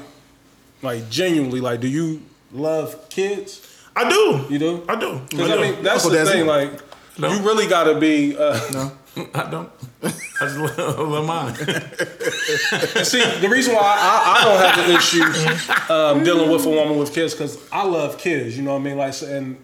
like 0.82 1.10
genuinely, 1.10 1.62
like, 1.62 1.80
do 1.82 1.88
you 1.88 2.22
love 2.52 3.10
kids? 3.10 3.62
I 3.96 4.10
do. 4.10 4.46
You 4.50 4.60
do? 4.60 4.86
I 4.90 4.96
do. 4.96 5.22
Because 5.30 5.50
I 5.50 5.54
I, 5.54 5.56
do. 5.56 5.62
mean, 5.74 5.84
that's 5.84 6.06
Uncle 6.06 6.20
the 6.24 6.30
Dazzy? 6.30 6.34
thing. 6.34 6.46
Like, 6.48 6.72
No. 7.18 7.32
you 7.32 7.40
really 7.40 7.68
got 7.68 7.86
to 7.86 8.00
be. 8.00 8.36
Uh, 8.38 8.60
no. 8.74 8.92
I 9.34 9.50
don't. 9.50 9.70
I 10.04 10.10
just 10.46 10.58
love, 10.58 11.00
love 11.00 11.26
mine. 11.26 11.56
See, 13.06 13.22
the 13.40 13.48
reason 13.50 13.74
why 13.74 13.82
I, 13.82 14.36
I 14.36 14.44
don't 14.44 14.62
have 14.70 14.90
an 14.90 14.96
issue 14.98 15.94
um, 15.94 16.24
dealing 16.26 16.52
with 16.52 16.66
a 16.66 16.70
woman 16.70 16.98
with 16.98 17.14
kids 17.14 17.34
because 17.34 17.58
I 17.72 17.86
love 17.86 18.18
kids. 18.18 18.58
You 18.58 18.64
know 18.64 18.74
what 18.74 18.82
I 18.82 18.84
mean? 18.84 18.98
Like, 18.98 19.14
and 19.22 19.56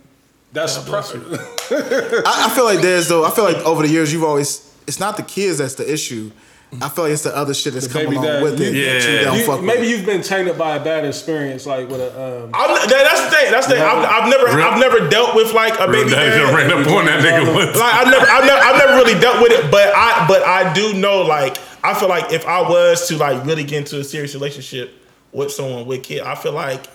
that's 0.54 0.78
pre- 0.78 0.94
I, 1.00 2.46
I 2.48 2.52
feel 2.56 2.64
like 2.64 2.80
there's 2.80 3.10
though. 3.10 3.26
I 3.26 3.32
feel 3.32 3.44
like 3.44 3.58
over 3.66 3.84
the 3.86 3.90
years 3.92 4.14
you've 4.14 4.24
always. 4.24 4.70
It's 4.88 5.00
not 5.00 5.18
the 5.18 5.24
kids 5.24 5.58
that's 5.60 5.76
the 5.76 5.92
issue. 5.92 6.32
I 6.80 6.88
feel 6.88 7.04
like 7.04 7.12
it's 7.14 7.24
the 7.24 7.36
other 7.36 7.54
shit 7.54 7.74
that's 7.74 7.88
The 7.88 7.94
come 8.06 8.16
along 8.16 8.44
with 8.44 8.62
it. 8.62 8.74
You- 8.74 8.86
that 8.86 9.04
you 9.04 9.14
Yeah. 9.16 9.24
don't 9.26 9.38
You- 9.40 9.46
fuck 9.46 9.62
maybe 9.62 9.82
with. 9.82 9.90
you've 9.90 10.06
been 10.06 10.22
tainted 10.22 10.58
by 10.58 10.78
a 10.78 10.80
bad 10.84 11.04
experience, 11.04 11.66
like 11.66 11.90
with 11.90 12.00
a. 12.00 12.44
Um, 12.44 12.50
I'm, 12.54 12.70
that, 12.74 12.88
that's 12.90 13.22
the 13.26 13.30
thing. 13.36 13.52
That's 13.52 13.68
the 13.68 13.74
thing. 13.74 13.84
I've, 13.84 14.06
I've 14.24 14.30
never 14.30 14.46
Real- 14.56 14.66
I've 14.66 14.80
never 14.80 15.10
dealt 15.10 15.36
with 15.36 15.54
like 15.54 15.74
a 15.80 15.88
baby 15.88 16.10
Daddy 16.12 16.30
dad. 16.40 16.56
ran 16.56 16.72
up 16.72 16.88
on 16.88 17.06
that 17.06 17.20
nigga 17.24 17.54
once. 17.54 17.78
like 17.78 17.94
I've 17.94 18.08
never, 18.08 18.26
I've 18.26 18.46
never, 18.46 18.62
I've 18.62 18.78
never 18.78 18.94
really 19.04 19.20
dealt 19.20 19.42
with 19.42 19.52
it, 19.52 19.70
but 19.70 19.94
I, 19.94 20.26
but 20.30 20.44
I 20.44 20.72
do 20.74 20.94
know, 20.94 21.24
like, 21.24 21.58
I 21.84 21.94
feel 21.94 22.08
like 22.08 22.32
if 22.32 22.46
I 22.48 22.62
was 22.62 23.06
to 23.10 23.18
like 23.18 23.44
really 23.46 23.66
get 23.66 23.80
into 23.80 24.00
a 24.00 24.04
serious 24.06 24.34
relationship 24.34 24.94
with 25.34 25.52
someone 25.52 25.86
with 25.86 26.04
kid, 26.04 26.22
I 26.22 26.36
feel 26.36 26.54
like 26.54 26.86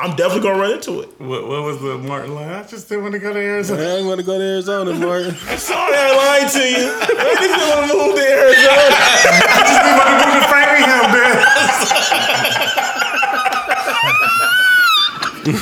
I'm 0.00 0.14
definitely 0.14 0.42
gonna 0.48 0.60
run 0.60 0.70
into 0.74 1.00
it. 1.00 1.08
What, 1.20 1.48
what 1.48 1.64
was 1.64 1.80
the 1.80 1.98
Martin 1.98 2.32
line? 2.36 2.48
I 2.48 2.62
just 2.62 2.88
didn't 2.88 3.02
want 3.02 3.14
to 3.14 3.18
go 3.18 3.32
to 3.32 3.38
Arizona. 3.40 3.82
I 3.82 3.96
ain't 3.96 4.06
want 4.06 4.20
to 4.20 4.26
go 4.26 4.38
to 4.38 4.44
Arizona, 4.44 4.94
Martin. 4.94 5.34
I'm 5.48 5.58
sorry 5.72 5.96
I 5.96 6.14
lied 6.14 6.48
to 6.52 6.62
you. 6.62 6.92
I 7.02 7.34
just 7.34 7.58
want 7.58 7.90
to 7.90 7.96
move 7.98 8.14
to 8.14 8.22
Arizona. 8.22 8.94
I 9.58 9.60
just 9.66 9.82
didn't 9.82 9.98
want 9.98 10.10
to 10.14 10.22
move 10.22 10.38
to 10.38 10.42
Framingham, 10.46 11.10
man. 11.10 11.34
But 15.48 15.56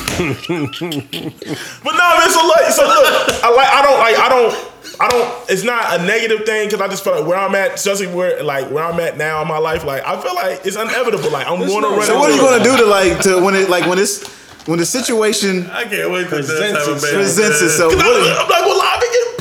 no, 1.95 2.07
man. 2.19 2.29
So 2.29 2.41
look, 2.45 2.59
so 2.71 2.83
look, 2.85 3.43
I 3.43 3.49
like, 3.55 3.69
I 3.69 3.81
don't 3.81 3.99
like, 3.99 4.17
I 4.19 4.29
don't. 4.29 4.53
I 4.99 5.07
don't. 5.09 5.49
It's 5.49 5.63
not 5.63 5.99
a 5.99 6.03
negative 6.03 6.45
thing 6.45 6.67
because 6.67 6.81
I 6.81 6.87
just 6.87 7.03
feel 7.03 7.19
like 7.19 7.27
where 7.27 7.37
I'm 7.37 7.53
at, 7.55 7.73
especially 7.75 8.07
where 8.07 8.41
like 8.43 8.69
where 8.71 8.83
I'm 8.83 8.99
at 8.99 9.17
now 9.17 9.41
in 9.41 9.47
my 9.47 9.57
life, 9.59 9.83
like 9.83 10.03
I 10.05 10.19
feel 10.21 10.35
like 10.35 10.65
it's 10.65 10.75
inevitable. 10.75 11.29
Like 11.31 11.47
I'm 11.47 11.59
going 11.59 11.69
to 11.69 11.89
run. 11.89 12.03
So 12.05 12.17
what 12.17 12.31
are 12.31 12.35
you 12.35 12.41
gonna 12.41 12.63
do 12.63 12.77
to 12.77 12.85
like 12.85 13.21
to 13.21 13.41
when 13.43 13.55
it 13.55 13.69
like 13.69 13.85
when 13.85 13.99
it's 13.99 14.27
when 14.65 14.79
the 14.79 14.85
situation 14.85 15.67
I 15.67 15.83
can't 15.85 16.11
wait 16.11 16.29
to 16.29 16.37
just 16.37 16.49
Presents 16.49 16.79
itself. 16.79 17.01
baby. 17.01 17.15
presents 17.15 17.61
itself? 17.61 17.93
I'm 17.93 17.97
What 17.99 18.05
are 18.07 18.19
you, 18.19 18.27
like, 18.27 18.39
I'm 18.39 18.49
like, 18.49 18.65
well, 18.65 18.81
I've 18.81 18.99
been 18.99 19.11
getting 19.11 19.37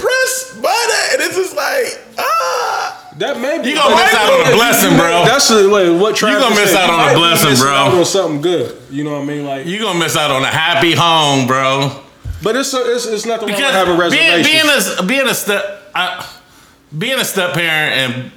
it's 1.26 1.36
just 1.36 1.56
like 1.56 2.04
ah. 2.18 3.02
That 3.16 3.40
may 3.40 3.62
be. 3.62 3.70
You 3.70 3.76
gonna 3.76 3.96
miss 3.96 4.14
out 4.14 4.32
on 4.32 4.52
a 4.52 4.54
blessing, 4.54 4.96
bro. 4.96 5.24
That's 5.24 5.50
a, 5.50 5.62
like, 5.62 6.00
what 6.00 6.16
Travis 6.16 6.42
gonna 6.42 6.54
miss 6.54 6.74
out 6.74 6.90
on 6.90 7.14
a 7.14 7.18
blessing, 7.18 7.50
missing 7.50 7.64
bro. 7.64 7.74
out 7.74 7.94
on 7.94 8.04
something 8.04 8.40
good. 8.42 8.76
You 8.90 9.04
know 9.04 9.12
what 9.12 9.22
I 9.22 9.24
mean? 9.24 9.44
Like, 9.46 9.66
You 9.66 9.78
gonna 9.78 9.98
miss 9.98 10.16
out 10.16 10.30
on 10.30 10.42
a 10.42 10.46
happy 10.46 10.92
home, 10.92 11.46
bro. 11.46 12.02
But 12.42 12.56
it's 12.56 12.72
a, 12.74 12.94
it's, 12.94 13.06
it's 13.06 13.26
nothing 13.26 13.48
wrong 13.48 13.56
Because 13.56 13.72
having 13.72 13.96
being, 13.96 14.00
reservations. 14.10 14.46
being 14.96 14.98
a 14.98 15.02
being 15.06 15.28
a 15.28 15.34
step 15.34 15.90
I, 15.94 16.28
being 16.96 17.18
a 17.18 17.24
step 17.24 17.54
parent 17.54 18.14
and 18.14 18.32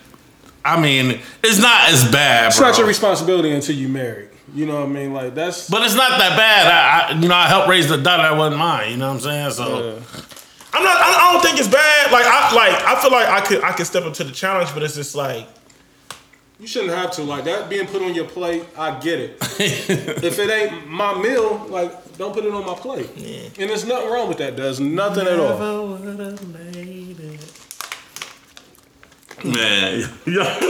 I 0.66 0.80
mean 0.80 1.20
it's 1.44 1.60
not 1.60 1.90
as 1.90 2.10
bad, 2.12 2.48
it's 2.48 2.58
bro. 2.60 2.70
not 2.70 2.78
your 2.78 2.88
responsibility 2.88 3.52
until 3.52 3.76
you 3.76 3.88
married. 3.90 4.30
You 4.54 4.66
know 4.66 4.80
what 4.80 4.84
I 4.84 4.88
mean? 4.88 5.14
Like 5.14 5.36
that's. 5.36 5.70
but 5.70 5.84
it's 5.84 5.94
not 5.96 6.18
that 6.18 6.36
bad. 6.36 6.68
I, 6.68 7.14
I 7.14 7.20
you 7.20 7.28
know 7.28 7.36
I 7.36 7.48
helped 7.48 7.70
raise 7.70 7.88
the 7.88 7.98
daughter 7.98 8.24
that 8.24 8.36
wasn't 8.36 8.58
mine. 8.58 8.92
You 8.92 8.98
know 8.98 9.10
what 9.14 9.14
I'm 9.16 9.20
saying? 9.20 9.52
So 9.52 9.64
uh, 9.64 10.02
I'm 10.74 10.84
not. 10.84 10.98
I 10.98 11.30
I 11.30 11.34
don't 11.34 11.42
think 11.44 11.60
it's 11.60 11.68
bad. 11.68 12.12
Like 12.12 12.26
I 12.26 12.56
like. 12.56 12.84
I 12.84 13.00
feel 13.02 13.12
like 13.12 13.28
I 13.28 13.42
could. 13.42 13.64
I 13.64 13.74
could 13.74 13.86
step 13.86 14.04
up 14.06 14.14
to 14.16 14.24
the 14.24 14.32
challenge, 14.32 14.74
but 14.74 14.82
it's 14.82 14.96
just 14.96 15.14
like. 15.16 15.48
You 16.60 16.68
shouldn't 16.68 16.91
have 16.94 17.11
to 17.11 17.23
like 17.23 17.45
that 17.45 17.69
being 17.69 17.88
put 17.88 18.02
on 18.02 18.14
your 18.14 18.26
plate. 18.26 18.64
I 18.77 18.99
get 18.99 19.19
it. 19.19 19.38
if 19.60 20.38
it 20.40 20.49
ain't 20.49 20.88
my 20.88 21.18
meal, 21.22 21.65
like 21.69 22.18
don't 22.18 22.34
put 22.34 22.44
it 22.44 22.53
on 22.53 22.65
my 22.65 22.73
plate. 22.76 23.10
Yeah. 23.15 23.44
And 23.60 23.69
there's 23.69 23.86
nothing 23.86 24.10
wrong 24.11 24.27
with 24.27 24.40
that. 24.40 24.57
There's 24.57 24.80
nothing 24.81 25.26
at 25.26 25.40
all. 25.40 25.57
man, 29.44 29.99
y'all, 30.26 30.36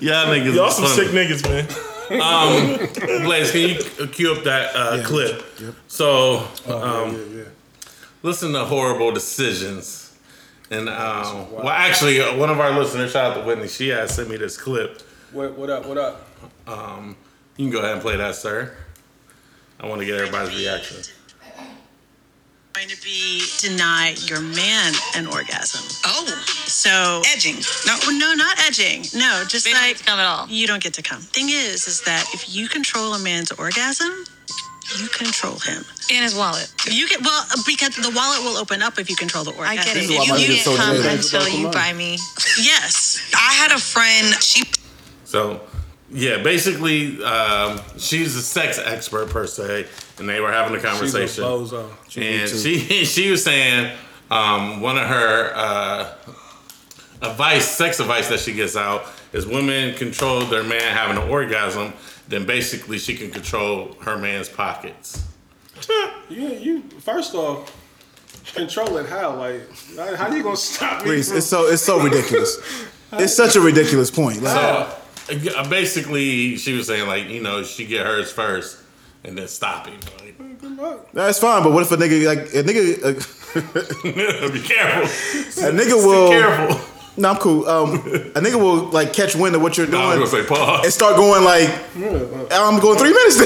y'all 0.00 0.26
niggas 0.28 0.54
Y'all 0.54 0.70
some 0.70 0.84
funny. 0.84 0.96
sick 0.96 1.08
niggas, 1.08 1.42
man. 1.48 1.66
Blaze, 3.24 3.50
can 3.50 3.60
you 3.60 4.06
cue 4.08 4.32
up 4.32 4.44
that 4.44 4.74
uh, 4.76 4.96
Yeah. 4.96 5.02
clip? 5.04 5.44
Yep. 5.60 5.74
So, 5.88 6.46
Oh, 6.66 7.04
um, 7.06 7.12
yeah, 7.14 7.38
yeah. 7.38 7.44
listen 8.22 8.52
to 8.52 8.64
horrible 8.66 9.10
decisions. 9.12 10.07
And 10.70 10.88
um, 10.88 11.50
well, 11.50 11.68
actually, 11.70 12.20
uh, 12.20 12.36
one 12.36 12.50
of 12.50 12.60
our 12.60 12.78
listeners, 12.78 13.12
shout 13.12 13.32
out 13.32 13.40
to 13.40 13.46
Whitney, 13.46 13.68
she 13.68 13.88
had 13.88 14.10
sent 14.10 14.28
me 14.28 14.36
this 14.36 14.56
clip. 14.56 15.02
What, 15.32 15.56
what 15.56 15.70
up? 15.70 15.86
What 15.86 15.96
up? 15.98 16.28
Um, 16.66 17.16
you 17.56 17.64
can 17.64 17.72
go 17.72 17.78
ahead 17.78 17.92
and 17.92 18.02
play 18.02 18.16
that, 18.16 18.34
sir. 18.34 18.76
I 19.80 19.86
want 19.86 20.00
to 20.00 20.06
get 20.06 20.20
everybody's 20.20 20.58
reaction. 20.58 20.98
going 22.74 22.88
to 22.88 23.02
be 23.02 23.42
deny 23.60 24.14
your 24.26 24.40
man 24.40 24.92
an 25.16 25.26
orgasm. 25.26 25.84
Oh, 26.04 26.24
So 26.66 27.22
edging. 27.34 27.56
No. 27.86 27.96
No, 28.18 28.34
not 28.34 28.58
edging. 28.66 29.04
No, 29.14 29.44
just 29.48 29.64
They 29.64 29.72
don't 29.72 29.80
like 29.80 29.96
get 29.96 29.98
to 29.98 30.04
come 30.04 30.18
at 30.20 30.26
all. 30.26 30.48
You 30.48 30.66
don't 30.66 30.82
get 30.82 30.94
to 30.94 31.02
come. 31.02 31.20
Thing 31.20 31.48
is, 31.48 31.86
is 31.88 32.02
that 32.02 32.26
if 32.34 32.54
you 32.54 32.68
control 32.68 33.14
a 33.14 33.18
man's 33.18 33.52
orgasm, 33.52 34.24
you 34.96 35.08
control 35.08 35.58
him. 35.58 35.84
And 36.10 36.22
his 36.24 36.34
wallet. 36.34 36.72
You 36.90 37.08
get 37.08 37.20
well 37.20 37.44
because 37.66 37.96
the 37.96 38.10
wallet 38.14 38.40
will 38.42 38.56
open 38.56 38.80
up 38.82 38.98
if 38.98 39.10
you 39.10 39.16
control 39.16 39.44
the 39.44 39.50
orgasm. 39.50 39.78
I 39.78 39.84
get 39.84 39.96
it. 39.96 40.04
is 40.04 40.10
why 40.10 40.36
You 40.38 40.46
can't 40.46 40.60
so 40.60 40.76
come 40.76 40.96
jaded. 40.96 41.12
until 41.12 41.48
you 41.48 41.68
buy 41.70 41.92
me. 41.92 42.12
Yes. 42.60 43.30
I 43.34 43.52
had 43.54 43.72
a 43.72 43.78
friend. 43.78 44.34
She 44.42 44.64
So, 45.24 45.60
yeah, 46.10 46.42
basically, 46.42 47.22
um, 47.22 47.80
she's 47.98 48.34
a 48.36 48.42
sex 48.42 48.78
expert 48.78 49.28
per 49.28 49.46
se, 49.46 49.86
and 50.18 50.26
they 50.28 50.40
were 50.40 50.50
having 50.50 50.74
a 50.74 50.80
She's 50.80 50.84
a 50.84 50.88
conversation. 50.88 51.44
bozo. 51.44 51.90
and 52.16 52.48
she 52.48 53.04
she 53.04 53.30
was 53.30 53.44
saying 53.44 53.92
um, 54.30 54.80
one 54.80 54.96
of 54.96 55.06
her 55.06 55.52
uh, 55.54 56.14
advice, 57.22 57.68
sex 57.68 58.00
advice 58.00 58.28
that 58.28 58.40
she 58.40 58.52
gets 58.54 58.76
out 58.76 59.04
is 59.32 59.46
women 59.46 59.94
control 59.96 60.40
their 60.46 60.62
man 60.62 60.80
having 60.96 61.22
an 61.22 61.28
orgasm, 61.30 61.92
then 62.28 62.44
basically 62.46 62.98
she 62.98 63.16
can 63.16 63.30
control 63.30 63.94
her 64.02 64.16
man's 64.18 64.48
pockets. 64.48 65.24
You, 66.28 66.48
you. 66.48 66.82
First 67.00 67.34
off, 67.34 67.74
control 68.54 68.96
it 68.98 69.06
how? 69.06 69.36
Like, 69.36 69.62
how 70.16 70.32
you 70.34 70.42
gonna 70.42 70.56
stop 70.56 71.04
me? 71.04 71.10
Reese, 71.12 71.28
from- 71.28 71.38
it's 71.38 71.46
so 71.46 71.66
it's 71.68 71.82
so 71.82 72.00
ridiculous. 72.00 72.58
it's 73.12 73.34
such 73.34 73.56
a 73.56 73.60
ridiculous 73.60 74.10
point. 74.10 74.42
Like, 74.42 74.54
So 74.54 75.52
uh, 75.56 75.68
basically, 75.68 76.56
she 76.56 76.72
was 76.74 76.86
saying 76.86 77.06
like 77.06 77.28
you 77.28 77.42
know 77.42 77.62
she 77.62 77.86
get 77.86 78.04
hers 78.04 78.30
first 78.30 78.78
and 79.24 79.36
then 79.38 79.48
stop 79.48 79.86
him. 79.86 79.98
Like, 80.20 81.12
that's 81.12 81.38
fine, 81.38 81.62
but 81.62 81.72
what 81.72 81.82
if 81.82 81.92
a 81.92 81.96
nigga 81.96 82.26
like 82.26 82.38
a 82.54 82.62
nigga 82.62 83.04
a, 83.04 84.52
be 84.52 84.60
careful. 84.60 85.64
a 85.64 85.72
nigga 85.72 85.94
will. 85.94 85.94
Be 85.94 86.06
will? 86.06 86.30
careful. 86.30 86.97
No, 87.18 87.30
I'm 87.30 87.36
cool. 87.36 87.66
Um, 87.68 87.94
a 87.94 88.40
nigga 88.40 88.54
will 88.54 88.84
like 88.90 89.12
catch 89.12 89.34
wind 89.34 89.54
of 89.56 89.60
what 89.62 89.76
you're 89.76 89.86
I 89.88 89.90
doing 89.90 90.20
was 90.20 90.30
gonna 90.30 90.44
say 90.44 90.48
pause. 90.48 90.84
and 90.84 90.92
start 90.92 91.16
going 91.16 91.42
like, 91.44 91.68
I'm 92.52 92.78
going 92.80 92.98
three 92.98 93.12
minutes. 93.12 93.38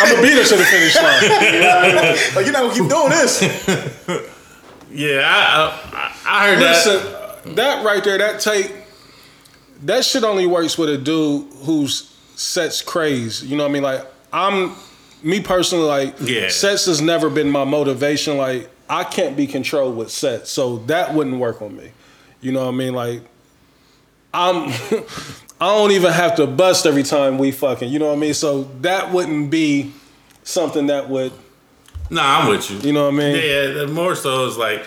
I'm 0.00 0.10
gonna 0.10 0.22
beat 0.22 0.34
her 0.34 0.44
to 0.44 0.56
the 0.56 0.64
finish 0.64 0.96
line. 0.96 2.34
like 2.34 2.44
you're 2.44 2.52
not 2.52 2.62
gonna 2.62 2.74
keep 2.74 2.88
doing 2.88 3.10
this. 3.10 4.24
Yeah, 4.90 5.20
I, 5.22 6.14
I, 6.24 6.44
I 6.44 6.48
heard 6.48 6.62
that. 6.62 7.56
That 7.56 7.84
right 7.84 8.02
there, 8.02 8.16
that 8.18 8.40
take, 8.40 8.74
that 9.82 10.02
shit 10.04 10.24
only 10.24 10.46
works 10.46 10.78
with 10.78 10.88
a 10.88 10.96
dude 10.96 11.46
who's 11.64 12.10
sets 12.36 12.80
craze. 12.80 13.44
You 13.44 13.56
know 13.58 13.64
what 13.64 13.68
I 13.70 13.72
mean? 13.72 13.82
Like 13.82 14.06
I'm, 14.32 14.74
me 15.22 15.40
personally, 15.40 15.84
like 15.84 16.14
Yeah. 16.20 16.48
sets 16.48 16.86
has 16.86 17.02
never 17.02 17.28
been 17.28 17.50
my 17.50 17.64
motivation. 17.64 18.38
Like 18.38 18.70
I 18.88 19.04
can't 19.04 19.36
be 19.36 19.46
controlled 19.46 19.94
with 19.96 20.10
sets, 20.10 20.50
so 20.50 20.78
that 20.86 21.12
wouldn't 21.14 21.36
work 21.38 21.60
on 21.60 21.76
me. 21.76 21.92
You 22.40 22.52
know 22.52 22.64
what 22.66 22.74
I 22.74 22.76
mean? 22.76 22.94
Like 22.94 23.22
I'm, 24.32 24.68
I 25.60 25.66
don't 25.74 25.90
even 25.92 26.12
have 26.12 26.36
to 26.36 26.46
bust 26.46 26.86
every 26.86 27.02
time 27.02 27.38
we 27.38 27.50
fucking. 27.50 27.90
You 27.90 27.98
know 27.98 28.06
what 28.08 28.16
I 28.16 28.18
mean? 28.20 28.34
So 28.34 28.64
that 28.82 29.12
wouldn't 29.12 29.50
be 29.50 29.92
something 30.44 30.86
that 30.88 31.08
would. 31.08 31.32
Nah, 32.10 32.40
I'm 32.40 32.48
with 32.48 32.70
you. 32.70 32.78
You 32.78 32.92
know 32.92 33.04
what 33.06 33.14
I 33.14 33.16
mean? 33.18 33.34
Yeah, 33.36 33.66
the 33.72 33.86
more 33.86 34.14
so 34.14 34.46
is 34.46 34.56
like, 34.56 34.82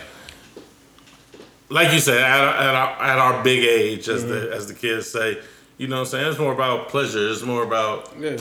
like 1.70 1.94
you 1.94 2.00
said, 2.00 2.18
at 2.20 2.40
our, 2.42 2.54
at 2.56 2.76
our, 2.76 3.04
at 3.04 3.20
our 3.20 3.44
big 3.44 3.64
age, 3.64 4.10
as 4.10 4.24
Mm-hmm. 4.24 4.32
the 4.50 4.56
as 4.56 4.68
the 4.68 4.74
kids 4.74 5.10
say, 5.10 5.40
you 5.78 5.88
know 5.88 5.98
what 5.98 6.02
I'm 6.02 6.06
saying? 6.08 6.28
It's 6.30 6.40
more 6.40 6.54
about 6.54 6.90
pleasure. 6.90 7.30
It's 7.30 7.42
more 7.44 7.64
about, 7.64 8.14
Yeah. 8.20 8.38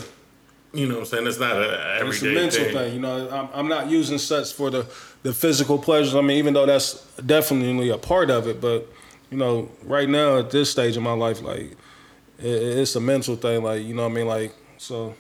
you 0.73 0.87
know 0.87 0.95
what 0.95 1.01
I'm 1.01 1.07
saying? 1.07 1.27
It's 1.27 1.39
not 1.39 1.53
a 1.57 2.07
It's 2.07 2.23
a 2.23 2.27
mental 2.27 2.65
thing. 2.65 2.73
thing. 2.74 2.95
You 2.95 3.01
know, 3.01 3.28
I'm, 3.31 3.49
I'm 3.55 3.69
not 3.69 3.89
using 3.91 4.19
sets 4.19 4.51
for 4.53 4.70
the, 4.70 4.87
the 5.23 5.32
physical 5.32 5.78
pleasures. 5.78 6.15
I 6.15 6.20
mean, 6.23 6.39
even 6.39 6.55
though 6.55 6.66
that's 6.66 7.05
definitely 7.24 7.91
a 7.91 7.99
part 7.99 8.31
of 8.31 8.47
it, 8.49 8.61
but 8.61 8.87
you 9.31 9.39
know, 9.39 9.69
right 9.85 10.09
now 10.09 10.39
at 10.39 10.51
this 10.51 10.70
stage 10.70 10.97
of 10.97 11.02
my 11.02 11.12
life, 11.12 11.40
like 11.43 11.73
it, 12.39 12.47
it's 12.47 12.94
a 12.97 13.01
mental 13.01 13.36
thing. 13.36 13.62
Like 13.62 13.82
you 13.85 13.94
know, 13.94 14.02
what 14.05 14.12
I 14.12 14.15
mean, 14.15 14.27
like 14.27 14.55
so 14.78 15.15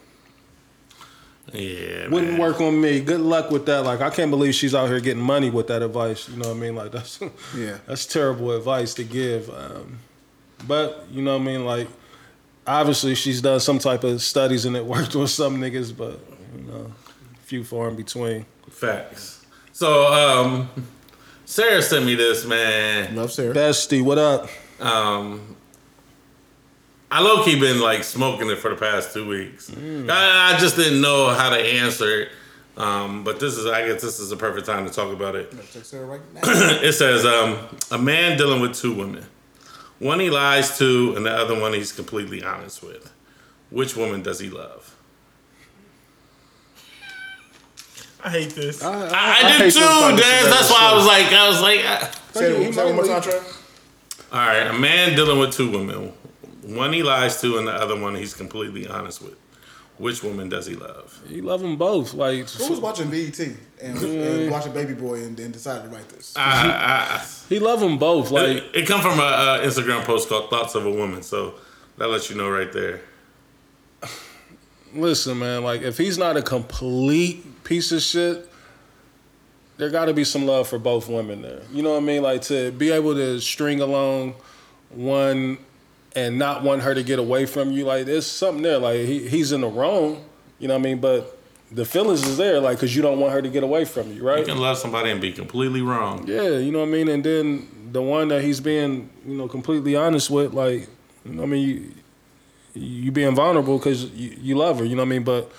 Yeah, 1.52 2.08
wouldn't 2.08 2.32
man. 2.32 2.40
work 2.40 2.60
on 2.60 2.80
me. 2.80 3.00
Good 3.00 3.20
luck 3.20 3.50
with 3.50 3.66
that. 3.66 3.84
Like 3.84 4.00
I 4.00 4.10
can't 4.10 4.30
believe 4.30 4.54
she's 4.54 4.74
out 4.74 4.88
here 4.88 5.00
getting 5.00 5.22
money 5.22 5.50
with 5.50 5.66
that 5.68 5.82
advice. 5.82 6.28
You 6.28 6.36
know 6.36 6.48
what 6.48 6.56
I 6.56 6.60
mean? 6.60 6.74
Like 6.76 6.92
that's 6.92 7.20
Yeah. 7.56 7.78
that's 7.86 8.06
terrible 8.06 8.52
advice 8.52 8.94
to 8.94 9.04
give. 9.04 9.50
Um, 9.50 9.98
but 10.66 11.06
you 11.10 11.22
know 11.22 11.34
what 11.38 11.42
I 11.42 11.44
mean? 11.44 11.64
Like 11.64 11.88
obviously 12.66 13.14
she's 13.14 13.40
done 13.40 13.58
some 13.60 13.78
type 13.78 14.04
of 14.04 14.22
studies 14.22 14.64
and 14.64 14.76
it 14.76 14.84
worked 14.96 15.14
with 15.16 15.30
some 15.30 15.60
niggas, 15.60 15.96
but 15.96 16.20
you 16.56 16.62
know, 16.70 16.92
few 17.42 17.64
far 17.64 17.88
in 17.88 17.96
between. 17.96 18.46
Facts. 18.70 19.44
So, 19.72 20.12
um, 20.12 20.68
Sarah 21.50 21.82
sent 21.82 22.06
me 22.06 22.14
this, 22.14 22.44
man. 22.46 23.16
Love 23.16 23.32
Sarah. 23.32 23.52
Bestie, 23.52 24.02
what 24.02 24.18
up? 24.18 24.48
Um, 24.78 25.56
I 27.10 27.20
low 27.20 27.42
key 27.42 27.58
been 27.58 27.80
like 27.80 28.04
smoking 28.04 28.48
it 28.48 28.58
for 28.58 28.70
the 28.70 28.76
past 28.76 29.12
two 29.12 29.26
weeks. 29.26 29.68
I, 29.68 30.54
I 30.54 30.58
just 30.60 30.76
didn't 30.76 31.00
know 31.00 31.30
how 31.30 31.50
to 31.50 31.56
answer 31.56 32.20
it. 32.20 32.28
Um, 32.76 33.24
but 33.24 33.40
this 33.40 33.56
is, 33.56 33.66
I 33.66 33.84
guess, 33.84 34.00
this 34.00 34.20
is 34.20 34.30
the 34.30 34.36
perfect 34.36 34.64
time 34.64 34.86
to 34.86 34.92
talk 34.92 35.12
about 35.12 35.34
it. 35.34 35.50
Text 35.72 35.90
Sarah 35.90 36.06
right 36.06 36.20
now. 36.34 36.40
it 36.44 36.92
says 36.92 37.26
um, 37.26 37.58
a 37.90 37.98
man 37.98 38.38
dealing 38.38 38.60
with 38.60 38.76
two 38.76 38.94
women. 38.94 39.24
One 39.98 40.20
he 40.20 40.30
lies 40.30 40.78
to, 40.78 41.14
and 41.16 41.26
the 41.26 41.32
other 41.32 41.60
one 41.60 41.72
he's 41.72 41.90
completely 41.90 42.44
honest 42.44 42.80
with. 42.80 43.12
Which 43.70 43.96
woman 43.96 44.22
does 44.22 44.38
he 44.38 44.50
love? 44.50 44.89
I 48.22 48.30
hate 48.30 48.50
this. 48.50 48.82
I, 48.82 48.92
I, 48.92 49.36
I 49.38 49.42
do 49.58 49.64
hate 49.64 49.72
too, 49.72 49.80
those 49.80 50.20
Daz. 50.20 50.50
That's 50.50 50.70
why 50.70 50.90
I 50.90 50.94
was 50.94 51.06
like, 51.06 51.26
I 51.32 51.48
was 51.48 51.60
like. 51.62 52.14
Say 52.32 52.68
it 52.68 52.76
one 52.76 52.94
more 52.94 53.04
time, 53.04 53.22
Trev. 53.22 53.62
all 54.32 54.38
right, 54.38 54.66
a 54.66 54.72
man 54.72 55.16
dealing 55.16 55.38
with 55.38 55.52
two 55.52 55.70
women. 55.70 56.12
One 56.62 56.92
he 56.92 57.02
lies 57.02 57.40
to, 57.40 57.58
and 57.58 57.66
the 57.66 57.72
other 57.72 57.98
one 57.98 58.14
he's 58.14 58.34
completely 58.34 58.86
honest 58.86 59.22
with. 59.22 59.36
Which 59.98 60.22
woman 60.22 60.48
does 60.48 60.64
he 60.64 60.76
love? 60.76 61.20
He 61.28 61.42
love 61.42 61.60
them 61.60 61.76
both. 61.76 62.14
Like 62.14 62.48
Who 62.48 62.70
was 62.70 62.80
watching 62.80 63.10
BET 63.10 63.38
and, 63.38 63.98
and 63.98 64.50
watching 64.50 64.72
Baby 64.72 64.94
Boy 64.94 65.16
and 65.24 65.36
then 65.36 65.50
decided 65.50 65.82
to 65.82 65.88
write 65.94 66.08
this? 66.08 66.32
I, 66.36 67.22
he 67.50 67.58
love 67.58 67.80
them 67.80 67.98
both. 67.98 68.30
Like 68.30 68.48
it, 68.48 68.64
it 68.74 68.86
come 68.88 69.02
from 69.02 69.18
a, 69.18 69.22
uh 69.22 69.60
Instagram 69.62 70.04
post 70.04 70.30
called 70.30 70.48
"Thoughts 70.48 70.74
of 70.74 70.86
a 70.86 70.90
Woman," 70.90 71.22
so 71.22 71.54
that 71.98 72.08
lets 72.08 72.30
you 72.30 72.36
know 72.36 72.48
right 72.48 72.72
there. 72.72 73.02
listen, 74.94 75.38
man. 75.38 75.64
Like 75.64 75.82
if 75.82 75.98
he's 75.98 76.16
not 76.16 76.36
a 76.38 76.42
complete 76.42 77.44
piece 77.70 77.92
of 77.92 78.02
shit, 78.02 78.50
there 79.76 79.90
got 79.90 80.06
to 80.06 80.12
be 80.12 80.24
some 80.24 80.44
love 80.44 80.66
for 80.66 80.76
both 80.76 81.08
women 81.08 81.40
there. 81.40 81.62
You 81.72 81.84
know 81.84 81.92
what 81.92 82.02
I 82.02 82.04
mean? 82.04 82.20
Like 82.20 82.42
to 82.42 82.72
be 82.72 82.90
able 82.90 83.14
to 83.14 83.40
string 83.40 83.80
along 83.80 84.34
one 84.88 85.56
and 86.16 86.36
not 86.36 86.64
want 86.64 86.82
her 86.82 86.96
to 86.96 87.04
get 87.04 87.20
away 87.20 87.46
from 87.46 87.70
you. 87.70 87.84
Like 87.84 88.06
there's 88.06 88.26
something 88.26 88.62
there. 88.64 88.78
Like 88.78 88.96
he, 88.96 89.28
he's 89.28 89.52
in 89.52 89.60
the 89.60 89.68
wrong. 89.68 90.24
You 90.58 90.66
know 90.66 90.74
what 90.74 90.80
I 90.80 90.82
mean? 90.82 91.00
But 91.00 91.38
the 91.70 91.84
feelings 91.84 92.26
is 92.26 92.36
there, 92.36 92.58
like 92.58 92.78
because 92.78 92.96
you 92.96 93.02
don't 93.02 93.20
want 93.20 93.34
her 93.34 93.40
to 93.40 93.48
get 93.48 93.62
away 93.62 93.84
from 93.84 94.12
you, 94.12 94.26
right? 94.26 94.40
You 94.40 94.46
can 94.46 94.58
love 94.58 94.76
somebody 94.76 95.12
and 95.12 95.20
be 95.20 95.30
completely 95.30 95.80
wrong. 95.80 96.26
Yeah, 96.26 96.58
you 96.58 96.72
know 96.72 96.80
what 96.80 96.88
I 96.88 96.90
mean? 96.90 97.08
And 97.08 97.22
then 97.22 97.68
the 97.92 98.02
one 98.02 98.26
that 98.28 98.42
he's 98.42 98.58
being, 98.60 99.08
you 99.24 99.36
know, 99.36 99.46
completely 99.46 99.94
honest 99.94 100.28
with, 100.28 100.54
like, 100.54 100.88
you 101.24 101.34
know, 101.34 101.42
what 101.42 101.46
I 101.46 101.50
mean, 101.50 101.94
you, 102.74 102.82
you 102.82 103.12
being 103.12 103.36
vulnerable 103.36 103.78
because 103.78 104.06
you, 104.10 104.36
you 104.40 104.54
love 104.56 104.80
her, 104.80 104.84
you 104.84 104.96
know 104.96 105.02
what 105.02 105.06
I 105.06 105.10
mean? 105.10 105.22
But 105.22 105.52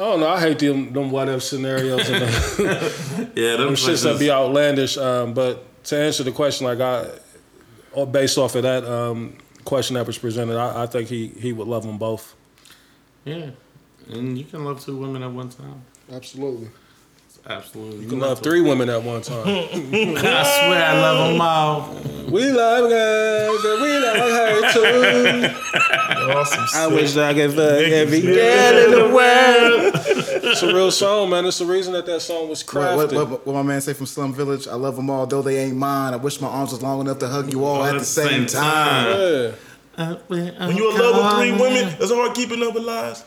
I 0.00 0.04
don't 0.04 0.20
know. 0.20 0.28
I 0.28 0.40
hate 0.40 0.58
them 0.58 0.92
them 0.94 1.10
what 1.10 1.28
if 1.28 1.42
scenarios 1.42 2.08
and 2.08 2.22
the, 2.22 3.32
Yeah, 3.36 3.56
them 3.56 3.66
them 3.66 3.74
shits 3.74 4.02
that 4.04 4.18
be 4.18 4.30
outlandish. 4.30 4.96
Um, 4.96 5.34
but 5.34 5.84
to 5.84 5.98
answer 5.98 6.22
the 6.22 6.32
question, 6.32 6.66
like 6.66 6.80
I, 6.80 7.06
or 7.92 8.06
based 8.06 8.38
off 8.38 8.54
of 8.54 8.62
that 8.62 8.84
um, 8.84 9.36
question 9.64 9.94
that 9.94 10.06
was 10.06 10.16
presented, 10.16 10.56
I, 10.56 10.84
I 10.84 10.86
think 10.86 11.10
he 11.10 11.28
he 11.28 11.52
would 11.52 11.68
love 11.68 11.82
them 11.84 11.98
both. 11.98 12.34
Yeah, 13.26 13.50
and 14.08 14.38
you 14.38 14.44
can 14.44 14.64
love 14.64 14.82
two 14.82 14.96
women 14.96 15.22
at 15.22 15.32
one 15.32 15.50
time. 15.50 15.82
Absolutely. 16.10 16.70
Absolutely, 17.50 18.04
You 18.04 18.08
can 18.08 18.20
love 18.20 18.38
three 18.40 18.60
women 18.60 18.88
at 18.88 19.02
one 19.02 19.22
time. 19.22 19.44
I 19.46 19.66
swear 19.72 20.84
I 20.86 21.00
love 21.00 21.32
them 21.32 21.40
all. 21.40 22.30
we 22.30 22.48
love 22.48 22.88
her, 22.90 23.48
but 23.62 23.80
we 23.82 23.98
love 23.98 24.16
her 24.16 24.72
too. 24.72 25.56
Awesome. 26.20 26.66
I 26.74 26.86
wish 26.86 27.16
I 27.16 27.32
could 27.34 27.52
fuck 27.52 27.60
every 27.60 28.20
girl 28.20 28.84
in 28.84 28.90
the 28.90 29.14
world. 29.14 29.94
It's 30.50 30.62
a 30.62 30.66
real 30.74 30.90
song, 30.90 31.30
man. 31.30 31.46
It's 31.46 31.58
the 31.58 31.64
reason 31.66 31.92
that 31.92 32.06
that 32.06 32.20
song 32.20 32.48
was 32.48 32.62
crafted. 32.64 33.14
what, 33.14 33.30
what, 33.30 33.46
what 33.46 33.52
my 33.54 33.62
man 33.62 33.80
say 33.80 33.92
from 33.92 34.06
Slum 34.06 34.34
Village? 34.34 34.66
I 34.66 34.74
love 34.74 34.96
them 34.96 35.08
all, 35.08 35.26
though 35.26 35.42
they 35.42 35.58
ain't 35.58 35.76
mine. 35.76 36.12
I 36.12 36.16
wish 36.16 36.40
my 36.40 36.48
arms 36.48 36.72
was 36.72 36.82
long 36.82 37.00
enough 37.00 37.18
to 37.20 37.28
hug 37.28 37.52
you 37.52 37.64
all 37.64 37.84
at 37.84 37.98
the 37.98 38.04
same, 38.04 38.46
time. 38.46 39.06
Yeah. 39.96 40.14
When 40.26 40.76
you 40.76 40.90
in 40.90 40.98
love 40.98 41.16
with 41.16 41.36
three 41.38 41.52
women, 41.52 41.94
it's 42.00 42.12
hard 42.12 42.34
keeping 42.34 42.62
up 42.62 42.74
with 42.74 42.84
lies. 42.84 43.24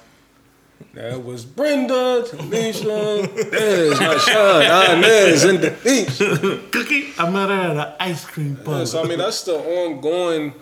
That 0.94 1.24
was 1.24 1.44
Brenda, 1.44 2.24
Tanisha, 2.28 3.50
there's 3.50 4.00
my 4.00 4.18
son, 4.18 4.98
Inez, 4.98 5.44
and 5.44 5.60
the 5.60 5.72
beach. 5.72 6.72
Cookie, 6.72 7.14
I 7.18 7.30
met 7.32 7.50
her 7.50 7.56
at 7.56 7.72
an 7.72 7.94
ice 8.00 8.26
cream 8.26 8.60
Yeah, 8.64 8.86
so 8.86 9.04
I 9.04 9.08
mean, 9.08 9.18
that's 9.18 9.44
the 9.44 9.56
ongoing 9.56 10.54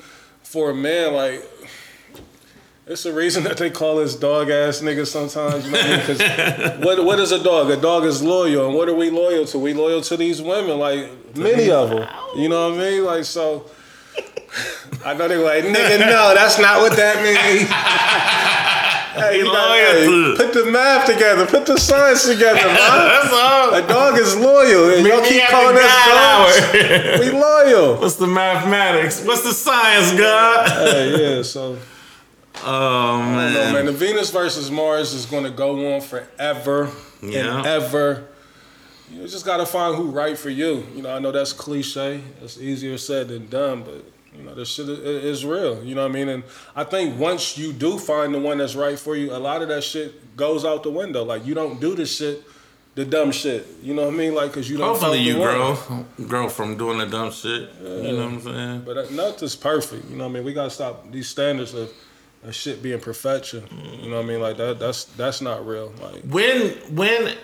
for 0.42 0.70
a 0.70 0.74
man. 0.74 1.14
Like, 1.14 1.44
it's 2.88 3.04
the 3.04 3.12
reason 3.12 3.44
that 3.44 3.58
they 3.58 3.70
call 3.70 4.00
us 4.00 4.16
dog 4.16 4.50
ass 4.50 4.80
niggas 4.80 5.08
sometimes. 5.08 5.66
You 5.66 5.72
know 5.72 5.78
what 5.78 5.86
I 5.86 5.98
mean? 5.98 6.08
Because 6.08 6.86
what 6.86 7.06
what 7.06 7.20
is 7.20 7.34
a 7.34 7.44
dog? 7.44 7.70
A 7.70 7.76
dog 7.76 8.06
is 8.06 8.24
loyal, 8.24 8.68
and 8.68 8.76
what 8.76 8.88
are 8.88 8.96
we 8.96 9.10
loyal 9.10 9.46
to? 9.48 9.60
We 9.60 9.74
loyal 9.74 10.02
to 10.02 10.16
these 10.16 10.42
women, 10.42 10.80
like 10.80 11.36
many 11.36 11.70
of 11.70 11.90
them. 11.90 12.08
You 12.38 12.48
know 12.48 12.70
what 12.70 12.80
I 12.80 12.84
mean? 12.84 13.06
Like 13.06 13.26
so. 13.26 13.70
I 15.06 15.14
know 15.14 15.28
they 15.28 15.38
were 15.38 15.46
like, 15.46 15.64
nigga, 15.64 16.00
no, 16.00 16.34
that's 16.36 16.60
not 16.60 16.80
what 16.80 16.96
that 16.96 17.24
means. 17.24 17.70
hey, 19.14 19.38
you 19.40 19.46
got- 19.46 19.78
hey, 19.78 20.34
put 20.38 20.54
the 20.54 20.66
math 20.72 21.06
together, 21.08 21.46
put 21.46 21.66
the 21.66 21.78
science 21.78 22.26
together, 22.28 22.56
man. 22.66 22.76
That's 22.76 23.34
all. 23.34 23.74
A 23.74 23.88
dog 23.88 24.18
is 24.18 24.36
loyal, 24.36 24.94
and 24.94 25.06
y'all 25.06 25.22
keep 25.24 25.44
calling 25.50 25.78
us 25.78 26.08
dogs. 26.08 27.20
We 27.20 27.32
loyal. 27.32 27.96
What's 27.98 28.16
the 28.16 28.28
mathematics? 28.28 29.24
What's 29.24 29.44
the 29.44 29.54
science, 29.54 30.12
God? 30.18 30.70
Hey, 30.70 31.36
yeah, 31.38 31.42
so 31.44 31.78
Oh 32.64 33.18
man. 33.22 33.74
man, 33.74 33.86
the 33.86 33.92
Venus 33.92 34.30
versus 34.30 34.70
Mars 34.70 35.14
is 35.14 35.26
going 35.26 35.46
to 35.46 35.50
go 35.52 35.96
on 35.96 36.02
forever 36.02 36.92
Yeah. 37.22 37.58
and 37.58 37.66
ever. 37.66 38.28
You 39.12 39.28
just 39.28 39.46
got 39.46 39.58
to 39.58 39.66
find 39.66 39.96
who 39.96 40.10
right 40.12 40.38
for 40.38 40.50
you. 40.50 40.86
You 40.96 41.02
know, 41.02 41.14
I 41.16 41.20
know 41.20 41.32
that's 41.32 41.54
cliche. 41.54 42.22
It's 42.42 42.58
easier 42.60 42.98
said 42.98 43.28
than 43.30 43.48
done, 43.50 43.84
but 43.84 44.06
you 44.42 44.48
know, 44.50 44.56
this 44.56 44.70
shit 44.70 44.88
i- 44.90 44.92
is 44.92 45.46
real. 45.46 45.84
You 45.84 45.96
know 45.96 46.02
what 46.04 46.12
I 46.12 46.14
mean? 46.14 46.30
And 46.30 46.44
I 46.76 46.84
think 46.84 47.20
once 47.20 47.58
you 47.58 47.72
do 47.74 47.98
find 48.00 48.34
the 48.34 48.40
one 48.40 48.58
that's 48.58 48.76
right 48.76 48.98
for 49.00 49.16
you, 49.16 49.32
a 49.32 49.38
lot 49.40 49.62
of 49.62 49.68
that 49.70 49.84
shit 49.84 50.36
goes 50.36 50.66
out 50.66 50.84
the 50.84 50.92
window. 50.92 51.24
Like 51.24 51.46
you 51.46 51.54
don't 51.54 51.80
do 51.80 51.96
the 51.96 52.06
shit, 52.06 52.44
the 52.96 53.06
dumb 53.06 53.32
shit. 53.32 53.66
You 53.82 53.94
know 53.94 54.06
what 54.06 54.14
I 54.14 54.18
mean? 54.18 54.34
Like 54.36 54.52
because 54.52 54.70
you 54.70 54.78
don't. 54.78 54.88
Hopefully 54.90 55.20
you 55.20 55.38
one. 55.38 55.54
grow, 55.56 56.06
grow 56.28 56.50
from 56.50 56.78
doing 56.78 56.98
the 56.98 57.06
dumb 57.06 57.32
shit. 57.32 57.70
You 57.82 57.88
know 58.14 58.26
what 58.26 58.34
I'm 58.34 58.42
saying? 58.42 58.82
But 58.86 59.12
nothing's 59.12 59.56
perfect. 59.56 60.10
You 60.10 60.18
know 60.18 60.26
what 60.26 60.32
I 60.32 60.34
mean? 60.34 60.44
We 60.44 60.54
gotta 60.54 60.70
stop 60.72 61.12
these 61.12 61.30
standards 61.30 61.74
of, 61.74 61.90
of 62.44 62.54
shit 62.56 62.82
being 62.82 63.00
perfection. 63.00 63.64
You 64.02 64.10
know 64.10 64.18
what 64.18 64.26
I 64.26 64.28
mean? 64.28 64.42
Like 64.42 64.58
that 64.58 64.80
that's 64.80 65.06
that's 65.06 65.42
not 65.42 65.66
real. 65.68 65.94
Like 66.02 66.24
When 66.24 66.72
when 66.96 67.36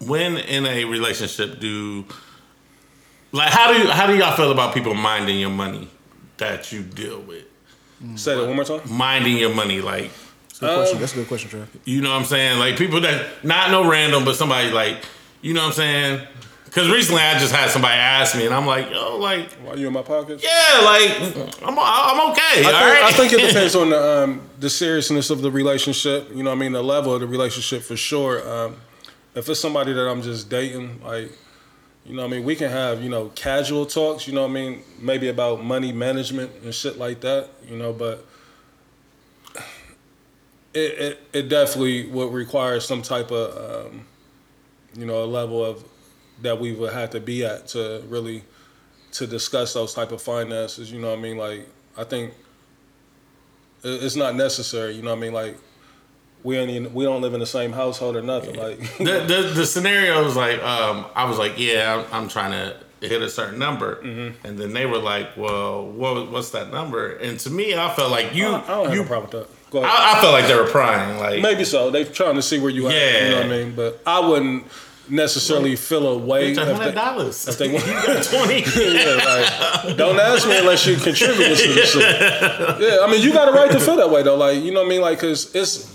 when 0.00 0.36
in 0.36 0.64
a 0.66 0.84
relationship 0.84 1.58
do 1.60 2.04
like 3.32 3.50
how 3.50 3.72
do 3.72 3.78
you 3.80 3.88
how 3.90 4.06
do 4.06 4.16
y'all 4.16 4.36
feel 4.36 4.50
about 4.52 4.74
people 4.74 4.94
minding 4.94 5.38
your 5.38 5.50
money 5.50 5.88
that 6.38 6.72
you 6.72 6.82
deal 6.82 7.20
with? 7.20 7.44
say 8.14 8.36
that 8.36 8.46
one 8.46 8.54
more 8.56 8.64
time. 8.64 8.80
Minding 8.88 9.38
your 9.38 9.52
money, 9.54 9.80
like 9.80 10.10
That's 10.60 10.62
a 10.62 10.66
good 10.66 10.74
question. 10.76 11.00
That's 11.00 11.12
a 11.12 11.16
good 11.16 11.28
question, 11.28 11.50
Trev. 11.50 11.76
you 11.84 12.00
know 12.00 12.10
what 12.10 12.20
I'm 12.20 12.24
saying? 12.26 12.58
Like 12.58 12.76
people 12.76 13.00
that 13.00 13.44
not 13.44 13.70
no 13.70 13.88
random, 13.88 14.24
but 14.24 14.36
somebody 14.36 14.70
like 14.70 15.04
you 15.42 15.52
know 15.54 15.62
what 15.62 15.68
I'm 15.68 15.72
saying? 15.74 16.26
Because 16.64 16.90
recently 16.90 17.22
I 17.22 17.38
just 17.38 17.52
had 17.52 17.70
somebody 17.70 17.94
ask 17.94 18.36
me, 18.36 18.44
and 18.44 18.54
I'm 18.54 18.66
like, 18.66 18.90
yo, 18.90 19.16
like 19.16 19.50
Why 19.54 19.74
you 19.74 19.86
in 19.86 19.92
my 19.92 20.02
pocket? 20.02 20.42
yeah, 20.44 20.80
like 20.84 21.10
I'm 21.62 21.76
I'm 21.78 22.30
okay. 22.30 22.62
I 22.64 22.64
all 22.64 22.72
think, 22.72 22.74
right. 22.74 23.02
I 23.02 23.12
think 23.12 23.32
it 23.32 23.40
depends 23.48 23.74
on 23.74 23.90
the 23.90 24.24
um, 24.24 24.42
the 24.60 24.68
seriousness 24.70 25.30
of 25.30 25.40
the 25.42 25.50
relationship. 25.50 26.28
You 26.30 26.42
know 26.42 26.50
what 26.50 26.56
I 26.56 26.60
mean? 26.60 26.72
The 26.72 26.82
level 26.82 27.14
of 27.14 27.20
the 27.20 27.26
relationship 27.26 27.82
for 27.82 27.96
sure. 27.96 28.46
Um, 28.48 28.76
if 29.34 29.48
it's 29.48 29.60
somebody 29.60 29.92
that 29.92 30.08
I'm 30.08 30.20
just 30.22 30.48
dating, 30.50 31.00
like, 31.02 31.30
you 32.08 32.14
know 32.14 32.24
I 32.24 32.28
mean? 32.28 32.44
We 32.44 32.56
can 32.56 32.70
have, 32.70 33.02
you 33.02 33.10
know, 33.10 33.28
casual 33.34 33.84
talks, 33.84 34.26
you 34.26 34.32
know 34.32 34.46
I 34.46 34.48
mean? 34.48 34.82
Maybe 34.98 35.28
about 35.28 35.62
money 35.62 35.92
management 35.92 36.50
and 36.64 36.74
shit 36.74 36.96
like 36.96 37.20
that, 37.20 37.50
you 37.68 37.76
know, 37.76 37.92
but 37.92 38.24
it, 40.72 40.78
it, 40.78 41.20
it 41.32 41.48
definitely 41.48 42.06
would 42.06 42.32
require 42.32 42.80
some 42.80 43.02
type 43.02 43.30
of, 43.30 43.86
um, 43.92 44.06
you 44.94 45.04
know, 45.04 45.22
a 45.22 45.26
level 45.26 45.62
of 45.64 45.84
that 46.40 46.58
we 46.58 46.72
would 46.72 46.92
have 46.92 47.10
to 47.10 47.20
be 47.20 47.44
at 47.44 47.68
to 47.68 48.02
really 48.08 48.42
to 49.12 49.26
discuss 49.26 49.74
those 49.74 49.92
type 49.92 50.12
of 50.12 50.22
finances. 50.22 50.90
You 50.90 51.00
know 51.00 51.12
I 51.12 51.16
mean? 51.16 51.36
Like 51.36 51.68
I 51.96 52.04
think 52.04 52.32
it's 53.84 54.16
not 54.16 54.34
necessary. 54.34 54.94
You 54.94 55.02
know 55.02 55.12
I 55.12 55.16
mean? 55.16 55.32
Like 55.32 55.58
we 56.44 56.56
ain't 56.56 56.92
we 56.92 57.04
don't 57.04 57.20
live 57.22 57.34
in 57.34 57.40
the 57.40 57.46
same 57.46 57.72
household 57.72 58.16
or 58.16 58.22
nothing. 58.22 58.56
Like 58.56 58.78
the, 58.98 59.04
the 59.26 59.50
the 59.54 59.66
scenario 59.66 60.22
was 60.24 60.36
like, 60.36 60.62
um, 60.62 61.06
I 61.14 61.24
was 61.24 61.38
like, 61.38 61.58
yeah, 61.58 62.04
I'm, 62.12 62.22
I'm 62.24 62.28
trying 62.28 62.52
to 62.52 62.76
hit 63.06 63.22
a 63.22 63.28
certain 63.30 63.58
number, 63.58 63.96
Mm-hmm. 64.02 64.46
and 64.46 64.58
then 64.58 64.72
they 64.72 64.84
were 64.86 64.98
like, 64.98 65.36
well, 65.36 65.86
what, 65.86 66.30
what's 66.32 66.50
that 66.50 66.72
number? 66.72 67.12
And 67.16 67.38
to 67.40 67.50
me, 67.50 67.74
I 67.76 67.92
felt 67.94 68.10
like 68.10 68.34
you, 68.34 68.46
I 68.48 68.50
don't 68.66 68.86
have 68.86 68.94
you, 68.94 69.02
no 69.02 69.06
problem 69.08 69.30
with 69.30 69.48
that. 69.48 69.70
Go 69.70 69.78
ahead. 69.84 69.90
I, 69.94 70.18
I 70.18 70.20
felt 70.20 70.32
like 70.32 70.46
they 70.46 70.54
were 70.56 70.66
prying, 70.68 71.18
like, 71.20 71.40
Maybe 71.42 71.64
so. 71.64 71.90
they're 71.90 72.04
trying 72.04 72.34
to 72.36 72.42
see 72.42 72.58
where 72.58 72.70
you 72.70 72.88
at. 72.88 73.22
You 73.22 73.30
know 73.30 73.36
what 73.36 73.44
I 73.46 73.48
mean? 73.48 73.74
But 73.76 74.00
I 74.06 74.18
wouldn't 74.26 74.64
necessarily 75.10 75.76
feel 75.76 76.06
a 76.08 76.18
way 76.18 76.54
a 76.54 76.64
hundred 76.74 76.94
dollars. 76.94 77.46
if 77.48 77.58
they 77.58 77.68
want- 77.72 77.86
you 77.86 77.92
got 77.92 78.24
twenty. 78.24 78.60
yeah, 78.76 79.14
like, 79.84 79.96
don't 79.96 80.18
ask 80.18 80.46
me 80.48 80.58
unless 80.58 80.86
you 80.86 80.96
contribute 80.96 81.56
to 81.56 81.68
the 81.74 81.86
shit. 81.86 82.80
Yeah, 82.80 82.98
I 83.02 83.10
mean, 83.10 83.22
you 83.22 83.32
got 83.32 83.48
a 83.48 83.52
right 83.52 83.70
to 83.70 83.78
feel 83.80 83.96
that 83.96 84.10
way 84.10 84.22
though. 84.22 84.36
Like, 84.36 84.62
you 84.62 84.72
know 84.72 84.80
what 84.80 84.86
I 84.86 84.90
mean? 84.90 85.00
Like, 85.02 85.18
cause 85.20 85.54
it's 85.54 85.94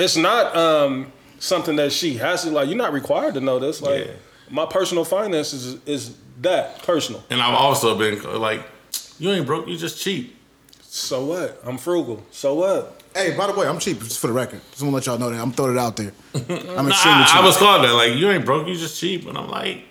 it's 0.00 0.16
not 0.16 0.56
um, 0.56 1.12
something 1.38 1.76
that 1.76 1.92
she 1.92 2.16
has 2.16 2.42
to 2.44 2.50
like. 2.50 2.68
You're 2.68 2.76
not 2.78 2.92
required 2.92 3.34
to 3.34 3.40
know 3.40 3.58
this. 3.58 3.80
Like, 3.82 4.06
Yeah. 4.06 4.12
my 4.50 4.66
personal 4.66 5.04
finances 5.04 5.64
is, 5.66 5.80
is 5.86 6.16
that 6.40 6.82
personal. 6.82 7.22
And 7.30 7.40
I've 7.40 7.54
also 7.54 7.96
been 7.98 8.22
like, 8.40 8.62
you 9.18 9.30
ain't 9.30 9.46
broke, 9.46 9.68
you 9.68 9.76
just 9.76 10.00
cheap. 10.00 10.36
So 10.82 11.24
what? 11.26 11.60
I'm 11.64 11.78
frugal. 11.78 12.22
So 12.30 12.54
what? 12.54 12.96
Hey, 13.14 13.36
by 13.36 13.46
the 13.48 13.52
way, 13.58 13.66
I'm 13.66 13.78
cheap. 13.78 13.98
Just 14.00 14.18
for 14.20 14.28
the 14.28 14.32
record, 14.32 14.60
just 14.70 14.82
want 14.82 14.92
to 14.92 14.96
let 14.96 15.06
y'all 15.06 15.18
know 15.18 15.30
that 15.34 15.40
I'm 15.40 15.52
throwing 15.52 15.72
it 15.76 15.78
out 15.78 15.96
there. 15.96 16.12
I'm 16.34 16.40
No, 16.48 16.88
extremely 16.88 17.22
I, 17.22 17.26
cheap. 17.26 17.36
I 17.36 17.44
was 17.44 17.56
called 17.56 17.84
that. 17.84 17.92
Like, 17.92 18.14
you 18.14 18.30
ain't 18.30 18.44
broke, 18.44 18.66
you 18.68 18.74
just 18.76 18.98
cheap. 19.00 19.26
And 19.26 19.36
I'm 19.36 19.48
like, 19.48 19.84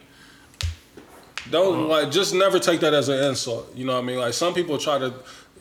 Don't 1.49 1.87
like 1.87 2.11
just 2.11 2.33
never 2.33 2.59
take 2.59 2.79
that 2.81 2.93
as 2.93 3.09
an 3.09 3.23
insult. 3.23 3.75
You 3.75 3.85
know 3.85 3.93
what 3.93 4.03
I 4.03 4.07
mean? 4.07 4.19
Like 4.19 4.33
some 4.33 4.53
people 4.53 4.77
try 4.77 4.99
to 4.99 5.13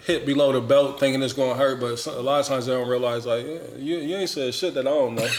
hit 0.06 0.24
below 0.24 0.52
the 0.52 0.60
belt 0.60 0.98
thinking 1.00 1.22
it's 1.22 1.32
gonna 1.32 1.54
hurt, 1.54 1.80
but 1.80 2.04
a 2.06 2.20
lot 2.20 2.40
of 2.40 2.46
times 2.46 2.66
they 2.66 2.72
don't 2.72 2.88
realize 2.88 3.26
like 3.26 3.44
yeah, 3.46 3.58
you, 3.76 3.98
you 3.98 4.16
ain't 4.16 4.30
said 4.30 4.54
shit 4.54 4.74
that 4.74 4.86
I 4.86 4.90
don't 4.90 5.14
know. 5.14 5.22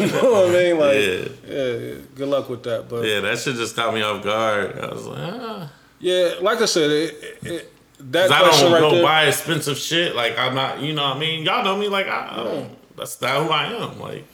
you 0.00 0.12
know 0.12 0.32
what 0.32 0.50
I 0.50 0.52
mean? 0.52 0.78
Like 0.78 0.94
Yeah. 0.96 1.54
yeah, 1.54 1.72
yeah, 1.76 1.94
good 2.14 2.28
luck 2.28 2.48
with 2.48 2.62
that. 2.64 2.88
But 2.88 3.06
yeah, 3.06 3.20
that 3.20 3.38
shit 3.38 3.56
just 3.56 3.76
caught 3.76 3.94
me 3.94 4.02
off 4.02 4.22
guard. 4.24 4.78
I 4.78 4.92
was 4.92 5.06
like, 5.06 5.18
ah. 5.20 5.72
yeah, 6.00 6.34
like 6.40 6.60
I 6.60 6.64
said, 6.66 6.90
it, 6.90 7.38
it, 7.42 7.72
that 8.12 8.30
I 8.32 8.40
don't 8.40 8.72
right 8.72 8.80
go 8.80 8.90
there. 8.92 9.02
buy 9.02 9.24
expensive 9.26 9.78
shit. 9.78 10.14
Like 10.16 10.38
I'm 10.38 10.54
not, 10.54 10.80
you 10.80 10.92
know 10.92 11.04
what 11.04 11.16
I 11.16 11.20
mean? 11.20 11.44
Y'all 11.44 11.64
know 11.64 11.76
me 11.76 11.88
like 11.88 12.06
I, 12.06 12.28
I 12.32 12.36
don't, 12.44 12.96
that's 12.96 13.20
not 13.20 13.44
who 13.44 13.50
I 13.50 13.64
am. 13.66 14.00
Like 14.00 14.24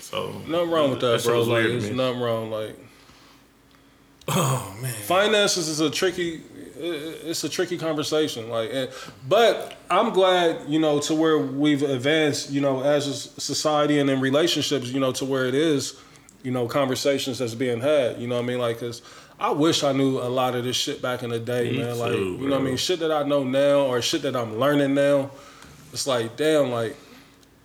so 0.00 0.30
Nothing 0.46 0.70
wrong 0.70 0.90
with 0.90 1.00
that, 1.00 1.20
shit 1.20 1.30
bro. 1.30 1.42
Like, 1.42 1.92
nothing 1.94 2.20
wrong. 2.20 2.50
Like, 2.50 2.78
Oh 4.28 4.76
man. 4.80 4.92
finances 4.92 5.68
is 5.68 5.80
a 5.80 5.90
tricky. 5.90 6.42
It- 6.82 7.20
It's 7.24 7.44
a 7.44 7.48
tricky 7.48 7.78
conversation. 7.78 8.48
Like, 8.50 8.70
and, 8.72 8.90
but 9.28 9.76
I'm 9.90 10.10
glad 10.12 10.68
you 10.68 10.78
know 10.78 10.98
to 11.00 11.14
where 11.14 11.38
we've 11.38 11.82
advanced. 11.82 12.50
You 12.50 12.60
know, 12.60 12.82
as 12.82 13.06
a 13.06 13.14
society 13.40 13.98
and 13.98 14.10
in 14.10 14.20
relationships. 14.20 14.88
You 14.88 15.00
know, 15.00 15.12
to 15.12 15.24
where 15.24 15.46
it 15.46 15.54
is. 15.54 15.94
You 16.42 16.50
know, 16.50 16.66
conversations 16.66 17.38
that's 17.38 17.54
being 17.54 17.80
had. 17.80 18.18
You 18.20 18.26
know 18.26 18.34
what 18.36 18.44
I 18.44 18.46
mean? 18.48 18.58
Like, 18.58 18.80
cause 18.80 19.00
I 19.38 19.50
wish 19.50 19.84
I 19.84 19.92
knew 19.92 20.18
a 20.18 20.26
lot 20.28 20.54
of 20.56 20.64
this 20.64 20.76
shit 20.76 21.00
back 21.00 21.22
in 21.22 21.30
the 21.30 21.38
day, 21.38 21.70
Me 21.72 21.78
man. 21.78 21.98
like, 21.98 22.12
too, 22.12 22.36
you 22.40 22.48
know 22.48 22.56
what 22.56 22.62
I 22.62 22.64
mean? 22.64 22.76
Shit 22.76 22.98
that 23.00 23.12
I 23.12 23.22
know 23.22 23.44
now 23.44 23.86
or 23.86 24.02
shit 24.02 24.22
that 24.22 24.34
I'm 24.36 24.58
learning 24.58 24.94
now. 24.94 25.30
It's 25.92 26.06
like, 26.06 26.36
damn, 26.36 26.70
like 26.70 26.96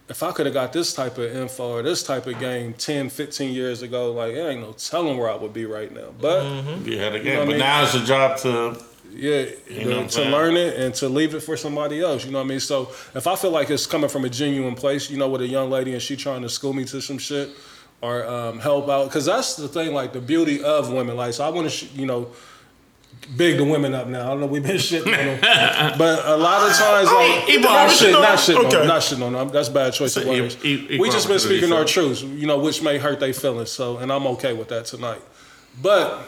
if 0.10 0.24
I 0.24 0.32
could 0.32 0.46
have 0.46 0.54
got 0.54 0.74
this 0.74 0.94
type 0.94 1.18
of 1.18 1.36
info 1.36 1.72
or 1.72 1.82
this 1.84 2.02
type 2.04 2.28
of 2.28 2.40
game 2.40 2.74
10, 2.74 3.10
15 3.10 3.54
years 3.54 3.82
ago, 3.82 4.12
like 4.12 4.34
it 4.34 4.40
ain't 4.40 4.62
no 4.62 4.72
telling 4.74 5.18
where 5.18 5.30
I 5.30 5.36
would 5.36 5.54
be 5.54 5.66
right 5.66 5.92
now. 5.94 6.10
But 6.20 6.44
mm-hmm. 6.44 6.88
You 6.88 7.00
had 7.00 7.16
a 7.16 7.20
game, 7.20 7.40
what 7.40 7.42
I 7.42 7.46
but 7.46 7.52
mean? 7.52 7.60
now 7.60 7.84
it's 7.84 7.94
a 7.96 8.06
job 8.06 8.38
to. 8.40 8.84
Yeah, 9.18 9.46
know 9.86 10.02
the- 10.02 10.04
to 10.04 10.10
saying? 10.12 10.32
learn 10.32 10.58
it 10.58 10.76
and 10.80 10.94
to 10.96 11.10
leave 11.10 11.34
it 11.36 11.42
for 11.42 11.58
somebody 11.58 12.02
else. 12.02 12.24
You 12.26 12.32
know 12.32 12.38
what 12.40 12.46
I 12.46 12.48
mean? 12.48 12.60
So 12.60 12.92
if 13.16 13.28
I 13.28 13.36
feel 13.36 13.52
like 13.52 13.70
it's 13.70 13.86
coming 13.86 14.10
from 14.10 14.26
a 14.26 14.30
genuine 14.30 14.76
place, 14.76 15.10
you 15.10 15.18
know, 15.18 15.28
with 15.30 15.42
a 15.42 15.48
young 15.48 15.70
lady 15.70 15.94
and 15.94 16.02
she 16.02 16.16
trying 16.16 16.42
to 16.44 16.50
school 16.50 16.74
me 16.74 16.86
to 16.86 17.02
some 17.02 17.18
shit 17.18 17.50
or 18.02 18.26
um, 18.28 18.60
help 18.60 18.88
out, 18.90 19.06
because 19.06 19.26
that's 19.26 19.56
the 19.56 19.68
thing, 19.68 19.94
like 19.94 20.14
the 20.14 20.22
beauty 20.22 20.64
of 20.64 20.92
women. 20.92 21.16
Like, 21.18 21.34
so 21.34 21.44
I 21.46 21.50
want 21.50 21.66
to, 21.70 21.76
sh- 21.76 21.90
you 21.96 22.06
know, 22.06 22.30
big 23.36 23.58
the 23.58 23.64
women 23.64 23.94
up 23.96 24.08
now. 24.08 24.22
I 24.22 24.28
don't 24.28 24.40
know 24.40 24.46
we've 24.46 24.62
been 24.64 24.76
shitting 24.90 25.08
on 25.08 25.42
them, 25.42 25.98
but 25.98 26.24
a 26.26 26.38
lot 26.38 26.70
of 26.70 26.76
times, 26.78 27.12
like, 27.12 27.44
he- 27.46 27.54
he 27.54 27.58
not 27.62 27.90
shit, 27.92 28.12
not 28.14 28.40
shit, 28.40 28.56
Okay. 28.56 28.86
not 28.86 29.02
shit 29.02 29.22
on 29.22 29.34
them. 29.34 29.50
That's 29.50 29.70
bad 29.70 29.94
choice 29.94 30.16
of 30.16 30.24
So 30.24 30.32
he- 30.32 30.42
words. 30.42 30.56
he- 30.62 30.78
he 30.78 31.00
we 31.00 31.10
just 31.10 31.28
been 31.28 31.38
brought 31.38 31.42
to 31.42 31.48
the 31.48 31.58
speaking 31.58 31.74
our 31.74 31.86
truths, 31.86 32.22
you 32.22 32.46
know, 32.46 32.60
which 32.60 32.84
may 32.84 32.98
hurt 33.00 33.20
their 33.20 33.34
feelings. 33.34 33.72
So, 33.72 33.98
and 33.98 34.12
I'm 34.14 34.28
okay 34.28 34.54
with 34.54 34.68
that 34.70 34.86
tonight. 34.86 35.22
But 35.82 36.20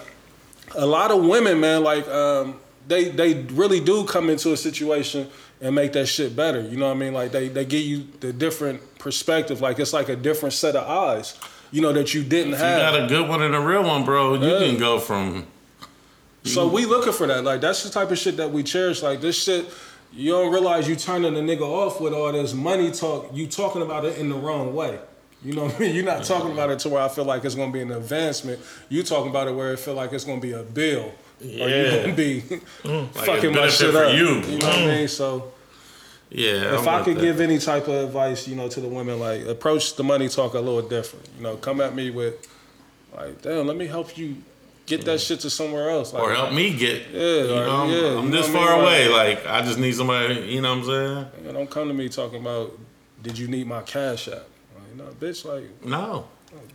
a 0.76 0.86
lot 0.86 1.12
of 1.12 1.24
women, 1.24 1.60
man, 1.60 1.84
like 1.84 2.08
um, 2.08 2.56
they 2.90 3.10
they 3.10 3.44
really 3.54 3.80
do 3.80 4.04
come 4.04 4.30
into 4.30 4.52
a 4.52 4.58
situation 4.58 5.30
and 5.62 5.74
make 5.76 5.94
that 5.94 6.08
shit 6.08 6.36
better. 6.36 6.60
You 6.62 6.76
know 6.78 6.88
what 6.88 6.96
I 6.98 7.00
mean? 7.00 7.14
Like 7.14 7.32
they 7.32 7.48
they 7.48 7.64
give 7.64 7.82
you 7.82 8.08
the 8.20 8.34
different 8.34 8.82
perspective. 9.00 9.62
Like 9.62 9.80
it's 9.80 9.94
like 9.94 10.10
a 10.10 10.16
different 10.16 10.54
set 10.54 10.76
of 10.76 10.86
eyes. 10.90 11.38
You 11.72 11.82
know 11.82 11.94
that 11.94 12.14
you 12.16 12.24
didn't 12.24 12.54
If 12.54 12.60
you 12.60 12.66
got 12.66 13.00
a 13.04 13.08
good 13.08 13.30
one 13.30 13.42
and 13.44 13.56
a 13.56 13.60
real 13.62 13.84
one, 13.84 14.04
bro. 14.04 14.34
You 14.34 14.48
Yeah. 14.48 14.60
can 14.60 14.78
go 14.78 15.00
from. 15.00 15.46
So 16.44 16.68
we 16.68 16.86
looking 16.86 17.14
for 17.14 17.28
that. 17.28 17.44
Like 17.44 17.62
that's 17.62 17.84
the 17.84 17.90
type 17.90 18.10
of 18.12 18.18
shit 18.18 18.38
that 18.38 18.52
we 18.52 18.64
cherish. 18.64 19.04
Like 19.04 19.22
this 19.22 19.42
shit, 19.44 19.68
you 20.12 20.32
don't 20.32 20.52
realize 20.52 20.88
you 20.90 20.96
turning 20.96 21.34
the 21.36 21.42
nigga 21.42 21.62
off 21.62 22.02
with 22.02 22.14
all 22.14 22.32
this 22.32 22.54
money 22.54 22.92
talk. 22.92 23.30
You 23.34 23.46
talking 23.48 23.84
about 23.84 24.04
it 24.06 24.18
in 24.18 24.30
the 24.30 24.36
wrong 24.36 24.74
way. 24.74 24.98
You 25.44 25.54
know 25.54 25.66
what 25.66 25.76
I 25.76 25.80
mean? 25.80 25.96
You're 25.96 26.06
not 26.06 26.24
talking 26.24 26.52
about 26.52 26.70
it 26.72 26.80
to 26.80 26.90
where 26.90 27.02
I 27.04 27.08
feel 27.08 27.24
like 27.26 27.46
it's 27.46 27.56
gonna 27.56 27.72
be 27.72 27.82
an 27.82 27.92
advancement. 27.92 28.60
You 28.90 29.04
talking 29.04 29.30
about 29.30 29.48
it 29.48 29.54
where 29.56 29.72
it 29.74 29.80
feel 29.80 29.94
like 29.94 30.12
it's 30.12 30.26
gonna 30.26 30.42
be 30.42 30.54
a 30.54 30.64
bill. 30.64 31.14
Or 31.42 31.46
you 31.46 31.58
Yeah. 31.58 32.02
gonna 32.02 32.14
be 32.14 32.42
mm. 32.42 33.16
Like 33.16 33.26
fucking 33.26 33.56
a 33.56 33.62
my 33.62 33.68
shit 33.70 33.96
up. 33.96 34.14
you. 34.14 34.42
you 34.42 34.58
know 34.60 34.68
what 34.68 34.76
I 34.76 34.82
mm. 34.82 34.98
mean? 34.98 35.08
So 35.08 35.52
Yeah. 36.30 36.76
if 36.76 36.88
I'm 36.88 37.02
I 37.02 37.04
could 37.04 37.18
that. 37.18 37.22
give 37.22 37.40
any 37.42 37.60
type 37.60 37.88
of 37.88 37.96
advice, 38.06 38.48
you 38.48 38.56
know, 38.56 38.68
to 38.70 38.80
the 38.80 38.88
women, 38.88 39.20
like 39.20 39.46
approach 39.46 39.96
the 39.96 40.04
money 40.04 40.28
talk 40.30 40.54
a 40.54 40.60
little 40.60 40.82
different. 40.88 41.28
You 41.38 41.44
know, 41.44 41.56
come 41.58 41.82
at 41.82 41.96
me 41.96 42.10
with 42.10 42.48
like, 43.16 43.42
damn, 43.42 43.68
let 43.68 43.78
me 43.78 43.88
help 43.88 44.18
you 44.18 44.38
get 44.86 45.06
that 45.06 45.20
mm. 45.20 45.28
shit 45.28 45.40
to 45.42 45.50
somewhere 45.50 45.90
else. 45.90 46.14
Like, 46.14 46.24
or 46.24 46.34
help 46.34 46.52
me 46.54 46.74
get. 46.76 47.10
Yeah, 47.12 47.20
you 47.20 47.40
like, 47.44 47.66
know, 47.66 47.76
I'm, 47.76 47.90
yeah, 47.90 47.98
I'm 47.98 48.26
you 48.26 48.32
know 48.32 48.38
this 48.38 48.48
what 48.50 48.56
I 48.62 48.66
far 48.66 48.76
mean? 48.76 48.84
away. 48.84 49.08
Like 49.10 49.46
I 49.46 49.62
just 49.62 49.80
need 49.80 49.96
somebody. 49.96 50.36
You 50.42 50.62
know 50.62 50.76
what 50.76 50.80
I'm 50.80 50.86
saying? 50.86 51.46
Man, 51.46 51.54
don't 51.54 51.70
come 51.70 51.88
to 51.88 51.94
me 51.94 52.10
talking 52.10 52.42
about 52.42 52.78
did 53.22 53.38
you 53.38 53.48
need 53.48 53.68
my 53.68 53.82
cash 53.82 54.28
app? 54.28 54.44
Like, 54.76 54.96
no, 54.96 55.04
bitch, 55.20 55.46
like 55.46 55.86
No. 55.86 56.28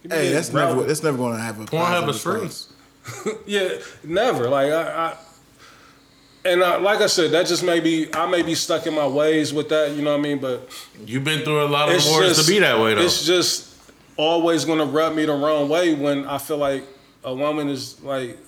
Hey, 0.08 0.32
that's 0.32 0.52
never 0.52 0.82
that's 0.82 1.02
never 1.02 1.16
going 1.16 1.36
to 1.36 1.42
have 1.42 1.58
a 1.60 1.64
Pornhub 1.64 2.06
positive 2.06 2.14
is 2.14 2.22
free. 2.66 2.73
Yeah, 3.47 3.68
never. 4.02 4.48
Like 4.48 4.72
I, 4.72 4.82
I 4.82 5.16
and 6.47 6.62
I, 6.62 6.76
like 6.76 7.01
I 7.01 7.06
said, 7.06 7.31
that 7.32 7.47
just 7.47 7.62
may 7.62 7.81
be 7.81 8.12
I 8.14 8.26
may 8.26 8.43
be 8.43 8.55
stuck 8.55 8.86
in 8.86 8.94
my 8.94 9.06
ways 9.06 9.52
with 9.52 9.68
that. 9.70 9.93
You 9.93 10.02
know 10.02 10.12
what 10.12 10.20
I 10.20 10.22
mean? 10.22 10.39
But 10.39 10.68
You've 11.06 11.24
been 11.24 11.43
through 11.44 11.64
a 11.64 11.68
lot 11.68 11.89
of 11.89 12.05
wars 12.06 12.28
just 12.36 12.47
to 12.47 12.52
be 12.52 12.59
that 12.60 12.78
way, 12.81 12.94
though. 12.94 13.02
It's 13.02 13.24
just 13.24 13.74
always 14.16 14.64
gonna 14.64 14.85
rub 14.85 15.14
me 15.14 15.24
the 15.24 15.32
wrong 15.32 15.68
way 15.68 15.94
when 15.94 16.26
I 16.26 16.39
feel 16.39 16.59
like 16.59 16.85
a 17.24 17.35
woman 17.35 17.68
is 17.68 18.01
like 18.02 18.39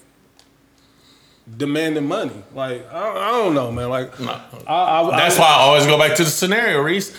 demanding 1.56 2.06
money. 2.06 2.42
Like 2.54 2.90
I, 2.92 3.08
I 3.08 3.30
don't 3.30 3.54
know, 3.54 3.70
man. 3.72 3.88
Like 3.88 4.18
No. 4.20 4.40
I, 4.66 5.00
I, 5.00 5.16
That's 5.16 5.38
why 5.38 5.46
I 5.46 5.60
always 5.60 5.86
go 5.86 5.98
back 5.98 6.16
to 6.16 6.24
the 6.24 6.30
scenario, 6.30 6.80
Reese. 6.82 7.16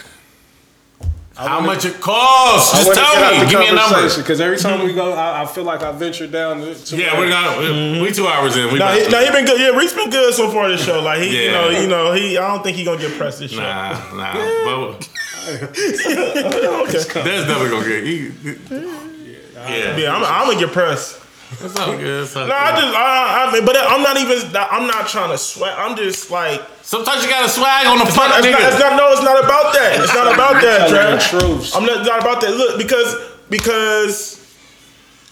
How 1.38 1.57
wanna- 1.57 1.68
much 1.68 1.85
it 1.85 2.01
costs? 2.01 2.72
Just 2.72 2.93
tell 2.93 3.31
me. 3.31 3.49
Give 3.49 3.59
me 3.59 3.68
a 3.68 3.73
number. 3.73 4.15
Because 4.15 4.41
every 4.41 4.57
time 4.57 4.80
we 4.80 4.88
mm-hmm. 4.88 4.97
go, 4.97 5.14
I, 5.14 5.43
I 5.43 5.45
feel 5.45 5.64
like 5.64 5.84
I 5.84 5.91
venture 5.91 6.26
down. 6.26 6.61
To, 6.61 6.73
to 6.73 6.97
Yeah, 6.97 7.18
we're 7.19 7.30
not. 7.30 7.57
Mm-hmm. 7.57 8.01
We 8.01 8.11
two 8.11 8.27
hours 8.27 8.57
in. 8.57 8.73
We 8.73 8.80
No, 8.80 8.88
he, 8.88 9.03
to- 9.03 9.09
no, 9.11 9.23
he 9.23 9.31
been 9.31 9.45
good. 9.45 9.59
Yeah, 9.59 9.77
Reese 9.77 9.93
been 9.93 10.09
good 10.09 10.34
so 10.34 10.49
far 10.49 10.68
this 10.68 10.84
show. 10.84 10.99
Like 11.01 11.22
he, 11.22 11.45
you 11.45 11.51
know, 11.51 11.69
you 11.69 11.88
know, 11.88 12.11
he. 12.14 12.38
I 12.38 12.47
don't 12.47 12.64
think 12.64 12.76
he 12.76 12.84
gonna 12.84 12.99
get 12.99 13.15
pressed 13.18 13.39
this 13.39 13.51
show. 13.51 13.61
Nah, 13.61 13.93
nah. 14.15 14.34
But 14.65 15.09
there's 17.14 17.47
never 17.47 17.69
gonna 17.69 17.88
get. 17.88 18.03
He, 18.03 18.31
yeah, 19.55 19.97
Yeah, 19.97 20.15
I'm, 20.15 20.23
I'm 20.23 20.47
gonna 20.47 20.59
get 20.59 20.73
pressed. 20.73 21.22
It's 21.51 21.79
all 21.79 21.95
good. 21.97 22.23
It's 22.23 22.35
all 22.35 22.47
No, 22.47 22.53
I 22.55 22.71
just, 22.71 22.93
I, 22.95 23.45
I 23.47 23.53
mean, 23.53 23.65
but 23.65 23.75
I'm 23.77 24.03
not 24.03 24.17
even. 24.17 24.37
I'm 24.55 24.87
not 24.87 25.07
trying 25.07 25.31
to 25.31 25.37
sweat. 25.37 25.73
I'm 25.77 25.95
just 25.95 26.29
like. 26.31 26.61
Sometimes 26.81 27.23
you 27.23 27.29
gotta 27.29 27.49
swag 27.49 27.87
on 27.87 27.97
the 27.99 28.05
It's 28.05 28.15
front 28.15 28.29
not, 28.31 28.45
it's, 28.45 28.79
not, 28.79 28.93
nigga. 28.93 28.97
No, 28.97 29.11
it's 29.11 29.23
not 29.23 29.43
about 29.43 29.73
that. 29.73 29.99
It's 30.03 30.13
not 30.13 30.33
about 30.33 30.61
that, 30.61 30.89
Telling 30.89 31.15
the 31.17 31.21
Trav. 31.23 31.39
truth. 31.39 31.75
I'm 31.75 31.85
not, 31.85 32.05
not 32.05 32.21
about 32.21 32.41
that. 32.41 32.51
Look, 32.51 32.77
because 32.77 33.15
because 33.49 34.36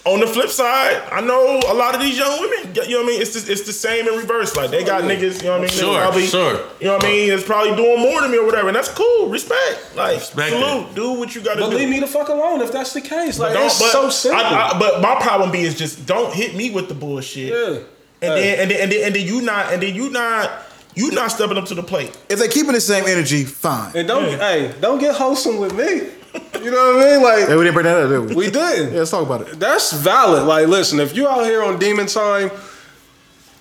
on 0.05 0.19
the 0.19 0.27
flip 0.27 0.49
side, 0.49 1.01
I 1.11 1.19
know 1.21 1.59
a 1.67 1.73
lot 1.73 1.95
of 1.95 2.01
these 2.01 2.15
young 2.17 2.39
women. 2.39 2.75
You 2.75 2.89
know 2.91 2.97
what 2.99 3.03
I 3.05 3.07
mean? 3.07 3.21
It's 3.21 3.33
just, 3.33 3.49
it's 3.49 3.63
the 3.63 3.73
same 3.73 4.07
in 4.07 4.13
reverse. 4.15 4.55
Like 4.55 4.69
they 4.69 4.83
got 4.83 5.01
oh, 5.03 5.07
niggas. 5.07 5.39
You 5.39 5.45
know 5.45 5.51
what 5.53 5.57
I 5.57 5.61
mean? 5.61 5.69
Sure, 5.69 5.99
probably, 5.99 6.25
sure. 6.27 6.59
You 6.79 6.87
know 6.87 6.93
what 6.97 7.05
I 7.05 7.07
mean? 7.09 7.31
It's 7.33 7.43
probably 7.43 7.75
doing 7.75 7.99
more 7.99 8.21
than 8.21 8.29
me 8.31 8.37
or 8.37 8.45
whatever, 8.45 8.67
and 8.67 8.75
that's 8.75 8.89
cool. 8.89 9.29
Respect. 9.29 9.95
Like 9.95 10.17
Respect 10.17 10.51
salute. 10.51 10.89
it. 10.89 10.95
Do 10.95 11.13
what 11.13 11.33
you 11.33 11.41
got 11.41 11.55
to 11.55 11.61
But 11.61 11.69
do. 11.71 11.77
leave 11.77 11.89
me 11.89 11.99
the 11.99 12.07
fuck 12.07 12.29
alone 12.29 12.61
if 12.61 12.71
that's 12.71 12.93
the 12.93 13.01
case. 13.01 13.39
Like 13.39 13.53
Don't- 13.53 13.65
it's 13.65 13.79
but 13.79 13.91
so 13.91 14.09
simple. 14.09 14.43
I, 14.45 14.71
I, 14.73 14.79
but 14.79 15.01
my 15.01 15.15
problem 15.21 15.51
be 15.51 15.61
is 15.61 15.75
just 15.77 16.05
don't 16.05 16.33
hit 16.33 16.55
me 16.55 16.69
with 16.71 16.87
the 16.87 16.95
bullshit. 16.95 17.51
yeah. 17.51 17.79
And 18.21 18.33
Hey. 18.33 18.41
then 18.55 18.59
and 18.59 18.71
then 18.71 18.81
and 18.83 18.91
then 18.91 19.05
and 19.07 19.15
then 19.15 19.25
you 19.27 19.41
not 19.41 19.73
and 19.73 19.81
then 19.83 19.93
you 19.95 20.09
not 20.09 20.51
you 20.93 21.11
not 21.11 21.31
stepping 21.31 21.57
up 21.57 21.65
to 21.65 21.73
the 21.75 21.83
plate. 21.83 22.15
If 22.29 22.39
they're 22.39 22.47
keeping 22.47 22.71
the 22.73 22.79
same 22.81 23.05
energy, 23.05 23.43
fine. 23.43 23.91
And 23.95 24.07
don't 24.07 24.39
hey, 24.39 24.73
don't 24.79 24.99
get 24.99 25.15
wholesome 25.15 25.57
with 25.57 25.73
me. 25.73 26.09
You 26.61 26.71
know 26.71 26.95
what 26.95 27.05
I 27.07 27.11
mean? 27.13 27.23
Like 27.23 27.47
Hey, 27.47 27.55
we 27.55 27.63
didn't 27.63 27.73
bring 27.73 27.85
that 27.85 27.97
up, 28.03 28.09
did 28.09 28.29
we? 28.29 28.35
we 28.35 28.51
did. 28.51 28.91
Yeah, 28.93 28.99
let's 28.99 29.11
talk 29.11 29.25
about 29.25 29.41
it. 29.47 29.59
That's 29.59 29.93
valid. 29.93 30.43
Like, 30.43 30.67
listen, 30.67 30.99
if 30.99 31.15
you 31.15 31.27
out 31.27 31.45
here 31.45 31.61
on 31.63 31.77
demon 31.79 32.07
time, 32.07 32.49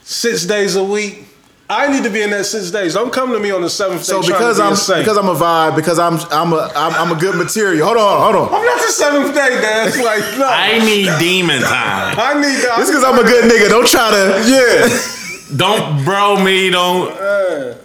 six 0.03 0.45
days 0.47 0.77
a 0.77 0.85
week, 0.85 1.27
I 1.69 1.91
need 1.91 2.05
to 2.05 2.11
be 2.11 2.21
in 2.23 2.31
that 2.31 2.45
six 2.45 2.71
days. 2.71 2.93
Don't 2.95 3.13
come 3.13 3.33
to 3.33 3.39
me 3.41 3.51
on 3.51 3.63
the 3.63 3.71
seventh 3.71 4.01
day. 4.01 4.05
So 4.13 4.21
because 4.21 4.57
to 4.59 4.63
be 4.63 4.67
I'm 4.67 4.73
a 4.73 5.03
because 5.03 5.17
I'm 5.17 5.29
a 5.29 5.35
vibe, 5.35 5.77
because 5.77 5.99
I'm 5.99 6.19
I'm 6.31 6.53
a 6.53 6.71
I'm, 6.77 7.09
I'm 7.09 7.17
a 7.17 7.19
good 7.21 7.37
material. 7.37 7.87
Hold 7.87 7.97
on, 7.99 8.21
hold 8.21 8.49
on. 8.49 8.55
I'm 8.55 8.67
not 8.67 8.77
the 8.81 8.93
seventh 8.93 9.35
day, 9.35 9.49
Dad. 9.61 9.89
It's 9.89 9.97
like 9.97 10.21
no, 10.39 10.47
I, 10.47 10.73
I 10.75 10.79
need 10.85 11.09
demon 11.19 11.63
time. 11.63 12.17
I 12.19 12.35
need 12.35 12.61
that. 12.65 12.77
This 12.79 12.91
because 12.91 13.03
I'm 13.05 13.19
a 13.19 13.23
good 13.23 13.51
nigga. 13.51 13.69
Don't 13.71 13.89
try 13.89 14.11
to. 14.11 14.45
yeah, 14.49 15.57
Don't 15.57 16.05
bro 16.05 16.43
me. 16.43 16.69
Don't 16.71 17.15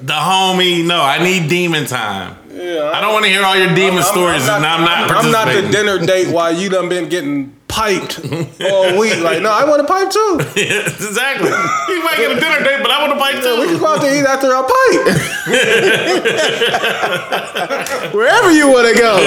the 0.05 0.13
homie. 0.13 0.85
No, 0.85 1.01
I 1.01 1.23
need 1.23 1.49
demon 1.49 1.85
time. 1.85 2.35
Yeah. 2.51 2.91
I 2.93 2.99
don't 3.01 3.13
want 3.13 3.25
to 3.25 3.29
hear 3.31 3.43
all 3.43 3.55
your 3.55 3.73
demon 3.75 4.03
stories, 4.03 4.47
and 4.47 4.65
I'm 4.65 4.81
not. 4.81 5.11
I'm 5.11 5.31
not 5.31 5.47
the 5.53 5.61
dinner 5.71 5.99
date 6.05 6.27
while 6.33 6.51
you 6.51 6.69
done 6.69 6.89
been 6.89 7.07
getting 7.09 7.55
piped 7.67 8.19
all 8.71 8.97
week. 8.99 9.19
Like, 9.21 9.41
no, 9.41 9.51
I 9.51 9.63
want 9.65 9.81
to 9.81 9.87
pipe 9.87 10.09
too. 10.09 10.39
exactly. 10.59 11.49
You 11.49 12.03
might 12.03 12.17
get 12.17 12.31
a 12.35 12.39
dinner 12.39 12.63
date, 12.63 12.81
but 12.81 12.89
I 12.91 12.99
want 13.01 13.13
to 13.13 13.19
bite 13.19 13.35
We 13.35 13.41
can 13.67 13.75
too. 13.75 13.79
go 13.79 13.87
out 13.87 14.01
to 14.01 14.07
eat 14.07 14.25
after 14.25 14.47
I 14.51 14.61
pipe. 14.65 15.05
Wherever 18.13 18.51
you 18.51 18.69
want 18.71 18.87
to 18.87 18.93
go. 18.99 19.17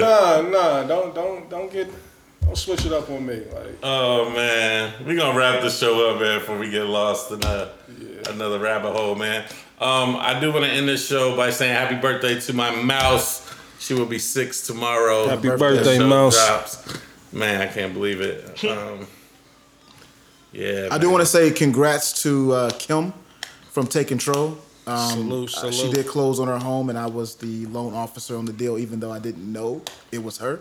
nah, 0.00 0.42
nah, 0.50 0.82
don't, 0.86 1.14
don't, 1.14 1.48
don't 1.50 1.72
get, 1.72 1.88
don't 2.42 2.56
switch 2.56 2.84
it 2.86 2.92
up 2.92 3.08
on 3.10 3.24
me. 3.26 3.36
Like, 3.52 3.78
Oh 3.82 4.30
man, 4.30 4.92
we 5.06 5.14
gonna 5.16 5.36
wrap 5.36 5.60
the 5.62 5.70
show 5.70 6.10
up, 6.10 6.20
man, 6.20 6.38
before 6.40 6.58
we 6.58 6.70
get 6.70 6.84
lost 6.84 7.30
in 7.32 7.42
uh, 7.44 7.68
a, 8.26 8.30
another 8.30 8.58
rabbit 8.58 8.92
hole, 8.92 9.14
man. 9.14 9.44
Um, 9.80 10.16
I 10.16 10.38
do 10.40 10.52
want 10.52 10.64
to 10.64 10.70
end 10.70 10.88
this 10.88 11.06
show 11.06 11.36
by 11.36 11.50
saying 11.50 11.74
happy 11.74 11.96
birthday 11.96 12.40
to 12.40 12.52
my 12.52 12.74
mouse. 12.82 13.52
She 13.80 13.92
will 13.94 14.06
be 14.06 14.18
six 14.18 14.66
tomorrow. 14.66 15.26
Happy 15.28 15.48
The 15.48 15.56
birthday, 15.56 15.98
mouse. 15.98 16.36
Drops. 16.46 16.98
Man, 17.32 17.60
I 17.60 17.66
can't 17.66 17.92
believe 17.92 18.20
it. 18.20 18.64
Um, 18.64 19.06
yeah, 20.52 20.88
I 20.92 20.98
do 20.98 21.10
want 21.10 21.20
to 21.22 21.26
say 21.26 21.50
congrats 21.50 22.22
to 22.22 22.52
uh, 22.52 22.70
Kim 22.78 23.12
from 23.70 23.86
Take 23.88 24.06
Control. 24.08 24.56
Um, 24.86 25.10
Salute, 25.10 25.56
uh, 25.58 25.70
She 25.72 25.90
did 25.90 26.06
close 26.06 26.38
on 26.38 26.46
her 26.46 26.58
home, 26.58 26.90
and 26.90 26.98
I 26.98 27.06
was 27.06 27.34
the 27.36 27.66
loan 27.66 27.94
officer 27.94 28.36
on 28.36 28.44
the 28.44 28.52
deal, 28.52 28.78
even 28.78 29.00
though 29.00 29.10
I 29.10 29.18
didn't 29.18 29.50
know 29.50 29.82
it 30.12 30.22
was 30.22 30.38
her. 30.38 30.60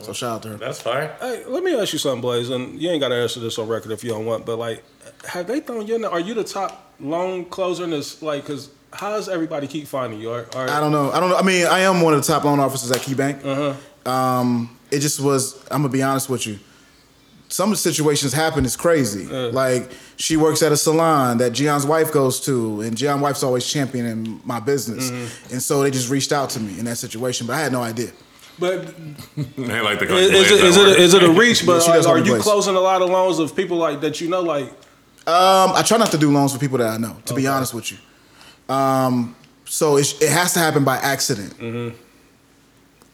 So 0.00 0.12
shout 0.12 0.36
out 0.36 0.42
to 0.42 0.48
her. 0.50 0.56
that's 0.56 0.80
fine. 0.80 1.10
Hey, 1.20 1.44
let 1.46 1.62
me 1.62 1.78
ask 1.78 1.92
you 1.92 1.98
something, 1.98 2.20
Blaze, 2.20 2.50
and 2.50 2.80
you 2.80 2.90
ain't 2.90 3.00
got 3.00 3.08
to 3.08 3.14
answer 3.14 3.40
this 3.40 3.58
on 3.58 3.68
record 3.68 3.92
if 3.92 4.02
you 4.04 4.10
don't 4.10 4.24
want. 4.26 4.44
But 4.46 4.58
like, 4.58 4.82
have 5.26 5.46
they 5.46 5.60
thrown 5.60 5.86
you 5.86 5.96
in? 5.96 6.02
The, 6.02 6.10
are 6.10 6.20
you 6.20 6.34
the 6.34 6.44
top 6.44 6.85
loan 7.00 7.44
closer 7.46 7.84
in 7.84 7.90
this? 7.90 8.22
Like, 8.22 8.44
cause 8.44 8.70
how 8.92 9.10
does 9.10 9.28
everybody 9.28 9.66
keep 9.66 9.86
finding 9.86 10.20
you? 10.20 10.30
Are, 10.30 10.46
are, 10.54 10.68
I 10.70 10.80
don't 10.80 10.92
know. 10.92 11.10
I 11.10 11.20
don't 11.20 11.30
know. 11.30 11.36
I 11.36 11.42
mean, 11.42 11.66
I 11.66 11.80
am 11.80 12.00
one 12.00 12.14
of 12.14 12.20
the 12.24 12.26
top 12.32 12.44
loan 12.44 12.60
officers 12.60 12.90
at 12.90 12.98
KeyBank. 12.98 13.44
Uh-huh. 13.44 14.10
Um, 14.10 14.78
it 14.90 15.00
just 15.00 15.20
was. 15.20 15.60
I'm 15.70 15.82
gonna 15.82 15.92
be 15.92 16.02
honest 16.02 16.28
with 16.30 16.46
you. 16.46 16.58
Some 17.48 17.70
of 17.70 17.76
the 17.76 17.80
situations 17.82 18.32
happen. 18.32 18.64
It's 18.64 18.76
crazy. 18.76 19.26
Like 19.26 19.90
she 20.16 20.36
works 20.36 20.62
at 20.62 20.72
a 20.72 20.76
salon 20.76 21.38
that 21.38 21.52
Gion's 21.52 21.86
wife 21.86 22.12
goes 22.12 22.40
to, 22.40 22.80
and 22.80 22.96
Gion's 22.96 23.20
wife's 23.22 23.42
always 23.42 23.64
championing 23.70 24.40
my 24.44 24.58
business, 24.60 25.10
Mm-hmm. 25.10 25.52
and 25.54 25.62
so 25.62 25.82
they 25.82 25.90
just 25.90 26.10
reached 26.10 26.32
out 26.32 26.50
to 26.50 26.60
me 26.60 26.78
in 26.78 26.84
that 26.86 26.96
situation. 26.96 27.46
But 27.46 27.54
I 27.54 27.60
had 27.60 27.72
no 27.72 27.82
idea. 27.82 28.10
But 28.58 28.86
They 29.56 29.80
like 29.80 29.98
to 30.00 30.06
call 30.06 30.16
is, 30.16 30.30
is, 30.30 30.48
Blaze 30.48 30.50
it, 30.50 30.58
at 30.60 30.64
is, 30.64 30.76
work. 30.78 30.88
it, 30.88 30.98
is 31.00 31.14
it 31.14 31.22
a 31.22 31.30
reach? 31.30 31.66
But 31.66 31.86
Yeah, 31.86 31.94
like, 31.96 32.06
are 32.06 32.18
you 32.18 32.24
Blaze. 32.24 32.42
closing 32.42 32.74
a 32.74 32.80
lot 32.80 33.02
of 33.02 33.10
loans 33.10 33.38
of 33.38 33.54
people 33.54 33.76
like 33.76 34.00
that 34.00 34.20
you 34.20 34.28
know? 34.28 34.40
Like, 34.40 34.72
Um, 35.26 35.72
I 35.74 35.82
try 35.82 35.98
not 35.98 36.10
to 36.12 36.18
do 36.18 36.30
loans 36.30 36.52
for 36.52 36.58
people 36.58 36.78
that 36.78 36.88
I 36.88 36.96
know. 36.98 37.16
To 37.26 37.34
be 37.34 37.46
honest 37.48 37.74
with 37.74 37.90
you, 37.92 37.98
um, 38.72 39.34
so 39.64 39.96
it, 39.96 40.22
it 40.22 40.30
has 40.30 40.52
to 40.52 40.60
happen 40.60 40.84
by 40.84 40.96
accident. 40.98 41.54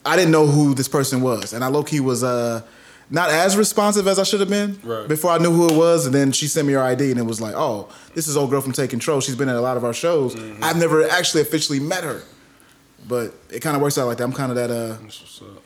I 0.04 0.16
didn't 0.16 0.32
know 0.32 0.46
who 0.46 0.74
this 0.74 0.88
person 0.88 1.22
was, 1.22 1.52
and 1.52 1.62
I 1.64 1.68
low 1.68 1.82
key 1.84 2.00
was 2.00 2.22
uh 2.24 2.62
not 3.10 3.30
as 3.30 3.56
responsive 3.56 4.08
as 4.08 4.18
I 4.18 4.22
should 4.24 4.40
have 4.40 4.48
been 4.48 4.78
Right. 4.82 5.06
before 5.06 5.30
I 5.32 5.38
knew 5.38 5.52
who 5.52 5.68
it 5.68 5.76
was, 5.76 6.06
and 6.06 6.14
then 6.14 6.32
she 6.32 6.46
sent 6.48 6.66
me 6.66 6.72
her 6.72 6.80
ID, 6.82 7.10
and 7.10 7.20
it 7.20 7.24
was 7.24 7.40
like, 7.42 7.54
oh, 7.54 7.88
this 8.14 8.26
is 8.26 8.36
old 8.38 8.48
girl 8.50 8.60
from 8.62 8.72
Take 8.72 8.88
Control. 8.90 9.20
She's 9.20 9.36
been 9.36 9.48
at 9.50 9.56
a 9.56 9.60
lot 9.60 9.76
of 9.76 9.84
our 9.84 9.92
shows. 9.92 10.34
Mm-hmm. 10.34 10.64
I've 10.64 10.76
never 10.78 11.06
actually 11.08 11.42
officially 11.42 11.78
met 11.78 12.04
her, 12.04 12.22
but 13.08 13.34
it 13.50 13.60
kind 13.60 13.76
of 13.76 13.82
works 13.82 13.96
out 13.98 14.06
like 14.06 14.18
that. 14.18 14.24
I'm 14.24 14.32
kind 14.32 14.50
of 14.50 14.56
that 14.56 14.70
uh 14.70 14.96
That's 15.02 15.20
what's 15.20 15.42
up. 15.42 15.62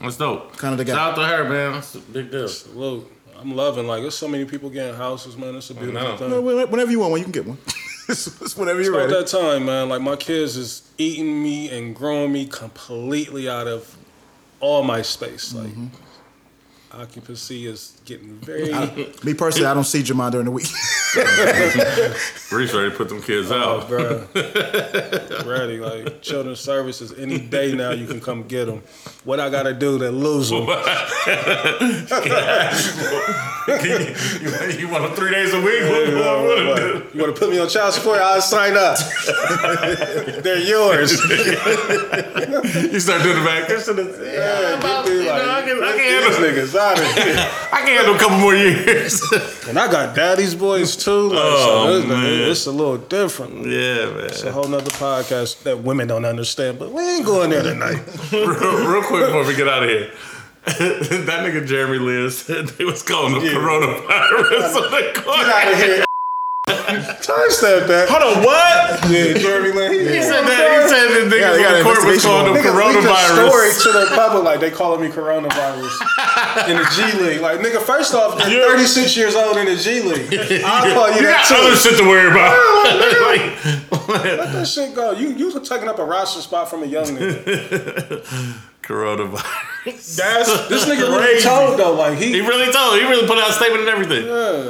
That's 0.00 0.16
dope. 0.16 0.58
Kinda 0.58 0.76
the 0.76 0.84
guy. 0.84 0.94
Shout 0.94 1.10
out 1.12 1.16
to 1.16 1.26
her, 1.26 1.44
man. 1.48 1.72
That's 1.72 1.94
a 1.96 2.00
big 2.00 2.30
deal. 2.30 2.48
Look, 2.74 3.10
I'm 3.46 3.54
loving 3.54 3.86
like 3.86 4.02
there's 4.02 4.16
so 4.16 4.26
many 4.26 4.44
people 4.44 4.70
getting 4.70 4.96
houses, 4.96 5.36
man. 5.36 5.54
It's 5.54 5.70
a 5.70 5.74
oh, 5.74 5.76
beautiful 5.76 6.02
know. 6.02 6.16
thing. 6.16 6.30
no, 6.30 6.40
whenever 6.66 6.90
you 6.90 6.98
want 6.98 7.12
one, 7.12 7.20
you 7.20 7.24
can 7.24 7.32
get 7.32 7.46
one. 7.46 7.58
it's, 8.08 8.26
it's 8.42 8.56
whenever 8.56 8.82
you're 8.82 8.92
About 8.92 9.12
ready. 9.12 9.22
that 9.22 9.28
time, 9.28 9.66
man. 9.66 9.88
Like 9.88 10.02
my 10.02 10.16
kids 10.16 10.56
is 10.56 10.82
eating 10.98 11.44
me 11.44 11.70
and 11.70 11.94
growing 11.94 12.32
me 12.32 12.46
completely 12.46 13.48
out 13.48 13.68
of 13.68 13.96
all 14.58 14.82
my 14.82 15.00
space. 15.00 15.54
Like 15.54 15.68
mm-hmm. 15.68 15.86
Occupancy 17.00 17.66
is 17.66 17.92
getting 18.04 18.36
very. 18.42 18.72
Me 19.24 19.32
personally, 19.34 19.66
I 19.66 19.74
don't 19.74 19.84
see 19.84 20.02
Jamon 20.02 20.30
during 20.32 20.46
the 20.46 20.50
week. 20.50 20.66
Reese 22.52 22.72
ready 22.74 22.90
to 22.90 22.96
put 22.96 23.08
them 23.08 23.22
kids 23.22 23.50
Oh, 23.50 23.80
out. 23.80 23.88
bro. 23.88 24.26
Ready. 25.46 25.78
Like, 25.78 26.20
children's 26.22 26.60
services, 26.60 27.12
any 27.18 27.38
day 27.38 27.74
now 27.74 27.90
you 27.90 28.06
can 28.06 28.20
come 28.20 28.42
get 28.44 28.66
them. 28.66 28.82
What 29.24 29.40
I 29.40 29.48
got 29.50 29.64
to 29.64 29.72
do 29.74 29.98
to 29.98 30.10
lose 30.10 30.50
them? 30.50 30.66
you, 30.66 30.66
you 34.78 34.88
want 34.88 35.04
them 35.04 35.14
three 35.14 35.30
days 35.30 35.52
a 35.54 35.60
week? 35.60 35.82
What, 35.82 36.08
what, 36.14 36.42
what, 36.44 36.66
what? 36.66 37.14
You 37.14 37.20
want 37.22 37.34
to 37.34 37.40
put 37.40 37.50
me 37.50 37.58
on 37.58 37.68
child 37.68 37.94
support? 37.94 38.20
I'll 38.20 38.40
sign 38.42 38.76
up. 38.76 38.98
They're 40.42 40.58
yours. 40.58 41.12
You 41.12 41.18
start 43.00 43.22
doing 43.22 43.38
the 43.38 43.44
back. 43.44 43.68
This 43.68 43.86
shit 43.86 43.98
is- 43.98 44.16
yeah, 44.36 44.78
about, 44.78 45.06
you 45.08 45.24
know, 45.24 45.50
I 45.50 45.62
can, 45.62 45.82
I 45.82 45.96
can 45.96 45.98
These 45.98 46.36
handle, 46.36 46.64
niggas 46.64 46.72
out 46.92 46.98
of 46.98 47.04
here. 47.14 47.34
I 47.72 47.78
can 47.84 47.88
handle 47.96 48.14
a 48.14 48.18
couple 48.18 48.38
more 48.38 48.54
years. 48.54 49.20
And 49.68 49.78
I 49.80 49.90
got 49.90 50.14
daddy's 50.14 50.54
boys 50.54 50.94
too. 50.96 51.28
Like, 51.30 51.38
Oh, 51.42 51.88
so 51.90 51.98
this, 52.00 52.06
man. 52.08 52.50
it's 52.50 52.66
a 52.66 52.70
little 52.70 52.98
different. 52.98 53.66
yeah, 53.66 54.06
man. 54.06 54.26
It's 54.26 54.44
a 54.44 54.52
whole 54.52 54.68
nother 54.68 54.90
podcast 54.92 55.64
that 55.64 55.80
women 55.80 56.06
don't 56.06 56.24
understand, 56.24 56.78
but 56.78 56.92
we 56.92 57.02
ain't 57.02 57.26
going 57.26 57.50
there 57.50 57.64
tonight. 57.64 58.00
real, 58.32 58.86
real 58.86 59.02
quick 59.02 59.26
before 59.26 59.44
we 59.44 59.56
get 59.56 59.66
out 59.68 59.82
of 59.82 59.88
here. 59.88 60.12
that 60.66 61.44
nigga 61.44 61.66
Jeremy 61.66 61.98
Lin 61.98 62.30
said 62.30 62.68
they 62.68 62.84
was 62.84 63.02
calling 63.02 63.34
him 63.34 63.42
coronavirus 63.42 64.76
on 64.76 64.90
the 64.92 65.20
corner. 65.22 66.05
Timestamp 66.86 67.86
that. 67.88 68.08
Hold 68.08 68.22
on, 68.22 68.44
what? 68.44 69.10
Yeah, 69.10 69.34
Jeremy 69.34 69.72
Lin. 69.72 69.92
He 69.92 70.22
said 70.22 70.42
that. 70.46 70.62
He 70.70 70.88
said 70.88 71.28
the 71.30 71.36
Yeah, 71.36 71.50
niggas 71.50 71.56
they 71.56 71.66
on 71.66 71.74
the 71.74 71.82
court 71.82 71.96
was 72.04 72.24
investigation 72.24 72.30
calling 72.30 72.46
him 72.46 72.62
going 72.62 72.66
Nigga 72.66 72.94
leaked 72.94 73.10
a 73.10 73.34
story 73.34 73.70
to 73.82 73.88
the 73.98 74.06
public 74.14 74.44
like 74.44 74.60
they 74.60 74.70
calling 74.70 75.00
me 75.00 75.08
coronavirus 75.08 75.94
in 76.70 76.76
the 76.78 76.86
G 76.94 76.98
League. 77.22 77.40
Like 77.40 77.60
nigga, 77.60 77.80
first 77.82 78.14
off, 78.14 78.38
you're 78.48 78.66
36 78.76 79.16
years 79.16 79.34
old 79.34 79.56
in 79.56 79.66
the 79.66 79.76
G 79.76 80.00
League. 80.02 80.30
I'll 80.64 80.92
call 80.94 81.10
you 81.10 81.16
You 81.16 81.26
that 81.26 81.46
got 81.48 81.58
other 81.64 81.76
shit 81.76 81.96
to 81.98 82.04
worry 82.06 82.30
about. 82.30 82.54
Let 84.08 84.52
that 84.52 84.66
shit 84.68 84.94
go. 84.94 85.12
You 85.12 85.30
you 85.30 85.52
were 85.52 85.60
taking 85.60 85.88
up 85.88 85.98
a 85.98 86.04
roster 86.04 86.40
spot 86.40 86.70
from 86.70 86.82
a 86.82 86.86
young 86.86 87.06
nigga. 87.06 88.62
coronavirus. 88.86 89.42
That's 90.16 90.68
This 90.68 90.84
nigga 90.86 91.08
really 91.08 91.40
told 91.42 91.78
though, 91.78 91.94
like 91.94 92.18
He 92.18 92.32
he. 92.32 92.40
really 92.40 92.72
told. 92.72 92.94
He 92.98 93.04
really 93.04 93.26
put 93.26 93.38
out 93.38 93.50
a 93.50 93.52
statement 93.52 93.88
and 93.88 93.90
everything. 93.90 94.26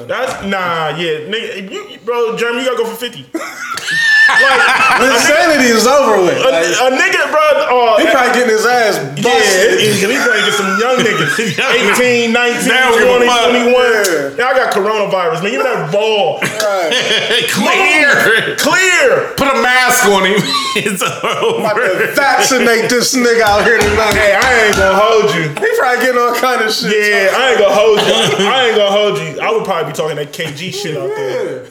That's 0.06 0.44
nah, 0.44 0.96
yeah, 0.96 1.20
nigga, 1.30 1.70
you, 1.70 1.98
bro, 2.04 2.36
Jeremy, 2.36 2.60
you 2.62 2.66
gotta 2.66 2.78
go 2.82 2.86
for 2.90 2.96
fifty. 2.96 3.26
Insanity 4.26 5.70
is 5.70 5.86
over 5.86 6.22
with. 6.22 6.36
A, 6.38 6.50
Like, 6.50 6.66
a 6.66 6.88
nigga, 6.98 7.30
bro, 7.30 7.40
oh, 7.70 7.96
he 7.98 8.06
probably 8.10 8.32
getting 8.34 8.50
his 8.56 8.66
ass 8.66 8.98
yeah, 9.16 9.22
busted. 9.22 9.78
he, 9.78 9.86
he 10.02 10.16
probably 10.18 10.42
get 10.42 10.54
some 10.58 10.72
young 10.82 10.96
niggas, 11.02 11.34
Young 11.58 11.74
18, 11.94 12.32
19, 12.32 12.68
They 12.68 12.74
don't 12.74 12.98
give 12.98 13.08
a 13.08 13.26
20, 13.26 13.70
21. 13.70 14.38
Yeah, 14.38 14.50
I 14.50 14.52
got 14.56 14.74
coronavirus, 14.74 15.42
man. 15.42 15.50
Give 15.52 15.60
me 15.62 15.66
that 15.68 15.92
ball. 15.92 16.38
Right. 16.42 17.46
Clear. 17.54 18.56
Clear. 18.58 19.34
Put 19.36 19.48
a 19.48 19.58
mask 19.62 20.06
on 20.10 20.24
him. 20.26 20.36
it's 20.80 21.02
About 21.02 21.74
to 21.76 21.82
over. 21.86 22.12
vaccinate 22.14 22.90
this 22.90 23.14
nigga 23.14 23.42
out 23.42 23.64
here 23.64 23.78
tonight. 23.78 24.14
Hey, 24.14 24.34
I 24.34 24.66
ain't 24.66 24.76
gonna 24.76 24.98
hold 24.98 25.34
you. 25.34 25.48
He 25.54 25.68
probably 25.78 26.00
getting 26.04 26.20
all 26.20 26.34
kind 26.34 26.62
of 26.62 26.72
shit. 26.72 26.90
Yeah, 26.92 27.30
I 27.36 27.50
ain't 27.54 27.58
gonna 27.60 27.74
hold 27.74 27.98
you. 28.00 28.46
I 28.46 28.66
ain't 28.68 28.76
gonna 28.76 28.90
hold 28.90 29.18
you. 29.18 29.40
I 29.40 29.50
would 29.52 29.64
probably 29.64 29.92
be 29.92 29.96
talking 29.96 30.16
that 30.16 30.32
KG 30.32 30.72
shit 30.74 30.96
out 30.96 31.08
there. 31.14 31.66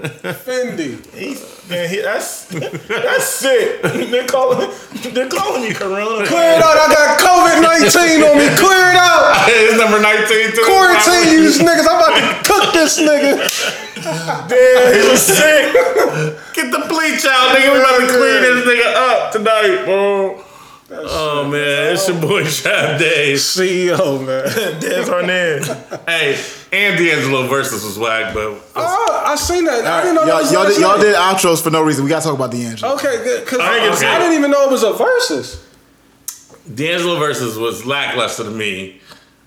Fendi. 0.00 0.98
He's, 1.14 1.40
man, 1.68 1.88
he, 1.88 2.00
that's 2.00 2.46
that's 2.46 3.24
sick. 3.24 3.82
They're 3.82 4.26
calling 4.26 4.70
they're 5.12 5.28
calling 5.28 5.62
me 5.62 5.74
Corona. 5.74 6.26
Clear 6.26 6.52
it 6.54 6.62
out. 6.62 6.76
I 6.76 6.86
got 6.92 7.18
COVID 7.20 7.62
19 7.62 8.22
on 8.22 8.38
me. 8.38 8.46
Clear 8.56 8.90
it 8.90 8.98
out. 8.98 9.46
it's 9.48 9.78
number 9.78 10.00
19 10.00 10.54
too. 10.54 10.64
Quarantine 10.66 11.42
you 11.42 11.50
niggas. 11.66 11.86
I'm 11.86 11.98
about 11.98 12.14
to 12.16 12.48
cook 12.48 12.72
this 12.72 12.98
nigga. 13.00 13.42
Damn, 14.48 14.94
he 14.94 15.10
was 15.10 15.22
sick. 15.22 15.72
Get 16.54 16.70
the 16.70 16.84
bleach 16.88 17.26
out, 17.26 17.56
nigga. 17.56 17.72
We 17.72 17.78
about 17.80 17.98
to 17.98 18.06
clean 18.06 18.40
this 18.42 18.64
nigga 18.66 18.94
up 18.94 19.32
tonight, 19.32 19.84
bro. 19.84 20.44
Oh 20.90 21.46
man, 21.46 21.92
it's 21.92 22.08
your 22.08 22.18
boy 22.20 22.44
Shab 22.44 22.98
Days. 22.98 23.42
CEO, 23.42 24.24
man. 24.24 24.44
Des 24.80 25.04
Arnaz. 25.04 26.06
Hey, 26.08 26.34
and 26.72 26.96
D'Angelo 26.98 27.46
versus 27.46 27.84
was 27.84 27.98
whack, 27.98 28.32
but 28.32 28.58
Oh, 28.74 29.22
I 29.26 29.36
seen 29.36 29.64
that. 29.64 29.84
I 29.84 30.00
didn't 30.02 30.14
know 30.14 30.24
y'all, 30.24 30.38
was 30.40 30.50
y'all, 30.52 30.66
did, 30.66 30.80
y'all 30.80 30.98
did 30.98 31.14
outros 31.14 31.62
for 31.62 31.68
no 31.70 31.82
reason. 31.82 32.04
We 32.04 32.10
gotta 32.10 32.24
talk 32.24 32.34
about 32.34 32.50
D'Angelo. 32.52 32.94
Okay, 32.94 33.22
good. 33.22 33.46
Cause 33.46 33.58
I 33.60 33.64
I, 33.64 33.76
ain't 33.86 34.00
gonna- 34.00 34.18
didn't 34.18 34.38
even 34.38 34.50
know 34.50 34.64
it 34.64 34.70
was 34.70 34.82
a 34.82 34.94
versus. 34.94 35.62
D'Angelo 36.72 37.18
versus 37.18 37.58
was 37.58 37.84
lackluster 37.84 38.44
to 38.44 38.50
me. 38.50 39.00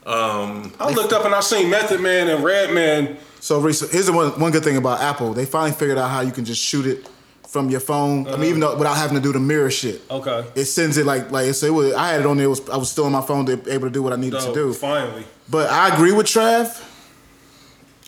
Um, 0.05 0.73
I 0.79 0.91
looked 0.91 1.13
up 1.13 1.25
and 1.25 1.33
I 1.33 1.39
seen 1.39 1.69
Method 1.69 2.01
Man 2.01 2.27
and 2.27 2.43
Redman. 2.43 3.17
So 3.39 3.59
Reese, 3.59 3.89
here's 3.91 4.05
the 4.07 4.13
one, 4.13 4.39
one 4.39 4.51
good 4.51 4.63
thing 4.63 4.77
about 4.77 5.01
Apple. 5.01 5.33
They 5.33 5.45
finally 5.45 5.71
figured 5.71 5.97
out 5.97 6.09
how 6.11 6.21
you 6.21 6.31
can 6.31 6.45
just 6.45 6.61
shoot 6.61 6.85
it 6.85 7.09
from 7.51 7.69
your 7.69 7.81
phone. 7.81 8.27
I 8.27 8.37
mean, 8.37 8.45
even 8.49 8.61
though 8.61 8.77
without 8.77 8.95
having 8.95 9.15
to 9.17 9.21
do 9.21 9.33
the 9.33 9.39
mirror 9.39 9.69
shit. 9.69 10.01
Okay. 10.09 10.45
It 10.55 10.65
sends 10.65 10.97
it 10.97 11.05
like 11.05 11.31
like 11.31 11.53
so 11.53 11.65
it 11.67 11.73
was, 11.73 11.93
I 11.93 12.07
had 12.13 12.21
it 12.21 12.25
on 12.25 12.37
there. 12.37 12.45
It 12.45 12.49
was 12.49 12.69
I 12.69 12.77
was 12.77 12.89
still 12.89 13.05
on 13.05 13.11
my 13.11 13.21
phone, 13.21 13.45
to, 13.47 13.53
able 13.71 13.87
to 13.87 13.93
do 13.93 14.01
what 14.01 14.13
I 14.13 14.15
needed 14.15 14.39
to 14.41 14.53
do. 14.53 14.73
Finally. 14.73 15.25
But 15.49 15.69
I 15.69 15.93
agree 15.93 16.13
with 16.13 16.27
Trav. 16.27 16.81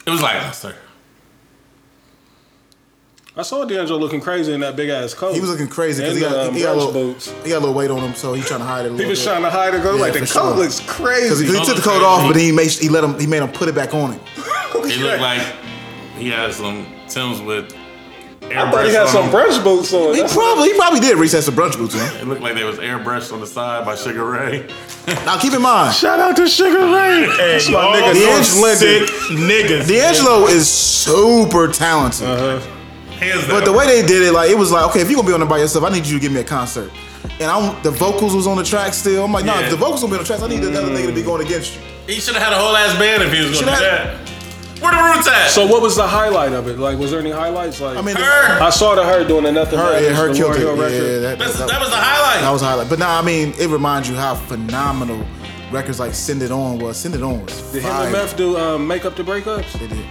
it 0.07 0.10
was 0.11 0.22
lackluster. 0.22 0.76
I 3.36 3.41
saw 3.41 3.65
D'Angelo 3.65 3.98
looking 3.99 4.22
crazy 4.22 4.53
in 4.53 4.60
that 4.60 4.76
big 4.76 4.90
ass 4.90 5.15
coat. 5.15 5.34
He 5.34 5.41
was 5.41 5.49
looking 5.49 5.68
crazy 5.68 6.03
because 6.03 6.15
he 6.15 6.22
got 6.22 6.48
um, 6.49 6.53
he 6.53 6.61
got 6.61 6.76
a 6.76 6.78
little 6.78 6.94
boots. 6.94 7.32
he 7.44 7.49
got 7.49 7.57
a 7.57 7.60
little 7.65 7.74
weight 7.74 7.90
on 7.90 7.98
him, 7.99 8.14
so 8.14 8.34
he's 8.34 8.45
trying 8.48 8.60
to 8.60 8.65
hide 8.65 8.86
it. 8.86 8.90
A 8.90 8.91
He 8.91 8.98
little 8.98 9.10
was 9.10 9.20
bit. 9.20 9.26
trying 9.28 9.41
to 9.41 9.49
hide 9.49 9.74
it. 9.74 9.82
Go 9.82 9.95
Yeah, 9.95 10.02
like 10.02 10.14
the 10.14 10.20
coat 10.20 10.28
sure. 10.28 10.56
looks 10.56 10.80
Because 10.80 10.95
crazy. 10.95 11.45
he 11.48 11.65
took 11.65 11.76
the 11.78 11.82
coat 11.82 12.03
off, 12.03 12.28
but 12.28 12.34
then 12.34 12.44
he 12.44 12.52
made 12.52 12.70
he 12.70 12.90
let 12.90 13.03
him 13.03 13.20
he 13.20 13.26
made 13.26 13.41
him 13.41 13.49
put 13.52 13.68
it 13.70 13.74
back 13.76 13.94
on 13.95 14.14
him. 14.14 14.20
He 14.88 14.98
looked 14.98 15.22
like 15.22 15.41
he 16.15 16.30
had 16.30 16.53
some 16.53 16.86
Tim's 17.10 17.41
with 17.41 17.76
I 18.52 18.70
thought 18.72 18.86
he 18.86 18.94
had 18.94 19.07
some 19.07 19.26
on 19.26 19.32
brunch 19.32 19.64
boots 19.64 19.94
on. 19.94 20.10
He 20.14 20.22
That's- 20.22 20.34
probably 20.34 20.70
he 20.70 20.76
probably 20.76 20.99
did. 20.99 21.18
Reese 21.18 21.32
had 21.34 21.44
some 21.44 21.56
brunch 21.56 21.78
boots 21.78 21.95
on. 21.95 22.02
It 22.18 22.28
looked 22.28 22.41
like 22.41 22.53
they 22.56 22.64
was 22.64 22.78
airbrushed 22.78 23.34
on 23.34 23.40
the 23.40 23.48
side 23.48 23.86
by 23.86 23.95
Sugar 23.95 24.26
Ray. 24.26 24.68
Now 25.26 25.38
keep 25.40 25.53
in 25.53 25.61
mind, 25.61 25.95
Shout 25.95 26.20
out 26.20 26.36
to 26.38 26.48
Sugar 26.48 26.80
Ray. 26.94 27.26
Hey, 27.36 27.60
my 27.68 27.72
y'all 27.72 27.94
nigga, 27.95 28.44
some 28.44 28.61
D'Angelo- 28.61 28.76
sick 28.76 29.10
niggas. 29.32 29.88
D'Angelo 29.88 30.45
is 30.48 30.70
super 30.70 31.68
talented. 31.68 32.28
Uh-huh. 32.28 32.60
Hands 33.20 33.41
But 33.48 33.60
down. 33.60 33.64
the 33.65 33.74
way 33.74 33.86
they 33.88 34.06
did 34.06 34.22
it, 34.22 34.34
like 34.34 34.49
it 34.49 34.57
was 34.57 34.72
like, 34.72 34.86
okay, 34.90 35.02
if 35.02 35.10
you're 35.10 35.15
gonna 35.15 35.28
be 35.28 35.34
on 35.34 35.40
there 35.40 35.49
by 35.49 35.57
yourself, 35.60 35.86
I 35.86 35.90
need 35.90 36.06
you 36.06 36.18
to 36.18 36.22
give 36.22 36.32
me 36.32 36.41
a 36.41 36.44
concert. 36.44 36.91
And 37.40 37.49
I'm 37.49 37.82
the 37.82 37.91
vocals 37.91 38.36
was 38.36 38.45
on 38.48 38.57
the 38.57 38.64
track 38.64 38.94
still. 38.94 39.24
I'm 39.26 39.32
like, 39.32 39.45
nah, 39.45 39.60
Yeah. 39.60 39.65
if 39.65 39.72
the 39.72 39.78
vocals 39.78 40.02
gonna 40.02 40.11
be 40.14 40.18
on 40.18 40.24
the 40.24 40.28
tracks, 40.28 40.44
I 40.44 40.48
need 40.48 40.64
another 40.64 40.90
nigga 40.90 41.07
to 41.07 41.14
be 41.14 41.22
going 41.24 41.45
against 41.45 41.74
you. 41.76 41.82
he 42.06 42.20
should 42.20 42.36
have 42.36 42.44
had 42.44 42.53
a 42.53 42.57
whole 42.57 42.76
ass 42.76 42.94
band 42.99 43.24
if 43.24 43.32
he 43.34 43.40
was 43.48 43.60
gonna 43.61 43.72
do 43.72 43.78
Shoulda 43.78 44.20
that. 44.26 44.33
Where 44.84 44.92
the 44.92 45.16
roots 45.16 45.28
at? 45.28 45.50
So 45.50 45.66
what 45.66 45.82
was 45.82 45.96
the 45.96 46.06
highlight 46.08 46.52
of 46.54 46.68
it? 46.68 46.78
Like, 46.78 46.98
was 47.00 47.12
there 47.12 47.20
any 47.20 47.32
highlights? 47.32 47.80
Like, 47.82 47.98
I 47.98 48.02
mean, 48.02 48.16
her. 48.16 48.62
I 48.62 48.70
saw 48.70 48.96
the 48.96 49.04
her 49.04 49.24
doing 49.28 49.44
the 49.46 49.52
nothing. 49.52 49.80
her, 49.80 49.86
Matters, 49.94 50.08
yeah, 50.10 50.16
her 50.16 50.28
the 50.30 50.34
killed 50.36 50.56
it. 50.56 50.60
Hill 50.60 50.76
Yeah, 50.78 50.84
record. 50.84 51.20
that, 51.22 51.40
that, 51.40 51.68
that 51.70 51.80
was 51.82 51.90
the 51.90 51.96
highlight. 51.96 52.42
that 52.42 52.52
was 52.52 52.62
a 52.62 52.66
highlight. 52.66 52.90
But 52.90 53.00
nah, 53.00 53.18
I 53.20 53.22
mean, 53.22 53.54
it 53.60 53.70
reminds 53.70 54.10
you 54.10 54.16
how 54.16 54.36
phenomenal 54.36 55.26
records 55.72 56.00
like 56.00 56.14
Send 56.14 56.42
It 56.44 56.52
On 56.52 56.78
was. 56.80 56.98
Send 56.98 57.16
It 57.16 57.24
On 57.24 57.42
was 57.42 57.72
Did 57.72 57.84
him 57.84 57.92
and 57.92 58.12
Meth 58.12 58.38
do 58.38 58.58
um, 58.58 58.86
make 58.88 59.06
up 59.06 59.16
the 59.16 59.24
breakups? 59.24 59.72
They 59.80 59.88
did. 59.88 60.06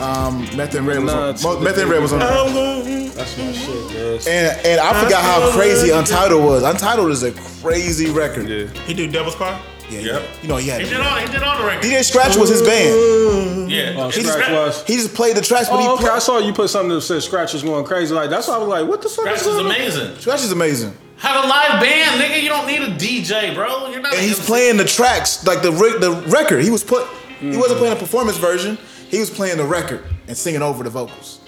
Um, 0.00 0.40
Meth 0.56 0.74
and 0.74 0.86
Red 0.86 1.02
was 1.04 1.12
Nah, 1.12 1.20
on. 1.20 1.28
it's- 1.28 1.44
Mo- 1.44 1.60
Meth 1.60 1.78
and 1.78 1.88
Red 1.90 2.02
was 2.02 2.12
on. 2.12 2.18
there. 2.18 2.28
I'm 2.28 2.52
gonna- 2.52 3.08
That's 3.10 3.38
my 3.38 3.52
shit, 3.52 3.90
yes. 3.92 4.26
And 4.26 4.66
and 4.66 4.80
I 4.80 5.04
forgot 5.04 5.22
how 5.22 5.52
crazy 5.52 5.90
Untitled 5.90 6.42
was. 6.42 6.64
Untitled 6.64 7.10
is 7.12 7.22
a 7.22 7.30
crazy 7.62 8.10
record. 8.10 8.48
Yeah. 8.48 8.66
He 8.86 8.94
do 8.94 9.06
Devil's 9.06 9.36
Car? 9.36 9.60
Yeah, 9.90 10.00
Yep. 10.00 10.22
you 10.42 10.48
know 10.48 10.56
he 10.56 10.68
had. 10.68 10.80
He 10.80 10.88
did 10.88 11.00
all. 11.00 11.18
He 11.18 11.26
did 11.30 11.42
all 11.42 11.58
the 11.58 11.66
records. 11.66 11.86
DJ 11.86 12.02
Scratch 12.04 12.36
was 12.36 12.48
his 12.48 12.62
band. 12.62 13.70
Yeah. 13.70 13.94
Oh, 13.96 14.08
He 14.10 14.22
Scratch 14.22 14.38
just- 14.38 14.50
was. 14.52 14.84
He 14.86 14.94
just 14.96 15.14
played 15.14 15.36
the 15.36 15.42
tracks, 15.42 15.68
but 15.68 15.80
he 15.80 15.86
Oh, 15.86 15.94
okay. 15.94 16.04
played- 16.04 16.12
I 16.14 16.18
saw 16.20 16.38
you 16.38 16.52
put 16.52 16.70
something 16.70 16.90
that 16.94 17.02
said 17.02 17.22
Scratch 17.22 17.52
was 17.52 17.62
going 17.62 17.84
crazy. 17.84 18.14
Like 18.14 18.30
that's 18.30 18.48
why 18.48 18.54
I 18.54 18.58
was 18.58 18.68
like, 18.68 18.86
what 18.88 19.02
the 19.02 19.08
fuck 19.08 19.24
Scratch 19.26 19.36
is 19.36 19.42
is 19.42 19.46
going 19.48 19.66
on? 19.66 19.74
amazing. 19.74 20.18
Scratch 20.20 20.40
is 20.42 20.52
amazing. 20.52 20.96
Have 21.18 21.44
a 21.44 21.48
live 21.48 21.80
band, 21.80 22.20
nigga. 22.20 22.42
You 22.42 22.48
don't 22.48 22.66
need 22.66 22.82
a 22.82 22.90
DJ, 22.96 23.54
bro. 23.54 23.88
You're 23.88 24.00
not. 24.00 24.12
and 24.14 24.22
he's 24.22 24.38
MC. 24.38 24.46
playing 24.46 24.76
the 24.78 24.84
tracks 24.84 25.46
like 25.46 25.62
the 25.62 25.72
re- 25.72 25.98
the 25.98 26.12
record. 26.28 26.62
He 26.64 26.70
was 26.70 26.82
put. 26.82 27.06
He 27.40 27.56
wasn't 27.56 27.76
mm. 27.76 27.78
playing 27.78 27.92
a 27.92 27.96
performance 27.96 28.36
version. 28.38 28.78
He 29.10 29.18
was 29.20 29.30
playing 29.30 29.58
the 29.58 29.64
record 29.64 30.02
and 30.28 30.36
singing 30.36 30.62
over 30.62 30.82
the 30.82 30.90
vocals. 30.90 31.40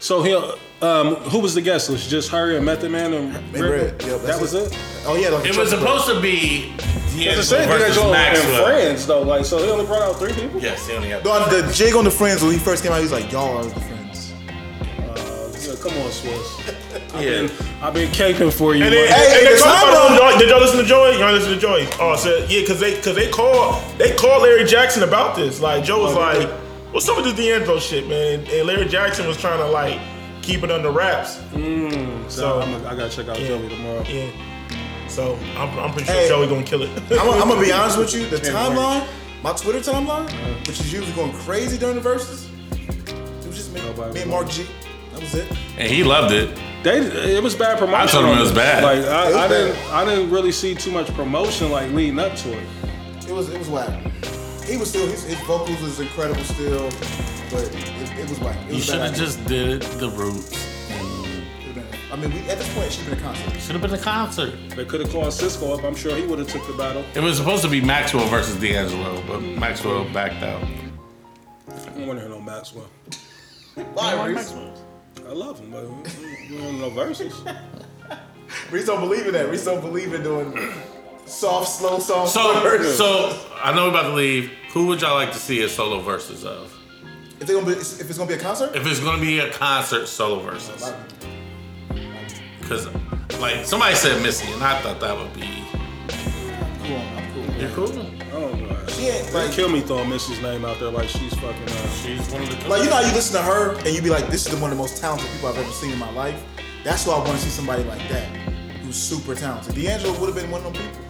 So 0.00 0.22
he, 0.22 0.32
um, 0.80 1.16
who 1.16 1.40
was 1.40 1.54
the 1.54 1.60
guest 1.60 1.90
list? 1.90 2.08
Just 2.08 2.30
her 2.30 2.56
and 2.56 2.64
Method 2.64 2.90
Man 2.92 3.12
and 3.14 3.52
Big 3.52 3.62
Red. 3.62 3.70
Red. 3.70 4.02
Yep, 4.04 4.20
that 4.22 4.40
was 4.40 4.54
it. 4.54 4.72
it. 4.72 4.78
Oh 5.06 5.16
yeah, 5.16 5.28
like 5.30 5.44
It 5.44 5.56
was 5.56 5.70
truck 5.70 5.80
supposed 5.80 6.06
to 6.06 6.20
be 6.20 6.72
As 6.78 6.92
I 6.92 7.18
D'Angelo 7.18 7.42
said, 7.42 7.68
versus 7.68 7.96
D'Angelo 7.96 8.04
and 8.04 8.12
Maxwell. 8.12 8.64
friends 8.64 9.06
though. 9.06 9.22
Like, 9.22 9.44
so 9.44 9.58
he 9.58 9.70
only 9.70 9.86
brought 9.86 10.02
out 10.02 10.16
three 10.18 10.32
people. 10.32 10.60
Yes, 10.60 10.86
he 10.86 10.94
only 10.94 11.08
had. 11.08 11.24
No, 11.24 11.44
the 11.48 11.70
jig 11.72 11.94
on 11.96 12.04
the 12.04 12.10
friends 12.12 12.42
when 12.42 12.52
he 12.52 12.58
first 12.58 12.82
came 12.84 12.92
out, 12.92 12.98
he 12.98 13.02
was 13.02 13.12
like, 13.12 13.30
"Y'all 13.32 13.58
are 13.58 13.64
the 13.64 13.70
friends." 13.80 14.32
Yeah, 15.66 15.74
come 15.82 15.92
on, 15.98 16.10
Swizz. 16.10 16.74
I've 17.14 17.22
Yeah. 17.24 17.30
been, 17.30 17.50
I've 17.82 17.94
been 17.94 18.10
caping 18.10 18.52
for 18.52 18.74
you. 18.74 18.84
And 18.84 18.92
then. 18.94 19.08
Hey, 19.08 19.14
and 19.14 19.32
hey, 19.32 19.44
they 19.44 19.52
the 19.54 19.58
talk 19.60 19.80
time 19.82 19.88
about 19.90 20.08
bomb- 20.20 20.32
Joy. 20.34 20.38
Did 20.38 20.48
y'all 20.50 20.60
listen 20.60 20.78
to 20.78 20.84
Joy? 20.84 21.10
Y'all 21.18 21.32
listen 21.32 21.52
to 21.54 21.58
Joy? 21.58 21.88
Oh, 22.00 22.16
so 22.16 22.38
yeah, 22.48 22.60
because 22.60 22.78
they 22.80 22.94
because 22.96 23.16
they 23.16 23.28
called 23.30 23.82
they 23.98 24.14
called 24.14 24.42
Larry 24.42 24.64
Jackson 24.64 25.02
about 25.02 25.34
this. 25.36 25.60
Like 25.60 25.82
Joe 25.84 26.02
was 26.04 26.14
Oh, 26.14 26.20
like, 26.20 26.38
did 26.38 26.48
"What's 26.92 27.08
up 27.08 27.16
with 27.16 27.34
the 27.36 27.42
D'Angelo 27.42 27.78
shit, 27.78 28.08
man?" 28.08 28.46
And 28.50 28.66
Larry 28.66 28.86
Jackson 28.86 29.26
was 29.26 29.36
trying 29.40 29.58
to 29.58 29.66
like 29.66 30.00
keep 30.42 30.62
it 30.62 30.70
under 30.70 30.90
wraps. 30.90 31.36
Mm. 31.52 32.24
so 32.30 32.30
so- 32.30 32.60
I'm, 32.60 32.74
I 32.86 32.94
gotta 32.96 33.10
check 33.10 33.28
out 33.28 33.38
Yeah. 33.40 33.48
Joey 33.48 33.68
tomorrow. 33.68 34.02
Yeah. 34.08 34.30
So 35.08 35.38
I'm, 35.56 35.78
I'm 35.78 35.92
pretty 35.92 36.06
sure 36.06 36.14
Hey. 36.14 36.28
Joey 36.28 36.46
gonna 36.48 36.62
kill 36.62 36.82
it. 36.82 36.90
I'm, 37.12 37.28
I'm 37.42 37.48
gonna 37.48 37.60
be 37.60 37.72
honest 37.78 37.98
with 37.98 38.14
you. 38.14 38.26
The 38.26 38.36
timeline, 38.36 39.06
my 39.42 39.52
Twitter 39.52 39.80
timeline, 39.80 40.30
which 40.66 40.80
is 40.80 40.92
usually 40.92 41.12
going 41.14 41.32
crazy 41.32 41.78
during 41.78 41.94
the 41.96 42.00
verses, 42.00 42.48
it 42.72 43.46
was 43.46 43.56
just 43.56 43.72
me, 43.72 43.80
Nobody 43.80 44.14
me 44.14 44.20
and 44.22 44.30
Mark 44.30 44.48
G. 44.48 44.66
That 45.12 45.20
was 45.20 45.34
it. 45.34 45.50
And 45.78 45.90
he 45.90 46.04
loved 46.04 46.32
it. 46.32 46.56
They, 46.84 46.98
it 47.36 47.42
was 47.42 47.54
bad 47.56 47.78
promotion. 47.78 48.00
I 48.00 48.06
told 48.06 48.26
him 48.26 48.38
it 48.38 48.40
was 48.40 48.52
bad. 48.52 48.84
Like 48.84 48.98
I, 49.04 49.26
was 49.26 49.36
I 49.36 49.48
bad. 49.48 49.74
didn't, 49.74 49.92
I 49.92 50.04
didn't 50.04 50.30
really 50.30 50.52
see 50.52 50.74
too 50.74 50.92
much 50.92 51.12
promotion 51.14 51.70
like 51.72 51.90
leading 51.92 52.18
up 52.20 52.36
to 52.36 52.52
it. 52.56 52.66
It 53.26 53.32
was 53.32 53.48
it 53.48 53.58
was 53.58 53.68
whack. 53.68 53.88
He 54.68 54.76
was 54.76 54.90
still 54.90 55.06
his, 55.06 55.24
his 55.24 55.40
vocals 55.40 55.80
was 55.80 55.98
incredible 55.98 56.44
still, 56.44 56.90
but 57.50 57.62
it, 57.74 58.18
it 58.18 58.28
was 58.28 58.38
like 58.40 58.56
It 58.68 58.74
You 58.74 58.80
should 58.82 59.00
have 59.00 59.14
just 59.14 59.42
did 59.46 59.82
it 59.82 59.82
the 59.98 60.10
roots. 60.10 60.66
I 62.12 62.16
mean, 62.16 62.32
we, 62.32 62.40
at 62.50 62.58
this 62.58 62.74
point, 62.74 62.86
it 62.86 62.92
should 62.92 63.06
have 63.06 63.18
been 63.18 63.18
a 63.18 63.22
concert. 63.22 63.60
Should 63.60 63.72
have 63.72 63.82
been 63.82 63.94
a 63.94 63.98
concert. 63.98 64.70
They 64.70 64.84
could 64.84 65.00
have 65.00 65.10
called 65.10 65.28
Sisqó 65.28 65.78
up. 65.78 65.84
I'm 65.84 65.94
sure 65.94 66.14
he 66.16 66.26
would 66.26 66.38
have 66.38 66.48
took 66.48 66.66
the 66.66 66.74
battle. 66.74 67.02
It 67.14 67.20
was 67.20 67.38
supposed 67.38 67.62
to 67.62 67.70
be 67.70 67.80
Maxwell 67.80 68.26
versus 68.28 68.56
D'Angelo, 68.56 69.22
but 69.26 69.40
Maxwell 69.40 70.04
backed 70.12 70.42
out. 70.42 70.62
I 70.62 71.74
don't 71.90 72.06
want 72.06 72.18
to 72.18 72.26
hear 72.26 72.28
no 72.28 72.40
Maxwell. 72.40 72.88
Why, 73.94 74.26
Reese? 74.26 74.54
I 75.26 75.32
love 75.32 75.60
him, 75.60 75.70
but 75.70 75.88
we 76.50 76.58
don't 76.58 76.78
know 76.78 76.90
verses. 76.90 77.42
Reese 78.70 78.86
don't 78.86 79.00
believe 79.00 79.26
in 79.26 79.32
that. 79.32 79.48
Reese 79.50 79.64
don't 79.64 79.80
believe 79.80 80.12
in 80.12 80.22
doing 80.22 80.52
soft, 81.28 81.68
slow 81.68 81.98
songs. 81.98 82.32
So, 82.32 82.60
first. 82.60 82.96
so 82.98 83.38
I 83.62 83.74
know 83.74 83.84
we're 83.84 83.90
about 83.90 84.08
to 84.10 84.14
leave. 84.14 84.50
Who 84.72 84.86
would 84.88 85.00
y'all 85.00 85.14
like 85.14 85.32
to 85.32 85.38
see 85.38 85.62
a 85.62 85.68
solo 85.68 86.00
versus 86.00 86.44
of? 86.44 86.74
if 87.40 87.46
they 87.46 87.54
gonna 87.54 87.66
be, 87.66 87.72
if 87.72 88.00
it's 88.00 88.18
gonna 88.18 88.28
be 88.28 88.34
a 88.34 88.38
concert, 88.38 88.74
If 88.74 88.86
it's 88.86 89.00
gonna 89.00 89.20
be 89.20 89.38
a 89.38 89.50
concert 89.52 90.06
solo 90.08 90.40
versus, 90.40 90.92
because 92.60 92.88
like 93.40 93.64
somebody 93.64 93.94
said 93.94 94.20
Missy, 94.22 94.50
and 94.52 94.62
I 94.62 94.80
thought 94.80 95.00
that 95.00 95.16
would 95.16 95.32
be. 95.34 95.64
cool. 96.84 97.00
Cool. 97.34 97.54
You're 97.60 97.70
cool. 97.70 97.92
I 97.92 98.30
don't. 98.40 98.90
She 98.90 99.06
ain't 99.08 99.26
They 99.28 99.32
like, 99.32 99.52
kill 99.52 99.68
me 99.68 99.80
throwing 99.80 100.08
Missy's 100.08 100.40
name 100.42 100.64
out 100.64 100.78
there 100.80 100.90
like 100.90 101.08
she's 101.08 101.32
fucking. 101.34 101.62
Uh, 101.62 101.88
She's 102.02 102.28
one 102.30 102.42
of 102.42 102.50
the. 102.62 102.68
like 102.68 102.82
you 102.82 102.90
know 102.90 102.96
how 102.96 103.00
you 103.06 103.12
listen 103.14 103.36
to 103.36 103.42
her 103.42 103.76
and 103.78 103.88
you 103.88 104.02
be 104.02 104.10
like, 104.10 104.26
this 104.28 104.46
is 104.46 104.52
the 104.54 104.60
one 104.60 104.70
of 104.70 104.76
the 104.76 104.82
most 104.82 105.00
talented 105.00 105.30
people 105.30 105.48
I've 105.48 105.58
ever 105.58 105.70
seen 105.72 105.92
in 105.92 105.98
my 105.98 106.10
life. 106.12 106.42
That's 106.84 107.06
why 107.06 107.14
I 107.14 107.18
want 107.18 107.30
to 107.32 107.38
see 107.38 107.50
somebody 107.50 107.84
like 107.84 108.06
that, 108.08 108.26
who's 108.82 108.96
super 108.96 109.34
talented. 109.34 109.74
D'Angelo 109.74 110.18
would 110.20 110.26
have 110.26 110.34
been 110.36 110.50
one 110.50 110.64
of 110.64 110.72
them 110.72 110.82
people, 110.82 111.04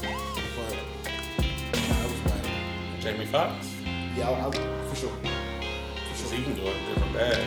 Jamie 3.09 3.25
Foxx. 3.27 3.75
Yeah, 4.17 4.29
I, 4.29 4.49
I, 4.49 4.51
for 4.89 4.95
sure. 4.97 5.13
Because 5.23 6.31
he 6.31 6.43
can 6.43 6.55
go 6.57 6.63
in 6.63 6.77
a 6.77 6.89
different 6.95 7.13
bag. 7.15 7.47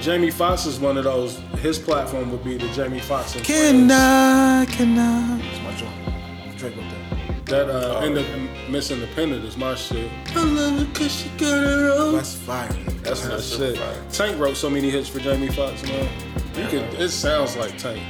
Jamie 0.00 0.30
Foxx 0.30 0.64
is 0.66 0.78
one 0.78 0.96
of 0.96 1.02
those. 1.04 1.38
His 1.60 1.76
platform 1.78 2.30
would 2.30 2.44
be 2.44 2.56
the 2.56 2.68
Jamie 2.68 3.00
Foxx. 3.00 3.32
Can 3.32 3.88
Friends. 3.88 3.92
I, 3.92 4.66
can 4.70 4.96
I? 4.96 5.38
That's 5.38 5.62
my 5.64 5.74
joint. 5.74 6.56
Drake 6.58 6.76
wrote 6.76 6.84
that. 6.90 7.46
That 7.46 7.68
Oh. 7.70 7.98
uh, 7.98 8.04
Inde- 8.04 8.70
Miss 8.70 8.92
Independent 8.92 9.44
is 9.44 9.56
my 9.56 9.74
shit. 9.74 10.08
I 10.36 10.44
love 10.44 10.80
it 10.80 10.94
'cause 10.94 11.10
she 11.12 11.28
got 11.30 11.64
it 11.64 11.90
all. 11.98 12.12
That's 12.12 12.34
fire. 12.34 12.68
That's 13.02 13.24
my 13.24 13.30
That's 13.30 13.56
shit. 13.56 13.78
fire. 13.78 14.02
Tank 14.12 14.38
wrote 14.40 14.56
so 14.56 14.70
many 14.70 14.88
hits 14.90 15.08
for 15.08 15.18
Jamie 15.18 15.48
Foxx, 15.48 15.82
man. 15.82 16.08
You 16.56 16.66
could. 16.68 16.82
It 17.00 17.10
sounds 17.10 17.56
like 17.56 17.76
Tank. 17.76 18.02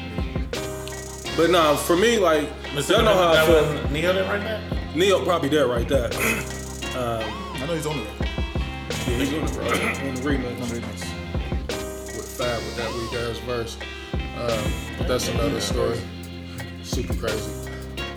But 1.39 1.49
nah, 1.51 1.75
for 1.77 1.97
me, 1.97 2.19
like 2.19 2.49
Mr. 2.75 2.91
y'all 2.91 3.03
know 3.03 3.15
how 3.15 3.29
I 3.29 3.35
that 3.37 3.47
feel. 3.47 3.65
one 3.85 3.93
Ne-Yo 3.95 4.13
did 4.13 4.27
right 4.29 4.41
there. 4.43 4.61
Ne-Yo 4.95 5.25
probably 5.25 5.49
there 5.51 5.67
right 5.69 5.87
there. 5.89 6.11
I 6.97 7.67
know 7.67 7.75
he's 7.75 7.87
on 7.87 7.99
the 7.99 8.05
record. 8.05 8.29
Yeah, 8.89 9.17
he's 9.19 9.35
on 9.35 9.47
the, 9.47 9.61
record. 9.61 9.99
on 10.07 10.15
the 10.15 10.21
remix 10.23 10.91
with 12.17 12.39
Fab 12.39 12.59
with 12.59 12.77
that 12.77 12.93
weak 12.95 13.13
ass 13.21 13.39
verse. 13.39 13.77
Um, 14.39 14.73
but 14.99 15.09
that's 15.09 15.29
another 15.29 15.61
story. 15.61 16.01
Super 16.83 17.15
crazy. 17.15 17.71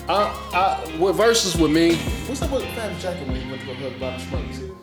I, 0.07 0.33
I, 0.53 0.97
with 0.97 1.15
verses 1.15 1.55
with 1.57 1.71
me, 1.71 1.95
What's 1.95 2.41
up 2.41 2.51
with 2.51 2.63
Fab 2.75 2.97
Jacket 2.99 3.27
when 3.27 3.35
he 3.35 3.49
went 3.49 3.61
to 3.61 3.67
go 3.67 3.73
hug 3.75 3.99
Bobby 3.99 4.23
Shmurda? 4.23 4.47
You 4.47 4.53
see 4.53 4.65
it? 4.65 4.73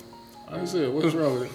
I 0.52 0.64
said, 0.64 0.92
what's 0.92 1.14
wrong 1.14 1.34
with 1.34 1.44
it? 1.44 1.52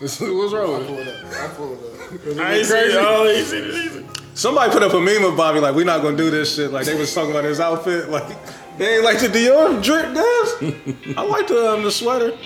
What's, 0.00 0.20
what's 0.20 0.52
wrong 0.52 0.72
with 0.72 0.82
it? 0.82 0.86
Pull 0.88 0.98
it 0.98 1.08
up. 1.08 1.32
I 1.32 1.54
pull 1.54 1.72
it 1.74 2.32
up. 2.34 2.38
I 2.40 2.54
ain't 2.54 2.66
seen 2.66 2.76
it. 2.76 2.94
Oh, 2.96 3.24
I 3.24 3.30
ain't 3.30 3.46
seen 3.46 3.64
it 3.64 3.74
either. 3.74 4.04
Somebody 4.34 4.72
put 4.72 4.82
up 4.82 4.92
a 4.92 5.00
meme 5.00 5.24
of 5.24 5.36
Bobby 5.36 5.60
like, 5.60 5.74
we're 5.74 5.84
not 5.84 6.02
gonna 6.02 6.16
do 6.16 6.30
this 6.30 6.56
shit. 6.56 6.72
Like 6.72 6.86
they 6.86 6.94
was 6.98 7.14
talking 7.14 7.30
about 7.30 7.44
his 7.44 7.60
outfit. 7.60 8.08
Like 8.14 8.36
they 8.78 8.96
ain't 8.96 9.04
like 9.04 9.18
the 9.20 9.28
Dior 9.28 9.82
drip 9.82 10.14
dance. 10.14 11.16
I 11.16 11.22
like 11.22 11.46
the 11.48 11.72
um, 11.72 11.82
the 11.82 11.90
sweater. 11.90 12.36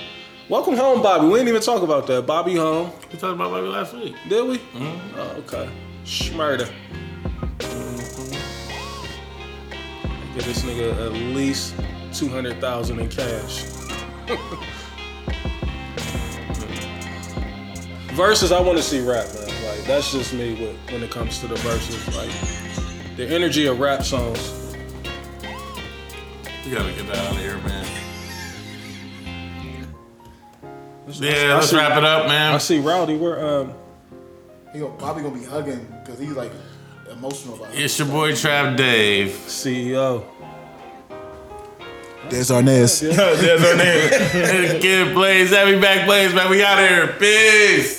Welcome 0.48 0.76
home, 0.76 1.02
Bobby. 1.02 1.26
We 1.26 1.34
didn't 1.34 1.48
even 1.48 1.62
talk 1.62 1.82
about 1.82 2.06
that. 2.06 2.26
Bobby 2.26 2.56
home. 2.56 2.90
We 3.12 3.18
talked 3.18 3.34
about 3.34 3.50
Bobby 3.50 3.68
last 3.68 3.94
week. 3.94 4.14
Did 4.28 4.48
we? 4.48 4.60
Oh, 5.16 5.44
okay. 5.46 5.70
Shmurda. 6.04 6.70
Get 10.34 10.44
this 10.44 10.62
nigga 10.62 11.06
at 11.06 11.12
least 11.12 11.74
two 12.12 12.28
hundred 12.28 12.60
thousand 12.60 13.00
in 13.00 13.08
cash. 13.08 13.64
verses, 18.18 18.50
I 18.50 18.60
want 18.60 18.76
to 18.76 18.82
see 18.82 19.00
rap, 19.00 19.26
man. 19.32 19.46
Like 19.46 19.84
that's 19.84 20.10
just 20.10 20.34
me 20.34 20.60
with, 20.60 20.76
when 20.92 21.04
it 21.04 21.10
comes 21.10 21.38
to 21.38 21.46
the 21.46 21.54
verses. 21.54 22.16
Like 22.16 23.16
the 23.16 23.28
energy 23.28 23.66
of 23.66 23.78
rap 23.78 24.02
songs. 24.02 24.67
We 26.68 26.74
gotta 26.74 26.92
get 26.92 27.06
that 27.06 27.16
out 27.16 27.32
of 27.32 27.38
here, 27.38 27.56
man. 27.56 27.86
Yeah, 31.08 31.54
let's 31.54 31.70
see- 31.70 31.76
wrap 31.76 31.96
it 31.96 32.04
up, 32.04 32.26
man. 32.28 32.54
I 32.54 32.58
see 32.58 32.78
Rowdy. 32.78 33.16
Where 33.16 33.42
um, 33.60 33.72
He 34.74 34.80
gonna, 34.80 34.92
Bobby 34.98 35.22
gonna 35.22 35.38
be 35.38 35.46
hugging 35.46 35.86
because 36.04 36.18
he's 36.20 36.32
like 36.32 36.52
emotional 37.10 37.54
about 37.54 37.72
it. 37.72 37.80
It's 37.80 37.98
your 37.98 38.08
boy 38.08 38.34
Trap 38.34 38.76
Dave. 38.76 39.30
CEO. 39.30 40.26
There's 42.28 42.50
our 42.50 42.60
Arnez. 42.60 43.00
There's 43.00 43.62
her 43.62 43.76
name. 43.78 44.82
Kid 44.82 45.14
Blaze, 45.14 45.48
Happy 45.48 45.80
Back 45.80 46.04
Blaze, 46.04 46.34
man. 46.34 46.50
We 46.50 46.62
out 46.62 46.78
here. 46.86 47.06
Peace. 47.18 47.97